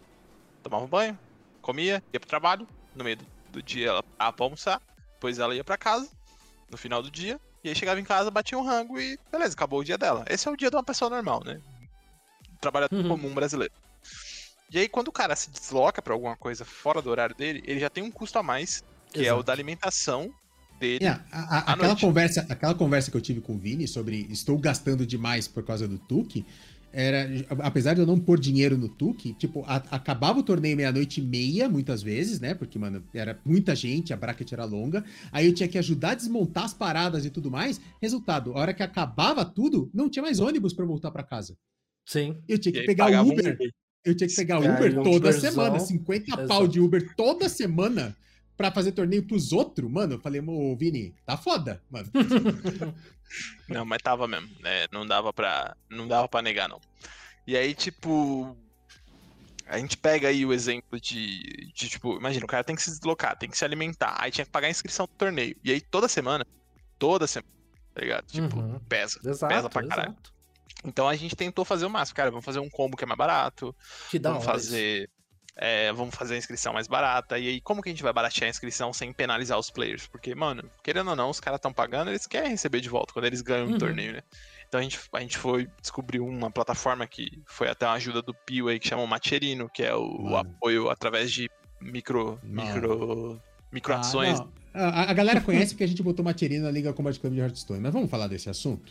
tomava 0.62 0.86
um 0.86 0.88
banho, 0.88 1.18
comia, 1.60 2.02
ia 2.10 2.18
pro 2.18 2.26
trabalho, 2.26 2.66
no 2.94 3.04
meio 3.04 3.18
do, 3.50 3.62
dia 3.62 3.88
ela 3.88 4.02
parava 4.02 4.34
pra 4.34 4.46
almoçar, 4.46 4.80
depois 5.12 5.38
ela 5.38 5.54
ia 5.54 5.62
pra 5.62 5.76
casa, 5.76 6.08
no 6.70 6.78
final 6.78 7.02
do 7.02 7.10
dia, 7.10 7.38
e 7.62 7.68
aí 7.68 7.74
chegava 7.74 8.00
em 8.00 8.04
casa, 8.04 8.30
batia 8.30 8.56
um 8.56 8.64
rango 8.64 8.98
e 8.98 9.18
beleza, 9.30 9.52
acabou 9.52 9.80
o 9.80 9.84
dia 9.84 9.98
dela. 9.98 10.24
Esse 10.26 10.48
é 10.48 10.50
o 10.50 10.56
dia 10.56 10.70
de 10.70 10.76
uma 10.76 10.82
pessoa 10.82 11.10
normal, 11.10 11.42
né? 11.44 11.60
Trabalhador 12.58 12.96
Uhum. 12.96 13.08
comum 13.10 13.34
brasileiro. 13.34 13.74
E 14.70 14.78
aí 14.78 14.88
quando 14.88 15.08
o 15.08 15.12
cara 15.12 15.36
se 15.36 15.50
desloca 15.50 16.00
pra 16.00 16.14
alguma 16.14 16.34
coisa 16.34 16.64
fora 16.64 17.02
do 17.02 17.10
horário 17.10 17.36
dele, 17.36 17.62
ele 17.66 17.78
já 17.78 17.90
tem 17.90 18.02
um 18.02 18.10
custo 18.10 18.38
a 18.38 18.42
mais, 18.42 18.82
que 19.12 19.18
é 19.18 19.20
o 19.20 19.36
Exato. 19.36 19.42
da 19.42 19.52
alimentação 19.52 20.32
dele. 20.82 21.04
É, 21.04 21.08
a- 21.08 21.22
a- 21.32 21.58
aquela, 21.72 21.88
noite. 21.88 22.00
conversa, 22.00 22.46
aquela 22.48 22.74
conversa 22.74 23.10
que 23.10 23.16
eu 23.16 23.20
tive 23.20 23.40
com 23.40 23.54
o 23.54 23.58
Vini 23.58 23.86
sobre 23.88 24.26
estou 24.30 24.58
gastando 24.58 25.06
demais 25.06 25.48
por 25.48 25.62
causa 25.62 25.86
do 25.88 25.96
Tuque, 25.98 26.44
era, 26.94 27.26
apesar 27.60 27.94
de 27.94 28.00
eu 28.00 28.06
não 28.06 28.18
pôr 28.18 28.38
dinheiro 28.38 28.76
no 28.76 28.86
Tuque, 28.86 29.32
tipo, 29.32 29.64
a- 29.66 29.76
acabava 29.90 30.40
o 30.40 30.42
torneio 30.42 30.76
meia-noite 30.76 31.20
e 31.22 31.24
meia, 31.24 31.66
muitas 31.66 32.02
vezes, 32.02 32.38
né? 32.38 32.52
Porque, 32.52 32.78
mano, 32.78 33.02
era 33.14 33.38
muita 33.46 33.74
gente, 33.74 34.12
a 34.12 34.16
bracket 34.16 34.52
era 34.52 34.66
longa. 34.66 35.02
Aí 35.30 35.46
eu 35.46 35.54
tinha 35.54 35.66
que 35.68 35.78
ajudar 35.78 36.10
a 36.10 36.14
desmontar 36.14 36.64
as 36.64 36.74
paradas 36.74 37.24
e 37.24 37.30
tudo 37.30 37.50
mais. 37.50 37.80
Resultado, 38.02 38.52
a 38.52 38.58
hora 38.58 38.74
que 38.74 38.82
acabava 38.82 39.42
tudo, 39.42 39.88
não 39.94 40.10
tinha 40.10 40.22
mais 40.22 40.38
ônibus 40.38 40.74
pra 40.74 40.84
voltar 40.84 41.10
pra 41.10 41.22
casa. 41.22 41.56
Sim. 42.06 42.36
Eu 42.46 42.58
tinha 42.58 42.72
que 42.72 42.82
pegar 42.84 43.06
um 43.22 43.28
Uber. 43.30 43.54
Uber. 43.54 43.70
Eu 44.04 44.14
tinha 44.16 44.28
que 44.28 44.34
pegar 44.36 44.60
Cara, 44.60 44.74
Uber 44.74 44.90
um 45.00 45.02
toda 45.04 45.28
Uberzão, 45.30 45.50
semana, 45.50 45.78
50 45.78 46.26
exato. 46.26 46.48
pau 46.48 46.66
de 46.68 46.78
Uber 46.80 47.14
toda 47.16 47.48
semana 47.48 48.14
pra 48.56 48.70
fazer 48.72 48.92
torneio 48.92 49.26
pros 49.26 49.52
outros, 49.52 49.90
mano. 49.90 50.14
Eu 50.14 50.20
falei, 50.20 50.40
ô 50.40 50.76
Vini, 50.76 51.14
tá 51.26 51.36
foda, 51.36 51.82
mano. 51.90 52.10
Não, 53.68 53.84
mas 53.84 54.02
tava 54.02 54.28
mesmo, 54.28 54.48
né? 54.60 54.86
Não 54.92 55.06
dava 55.06 55.32
pra, 55.32 55.74
não 55.90 56.06
dava 56.06 56.28
pra 56.28 56.42
negar, 56.42 56.68
não. 56.68 56.78
E 57.46 57.56
aí, 57.56 57.74
tipo, 57.74 58.54
a 59.66 59.78
gente 59.78 59.96
pega 59.96 60.28
aí 60.28 60.44
o 60.44 60.52
exemplo 60.52 61.00
de, 61.00 61.40
de, 61.74 61.88
tipo, 61.88 62.16
imagina, 62.18 62.44
o 62.44 62.48
cara 62.48 62.62
tem 62.62 62.76
que 62.76 62.82
se 62.82 62.90
deslocar, 62.90 63.36
tem 63.38 63.48
que 63.48 63.56
se 63.56 63.64
alimentar, 63.64 64.16
aí 64.18 64.30
tinha 64.30 64.44
que 64.44 64.50
pagar 64.50 64.66
a 64.66 64.70
inscrição 64.70 65.06
do 65.06 65.12
torneio. 65.16 65.56
E 65.64 65.72
aí 65.72 65.80
toda 65.80 66.08
semana, 66.08 66.44
toda 66.98 67.26
semana, 67.26 67.50
tá 67.94 68.02
ligado? 68.02 68.26
Tipo, 68.26 68.58
Uhum. 68.60 68.78
pesa, 68.80 69.18
Exato, 69.24 69.54
pesa 69.54 69.70
pra 69.70 69.86
caralho. 69.86 70.10
exato. 70.10 70.32
Então 70.84 71.08
a 71.08 71.14
gente 71.16 71.34
tentou 71.34 71.64
fazer 71.64 71.86
o 71.86 71.90
máximo, 71.90 72.16
cara, 72.16 72.30
vamos 72.30 72.44
fazer 72.44 72.58
um 72.58 72.68
combo 72.68 72.96
que 72.98 73.04
é 73.04 73.06
mais 73.06 73.16
barato, 73.18 73.74
Que 74.10 74.18
da 74.18 74.30
vamos 74.30 74.44
fazer, 74.44 75.08
é, 75.56 75.92
vamos 75.92 76.14
fazer 76.14 76.34
a 76.34 76.38
inscrição 76.38 76.72
mais 76.72 76.86
barata. 76.88 77.38
E 77.38 77.48
aí, 77.48 77.60
como 77.60 77.82
que 77.82 77.88
a 77.88 77.92
gente 77.92 78.02
vai 78.02 78.12
baratear 78.12 78.46
a 78.46 78.50
inscrição 78.50 78.92
sem 78.92 79.12
penalizar 79.12 79.58
os 79.58 79.70
players? 79.70 80.06
Porque, 80.06 80.34
mano, 80.34 80.64
querendo 80.82 81.10
ou 81.10 81.16
não, 81.16 81.30
os 81.30 81.40
caras 81.40 81.58
estão 81.58 81.72
pagando, 81.72 82.10
eles 82.10 82.26
querem 82.26 82.50
receber 82.50 82.80
de 82.80 82.88
volta 82.88 83.12
quando 83.12 83.26
eles 83.26 83.42
ganham 83.42 83.66
Uhum. 83.68 83.74
um 83.74 83.78
torneio, 83.78 84.12
né? 84.14 84.22
Então 84.68 84.80
a 84.80 84.82
gente, 84.82 84.98
a 85.12 85.20
gente 85.20 85.36
foi 85.36 85.68
descobrir 85.82 86.20
uma 86.20 86.50
plataforma 86.50 87.06
que 87.06 87.42
foi 87.46 87.68
até 87.68 87.84
uma 87.86 87.92
ajuda 87.94 88.22
do 88.22 88.32
Pio 88.32 88.68
aí, 88.68 88.78
que 88.80 88.88
chama 88.88 89.02
o 89.02 89.06
Macherino, 89.06 89.68
que 89.68 89.82
é 89.82 89.94
o, 89.94 90.30
o 90.30 90.36
apoio 90.36 90.88
através 90.88 91.30
de 91.30 91.50
micro, 91.78 92.40
Mano. 92.42 92.72
micro, 92.74 93.42
microações. 93.70 94.40
Ah, 94.72 95.02
a, 95.02 95.10
a 95.10 95.12
galera 95.12 95.42
conhece 95.42 95.74
porque 95.74 95.84
a 95.84 95.86
gente 95.86 96.02
botou 96.02 96.24
Materina 96.24 96.64
na 96.64 96.70
Liga 96.70 96.92
Combat 96.94 97.18
Club 97.20 97.34
de 97.34 97.40
Hearthstone, 97.40 97.80
mas 97.80 97.92
vamos 97.92 98.10
falar 98.10 98.28
desse 98.28 98.48
assunto? 98.48 98.90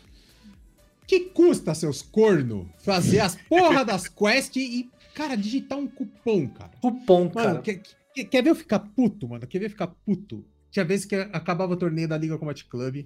Que 1.08 1.22
custa, 1.22 1.74
seus 1.74 2.02
corno, 2.04 2.72
fazer 2.78 3.20
as 3.22 3.36
porra 3.36 3.84
das 3.86 4.08
quests 4.08 4.56
e, 4.64 4.90
cara, 5.14 5.36
digitar 5.36 5.78
um 5.78 5.88
cupom, 5.88 6.48
cara? 6.50 6.72
Cupom, 6.82 7.24
Mano, 7.24 7.32
cara. 7.34 7.62
quer, 7.62 7.82
quer- 8.14 8.26
quer 8.26 8.44
ver 8.44 8.50
eu 8.52 8.56
ficar 8.56 8.80
puto, 8.80 9.28
mano? 9.28 9.46
Quer 9.48 9.60
ver 9.60 9.66
eu 9.66 9.70
ficar 9.72 9.88
puto? 9.88 10.44
Tinha 10.70 10.86
vezes 10.86 11.06
que 11.06 11.16
acabava 11.16 11.74
o 11.74 11.78
torneio 11.78 12.08
da 12.08 12.18
Liga 12.18 12.38
Combat 12.38 12.64
Club. 12.66 13.06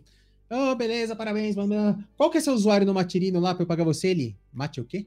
Oh, 0.49 0.75
beleza, 0.75 1.15
parabéns, 1.15 1.55
mano. 1.55 2.03
Qual 2.15 2.29
que 2.29 2.37
é 2.37 2.41
seu 2.41 2.53
usuário 2.53 2.85
no 2.85 2.93
Materino 2.93 3.39
lá 3.39 3.55
pra 3.55 3.63
eu 3.63 3.67
pagar 3.67 3.83
você 3.83 4.09
ali? 4.09 4.35
Mate 4.53 4.79
o 4.79 4.85
quê? 4.85 5.05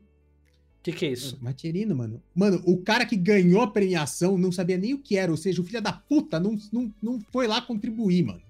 Que 0.82 0.92
que 0.92 1.06
é 1.06 1.12
isso? 1.12 1.38
Materino, 1.40 1.94
mano. 1.94 2.22
Mano, 2.34 2.60
o 2.64 2.78
cara 2.82 3.04
que 3.06 3.16
ganhou 3.16 3.60
a 3.60 3.70
premiação 3.70 4.36
não 4.38 4.50
sabia 4.50 4.76
nem 4.78 4.94
o 4.94 4.98
que 4.98 5.16
era, 5.16 5.30
ou 5.30 5.36
seja, 5.36 5.60
o 5.60 5.64
filho 5.64 5.82
da 5.82 5.92
puta 5.92 6.40
não, 6.40 6.56
não, 6.72 6.92
não 7.02 7.20
foi 7.32 7.46
lá 7.46 7.60
contribuir, 7.60 8.24
mano. 8.24 8.42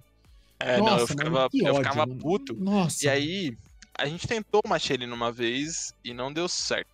É, 0.60 0.78
não, 0.78 0.86
eu 0.88 0.92
Nossa, 0.92 1.06
ficava, 1.08 1.30
mano, 1.30 1.50
que 1.50 1.58
eu 1.60 1.66
ódio, 1.66 1.76
ficava 1.82 2.06
mano. 2.06 2.20
puto. 2.20 2.54
Nossa. 2.54 3.04
E 3.04 3.08
aí, 3.08 3.56
a 3.96 4.06
gente 4.06 4.26
tentou 4.26 4.60
o 4.64 4.68
Macherino 4.68 5.14
uma 5.14 5.30
vez 5.30 5.92
e 6.04 6.14
não 6.14 6.32
deu 6.32 6.48
certo. 6.48 6.88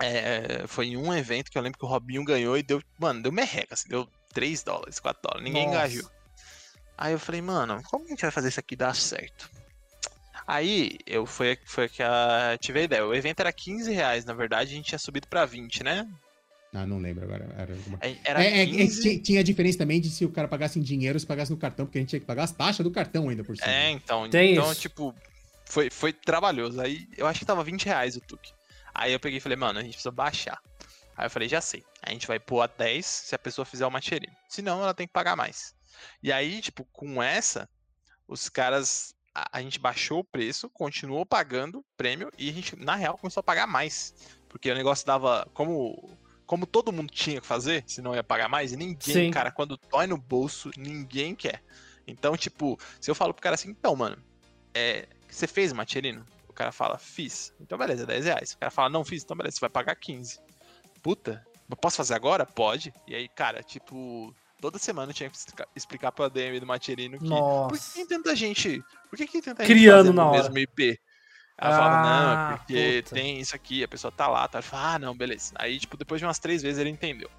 É, 0.00 0.66
foi 0.66 0.88
em 0.88 0.96
um 0.96 1.12
evento 1.14 1.50
que 1.50 1.56
eu 1.56 1.62
lembro 1.62 1.78
que 1.78 1.84
o 1.84 1.88
Robinho 1.88 2.24
ganhou 2.24 2.56
e 2.58 2.62
deu, 2.62 2.82
mano, 2.98 3.22
deu 3.22 3.32
merreca, 3.32 3.74
assim, 3.74 3.88
deu 3.88 4.06
3 4.34 4.62
dólares, 4.62 5.00
4 5.00 5.22
dólares, 5.22 5.44
ninguém 5.44 5.66
Nossa. 5.66 5.76
engajou. 5.78 6.10
Aí 6.98 7.12
eu 7.12 7.18
falei, 7.18 7.40
mano, 7.40 7.82
como 7.84 8.04
que 8.04 8.10
a 8.12 8.14
gente 8.14 8.22
vai 8.22 8.30
fazer 8.30 8.48
isso 8.48 8.60
aqui 8.60 8.76
dar 8.76 8.94
certo? 8.94 9.50
Aí 10.46 10.98
eu 11.06 11.26
foi, 11.26 11.58
foi 11.66 11.88
que 11.88 12.02
a, 12.02 12.56
tive 12.60 12.80
a 12.80 12.82
ideia. 12.84 13.06
O 13.06 13.14
evento 13.14 13.40
era 13.40 13.52
15 13.52 13.92
reais, 13.92 14.24
na 14.24 14.32
verdade, 14.32 14.72
a 14.72 14.76
gente 14.76 14.86
tinha 14.86 14.98
subido 14.98 15.26
pra 15.26 15.44
20, 15.44 15.82
né? 15.82 16.06
Ah, 16.72 16.86
não 16.86 16.98
lembro 16.98 17.24
agora. 17.24 17.48
Era, 17.56 17.72
alguma- 17.74 17.98
Aí 18.02 18.20
Era 18.22 18.44
É, 18.44 18.48
é, 18.58 18.62
é 18.62 18.66
que 18.66 18.72
15. 18.76 19.00
tinha- 19.02 19.22
tinha 19.22 19.40
a 19.40 19.42
diferença 19.42 19.78
também 19.78 20.00
de 20.00 20.10
se 20.10 20.24
o 20.24 20.30
cara 20.30 20.46
pagasse 20.46 20.78
em 20.78 20.82
dinheiro 20.82 21.16
ou 21.16 21.20
se 21.20 21.26
pagasse 21.26 21.50
no 21.50 21.56
cartão, 21.56 21.86
porque 21.86 21.98
a 21.98 22.00
gente 22.00 22.10
tinha 22.10 22.20
que 22.20 22.26
pagar 22.26 22.44
as 22.44 22.52
taxas 22.52 22.84
do 22.84 22.90
cartão 22.90 23.28
ainda 23.28 23.42
por 23.42 23.56
cima. 23.56 23.70
É, 23.70 23.90
então, 23.90 24.28
Tem 24.28 24.52
então 24.52 24.70
isso. 24.70 24.80
tipo, 24.82 25.14
foi, 25.64 25.88
foi 25.90 26.12
trabalhoso. 26.12 26.80
Aí 26.80 27.08
eu 27.16 27.26
acho 27.26 27.40
que 27.40 27.46
tava 27.46 27.64
20 27.64 27.86
reais 27.86 28.14
o 28.16 28.20
Tuque. 28.20 28.52
Aí 28.98 29.12
eu 29.12 29.20
peguei 29.20 29.36
e 29.36 29.40
falei, 29.40 29.56
mano, 29.56 29.78
a 29.78 29.82
gente 29.82 29.92
precisa 29.92 30.10
baixar. 30.10 30.58
Aí 31.14 31.26
eu 31.26 31.30
falei, 31.30 31.48
já 31.48 31.60
sei. 31.60 31.84
A 32.02 32.10
gente 32.10 32.26
vai 32.26 32.40
pôr 32.40 32.62
a 32.62 32.66
10 32.66 33.04
se 33.04 33.34
a 33.34 33.38
pessoa 33.38 33.66
fizer 33.66 33.86
o 33.86 33.90
macherino. 33.90 34.34
Senão 34.48 34.82
ela 34.82 34.94
tem 34.94 35.06
que 35.06 35.12
pagar 35.12 35.36
mais. 35.36 35.74
E 36.22 36.32
aí, 36.32 36.62
tipo, 36.62 36.84
com 36.92 37.22
essa, 37.22 37.68
os 38.26 38.48
caras. 38.48 39.14
A, 39.34 39.58
a 39.58 39.60
gente 39.60 39.78
baixou 39.78 40.20
o 40.20 40.24
preço, 40.24 40.70
continuou 40.70 41.26
pagando 41.26 41.84
prêmio 41.94 42.30
e 42.38 42.48
a 42.48 42.52
gente, 42.52 42.74
na 42.76 42.96
real, 42.96 43.18
começou 43.18 43.40
a 43.40 43.44
pagar 43.44 43.66
mais. 43.66 44.14
Porque 44.48 44.70
o 44.70 44.74
negócio 44.74 45.06
dava. 45.06 45.46
Como. 45.52 46.16
Como 46.46 46.64
todo 46.64 46.92
mundo 46.92 47.12
tinha 47.12 47.40
que 47.40 47.46
fazer, 47.46 47.82
senão 47.88 48.14
ia 48.14 48.22
pagar 48.22 48.48
mais, 48.48 48.70
e 48.70 48.76
ninguém, 48.76 49.14
Sim. 49.26 49.30
cara, 49.32 49.50
quando 49.50 49.76
dói 49.90 50.06
no 50.06 50.16
bolso, 50.16 50.70
ninguém 50.76 51.34
quer. 51.34 51.60
Então, 52.06 52.36
tipo, 52.36 52.78
se 53.00 53.10
eu 53.10 53.16
falo 53.16 53.34
pro 53.34 53.42
cara 53.42 53.56
assim, 53.56 53.68
então, 53.68 53.96
mano, 53.96 54.16
é, 54.72 55.08
você 55.28 55.48
fez 55.48 55.72
macherino? 55.72 56.24
O 56.56 56.64
cara 56.64 56.72
fala, 56.72 56.96
fiz. 56.96 57.52
Então, 57.60 57.76
beleza, 57.76 58.06
10 58.06 58.24
reais. 58.24 58.52
O 58.52 58.58
cara 58.58 58.70
fala, 58.70 58.88
não 58.88 59.04
fiz, 59.04 59.22
então, 59.22 59.36
beleza, 59.36 59.56
você 59.56 59.60
vai 59.60 59.68
pagar 59.68 59.94
15. 59.94 60.40
Puta, 61.02 61.46
posso 61.82 61.98
fazer 61.98 62.14
agora? 62.14 62.46
Pode. 62.46 62.94
E 63.06 63.14
aí, 63.14 63.28
cara, 63.28 63.62
tipo, 63.62 64.34
toda 64.58 64.78
semana 64.78 65.10
eu 65.10 65.14
tinha 65.14 65.28
que 65.28 65.36
explicar, 65.76 66.12
pra 66.12 66.30
DM 66.30 66.58
do 66.58 66.64
macherino 66.64 67.18
que. 67.18 67.28
Por 67.28 67.34
que 67.34 67.40
Nossa. 67.40 67.94
tem 67.94 68.06
tanta 68.06 68.34
gente. 68.34 68.82
Por 69.10 69.18
que, 69.18 69.26
que 69.26 69.42
tenta 69.42 69.64
Criando 69.64 70.06
gente 70.06 70.16
fazendo 70.16 70.28
o 70.28 70.32
mesmo 70.32 70.58
IP? 70.58 70.98
Ela 71.58 71.76
fala, 71.76 72.02
não, 72.02 72.08
Ah, 72.08 72.52
é 72.54 72.56
porque 72.56 73.02
puta. 73.02 73.14
tem 73.16 73.38
isso 73.38 73.54
aqui, 73.54 73.84
a 73.84 73.88
pessoa 73.88 74.10
tá 74.10 74.26
lá, 74.26 74.48
tá? 74.48 74.56
Ela 74.56 74.62
fala, 74.62 74.94
ah, 74.94 74.98
não, 74.98 75.14
beleza. 75.14 75.52
Aí, 75.56 75.78
tipo, 75.78 75.98
depois 75.98 76.18
de 76.22 76.24
umas 76.26 76.38
três 76.38 76.62
vezes 76.62 76.78
ele 76.78 76.88
entendeu. 76.88 77.30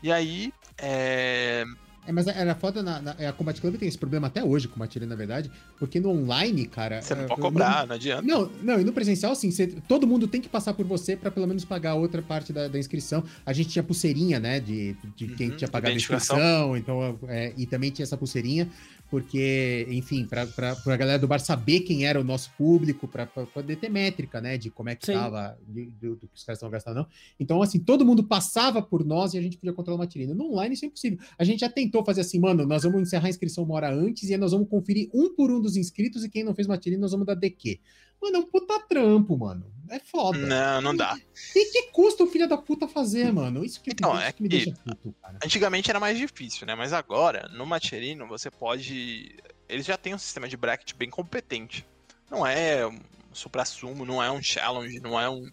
E 0.00 0.12
aí, 0.12 0.54
é... 0.78 1.64
É, 2.08 2.12
mas 2.12 2.26
era 2.26 2.54
foda 2.54 2.82
na, 2.82 3.02
na- 3.02 3.10
a 3.12 3.32
Combat 3.34 3.60
Club 3.60 3.76
tem 3.76 3.86
esse 3.86 3.98
problema 3.98 4.28
até 4.28 4.42
hoje 4.42 4.66
com 4.66 4.76
o 4.76 4.78
Matilha, 4.78 5.06
na 5.06 5.14
verdade, 5.14 5.50
porque 5.78 6.00
no 6.00 6.08
online, 6.08 6.64
cara. 6.66 7.02
você 7.02 7.14
não 7.14 7.24
é, 7.24 7.26
pode 7.26 7.40
cobrar, 7.42 7.86
não 7.86 7.96
adianta. 7.96 8.22
Não, 8.26 8.50
não, 8.62 8.80
e 8.80 8.84
no 8.84 8.94
presencial, 8.94 9.34
sim, 9.34 9.50
você- 9.50 9.66
todo 9.86 10.06
mundo 10.06 10.26
tem 10.26 10.40
que 10.40 10.48
passar 10.48 10.72
por 10.72 10.86
você 10.86 11.14
pra 11.14 11.30
pelo 11.30 11.46
menos 11.46 11.66
pagar 11.66 11.96
outra 11.96 12.22
parte 12.22 12.50
da, 12.50 12.66
da 12.66 12.78
inscrição. 12.78 13.22
A 13.44 13.52
gente 13.52 13.68
tinha 13.68 13.82
pulseirinha, 13.82 14.40
né, 14.40 14.58
de, 14.58 14.96
de 15.14 15.28
quem 15.28 15.50
Uhum, 15.50 15.56
tinha 15.56 15.68
pagado 15.68 15.92
a 15.92 15.96
inscrição, 15.96 16.74
então, 16.78 17.18
é, 17.28 17.52
e 17.58 17.66
também 17.66 17.90
tinha 17.90 18.04
essa 18.04 18.16
pulseirinha, 18.16 18.70
porque, 19.10 19.86
enfim, 19.90 20.26
pra, 20.26 20.46
pra 20.46 20.96
galera 20.96 21.18
do 21.18 21.26
bar 21.26 21.38
saber 21.38 21.80
quem 21.80 22.04
era 22.06 22.20
o 22.20 22.24
nosso 22.24 22.50
público, 22.58 23.08
pra 23.08 23.26
poder 23.26 23.76
ter 23.76 23.88
métrica, 23.88 24.40
né, 24.40 24.58
de 24.58 24.70
como 24.70 24.90
é 24.90 24.94
que 24.94 25.06
Sim. 25.06 25.14
tava, 25.14 25.58
de- 25.66 25.86
do, 25.86 26.16
do 26.16 26.28
que 26.28 26.36
os 26.36 26.44
caras 26.44 26.58
estão 26.58 26.68
gastando, 26.68 26.96
não. 26.96 27.06
Então, 27.40 27.62
assim, 27.62 27.78
todo 27.78 28.04
mundo 28.04 28.22
passava 28.22 28.82
por 28.82 29.04
nós 29.04 29.32
e 29.34 29.38
a 29.38 29.42
gente 29.42 29.56
podia 29.56 29.72
controlar 29.72 29.96
o 29.96 29.98
Matilino. 29.98 30.34
No 30.34 30.52
online 30.52 30.74
isso 30.74 30.84
é 30.84 30.88
impossível. 30.88 31.18
A 31.38 31.44
gente 31.44 31.60
já 31.60 31.68
tentou 31.70 32.04
fazer 32.04 32.20
assim, 32.20 32.38
mano, 32.38 32.66
nós 32.66 32.82
vamos 32.82 33.00
encerrar 33.00 33.26
a 33.26 33.30
inscrição 33.30 33.64
uma 33.64 33.74
hora 33.74 33.92
antes 33.92 34.28
e 34.28 34.32
aí 34.34 34.38
nós 34.38 34.52
vamos 34.52 34.68
conferir 34.68 35.08
um 35.14 35.34
por 35.34 35.50
um 35.50 35.60
dos 35.60 35.76
inscritos 35.76 36.22
e 36.24 36.28
quem 36.28 36.44
não 36.44 36.54
fez 36.54 36.66
Matilino 36.66 37.00
nós 37.00 37.12
vamos 37.12 37.26
dar 37.26 37.34
DQ. 37.34 37.80
Mano, 38.20 38.36
é 38.36 38.38
um 38.40 38.46
puta 38.46 38.78
trampo, 38.88 39.36
mano. 39.38 39.64
É 39.90 39.98
foda. 39.98 40.38
Não, 40.38 40.80
não 40.80 40.94
dá. 40.96 41.16
E 41.54 41.64
que 41.72 41.90
custa 41.92 42.24
o 42.24 42.26
filho 42.26 42.48
da 42.48 42.56
puta 42.58 42.86
fazer, 42.88 43.32
mano? 43.32 43.64
Isso 43.64 43.80
que, 43.80 43.90
Então, 43.90 44.14
isso 44.14 44.22
é 44.24 44.32
que 44.32 44.42
me 44.42 44.48
que- 44.48 44.56
deixa 44.64 44.72
puto, 44.84 45.14
cara. 45.22 45.38
Antigamente 45.44 45.90
era 45.90 45.98
mais 46.00 46.18
difícil, 46.18 46.66
né? 46.66 46.74
Mas 46.74 46.92
agora, 46.92 47.48
no 47.48 47.64
Macherino, 47.66 48.26
você 48.26 48.50
pode. 48.50 49.36
Eles 49.68 49.84
já 49.86 49.96
têm 49.96 50.14
um 50.14 50.18
sistema 50.18 50.48
de 50.48 50.56
bracket 50.56 50.94
bem 50.94 51.10
competente. 51.10 51.86
Não 52.30 52.46
é 52.46 52.86
um 52.86 52.98
supra-sumo, 53.32 54.04
não 54.04 54.22
é 54.22 54.30
um 54.30 54.42
challenge, 54.42 55.00
não 55.00 55.18
é 55.20 55.28
um 55.28 55.50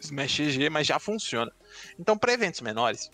Smash 0.00 0.36
GG, 0.38 0.70
mas 0.70 0.86
já 0.86 0.98
funciona. 0.98 1.52
Então, 1.98 2.16
para 2.16 2.32
eventos 2.32 2.60
menores, 2.60 3.10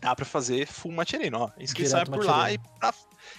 dá 0.00 0.14
pra 0.14 0.24
fazer 0.24 0.66
full 0.66 0.92
Macherino, 0.92 1.38
ó. 1.38 1.50
Inscrição 1.58 1.98
Direto 2.02 2.14
é 2.14 2.16
por 2.18 2.26
lá 2.26 2.52
e 2.52 2.58
pra, 2.58 2.94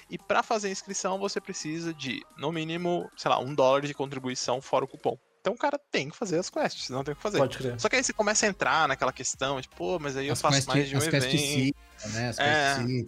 e 0.10 0.18
pra 0.18 0.44
fazer 0.44 0.70
inscrição 0.72 1.18
você 1.20 1.40
precisa 1.41 1.94
de, 1.94 2.24
no 2.38 2.52
mínimo, 2.52 3.10
sei 3.18 3.30
lá, 3.30 3.40
um 3.40 3.53
dólar 3.53 3.82
de 3.86 3.94
contribuição 3.94 4.62
fora 4.62 4.86
o 4.86 4.88
cupom. 4.88 5.18
Então 5.45 5.53
o 5.53 5.57
cara 5.57 5.77
tem 5.91 6.09
que 6.09 6.17
fazer 6.17 6.39
as 6.39 6.49
quests, 6.49 6.89
não 6.89 7.03
tem 7.03 7.13
o 7.13 7.15
que 7.15 7.22
fazer. 7.22 7.38
Pode 7.38 7.55
crer. 7.55 7.80
Só 7.80 7.88
que 7.88 7.95
aí 7.95 8.03
você 8.03 8.11
começa 8.11 8.47
a 8.47 8.49
entrar 8.49 8.88
naquela 8.88 9.13
questão, 9.13 9.61
tipo, 9.61 9.76
pô, 9.76 9.99
mas 9.99 10.17
aí 10.17 10.26
eu 10.26 10.34
As 10.34 10.41
faço 10.41 10.55
quest- 10.57 10.67
mais 10.67 10.89
de 10.89 10.95
um 10.95 10.97
as 10.97 11.07
quest 11.07 11.27
evento. 11.27 11.39
cita, 11.39 12.07
né? 12.17 12.30
As 12.30 12.39
É. 12.39 12.81
e- 12.81 13.05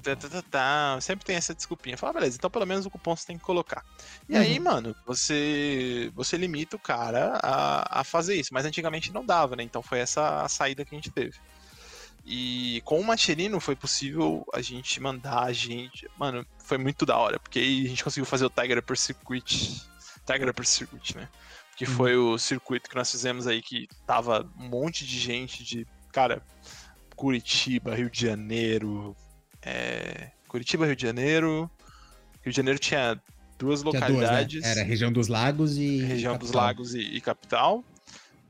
Tá, 0.00 0.14
tá, 0.14 0.28
tá, 0.28 0.42
tá. 0.48 0.98
Sempre 1.00 1.24
tem 1.24 1.34
essa 1.34 1.52
desculpinha. 1.52 1.96
Fala, 1.96 2.12
beleza, 2.12 2.36
então 2.36 2.48
pelo 2.48 2.64
menos 2.64 2.86
o 2.86 2.90
cupom 2.90 3.16
você 3.16 3.26
tem 3.26 3.36
que 3.36 3.42
colocar. 3.42 3.84
E 4.28 4.34
Uhum. 4.36 4.40
aí, 4.40 4.60
mano, 4.60 4.94
você 5.04 6.12
você 6.14 6.36
limita 6.36 6.76
o 6.76 6.78
cara 6.78 7.40
a, 7.42 8.00
a 8.00 8.04
fazer 8.04 8.36
isso. 8.36 8.54
Mas 8.54 8.64
antigamente 8.64 9.12
não 9.12 9.26
dava, 9.26 9.56
né? 9.56 9.64
Então 9.64 9.82
foi 9.82 9.98
essa 9.98 10.42
a 10.42 10.48
saída 10.48 10.84
que 10.84 10.94
a 10.94 10.96
gente 10.96 11.10
teve. 11.10 11.34
E 12.24 12.80
com 12.84 13.00
o 13.00 13.04
Macherino 13.04 13.58
foi 13.58 13.74
possível 13.74 14.46
a 14.54 14.62
gente 14.62 15.00
mandar 15.00 15.42
a 15.42 15.52
gente. 15.52 16.08
Mano, 16.16 16.46
foi 16.58 16.78
muito 16.78 17.04
da 17.04 17.16
hora, 17.16 17.40
porque 17.40 17.58
aí 17.58 17.84
a 17.86 17.88
gente 17.88 18.04
conseguiu 18.04 18.26
fazer 18.26 18.44
o 18.44 18.50
Tiger 18.50 18.80
per 18.80 18.96
Circuit. 18.96 19.82
Tiger 20.24 20.54
per 20.54 20.64
Circuit, 20.66 21.16
né? 21.16 21.28
Que 21.80 21.86
Uhum. 21.86 21.94
foi 21.96 22.14
o 22.14 22.36
circuito 22.36 22.90
que 22.90 22.94
nós 22.94 23.10
fizemos 23.10 23.46
aí 23.46 23.62
que 23.62 23.88
tava 24.06 24.46
um 24.60 24.68
monte 24.68 25.06
de 25.06 25.18
gente 25.18 25.64
de. 25.64 25.86
Cara, 26.12 26.42
Curitiba, 27.16 27.94
Rio 27.94 28.10
de 28.10 28.20
Janeiro. 28.26 29.16
é, 29.62 30.30
Curitiba, 30.46 30.84
Rio 30.84 30.94
de 30.94 31.00
Janeiro. 31.02 31.70
Rio 32.42 32.52
de 32.52 32.56
Janeiro 32.58 32.78
tinha 32.78 33.18
duas 33.58 33.80
Tinha 33.80 33.92
duas, 33.92 34.00
né? 34.02 34.08
localidades. 34.08 34.62
Era 34.62 34.82
região 34.82 35.10
dos 35.10 35.28
lagos 35.28 35.78
e. 35.78 36.02
região 36.02 36.36
dos 36.36 36.48
capital. 36.50 36.66
lagos 36.66 36.94
e, 36.94 37.00
e 37.00 37.18
capital. 37.22 37.82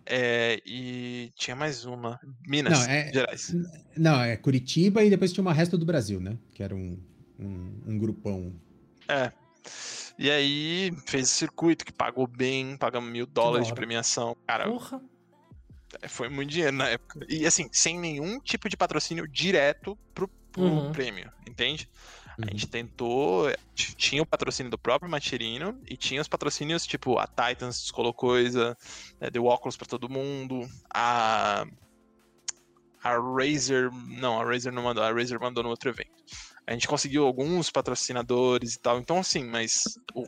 É, 0.04 0.60
e 0.66 1.30
tinha 1.36 1.54
mais 1.54 1.84
uma. 1.84 2.18
Minas 2.48 2.80
Não, 2.80 2.84
é- 2.92 3.12
Gerais. 3.12 3.54
Não, 3.96 4.20
é 4.20 4.36
Curitiba 4.36 5.04
e 5.04 5.10
depois 5.10 5.32
tinha 5.32 5.42
uma 5.42 5.52
resto 5.52 5.78
do 5.78 5.86
Brasil, 5.86 6.18
né? 6.20 6.36
Que 6.52 6.64
era 6.64 6.74
um, 6.74 6.98
um, 7.38 7.80
um 7.86 7.96
grupão. 7.96 8.52
É. 9.06 9.30
E 10.20 10.30
aí 10.30 10.92
fez 11.06 11.30
o 11.30 11.34
circuito 11.34 11.82
que 11.82 11.92
pagou 11.92 12.26
bem, 12.26 12.76
pagamos 12.76 13.10
mil 13.10 13.24
dólares 13.24 13.66
de 13.68 13.74
premiação. 13.74 14.36
Cara, 14.46 14.68
Porra. 14.68 15.00
é, 16.02 16.08
foi 16.08 16.28
muito 16.28 16.50
dinheiro 16.50 16.76
na 16.76 16.88
época. 16.88 17.24
E 17.26 17.46
assim, 17.46 17.70
sem 17.72 17.98
nenhum 17.98 18.38
tipo 18.38 18.68
de 18.68 18.76
patrocínio 18.76 19.26
direto 19.26 19.96
pro, 20.14 20.28
pro 20.52 20.62
Uhum. 20.62 20.92
prêmio, 20.92 21.32
entende? 21.48 21.88
Uhum. 22.38 22.44
A 22.46 22.50
gente 22.50 22.66
tentou. 22.66 23.46
Tinha 23.74 24.20
o 24.22 24.26
patrocínio 24.26 24.70
do 24.70 24.76
próprio 24.76 25.10
Macherino 25.10 25.80
e 25.88 25.96
tinha 25.96 26.20
os 26.20 26.28
patrocínios, 26.28 26.86
tipo, 26.86 27.18
a 27.18 27.26
Titans 27.26 27.80
descolou 27.80 28.12
coisa, 28.12 28.76
né, 29.18 29.30
deu 29.30 29.46
óculos 29.46 29.78
pra 29.78 29.86
todo 29.86 30.06
mundo, 30.06 30.68
a. 30.92 31.64
A 33.02 33.14
Razer. 33.16 33.90
Não, 33.90 34.38
a 34.38 34.44
Razer 34.44 34.70
não 34.70 34.82
mandou, 34.82 35.02
a 35.02 35.10
Razer 35.10 35.40
mandou 35.40 35.62
no 35.62 35.70
outro 35.70 35.88
evento. 35.88 36.10
A 36.70 36.72
gente 36.72 36.86
conseguiu 36.86 37.26
alguns 37.26 37.68
patrocinadores 37.68 38.74
e 38.74 38.78
tal. 38.78 38.98
Então, 39.00 39.18
assim, 39.18 39.42
mas 39.44 39.98
o, 40.14 40.24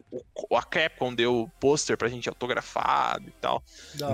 o- 0.51 0.57
a 0.57 0.63
Capcom 0.65 1.15
deu 1.15 1.49
pôster 1.61 1.97
pra 1.97 2.09
gente 2.09 2.29
autografado 2.29 3.29
e 3.29 3.33
tal. 3.41 3.63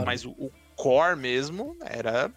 Mas 0.04 0.26
o, 0.26 0.30
o 0.32 0.52
core 0.76 1.16
mesmo 1.16 1.74
era 1.80 2.30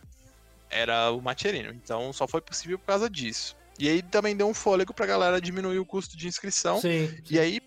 era 0.69 1.11
o 1.11 1.21
Macherino. 1.21 1.73
Então 1.73 2.13
só 2.13 2.25
foi 2.25 2.39
possível 2.39 2.79
por 2.79 2.85
causa 2.85 3.09
disso. 3.09 3.53
E 3.77 3.89
aí 3.89 4.01
também 4.01 4.33
deu 4.35 4.47
um 4.47 4.53
fôlego 4.53 4.93
pra 4.93 5.05
galera 5.05 5.41
diminuir 5.41 5.79
o 5.79 5.85
custo 5.85 6.15
de 6.15 6.25
inscrição. 6.25 6.79
Sim. 6.79 7.13
E 7.29 7.37
aí, 7.37 7.59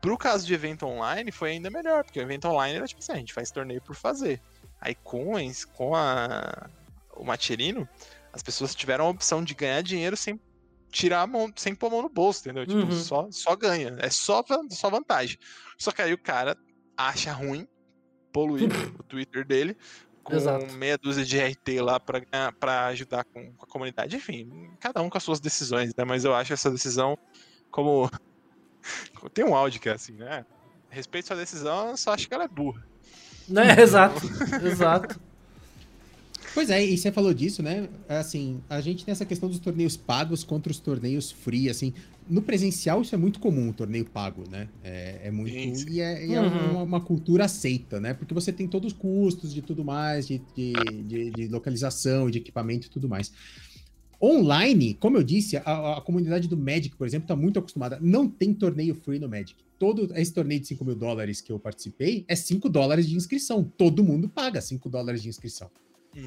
pro 0.00 0.16
caso 0.16 0.46
de 0.46 0.54
evento 0.54 0.86
online, 0.86 1.30
foi 1.30 1.50
ainda 1.50 1.68
melhor, 1.68 2.04
porque 2.04 2.18
o 2.18 2.22
evento 2.22 2.48
online 2.48 2.78
era 2.78 2.86
tipo 2.86 3.02
assim, 3.02 3.12
a 3.12 3.16
gente 3.16 3.34
faz 3.34 3.50
torneio 3.50 3.82
por 3.82 3.94
fazer. 3.94 4.40
Aí 4.80 4.94
com, 4.94 5.32
com 5.74 5.94
a, 5.94 6.70
o 7.14 7.22
Macherino, 7.24 7.86
as 8.32 8.42
pessoas 8.42 8.74
tiveram 8.74 9.04
a 9.04 9.10
opção 9.10 9.44
de 9.44 9.54
ganhar 9.54 9.82
dinheiro 9.82 10.16
sem 10.16 10.40
tirar 10.90 11.22
a 11.22 11.26
mão, 11.26 11.50
sem 11.56 11.74
pôr 11.74 11.88
a 11.88 11.90
mão 11.90 12.02
no 12.02 12.08
bolso, 12.08 12.40
entendeu? 12.40 12.66
Tipo, 12.66 12.84
Uhum. 12.84 12.92
só, 12.92 13.28
só 13.30 13.56
ganha. 13.56 13.96
É 13.98 14.10
só, 14.10 14.44
só 14.70 14.90
vantagem. 14.90 15.38
Só 15.78 15.92
que 15.92 16.02
aí 16.02 16.12
o 16.12 16.18
cara 16.18 16.56
acha 16.96 17.32
ruim 17.32 17.66
poluir 18.32 18.68
o 19.00 19.02
Twitter 19.02 19.46
dele 19.46 19.76
com 20.22 20.34
Exato. 20.34 20.66
meia 20.72 20.98
dúzia 20.98 21.24
de 21.24 21.38
RT 21.38 21.80
lá 21.80 22.00
pra 22.00 22.86
ajudar 22.86 23.24
com, 23.24 23.54
com 23.54 23.64
a 23.64 23.68
comunidade. 23.68 24.16
Enfim, 24.16 24.50
cada 24.80 25.00
um 25.00 25.08
com 25.08 25.16
as 25.16 25.22
suas 25.22 25.38
decisões, 25.40 25.94
né? 25.94 26.04
Mas 26.04 26.24
eu 26.24 26.34
acho 26.34 26.52
essa 26.52 26.70
decisão 26.70 27.16
como. 27.70 28.10
Tem 29.32 29.44
um 29.44 29.54
áudio 29.54 29.80
que 29.80 29.88
é 29.88 29.92
assim, 29.92 30.12
né? 30.14 30.44
Respeito 30.88 31.26
sua 31.26 31.36
decisão, 31.36 31.90
eu 31.90 31.96
só 31.96 32.12
acho 32.12 32.28
que 32.28 32.34
ela 32.34 32.44
é 32.44 32.48
burra. 32.48 32.84
Né? 33.48 33.62
Exato. 33.80 34.20
Exato. 34.62 35.20
Pois 36.56 36.70
é, 36.70 36.82
e 36.82 36.96
você 36.96 37.12
falou 37.12 37.34
disso, 37.34 37.62
né? 37.62 37.86
Assim, 38.08 38.62
a 38.66 38.80
gente 38.80 39.04
tem 39.04 39.12
essa 39.12 39.26
questão 39.26 39.46
dos 39.46 39.58
torneios 39.58 39.94
pagos 39.94 40.42
contra 40.42 40.72
os 40.72 40.78
torneios 40.80 41.30
free, 41.30 41.68
assim. 41.68 41.92
No 42.26 42.40
presencial 42.40 43.02
isso 43.02 43.14
é 43.14 43.18
muito 43.18 43.38
comum, 43.38 43.68
o 43.68 43.72
torneio 43.74 44.06
pago, 44.06 44.42
né? 44.50 44.66
É, 44.82 45.20
é 45.24 45.30
muito. 45.30 45.52
Sim. 45.52 45.90
E 45.90 46.00
é, 46.00 46.26
e 46.26 46.32
é 46.32 46.40
Uhum. 46.40 46.70
uma, 46.70 46.82
uma 46.82 47.00
cultura 47.02 47.44
aceita, 47.44 48.00
né? 48.00 48.14
Porque 48.14 48.32
você 48.32 48.50
tem 48.54 48.66
todos 48.66 48.94
os 48.94 48.98
custos 48.98 49.52
de 49.52 49.60
tudo 49.60 49.84
mais, 49.84 50.26
de, 50.26 50.40
de, 50.56 50.72
de- 51.02 51.30
de 51.30 51.48
localização, 51.48 52.30
de 52.30 52.38
equipamento 52.38 52.86
e 52.86 52.90
tudo 52.90 53.06
mais. 53.06 53.30
Online, 54.18 54.94
como 54.94 55.18
eu 55.18 55.22
disse, 55.22 55.58
a, 55.58 55.98
a 55.98 56.00
comunidade 56.00 56.48
do 56.48 56.56
Magic, 56.56 56.96
por 56.96 57.06
exemplo, 57.06 57.28
tá 57.28 57.36
muito 57.36 57.58
acostumada. 57.58 57.98
Não 58.00 58.26
tem 58.26 58.54
torneio 58.54 58.94
free 58.94 59.18
no 59.18 59.28
Magic. 59.28 59.56
Todo 59.78 60.10
esse 60.16 60.32
torneio 60.32 60.58
de 60.62 60.68
5 60.68 60.82
mil 60.86 60.94
dólares 60.96 61.42
que 61.42 61.52
eu 61.52 61.58
participei 61.58 62.24
é 62.26 62.34
5 62.34 62.66
dólares 62.70 63.06
de 63.06 63.14
inscrição. 63.14 63.62
Todo 63.76 64.02
mundo 64.02 64.26
paga 64.26 64.58
5 64.62 64.88
dólares 64.88 65.22
de 65.22 65.28
inscrição 65.28 65.70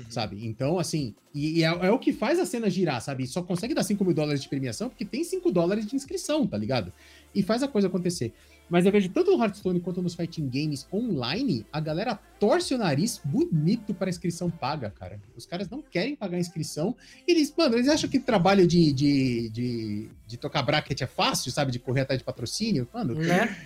sabe? 0.09 0.45
Então, 0.45 0.79
assim, 0.79 1.15
e, 1.33 1.59
e 1.59 1.63
é, 1.63 1.67
é 1.67 1.91
o 1.91 1.99
que 1.99 2.11
faz 2.11 2.39
a 2.39 2.45
cena 2.45 2.69
girar, 2.69 3.01
sabe? 3.01 3.25
Só 3.27 3.41
consegue 3.41 3.73
dar 3.73 3.83
5 3.83 4.03
mil 4.03 4.13
dólares 4.13 4.41
de 4.41 4.49
premiação 4.49 4.89
porque 4.89 5.05
tem 5.05 5.23
5 5.23 5.51
dólares 5.51 5.85
de 5.87 5.95
inscrição, 5.95 6.45
tá 6.47 6.57
ligado? 6.57 6.91
E 7.33 7.43
faz 7.43 7.63
a 7.63 7.67
coisa 7.67 7.87
acontecer. 7.87 8.33
Mas 8.69 8.85
eu 8.85 8.91
vejo 8.91 9.09
tanto 9.09 9.31
no 9.35 9.41
Hearthstone 9.41 9.79
quanto 9.79 10.01
nos 10.01 10.13
fighting 10.13 10.47
games 10.47 10.87
online, 10.93 11.65
a 11.73 11.79
galera 11.79 12.19
torce 12.39 12.75
o 12.75 12.77
nariz 12.77 13.19
bonito 13.25 13.95
para 13.95 14.09
inscrição 14.09 14.49
paga, 14.49 14.91
cara. 14.91 15.19
Os 15.35 15.45
caras 15.45 15.67
não 15.69 15.81
querem 15.81 16.15
pagar 16.15 16.37
a 16.37 16.39
inscrição. 16.39 16.95
Eles, 17.27 17.51
mano, 17.57 17.75
eles 17.75 17.87
acham 17.87 18.07
que 18.07 18.19
trabalho 18.19 18.67
de, 18.67 18.93
de, 18.93 19.49
de, 19.49 20.09
de 20.27 20.37
tocar 20.37 20.61
bracket 20.61 21.01
é 21.01 21.07
fácil, 21.07 21.51
sabe? 21.51 21.71
De 21.71 21.79
correr 21.79 22.01
atrás 22.01 22.19
de 22.19 22.23
patrocínio. 22.23 22.87
Mano, 22.93 23.15
Né? 23.15 23.57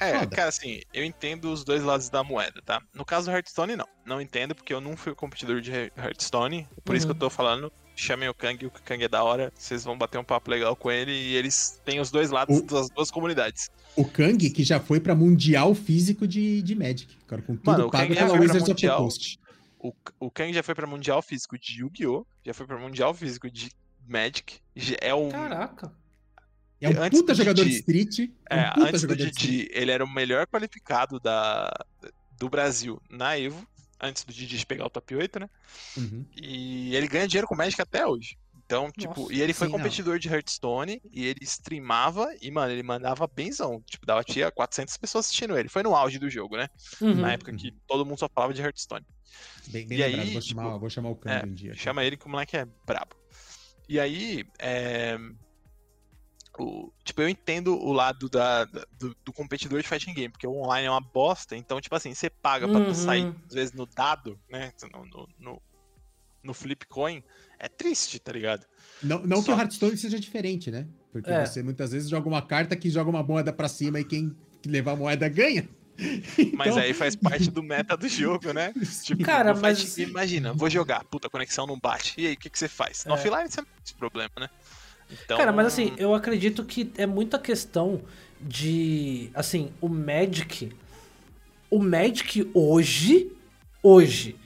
É, 0.00 0.18
Foda. 0.18 0.36
cara, 0.36 0.48
assim, 0.48 0.80
eu 0.92 1.04
entendo 1.04 1.52
os 1.52 1.64
dois 1.64 1.82
lados 1.82 2.08
da 2.10 2.22
moeda, 2.24 2.60
tá? 2.64 2.82
No 2.94 3.04
caso 3.04 3.26
do 3.30 3.32
Hearthstone, 3.34 3.76
não. 3.76 3.86
Não 4.04 4.20
entendo, 4.20 4.54
porque 4.54 4.72
eu 4.74 4.80
não 4.80 4.96
fui 4.96 5.14
competidor 5.14 5.60
de 5.60 5.70
He- 5.72 5.92
Hearthstone. 5.96 6.68
Por 6.84 6.94
isso 6.96 7.06
que 7.06 7.10
eu 7.12 7.14
Uhum. 7.14 7.18
tô 7.20 7.30
falando. 7.30 7.72
Chamem 7.96 8.28
o 8.28 8.34
Kang, 8.34 8.66
o 8.66 8.70
Kang 8.70 9.04
é 9.04 9.08
da 9.08 9.22
hora. 9.22 9.52
Vocês 9.54 9.84
vão 9.84 9.96
bater 9.96 10.18
um 10.18 10.24
papo 10.24 10.50
legal 10.50 10.74
com 10.74 10.90
ele 10.90 11.12
e 11.12 11.36
eles 11.36 11.80
têm 11.84 12.00
os 12.00 12.10
dois 12.10 12.30
lados 12.30 12.58
O- 12.58 12.62
das 12.62 12.90
duas 12.90 13.08
comunidades. 13.10 13.70
o 13.94 14.04
Kang, 14.04 14.50
que 14.50 14.64
já 14.64 14.80
foi 14.80 14.98
pra 14.98 15.14
Mundial 15.14 15.74
Físico 15.76 16.26
de, 16.26 16.60
de 16.60 16.74
Magic, 16.74 17.16
cara, 17.28 17.40
com 17.42 17.54
tudo 17.54 17.70
Mano, 17.70 17.86
o 17.86 17.90
pago 17.90 18.04
Kang 18.08 18.14
já 18.18 18.26
pela 18.26 18.38
Wizards 18.40 18.62
of 18.62 18.64
the 18.64 18.72
Mundial. 18.88 18.98
Coast. 18.98 19.38
O, 19.78 19.92
o 20.18 20.30
Kang 20.30 20.52
já 20.52 20.62
foi 20.64 20.74
pra 20.74 20.86
Mundial 20.88 21.22
Físico 21.22 21.56
de 21.58 21.80
Yu-Gi-Oh! 21.82 22.26
Já 22.44 22.52
foi 22.52 22.66
pra 22.66 22.76
Mundial 22.78 23.14
Físico 23.14 23.48
de 23.48 23.70
Magic. 24.08 24.58
É 25.00 25.14
um. 25.14 25.28
Caraca. 25.28 25.92
É 26.84 26.88
um 26.88 27.02
Antes 27.02 27.20
puta 27.20 27.32
do 27.32 27.36
jogador 27.36 27.64
de 27.64 27.70
Didi- 27.70 27.80
street. 27.80 28.30
É, 28.50 28.56
É, 28.58 28.68
um 28.68 28.72
puta 28.74 28.88
antes 28.88 29.02
do 29.02 29.16
de. 29.16 29.30
Didi, 29.30 29.68
ele 29.72 29.90
era 29.90 30.04
o 30.04 30.08
melhor 30.10 30.46
qualificado 30.46 31.18
da, 31.20 31.72
do 32.38 32.48
Brasil 32.48 33.00
na 33.10 33.38
Evo. 33.38 33.66
Antes 34.00 34.24
do 34.24 34.32
Didi 34.32 34.64
pegar 34.66 34.86
o 34.86 34.90
top 34.90 35.14
8, 35.16 35.38
né? 35.40 35.48
Uhum. 35.96 36.26
E 36.36 36.94
ele 36.94 37.08
ganha 37.08 37.26
dinheiro 37.26 37.46
com 37.48 37.54
Magic 37.54 37.80
até 37.80 38.06
hoje. 38.06 38.36
Então, 38.66 38.90
tipo, 38.90 39.20
Nossa, 39.22 39.32
e 39.32 39.40
ele 39.42 39.52
foi 39.52 39.66
sim, 39.66 39.72
não. 39.72 39.78
competidor 39.78 40.18
de 40.18 40.28
Hearthstone 40.28 41.00
e 41.12 41.26
ele 41.26 41.40
streamava 41.44 42.34
e, 42.40 42.50
mano, 42.50 42.72
ele 42.72 42.82
mandava 42.82 43.26
benzão. 43.26 43.82
Tipo, 43.86 44.04
dava 44.06 44.24
tinha 44.24 44.50
400 44.50 44.96
pessoas 44.96 45.26
assistindo 45.26 45.56
ele. 45.56 45.68
Foi 45.68 45.82
no 45.82 45.94
auge 45.94 46.18
do 46.18 46.28
jogo, 46.30 46.56
né? 46.56 46.68
Uhum. 47.00 47.14
Na 47.14 47.32
época 47.32 47.52
que 47.54 47.72
todo 47.86 48.04
mundo 48.06 48.18
só 48.18 48.28
falava 48.28 48.52
de 48.54 48.60
Hearthstone. 48.62 49.04
Bem, 49.68 49.86
bem 49.86 49.98
E 49.98 50.02
lembrado, 50.02 50.20
aí, 50.26 50.32
vou, 50.32 50.42
tipo, 50.42 50.60
chamar, 50.60 50.78
vou 50.78 50.90
chamar 50.90 51.08
o 51.10 51.16
Kang 51.16 51.46
um 51.48 51.54
dia. 51.54 51.74
Chama 51.76 52.04
ele 52.04 52.16
que 52.16 52.26
o 52.26 52.28
moleque 52.30 52.56
é 52.56 52.66
brabo. 52.86 53.14
E 53.88 54.00
aí, 54.00 54.46
é, 54.58 55.18
o- 56.58 56.92
tipo, 57.04 57.20
eu 57.22 57.28
entendo 57.28 57.76
o 57.76 57.92
lado 57.92 58.28
da, 58.28 58.64
da- 58.64 58.86
do, 58.98 59.16
do 59.24 59.32
competidor 59.32 59.80
de 59.82 59.88
fighting 59.88 60.14
game, 60.14 60.28
porque 60.30 60.46
o 60.46 60.52
online 60.54 60.86
é 60.86 60.90
uma 60.90 61.00
bosta, 61.00 61.56
então, 61.56 61.80
tipo 61.80 61.94
assim, 61.94 62.14
você 62.14 62.28
paga 62.30 62.68
pra 62.68 62.78
Uhum. 62.80 62.94
sair, 62.94 63.34
às 63.48 63.54
vezes, 63.54 63.72
no 63.72 63.86
dado, 63.86 64.38
né? 64.48 64.72
No, 64.92 65.04
no, 65.06 65.28
no, 65.38 65.62
no 66.42 66.54
flip 66.54 66.86
coin, 66.86 67.22
é 67.58 67.68
triste, 67.68 68.18
tá 68.18 68.30
ligado? 68.32 68.66
Não, 69.02 69.20
não 69.26 69.38
que 69.40 69.46
Só- 69.46 69.54
o 69.56 69.58
Hearthstone 69.58 69.96
seja 69.96 70.20
diferente, 70.20 70.70
né? 70.70 70.86
Porque 71.12 71.30
É. 71.30 71.44
você 71.46 71.62
muitas 71.62 71.92
vezes 71.92 72.08
joga 72.08 72.28
uma 72.28 72.42
carta 72.42 72.76
que 72.76 72.90
joga 72.90 73.08
uma 73.10 73.22
moeda 73.22 73.52
pra 73.52 73.68
cima 73.68 73.98
e 74.00 74.04
quem 74.04 74.36
levar 74.66 74.92
a 74.92 74.96
moeda 74.96 75.28
ganha. 75.28 75.68
Mas 76.54 76.68
Então, 76.72 76.78
aí 76.82 76.92
faz 76.92 77.14
parte 77.14 77.50
do 77.52 77.62
meta 77.62 77.96
do 77.96 78.08
jogo, 78.08 78.52
né? 78.52 78.72
Tipo, 79.04 79.22
Cara, 79.22 79.54
mas- 79.54 79.96
imagina, 79.96 80.52
vou 80.52 80.68
jogar, 80.68 81.04
puta, 81.04 81.28
a 81.28 81.30
conexão 81.30 81.66
não 81.68 81.78
bate. 81.78 82.20
E 82.20 82.26
aí, 82.26 82.32
o 82.34 82.36
que, 82.36 82.50
que 82.50 82.58
você 82.58 82.66
faz? 82.68 83.04
No 83.04 83.12
É. 83.12 83.14
offline 83.14 83.48
você 83.48 83.60
não 83.60 83.66
tem 83.66 83.74
esse 83.84 83.94
problema, 83.94 84.30
né? 84.40 84.50
Então, 85.24 85.36
Cara, 85.36 85.52
mas 85.52 85.66
assim, 85.66 85.92
eu 85.96 86.14
acredito 86.14 86.64
que 86.64 86.92
é 86.96 87.06
muita 87.06 87.38
questão 87.38 88.02
de. 88.40 89.30
Assim, 89.34 89.70
o 89.80 89.88
Magic. 89.88 90.72
O 91.70 91.78
Magic 91.78 92.50
hoje. 92.54 93.32
Hoje. 93.82 94.36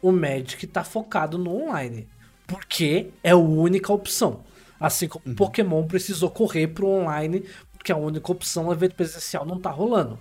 O 0.00 0.12
Magic 0.12 0.66
tá 0.66 0.84
focado 0.84 1.38
no 1.38 1.62
online. 1.64 2.08
Porque 2.46 3.10
é 3.22 3.30
a 3.30 3.36
única 3.36 3.92
opção. 3.92 4.44
Assim 4.78 5.06
como 5.06 5.22
o 5.26 5.34
Pokémon 5.34 5.86
precisou 5.86 6.28
correr 6.28 6.66
pro 6.66 6.88
online, 6.88 7.44
porque 7.72 7.92
a 7.92 7.96
única 7.96 8.32
opção, 8.32 8.66
o 8.66 8.72
evento 8.72 8.96
presencial, 8.96 9.46
não 9.46 9.60
tá 9.60 9.70
rolando. 9.70 10.18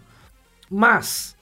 Mas, 0.69 1.36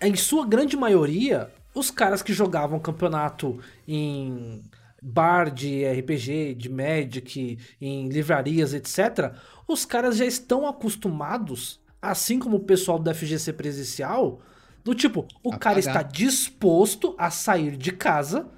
em 0.00 0.14
sua 0.14 0.46
grande 0.46 0.76
maioria, 0.76 1.50
os 1.74 1.90
caras 1.90 2.22
que 2.22 2.32
jogavam 2.32 2.78
campeonato 2.78 3.58
em 3.86 4.62
bar 5.02 5.50
de 5.50 5.84
RPG, 5.84 6.54
de 6.54 6.68
Magic, 6.70 7.58
em 7.80 8.08
livrarias, 8.08 8.74
etc., 8.74 9.34
os 9.68 9.84
caras 9.84 10.16
já 10.16 10.24
estão 10.24 10.66
acostumados, 10.66 11.80
assim 12.00 12.38
como 12.38 12.56
o 12.58 12.60
pessoal 12.64 12.98
do 12.98 13.12
FGC 13.14 13.52
presencial, 13.52 14.40
do 14.84 14.94
tipo, 14.94 15.28
o 15.42 15.52
A 15.52 15.58
cara 15.58 15.80
pagar. 15.80 15.80
está 15.80 16.02
disposto 16.02 17.14
a 17.18 17.30
sair 17.30 17.76
de 17.76 17.92
casa. 17.92 18.48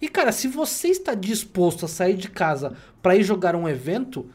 E, 0.00 0.08
cara, 0.08 0.32
se 0.32 0.48
você 0.48 0.88
está 0.88 1.14
disposto 1.14 1.84
a 1.86 1.88
sair 1.88 2.16
de 2.16 2.28
casa 2.30 2.74
para 3.02 3.16
ir 3.16 3.22
jogar 3.22 3.54
um 3.56 3.68
evento, 3.68 4.28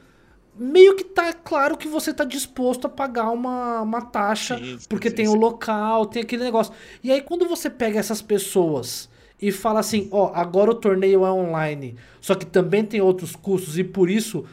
meio 0.56 0.96
que 0.96 1.04
tá 1.04 1.34
claro 1.34 1.78
que 1.78 1.88
você 1.88 2.14
tá 2.14 2.24
disposto 2.24 2.86
a 2.86 2.90
pagar 2.90 3.30
uma, 3.32 3.82
uma 3.82 4.02
taxa, 4.02 4.58
Sim, 4.58 4.78
sim, 4.80 4.88
porque 4.90 5.10
sim, 5.10 5.16
tem 5.16 5.26
sim. 5.26 5.32
o 5.32 5.36
local, 5.36 6.06
tem 6.06 6.22
aquele 6.24 6.44
negócio. 6.44 6.74
E 7.04 7.12
aí, 7.12 7.22
quando 7.22 7.48
você 7.48 7.70
pega 7.70 8.00
essas 8.00 8.22
pessoas 8.22 9.10
e 9.42 9.52
fala 9.52 9.80
assim, 9.80 10.08
ó, 10.12 10.32
agora 10.34 10.72
o 10.72 10.76
torneio 10.76 11.26
é 11.26 11.32
online, 11.32 11.96
só 12.20 12.36
que 12.36 12.46
também 12.46 12.84
tem 12.84 13.02
outros 13.02 13.36
custos 13.36 13.78
e 13.78 13.84
por 13.84 14.10
isso 14.10 14.46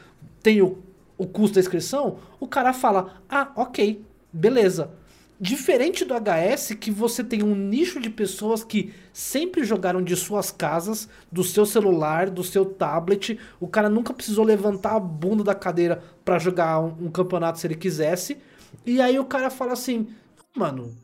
tem 0.42 0.62
o, 0.62 0.78
o 1.18 1.26
custo 1.26 1.54
da 1.54 1.60
inscrição, 1.60 2.18
o 2.38 2.46
cara 2.46 2.72
fala, 2.72 3.22
ah, 3.28 3.50
ok, 3.56 4.04
beleza. 4.32 4.90
Diferente 5.38 6.02
do 6.02 6.14
HS, 6.14 6.76
que 6.80 6.90
você 6.90 7.22
tem 7.22 7.42
um 7.42 7.54
nicho 7.54 8.00
de 8.00 8.08
pessoas 8.08 8.64
que 8.64 8.94
sempre 9.12 9.64
jogaram 9.64 10.02
de 10.02 10.16
suas 10.16 10.50
casas, 10.50 11.10
do 11.30 11.44
seu 11.44 11.66
celular, 11.66 12.30
do 12.30 12.42
seu 12.42 12.64
tablet. 12.64 13.38
O 13.60 13.68
cara 13.68 13.90
nunca 13.90 14.14
precisou 14.14 14.46
levantar 14.46 14.96
a 14.96 15.00
bunda 15.00 15.44
da 15.44 15.54
cadeira 15.54 16.02
pra 16.24 16.38
jogar 16.38 16.80
um, 16.80 17.06
um 17.06 17.10
campeonato 17.10 17.58
se 17.58 17.66
ele 17.66 17.74
quisesse. 17.74 18.38
E 18.86 18.98
aí 18.98 19.18
o 19.18 19.26
cara 19.26 19.50
fala 19.50 19.74
assim: 19.74 20.08
Mano, 20.56 20.96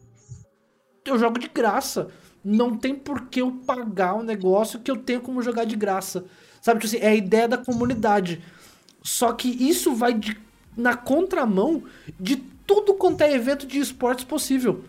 eu 1.04 1.18
jogo 1.18 1.38
de 1.38 1.48
graça. 1.48 2.08
Não 2.44 2.76
tem 2.76 2.94
por 2.94 3.26
que 3.28 3.40
eu 3.40 3.52
pagar 3.66 4.14
um 4.14 4.22
negócio 4.22 4.80
que 4.80 4.90
eu 4.90 4.96
tenho 4.96 5.20
como 5.20 5.42
jogar 5.42 5.64
de 5.64 5.76
graça. 5.76 6.24
Sabe, 6.60 6.80
tipo 6.80 6.94
assim, 6.96 7.04
é 7.04 7.10
a 7.10 7.14
ideia 7.14 7.46
da 7.48 7.58
comunidade. 7.58 8.42
Só 9.02 9.32
que 9.32 9.48
isso 9.48 9.94
vai 9.94 10.14
de- 10.14 10.36
na 10.76 10.96
contramão 10.96 11.84
de 12.18 12.36
tudo 12.66 12.94
quanto 12.94 13.20
é 13.22 13.32
evento 13.32 13.66
de 13.66 13.78
esportes 13.78 14.24
possível. 14.24 14.84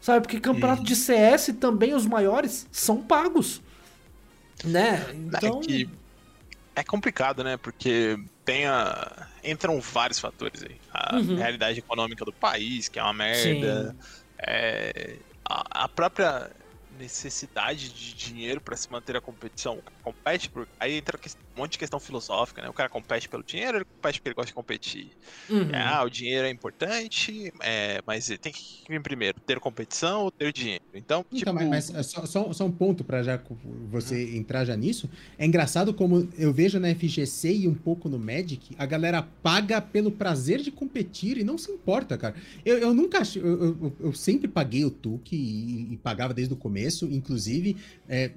Sabe? 0.00 0.20
Porque 0.22 0.38
campeonato 0.40 0.82
de 0.84 0.94
CS 0.94 1.52
também, 1.54 1.94
os 1.94 2.04
maiores, 2.06 2.66
são 2.70 3.00
pagos. 3.02 3.62
Né? 4.64 5.04
Então. 5.14 5.60
É 5.60 5.66
que 5.66 5.88
é 6.76 6.82
complicado, 6.84 7.42
né? 7.44 7.56
Porque 7.56 8.18
tem 8.44 8.66
a... 8.66 9.26
entram 9.42 9.80
vários 9.80 10.18
fatores 10.18 10.62
aí. 10.62 10.76
A 10.92 11.16
Uhum. 11.16 11.36
realidade 11.36 11.78
econômica 11.78 12.24
do 12.24 12.32
país, 12.32 12.88
que 12.88 12.98
é 12.98 13.02
uma 13.02 13.12
merda. 13.14 13.96
É, 14.38 15.16
A, 15.48 15.84
a 15.84 15.88
própria 15.88 16.50
necessidade 16.98 17.88
de 17.92 18.14
dinheiro 18.14 18.60
para 18.60 18.76
se 18.76 18.90
manter 18.90 19.16
a 19.16 19.20
competição. 19.20 19.78
O 19.78 19.82
cara 19.82 19.96
compete 20.02 20.48
por... 20.48 20.66
Aí 20.80 20.94
entra 20.94 21.18
um 21.56 21.60
monte 21.60 21.72
de 21.72 21.78
questão 21.78 21.98
filosófica, 22.00 22.62
né? 22.62 22.68
O 22.68 22.72
cara 22.72 22.88
compete 22.88 23.28
pelo 23.28 23.42
dinheiro, 23.44 23.78
ele 23.78 23.84
compete 23.84 24.18
porque 24.20 24.28
ele 24.28 24.34
gosta 24.34 24.48
de 24.48 24.54
competir. 24.54 25.10
Uhum. 25.50 25.70
É, 25.70 25.82
ah, 25.82 26.02
o 26.04 26.10
dinheiro 26.10 26.46
é 26.46 26.50
importante, 26.50 27.52
é, 27.60 28.00
mas 28.06 28.26
tem 28.40 28.52
que 28.52 28.84
vir 28.88 29.02
primeiro, 29.02 29.40
ter 29.46 29.58
competição 29.60 30.22
ou 30.24 30.30
ter 30.30 30.52
dinheiro. 30.52 30.82
Então, 30.94 31.22
tipo, 31.24 31.36
Então, 31.50 31.54
mas, 31.54 31.90
mas 31.90 32.06
só, 32.06 32.24
só- 32.26 32.52
só 32.52 32.64
um 32.64 32.72
ponto 32.72 33.02
pra 33.04 33.22
já 33.22 33.40
você 33.90 34.36
entrar 34.36 34.64
já 34.64 34.76
nisso. 34.76 35.08
É 35.38 35.44
engraçado 35.46 35.92
como 35.92 36.28
eu 36.38 36.52
vejo 36.52 36.78
na 36.78 36.88
FGC 36.94 37.52
e 37.54 37.68
um 37.68 37.74
pouco 37.74 38.08
no 38.08 38.18
Magic, 38.18 38.74
a 38.78 38.86
galera 38.86 39.22
paga 39.42 39.80
pelo 39.80 40.10
prazer 40.10 40.60
de 40.60 40.70
competir 40.70 41.38
e 41.38 41.44
não 41.44 41.58
se 41.58 41.70
importa, 41.70 42.16
cara. 42.16 42.34
Eu, 42.64 42.78
eu 42.78 42.94
nunca. 42.94 43.22
Eu, 43.36 43.64
eu- 43.64 43.96
eu 44.00 44.12
sempre 44.12 44.46
paguei 44.48 44.84
o 44.84 44.90
TUC 44.90 45.34
e, 45.34 45.92
e 45.94 45.96
pagava 45.98 46.32
desde 46.34 46.52
o 46.54 46.56
começo. 46.56 46.83
Inclusive, 47.06 47.76
é, 48.08 48.30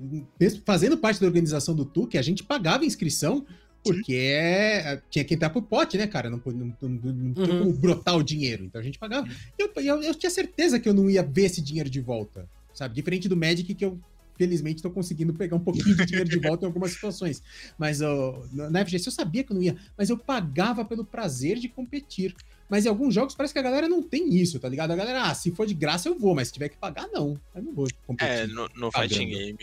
fazendo 0.65 0.97
parte 0.97 1.19
da 1.19 1.27
organização 1.27 1.75
do 1.75 1.85
TUC, 1.85 2.17
a 2.17 2.21
gente 2.21 2.43
pagava 2.43 2.85
inscrição. 2.85 3.45
Porque 3.83 4.15
é, 4.15 5.01
tinha 5.09 5.23
que 5.23 5.33
entrar 5.33 5.49
pro 5.49 5.61
pote, 5.61 5.97
né, 5.97 6.07
cara? 6.07 6.29
Não, 6.29 6.41
não, 6.45 6.53
não, 6.53 6.97
não 7.13 7.33
tinha 7.33 7.47
Uhum. 7.47 7.59
como 7.59 7.73
brotar 7.73 8.17
o 8.17 8.23
dinheiro. 8.23 8.65
Então 8.65 8.81
a 8.81 8.83
gente 8.83 8.99
pagava. 8.99 9.25
Eu, 9.57 9.71
eu, 9.77 10.03
eu 10.03 10.13
tinha 10.15 10.29
certeza 10.29 10.77
que 10.77 10.89
eu 10.89 10.93
não 10.93 11.09
ia 11.09 11.23
ver 11.23 11.45
esse 11.45 11.61
dinheiro 11.61 11.89
de 11.89 12.01
volta, 12.01 12.49
sabe? 12.73 12.93
Diferente 12.95 13.29
do 13.29 13.37
Magic, 13.37 13.73
que 13.73 13.85
eu 13.85 13.97
felizmente 14.37 14.81
tô 14.83 14.91
conseguindo 14.91 15.33
pegar 15.33 15.55
um 15.55 15.59
pouquinho 15.61 15.95
de 15.95 16.05
dinheiro 16.05 16.29
de 16.29 16.37
volta 16.39 16.65
em 16.65 16.67
algumas 16.67 16.91
situações. 16.91 17.41
Mas 17.77 18.01
ó, 18.01 18.43
na 18.51 18.85
FGC 18.85 19.07
eu 19.07 19.13
sabia 19.13 19.43
que 19.43 19.51
eu 19.51 19.55
não 19.55 19.63
ia, 19.63 19.77
mas 19.97 20.09
eu 20.09 20.17
pagava 20.17 20.83
pelo 20.83 21.05
prazer 21.05 21.57
de 21.57 21.69
competir. 21.69 22.35
Mas 22.69 22.85
em 22.85 22.89
alguns 22.89 23.13
jogos 23.13 23.33
parece 23.33 23.53
que 23.53 23.59
a 23.59 23.63
galera 23.63 23.87
não 23.87 24.03
tem 24.03 24.33
isso, 24.35 24.59
tá 24.59 24.67
ligado? 24.67 24.91
A 24.91 24.95
galera, 24.95 25.23
ah, 25.23 25.33
se 25.33 25.51
for 25.51 25.65
de 25.65 25.73
graça 25.73 26.09
eu 26.09 26.17
vou, 26.19 26.35
mas 26.35 26.49
se 26.49 26.53
tiver 26.53 26.69
que 26.69 26.77
pagar, 26.77 27.07
não. 27.13 27.39
Eu 27.55 27.63
não 27.63 27.73
vou 27.73 27.87
competir. 28.05 28.29
É, 28.29 28.47
no, 28.47 28.67
no 28.75 28.91
Fighting 28.91 29.29
Game, 29.29 29.57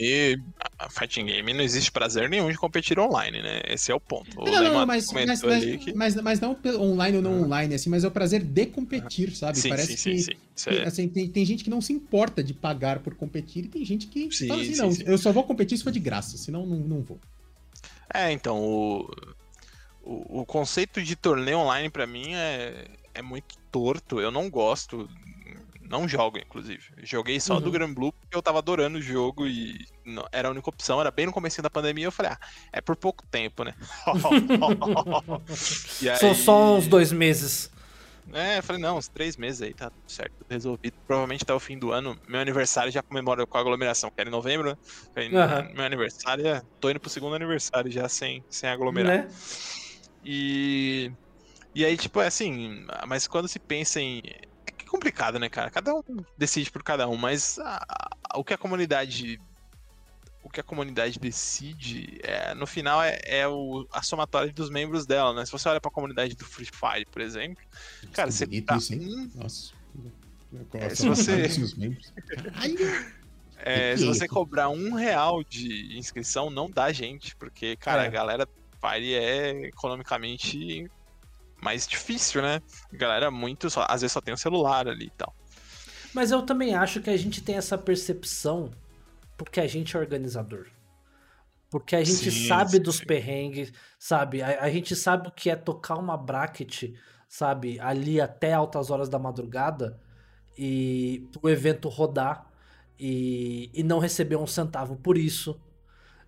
a 0.79 0.89
Fighting 0.89 1.27
Game 1.27 1.53
não 1.53 1.61
existe 1.63 1.93
prazer 1.93 2.29
nenhum 2.31 2.51
de 2.51 2.57
competir 2.57 2.99
online, 2.99 3.43
né? 3.43 3.61
Esse 3.69 3.93
é 3.93 3.95
o 3.95 4.01
ponto. 4.01 4.41
O 4.41 4.45
Não, 4.45 4.53
não, 4.53 4.63
Lema 4.63 4.87
mas, 4.87 5.13
mas, 5.13 5.41
que- 5.43 5.93
mas, 5.95 6.15
mas 6.17 6.41
não 6.41 6.57
online 6.79 7.17
ou 7.19 7.23
não 7.23 7.43
online, 7.43 7.75
assim, 7.75 7.91
mas 7.91 8.05
é 8.05 8.09
o 8.09 8.11
prazer 8.11 8.43
de 8.43 8.67
competir, 8.67 9.35
sabe? 9.37 9.59
Sim, 9.59 9.69
Parece 9.69 9.97
sim, 9.97 10.17
que 10.17 10.23
sim, 10.23 10.33
sim. 10.57 10.71
É- 10.71 10.87
assim, 10.87 11.09
tem, 11.09 11.29
tem 11.29 11.45
gente 11.45 11.63
que 11.63 11.71
não 11.71 11.81
se 11.81 11.93
importa 11.93 12.43
de 12.43 12.55
pagar 12.55 13.01
por 13.01 13.15
competir 13.15 13.65
e 13.67 13.69
tem 13.69 13.85
gente 13.85 14.07
que 14.07 14.31
Sim, 14.33 14.49
fala 14.49 14.63
assim, 14.63 14.75
sim, 14.75 14.83
não, 15.05 15.13
eu 15.13 15.19
só 15.19 15.33
vou 15.33 15.45
competir 15.45 15.77
se 15.77 15.85
for 15.85 15.93
de 15.93 16.01
graça, 16.01 16.37
senão 16.39 16.65
não, 16.65 16.77
não 16.79 17.03
vou. 17.03 17.19
É, 18.13 18.31
então, 18.31 18.59
o, 18.63 19.09
o, 20.05 20.41
o 20.43 20.47
conceito 20.47 21.03
de 21.03 21.17
torneio 21.17 21.59
online 21.59 21.91
pra 21.91 22.07
mim 22.07 22.35
é, 22.35 22.87
é 23.15 23.23
muito 23.23 23.55
torto. 23.71 24.21
Eu 24.21 24.31
não 24.31 24.49
gosto. 24.51 25.09
Não 25.87 26.09
jogo, 26.09 26.39
inclusive. 26.39 26.83
Joguei 27.03 27.39
só 27.39 27.61
do 27.61 27.67
Uhum. 27.67 27.73
Gran 27.73 27.93
Blue 27.93 28.13
porque 28.13 28.35
eu 28.37 28.43
tava 28.43 28.59
adorando 28.59 28.99
o 28.99 29.03
jogo 29.03 29.47
e 29.47 29.77
não- 30.05 30.27
era 30.33 30.49
a 30.49 30.51
única 30.51 30.69
opção. 30.71 30.99
Era 31.01 31.11
bem 31.11 31.27
no 31.27 31.33
começo 31.33 31.61
da 31.61 31.69
pandemia. 31.69 32.07
Eu 32.07 32.13
falei, 32.13 32.33
ah, 32.33 32.39
é 32.73 32.81
por 32.81 32.97
pouco 32.97 33.23
tempo, 33.31 33.65
né? 33.65 33.75
E 36.01 36.17
São 36.17 36.31
aí- 36.31 36.35
só 36.35 36.77
uns 36.77 36.87
dois 36.87 37.13
meses. 37.13 37.71
É, 38.33 38.57
eu 38.59 38.63
falei, 38.63 38.81
não, 38.81 38.97
uns 38.97 39.07
três 39.09 39.37
meses 39.37 39.61
aí, 39.61 39.75
tá 39.75 39.91
tudo 39.91 40.11
certo, 40.11 40.33
resolvido. 40.49 40.95
Provavelmente 41.07 41.43
até 41.43 41.53
o 41.53 41.61
fim 41.61 41.79
do 41.79 41.93
ano. 41.93 42.19
Meu 42.27 42.41
aniversário 42.41 42.91
já 42.91 43.03
comemora 43.03 43.47
com 43.47 43.59
a 43.59 43.61
aglomeração, 43.61 44.09
que 44.11 44.19
era 44.19 44.31
em 44.31 44.33
novembro, 44.33 44.71
né? 44.71 44.77
Falei, 45.13 45.37
Aham. 45.37 45.69
Meu 45.75 45.85
aniversário, 45.85 46.47
é- 46.47 46.63
tô 46.81 46.89
indo 46.91 46.99
pro 47.01 47.11
segundo 47.11 47.35
aniversário 47.37 47.91
já 47.91 48.09
sem, 48.09 48.43
sem 48.49 48.71
aglomerar. 48.71 49.19
Né? 49.27 49.29
E. 50.25 51.11
E 51.75 51.85
aí, 51.85 51.97
tipo, 51.97 52.21
é 52.21 52.27
assim, 52.29 52.87
mas 53.07 53.27
quando 53.27 53.49
se 53.49 53.59
pensa 53.59 54.01
em. 54.01 54.23
É 54.67 54.71
que 54.71 54.85
é 54.85 54.89
complicado, 54.89 55.39
né, 55.39 55.49
cara? 55.49 55.71
Cada 55.71 55.93
um 55.95 56.03
decide 56.39 56.71
por 56.71 56.83
cada 56.83 57.09
um, 57.09 57.17
mas 57.17 57.59
a- 57.59 57.85
a- 57.89 58.39
o 58.39 58.45
que 58.45 58.55
a 58.55 58.59
comunidade. 58.59 59.41
O 60.43 60.51
que 60.51 60.61
a 60.61 60.63
comunidade 60.63 61.19
decide, 61.19 62.21
é, 62.23 62.55
no 62.55 62.67
final, 62.67 63.03
é, 63.03 63.19
é 63.25 63.49
o, 63.49 63.89
a 63.91 64.03
somatória 64.03 64.53
dos 64.53 64.69
membros 64.71 65.05
dela, 65.07 65.33
né? 65.33 65.45
Se 65.47 65.51
você 65.51 65.69
olha 65.69 65.81
pra 65.81 65.91
comunidade 65.91 66.37
do 66.37 66.45
Free 66.45 66.67
Fire, 66.67 67.07
por 67.11 67.23
exemplo, 67.23 67.65
cara, 68.13 68.29
Que 68.29 68.35
você 68.35 68.61
tá. 68.63 68.77
isso, 68.77 68.93
hein? 68.95 69.33
Nossa. 69.35 69.73
É, 70.75 70.91
se 70.91 71.09
você-. 71.09 71.47
É, 73.57 73.97
se 73.97 74.03
que 74.03 74.09
você 74.09 74.29
cobrar 74.29 74.69
um 74.69 74.93
real 74.95 75.43
de 75.43 75.97
inscrição, 75.97 76.51
não 76.51 76.71
dá 76.71 76.93
gente, 76.93 77.35
porque, 77.37 77.77
cara, 77.77 78.05
É. 78.05 78.07
a 78.07 78.11
galera 78.11 78.47
Fire 78.85 79.15
é 79.15 79.67
economicamente 79.67 80.91
mais 81.63 81.87
difícil, 81.87 82.43
né? 82.43 82.61
A 82.93 82.97
galera 82.97 83.31
muito, 83.31 83.71
só, 83.71 83.87
às 83.89 84.03
vezes 84.03 84.13
só 84.13 84.21
tem 84.21 84.35
o 84.35 84.39
celular 84.39 84.87
ali 84.87 85.07
e 85.07 85.11
tal. 85.11 85.35
Mas 86.13 86.31
eu 86.31 86.43
também 86.43 86.75
acho 86.75 87.01
que 87.01 87.11
a 87.11 87.17
gente 87.17 87.43
tem 87.43 87.57
essa 87.57 87.79
percepção 87.79 88.71
porque 89.37 89.61
a 89.61 89.67
gente 89.67 89.97
é 89.97 90.01
organizador. 90.01 90.67
Porque 91.71 91.97
a 91.97 92.05
gente 92.05 92.31
Sim, 92.31 92.47
sabe 92.47 92.73
sim. 92.73 92.83
dos 92.83 93.01
perrengues, 93.01 93.73
sabe? 93.99 94.43
A, 94.43 94.63
a 94.63 94.71
gente 94.71 94.95
sabe 94.95 95.29
o 95.29 95.33
que 95.33 95.51
é 95.51 95.57
tocar 95.57 95.97
uma 95.97 96.17
bracket, 96.17 96.93
sabe? 97.29 97.81
Ali 97.81 98.21
até 98.21 98.53
altas 98.53 98.91
horas 98.91 99.09
da 99.09 99.19
madrugada 99.19 99.99
e 100.57 101.27
o 101.43 101.49
evento 101.49 101.89
rodar 101.89 102.47
e, 102.97 103.71
e 103.75 103.83
não 103.83 103.99
receber 103.99 104.37
um 104.37 104.47
centavo 104.47 104.97
por 104.97 105.19
isso. 105.19 105.61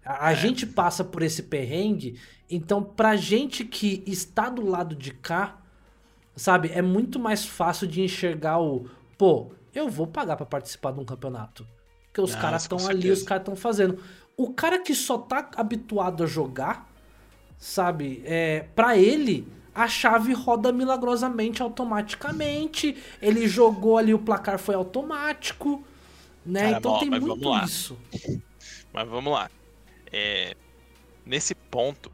A, 0.07 0.29
a 0.29 0.35
gente 0.35 0.67
passa 0.67 1.05
por 1.05 1.23
esse 1.23 1.45
perrengue, 1.45 2.21
então 2.51 2.83
pra 2.83 3.17
gente 3.17 3.65
que 3.65 4.05
está 4.07 4.51
do 4.51 4.65
lado 4.67 4.95
de 4.97 5.13
cá, 5.13 5.59
sabe? 6.37 6.71
É 6.73 6.83
muito 6.83 7.19
mais 7.19 7.45
fácil 7.45 7.87
de 7.87 8.03
enxergar 8.03 8.61
o, 8.61 8.89
pô, 9.19 9.53
eu 9.75 9.89
vou 9.89 10.07
pagar 10.07 10.37
pra 10.37 10.47
participar 10.47 10.93
de 10.93 11.01
um 11.01 11.05
campeonato. 11.05 11.67
Porque 12.07 12.21
os 12.21 12.35
Ah, 12.35 12.41
caras 12.41 12.63
estão 12.63 12.87
ali, 12.87 13.11
certeza. 13.11 13.13
os 13.13 13.23
caras 13.23 13.43
estão 13.43 13.57
fazendo. 13.57 13.99
O 14.37 14.53
cara 14.55 14.79
que 14.81 14.95
só 14.95 15.19
tá 15.19 15.51
habituado 15.57 16.25
a 16.25 16.27
jogar, 16.27 16.89
sabe? 17.59 18.23
É, 18.25 18.67
para 18.75 18.97
ele, 18.99 19.49
a 19.75 19.89
chave 19.89 20.33
roda 20.33 20.73
milagrosamente 20.73 21.63
automaticamente. 21.63 22.97
Ele 23.21 23.49
jogou 23.49 23.99
ali, 23.99 24.15
o 24.15 24.19
placar 24.19 24.59
foi 24.59 24.75
automático, 24.75 25.85
né? 26.45 26.71
Cara, 26.71 26.79
então 26.79 26.93
ó, 26.93 26.99
tem 26.99 27.11
muito 27.11 27.49
lá. 27.49 27.65
isso. 27.65 27.99
Mas 28.93 29.09
vamos 29.09 29.33
lá. 29.33 29.51
É, 30.19 30.55
nesse 31.27 31.55
ponto, 31.55 32.11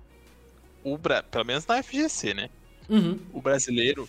o 0.83 0.99
Bra... 0.99 1.23
pelo 1.23 1.45
menos 1.45 1.65
na 1.66 1.81
FGC, 1.81 2.35
né? 2.35 2.51
Uhum. 2.89 3.16
O 3.33 3.41
brasileiro, 3.41 4.09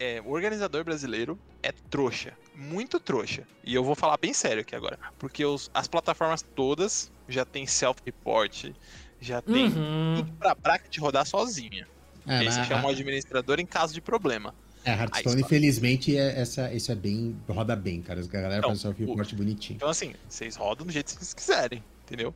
é, 0.00 0.20
o 0.24 0.30
organizador 0.30 0.82
brasileiro 0.82 1.38
é 1.62 1.70
trouxa. 1.88 2.32
Muito 2.52 2.98
trouxa. 2.98 3.44
E 3.62 3.72
eu 3.74 3.84
vou 3.84 3.94
falar 3.94 4.16
bem 4.16 4.32
sério 4.34 4.62
aqui 4.62 4.74
agora. 4.74 4.98
Porque 5.20 5.44
os- 5.44 5.70
as 5.72 5.86
plataformas 5.86 6.42
todas 6.42 7.12
já 7.28 7.44
tem 7.44 7.64
self-report, 7.66 8.72
já 9.20 9.40
tem 9.40 9.66
Uhum. 9.66 10.14
tudo 10.16 10.32
pra 10.32 10.54
bracket 10.54 10.98
rodar 10.98 11.24
sozinha. 11.26 11.86
É, 12.26 12.42
e 12.42 12.48
aí 12.48 12.52
você 12.52 12.64
chama 12.64 12.88
o 12.88 12.90
administrador 12.90 13.60
em 13.60 13.66
caso 13.66 13.94
de 13.94 14.00
problema. 14.00 14.52
É, 14.84 14.90
Hearthstone, 14.92 15.42
infelizmente, 15.42 16.16
é, 16.16 16.40
essa, 16.40 16.72
isso 16.72 16.90
é 16.90 16.94
bem. 16.94 17.36
roda 17.48 17.74
bem, 17.76 18.02
cara. 18.02 18.20
A 18.20 18.26
galera 18.26 18.58
Então, 18.58 18.70
faz 18.70 18.84
o 18.84 18.90
report 18.90 19.32
bonitinho. 19.34 19.76
Então, 19.76 19.88
assim, 19.88 20.14
vocês 20.28 20.56
rodam 20.56 20.86
do 20.86 20.92
jeito 20.92 21.06
que 21.06 21.12
vocês 21.18 21.34
quiserem, 21.34 21.82
entendeu? 22.04 22.34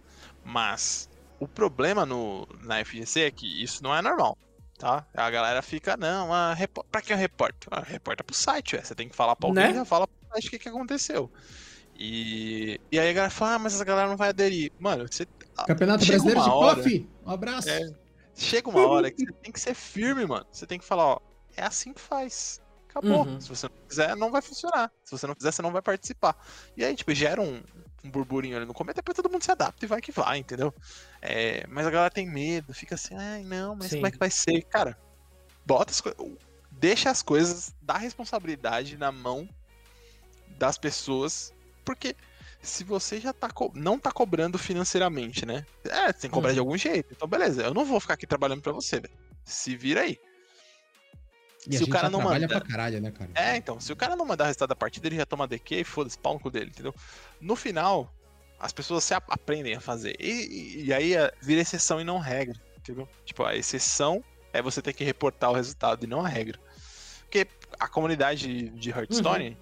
Mas 0.50 1.08
o 1.38 1.46
problema 1.48 2.04
no, 2.04 2.46
na 2.62 2.84
FGC 2.84 3.20
é 3.22 3.30
que 3.30 3.62
isso 3.62 3.82
não 3.82 3.94
é 3.94 4.02
normal, 4.02 4.36
tá? 4.78 5.06
A 5.14 5.30
galera 5.30 5.62
fica, 5.62 5.96
não, 5.96 6.32
ah, 6.32 6.52
repo- 6.54 6.84
pra 6.90 7.00
que 7.00 7.12
eu 7.12 7.16
reporto? 7.16 7.68
Ah, 7.70 7.80
reporta 7.82 8.24
pro 8.24 8.34
site, 8.34 8.76
ué. 8.76 8.82
Você 8.82 8.94
tem 8.94 9.08
que 9.08 9.14
falar 9.16 9.36
pra 9.36 9.48
alguém, 9.48 9.64
Né? 9.68 9.74
já 9.74 9.84
fala 9.84 10.06
pro 10.08 10.16
site 10.34 10.48
o 10.48 10.50
que, 10.50 10.58
que 10.58 10.68
aconteceu. 10.68 11.30
E, 11.98 12.80
e 12.90 12.98
aí 12.98 13.10
a 13.10 13.12
galera 13.12 13.30
fala, 13.30 13.54
ah, 13.54 13.58
mas 13.58 13.74
essa 13.74 13.84
galera 13.84 14.08
não 14.08 14.16
vai 14.16 14.30
aderir. 14.30 14.72
Mano, 14.78 15.06
você. 15.10 15.26
Campeonato 15.66 16.04
chega 16.04 16.18
Brasileiro 16.22 16.40
de 16.42 16.48
uma 16.48 16.54
hora- 16.56 16.82
um 17.26 17.30
abraço. 17.30 17.68
É. 17.68 17.90
Chega 18.34 18.70
uma 18.70 18.86
hora 18.86 19.10
que 19.10 19.24
você 19.26 19.32
tem 19.32 19.52
que 19.52 19.60
ser 19.60 19.74
firme, 19.74 20.24
mano. 20.26 20.46
Você 20.50 20.66
tem 20.66 20.78
que 20.78 20.84
falar, 20.84 21.04
ó, 21.04 21.20
é 21.56 21.62
assim 21.62 21.92
que 21.92 22.00
faz. 22.00 22.60
Acabou. 22.88 23.24
Uhum. 23.26 23.40
Se 23.40 23.48
você 23.48 23.68
não 23.68 23.74
quiser, 23.86 24.16
não 24.16 24.30
vai 24.30 24.40
funcionar. 24.40 24.90
Se 25.04 25.12
você 25.12 25.26
não 25.26 25.34
quiser, 25.34 25.52
você 25.52 25.60
não 25.62 25.70
vai 25.72 25.82
participar. 25.82 26.34
E 26.76 26.82
aí, 26.84 26.96
tipo, 26.96 27.14
gera 27.14 27.40
um, 27.40 27.62
um 28.04 28.10
burburinho 28.10 28.56
ali 28.56 28.66
no 28.66 28.74
começo, 28.74 28.96
depois 28.96 29.14
todo 29.16 29.30
mundo 29.30 29.42
se 29.42 29.50
adapta 29.50 29.84
e 29.84 29.88
vai 29.88 30.00
que 30.00 30.12
vai, 30.12 30.38
entendeu? 30.38 30.74
É, 31.20 31.66
mas 31.68 31.86
a 31.86 31.90
galera 31.90 32.10
tem 32.10 32.26
medo, 32.26 32.72
fica 32.72 32.94
assim, 32.94 33.14
ai, 33.16 33.42
não, 33.42 33.76
mas 33.76 33.88
Sim. 33.88 33.96
como 33.96 34.06
é 34.06 34.10
que 34.10 34.18
vai 34.18 34.30
ser? 34.30 34.62
Cara, 34.62 34.96
bota 35.64 35.92
as 35.92 36.00
coisas. 36.00 36.20
Deixa 36.70 37.10
as 37.10 37.22
coisas, 37.22 37.74
dá 37.82 37.98
responsabilidade 37.98 38.96
na 38.96 39.12
mão 39.12 39.48
das 40.58 40.78
pessoas, 40.78 41.52
porque 41.84 42.16
se 42.62 42.84
você 42.84 43.20
já 43.20 43.32
tá 43.32 43.48
não 43.74 43.98
tá 43.98 44.12
cobrando 44.12 44.58
financeiramente, 44.58 45.44
né? 45.44 45.66
É, 45.84 46.12
tem 46.12 46.22
que 46.22 46.34
cobrar 46.34 46.50
Uhum. 46.50 46.54
de 46.54 46.60
algum 46.60 46.76
jeito. 46.76 47.12
Então, 47.12 47.28
beleza, 47.28 47.62
eu 47.62 47.74
não 47.74 47.84
vou 47.84 48.00
ficar 48.00 48.14
aqui 48.14 48.26
trabalhando 48.26 48.62
pra 48.62 48.72
você, 48.72 49.00
velho. 49.00 49.14
Se 49.44 49.76
vira 49.76 50.02
aí. 50.02 50.18
E 51.68 51.76
se 51.76 51.84
o 51.84 51.88
cara 51.88 52.08
não 52.08 52.20
manda- 52.22 52.48
pra 52.48 52.60
caralho, 52.60 53.00
né, 53.00 53.10
cara? 53.10 53.30
É, 53.34 53.56
então, 53.56 53.78
se 53.80 53.92
o 53.92 53.96
cara 53.96 54.16
não 54.16 54.24
mandar 54.24 54.44
o 54.44 54.46
resultado 54.46 54.70
da 54.70 54.76
partida, 54.76 55.06
ele 55.08 55.16
já 55.16 55.26
toma 55.26 55.46
DQ 55.46 55.80
e 55.80 55.84
foda-se, 55.84 56.18
pau 56.18 56.34
no 56.34 56.40
cu 56.40 56.50
dele, 56.50 56.70
entendeu? 56.70 56.94
No 57.40 57.54
final, 57.54 58.12
as 58.58 58.72
pessoas 58.72 59.04
se 59.04 59.12
ap- 59.14 59.30
aprendem 59.30 59.74
a 59.74 59.80
fazer. 59.80 60.16
E, 60.18 60.84
e- 60.86 60.92
aí 60.92 61.14
é, 61.14 61.30
vira 61.42 61.60
exceção 61.60 62.00
e 62.00 62.04
não 62.04 62.18
regra, 62.18 62.56
entendeu? 62.78 63.06
Tipo, 63.24 63.44
a 63.44 63.54
exceção 63.54 64.24
é 64.52 64.62
você 64.62 64.80
ter 64.80 64.92
que 64.94 65.04
reportar 65.04 65.50
o 65.50 65.54
resultado 65.54 66.04
e 66.04 66.06
não 66.08 66.24
a 66.24 66.28
regra. 66.28 66.58
Porque 67.20 67.46
a 67.78 67.86
comunidade 67.86 68.70
de 68.70 68.90
Hearthstone, 68.90 69.56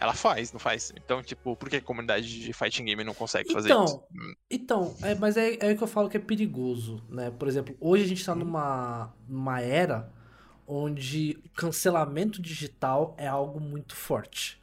ela 0.00 0.12
faz, 0.14 0.50
não 0.52 0.58
faz? 0.58 0.92
Então, 0.96 1.22
tipo, 1.22 1.54
por 1.56 1.68
que 1.68 1.76
a 1.76 1.80
comunidade 1.80 2.40
de 2.40 2.52
Fighting 2.52 2.84
Game 2.86 3.04
não 3.04 3.14
consegue 3.14 3.52
fazer 3.52 3.68
Então, 3.68 3.84
isso? 3.84 4.02
Então, 4.50 4.96
é, 5.02 5.14
mas 5.14 5.36
é, 5.36 5.56
é 5.60 5.72
o 5.72 5.76
que 5.76 5.82
eu 5.84 5.86
falo 5.86 6.08
que 6.10 6.16
é 6.16 6.20
perigoso, 6.20 7.04
né? 7.08 7.30
Por 7.30 7.46
exemplo, 7.46 7.76
hoje 7.80 8.02
a 8.04 8.06
gente 8.08 8.24
tá 8.24 8.34
numa, 8.34 9.14
numa 9.28 9.60
era 9.60 10.10
onde 10.66 11.38
cancelamento 11.56 12.40
digital 12.42 13.14
é 13.18 13.26
algo 13.26 13.60
muito 13.60 13.94
forte, 13.94 14.60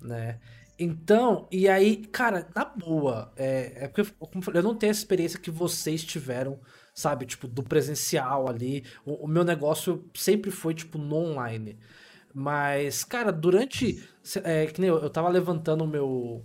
né? 0.00 0.38
Então, 0.78 1.46
e 1.52 1.68
aí, 1.68 1.96
cara, 2.06 2.48
na 2.54 2.64
boa, 2.64 3.32
é, 3.36 3.84
é 3.84 3.88
porque, 3.88 4.00
eu- 4.00 4.42
falei, 4.42 4.60
eu 4.60 4.64
não 4.64 4.74
tenho 4.74 4.90
essa 4.90 5.00
experiência 5.00 5.38
que 5.38 5.50
vocês 5.50 6.02
tiveram, 6.02 6.58
sabe? 6.94 7.26
Tipo, 7.26 7.46
do 7.46 7.62
presencial 7.62 8.48
ali. 8.48 8.84
O, 9.04 9.26
o 9.26 9.28
meu 9.28 9.44
negócio 9.44 10.04
sempre 10.14 10.50
foi, 10.50 10.74
tipo, 10.74 10.96
no 10.98 11.16
online. 11.16 11.78
Mas, 12.34 13.04
cara, 13.04 13.30
durante. 13.32 14.02
É, 14.44 14.66
que 14.66 14.80
nem 14.80 14.88
eu, 14.88 14.98
eu 15.00 15.10
tava 15.10 15.28
levantando 15.28 15.84
o 15.84 15.86
meu, 15.88 16.42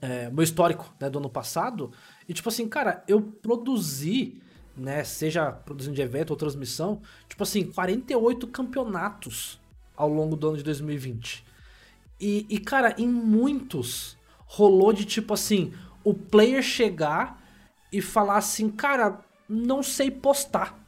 é, 0.00 0.30
meu 0.30 0.42
histórico 0.44 0.92
né, 1.00 1.10
do 1.10 1.18
ano 1.18 1.30
passado. 1.30 1.92
E 2.28 2.34
tipo 2.34 2.48
assim, 2.48 2.68
cara, 2.68 3.02
eu 3.08 3.20
produzi, 3.20 4.40
né, 4.78 5.04
seja 5.04 5.50
produzindo 5.50 6.00
evento 6.00 6.30
ou 6.30 6.36
transmissão, 6.36 7.00
tipo 7.28 7.42
assim, 7.42 7.64
48 7.64 8.46
campeonatos 8.46 9.60
ao 9.96 10.08
longo 10.08 10.36
do 10.36 10.48
ano 10.48 10.56
de 10.56 10.62
2020. 10.62 11.44
E, 12.20 12.46
e, 12.48 12.58
cara, 12.58 12.94
em 12.98 13.08
muitos 13.08 14.16
rolou 14.46 14.92
de 14.92 15.04
tipo 15.04 15.34
assim, 15.34 15.72
o 16.02 16.14
player 16.14 16.62
chegar 16.62 17.42
e 17.92 18.00
falar 18.00 18.36
assim, 18.36 18.68
cara, 18.68 19.20
não 19.48 19.82
sei 19.82 20.10
postar. 20.10 20.78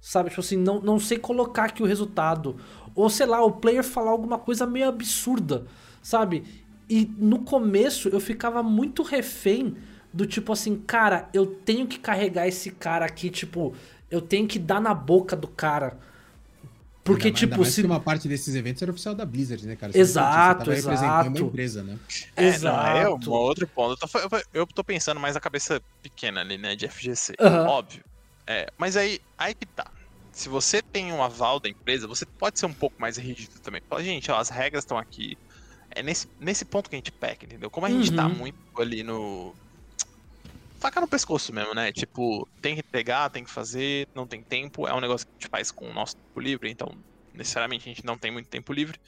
Sabe, 0.00 0.30
tipo 0.30 0.40
assim, 0.40 0.56
não, 0.56 0.80
não 0.80 0.98
sei 0.98 1.18
colocar 1.18 1.64
aqui 1.64 1.82
o 1.82 1.86
resultado. 1.86 2.56
Ou 2.94 3.10
sei 3.10 3.26
lá, 3.26 3.44
o 3.44 3.52
player 3.52 3.84
falar 3.84 4.10
alguma 4.10 4.38
coisa 4.38 4.66
meio 4.66 4.88
absurda, 4.88 5.66
sabe? 6.02 6.44
E 6.88 7.04
no 7.18 7.40
começo 7.40 8.08
eu 8.08 8.20
ficava 8.20 8.62
muito 8.62 9.02
refém 9.02 9.76
do 10.12 10.26
tipo 10.26 10.52
assim, 10.52 10.76
cara, 10.78 11.28
eu 11.34 11.46
tenho 11.46 11.86
que 11.86 11.98
carregar 11.98 12.46
esse 12.48 12.70
cara 12.70 13.04
aqui, 13.06 13.30
tipo, 13.30 13.74
eu 14.10 14.20
tenho 14.20 14.46
que 14.48 14.58
dar 14.58 14.80
na 14.80 14.94
boca 14.94 15.36
do 15.36 15.48
cara. 15.48 15.96
Porque, 17.04 17.28
Ainda 17.28 17.38
tipo, 17.38 17.52
ainda 17.54 17.62
mais 17.62 17.74
se. 17.74 17.80
que 17.80 17.86
uma 17.86 18.00
parte 18.00 18.28
desses 18.28 18.54
eventos 18.54 18.82
era 18.82 18.90
oficial 18.90 19.14
da 19.14 19.24
Blizzard, 19.24 19.66
né, 19.66 19.76
cara? 19.76 19.96
Exato, 19.96 20.64
Você 20.66 20.82
tava 20.82 20.92
representando 20.92 21.26
exato. 21.26 21.28
uma 21.30 21.48
empresa, 21.48 21.82
né? 21.82 21.98
É, 22.36 22.42
não, 22.42 22.48
é 22.86 23.00
Exato. 23.02 23.30
um 23.30 23.32
outro 23.34 23.66
ponto. 23.66 23.98
Eu 24.02 24.28
tô, 24.28 24.40
eu- 24.52 24.66
tô 24.66 24.84
pensando 24.84 25.18
mais 25.18 25.34
na 25.34 25.40
cabeça 25.40 25.80
pequena 26.02 26.42
ali, 26.42 26.58
né, 26.58 26.76
de 26.76 26.86
FGC. 26.86 27.34
Aham. 27.40 27.66
Óbvio. 27.66 28.04
É, 28.46 28.66
mas 28.76 28.94
aí, 28.96 29.20
aí 29.38 29.54
que 29.54 29.64
tá. 29.64 29.90
Se 30.32 30.48
você 30.50 30.82
tem 30.82 31.10
um 31.12 31.22
aval 31.22 31.58
da 31.58 31.68
empresa, 31.68 32.06
você 32.06 32.26
pode 32.26 32.58
ser 32.58 32.66
um 32.66 32.72
pouco 32.74 33.00
mais 33.00 33.16
rígido 33.16 33.58
também. 33.60 33.80
Fala, 33.88 34.02
gente, 34.04 34.30
ó, 34.30 34.38
as 34.38 34.50
regras 34.50 34.84
estão 34.84 34.98
aqui. 34.98 35.36
É 35.90 36.02
nesse, 36.02 36.28
nesse 36.38 36.64
ponto 36.66 36.90
que 36.90 36.96
a 36.96 36.98
gente 36.98 37.10
peca, 37.10 37.46
entendeu? 37.46 37.70
Como 37.70 37.86
a 37.86 37.90
gente 37.90 38.12
tá 38.12 38.26
Uhum. 38.26 38.34
muito 38.34 38.58
ali 38.78 39.02
no. 39.02 39.54
Faca 40.78 41.00
no 41.00 41.08
pescoço 41.08 41.52
mesmo, 41.52 41.74
né? 41.74 41.90
Tipo, 41.92 42.48
tem 42.62 42.76
que 42.76 42.82
pegar, 42.82 43.28
tem 43.30 43.42
que 43.44 43.50
fazer, 43.50 44.06
não 44.14 44.26
tem 44.26 44.42
tempo. 44.42 44.86
É 44.86 44.94
um 44.94 45.00
negócio 45.00 45.26
que 45.26 45.32
a 45.32 45.40
gente 45.40 45.50
faz 45.50 45.70
com 45.70 45.88
o 45.90 45.92
nosso 45.92 46.16
tempo 46.16 46.40
livre, 46.40 46.70
então 46.70 46.92
necessariamente 47.34 47.88
a 47.88 47.92
gente 47.92 48.04
não 48.06 48.16
tem 48.18 48.30
muito 48.30 48.48
tempo 48.48 48.72
livre. 48.72 48.98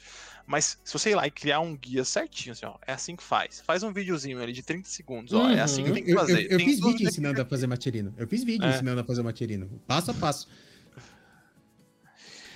Mas 0.45 0.77
se 0.83 0.91
você 0.93 1.11
ir 1.11 1.15
lá 1.15 1.25
e 1.27 1.31
criar 1.31 1.59
um 1.61 1.75
guia 1.75 2.03
certinho, 2.03 2.51
assim, 2.53 2.65
ó, 2.65 2.75
é 2.85 2.91
assim 2.93 3.15
que 3.15 3.23
faz. 3.23 3.61
Faz 3.61 3.83
um 3.83 3.93
videozinho 3.93 4.41
ali 4.41 4.51
de 4.51 4.63
30 4.63 4.89
segundos, 4.89 5.33
ó, 5.33 5.49
é 5.49 5.61
assim 5.61 5.83
que 5.83 5.89
Uhum. 5.89 5.95
tem 5.95 6.03
que 6.03 6.11
Eu, 6.11 6.15
eu- 6.15 6.19
fazer. 6.19 6.43
eu 6.51 6.57
Tem 6.57 6.65
fiz 6.67 6.79
vídeo 6.79 6.97
que- 6.97 7.03
ensinando 7.05 7.41
a 7.41 7.45
fazer 7.45 7.67
materino. 7.67 8.13
Eu 8.17 8.27
fiz 8.27 8.43
vídeo 8.43 8.65
É. 8.65 8.69
ensinando 8.71 8.99
a 9.01 9.03
fazer 9.03 9.21
materino. 9.23 9.69
Passo 9.87 10.11
a 10.11 10.13
passo. 10.13 10.47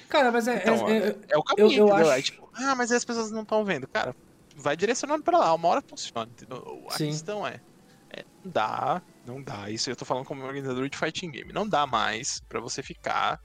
Cara, 0.10 0.32
mas 0.32 0.48
é. 0.48 0.58
Então, 0.58 0.88
é- 0.90 0.98
é- 1.10 1.16
É 1.30 1.38
o 1.38 1.44
caminho, 1.44 1.66
eu 1.68 1.86
entendeu? 1.88 1.96
acho- 1.96 2.10
Aí, 2.12 2.24
tipo, 2.24 2.50
ah, 2.54 2.76
mas 2.76 2.92
aí 2.92 2.98
as 2.98 3.06
pessoas 3.06 3.32
não 3.32 3.42
estão 3.42 3.64
vendo. 3.66 3.88
Cara, 3.88 4.16
vai 4.56 4.76
direcionando 4.78 5.24
pra 5.24 5.38
lá, 5.38 5.54
uma 5.54 5.68
hora 5.68 5.82
funciona, 5.86 6.30
entendeu? 6.32 6.86
A 6.90 6.98
Sim. 6.98 7.08
questão 7.08 7.46
é, 7.46 7.56
é, 7.56 7.60
dá, 8.52 9.02
não 9.24 9.42
dá, 9.44 9.70
isso 9.70 9.90
eu 9.90 9.96
tô 9.96 10.06
falando 10.06 10.26
como 10.26 10.44
organizador 10.44 10.90
de 10.90 10.98
fighting 10.98 11.32
game, 11.32 11.52
não 11.54 11.68
dá 11.68 11.88
mais 11.88 12.42
pra 12.48 12.60
você 12.60 12.84
ficar 12.84 13.40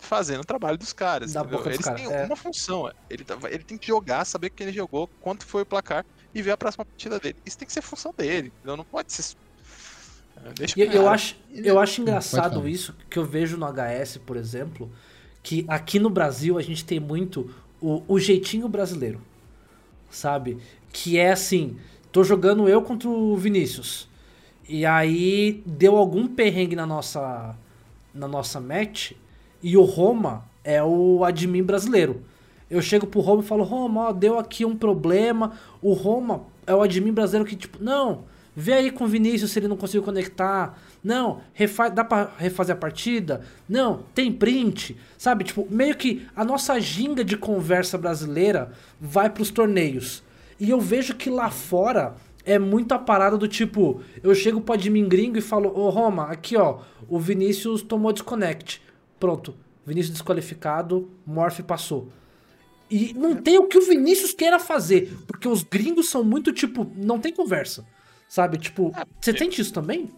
fazendo 0.00 0.42
o 0.42 0.46
trabalho 0.46 0.78
dos 0.78 0.92
caras, 0.92 1.32
Da 1.32 1.42
entendeu? 1.42 1.58
boca 1.58 1.70
Eles 1.72 1.90
têm 1.90 2.06
é. 2.06 2.24
uma 2.24 2.36
função, 2.36 2.88
é, 2.88 2.92
ele, 3.10 3.24
tá- 3.24 3.38
ele 3.50 3.64
tem 3.64 3.78
que 3.78 3.88
jogar, 3.88 4.24
saber 4.24 4.50
que 4.50 4.62
ele 4.62 4.72
jogou, 4.72 5.10
quanto 5.20 5.46
foi 5.46 5.62
o 5.62 5.66
placar 5.66 6.04
e 6.34 6.42
ver 6.42 6.52
a 6.52 6.56
próxima 6.58 6.84
partida 6.86 7.18
dele. 7.20 7.36
Isso 7.46 7.58
tem 7.58 7.66
que 7.66 7.72
ser 7.74 7.82
função 7.82 8.12
dele, 8.16 8.48
entendeu? 8.48 8.76
Não 8.76 8.84
pode 8.86 9.12
ser... 9.12 9.34
É, 10.36 10.52
Deixa 10.52 10.76
eu 10.78 10.86
cara. 11.02 11.10
acho, 11.10 11.36
eu 11.50 11.78
acho 11.78 12.00
engraçado 12.00 12.68
isso 12.68 12.94
que 13.08 13.18
eu 13.18 13.24
vejo 13.24 13.56
no 13.56 13.66
HS, 13.66 14.18
por 14.18 14.36
exemplo, 14.36 14.90
que 15.42 15.64
aqui 15.68 15.98
no 15.98 16.10
Brasil 16.10 16.58
a 16.58 16.62
gente 16.62 16.84
tem 16.84 16.98
muito 16.98 17.54
o, 17.80 18.02
o 18.14 18.18
jeitinho 18.18 18.68
brasileiro, 18.68 19.20
sabe? 20.10 20.58
Que 20.92 21.18
é 21.18 21.32
assim, 21.32 21.78
tô 22.12 22.24
jogando 22.24 22.68
eu 22.68 22.82
contra 22.82 23.08
o 23.08 23.36
Vinícius. 23.36 24.08
E 24.68 24.86
aí 24.86 25.62
deu 25.66 25.96
algum 25.96 26.26
perrengue 26.26 26.74
na 26.74 26.86
nossa 26.86 27.56
na 28.14 28.28
nossa 28.28 28.60
match 28.60 29.12
e 29.62 29.76
o 29.76 29.82
Roma 29.82 30.44
é 30.62 30.82
o 30.82 31.24
admin 31.24 31.62
brasileiro. 31.62 32.22
Eu 32.70 32.80
chego 32.80 33.06
pro 33.06 33.20
Roma 33.20 33.42
e 33.42 33.46
falo, 33.46 33.64
Roma, 33.64 34.08
ó, 34.08 34.12
deu 34.12 34.38
aqui 34.38 34.64
um 34.64 34.76
problema. 34.76 35.52
O 35.82 35.92
Roma 35.92 36.44
é 36.66 36.74
o 36.74 36.80
admin 36.80 37.12
brasileiro 37.12 37.48
que, 37.48 37.56
tipo, 37.56 37.82
não, 37.82 38.24
vê 38.56 38.72
aí 38.72 38.90
com 38.90 39.04
o 39.04 39.08
Vinícius 39.08 39.50
se 39.50 39.58
ele 39.58 39.68
não 39.68 39.76
conseguiu 39.76 40.02
conectar. 40.02 40.78
Não, 41.02 41.40
refa 41.52 41.88
dá 41.90 42.02
pra 42.02 42.30
refazer 42.38 42.74
a 42.74 42.78
partida? 42.78 43.42
Não, 43.68 44.04
tem 44.14 44.32
print. 44.32 44.96
Sabe, 45.18 45.44
tipo, 45.44 45.66
meio 45.70 45.96
que 45.96 46.26
a 46.34 46.44
nossa 46.44 46.80
ginga 46.80 47.24
de 47.24 47.36
conversa 47.36 47.98
brasileira 47.98 48.72
vai 49.00 49.28
pros 49.28 49.50
torneios. 49.50 50.22
E 50.58 50.70
eu 50.70 50.80
vejo 50.80 51.14
que 51.14 51.28
lá 51.28 51.50
fora 51.50 52.14
é 52.44 52.58
muito 52.58 52.92
a 52.92 52.98
parada 52.98 53.36
do 53.38 53.48
tipo, 53.48 54.02
eu 54.22 54.34
chego 54.34 54.60
pro 54.60 54.74
admin 54.74 55.08
gringo 55.08 55.38
e 55.38 55.40
falo, 55.42 55.68
ô 55.76 55.88
Roma, 55.90 56.24
aqui 56.30 56.56
ó, 56.56 56.80
o 57.08 57.18
Vinícius 57.18 57.82
tomou 57.82 58.12
desconnect. 58.12 58.82
Pronto, 59.18 59.54
Vinícius 59.86 60.12
desqualificado, 60.14 61.10
Morph 61.26 61.60
passou. 61.60 62.10
E 62.90 63.14
não 63.14 63.34
tem 63.36 63.58
o 63.58 63.66
que 63.66 63.78
o 63.78 63.82
Vinícius 63.86 64.32
queira 64.34 64.58
fazer, 64.58 65.16
porque 65.26 65.48
os 65.48 65.62
gringos 65.62 66.10
são 66.10 66.22
muito 66.22 66.52
tipo, 66.52 66.90
não 66.96 67.18
tem 67.18 67.32
conversa. 67.32 67.86
Sabe, 68.28 68.58
tipo, 68.58 68.88
É, 68.94 69.00
você 69.20 69.32
porque- 69.32 69.38
sente 69.38 69.60
isso 69.60 69.72
também? 69.72 70.10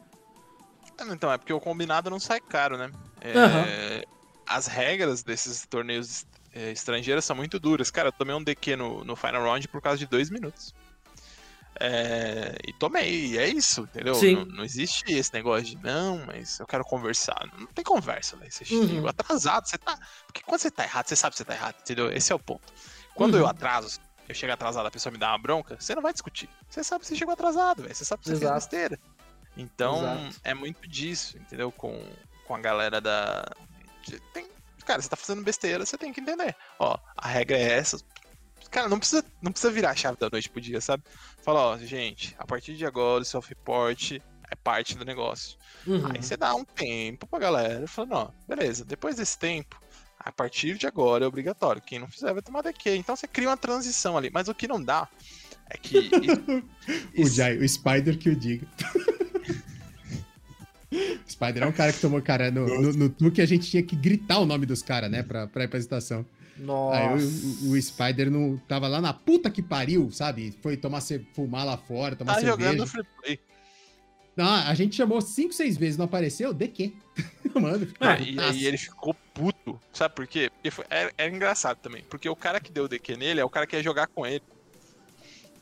Ah, 0.99 1.07
Então, 1.13 1.31
é 1.33 1.37
porque 1.39 1.53
o 1.53 1.61
combinado 1.61 2.09
não 2.11 2.19
sai 2.19 2.41
caro, 2.41 2.77
né? 2.79 2.91
É, 3.21 3.37
Aham. 3.39 3.65
As 4.49 4.67
regras 4.67 5.23
desses 5.23 5.67
torneios 5.67 6.25
é, 6.55 6.71
estrangeiros 6.71 7.25
são 7.25 7.35
muito 7.37 7.59
duras. 7.59 7.91
Cara, 7.91 8.09
eu 8.09 8.13
tomei 8.13 8.35
um 8.35 8.43
DQ 8.43 8.77
no, 8.77 9.05
no 9.05 9.15
Final 9.17 9.43
Round 9.43 9.69
por 9.69 9.83
causa 9.83 9.99
de 9.99 10.07
dois 10.07 10.31
minutos. 10.31 10.73
É, 11.81 12.57
e 12.67 12.73
tomei, 12.73 13.27
e 13.27 13.39
é 13.39 13.49
isso, 13.49 13.83
entendeu? 13.83 14.15
Sim. 14.15 14.37
Não, 14.37 14.45
não 14.47 14.65
existe 14.65 15.05
esse 15.13 15.33
negócio 15.33 15.65
de 15.67 15.77
não, 15.83 16.25
mas 16.27 16.59
eu 16.59 16.67
quero 16.67 16.85
conversar. 16.85 17.37
Não 17.59 17.67
tem 17.67 17.85
conversa, 17.85 18.37
velho. 18.37 18.51
Você 18.51 18.75
Uhum. 18.75 19.07
atrasado, 19.09 19.69
você 19.69 19.77
tá. 19.79 19.99
Porque 20.27 20.43
quando 20.43 20.61
você 20.61 20.71
tá 20.71 20.85
errado, 20.85 21.07
você 21.09 21.17
sabe 21.17 21.33
que 21.33 21.39
você 21.39 21.45
tá 21.45 21.55
errado, 21.55 21.77
entendeu? 21.81 22.11
Esse 22.13 22.33
é 22.33 22.35
o 22.35 22.39
ponto. 22.39 22.73
Quando 23.15 23.35
Uhum. 23.35 23.41
eu 23.41 23.47
atraso, 23.47 24.01
eu 24.29 24.35
chego 24.35 24.53
atrasado, 24.53 24.87
a 24.87 24.91
pessoa 24.91 25.13
me 25.13 25.19
dá 25.19 25.29
uma 25.33 25.39
bronca, 25.39 25.77
você 25.79 25.95
não 25.95 26.03
vai 26.03 26.13
discutir. 26.13 26.49
Você 26.69 26.83
sabe 26.83 27.03
que 27.03 27.09
você 27.09 27.17
chegou 27.17 27.33
atrasado, 27.35 27.83
velho. 27.83 27.95
Você 27.95 28.05
sabe 28.05 28.23
que 28.23 28.29
você 28.29 28.35
Exato. 28.35 28.53
fez 28.53 28.65
besteira. 28.65 29.01
Então, 29.57 29.99
Exato. 30.27 30.41
é 30.45 30.55
muito 30.55 30.89
disso, 30.89 31.39
entendeu? 31.39 31.71
Com, 31.73 31.99
com 32.47 32.55
a 32.55 32.61
galera 32.61 33.01
da. 33.01 33.45
Tem, 34.33 34.47
cara, 34.85 35.01
você 35.03 35.09
tá 35.09 35.17
fazendo 35.17 35.43
besteira, 35.43 35.85
você 35.85 35.97
tem 35.99 36.13
que 36.13 36.21
entender. 36.21 36.55
Ó, 36.79 36.97
a 37.17 37.29
regra 37.29 37.57
é 37.57 37.73
essa. 37.73 37.99
Cara, 38.71 38.89
não 38.89 38.99
precisa, 38.99 39.25
não 39.41 39.53
precisa 39.53 39.73
virar 39.73 39.91
a 39.91 39.97
chave 39.97 40.19
da 40.19 40.29
noite 40.31 40.51
pro 40.51 40.61
dia, 40.61 40.81
sabe? 40.81 41.03
Fala, 41.47 41.61
ó, 41.61 41.79
gente, 41.79 42.35
a 42.41 42.45
partir 42.45 42.75
de 42.75 42.85
agora 42.85 43.23
o 43.23 43.25
self-report 43.25 44.15
é 44.51 44.57
parte 44.65 44.99
do 44.99 45.05
negócio. 45.05 45.57
Uhum. 45.87 46.11
Aí 46.13 46.21
você 46.21 46.37
dá 46.37 46.53
um 46.57 46.65
tempo 46.65 47.25
pra 47.25 47.39
galera, 47.39 47.87
falando, 47.87 48.15
ó, 48.15 48.31
beleza, 48.49 48.85
depois 48.85 49.15
desse 49.15 49.39
tempo, 49.39 49.81
a 50.19 50.33
partir 50.33 50.77
de 50.77 50.89
agora 50.89 51.25
é 51.25 51.29
obrigatório. 51.29 51.81
Quem 51.81 52.01
não 52.01 52.09
fizer 52.09 52.33
vai 52.33 52.43
tomar 52.43 52.63
DQ. 52.63 52.97
Então 52.97 53.15
você 53.15 53.29
cria 53.29 53.49
uma 53.49 53.57
transição 53.57 54.19
ali. 54.19 54.29
Mas 54.29 54.49
o 54.49 54.55
que 54.55 54.67
não 54.67 54.83
dá 54.83 55.09
é 55.71 55.79
que. 55.79 56.11
O 57.17 57.29
Jai, 57.29 57.57
o 57.59 57.69
Spider 57.69 58.19
que 58.19 58.31
o 58.31 58.35
diga. 58.35 58.67
Spider 61.29 61.63
é 61.63 61.67
um 61.67 61.73
cara 61.73 61.93
que 61.93 62.01
tomou, 62.01 62.21
cara, 62.21 62.51
no, 62.51 62.67
no, 62.67 62.93
no 62.93 63.09
tour 63.09 63.31
que 63.31 63.41
a 63.41 63.47
gente 63.47 63.71
tinha 63.71 63.85
que 63.85 63.95
gritar 63.95 64.41
o 64.41 64.47
nome 64.47 64.67
dos 64.67 64.83
caras, 64.83 65.09
né, 65.09 65.23
pra, 65.23 65.47
pra 65.47 65.65
apresentação. 65.65 66.27
Nossa. 66.59 66.99
Aí 66.99 67.09
o, 67.09 67.69
o- 67.69 67.73
o 67.73 67.83
Spider 67.83 68.31
não 68.31 68.57
tava 68.69 68.89
lá 68.89 69.01
na 69.01 69.13
puta 69.13 69.51
que 69.51 69.63
pariu, 69.63 70.11
sabe? 70.11 70.55
Foi 70.63 70.77
tomar 70.77 71.01
fumar 71.35 71.65
lá 71.67 71.77
fora, 71.77 72.17
tomar 72.17 72.35
tá 72.35 72.41
cerveja. 72.41 72.71
jogando 72.71 72.87
free 72.87 73.05
play. 73.23 73.41
Não, 74.37 74.47
a 74.53 74.75
gente 74.75 74.95
chamou 74.95 75.21
cinco, 75.23 75.55
seis 75.55 75.79
vezes, 75.79 75.97
não 75.97 76.05
apareceu? 76.05 76.53
De 76.53 76.69
quê? 76.69 76.93
Mano, 77.55 77.87
ficou 77.87 78.07
Ah, 78.07 78.19
e 78.21 78.39
aí 78.39 78.67
ele 78.67 78.77
ficou 78.77 79.15
puto. 79.33 79.81
Sabe 79.93 80.15
por 80.15 80.27
quê? 80.27 80.51
Porque 80.51 80.71
foi, 80.71 80.85
era, 80.91 81.11
era 81.17 81.35
engraçado 81.35 81.79
também. 81.79 82.05
Porque 82.11 82.29
o 82.29 82.37
cara 82.37 82.61
que 82.61 82.71
deu 82.71 82.85
o 82.85 82.89
DQ 82.89 83.17
nele 83.17 83.41
é 83.41 83.45
o 83.45 83.49
cara 83.49 83.67
que 83.67 83.75
ia 83.75 83.83
jogar 83.83 84.07
com 84.09 84.27
ele. 84.27 84.43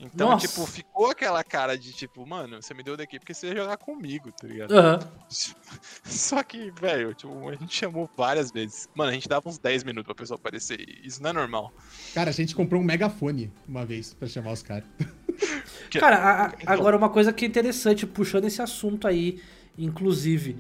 Então, 0.01 0.31
Nossa. 0.31 0.47
tipo, 0.49 0.67
ficou 0.67 1.07
aquela 1.11 1.43
cara 1.43 1.79
de 1.79 1.93
tipo, 1.93 2.27
mano, 2.27 2.61
você 2.63 2.75
me 2.75 2.83
deu 2.83 2.95
o 2.95 2.97
DQ 2.97 3.19
porque 3.21 3.33
você 3.35 3.49
ia 3.49 3.57
jogar 3.57 3.77
comigo, 3.77 4.31
tá 4.33 4.47
ligado? 4.47 4.73
Aham. 4.77 4.99
Só 6.05 6.43
que, 6.43 6.71
velho, 6.73 7.15
tipo, 7.15 7.49
a 7.49 7.55
gente 7.55 7.75
chamou 7.75 8.09
várias 8.17 8.51
vezes. 8.51 8.89
Mano, 8.95 9.11
a 9.11 9.15
gente 9.15 9.29
dava 9.29 9.49
uns 9.49 9.59
10 9.59 9.85
minutos 9.85 10.07
pra 10.07 10.15
pessoa 10.15 10.37
aparecer. 10.39 10.79
Isso 11.03 11.23
não 11.23 11.31
é 11.31 11.33
normal. 11.33 11.73
Cara, 12.15 12.31
a 12.31 12.33
gente 12.33 12.55
comprou 12.55 12.81
um 12.81 12.85
megafone 12.85 13.53
uma 13.67 13.85
vez 13.87 14.13
pra 14.15 14.29
chamar 14.29 14.53
os 14.53 14.63
caras. 14.63 14.85
Cara, 15.99 16.17
a- 16.17 16.45
a- 16.47 16.53
Então- 16.61 16.75
agora 16.75 16.97
uma 16.97 17.09
coisa 17.09 17.33
que 17.33 17.45
é 17.45 17.49
interessante, 17.49 18.07
puxando 18.07 18.45
esse 18.45 18.61
assunto 18.61 19.07
aí, 19.07 19.41
inclusive, 19.79 20.57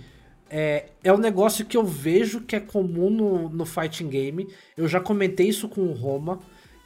é, 0.49 0.91
é 1.03 1.13
um 1.13 1.19
negócio 1.19 1.65
que 1.65 1.77
eu 1.77 1.85
vejo 1.85 2.41
que 2.41 2.55
é 2.57 2.61
comum 2.61 3.11
no, 3.11 3.49
no 3.49 3.67
fighting 3.67 4.09
game. 4.09 4.49
Eu 4.77 4.87
já 4.89 5.01
comentei 5.01 5.49
isso 5.49 5.69
com 5.69 5.83
o 5.83 5.93
Roma, 5.93 6.41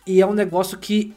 e 0.07 0.21
é 0.21 0.27
um 0.27 0.33
negócio 0.33 0.79
que 0.79 1.15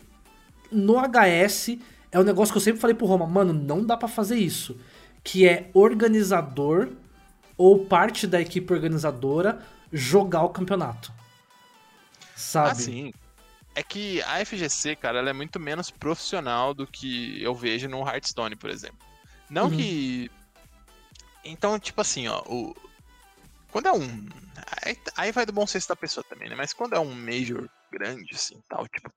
no 0.71 0.95
HS 0.99 1.77
é 2.11 2.19
um 2.19 2.23
negócio 2.23 2.53
que 2.53 2.57
eu 2.57 2.61
sempre 2.61 2.81
falei 2.81 2.95
pro 2.95 3.05
Roma, 3.05 3.25
mano, 3.25 3.53
não 3.53 3.85
dá 3.85 3.95
pra 3.95 4.07
fazer 4.07 4.37
isso. 4.37 4.79
Que 5.23 5.47
é 5.47 5.69
organizador 5.73 6.89
ou 7.57 7.85
parte 7.85 8.25
da 8.25 8.41
equipe 8.41 8.73
organizadora 8.73 9.61
jogar 9.91 10.43
o 10.43 10.49
campeonato. 10.49 11.13
Sabe? 12.35 12.71
Ah, 12.71 12.75
sim. 12.75 13.13
É 13.73 13.83
que 13.83 14.21
a 14.23 14.43
FGC, 14.43 14.95
cara, 14.95 15.19
ela 15.19 15.29
é 15.29 15.33
muito 15.33 15.59
menos 15.59 15.89
profissional 15.89 16.73
do 16.73 16.85
que 16.85 17.41
eu 17.41 17.53
vejo 17.53 17.87
no 17.87 18.05
Hearthstone, 18.05 18.55
por 18.55 18.69
exemplo. 18.69 18.97
Não 19.49 19.65
Uhum. 19.65 19.77
que. 19.77 20.31
Então, 21.43 21.79
tipo 21.79 22.01
assim, 22.01 22.27
ó, 22.27 22.41
o... 22.47 22.75
quando 23.71 23.87
é 23.87 23.91
um. 23.91 24.29
Aí, 24.83 24.97
aí 25.15 25.31
vai 25.31 25.45
do 25.45 25.53
bom 25.53 25.65
senso 25.65 25.87
da 25.87 25.95
pessoa 25.95 26.23
também, 26.23 26.49
né? 26.49 26.55
Mas 26.55 26.73
quando 26.73 26.95
é 26.95 26.99
um 26.99 27.13
Major 27.13 27.69
grande, 27.91 28.33
assim, 28.33 28.61
tal, 28.67 28.87
tipo. 28.87 29.11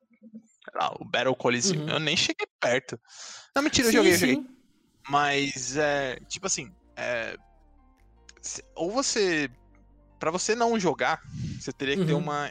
Lá, 0.81 0.95
o 1.01 1.05
Battle 1.05 1.35
Coliseum, 1.37 1.83
Uhum. 1.83 1.89
eu 1.91 1.99
nem 2.01 2.17
cheguei 2.17 2.47
perto. 2.61 2.99
Não, 3.55 3.63
mentira, 3.63 3.89
eu 3.89 3.91
Sim, 3.93 3.97
joguei, 3.99 4.13
eu 4.15 4.19
sim. 4.19 4.35
joguei. 4.35 4.51
Mas, 5.09 5.77
é, 5.77 6.17
tipo 6.29 6.47
assim, 6.47 6.73
é, 6.97 7.37
ou 8.75 8.91
você. 8.91 9.51
Pra 10.19 10.31
você 10.31 10.55
não 10.55 10.79
jogar, 10.81 11.21
você 11.61 11.73
teria 11.73 11.97
que 11.97 12.07
ter 12.07 12.15
Uhum. 12.15 12.21
uma, 12.21 12.51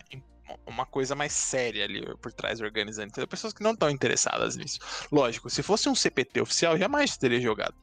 uma 0.67 0.85
coisa 0.85 1.15
mais 1.15 1.33
séria 1.33 1.83
ali 1.85 2.03
por 2.17 2.31
trás 2.31 2.61
organizando. 2.61 3.07
Entendeu? 3.09 3.27
Pessoas 3.27 3.53
que 3.53 3.63
não 3.63 3.71
estão 3.71 3.89
interessadas 3.89 4.55
nisso. 4.55 4.79
Lógico, 5.11 5.49
se 5.49 5.63
fosse 5.63 5.89
um 5.89 5.95
CPT 5.95 6.41
oficial, 6.41 6.77
jamais 6.77 7.17
teria 7.17 7.41
jogado. 7.41 7.73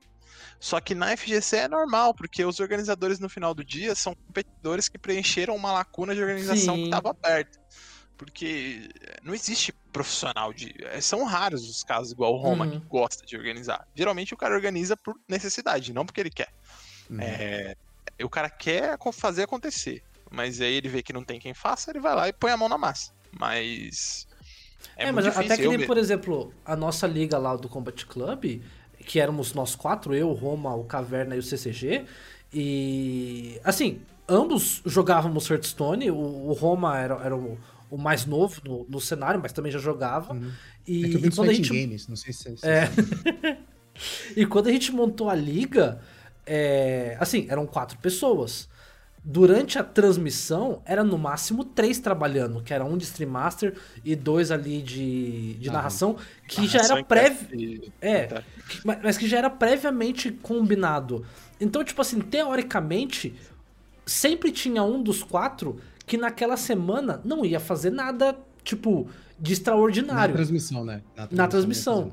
Só 0.60 0.78
que 0.80 0.94
na 0.94 1.16
FGC 1.16 1.56
é 1.56 1.68
normal, 1.68 2.14
porque 2.14 2.44
os 2.44 2.60
organizadores 2.60 3.18
no 3.18 3.28
final 3.28 3.54
do 3.54 3.64
dia 3.64 3.94
são 3.94 4.14
competidores 4.14 4.88
que 4.88 4.98
preencheram 4.98 5.56
uma 5.56 5.72
lacuna 5.72 6.14
de 6.14 6.20
organização 6.20 6.74
Sim. 6.76 6.82
que 6.82 6.84
estava 6.88 7.10
aberta. 7.10 7.58
Porque 8.20 8.86
não 9.22 9.34
existe 9.34 9.72
profissional 9.90 10.52
de. 10.52 10.74
é, 10.84 11.00
São 11.00 11.24
raros 11.24 11.66
os 11.66 11.82
casos 11.82 12.12
igual 12.12 12.34
o 12.34 12.36
Roma 12.36 12.66
Uhum. 12.66 12.72
que 12.72 12.86
gosta 12.86 13.24
de 13.24 13.34
organizar. 13.34 13.88
Geralmente 13.94 14.34
o 14.34 14.36
cara 14.36 14.54
organiza 14.54 14.94
por 14.94 15.18
necessidade, 15.26 15.90
não 15.94 16.04
porque 16.04 16.20
ele 16.20 16.28
quer. 16.28 16.50
Uhum. 17.08 17.16
É, 17.18 17.74
o 18.22 18.28
cara 18.28 18.50
quer 18.50 18.98
fazer 19.10 19.44
acontecer. 19.44 20.02
Mas 20.30 20.60
aí 20.60 20.74
ele 20.74 20.88
vê 20.90 21.02
que 21.02 21.14
não 21.14 21.24
tem 21.24 21.40
quem 21.40 21.54
faça, 21.54 21.90
ele 21.90 21.98
vai 21.98 22.14
lá 22.14 22.28
e 22.28 22.32
põe 22.34 22.50
a 22.52 22.58
mão 22.58 22.68
na 22.68 22.76
massa. 22.76 23.10
Mas. 23.32 24.28
É, 24.98 25.04
É, 25.04 25.12
mas 25.12 25.24
difícil. 25.24 25.44
até 25.46 25.56
que 25.62 25.66
nem, 25.68 25.86
por 25.86 25.96
exemplo, 25.96 26.52
a 26.62 26.76
nossa 26.76 27.06
liga 27.06 27.38
lá 27.38 27.56
do 27.56 27.70
Combat 27.70 28.04
Club, 28.04 28.60
que 29.06 29.18
éramos 29.18 29.54
nós 29.54 29.74
quatro, 29.74 30.14
eu, 30.14 30.28
o 30.28 30.34
Roma, 30.34 30.74
o 30.74 30.84
Caverna 30.84 31.34
e 31.36 31.38
o 31.38 31.42
CCG, 31.42 32.04
e 32.52 33.58
assim, 33.64 34.02
ambos 34.28 34.82
jogávamos 34.84 35.48
Hearthstone, 35.48 36.10
o, 36.10 36.16
o 36.16 36.52
Roma 36.52 36.98
era, 36.98 37.14
era 37.24 37.34
o, 37.34 37.58
o 37.90 37.98
mais 37.98 38.24
novo 38.26 38.60
no, 38.64 38.86
no 38.88 39.00
cenário, 39.00 39.40
mas 39.42 39.52
também 39.52 39.70
já 39.72 39.78
jogava. 39.78 40.32
Uhum. 40.32 40.50
E, 40.86 41.04
É 41.04 41.08
que 41.08 41.16
eu 41.16 41.20
vi 41.20 41.28
e 41.28 41.30
quando 41.34 41.50
a 41.50 41.52
gente 41.52 41.68
Games, 41.72 42.06
não 42.08 42.16
sei 42.16 42.32
se... 42.32 42.56
se- 42.56 42.66
É. 42.66 42.88
e 44.36 44.46
quando 44.46 44.68
a 44.68 44.72
gente 44.72 44.92
montou 44.92 45.28
a 45.28 45.34
liga, 45.34 46.00
é, 46.46 47.16
assim, 47.20 47.46
eram 47.48 47.66
quatro 47.66 47.98
pessoas. 47.98 48.68
Durante 49.22 49.78
a 49.78 49.84
transmissão, 49.84 50.80
era 50.86 51.04
no 51.04 51.18
máximo 51.18 51.62
três 51.62 51.98
trabalhando, 51.98 52.62
que 52.62 52.72
era 52.72 52.82
um 52.86 52.96
de 52.96 53.04
Stream 53.04 53.28
Master 53.30 53.76
e 54.02 54.16
dois 54.16 54.50
ali 54.50 54.80
de, 54.80 55.54
de 55.54 55.68
Ah, 55.68 55.72
narração, 55.72 56.16
que 56.48 56.66
já 56.66 56.78
narração 56.78 56.96
era 56.96 57.00
em 57.00 57.04
prévio. 57.04 57.92
É, 58.00 58.22
tá. 58.26 58.42
que- 58.66 58.80
mas 59.02 59.18
que 59.18 59.28
já 59.28 59.36
era 59.36 59.50
previamente 59.50 60.30
combinado. 60.30 61.26
Então, 61.60 61.84
tipo 61.84 62.00
assim, 62.00 62.18
teoricamente, 62.20 63.34
sempre 64.06 64.50
tinha 64.50 64.82
um 64.82 65.02
dos 65.02 65.22
quatro 65.22 65.78
que 66.10 66.18
naquela 66.18 66.56
semana 66.56 67.20
não 67.24 67.44
ia 67.44 67.60
fazer 67.60 67.90
nada, 67.90 68.36
tipo, 68.64 69.06
de 69.38 69.50
Na 69.50 69.52
extraordinário. 69.52 70.34
transmissão, 70.34 70.84
né? 70.84 71.02
Na 71.30 71.46
transmissão. 71.46 72.10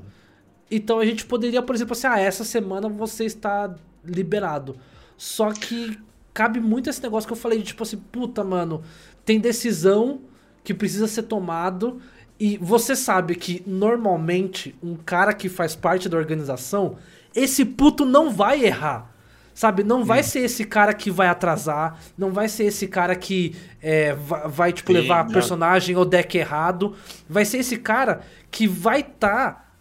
Então 0.70 1.00
a 1.00 1.04
gente 1.04 1.26
poderia, 1.26 1.60
por 1.60 1.74
exemplo, 1.74 1.94
assim, 1.94 2.06
ah, 2.06 2.20
essa 2.20 2.44
semana 2.44 2.88
você 2.88 3.24
está 3.24 3.74
liberado. 4.04 4.76
Só 5.16 5.50
que 5.52 5.98
cabe 6.32 6.60
muito 6.60 6.88
esse 6.88 7.02
negócio 7.02 7.26
que 7.26 7.32
eu 7.32 7.36
falei, 7.36 7.58
de 7.58 7.64
tipo 7.64 7.82
assim, 7.82 7.96
puta, 7.96 8.44
mano, 8.44 8.84
tem 9.24 9.40
decisão 9.40 10.20
que 10.62 10.72
precisa 10.72 11.08
ser 11.08 11.24
tomado 11.24 12.00
e 12.38 12.56
você 12.58 12.94
sabe 12.94 13.34
que 13.34 13.64
normalmente 13.66 14.76
um 14.80 14.94
cara 14.94 15.32
que 15.32 15.48
faz 15.48 15.74
parte 15.74 16.08
da 16.08 16.16
organização, 16.16 16.98
esse 17.34 17.64
puto 17.64 18.04
não 18.04 18.30
vai 18.30 18.64
errar. 18.64 19.12
Sabe, 19.58 19.82
não 19.82 20.04
vai 20.04 20.22
ser 20.22 20.38
esse 20.44 20.64
cara 20.64 20.94
que 20.94 21.10
vai 21.10 21.26
atrasar, 21.26 21.98
não 22.16 22.30
vai 22.30 22.48
ser 22.48 22.66
esse 22.66 22.86
cara 22.86 23.16
que 23.16 23.56
é, 23.82 24.14
vai, 24.46 24.72
tipo, 24.72 24.92
Sim, 24.92 25.00
levar 25.00 25.24
não. 25.24 25.32
personagem 25.32 25.96
ou 25.96 26.04
deck 26.04 26.38
errado. 26.38 26.94
Vai 27.28 27.44
ser 27.44 27.58
esse 27.58 27.76
cara 27.76 28.20
que 28.52 28.68
vai 28.68 29.00
estar 29.00 29.74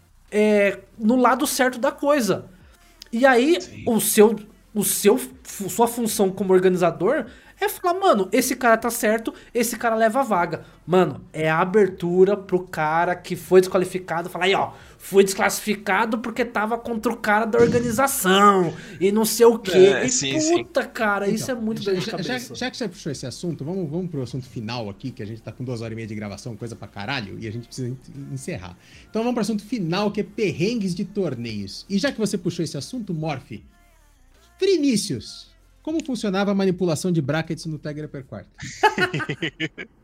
no 0.97 1.15
lado 1.15 1.45
certo 1.45 1.77
da 1.77 1.91
coisa. 1.91 2.45
E 3.14 3.23
aí, 3.23 3.59
o 3.85 4.01
seu, 4.01 4.35
o 4.73 4.83
seu, 4.83 5.22
sua 5.43 5.88
função 5.88 6.31
como 6.31 6.53
organizador 6.53 7.27
é 7.61 7.69
falar, 7.69 7.99
mano, 7.99 8.30
esse 8.31 8.56
cara 8.56 8.77
tá 8.77 8.89
certo, 8.89 9.31
esse 9.53 9.77
cara 9.77 9.95
leva 9.95 10.22
a 10.22 10.23
vaga. 10.23 10.64
Mano, 10.88 11.22
é 11.31 11.49
a 11.49 11.59
abertura 11.59 12.35
pro 12.35 12.61
cara 12.61 13.15
que 13.15 13.35
foi 13.35 13.61
desqualificado, 13.61 14.27
falar 14.27 14.45
aí, 14.45 14.56
ó, 14.56 14.72
foi 15.10 15.24
desclassificado 15.24 16.18
porque 16.19 16.44
tava 16.44 16.77
contra 16.77 17.10
o 17.11 17.16
cara 17.16 17.45
da 17.45 17.58
organização 17.58 18.74
e 19.00 19.10
não 19.10 19.24
sei 19.24 19.45
o 19.45 19.58
quê. 19.58 19.72
É, 19.72 20.06
e 20.06 20.10
sim, 20.10 20.38
sim. 20.38 20.64
puta, 20.64 20.86
cara, 20.86 21.30
isso 21.30 21.50
é 21.50 21.56
muito 21.56 21.82
já, 21.82 21.94
já, 21.94 22.00
já, 22.02 22.11
cabeça. 22.11 22.56
já 22.56 22.69
que 22.69 22.76
você 22.76 22.90
puxou 22.90 23.11
esse 23.14 23.26
assunto, 23.26 23.64
vamos, 23.64 23.90
vamos 23.90 24.11
pro 24.11 24.22
assunto 24.22 24.45
final 24.50 24.90
aqui, 24.90 25.10
que 25.11 25.24
a 25.24 25.26
gente 25.26 25.42
tá 25.42 25.50
com 25.50 25.64
duas 25.64 25.80
horas 25.80 25.94
e 25.94 25.95
meia 25.95 26.08
de 26.08 26.14
gravação, 26.14 26.58
coisa 26.58 26.76
pra 26.76 26.90
caralho, 26.90 27.38
e 27.40 27.48
a 27.48 27.52
gente 27.52 27.68
precisa 27.68 27.88
en- 27.88 28.34
encerrar. 28.34 28.77
Então 29.10 29.22
vamos 29.22 29.34
pro 29.34 29.42
assunto 29.44 29.64
final, 29.64 30.11
que 30.11 30.19
é 30.19 30.24
perrengues 30.24 30.94
de 30.94 31.06
torneios. 31.06 31.86
E 31.90 31.98
já 31.98 32.11
que 32.11 32.19
você 32.19 32.38
puxou 32.38 32.66
esse 32.66 32.76
assunto, 32.77 33.14
Morphe, 33.14 33.64
Vinícius, 34.60 35.48
como 35.82 36.03
funcionava 36.03 36.52
a 36.52 36.53
manipulação 36.56 37.14
de 37.14 37.22
brackets 37.22 37.66
no 37.66 37.77
Tiger 37.77 38.10
Per 38.10 38.26
Quarta? 38.26 38.50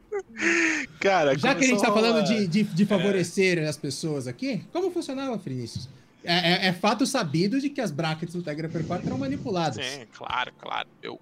Cara, 1.00 1.38
Já 1.38 1.54
que 1.56 1.64
a 1.64 1.68
gente 1.68 1.82
tá 1.82 1.88
começou 1.92 2.12
falando 2.12 2.26
de, 2.26 2.48
de, 2.48 2.64
de 2.64 2.86
favorecer 2.86 3.68
as 3.68 3.78
pessoas 3.78 4.28
aqui, 4.28 4.64
como 4.72 4.92
funcionava, 4.92 5.36
Vinícius? 5.38 5.88
É, 6.24 6.54
é- 6.54 6.68
é 6.68 6.74
fato 6.74 7.06
sabido 7.06 7.60
de 7.60 7.70
que 7.70 7.82
as 7.82 7.92
brackets 7.92 8.34
do 8.34 8.42
Tiger 8.42 8.70
Per 8.70 8.86
Quarta 8.86 9.08
eram 9.08 9.18
manipuladas. 9.18 9.86
Sim, 9.86 10.06
claro, 10.14 10.52
claro. 10.60 10.88
Eu, 11.02 11.20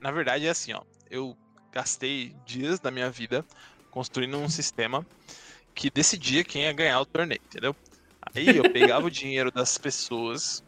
na 0.00 0.10
verdade, 0.10 0.46
é 0.46 0.50
assim, 0.50 0.72
ó. 0.72 0.82
Eu 1.10 1.36
gastei 1.72 2.34
dias 2.44 2.80
da 2.80 2.90
minha 2.90 3.10
vida 3.10 3.44
construindo 3.90 4.36
um 4.38 4.48
sistema 4.48 5.06
que 5.74 5.88
decidia 5.90 6.42
quem 6.42 6.62
ia 6.62 6.72
ganhar 6.72 7.00
o 7.00 7.06
torneio, 7.06 7.40
entendeu? 7.46 7.74
Aí 8.34 8.48
eu 8.56 8.64
pegava 8.70 9.06
o 9.06 9.10
dinheiro 9.10 9.50
das 9.52 9.78
pessoas. 9.78 10.62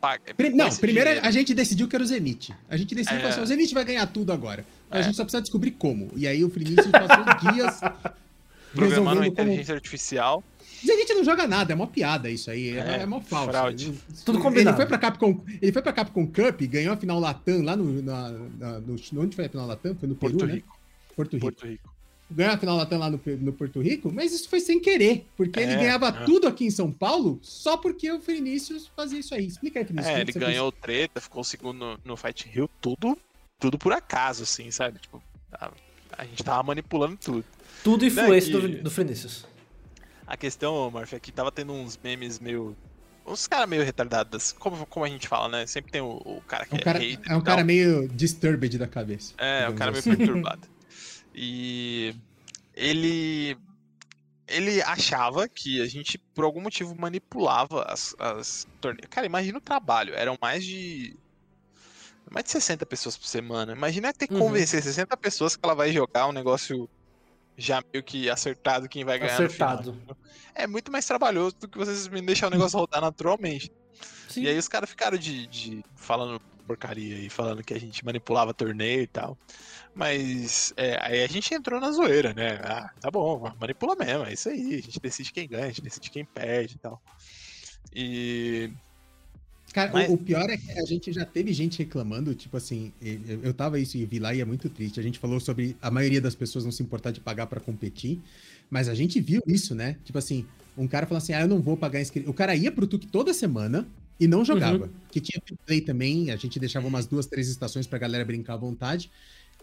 pag- 0.00 0.34
Pri- 0.34 0.50
com 0.50 0.56
Não, 0.56 0.68
primeiro 0.76 1.08
dinheiro- 1.08 1.26
a 1.26 1.30
gente 1.30 1.54
decidiu 1.54 1.86
que 1.86 1.94
era 1.94 2.02
o 2.02 2.06
Zenit. 2.06 2.52
A 2.68 2.76
gente 2.76 2.94
decidiu 2.96 3.18
É. 3.18 3.22
que 3.22 3.28
assim, 3.28 3.40
o 3.42 3.46
Zenit 3.46 3.72
vai 3.72 3.84
ganhar 3.84 4.06
tudo 4.06 4.32
agora. 4.32 4.64
A 4.90 4.98
É. 4.98 5.02
gente 5.04 5.16
só 5.16 5.22
precisa 5.24 5.40
descobrir 5.40 5.70
como. 5.72 6.10
E 6.16 6.26
aí 6.26 6.42
o 6.44 6.48
Vinícius 6.48 6.88
passou 6.88 7.24
dias 7.52 7.80
programando 8.74 9.00
uma 9.02 9.10
resolvendo 9.12 9.14
como... 9.14 9.28
inteligência 9.48 9.74
artificial. 9.74 10.44
Zenit 10.84 11.12
não 11.12 11.22
joga 11.24 11.46
nada, 11.46 11.72
é 11.72 11.76
uma 11.76 11.86
piada 11.86 12.30
isso 12.30 12.50
aí. 12.50 12.70
É, 12.76 12.80
É, 12.80 13.02
é 13.02 13.06
mó 13.06 13.20
falso. 13.20 13.50
fraude. 13.50 13.92
Tudo 14.24 14.36
Ele 14.38 14.42
combinado. 14.42 14.76
foi 14.76 14.86
pra 14.86 14.96
Capcom, 14.98 15.40
ele 15.60 15.72
foi 15.72 15.82
pra 15.82 15.92
Capcom 15.92 16.26
Cup, 16.26 16.60
ganhou 16.62 16.94
a 16.94 16.96
final 16.96 17.20
Latam 17.20 17.62
lá 17.62 17.76
no, 17.76 18.00
na, 18.02 18.30
na- 18.58 18.80
no, 18.80 18.96
onde 19.20 19.36
foi 19.36 19.44
a 19.44 19.48
final 19.48 19.66
Latam? 19.66 19.94
Foi 19.94 20.08
no 20.08 20.14
Peru, 20.14 20.32
Porto 20.32 20.46
né? 20.46 20.54
Rico. 20.54 20.78
Porto 21.14 21.32
Rico. 21.34 21.40
Porto 21.46 21.66
Rico. 21.66 21.90
Ganhou 22.30 22.54
a 22.54 22.56
final 22.58 22.76
Latam 22.76 22.98
lá 22.98 23.10
no, 23.10 23.20
no 23.40 23.52
Porto 23.52 23.80
Rico, 23.82 24.10
mas 24.10 24.32
isso 24.32 24.48
foi 24.48 24.60
sem 24.60 24.80
querer, 24.80 25.26
porque 25.36 25.60
ele 25.60 25.72
É, 25.72 25.76
ganhava 25.76 26.08
é. 26.08 26.24
tudo 26.24 26.46
aqui 26.48 26.64
em 26.64 26.70
São 26.70 26.90
Paulo 26.90 27.38
só 27.42 27.76
porque 27.76 28.10
o 28.10 28.18
Vinícius 28.20 28.90
fazia 28.96 29.18
isso 29.18 29.34
aí. 29.34 29.46
Explica 29.46 29.80
aí, 29.80 29.84
Vinícius. 29.84 30.14
É, 30.16 30.20
ele 30.22 30.32
ganhou 30.32 30.72
treta, 30.72 31.20
ficou 31.20 31.44
segundo 31.44 31.78
no, 31.78 31.98
no 32.04 32.16
Fight 32.16 32.48
Hill, 32.54 32.70
tudo, 32.80 33.18
tudo 33.60 33.78
por 33.78 33.92
acaso, 33.92 34.42
assim, 34.42 34.70
sabe? 34.70 34.98
Tipo, 34.98 35.22
a, 35.52 35.70
a 36.18 36.24
gente 36.24 36.42
tava 36.42 36.62
manipulando 36.62 37.16
tudo. 37.16 37.44
Tudo 37.84 38.04
influência 38.04 38.52
Daqui. 38.52 38.76
do, 38.76 38.82
do 38.82 38.90
Vinícius. 38.90 39.46
A 40.26 40.36
questão, 40.36 40.90
Murphy, 40.90 41.16
é 41.16 41.20
que 41.20 41.30
tava 41.30 41.52
tendo 41.52 41.72
uns 41.72 41.98
memes 42.02 42.38
meio. 42.38 42.76
Uns 43.26 43.46
caras 43.46 43.68
meio 43.68 43.84
retardados, 43.84 44.52
como, 44.52 44.86
como 44.86 45.04
a 45.04 45.08
gente 45.08 45.28
fala, 45.28 45.48
né? 45.48 45.66
Sempre 45.66 45.92
tem 45.92 46.00
o, 46.00 46.20
o 46.24 46.42
cara 46.46 46.64
que 46.64 46.74
É 46.74 46.78
é, 46.78 46.80
um 46.80 46.84
cara, 46.84 46.98
hater 46.98 47.32
é 47.32 47.36
um 47.36 47.40
cara 47.40 47.62
meio 47.64 48.08
disturbed 48.08 48.78
da 48.78 48.88
cabeça. 48.88 49.34
É, 49.38 49.68
um 49.68 49.72
digamos 49.74 49.78
cara 49.78 49.90
meio 49.92 50.00
assim. 50.00 50.16
perturbado. 50.16 50.68
E 51.32 52.14
ele. 52.74 53.56
Ele 54.48 54.82
achava 54.82 55.48
que 55.48 55.80
a 55.80 55.86
gente, 55.86 56.18
por 56.18 56.44
algum 56.44 56.60
motivo, 56.60 56.92
manipulava 56.98 57.84
as, 57.84 58.16
as 58.18 58.66
torneios. 58.80 59.06
Cara, 59.08 59.24
imagina 59.26 59.58
o 59.58 59.60
trabalho. 59.60 60.12
Eram 60.14 60.36
mais 60.42 60.64
de. 60.64 61.16
Mais 62.30 62.44
de 62.44 62.52
60 62.52 62.86
pessoas 62.86 63.16
por 63.16 63.26
semana. 63.26 63.72
Imagina 63.72 64.12
ter 64.12 64.28
que 64.28 64.34
Uhum. 64.34 64.40
convencer 64.40 64.82
60 64.82 65.16
pessoas 65.16 65.56
que 65.56 65.60
ela 65.64 65.74
vai 65.74 65.92
jogar 65.92 66.28
um 66.28 66.32
negócio 66.32 66.88
já 67.58 67.82
meio 67.92 68.02
que 68.04 68.30
acertado 68.30 68.88
quem 68.88 69.04
vai 69.04 69.18
ganhar. 69.18 69.34
Acertado. 69.34 70.00
É 70.54 70.66
muito 70.66 70.90
mais 70.90 71.04
trabalhoso 71.06 71.56
do 71.56 71.68
que 71.68 71.76
vocês 71.76 72.06
me 72.08 72.22
deixar 72.22 72.46
o 72.46 72.50
negócio 72.50 72.78
rodar 72.78 73.00
naturalmente. 73.00 73.70
Sim. 74.28 74.42
E 74.44 74.48
aí 74.48 74.56
os 74.56 74.68
caras 74.68 74.88
ficaram 74.88 75.18
de, 75.18 75.46
de 75.48 75.84
falando 75.96 76.40
porcaria 76.66 77.16
e 77.18 77.28
falando 77.28 77.64
que 77.64 77.74
a 77.74 77.80
gente 77.80 78.04
manipulava 78.04 78.54
torneio 78.54 79.02
e 79.02 79.06
tal. 79.08 79.36
Mas 79.92 80.72
é, 80.76 80.96
aí 81.02 81.24
a 81.24 81.26
gente 81.26 81.52
entrou 81.52 81.80
na 81.80 81.90
zoeira, 81.90 82.32
né? 82.32 82.60
Ah, 82.62 82.90
tá 83.00 83.10
bom, 83.10 83.52
manipula 83.60 83.96
mesmo, 83.96 84.24
é 84.24 84.32
isso 84.32 84.48
aí. 84.48 84.76
A 84.76 84.82
gente 84.82 85.00
decide 85.00 85.32
quem 85.32 85.48
ganha, 85.48 85.64
a 85.64 85.68
gente 85.68 85.82
decide 85.82 86.08
quem 86.10 86.24
perde 86.24 86.76
e 86.76 86.78
tal. 86.78 87.02
E. 87.92 88.72
Cara, 89.72 89.90
o- 89.90 89.94
Mas- 89.94 90.10
o, 90.10 90.16
pior 90.18 90.48
é 90.50 90.56
que 90.56 90.70
a 90.72 90.84
gente 90.84 91.12
já 91.12 91.24
teve 91.24 91.52
gente 91.52 91.78
reclamando, 91.78 92.34
tipo 92.34 92.56
assim, 92.56 92.92
eu, 93.00 93.40
eu 93.44 93.54
tava 93.54 93.78
isso 93.78 93.96
e 93.96 94.04
vi 94.04 94.18
lá 94.18 94.34
e 94.34 94.40
é 94.40 94.44
muito 94.44 94.68
triste. 94.68 94.98
A 94.98 95.02
gente 95.02 95.18
falou 95.18 95.38
sobre 95.38 95.76
a 95.80 95.90
maioria 95.90 96.20
das 96.20 96.34
pessoas 96.34 96.64
não 96.64 96.72
se 96.72 96.82
importar 96.82 97.12
de 97.12 97.20
pagar 97.20 97.46
pra 97.46 97.60
competir, 97.60 98.20
mas 98.68 98.88
a 98.88 98.94
gente 98.94 99.20
viu 99.20 99.40
isso, 99.46 99.74
né? 99.74 99.96
Tipo 100.04 100.18
assim, 100.18 100.44
um 100.76 100.88
cara 100.88 101.06
falando 101.06 101.22
assim, 101.22 101.32
ah, 101.34 101.42
eu 101.42 101.48
não 101.48 101.60
vou 101.60 101.76
pagar 101.76 102.00
inscrição. 102.00 102.30
O 102.30 102.34
cara 102.34 102.54
ia 102.56 102.72
pro 102.72 102.86
Tuque 102.86 103.06
toda 103.06 103.32
semana 103.32 103.86
e 104.18 104.26
não 104.26 104.44
jogava. 104.44 104.84
Uhum. 104.86 104.90
Que 105.10 105.20
tinha 105.20 105.40
play 105.64 105.80
também, 105.80 106.30
a 106.32 106.36
gente 106.36 106.58
deixava 106.58 106.86
umas 106.88 107.06
duas, 107.06 107.26
três 107.26 107.48
estações 107.48 107.86
pra 107.86 107.98
galera 107.98 108.24
brincar 108.24 108.54
à 108.54 108.56
vontade. 108.56 109.10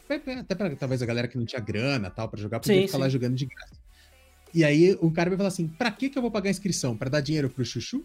Até 0.10 0.56
pra 0.56 0.74
talvez 0.76 1.02
a 1.02 1.06
galera 1.06 1.28
que 1.28 1.38
não 1.38 1.46
tinha 1.46 1.60
grana 1.62 2.10
tal, 2.10 2.30
pra 2.30 2.40
jogar, 2.40 2.62
podia 2.62 2.80
Sim, 2.80 2.86
ficar 2.88 2.98
lá 2.98 3.06
sim. 3.08 3.12
jogando 3.12 3.36
de 3.36 3.46
graça. 3.46 3.74
E 4.54 4.64
aí 4.64 4.98
o 5.02 5.12
cara 5.12 5.30
vai 5.30 5.36
falar 5.36 5.50
assim, 5.50 5.68
pra 5.68 5.92
que 5.92 6.10
que 6.10 6.18
eu 6.18 6.22
vou 6.22 6.32
pagar 6.32 6.50
inscrição? 6.50 6.96
Pra 6.96 7.10
dar 7.10 7.20
dinheiro 7.20 7.50
pro 7.50 7.66
chuchu? 7.66 8.02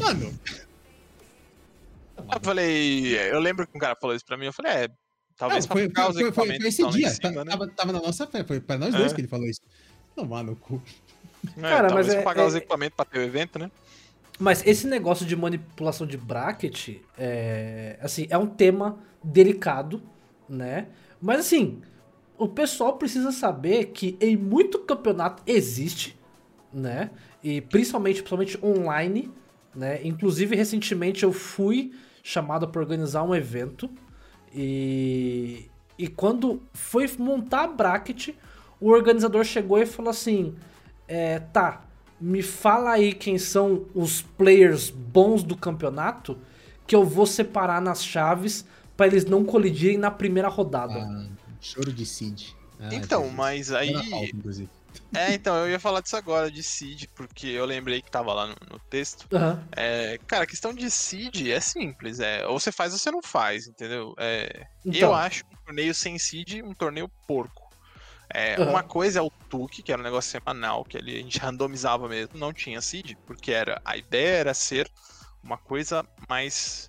Mano, 0.00 0.32
Eu 2.34 2.40
falei, 2.42 3.16
eu 3.32 3.40
lembro 3.40 3.66
que 3.66 3.76
um 3.76 3.80
cara 3.80 3.96
falou 4.00 4.14
isso 4.14 4.24
pra 4.24 4.36
mim, 4.36 4.46
eu 4.46 4.52
falei, 4.52 4.72
é, 4.72 4.88
talvez 5.36 5.66
Não, 5.66 5.76
foi, 5.76 5.88
pra 5.88 6.08
os 6.08 6.14
foi, 6.14 6.32
foi, 6.32 6.46
foi, 6.46 6.56
foi 6.58 6.68
esse 6.68 6.86
dia. 6.88 7.10
cima, 7.10 7.32
tá- 7.32 7.44
né? 7.44 7.50
tava, 7.50 7.68
tava 7.68 7.92
na 7.92 8.00
nossa 8.00 8.26
fé. 8.26 8.44
Foi 8.44 8.60
pra 8.60 8.78
nós 8.78 8.94
dois 8.94 9.12
É. 9.12 9.14
que 9.14 9.20
ele 9.20 9.28
falou 9.28 9.46
isso. 9.46 9.60
Tomar 10.14 10.42
no 10.42 10.56
cu. 10.56 10.82
É, 11.56 11.60
Cara, 11.62 11.88
talvez 11.88 12.08
mas 12.08 12.16
é- 12.16 12.22
pagar 12.22 12.46
os 12.46 12.54
é- 12.54 12.58
equipamentos 12.58 12.96
pra 12.96 13.04
ter 13.04 13.18
o 13.18 13.22
evento, 13.22 13.58
né? 13.58 13.70
Mas 14.38 14.66
esse 14.66 14.86
negócio 14.86 15.24
de 15.26 15.36
manipulação 15.36 16.06
de 16.06 16.16
bracket 16.16 16.96
é, 17.18 17.98
assim, 18.00 18.26
é 18.30 18.38
um 18.38 18.46
tema 18.46 18.98
delicado, 19.22 20.02
né? 20.48 20.86
Mas 21.20 21.40
assim, 21.40 21.82
o 22.38 22.48
pessoal 22.48 22.96
precisa 22.96 23.32
saber 23.32 23.86
que 23.86 24.16
em 24.20 24.36
muito 24.36 24.78
campeonato 24.80 25.42
existe, 25.46 26.18
né? 26.72 27.10
E 27.42 27.60
principalmente, 27.60 28.16
principalmente 28.22 28.58
online, 28.64 29.30
né? 29.74 30.00
Inclusive 30.06 30.56
recentemente 30.56 31.22
eu 31.22 31.32
fui 31.32 31.92
chamado 32.22 32.68
para 32.68 32.80
organizar 32.80 33.22
um 33.22 33.34
evento 33.34 33.90
e 34.54 35.70
e 36.00 36.08
quando 36.08 36.62
foi 36.72 37.06
montar 37.18 37.64
a 37.64 37.66
bracket, 37.66 38.30
o 38.80 38.88
organizador 38.88 39.44
chegou 39.44 39.78
e 39.78 39.84
falou 39.84 40.10
assim: 40.10 40.54
é, 41.06 41.38
tá, 41.38 41.82
me 42.18 42.42
fala 42.42 42.92
aí 42.92 43.12
quem 43.12 43.36
são 43.36 43.84
os 43.94 44.22
players 44.22 44.88
bons 44.88 45.42
do 45.42 45.54
campeonato 45.54 46.38
que 46.86 46.96
eu 46.96 47.04
vou 47.04 47.26
separar 47.26 47.82
nas 47.82 48.02
chaves 48.02 48.64
pra 48.96 49.08
eles 49.08 49.26
não 49.26 49.44
colidirem 49.44 49.98
na 49.98 50.10
primeira 50.10 50.48
rodada. 50.48 51.00
Ah, 51.00 51.26
choro 51.60 51.92
de 51.92 52.06
Cid. 52.06 52.56
Ah, 52.78 52.88
então, 52.94 53.28
mas 53.28 53.70
aí. 53.70 53.92
inclusive. 54.32 54.70
É, 55.14 55.34
então, 55.34 55.56
eu 55.56 55.70
ia 55.70 55.80
falar 55.80 56.00
disso 56.00 56.16
agora, 56.16 56.50
de 56.50 56.62
seed, 56.62 57.04
porque 57.14 57.46
eu 57.48 57.64
lembrei 57.64 58.00
que 58.00 58.10
tava 58.10 58.32
lá 58.32 58.46
no, 58.46 58.54
no 58.70 58.78
texto. 58.88 59.26
Aham. 59.32 59.68
É, 59.76 60.18
cara, 60.26 60.44
a 60.44 60.46
questão 60.46 60.72
de 60.74 60.90
seed 60.90 61.48
é 61.48 61.60
simples, 61.60 62.20
é, 62.20 62.46
ou 62.46 62.58
você 62.58 62.72
faz 62.72 62.92
ou 62.92 62.98
você 62.98 63.10
não 63.10 63.22
faz, 63.22 63.66
entendeu? 63.66 64.14
É, 64.18 64.66
Então. 64.84 65.10
Eu 65.10 65.14
acho 65.14 65.42
um 65.52 65.64
torneio 65.64 65.94
sem 65.94 66.18
seed 66.18 66.62
um 66.62 66.74
torneio 66.74 67.10
porco. 67.26 67.68
É, 68.32 68.54
Aham. 68.60 68.70
Uma 68.70 68.82
coisa 68.82 69.18
é 69.18 69.22
o 69.22 69.30
Tuque, 69.48 69.82
que 69.82 69.92
era 69.92 70.00
um 70.00 70.04
negócio 70.04 70.30
semanal, 70.30 70.84
que 70.84 70.96
ali 70.96 71.16
a 71.18 71.22
gente 71.22 71.38
randomizava 71.40 72.08
mesmo, 72.08 72.38
não 72.38 72.52
tinha 72.52 72.80
seed, 72.80 73.14
porque 73.26 73.52
era, 73.52 73.80
a 73.84 73.96
ideia 73.96 74.36
era 74.38 74.54
ser 74.54 74.88
uma 75.42 75.58
coisa 75.58 76.04
mais. 76.28 76.88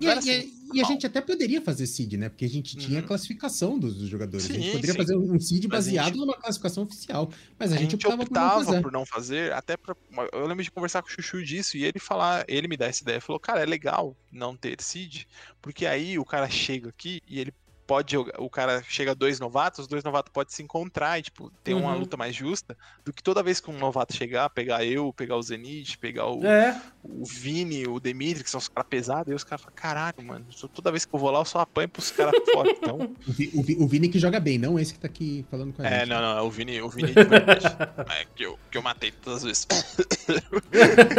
E, 0.00 0.06
a- 0.06 0.10
era 0.12 0.20
e 0.24 0.30
a- 0.30 0.38
assim, 0.38 0.52
e 0.74 0.80
a 0.80 0.84
gente 0.84 1.06
até 1.06 1.20
poderia 1.20 1.60
fazer 1.62 1.86
seed, 1.86 2.14
né? 2.14 2.28
Porque 2.28 2.44
a 2.44 2.48
gente 2.48 2.76
tinha 2.76 2.98
a 2.98 3.02
Uhum. 3.02 3.06
classificação 3.08 3.78
dos, 3.78 3.94
dos 3.94 4.08
jogadores. 4.08 4.50
a 4.50 4.52
gente 4.54 4.64
Sim, 4.66 4.72
poderia 4.72 4.92
sim. 4.92 4.96
fazer 4.98 5.16
um 5.16 5.38
seed 5.38 5.58
a 5.58 5.62
gente- 5.62 5.68
baseado 5.68 6.16
numa 6.16 6.34
classificação 6.36 6.82
oficial. 6.84 7.30
Mas 7.58 7.70
a, 7.72 7.76
A 7.76 7.78
gente, 7.78 7.92
gente 7.92 8.06
optava, 8.06 8.24
por 8.26 8.32
não 8.34 8.64
fazer. 8.64 8.82
por 8.82 8.92
não 8.92 9.06
fazer, 9.06 9.52
até 9.52 9.76
pra. 9.76 9.94
Eu 10.32 10.46
lembro 10.46 10.64
de 10.64 10.70
conversar 10.70 11.02
com 11.02 11.08
o 11.08 11.10
Chuchu 11.10 11.42
disso 11.44 11.76
e 11.76 11.84
ele 11.84 11.98
falar, 12.00 12.44
ele 12.48 12.66
me 12.68 12.76
dá 12.76 12.86
essa 12.86 13.02
ideia. 13.02 13.20
Falou, 13.20 13.38
cara, 13.38 13.60
é 13.62 13.66
legal 13.66 14.16
não 14.30 14.56
ter 14.56 14.80
seed, 14.82 15.24
porque 15.60 15.86
aí 15.86 16.18
o 16.18 16.24
cara 16.24 16.48
chega 16.50 16.88
aqui 16.88 17.20
e 17.28 17.38
ele 17.38 17.52
pode 17.84 18.12
jogar. 18.12 18.40
O 18.40 18.48
cara 18.48 18.82
chega 18.88 19.14
dois 19.14 19.38
novatos, 19.38 19.80
os 19.80 19.86
dois 19.88 20.02
novatos 20.02 20.32
podem 20.32 20.54
se 20.54 20.62
encontrar 20.62 21.18
e, 21.18 21.22
tipo, 21.22 21.50
ter 21.62 21.74
uma 21.74 21.92
Uhum. 21.92 21.98
luta 21.98 22.16
mais 22.16 22.34
justa 22.34 22.74
do 23.04 23.12
que 23.12 23.22
toda 23.22 23.42
vez 23.42 23.60
que 23.60 23.70
um 23.70 23.78
novato 23.78 24.16
chegar, 24.16 24.48
pegar 24.48 24.84
eu, 24.84 25.12
pegar 25.12 25.36
o 25.36 25.42
Zenith, 25.42 25.96
pegar 26.00 26.28
o, 26.30 26.42
É, 26.46 26.80
o 27.04 27.24
Vini, 27.24 27.84
o 27.86 27.98
Demitri, 27.98 28.44
que 28.44 28.50
são 28.50 28.58
os 28.58 28.68
caras 28.68 28.88
pesados, 28.88 29.32
e 29.32 29.34
os 29.34 29.42
caras 29.42 29.62
falam, 29.62 29.74
caralho, 29.74 30.22
mano, 30.22 30.46
toda 30.72 30.90
vez 30.90 31.04
que 31.04 31.12
eu 31.14 31.18
vou 31.18 31.30
lá, 31.32 31.40
eu 31.40 31.44
só 31.44 31.58
apanho 31.60 31.88
pros 31.88 32.12
caras 32.12 32.32
fora. 32.52 32.70
Então, 32.70 32.96
O, 33.26 33.32
Vi- 33.32 33.50
o 33.54 33.62
Vi- 33.62 33.76
o 33.80 33.88
Vini 33.88 34.08
que 34.08 34.20
joga 34.20 34.38
bem, 34.38 34.56
não 34.56 34.78
esse 34.78 34.94
que 34.94 35.00
tá 35.00 35.08
aqui 35.08 35.44
falando 35.50 35.72
com 35.72 35.82
a 35.82 35.86
É, 35.86 36.00
gente. 36.00 36.08
não, 36.10 36.20
não, 36.22 36.38
é 36.38 36.42
o 36.42 36.50
Vini, 36.50 36.80
o 36.80 36.88
Vini 36.88 37.08
de 37.08 37.24
verdade. 37.24 37.66
é, 38.08 38.24
que, 38.36 38.44
eu, 38.44 38.56
que 38.70 38.78
eu 38.78 38.82
matei 38.82 39.10
todas 39.10 39.38
as 39.38 39.44
vezes. 39.44 39.66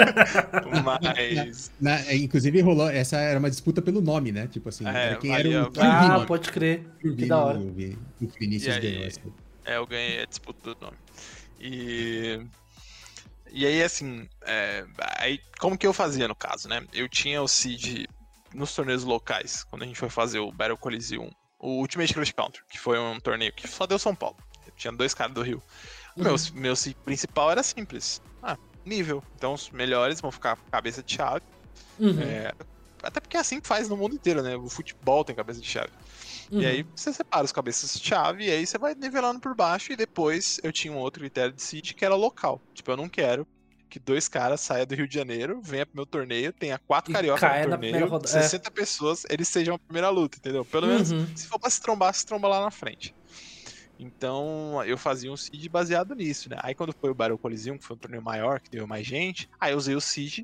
Mas. 0.84 1.72
Na- 1.80 2.00
é, 2.08 2.16
inclusive 2.16 2.60
rolou, 2.62 2.90
essa 2.90 3.18
era 3.18 3.40
uma 3.40 3.50
disputa 3.50 3.82
pelo 3.82 4.02
nome, 4.02 4.32
né? 4.32 4.48
Tipo 4.48 4.70
assim, 4.70 4.88
É, 4.88 5.08
era 5.08 5.16
quem 5.18 5.34
era 5.34 5.68
o 5.68 5.72
que 5.72 5.80
o 5.80 5.84
ah, 5.84 6.16
Vini- 6.16 6.28
pode 6.28 6.52
crer. 6.52 6.86
que 7.00 7.10
o 7.10 7.16
Que 7.16 7.26
da 7.26 7.38
hora. 7.44 7.58
o 7.60 7.72
Vini- 7.72 7.98
o 8.22 8.28
Vinícius 8.28 8.76
aí? 8.76 8.82
ganhou. 8.82 9.08
assim. 9.08 9.22
É, 9.66 9.78
eu 9.78 9.88
ganhei 9.88 10.22
a 10.22 10.26
disputa 10.26 10.74
do 10.74 10.82
nome. 10.86 10.98
E. 11.60 12.40
E 13.56 13.68
aí, 13.68 13.84
assim, 13.84 14.28
é, 14.42 14.84
aí, 15.20 15.40
como 15.60 15.78
que 15.78 15.86
eu 15.86 15.94
fazia 15.94 16.28
no 16.28 16.34
caso, 16.36 16.68
né? 16.68 16.84
Eu 16.92 17.08
tinha 17.08 17.40
o 17.40 17.48
seed 17.48 18.08
nos 18.52 18.74
torneios 18.74 19.04
locais, 19.04 19.64
quando 19.66 19.84
a 19.84 19.86
gente 19.86 20.00
foi 20.00 20.10
fazer 20.10 20.40
o 20.40 20.52
Battle 20.52 20.76
Coliseum, 20.78 21.30
o 21.60 21.80
Ultimate 21.80 22.14
Cross 22.14 22.32
Counter, 22.32 22.64
que 22.68 22.80
foi 22.80 22.98
um 23.00 23.20
torneio 23.20 23.54
que 23.54 23.68
só 23.68 23.86
deu 23.86 24.00
São 24.00 24.16
Paulo. 24.16 24.38
Tinha 24.76 24.92
dois 24.92 25.14
caras 25.14 25.36
do 25.36 25.44
Rio. 25.44 25.62
O 26.18 26.24
meu, 26.24 26.36
meu 26.56 26.76
seed 26.76 26.96
principal 27.06 27.52
era 27.52 27.62
simples. 27.62 28.22
Ah, 28.42 28.58
nível. 28.84 29.24
Então 29.36 29.54
os 29.54 29.70
melhores 29.70 30.20
vão 30.20 30.32
ficar 30.32 30.58
cabeça 30.72 31.04
de 31.04 31.14
chave. 31.14 31.44
Uhum, 32.00 32.20
É, 32.20 32.52
até 33.04 33.20
porque 33.20 33.38
é 33.38 33.40
assim 33.40 33.62
que 33.62 33.68
faz 33.68 33.88
no 33.88 33.96
mundo 33.96 34.16
inteiro, 34.16 34.42
né? 34.42 34.56
O 34.56 34.68
futebol 34.68 35.24
tem 35.24 35.36
cabeça 35.36 35.62
de 35.62 35.68
chave. 35.68 35.92
Uhum. 36.52 36.62
E 36.62 36.66
aí 36.66 36.86
você 36.96 37.12
separa 37.14 37.44
os 37.46 37.52
cabeças 37.52 37.94
de 37.94 38.06
chave 38.08 38.46
e 38.46 38.52
aí 38.52 38.66
você 38.66 38.78
vai 38.78 38.94
nivelando 38.96 39.40
por 39.40 39.56
baixo 39.56 39.92
e 39.92 39.96
depois 39.96 40.58
eu 40.64 40.72
tinha 40.72 40.94
um 40.94 40.98
outro 40.98 41.20
critério 41.22 41.54
de 41.54 41.62
seed 41.62 41.94
que 41.94 42.06
era 42.06 42.16
local. 42.16 42.62
Tipo, 42.74 42.92
eu 42.92 42.98
não 42.98 43.10
quero 43.10 43.48
que 43.90 44.00
dois 44.00 44.28
caras 44.28 44.60
saiam 44.62 44.88
do 44.88 44.96
Rio 44.96 45.08
de 45.08 45.14
Janeiro, 45.14 45.62
venha 45.64 45.86
pro 45.86 45.96
meu 45.98 46.06
torneio, 46.08 46.52
tenha 46.54 46.80
quatro 46.88 47.14
cariocas 47.14 47.44
no 47.66 47.70
torneio, 47.70 48.08
roda- 48.08 48.28
é. 48.28 48.42
60 48.42 48.72
pessoas, 48.72 49.22
eles 49.30 49.48
sejam 49.48 49.76
a 49.76 49.80
primeira 49.80 50.10
luta, 50.10 50.38
entendeu? 50.40 50.66
Pelo 50.66 50.88
menos 50.88 51.12
Uhum. 51.12 51.28
se 51.36 51.48
for 51.48 51.60
pra 51.60 51.70
se 51.70 51.80
trombar, 51.80 52.12
se 52.14 52.26
tromba 52.26 52.48
lá 52.48 52.62
na 52.62 52.72
frente. 52.72 53.14
Então 54.00 54.84
eu 54.86 54.98
fazia 54.98 55.32
um 55.32 55.38
seed 55.38 55.68
baseado 55.70 56.16
nisso, 56.16 56.50
né? 56.50 56.58
Aí 56.62 56.74
quando 56.74 56.94
foi 57.00 57.12
o 57.12 57.16
Battle 57.16 57.38
Coliseum, 57.38 57.78
que 57.78 57.86
foi 57.86 57.96
um 57.96 58.00
torneio 58.00 58.24
maior, 58.24 58.60
que 58.60 58.70
deu 58.72 58.88
mais 58.88 59.06
gente, 59.06 59.48
aí 59.60 59.74
eu 59.74 59.78
usei 59.78 59.96
o 59.96 60.02
seed. 60.02 60.40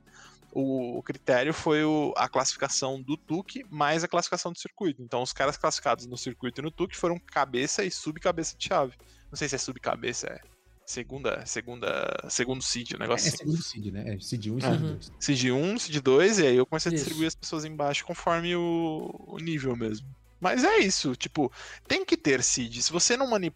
O, 0.52 1.02
critério 1.04 1.54
foi 1.54 1.84
o- 1.84 2.14
a 2.18 2.28
classificação 2.28 3.02
do 3.02 3.16
Tuque 3.18 3.64
mais 3.70 4.04
a 4.04 4.08
classificação 4.08 4.52
do 4.52 4.60
circuito. 4.60 5.02
Então 5.02 5.22
os 5.22 5.32
caras 5.34 5.58
classificados 5.58 6.06
no 6.08 6.18
circuito 6.18 6.60
e 6.62 6.64
no 6.64 6.72
Tuque 6.72 6.98
foram 6.98 7.20
cabeça 7.20 7.84
e 7.84 7.92
subcabeça 7.92 8.56
de 8.58 8.68
chave. 8.68 8.94
Não 9.32 9.38
sei 9.38 9.48
se 9.48 9.56
é 9.56 9.58
subcabeça, 9.60 10.28
é 10.28 10.40
segunda, 10.86 11.46
segunda, 11.46 12.26
segundo 12.30 12.64
seed, 12.64 12.94
o 12.94 12.96
É, 12.96 13.00
negócio 13.00 13.28
assim. 13.28 13.38
segundo 13.38 13.62
seed, 13.62 13.94
né? 13.94 14.16
É 14.16 14.20
seed 14.20 14.48
1 14.48 14.50
e 14.50 14.52
Uhum. 14.54 14.60
seed 14.60 14.82
2. 14.82 15.12
Seed 15.20 15.46
1, 15.52 15.78
Seed 15.80 16.02
2, 16.02 16.40
e 16.40 16.48
aí 16.48 16.56
eu 16.56 16.66
comecei 16.66 16.92
a 16.92 16.96
Isso. 16.96 17.04
distribuir 17.04 17.28
as 17.28 17.36
pessoas 17.36 17.64
embaixo 17.66 18.04
conforme 18.06 18.56
o, 18.56 19.10
o 19.28 19.38
nível 19.38 19.76
mesmo. 19.76 20.08
Mas 20.42 20.64
é 20.64 20.78
isso, 20.80 21.16
tipo, 21.16 21.52
tem 21.88 22.04
que 22.06 22.16
ter 22.18 22.42
seed. 22.42 22.82
Se 22.82 22.92
você 22.92 23.16
não 23.18 23.30
manip... 23.30 23.54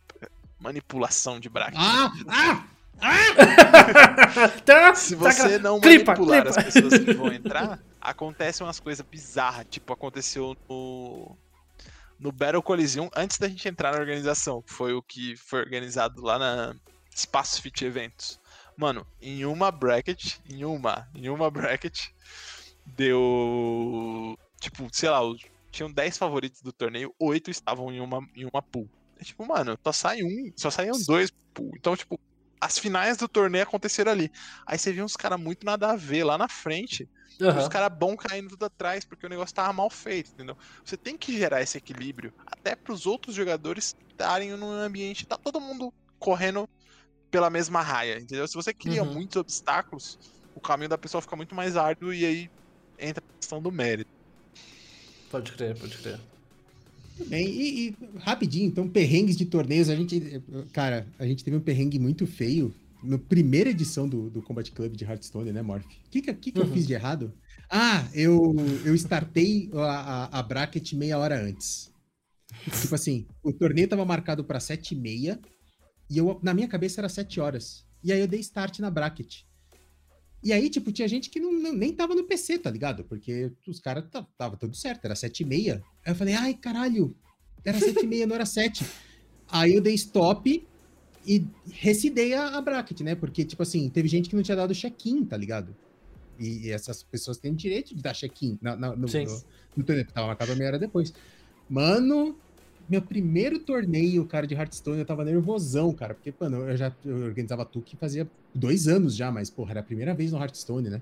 manipulação 0.60 1.40
de 1.40 1.50
bracket, 1.50 1.80
Ah! 1.80 2.12
Ah! 2.28 2.68
Tá, 4.66 4.96
se 4.96 5.16
tá, 5.16 5.32
você 5.32 5.60
não 5.60 5.80
clipa, 5.80 6.14
manipular 6.14 6.44
clipa. 6.44 6.60
as 6.60 6.66
pessoas 6.66 6.98
que 6.98 7.14
vão 7.14 7.32
entrar, 7.34 7.80
acontecem 8.00 8.66
umas 8.66 8.80
coisas 8.80 9.06
bizarras, 9.06 9.66
tipo, 9.70 9.92
aconteceu 9.92 10.56
no 10.70 11.38
no 12.20 12.32
Battle 12.32 12.64
Coliseum 12.64 13.10
antes 13.16 13.38
da 13.38 13.50
gente 13.50 13.68
entrar 13.68 13.92
na 13.92 14.00
organização, 14.00 14.62
que 14.62 14.72
foi 14.72 14.94
o 14.94 15.02
que 15.02 15.36
foi 15.36 15.60
organizado 15.60 16.22
lá 16.22 16.40
na 16.40 16.76
Espaço 17.14 17.62
Fit 17.62 17.84
Eventos. 17.84 18.40
Mano, 18.78 19.06
em 19.22 19.46
uma 19.46 19.70
bracket, 19.72 20.38
em 20.50 20.64
uma, 20.64 21.08
em 21.14 21.30
uma 21.30 21.52
bracket, 21.52 22.08
deu. 22.86 24.38
Tipo, 24.60 24.88
sei 24.92 25.10
lá, 25.10 25.20
tinham 25.70 25.92
10 25.92 26.18
favoritos 26.18 26.62
do 26.62 26.72
torneio, 26.72 27.14
8 27.20 27.52
estavam 27.52 27.92
em 27.92 28.00
uma, 28.00 28.26
em 28.36 28.46
uma 28.46 28.62
pool. 28.62 28.90
É 29.20 29.24
tipo, 29.24 29.46
mano, 29.46 29.78
só 29.84 29.92
sai 29.92 30.24
um, 30.24 30.52
só 30.56 30.72
saíam 30.72 30.96
dois 31.06 31.30
pool. 31.54 31.72
Então, 31.76 31.96
tipo, 31.96 32.20
as 32.66 32.78
finais 32.80 33.18
do 33.18 33.28
torneio 33.30 33.64
aconteceram 33.64 34.12
ali. 34.12 34.30
Aí 34.68 34.78
você 34.78 34.92
viu 34.94 35.06
uns 35.06 35.16
caras 35.16 35.40
muito 35.40 35.66
nada 35.66 35.92
a 35.92 35.96
ver 35.96 36.24
lá 36.24 36.38
na 36.38 36.48
frente. 36.50 37.10
e 37.54 37.58
Aham. 37.58 37.60
Os 37.60 37.68
caras 37.68 37.98
bons 37.98 38.18
caindo 38.18 38.50
tudo 38.50 38.66
atrás, 38.66 39.06
porque 39.06 39.26
o 39.26 39.30
negócio 39.30 39.54
tava 39.54 39.74
mal 39.74 39.90
feito, 39.90 40.32
entendeu? 40.34 40.56
Você 40.86 40.98
tem 40.98 41.18
que 41.18 41.38
gerar 41.38 41.62
esse 41.62 41.78
equilíbrio 41.78 42.34
até 42.48 42.76
pros 42.76 43.06
outros 43.06 43.36
jogadores 43.36 43.96
estarem 44.12 44.52
num 44.58 44.72
ambiente, 44.72 45.26
tá 45.28 45.38
todo 45.38 45.60
mundo 45.62 45.94
correndo 46.20 46.68
pela 47.32 47.50
mesma 47.50 47.82
raia, 47.82 48.18
entendeu? 48.20 48.48
Se 48.48 48.56
você 48.56 48.74
cria 48.74 49.04
Uhum. 49.04 49.06
muitos 49.06 49.38
obstáculos, 49.38 50.18
o 50.54 50.62
caminho 50.62 50.90
da 50.90 50.98
pessoa 50.98 51.22
fica 51.22 51.36
muito 51.36 51.56
mais 51.56 51.76
árduo 51.78 52.14
e 52.14 52.26
aí 52.26 52.50
entra 53.00 53.22
a 53.24 53.40
questão 53.42 53.62
do 53.62 53.72
mérito. 53.72 54.12
Pode 55.30 55.52
crer, 55.52 55.78
pode 55.78 55.98
crer. 55.98 56.20
Bem. 57.28 57.48
E, 57.48 57.88
e, 57.90 57.96
rapidinho, 58.20 58.68
então, 58.68 58.88
perrengues 58.88 59.36
de 59.38 59.46
torneios. 59.46 59.90
A 59.90 59.96
gente, 59.96 60.42
cara, 60.72 61.08
a 61.20 61.26
gente 61.26 61.44
teve 61.44 61.56
um 61.58 61.62
perrengue 61.62 62.00
muito 62.00 62.26
feio 62.26 62.74
na 63.04 63.18
primeira 63.18 63.70
edição 63.70 64.08
do, 64.08 64.30
do 64.30 64.42
Combat 64.42 64.72
Club 64.72 64.96
de 64.96 65.04
Hearthstone, 65.04 65.52
né, 65.52 65.62
Morph? 65.62 65.86
O 65.86 65.90
que, 66.10 66.22
que, 66.22 66.34
que, 66.34 66.52
que 66.52 66.60
eu 66.60 66.66
Uhum. 66.66 66.72
fiz 66.74 66.88
de 66.88 66.94
errado? 66.94 67.34
Ah, 67.70 68.08
eu, 68.14 68.54
eu 68.86 68.96
startei 68.96 69.70
a, 69.74 70.28
a, 70.38 70.40
a 70.40 70.44
bracket 70.44 70.94
meia 70.94 71.18
hora 71.18 71.40
antes. 71.42 71.92
tipo 72.82 72.96
assim, 72.96 73.26
o 73.44 73.52
torneio 73.52 73.88
tava 73.88 74.06
marcado 74.06 74.44
pra 74.44 74.60
sete 74.60 74.94
e 74.94 74.98
meia 74.98 75.40
e 76.10 76.18
eu, 76.18 76.40
na 76.44 76.54
minha 76.54 76.68
cabeça 76.68 77.02
era 77.02 77.10
sete 77.10 77.40
horas. 77.40 77.86
E 78.04 78.12
aí 78.12 78.20
eu 78.20 78.28
dei 78.28 78.40
start 78.40 78.80
na 78.80 78.90
bracket. 78.92 79.42
E 80.44 80.52
aí, 80.52 80.70
tipo, 80.70 80.92
tinha 80.92 81.08
gente 81.08 81.30
que 81.30 81.40
não, 81.40 81.52
não- 81.54 81.74
nem 81.74 81.94
tava 81.94 82.14
no 82.14 82.24
PC, 82.26 82.60
tá 82.60 82.70
ligado? 82.70 83.04
Porque 83.06 83.52
os 83.68 83.80
caras 83.80 84.06
ta- 84.12 84.28
tava 84.38 84.58
tudo 84.58 84.76
certo, 84.76 85.06
era 85.06 85.16
sete 85.16 85.42
e 85.42 85.46
meia. 85.46 85.82
Aí 86.06 86.12
eu 86.12 86.16
falei, 86.16 86.34
ai, 86.34 86.54
caralho, 86.54 87.16
era 87.64 87.80
sete 87.80 88.04
e 88.04 88.08
meia, 88.08 88.28
não 88.28 88.36
era 88.36 88.46
sete. 88.46 88.86
Aí 89.50 89.74
eu 89.74 89.82
dei 89.82 89.94
stop 89.94 90.68
e 91.26 91.46
recidei 91.72 92.34
a, 92.34 92.58
a 92.58 92.62
bracket, 92.62 93.00
né? 93.02 93.16
Porque, 93.16 93.46
tipo 93.46 93.64
assim, 93.64 93.90
teve 93.90 94.08
gente 94.10 94.30
que 94.30 94.36
não 94.36 94.44
tinha 94.44 94.58
dado 94.58 94.74
check-in, 94.76 95.24
tá 95.24 95.38
ligado? 95.38 95.74
E, 96.38 96.68
e 96.68 96.72
essas 96.72 97.04
pessoas 97.04 97.38
têm 97.38 97.54
direito 97.54 97.96
de 97.96 98.02
dar 98.02 98.14
check-in 98.14 98.58
no, 98.62 98.76
no, 98.76 98.96
no 98.98 99.08
que 100.06 100.14
tava 100.14 100.28
marcado 100.28 100.56
meia 100.58 100.70
hora 100.72 100.80
depois. 100.80 101.14
Mano, 101.70 102.38
meu 102.90 103.02
primeiro 103.02 103.60
torneio, 103.60 104.26
cara, 104.26 104.46
de 104.46 104.54
Hearthstone, 104.54 105.00
eu 105.00 105.06
tava 105.06 105.24
nervosão, 105.24 105.94
cara, 105.94 106.14
porque, 106.14 106.34
mano, 106.40 106.70
eu 106.70 106.78
já 106.78 106.94
eu 107.06 107.26
organizava 107.26 107.66
Tuque 107.66 107.96
fazia 107.96 108.30
dois 108.54 108.88
anos 108.88 109.16
já, 109.16 109.32
mas, 109.32 109.50
porra, 109.50 109.72
era 109.72 109.80
a 109.80 109.84
primeira 109.84 110.14
vez 110.14 110.32
no 110.32 110.40
Hearthstone, 110.40 110.90
né? 110.90 111.02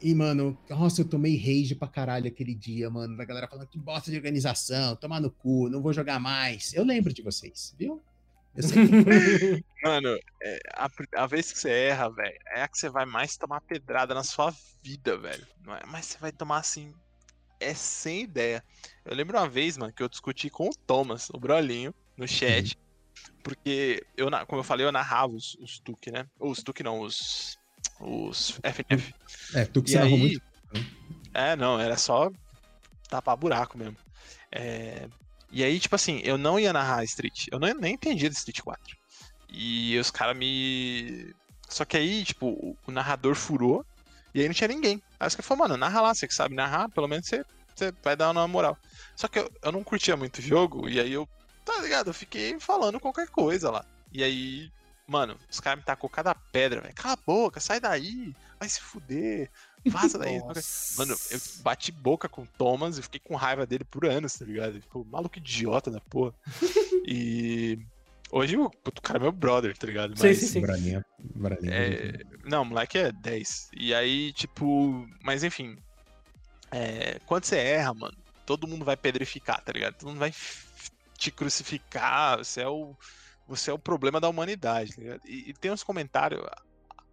E, 0.00 0.14
mano, 0.14 0.58
nossa, 0.68 1.00
eu 1.00 1.04
tomei 1.04 1.36
rage 1.36 1.76
pra 1.76 1.86
caralho 1.86 2.26
aquele 2.26 2.54
dia, 2.54 2.90
mano, 2.90 3.16
da 3.16 3.24
galera 3.24 3.46
falando 3.46 3.68
que 3.68 3.78
bosta 3.78 4.10
de 4.10 4.16
organização, 4.16 4.96
tomar 4.96 5.20
no 5.20 5.30
cu, 5.30 5.68
não 5.68 5.80
vou 5.80 5.92
jogar 5.92 6.18
mais. 6.18 6.74
Eu 6.74 6.84
lembro 6.84 7.12
de 7.12 7.22
vocês, 7.22 7.74
viu? 7.78 8.02
Eu 8.54 8.62
sei 8.62 8.86
que 8.86 8.92
Mano, 9.82 10.18
é, 10.42 10.58
a, 10.74 10.88
a 11.16 11.26
vez 11.26 11.52
que 11.52 11.58
você 11.58 11.70
erra, 11.70 12.08
velho, 12.10 12.38
é 12.54 12.62
a 12.62 12.68
que 12.68 12.78
você 12.78 12.88
vai 12.88 13.06
mais 13.06 13.36
tomar 13.36 13.60
pedrada 13.60 14.14
na 14.14 14.22
sua 14.22 14.52
vida, 14.82 15.16
velho. 15.16 15.46
Não 15.64 15.74
é? 15.74 15.82
Mas 15.86 16.06
você 16.06 16.18
vai 16.18 16.32
tomar 16.32 16.58
assim. 16.58 16.92
É 17.62 17.74
sem 17.74 18.22
ideia. 18.22 18.62
Eu 19.04 19.14
lembro 19.14 19.36
uma 19.38 19.48
vez, 19.48 19.76
mano, 19.76 19.92
que 19.92 20.02
eu 20.02 20.08
discuti 20.08 20.48
com 20.50 20.68
o 20.68 20.74
Thomas, 20.86 21.28
o 21.30 21.38
Brolinho, 21.38 21.94
no 22.16 22.26
chat. 22.26 22.76
Porque, 23.42 24.04
eu, 24.16 24.28
como 24.46 24.60
eu 24.60 24.64
falei, 24.64 24.86
eu 24.86 24.92
narrava 24.92 25.32
os, 25.32 25.54
os 25.56 25.78
Tuque, 25.78 26.10
né? 26.10 26.26
Ou 26.38 26.50
os 26.50 26.62
Tuque 26.62 26.82
não, 26.82 27.00
os. 27.00 27.58
Os 28.00 28.58
FNF. 28.62 29.14
É, 29.54 29.64
tu 29.64 29.82
que 29.82 29.90
E 29.90 29.92
você 29.92 29.98
narrou 29.98 30.14
aí- 30.14 30.20
muito. 30.20 30.42
É, 31.34 31.56
não, 31.56 31.80
era 31.80 31.96
só 31.96 32.30
tapar 33.08 33.36
buraco 33.36 33.76
mesmo. 33.78 33.96
É, 34.50 35.08
E 35.50 35.62
aí, 35.62 35.78
tipo 35.78 35.94
assim, 35.94 36.20
eu 36.24 36.36
não 36.38 36.58
ia 36.58 36.72
narrar 36.72 37.04
Street. 37.04 37.46
Eu 37.50 37.58
não, 37.58 37.72
nem 37.74 37.94
entendia 37.94 38.28
de 38.30 38.36
Street 38.36 38.60
4. 38.60 38.96
E 39.48 39.96
os 39.98 40.10
caras 40.10 40.36
me. 40.36 41.32
Só 41.68 41.84
que 41.84 41.96
aí, 41.96 42.24
tipo, 42.24 42.76
o 42.86 42.90
narrador 42.90 43.34
furou 43.34 43.84
e 44.34 44.40
aí 44.40 44.46
não 44.46 44.54
tinha 44.54 44.68
ninguém. 44.68 45.02
Aí 45.18 45.28
os 45.28 45.34
caras 45.34 45.46
falaram, 45.46 45.68
mano, 45.68 45.76
narra 45.76 46.00
lá, 46.00 46.14
você 46.14 46.26
que 46.26 46.34
sabe 46.34 46.54
narrar, 46.54 46.88
pelo 46.88 47.08
menos 47.08 47.26
você, 47.26 47.44
você 47.74 47.92
vai 48.02 48.16
dar 48.16 48.30
uma 48.30 48.48
moral. 48.48 48.76
Só 49.16 49.28
que 49.28 49.38
eu, 49.38 49.50
eu 49.62 49.72
não 49.72 49.84
curtia 49.84 50.16
muito 50.16 50.38
o 50.38 50.42
jogo 50.42 50.88
e 50.88 51.00
aí 51.00 51.12
eu, 51.12 51.28
tá 51.64 51.80
ligado? 51.80 52.08
Eu 52.08 52.14
fiquei 52.14 52.58
falando 52.58 53.00
qualquer 53.00 53.28
coisa 53.28 53.70
lá. 53.70 53.84
E 54.12 54.22
aí, 54.22 54.70
mano, 55.06 55.36
os 55.50 55.60
caras 55.60 55.80
me 55.80 55.84
tacou 55.84 56.08
cada 56.08 56.34
pedra, 56.34 56.80
velho. 56.80 56.94
Cala 56.94 57.14
a 57.14 57.24
boca, 57.26 57.60
sai 57.60 57.80
daí, 57.80 58.34
vai 58.58 58.68
se 58.68 58.80
fuder, 58.80 59.50
vaza 59.86 60.18
daí. 60.18 60.40
Mano, 60.96 61.16
eu 61.30 61.40
bati 61.62 61.90
boca 61.90 62.28
com 62.28 62.42
o 62.42 62.46
Thomas 62.46 62.98
e 62.98 63.02
fiquei 63.02 63.20
com 63.20 63.34
raiva 63.34 63.66
dele 63.66 63.84
por 63.84 64.06
anos, 64.06 64.34
tá 64.34 64.44
ligado? 64.44 64.80
Ficou 64.80 65.04
maluco 65.04 65.38
idiota 65.38 65.90
da 65.90 66.00
porra. 66.00 66.34
e 67.06 67.78
hoje 68.32 68.56
o, 68.56 68.64
o 68.64 69.02
cara 69.02 69.18
é 69.18 69.22
meu 69.22 69.30
brother, 69.32 69.76
tá 69.76 69.86
ligado? 69.86 70.16
Sim, 70.16 70.28
Mas, 70.28 70.38
sim, 70.38 70.46
sim. 70.48 70.60
Braninha, 70.60 71.04
Braninha. 71.20 71.72
é, 71.72 72.12
não, 72.44 72.62
o 72.62 72.64
moleque 72.64 72.98
é 72.98 73.12
10. 73.12 73.68
E 73.76 73.94
aí, 73.94 74.32
tipo, 74.32 75.06
mas 75.22 75.44
enfim. 75.44 75.76
é, 76.72 77.18
quando 77.26 77.44
você 77.44 77.56
erra, 77.56 77.94
mano, 77.94 78.16
todo 78.46 78.66
mundo 78.66 78.84
vai 78.84 78.96
pedrificar, 78.96 79.62
tá 79.62 79.72
ligado? 79.72 79.94
Todo 79.96 80.08
mundo 80.08 80.18
vai 80.18 80.32
te 81.18 81.30
crucificar. 81.30 82.38
Você 82.38 82.62
é 82.62 82.68
o, 82.68 82.96
você 83.46 83.70
é 83.70 83.74
o 83.74 83.78
problema 83.78 84.20
da 84.20 84.28
humanidade, 84.28 84.94
tá 84.94 85.00
ligado? 85.02 85.20
E, 85.26 85.50
e 85.50 85.54
tem 85.54 85.70
uns 85.70 85.82
comentários. 85.84 86.42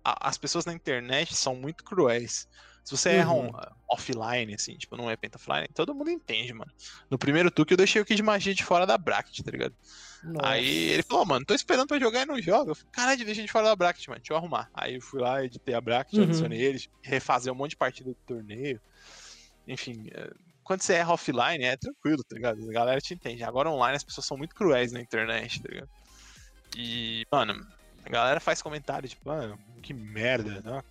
a- 0.03 0.27
as 0.29 0.37
pessoas 0.37 0.65
na 0.65 0.73
internet 0.73 1.35
são 1.35 1.55
muito 1.55 1.83
cruéis. 1.83 2.47
Se 2.89 2.97
você 2.97 3.09
erra 3.11 3.33
um, 3.33 3.41
Uhum. 3.41 3.49
uh, 3.49 3.71
offline, 3.87 4.55
assim, 4.55 4.75
tipo, 4.75 4.97
não 4.97 5.07
é 5.11 5.15
penta 5.15 5.37
offline, 5.37 5.67
todo 5.75 5.93
mundo 5.93 6.09
entende, 6.09 6.51
mano. 6.53 6.71
No 7.07 7.19
primeiro 7.19 7.51
tuque 7.51 7.71
eu 7.73 7.77
deixei 7.77 8.01
o 8.01 8.05
Kid 8.05 8.23
Magia 8.23 8.55
de 8.55 8.63
fora 8.63 8.87
da 8.87 8.97
bracket, 8.97 9.41
tá 9.43 9.51
ligado? 9.51 9.75
Nossa. 10.23 10.47
Aí 10.49 10.89
ele 10.89 11.03
falou, 11.03 11.23
mano, 11.23 11.45
tô 11.45 11.53
esperando 11.53 11.87
pra 11.87 11.99
jogar 11.99 12.23
e 12.23 12.25
não 12.25 12.41
joga. 12.41 12.71
Eu 12.71 12.75
falei, 12.75 12.89
caralho, 12.91 13.25
deixa 13.25 13.43
de 13.43 13.47
fora 13.51 13.67
da 13.67 13.75
bracket, 13.75 14.07
mano, 14.07 14.19
deixa 14.19 14.33
eu 14.33 14.37
arrumar. 14.37 14.67
Aí 14.73 14.95
eu 14.95 15.01
fui 15.01 15.21
lá, 15.21 15.45
editei 15.45 15.75
a 15.75 15.81
bracket, 15.81 16.17
Uhum. 16.17 16.23
adicionei 16.23 16.59
eles, 16.59 16.87
refazer 17.03 17.53
um 17.53 17.55
monte 17.55 17.71
de 17.71 17.77
partida 17.77 18.09
do 18.09 18.17
torneio. 18.25 18.81
Enfim, 19.67 20.07
é, 20.11 20.31
quando 20.63 20.81
você 20.81 20.93
erra 20.93 21.13
offline, 21.13 21.63
é 21.63 21.77
tranquilo, 21.77 22.23
tá 22.23 22.35
ligado? 22.35 22.67
A 22.67 22.73
galera 22.73 22.99
te 22.99 23.13
entende. 23.13 23.43
Agora 23.43 23.69
online 23.69 23.97
as 23.97 24.03
pessoas 24.03 24.25
são 24.25 24.35
muito 24.35 24.55
cruéis 24.55 24.91
na 24.91 24.99
internet, 24.99 25.61
tá 25.61 25.69
ligado? 25.69 25.89
E, 26.75 27.23
mano, 27.31 27.53
a 28.03 28.09
galera 28.09 28.39
faz 28.39 28.63
comentário, 28.63 29.07
tipo, 29.07 29.29
ah, 29.29 29.55
que 29.83 29.93
merda, 29.93 30.59
né? 30.61 30.81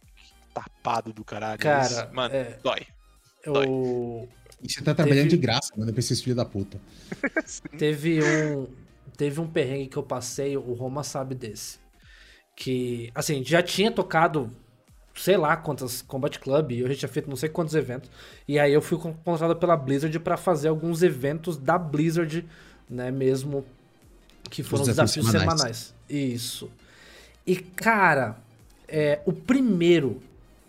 Tapado 0.64 1.12
do 1.12 1.24
caralho. 1.24 1.58
Cara, 1.58 2.04
Mas, 2.06 2.12
mano, 2.12 2.34
é, 2.34 2.58
dói. 2.62 2.86
eu... 3.44 4.28
E 4.62 4.72
você 4.72 4.82
tá 4.82 4.92
trabalhando 4.94 5.24
Teve- 5.28 5.36
de 5.36 5.42
graça, 5.42 5.72
mano, 5.76 5.92
pra 5.92 6.00
esses 6.00 6.20
filhos 6.20 6.36
da 6.36 6.44
puta. 6.44 6.80
Teve 7.78 8.20
um, 8.22 8.66
teve 9.16 9.40
um 9.40 9.46
perrengue 9.46 9.86
que 9.88 9.96
eu 9.96 10.02
passei, 10.02 10.56
o 10.56 10.72
Roma 10.72 11.04
sabe 11.04 11.34
desse. 11.34 11.78
Que, 12.56 13.10
assim, 13.14 13.44
já 13.44 13.62
tinha 13.62 13.90
tocado, 13.90 14.50
sei 15.14 15.36
lá 15.36 15.56
quantas 15.56 16.02
Combat 16.02 16.36
Club, 16.40 16.72
eu 16.72 16.88
já 16.88 16.94
tinha 16.96 17.08
feito 17.08 17.28
não 17.30 17.36
sei 17.36 17.48
quantos 17.48 17.74
eventos. 17.74 18.10
E 18.48 18.58
aí 18.58 18.72
eu 18.72 18.82
fui 18.82 18.98
con- 18.98 19.14
contratado 19.14 19.56
pela 19.60 19.76
Blizzard 19.76 20.18
pra 20.18 20.36
fazer 20.36 20.66
alguns 20.68 21.02
eventos 21.02 21.56
da 21.56 21.78
Blizzard, 21.78 22.44
né, 22.90 23.12
mesmo 23.12 23.64
que 24.50 24.62
foram 24.64 24.84
desafios 24.84 25.24
desafios, 25.26 25.30
semanais. 25.30 25.60
semanais. 25.60 25.94
Isso. 26.08 26.68
E, 27.46 27.54
cara, 27.56 28.36
é, 28.88 29.20
o 29.24 29.32
primeiro, 29.32 30.20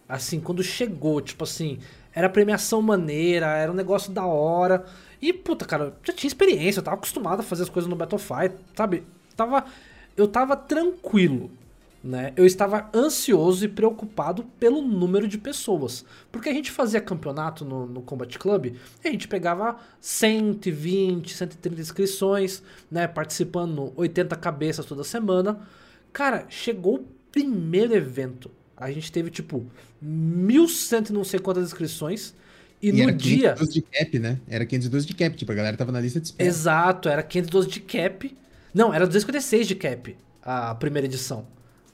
assim, 0.09 0.39
quando 0.39 0.63
chegou, 0.63 1.21
tipo 1.21 1.43
assim, 1.43 1.77
era 2.13 2.27
premiação 2.27 2.81
maneira, 2.81 3.45
era 3.55 3.71
um 3.71 3.75
negócio 3.75 4.11
da 4.11 4.25
hora. 4.25 4.83
E, 5.21 5.31
puta, 5.31 5.65
cara, 5.65 5.95
já 6.03 6.11
tinha 6.11 6.27
experiência, 6.27 6.79
eu 6.79 6.83
tava 6.83 6.97
acostumado 6.97 7.41
a 7.41 7.43
fazer 7.43 7.63
as 7.63 7.69
coisas 7.69 7.87
no 7.87 7.95
Battlefight, 7.95 8.55
sabe? 8.75 9.03
Tava, 9.35 9.65
eu 10.17 10.27
tava 10.27 10.57
tranquilo, 10.57 11.51
né? 12.03 12.33
Eu 12.35 12.45
estava 12.45 12.89
ansioso 12.93 13.63
e 13.65 13.67
preocupado 13.67 14.43
pelo 14.59 14.81
número 14.81 15.27
de 15.27 15.37
pessoas. 15.37 16.03
Porque 16.31 16.49
a 16.49 16.53
gente 16.53 16.71
fazia 16.71 16.99
campeonato 16.99 17.63
no, 17.63 17.85
no 17.85 18.01
Combat 18.01 18.39
Club, 18.39 18.75
e 19.03 19.07
a 19.07 19.11
gente 19.11 19.27
pegava 19.27 19.77
120, 20.01 21.33
130 21.33 21.81
inscrições, 21.81 22.63
né? 22.89 23.07
Participando 23.07 23.93
80 23.95 24.35
cabeças 24.37 24.85
toda 24.85 25.03
semana. 25.03 25.59
Cara, 26.11 26.45
chegou 26.49 26.95
o 26.95 27.05
primeiro 27.31 27.93
evento. 27.93 28.49
A 28.79 28.91
gente 28.91 29.11
teve, 29.11 29.29
tipo, 29.29 29.65
1.100 30.03 31.09
e 31.09 31.13
não 31.13 31.23
sei 31.23 31.39
quantas 31.39 31.65
inscrições. 31.65 32.33
E, 32.81 32.91
no 32.91 33.03
era 33.03 33.11
dia. 33.11 33.53
512 33.53 33.73
de 33.73 33.81
cap, 33.81 34.19
né? 34.19 34.39
Era 34.47 34.65
512 34.65 35.05
de 35.05 35.13
cap, 35.13 35.35
tipo, 35.35 35.51
a 35.51 35.55
galera 35.55 35.75
tava 35.75 35.91
na 35.91 35.99
lista 35.99 36.19
de 36.19 36.27
espera. 36.27 36.49
Exato, 36.49 37.09
era 37.09 37.21
512 37.21 37.67
de 37.69 37.81
cap. 37.81 38.37
Não, 38.73 38.93
era 38.93 39.05
256 39.05 39.67
de 39.67 39.75
cap 39.75 40.15
a 40.41 40.73
primeira 40.75 41.05
edição. 41.05 41.45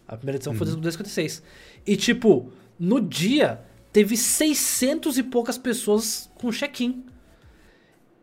A 0.08 0.16
primeira 0.16 0.38
edição 0.38 0.54
foi 0.54 0.68
256. 0.68 1.42
E 1.86 1.98
tipo, 1.98 2.52
no 2.80 3.02
dia 3.02 3.62
teve 3.92 4.16
600 4.16 5.18
e 5.18 5.24
poucas 5.24 5.58
pessoas 5.58 6.30
com 6.36 6.52
check-in. 6.52 7.06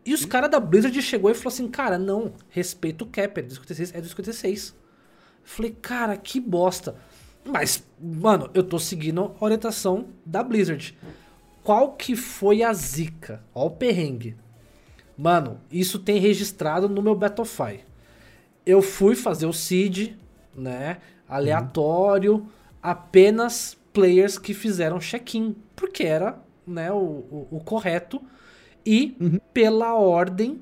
E 0.05 0.13
os 0.13 0.25
caras 0.25 0.49
da 0.49 0.59
Blizzard 0.59 0.99
chegou 1.01 1.29
e 1.29 1.33
falou 1.33 1.53
assim: 1.53 1.67
"Cara, 1.67 1.97
não, 1.97 2.33
respeita 2.49 3.03
o 3.03 3.07
cap, 3.07 3.39
é 3.39 3.43
256, 3.43 3.89
é 3.93 4.01
256". 4.01 4.73
Falei: 5.43 5.75
"Cara, 5.81 6.17
que 6.17 6.39
bosta". 6.39 6.95
Mas, 7.45 7.83
mano, 7.99 8.49
eu 8.53 8.63
tô 8.63 8.79
seguindo 8.79 9.35
a 9.39 9.43
orientação 9.43 10.07
da 10.25 10.41
Blizzard. 10.41 10.97
Qual 11.63 11.93
que 11.93 12.15
foi 12.15 12.63
a 12.63 12.73
zica? 12.73 13.43
Ó 13.53 13.67
o 13.67 13.71
perrengue. 13.71 14.35
Mano, 15.17 15.59
isso 15.71 15.99
tem 15.99 16.19
registrado 16.19 16.89
no 16.89 17.01
meu 17.01 17.15
Battlefy. 17.15 17.81
Eu 18.65 18.81
fui 18.81 19.15
fazer 19.15 19.45
o 19.45 19.53
seed, 19.53 20.13
né? 20.55 20.97
Aleatório, 21.27 22.45
apenas 22.81 23.77
players 23.91 24.37
que 24.37 24.53
fizeram 24.53 24.99
check-in, 24.99 25.55
porque 25.75 26.03
era 26.03 26.39
né, 26.65 26.91
o, 26.91 26.95
o, 26.95 27.47
o 27.51 27.59
correto, 27.59 28.21
e 28.85 29.15
pela 29.53 29.93
ordem 29.93 30.61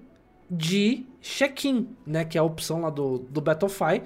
de 0.49 1.05
check-in, 1.21 1.87
né? 2.05 2.25
Que 2.25 2.37
é 2.37 2.41
a 2.41 2.43
opção 2.43 2.81
lá 2.81 2.89
do, 2.89 3.19
do 3.19 3.41
Battlefy, 3.41 4.03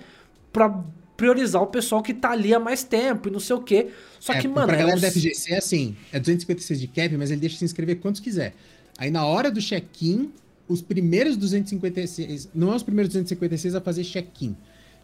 pra 0.51 0.83
priorizar 1.17 1.61
o 1.61 1.67
pessoal 1.67 2.01
que 2.03 2.13
tá 2.13 2.31
ali 2.31 2.53
há 2.53 2.59
mais 2.59 2.83
tempo 2.83 3.29
e 3.29 3.31
não 3.31 3.39
sei 3.39 3.55
o 3.55 3.61
quê. 3.61 3.87
Só 4.19 4.33
É, 4.33 4.41
que, 4.41 4.47
mano, 4.47 4.67
pra 4.67 4.75
é 4.75 4.79
galera 4.79 4.97
uns- 4.97 5.01
da 5.01 5.07
FGC 5.11 5.53
é 5.53 5.57
assim, 5.57 5.95
é 6.11 6.19
256 6.19 6.79
de 6.79 6.87
cap, 6.87 7.15
mas 7.17 7.31
ele 7.31 7.39
deixa 7.41 7.57
se 7.57 7.65
inscrever 7.65 7.99
quantos 7.99 8.19
quiser. 8.21 8.53
Aí 8.97 9.09
na 9.11 9.25
hora 9.25 9.49
do 9.51 9.61
check-in, 9.61 10.31
os 10.67 10.81
primeiros 10.81 11.37
256, 11.37 12.49
não 12.53 12.71
é 12.73 12.75
os 12.75 12.83
primeiros 12.83 13.09
256 13.13 13.75
a 13.75 13.81
fazer 13.81 14.03
check-in. 14.03 14.55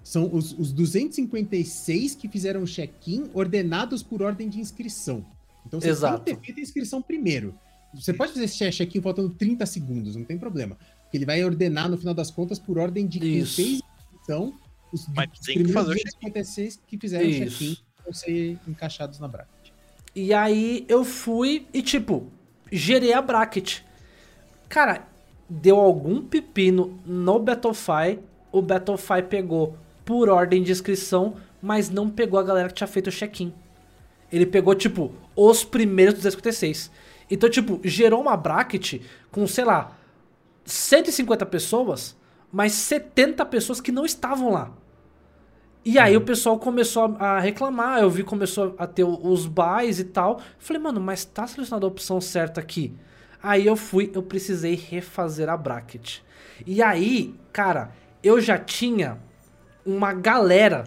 São 0.03 0.29
os, 0.33 0.51
os 0.57 0.71
256 0.71 2.15
que 2.15 2.27
fizeram 2.27 2.65
check-in 2.65 3.29
ordenados 3.33 4.01
por 4.01 4.21
ordem 4.21 4.49
de 4.49 4.59
inscrição. 4.59 5.23
Então 5.65 5.79
você 5.79 5.89
Exato. 5.89 6.23
tem 6.23 6.35
que 6.35 6.41
ter 6.41 6.45
feito 6.47 6.57
a 6.59 6.61
inscrição 6.63 7.01
primeiro. 7.01 7.53
Você 7.93 8.13
pode 8.13 8.31
fazer 8.33 8.45
esse 8.45 8.71
check-in 8.71 9.01
faltando 9.01 9.29
30 9.29 9.65
segundos, 9.65 10.15
não 10.15 10.23
tem 10.23 10.37
problema. 10.37 10.77
Porque 11.03 11.17
ele 11.17 11.25
vai 11.25 11.43
ordenar, 11.43 11.89
no 11.89 11.97
final 11.97 12.13
das 12.13 12.31
contas, 12.31 12.57
por 12.57 12.77
ordem 12.79 13.05
de 13.05 13.19
quem 13.19 13.37
Isso. 13.39 13.55
fez 13.57 13.67
a 13.81 14.13
inscrição. 14.13 14.53
Os, 14.91 15.07
Mas 15.07 15.29
tem 15.39 15.57
que 15.57 15.63
primeiros 15.63 15.73
fazer 15.73 15.91
o 15.91 15.95
256 15.95 16.81
que 16.87 16.97
fizeram 16.97 17.25
o 17.25 17.29
Isso. 17.29 17.57
check-in 17.57 17.77
vão 18.03 18.13
ser 18.13 18.59
encaixados 18.67 19.19
na 19.19 19.27
bracket. 19.27 19.71
E 20.15 20.33
aí 20.33 20.85
eu 20.89 21.05
fui 21.05 21.67
e, 21.73 21.81
tipo, 21.81 22.27
gerei 22.71 23.13
a 23.13 23.21
bracket. 23.21 23.79
Cara, 24.67 25.07
deu 25.49 25.79
algum 25.79 26.21
pepino 26.21 26.99
no 27.05 27.39
Battlefy. 27.39 28.19
O 28.51 28.61
Battlefy 28.61 29.23
pegou 29.29 29.77
por 30.03 30.29
ordem 30.29 30.61
de 30.61 30.71
inscrição, 30.71 31.35
mas 31.61 31.89
não 31.89 32.09
pegou 32.09 32.39
a 32.39 32.43
galera 32.43 32.67
que 32.67 32.75
tinha 32.75 32.87
feito 32.87 33.07
o 33.07 33.11
check-in. 33.11 33.53
Ele 34.31 34.45
pegou, 34.45 34.75
tipo, 34.75 35.13
os 35.35 35.63
primeiros 35.63 36.15
256. 36.15 36.91
Então, 37.29 37.49
tipo, 37.49 37.79
gerou 37.83 38.21
uma 38.21 38.35
bracket 38.35 39.01
com, 39.29 39.47
sei 39.47 39.63
lá, 39.63 39.97
150 40.65 41.45
pessoas, 41.45 42.17
mas 42.51 42.73
70 42.73 43.45
pessoas 43.45 43.79
que 43.79 43.91
não 43.91 44.05
estavam 44.05 44.51
lá. 44.51 44.71
E 45.83 45.97
aí 45.97 46.15
o 46.15 46.21
pessoal 46.21 46.59
começou 46.59 47.15
a 47.19 47.39
reclamar, 47.39 48.01
eu 48.01 48.09
vi 48.09 48.23
começou 48.23 48.75
a 48.77 48.85
ter 48.85 49.03
os 49.03 49.47
buys 49.47 49.99
e 49.99 50.03
tal. 50.03 50.39
Falei, 50.59 50.81
mano, 50.81 51.01
mas 51.01 51.25
tá 51.25 51.47
selecionada 51.47 51.85
a 51.85 51.89
opção 51.89 52.21
certa 52.21 52.61
aqui. 52.61 52.93
Aí 53.41 53.65
eu 53.65 53.75
fui, 53.75 54.11
eu 54.13 54.21
precisei 54.21 54.75
refazer 54.75 55.49
a 55.49 55.57
bracket. 55.57 56.19
E 56.67 56.83
aí, 56.83 57.33
cara, 57.51 57.91
eu 58.21 58.39
já 58.39 58.59
tinha 58.59 59.17
uma 59.83 60.13
galera 60.13 60.83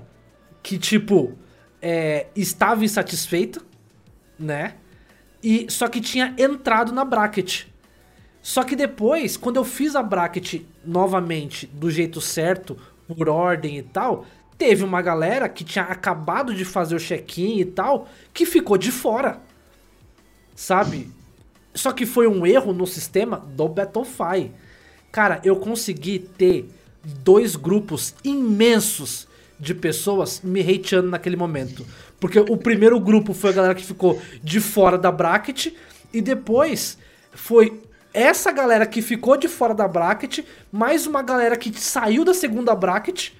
que, 0.63 0.79
tipo, 0.79 1.37
é, 1.83 2.29
estava 2.37 2.85
insatisfeita, 2.85 3.61
né? 4.39 4.77
E 5.43 5.67
só 5.69 5.89
que 5.89 6.01
tinha 6.01 6.35
entrado 6.39 6.93
na 6.93 7.05
bracket. 7.05 7.65
Só 8.41 8.63
que 8.63 8.77
depois, 8.77 9.37
quando 9.37 9.57
eu 9.57 9.65
fiz 9.65 9.97
a 9.97 10.03
bracket 10.03 10.63
novamente 10.85 11.67
do 11.67 11.91
jeito 11.91 12.21
certo, 12.21 12.77
por 13.09 13.29
ordem 13.29 13.79
e 13.79 13.83
tal, 13.83 14.25
teve 14.57 14.85
uma 14.85 15.03
galera 15.03 15.49
que 15.49 15.65
tinha 15.65 15.85
acabado 15.85 16.55
de 16.55 16.65
fazer 16.65 16.95
o 16.95 17.01
check-in 17.01 17.59
e 17.59 17.65
tal, 17.65 18.09
que 18.33 18.47
ficou 18.47 18.79
de 18.79 18.91
fora. 18.91 19.41
Sabe? 20.55 21.11
Só 21.75 21.93
que 21.93 22.07
foi 22.07 22.27
um 22.29 22.47
erro 22.47 22.73
no 22.73 22.87
sistema 22.87 23.39
do 23.39 23.69
Battlefy. 23.69 24.53
Cara, 25.11 25.41
eu 25.45 25.57
consegui 25.57 26.19
ter 26.19 26.69
dois 27.05 27.57
grupos 27.57 28.15
imensos 28.25 29.27
de 29.59 29.75
pessoas 29.75 30.41
me 30.43 30.61
hateando 30.61 31.09
naquele 31.09 31.37
momento. 31.37 31.85
Porque 32.21 32.39
o 32.39 32.57
primeiro 32.57 32.99
grupo 33.01 33.35
foi 33.35 33.51
a 33.51 33.55
galera 33.55 33.75
que 33.75 33.85
ficou 33.85 34.21
de 34.43 34.61
fora 34.61 34.97
da 34.97 35.11
bracket 35.11 35.73
e 36.13 36.21
depois 36.21 36.97
foi 37.33 37.83
essa 38.13 38.53
galera 38.53 38.87
que 38.87 39.03
ficou 39.03 39.37
de 39.37 39.49
fora 39.49 39.75
da 39.75 39.89
bracket, 39.89 40.41
mais 40.71 41.07
uma 41.07 41.21
galera 41.23 41.57
que 41.57 41.73
saiu 41.79 42.25
da 42.25 42.33
segunda 42.33 42.75
bracket 42.75 43.33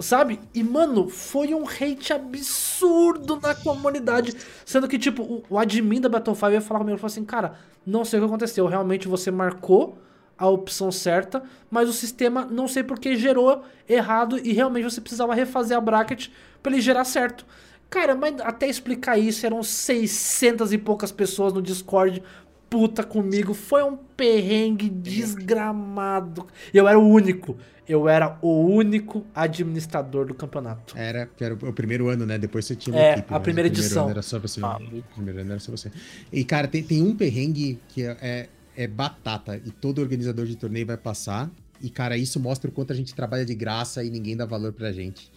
Sabe? 0.00 0.38
E, 0.54 0.62
mano, 0.62 1.08
foi 1.08 1.52
um 1.54 1.64
hate 1.66 2.12
absurdo 2.12 3.40
na 3.40 3.54
comunidade. 3.54 4.32
Sendo 4.64 4.86
que, 4.86 4.96
tipo, 4.96 5.22
o, 5.22 5.44
o 5.50 5.58
admin 5.58 6.00
da 6.00 6.08
Battlefield 6.08 6.54
ia 6.54 6.60
falar 6.60 6.80
comigo 6.80 6.96
e 6.96 7.00
falou 7.00 7.10
assim: 7.10 7.24
Cara, 7.24 7.54
não 7.84 8.04
sei 8.04 8.18
o 8.18 8.22
que 8.22 8.28
aconteceu. 8.28 8.66
Realmente 8.66 9.08
você 9.08 9.30
marcou 9.30 9.98
a 10.38 10.46
opção 10.48 10.92
certa, 10.92 11.42
mas 11.68 11.88
o 11.88 11.92
sistema 11.92 12.46
não 12.48 12.68
sei 12.68 12.84
porque 12.84 13.16
gerou 13.16 13.64
errado 13.88 14.38
e 14.38 14.52
realmente 14.52 14.84
você 14.84 15.00
precisava 15.00 15.34
refazer 15.34 15.76
a 15.76 15.80
bracket 15.80 16.28
para 16.62 16.72
ele 16.72 16.80
gerar 16.80 17.04
certo. 17.04 17.44
Cara, 17.90 18.14
mas 18.14 18.40
até 18.42 18.68
explicar 18.68 19.18
isso, 19.18 19.44
eram 19.44 19.62
600 19.62 20.72
e 20.72 20.78
poucas 20.78 21.10
pessoas 21.10 21.52
no 21.52 21.60
Discord 21.62 22.22
puta 22.68 23.02
comigo. 23.02 23.54
Foi 23.54 23.82
um 23.82 23.96
perrengue 23.96 24.88
desgramado. 24.88 26.46
Eu 26.72 26.86
era 26.86 26.98
o 26.98 27.06
único. 27.06 27.56
Eu 27.88 28.08
era 28.08 28.38
o 28.42 28.66
único 28.66 29.24
administrador 29.34 30.26
do 30.26 30.34
campeonato. 30.34 30.96
Era, 30.96 31.26
que 31.26 31.42
era 31.42 31.54
o 31.54 31.72
primeiro 31.72 32.08
ano, 32.08 32.26
né? 32.26 32.36
Depois 32.36 32.66
você 32.66 32.76
tinha 32.76 32.96
é, 32.96 33.12
equipe, 33.12 33.32
a 33.32 33.38
né? 33.38 33.42
primeira 33.42 33.68
edição. 33.68 34.10
era 34.10 34.20
só 34.20 34.38
você. 34.38 34.60
Ah, 34.62 34.76
o 34.76 35.02
primeiro 35.14 35.40
ano 35.40 35.52
era 35.52 35.60
só 35.60 35.72
você. 35.72 35.90
E, 36.30 36.44
cara, 36.44 36.68
tem, 36.68 36.82
tem 36.82 37.02
um 37.02 37.16
perrengue 37.16 37.80
que 37.88 38.02
é, 38.02 38.16
é, 38.20 38.48
é 38.76 38.86
batata. 38.86 39.56
E 39.56 39.70
todo 39.70 40.00
organizador 40.00 40.44
de 40.44 40.56
torneio 40.56 40.86
vai 40.86 40.98
passar. 40.98 41.50
E, 41.80 41.88
cara, 41.88 42.18
isso 42.18 42.38
mostra 42.38 42.68
o 42.68 42.72
quanto 42.72 42.92
a 42.92 42.96
gente 42.96 43.14
trabalha 43.14 43.44
de 43.44 43.54
graça 43.54 44.04
e 44.04 44.10
ninguém 44.10 44.36
dá 44.36 44.44
valor 44.44 44.72
pra 44.72 44.92
gente. 44.92 45.32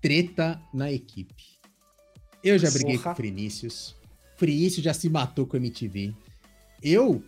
Treta 0.00 0.58
na 0.72 0.90
equipe. 0.90 1.44
Eu 2.42 2.58
já 2.58 2.70
briguei 2.70 2.96
Porra. 2.96 3.04
com 3.04 3.12
o 3.12 3.16
Frinícius. 3.16 3.94
Frinícius 4.38 4.82
já 4.82 4.94
se 4.94 5.10
matou 5.10 5.46
com 5.46 5.58
o 5.58 5.60
MTV. 5.60 6.14
Eu, 6.82 7.22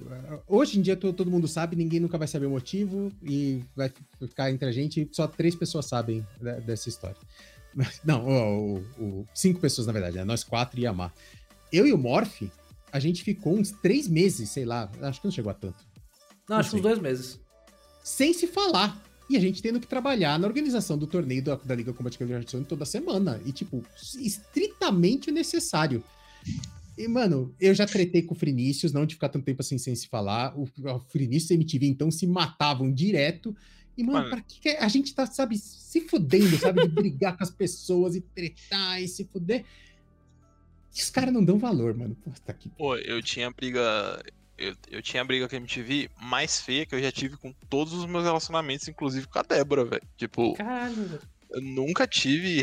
hoje 0.47 0.79
em 0.79 0.83
dia 0.83 0.97
todo 0.97 1.31
mundo 1.31 1.47
sabe, 1.47 1.77
ninguém 1.77 2.01
nunca 2.01 2.17
vai 2.17 2.27
saber 2.27 2.47
o 2.47 2.51
motivo 2.51 3.13
e 3.23 3.63
vai 3.77 3.93
ficar 4.19 4.51
entre 4.51 4.67
a 4.67 4.73
gente, 4.73 5.09
só 5.13 5.27
três 5.27 5.55
pessoas 5.55 5.87
sabem 5.87 6.27
dessa 6.65 6.89
história. 6.89 7.17
Não, 8.05 8.27
o, 8.27 8.77
o, 8.77 9.05
o, 9.05 9.29
cinco 9.35 9.61
pessoas 9.61 9.87
na 9.87 9.93
verdade, 9.93 10.17
né? 10.17 10.25
nós 10.25 10.45
quatro 10.45 10.79
e 10.81 10.87
a 10.87 10.93
Mar. 10.93 11.13
Eu 11.73 11.87
e 11.87 11.93
o 11.93 11.99
Morph, 11.99 12.43
a 12.93 12.99
gente 12.99 13.23
ficou 13.23 13.57
uns 13.57 13.71
três 13.71 14.07
meses, 14.09 14.51
sei 14.51 14.65
lá, 14.65 14.91
acho 15.01 15.21
que 15.21 15.27
não 15.27 15.33
chegou 15.33 15.51
a 15.51 15.55
tanto. 15.55 15.83
Não, 16.49 16.57
não 16.57 16.57
acho 16.59 16.71
que 16.71 16.77
uns 16.77 16.83
dois 16.83 16.99
meses. 16.99 17.41
Sem 18.03 18.33
se 18.33 18.47
falar. 18.47 19.01
E 19.31 19.37
a 19.37 19.41
gente 19.41 19.63
tendo 19.63 19.81
que 19.81 19.87
trabalhar 19.87 20.39
na 20.39 20.47
organização 20.47 20.99
do 20.99 21.07
torneio 21.07 21.43
da, 21.43 21.55
da 21.55 21.75
Liga 21.75 21.93
Combat 21.93 22.19
Card 22.19 22.65
toda 22.65 22.85
semana. 22.85 23.41
E, 23.47 23.53
tipo, 23.53 23.83
estritamente 24.19 25.31
necessário. 25.31 26.05
E, 26.97 27.09
mano, 27.09 27.55
eu 27.59 27.75
já 27.75 27.87
tretei 27.87 28.23
com 28.23 28.35
o 28.35 28.37
Frinícius, 28.37 28.93
não 28.93 29.07
de 29.07 29.15
ficar 29.15 29.29
tanto 29.29 29.45
tempo 29.45 29.63
assim 29.63 29.79
sem 29.79 29.95
se 29.95 30.09
falar. 30.09 30.57
O, 30.59 30.65
o 30.65 30.99
Frinícius 31.09 31.51
e 31.51 31.55
a 31.55 31.57
MTV, 31.57 31.87
então, 31.87 32.11
se 32.11 32.27
matavam 32.27 32.93
direto. 32.93 33.57
E, 33.97 34.03
mano, 34.03 34.19
mano, 34.19 34.31
pra 34.31 34.41
que 34.41 34.71
a 34.71 34.89
gente 34.89 35.15
tá, 35.15 35.27
sabe, 35.27 35.57
se 35.57 36.03
fudendo, 36.03 36.57
sabe? 36.59 36.83
De 36.83 36.89
brigar 36.89 37.37
com 37.37 37.43
as 37.43 37.51
pessoas 37.51 38.15
e 38.15 38.21
tretar 38.21 39.03
e 39.03 39.09
se 39.09 39.25
fuder. 39.25 39.65
Os 40.95 41.11
caras 41.11 41.33
não 41.33 41.45
dão 41.45 41.59
valor, 41.59 41.95
mano. 41.95 42.15
Pô, 42.15 42.31
tá 42.45 42.53
aqui. 42.53 42.69
Pô, 42.71 42.97
eu 42.97 43.23
tinha 43.23 43.51
briga. 43.51 44.23
Eu, 44.59 44.77
eu 44.91 45.03
tinha 45.03 45.25
briga 45.25 45.49
com 45.49 45.57
a 45.57 45.59
MTV 45.59 46.11
mais 46.21 46.61
feia 46.61 46.85
que 46.85 46.95
eu 46.95 47.01
já 47.01 47.11
tive 47.11 47.37
com 47.37 47.53
todos 47.71 47.95
os 47.95 48.07
meus 48.07 48.25
relacionamentos, 48.25 48.87
inclusive 48.87 49.27
com 49.27 49.39
a 49.39 49.43
Débora, 49.43 49.85
velho. 49.85 50.03
Tipo. 50.17 50.55
Caralho, 50.55 50.95
velho. 50.95 51.23
Eu 51.53 51.61
nunca 51.61 52.07
tive 52.07 52.63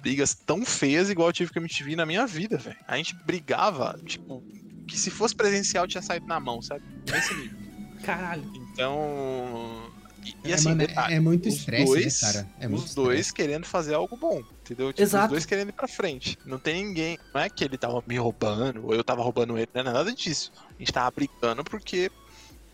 brigas 0.00 0.34
tão 0.34 0.64
feias 0.64 1.10
igual 1.10 1.28
eu 1.28 1.32
tive 1.32 1.52
com 1.52 1.58
a 1.58 1.62
MTV 1.62 1.94
na 1.94 2.06
minha 2.06 2.26
vida, 2.26 2.56
velho. 2.56 2.76
A 2.86 2.96
gente 2.96 3.14
brigava, 3.24 3.98
tipo, 4.04 4.42
que 4.86 4.98
se 4.98 5.10
fosse 5.10 5.34
presencial 5.34 5.86
tinha 5.86 6.02
saído 6.02 6.26
na 6.26 6.40
mão, 6.40 6.62
sabe? 6.62 6.82
Nesse 7.10 7.34
nível. 7.34 7.58
Caralho. 8.02 8.44
Então. 8.54 9.92
E, 10.24 10.48
e 10.48 10.52
é, 10.52 10.54
assim, 10.54 10.68
mano, 10.68 10.86
detalhe, 10.86 11.14
é 11.14 11.20
muito 11.20 11.48
estresse, 11.48 12.24
né, 12.24 12.32
cara? 12.32 12.50
É 12.60 12.68
os 12.68 12.94
dois 12.94 13.30
querendo 13.30 13.64
fazer 13.64 13.94
algo 13.94 14.16
bom, 14.16 14.42
entendeu? 14.62 14.92
Tipo, 14.92 15.02
Exato. 15.02 15.26
Os 15.26 15.30
dois 15.30 15.46
querendo 15.46 15.70
ir 15.70 15.72
pra 15.72 15.88
frente. 15.88 16.38
Não 16.44 16.58
tem 16.58 16.84
ninguém. 16.84 17.18
Não 17.34 17.40
é 17.40 17.48
que 17.48 17.64
ele 17.64 17.78
tava 17.78 18.02
me 18.06 18.18
roubando, 18.18 18.86
ou 18.86 18.94
eu 18.94 19.04
tava 19.04 19.22
roubando 19.22 19.56
ele, 19.56 19.68
não 19.74 19.80
é 19.80 19.84
nada 19.84 20.12
disso. 20.12 20.52
A 20.68 20.78
gente 20.78 20.92
tava 20.92 21.10
brigando 21.10 21.64
porque 21.64 22.10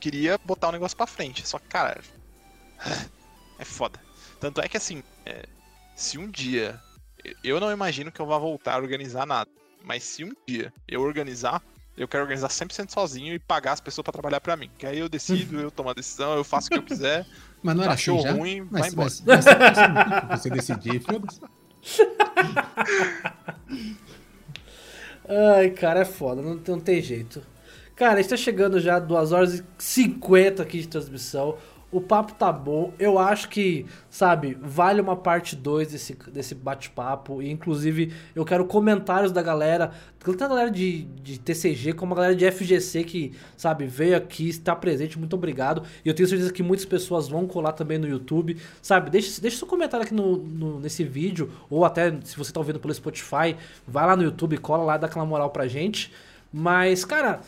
queria 0.00 0.38
botar 0.38 0.68
o 0.68 0.72
negócio 0.72 0.96
pra 0.96 1.06
frente. 1.06 1.46
Só 1.46 1.58
que, 1.58 1.68
cara. 1.68 2.00
É 3.58 3.64
foda. 3.64 3.98
Tanto 4.38 4.60
é 4.60 4.68
que 4.68 4.76
assim. 4.76 5.02
É, 5.24 5.46
se 5.96 6.18
um 6.18 6.30
dia. 6.30 6.78
Eu 7.42 7.58
não 7.58 7.72
imagino 7.72 8.12
que 8.12 8.20
eu 8.20 8.26
vá 8.26 8.38
voltar 8.38 8.74
a 8.74 8.78
organizar 8.78 9.26
nada. 9.26 9.50
Mas 9.82 10.04
se 10.04 10.22
um 10.22 10.32
dia 10.46 10.72
eu 10.86 11.00
organizar, 11.00 11.62
eu 11.96 12.06
quero 12.06 12.22
organizar 12.22 12.48
100% 12.48 12.92
sozinho 12.92 13.34
e 13.34 13.38
pagar 13.38 13.72
as 13.72 13.80
pessoas 13.80 14.04
para 14.04 14.12
trabalhar 14.12 14.40
para 14.40 14.56
mim. 14.56 14.70
Que 14.76 14.86
aí 14.86 14.98
eu 14.98 15.08
decido, 15.08 15.58
eu 15.58 15.70
tomo 15.70 15.88
a 15.88 15.94
decisão, 15.94 16.36
eu 16.36 16.44
faço 16.44 16.66
o 16.66 16.70
que 16.70 16.78
eu 16.78 16.82
quiser. 16.82 17.26
Mas 17.62 17.74
não 17.74 17.82
era 17.82 17.94
Achou 17.94 18.18
assim 18.18 18.28
ruim, 18.28 18.68
mas, 18.70 18.80
vai 18.80 18.90
embora. 18.90 19.10
Mas, 19.24 19.44
mas, 20.28 20.40
você 20.40 20.50
decidir, 20.50 21.00
foda-se. 21.00 21.40
Ai, 25.28 25.70
cara, 25.70 26.00
é 26.00 26.04
foda, 26.04 26.42
não, 26.42 26.54
não 26.54 26.78
tem 26.78 27.02
jeito. 27.02 27.42
Cara, 27.96 28.20
está 28.20 28.36
chegando 28.36 28.78
já 28.78 29.00
2 29.00 29.32
horas 29.32 29.54
e 29.54 29.64
50 29.78 30.62
aqui 30.62 30.80
de 30.80 30.86
transmissão. 30.86 31.58
O 31.90 32.00
papo 32.00 32.34
tá 32.34 32.52
bom. 32.52 32.92
Eu 32.98 33.16
acho 33.16 33.48
que, 33.48 33.86
sabe, 34.10 34.58
vale 34.60 35.00
uma 35.00 35.14
parte 35.14 35.54
2 35.54 35.92
desse, 35.92 36.14
desse 36.32 36.54
bate-papo. 36.54 37.40
E, 37.40 37.50
inclusive, 37.50 38.12
eu 38.34 38.44
quero 38.44 38.66
comentários 38.66 39.30
da 39.30 39.40
galera. 39.40 39.92
Tanto 40.18 40.42
a 40.42 40.48
galera 40.48 40.70
de, 40.70 41.02
de 41.22 41.38
TCG 41.38 41.92
como 41.92 42.12
a 42.12 42.16
galera 42.16 42.34
de 42.34 42.50
FGC 42.50 43.04
que, 43.04 43.32
sabe, 43.56 43.86
veio 43.86 44.16
aqui, 44.16 44.48
está 44.48 44.74
presente. 44.74 45.16
Muito 45.16 45.36
obrigado. 45.36 45.84
E 46.04 46.08
eu 46.08 46.14
tenho 46.14 46.28
certeza 46.28 46.52
que 46.52 46.62
muitas 46.62 46.84
pessoas 46.84 47.28
vão 47.28 47.46
colar 47.46 47.72
também 47.72 47.98
no 47.98 48.08
YouTube. 48.08 48.56
Sabe, 48.82 49.08
deixa, 49.08 49.40
deixa 49.40 49.58
seu 49.58 49.66
comentário 49.68 50.04
aqui 50.04 50.14
no, 50.14 50.38
no, 50.38 50.80
nesse 50.80 51.04
vídeo. 51.04 51.52
Ou 51.70 51.84
até, 51.84 52.18
se 52.24 52.36
você 52.36 52.52
tá 52.52 52.58
ouvindo 52.58 52.80
pelo 52.80 52.92
Spotify, 52.92 53.56
vai 53.86 54.04
lá 54.04 54.16
no 54.16 54.24
YouTube, 54.24 54.58
cola 54.58 54.82
lá, 54.82 54.96
dá 54.96 55.06
aquela 55.06 55.24
moral 55.24 55.50
pra 55.50 55.68
gente. 55.68 56.12
Mas, 56.52 57.04
cara, 57.04 57.40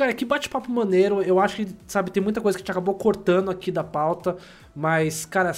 Cara, 0.00 0.14
que 0.14 0.24
bate-papo 0.24 0.72
maneiro. 0.72 1.20
Eu 1.20 1.38
acho 1.38 1.56
que, 1.56 1.68
sabe, 1.86 2.10
tem 2.10 2.22
muita 2.22 2.40
coisa 2.40 2.56
que 2.56 2.62
a 2.62 2.64
gente 2.64 2.70
acabou 2.70 2.94
cortando 2.94 3.50
aqui 3.50 3.70
da 3.70 3.84
pauta. 3.84 4.34
Mas, 4.74 5.26
cara, 5.26 5.52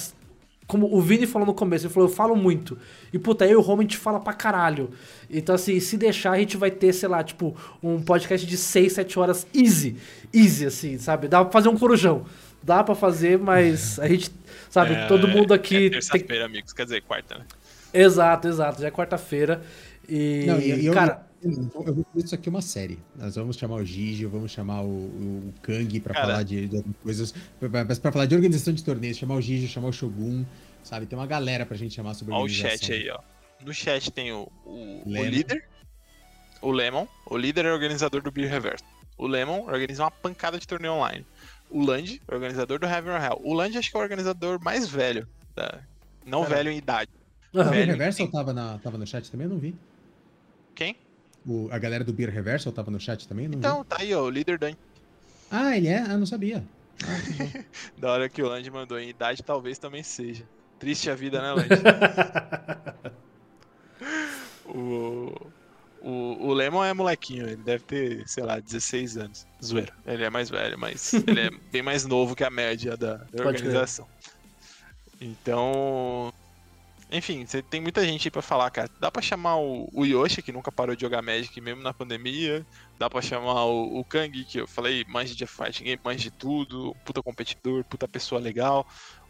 como 0.66 0.92
o 0.92 1.00
Vini 1.00 1.28
falou 1.28 1.46
no 1.46 1.54
começo, 1.54 1.86
ele 1.86 1.94
falou, 1.94 2.08
eu 2.08 2.12
falo 2.12 2.34
muito. 2.34 2.76
E, 3.12 3.20
puta, 3.20 3.44
eu 3.46 3.52
e 3.52 3.54
o 3.54 3.60
Roman 3.60 3.82
a 3.82 3.84
gente 3.84 3.98
fala 3.98 4.18
pra 4.18 4.32
caralho. 4.32 4.90
Então, 5.30 5.54
assim, 5.54 5.78
se 5.78 5.96
deixar, 5.96 6.32
a 6.32 6.38
gente 6.40 6.56
vai 6.56 6.72
ter, 6.72 6.92
sei 6.92 7.08
lá, 7.08 7.22
tipo, 7.22 7.56
um 7.80 8.02
podcast 8.02 8.44
de 8.44 8.56
6, 8.56 8.94
7 8.94 9.16
horas 9.16 9.46
easy. 9.54 9.96
Easy, 10.34 10.66
assim, 10.66 10.98
sabe? 10.98 11.28
Dá 11.28 11.44
pra 11.44 11.52
fazer 11.52 11.68
um 11.68 11.78
corujão. 11.78 12.26
Dá 12.60 12.82
pra 12.82 12.96
fazer, 12.96 13.38
mas 13.38 14.00
a 14.00 14.08
gente, 14.08 14.28
sabe, 14.68 14.94
é, 14.94 15.06
todo 15.06 15.28
mundo 15.28 15.54
aqui. 15.54 15.86
É 15.86 15.90
terça-feira, 15.90 16.26
tem... 16.26 16.42
amigos, 16.42 16.72
quer 16.72 16.82
dizer, 16.82 17.00
quarta, 17.02 17.38
né? 17.38 17.44
Exato, 17.94 18.48
exato. 18.48 18.80
Já 18.80 18.88
é 18.88 18.90
quarta-feira. 18.90 19.62
E, 20.08 20.46
Não, 20.48 20.58
e, 20.58 20.90
cara. 20.90 21.30
Eu, 21.42 21.50
eu 21.50 21.94
vou 21.94 22.04
fazer 22.04 22.24
isso 22.24 22.34
aqui 22.34 22.48
uma 22.48 22.62
série. 22.62 22.98
Nós 23.16 23.34
vamos 23.34 23.56
chamar 23.56 23.76
o 23.76 23.84
Gigi, 23.84 24.24
vamos 24.26 24.52
chamar 24.52 24.82
o, 24.82 24.88
o 24.88 25.54
Kang 25.60 26.00
pra 26.00 26.14
Cara. 26.14 26.26
falar 26.26 26.42
de, 26.44 26.68
de 26.68 26.84
coisas. 27.02 27.34
Pra, 27.58 27.84
pra, 27.84 28.12
falar 28.12 28.26
de 28.26 28.34
organização 28.34 28.72
de 28.72 28.84
torneios, 28.84 29.16
chamar 29.16 29.34
o 29.34 29.40
Gigi, 29.40 29.66
chamar 29.66 29.88
o 29.88 29.92
Shogun, 29.92 30.44
sabe? 30.84 31.06
Tem 31.06 31.18
uma 31.18 31.26
galera 31.26 31.66
pra 31.66 31.76
gente 31.76 31.94
chamar 31.94 32.14
sobre 32.14 32.32
Olha 32.32 32.44
o 32.44 32.48
chat 32.48 32.92
aí, 32.92 33.10
ó. 33.10 33.20
No 33.64 33.74
chat 33.74 34.10
tem 34.10 34.32
o, 34.32 34.48
o, 34.64 35.02
o 35.04 35.24
líder, 35.24 35.64
O 36.60 36.70
Lemon, 36.70 37.06
o 37.26 37.36
líder 37.36 37.64
e 37.64 37.70
organizador 37.70 38.22
do 38.22 38.30
Beer 38.30 38.50
Reverso. 38.50 38.84
O 39.18 39.26
Lemon 39.26 39.66
organiza 39.66 40.04
uma 40.04 40.10
pancada 40.10 40.58
de 40.58 40.66
torneio 40.66 40.94
online. 40.94 41.24
O 41.70 41.84
Land, 41.84 42.20
organizador 42.30 42.78
do 42.78 42.86
Heaven 42.86 43.12
or 43.12 43.22
Hell. 43.22 43.40
O 43.42 43.54
Land 43.54 43.78
acho 43.78 43.90
que 43.90 43.96
é 43.96 44.00
o 44.00 44.02
organizador 44.02 44.62
mais 44.62 44.88
velho. 44.88 45.26
Da... 45.54 45.80
Não 46.26 46.44
velho 46.44 46.70
em 46.70 46.76
idade. 46.76 47.10
O 47.52 47.60
Aham. 47.60 47.70
Beer 47.70 47.86
Reversal 47.86 48.26
sim. 48.26 48.32
tava, 48.32 48.52
na, 48.52 48.78
tava 48.78 48.98
no 48.98 49.06
chat 49.06 49.30
também? 49.30 49.46
Eu 49.46 49.50
não 49.50 49.58
vi. 49.58 49.74
Quem? 50.74 50.96
O, 51.46 51.68
a 51.70 51.78
galera 51.78 52.04
do 52.04 52.12
Beer 52.12 52.30
Reversal 52.30 52.72
tava 52.72 52.90
no 52.90 53.00
chat 53.00 53.26
também? 53.26 53.46
Eu 53.46 53.50
Não 53.50 53.58
vi. 53.58 53.66
Então, 53.66 53.84
tá 53.84 53.96
aí, 54.00 54.14
ó, 54.14 54.22
o 54.22 54.30
líder 54.30 54.58
da. 54.58 54.70
Ah, 55.50 55.76
ele 55.76 55.88
é? 55.88 55.98
Ah, 55.98 56.16
não 56.16 56.26
sabia. 56.26 56.64
Ah. 57.04 57.64
Da 57.98 58.12
hora 58.12 58.28
que 58.28 58.42
o 58.42 58.48
Land 58.48 58.70
mandou 58.70 58.98
em 58.98 59.08
idade, 59.08 59.42
talvez 59.42 59.78
também 59.78 60.02
seja. 60.02 60.44
Triste 60.78 61.10
a 61.10 61.14
vida, 61.14 61.40
né, 61.40 61.52
Land? 61.54 61.68
o, 64.66 65.32
o, 66.00 66.48
o 66.48 66.52
Lemon 66.52 66.84
é 66.84 66.92
molequinho, 66.92 67.46
ele 67.46 67.56
deve 67.56 67.84
ter, 67.84 68.28
sei 68.28 68.42
lá, 68.42 68.58
16 68.58 69.16
anos. 69.16 69.46
Zoeira. 69.62 69.92
Ele 70.06 70.24
é 70.24 70.30
mais 70.30 70.50
velho, 70.50 70.78
mas 70.78 71.14
ele 71.26 71.40
é 71.40 71.50
bem 71.70 71.82
mais 71.82 72.04
novo 72.04 72.34
que 72.34 72.42
a 72.44 72.50
média 72.50 72.96
da, 72.96 73.18
da 73.32 73.44
organização. 73.46 74.06
Então. 75.20 76.32
Enfim, 77.12 77.44
você 77.44 77.60
tem 77.62 77.78
muita 77.80 78.02
gente 78.04 78.26
aí 78.26 78.30
pra 78.30 78.40
falar, 78.40 78.70
cara. 78.70 78.88
Dá 78.98 79.10
pra 79.10 79.20
chamar 79.20 79.56
o, 79.56 79.86
o 79.92 80.04
Yoshi, 80.06 80.40
que 80.42 80.50
nunca 80.50 80.72
parou 80.72 80.96
de 80.96 81.02
jogar 81.02 81.20
Magic 81.20 81.60
mesmo 81.60 81.82
na 81.82 81.92
pandemia. 81.92 82.66
Dá 82.98 83.10
pra 83.10 83.20
chamar 83.20 83.66
o, 83.66 83.98
o 83.98 84.04
Kang, 84.04 84.44
que 84.44 84.58
eu 84.58 84.66
falei, 84.66 85.04
manja 85.06 85.34
de 85.34 85.46
fighting 85.46 85.84
game, 85.84 86.00
manja 86.02 86.18
de 86.18 86.30
tudo. 86.30 86.96
Puta 87.04 87.22
competidor, 87.22 87.84
puta 87.84 88.08
pessoa 88.08 88.40
legal. 88.40 88.86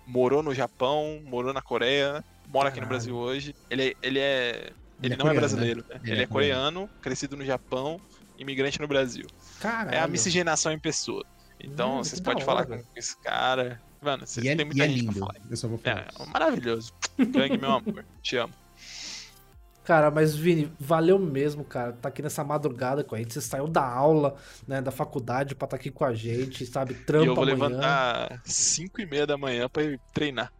Morou 0.07 0.43
no 0.43 0.55
Japão, 0.55 1.20
morou 1.25 1.52
na 1.52 1.61
Coreia, 1.61 2.25
mora 2.49 2.69
aqui 2.69 2.81
no 2.81 2.86
Caralho. 2.86 2.89
Brasil 2.89 3.17
hoje. 3.17 3.55
Ele, 3.69 3.97
ele 4.01 4.19
é. 4.20 4.73
Ele, 5.02 5.15
é 5.15 5.17
não 5.17 5.27
é 5.27 5.35
coreano, 5.35 5.41
brasileiro, 5.41 5.85
né? 5.89 6.01
Ele 6.05 6.12
Ele, 6.12 6.20
é 6.20 6.25
é 6.25 6.27
coreano, 6.28 6.89
crescido 7.01 7.36
no 7.36 7.44
Japão, 7.44 8.01
imigrante 8.39 8.81
no 8.81 8.86
Brasil. 8.86 9.27
Caralho. 9.61 9.94
É 9.97 9.99
a 10.01 10.07
miscigenação 10.07 10.70
em 10.70 10.78
pessoa. 10.78 11.25
Então, 11.59 11.99
Hum, 11.99 12.05
vocês 12.05 12.20
podem 12.20 12.44
falar 12.44 12.67
com 12.67 12.81
esse 12.94 13.17
cara. 13.20 13.81
Mano, 14.02 14.26
vocês 14.26 14.44
E 14.44 14.48
é, 14.48 14.56
têm 14.56 14.64
e 14.64 14.66
muita 14.66 14.84
é 14.84 14.89
gente 14.89 15.00
lindo. 15.00 15.12
pra 15.12 15.20
falar. 15.20 15.36
Eu 15.48 15.56
só 15.56 15.68
vou 15.68 15.78
falar. 15.78 16.00
É, 16.00 16.08
isso. 16.08 16.31
maravilhoso. 16.31 16.92
Kang, 17.32 17.56
meu 17.58 17.70
amor. 17.72 18.05
Te 18.22 18.36
amo. 18.36 18.52
Cara, 19.84 20.10
mas 20.12 20.36
Vini, 20.36 20.72
valeu 20.78 21.18
mesmo, 21.18 21.64
cara, 21.64 21.92
tá 21.92 22.08
aqui 22.08 22.22
nessa 22.22 22.44
madrugada 22.44 23.02
com 23.02 23.16
a 23.16 23.18
gente. 23.18 23.34
Você 23.34 23.40
saiu 23.40 23.66
da 23.66 23.84
aula, 23.84 24.36
né, 24.66 24.81
da 24.81 24.92
faculdade 24.92 25.56
pra 25.56 25.66
estar 25.66 25.76
aqui 25.76 25.90
com 25.90 26.05
a 26.05 26.14
gente, 26.14 26.64
sabe? 26.66 26.94
Trampa 26.94 27.24
e 27.24 27.26
eu 27.26 27.34
vou 27.34 27.44
amanhã. 27.44 27.56
levantar 27.68 28.40
5 28.44 29.00
e 29.00 29.06
meia 29.06 29.26
da 29.26 29.36
manhã 29.36 29.68
pra 29.68 29.82
ir 29.82 30.00
treinar. 30.14 30.52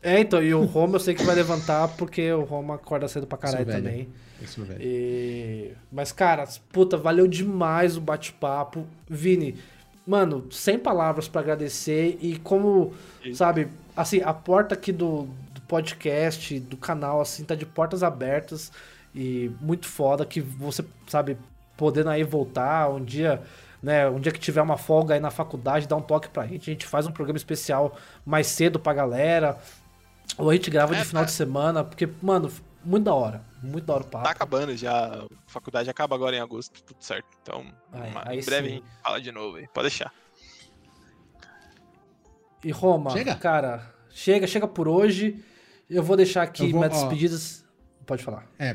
É, 0.00 0.20
então, 0.20 0.40
e 0.42 0.54
o 0.54 0.64
Roma 0.64 0.96
eu 0.96 1.00
sei 1.00 1.14
que 1.14 1.24
vai 1.24 1.34
levantar 1.34 1.88
porque 1.96 2.30
o 2.32 2.44
Roma 2.44 2.74
acorda 2.76 3.08
cedo 3.08 3.26
pra 3.26 3.38
caralho 3.38 3.66
velho. 3.66 3.82
também. 3.82 4.08
Isso, 4.40 4.62
velho. 4.62 4.80
E... 4.80 5.72
Mas, 5.90 6.12
cara, 6.12 6.46
puta, 6.70 6.96
valeu 6.96 7.26
demais 7.26 7.96
o 7.96 8.00
bate-papo. 8.02 8.86
Vini, 9.08 9.56
mano, 10.06 10.46
sem 10.50 10.78
palavras 10.78 11.28
pra 11.28 11.40
agradecer 11.40 12.18
e 12.20 12.38
como, 12.38 12.92
E- 13.24 13.34
sabe, 13.34 13.68
assim, 13.96 14.20
a 14.22 14.32
porta 14.34 14.74
aqui 14.74 14.92
do, 14.92 15.22
do 15.54 15.60
podcast, 15.62 16.58
do 16.60 16.76
canal, 16.76 17.20
assim, 17.20 17.44
tá 17.44 17.54
de 17.54 17.66
portas 17.66 18.02
abertas 18.02 18.70
e 19.14 19.50
muito 19.60 19.86
foda 19.86 20.24
que 20.26 20.40
você, 20.40 20.84
sabe, 21.06 21.36
podendo 21.76 22.10
aí 22.10 22.22
voltar 22.24 22.88
um 22.90 23.02
dia, 23.02 23.42
né, 23.82 24.08
um 24.08 24.20
dia 24.20 24.32
que 24.32 24.38
tiver 24.40 24.62
uma 24.62 24.76
folga 24.76 25.14
aí 25.14 25.20
na 25.20 25.30
faculdade, 25.30 25.86
dá 25.88 25.96
um 25.96 26.02
toque 26.02 26.28
pra 26.28 26.46
gente, 26.46 26.70
a 26.70 26.72
gente 26.72 26.86
faz 26.86 27.06
um 27.06 27.12
programa 27.12 27.36
especial 27.36 27.96
mais 28.26 28.46
cedo 28.48 28.78
pra 28.78 28.92
galera, 28.92 29.58
ou 30.38 30.50
a 30.50 30.54
gente 30.54 30.70
grava 30.70 30.94
É, 30.94 31.00
de 31.00 31.04
final 31.04 31.24
tá. 31.24 31.24
de 31.24 31.32
semana, 31.32 31.84
porque, 31.84 32.08
mano, 32.22 32.50
muito 32.84 33.04
da 33.04 33.14
hora, 33.14 33.42
muito 33.64 33.84
da 33.86 33.94
hora 33.94 34.02
o 34.04 34.06
papo. 34.06 34.24
Tá 34.24 34.30
acabando 34.30 34.76
já. 34.76 35.06
A 35.24 35.26
faculdade 35.46 35.88
acaba 35.90 36.14
agora 36.14 36.36
em 36.36 36.40
agosto, 36.40 36.82
tudo 36.82 37.02
certo. 37.02 37.26
Então, 37.42 37.64
Aí- 37.92 38.10
uma- 38.10 38.22
aí 38.28 38.38
em 38.40 38.44
breve 38.44 38.68
sim. 38.68 38.74
a 38.74 38.76
gente 38.78 39.02
fala 39.02 39.20
de 39.20 39.32
novo 39.32 39.56
aí. 39.56 39.66
Pode 39.68 39.88
deixar. 39.88 40.12
E 42.62 42.70
Roma, 42.70 43.10
Chega? 43.10 43.34
cara, 43.34 43.94
chega, 44.10 44.46
chega 44.46 44.66
por 44.66 44.88
hoje. 44.88 45.44
Eu 45.88 46.02
vou 46.02 46.16
deixar 46.16 46.42
aqui 46.42 46.70
vou, 46.70 46.80
minhas 46.80 46.96
ó. 46.96 47.00
despedidas. 47.00 47.64
Pode 48.06 48.22
falar. 48.22 48.46
É, 48.58 48.74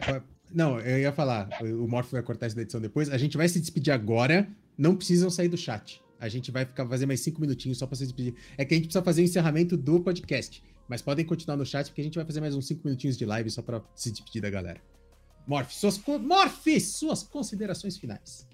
não, 0.53 0.79
eu 0.79 0.99
ia 0.99 1.11
falar, 1.11 1.49
o 1.61 1.87
Morph 1.87 2.11
vai 2.11 2.21
cortar 2.21 2.47
isso 2.47 2.55
da 2.55 2.61
edição 2.61 2.79
depois. 2.79 3.09
A 3.09 3.17
gente 3.17 3.35
vai 3.37 3.47
se 3.49 3.59
despedir 3.59 3.91
agora, 3.91 4.47
não 4.77 4.95
precisam 4.95 5.29
sair 5.29 5.47
do 5.47 5.57
chat. 5.57 6.01
A 6.19 6.27
gente 6.27 6.51
vai 6.51 6.65
ficar 6.65 6.85
fazer 6.87 7.05
mais 7.05 7.21
cinco 7.21 7.39
minutinhos 7.41 7.77
só 7.77 7.87
pra 7.87 7.95
se 7.95 8.03
despedir. 8.03 8.35
É 8.57 8.65
que 8.65 8.73
a 8.73 8.77
gente 8.77 8.85
precisa 8.87 9.03
fazer 9.03 9.21
o 9.21 9.25
encerramento 9.25 9.75
do 9.77 9.99
podcast. 10.01 10.61
Mas 10.89 11.03
podem 11.03 11.23
continuar 11.23 11.55
no 11.55 11.65
chat, 11.65 11.85
porque 11.85 12.01
a 12.01 12.03
gente 12.03 12.15
vai 12.15 12.25
fazer 12.25 12.41
mais 12.41 12.55
uns 12.55 12.65
cinco 12.65 12.81
minutinhos 12.83 13.15
de 13.15 13.23
live 13.23 13.49
só 13.51 13.61
pra 13.61 13.81
se 13.95 14.11
despedir 14.11 14.41
da 14.41 14.49
galera. 14.49 14.81
Morph, 15.45 15.71
suas, 15.71 16.01
suas 16.81 17.23
considerações 17.23 17.95
finais. 17.95 18.47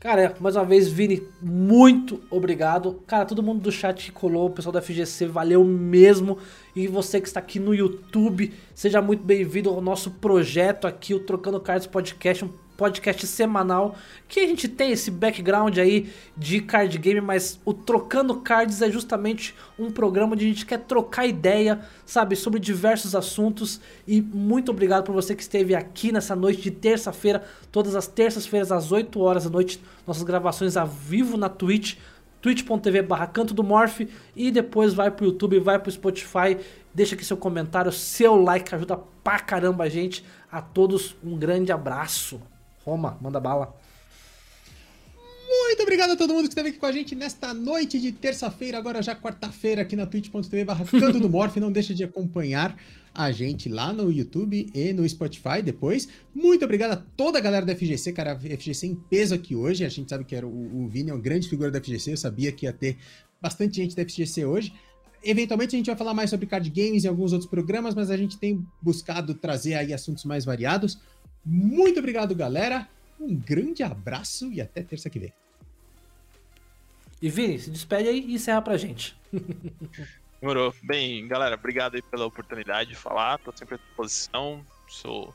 Cara, 0.00 0.34
mais 0.40 0.56
uma 0.56 0.64
vez, 0.64 0.88
Vini, 0.88 1.22
muito 1.40 2.22
obrigado. 2.30 3.02
Cara, 3.06 3.24
todo 3.24 3.42
mundo 3.42 3.62
do 3.62 3.72
chat 3.72 4.06
que 4.06 4.12
colou, 4.12 4.48
o 4.48 4.50
pessoal 4.50 4.72
da 4.72 4.82
FGC, 4.82 5.26
valeu 5.26 5.64
mesmo. 5.64 6.38
E 6.74 6.86
você 6.86 7.20
que 7.20 7.28
está 7.28 7.40
aqui 7.40 7.58
no 7.58 7.74
YouTube, 7.74 8.52
seja 8.74 9.00
muito 9.00 9.24
bem-vindo 9.24 9.70
ao 9.70 9.80
nosso 9.80 10.10
projeto 10.10 10.86
aqui, 10.86 11.14
o 11.14 11.20
Trocando 11.20 11.60
Cards 11.60 11.86
Podcast, 11.86 12.44
um 12.44 12.52
podcast 12.76 13.26
semanal, 13.26 13.96
que 14.28 14.40
a 14.40 14.46
gente 14.46 14.68
tem 14.68 14.90
esse 14.90 15.10
background 15.10 15.78
aí 15.78 16.12
de 16.36 16.60
card 16.60 16.96
game, 16.98 17.20
mas 17.20 17.60
o 17.64 17.72
Trocando 17.72 18.40
Cards 18.40 18.82
é 18.82 18.90
justamente 18.90 19.54
um 19.78 19.90
programa 19.90 20.34
onde 20.34 20.44
a 20.44 20.48
gente 20.48 20.66
quer 20.66 20.78
trocar 20.80 21.26
ideia, 21.26 21.80
sabe, 22.04 22.36
sobre 22.36 22.60
diversos 22.60 23.14
assuntos. 23.14 23.80
E 24.06 24.20
muito 24.20 24.70
obrigado 24.70 25.04
por 25.04 25.12
você 25.12 25.34
que 25.34 25.42
esteve 25.42 25.74
aqui 25.74 26.12
nessa 26.12 26.34
noite 26.34 26.62
de 26.62 26.70
terça-feira, 26.70 27.44
todas 27.70 27.94
as 27.94 28.06
terças-feiras 28.06 28.72
às 28.72 28.92
8 28.92 29.20
horas 29.20 29.44
da 29.44 29.50
noite, 29.50 29.80
nossas 30.06 30.22
gravações 30.22 30.76
ao 30.76 30.86
vivo 30.86 31.36
na 31.36 31.48
Twitch, 31.48 31.96
twitch.tv 32.44 33.00
barra 33.00 33.26
canto 33.26 33.54
do 33.54 33.64
Morph 33.64 34.02
e 34.36 34.50
depois 34.50 34.92
vai 34.92 35.10
pro 35.10 35.24
YouTube, 35.24 35.58
vai 35.60 35.78
pro 35.78 35.90
Spotify, 35.90 36.58
deixa 36.92 37.14
aqui 37.14 37.24
seu 37.24 37.38
comentário, 37.38 37.90
seu 37.90 38.36
like, 38.36 38.74
ajuda 38.74 38.98
pra 39.22 39.40
caramba 39.40 39.84
a 39.84 39.88
gente. 39.88 40.22
A 40.52 40.60
todos 40.60 41.16
um 41.24 41.38
grande 41.38 41.72
abraço. 41.72 42.53
Roma, 42.84 43.18
manda 43.20 43.40
bala. 43.40 43.74
Muito 45.46 45.82
obrigado 45.82 46.12
a 46.12 46.16
todo 46.16 46.32
mundo 46.32 46.44
que 46.44 46.50
esteve 46.50 46.70
aqui 46.70 46.78
com 46.78 46.86
a 46.86 46.92
gente 46.92 47.14
nesta 47.14 47.54
noite 47.54 48.00
de 48.00 48.12
terça-feira, 48.12 48.78
agora 48.78 49.02
já 49.02 49.14
quarta-feira, 49.14 49.82
aqui 49.82 49.96
na 49.96 50.06
twitch.tv 50.06 50.64
barra 50.64 50.84
do 50.84 51.28
Morph. 51.28 51.56
Não 51.56 51.72
deixa 51.72 51.94
de 51.94 52.04
acompanhar 52.04 52.76
a 53.14 53.30
gente 53.30 53.68
lá 53.68 53.92
no 53.92 54.10
YouTube 54.10 54.70
e 54.74 54.92
no 54.92 55.08
Spotify 55.08 55.62
depois. 55.62 56.08
Muito 56.34 56.64
obrigado 56.64 56.92
a 56.92 56.96
toda 56.96 57.38
a 57.38 57.40
galera 57.40 57.64
da 57.64 57.74
FGC, 57.74 58.12
cara. 58.12 58.32
A 58.32 58.38
FGC 58.38 58.86
em 58.86 58.94
peso 58.94 59.34
aqui 59.34 59.54
hoje. 59.54 59.84
A 59.84 59.88
gente 59.88 60.08
sabe 60.08 60.24
que 60.24 60.34
era 60.34 60.46
o, 60.46 60.84
o 60.84 60.88
Vini 60.88 61.10
é 61.10 61.14
uma 61.14 61.20
grande 61.20 61.48
figura 61.48 61.70
da 61.70 61.80
FGC. 61.80 62.12
Eu 62.12 62.16
sabia 62.16 62.50
que 62.50 62.66
ia 62.66 62.72
ter 62.72 62.96
bastante 63.40 63.76
gente 63.76 63.94
da 63.94 64.04
FGC 64.04 64.44
hoje. 64.44 64.72
Eventualmente 65.22 65.74
a 65.74 65.78
gente 65.78 65.86
vai 65.86 65.96
falar 65.96 66.12
mais 66.12 66.28
sobre 66.28 66.46
card 66.46 66.68
games 66.68 67.04
e 67.04 67.08
alguns 67.08 67.32
outros 67.32 67.48
programas, 67.48 67.94
mas 67.94 68.10
a 68.10 68.16
gente 68.16 68.36
tem 68.38 68.66
buscado 68.82 69.34
trazer 69.34 69.74
aí 69.74 69.94
assuntos 69.94 70.24
mais 70.24 70.44
variados. 70.44 70.98
Muito 71.44 71.98
obrigado, 71.98 72.34
galera. 72.34 72.88
Um 73.20 73.34
grande 73.36 73.82
abraço 73.82 74.52
e 74.52 74.60
até 74.60 74.82
terça 74.82 75.08
que 75.10 75.18
vem. 75.18 75.32
E 77.22 77.30
Vini, 77.30 77.58
se 77.58 77.70
despede 77.70 78.08
aí 78.08 78.20
e 78.20 78.34
encerra 78.34 78.60
pra 78.62 78.76
gente. 78.76 79.16
Demorou. 80.40 80.74
Bem, 80.82 81.26
galera, 81.26 81.54
obrigado 81.54 81.94
aí 81.94 82.02
pela 82.02 82.26
oportunidade 82.26 82.90
de 82.90 82.96
falar. 82.96 83.38
Tô 83.38 83.50
sempre 83.56 83.76
à 83.76 83.78
disposição. 83.78 84.64
Sou, 84.88 85.34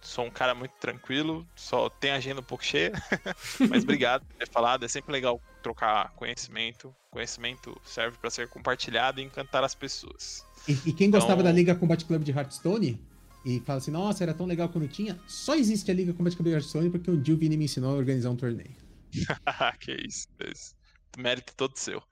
sou 0.00 0.24
um 0.24 0.30
cara 0.30 0.54
muito 0.56 0.72
tranquilo, 0.80 1.46
só 1.54 1.88
tenho 1.88 2.14
a 2.14 2.16
agenda 2.16 2.40
um 2.40 2.44
pouco 2.44 2.64
cheia. 2.64 2.92
Mas 3.70 3.84
obrigado 3.84 4.24
por 4.26 4.34
ter 4.36 4.48
falado. 4.48 4.84
É 4.84 4.88
sempre 4.88 5.12
legal 5.12 5.40
trocar 5.62 6.10
conhecimento. 6.16 6.92
Conhecimento 7.10 7.80
serve 7.84 8.16
para 8.18 8.30
ser 8.30 8.48
compartilhado 8.48 9.20
e 9.20 9.24
encantar 9.24 9.62
as 9.62 9.74
pessoas. 9.74 10.44
E, 10.66 10.72
e 10.86 10.92
quem 10.92 11.10
gostava 11.10 11.34
Então- 11.40 11.44
da 11.44 11.52
Liga 11.52 11.74
Combat 11.76 12.04
Club 12.04 12.22
de 12.24 12.32
Hearthstone 12.32 13.00
e 13.44 13.60
fala 13.60 13.78
assim, 13.78 13.90
nossa, 13.90 14.22
era 14.22 14.34
tão 14.34 14.46
legal 14.46 14.68
quando 14.68 14.88
tinha, 14.88 15.18
só 15.26 15.54
existe 15.54 15.90
a 15.90 15.94
Liga 15.94 16.12
Combat 16.12 16.36
Club 16.36 16.48
de 16.48 16.54
Hearthstone 16.54 16.90
porque 16.90 17.10
um 17.10 17.20
dia 17.20 17.34
o 17.34 17.38
Vini 17.38 17.56
me 17.56 17.64
ensinou 17.64 17.94
a 17.94 17.98
organizar 17.98 18.30
um 18.30 18.36
torneio. 18.36 18.74
que 19.80 19.92
isso, 19.92 20.28
isso. 20.44 20.74
Mérito 21.18 21.54
todo 21.56 21.76
seu. 21.76 22.02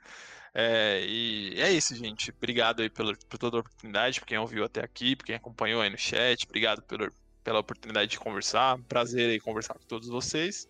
É, 0.55 1.05
e 1.07 1.61
é 1.61 1.71
isso, 1.71 1.95
gente. 1.95 2.31
Obrigado 2.31 2.81
aí 2.81 2.91
pela, 2.91 3.15
por 3.29 3.39
toda 3.39 3.59
a 3.59 3.61
oportunidade, 3.61 4.21
por 4.21 4.27
quem 4.27 4.39
ouviu 4.39 4.65
até 4.65 4.83
aqui, 4.83 5.15
por 5.15 5.25
quem 5.27 5.37
acompanhou 5.37 5.81
aí 5.81 5.91
no 5.91 5.99
chat. 5.99 6.45
Obrigado 6.47 6.83
pela, 6.83 7.13
pela 7.45 7.61
oportunidade 7.61 8.11
de 8.11 8.19
conversar. 8.19 8.79
Prazer 8.89 9.31
aí 9.31 9.39
conversar 9.39 9.75
com 9.75 9.87
todos 9.87 10.09
vocês. 10.09 10.67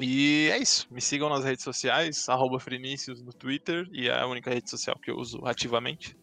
E 0.00 0.48
é 0.52 0.58
isso. 0.58 0.86
Me 0.92 1.00
sigam 1.00 1.28
nas 1.28 1.44
redes 1.44 1.64
sociais, 1.64 2.28
arroba 2.28 2.58
Frinícios 2.58 3.22
no 3.22 3.32
Twitter, 3.32 3.88
e 3.92 4.08
é 4.08 4.20
a 4.20 4.26
única 4.26 4.50
rede 4.50 4.68
social 4.68 4.98
que 4.98 5.10
eu 5.10 5.16
uso 5.16 5.46
ativamente. 5.46 6.16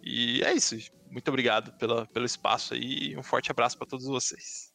E 0.00 0.42
é 0.42 0.52
isso. 0.52 0.76
Muito 1.10 1.28
obrigado 1.28 1.72
pela, 1.78 2.06
pelo 2.06 2.26
espaço 2.26 2.74
aí 2.74 3.10
e 3.10 3.16
um 3.16 3.22
forte 3.22 3.50
abraço 3.50 3.76
para 3.76 3.86
todos 3.86 4.06
vocês. 4.06 4.72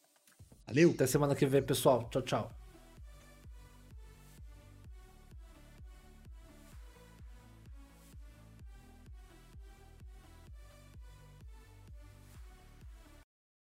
Valeu! 0.67 0.91
Até 0.91 1.05
semana 1.05 1.35
que 1.35 1.45
vem, 1.45 1.61
pessoal. 1.61 2.09
Tchau, 2.09 2.21
tchau. 2.21 2.62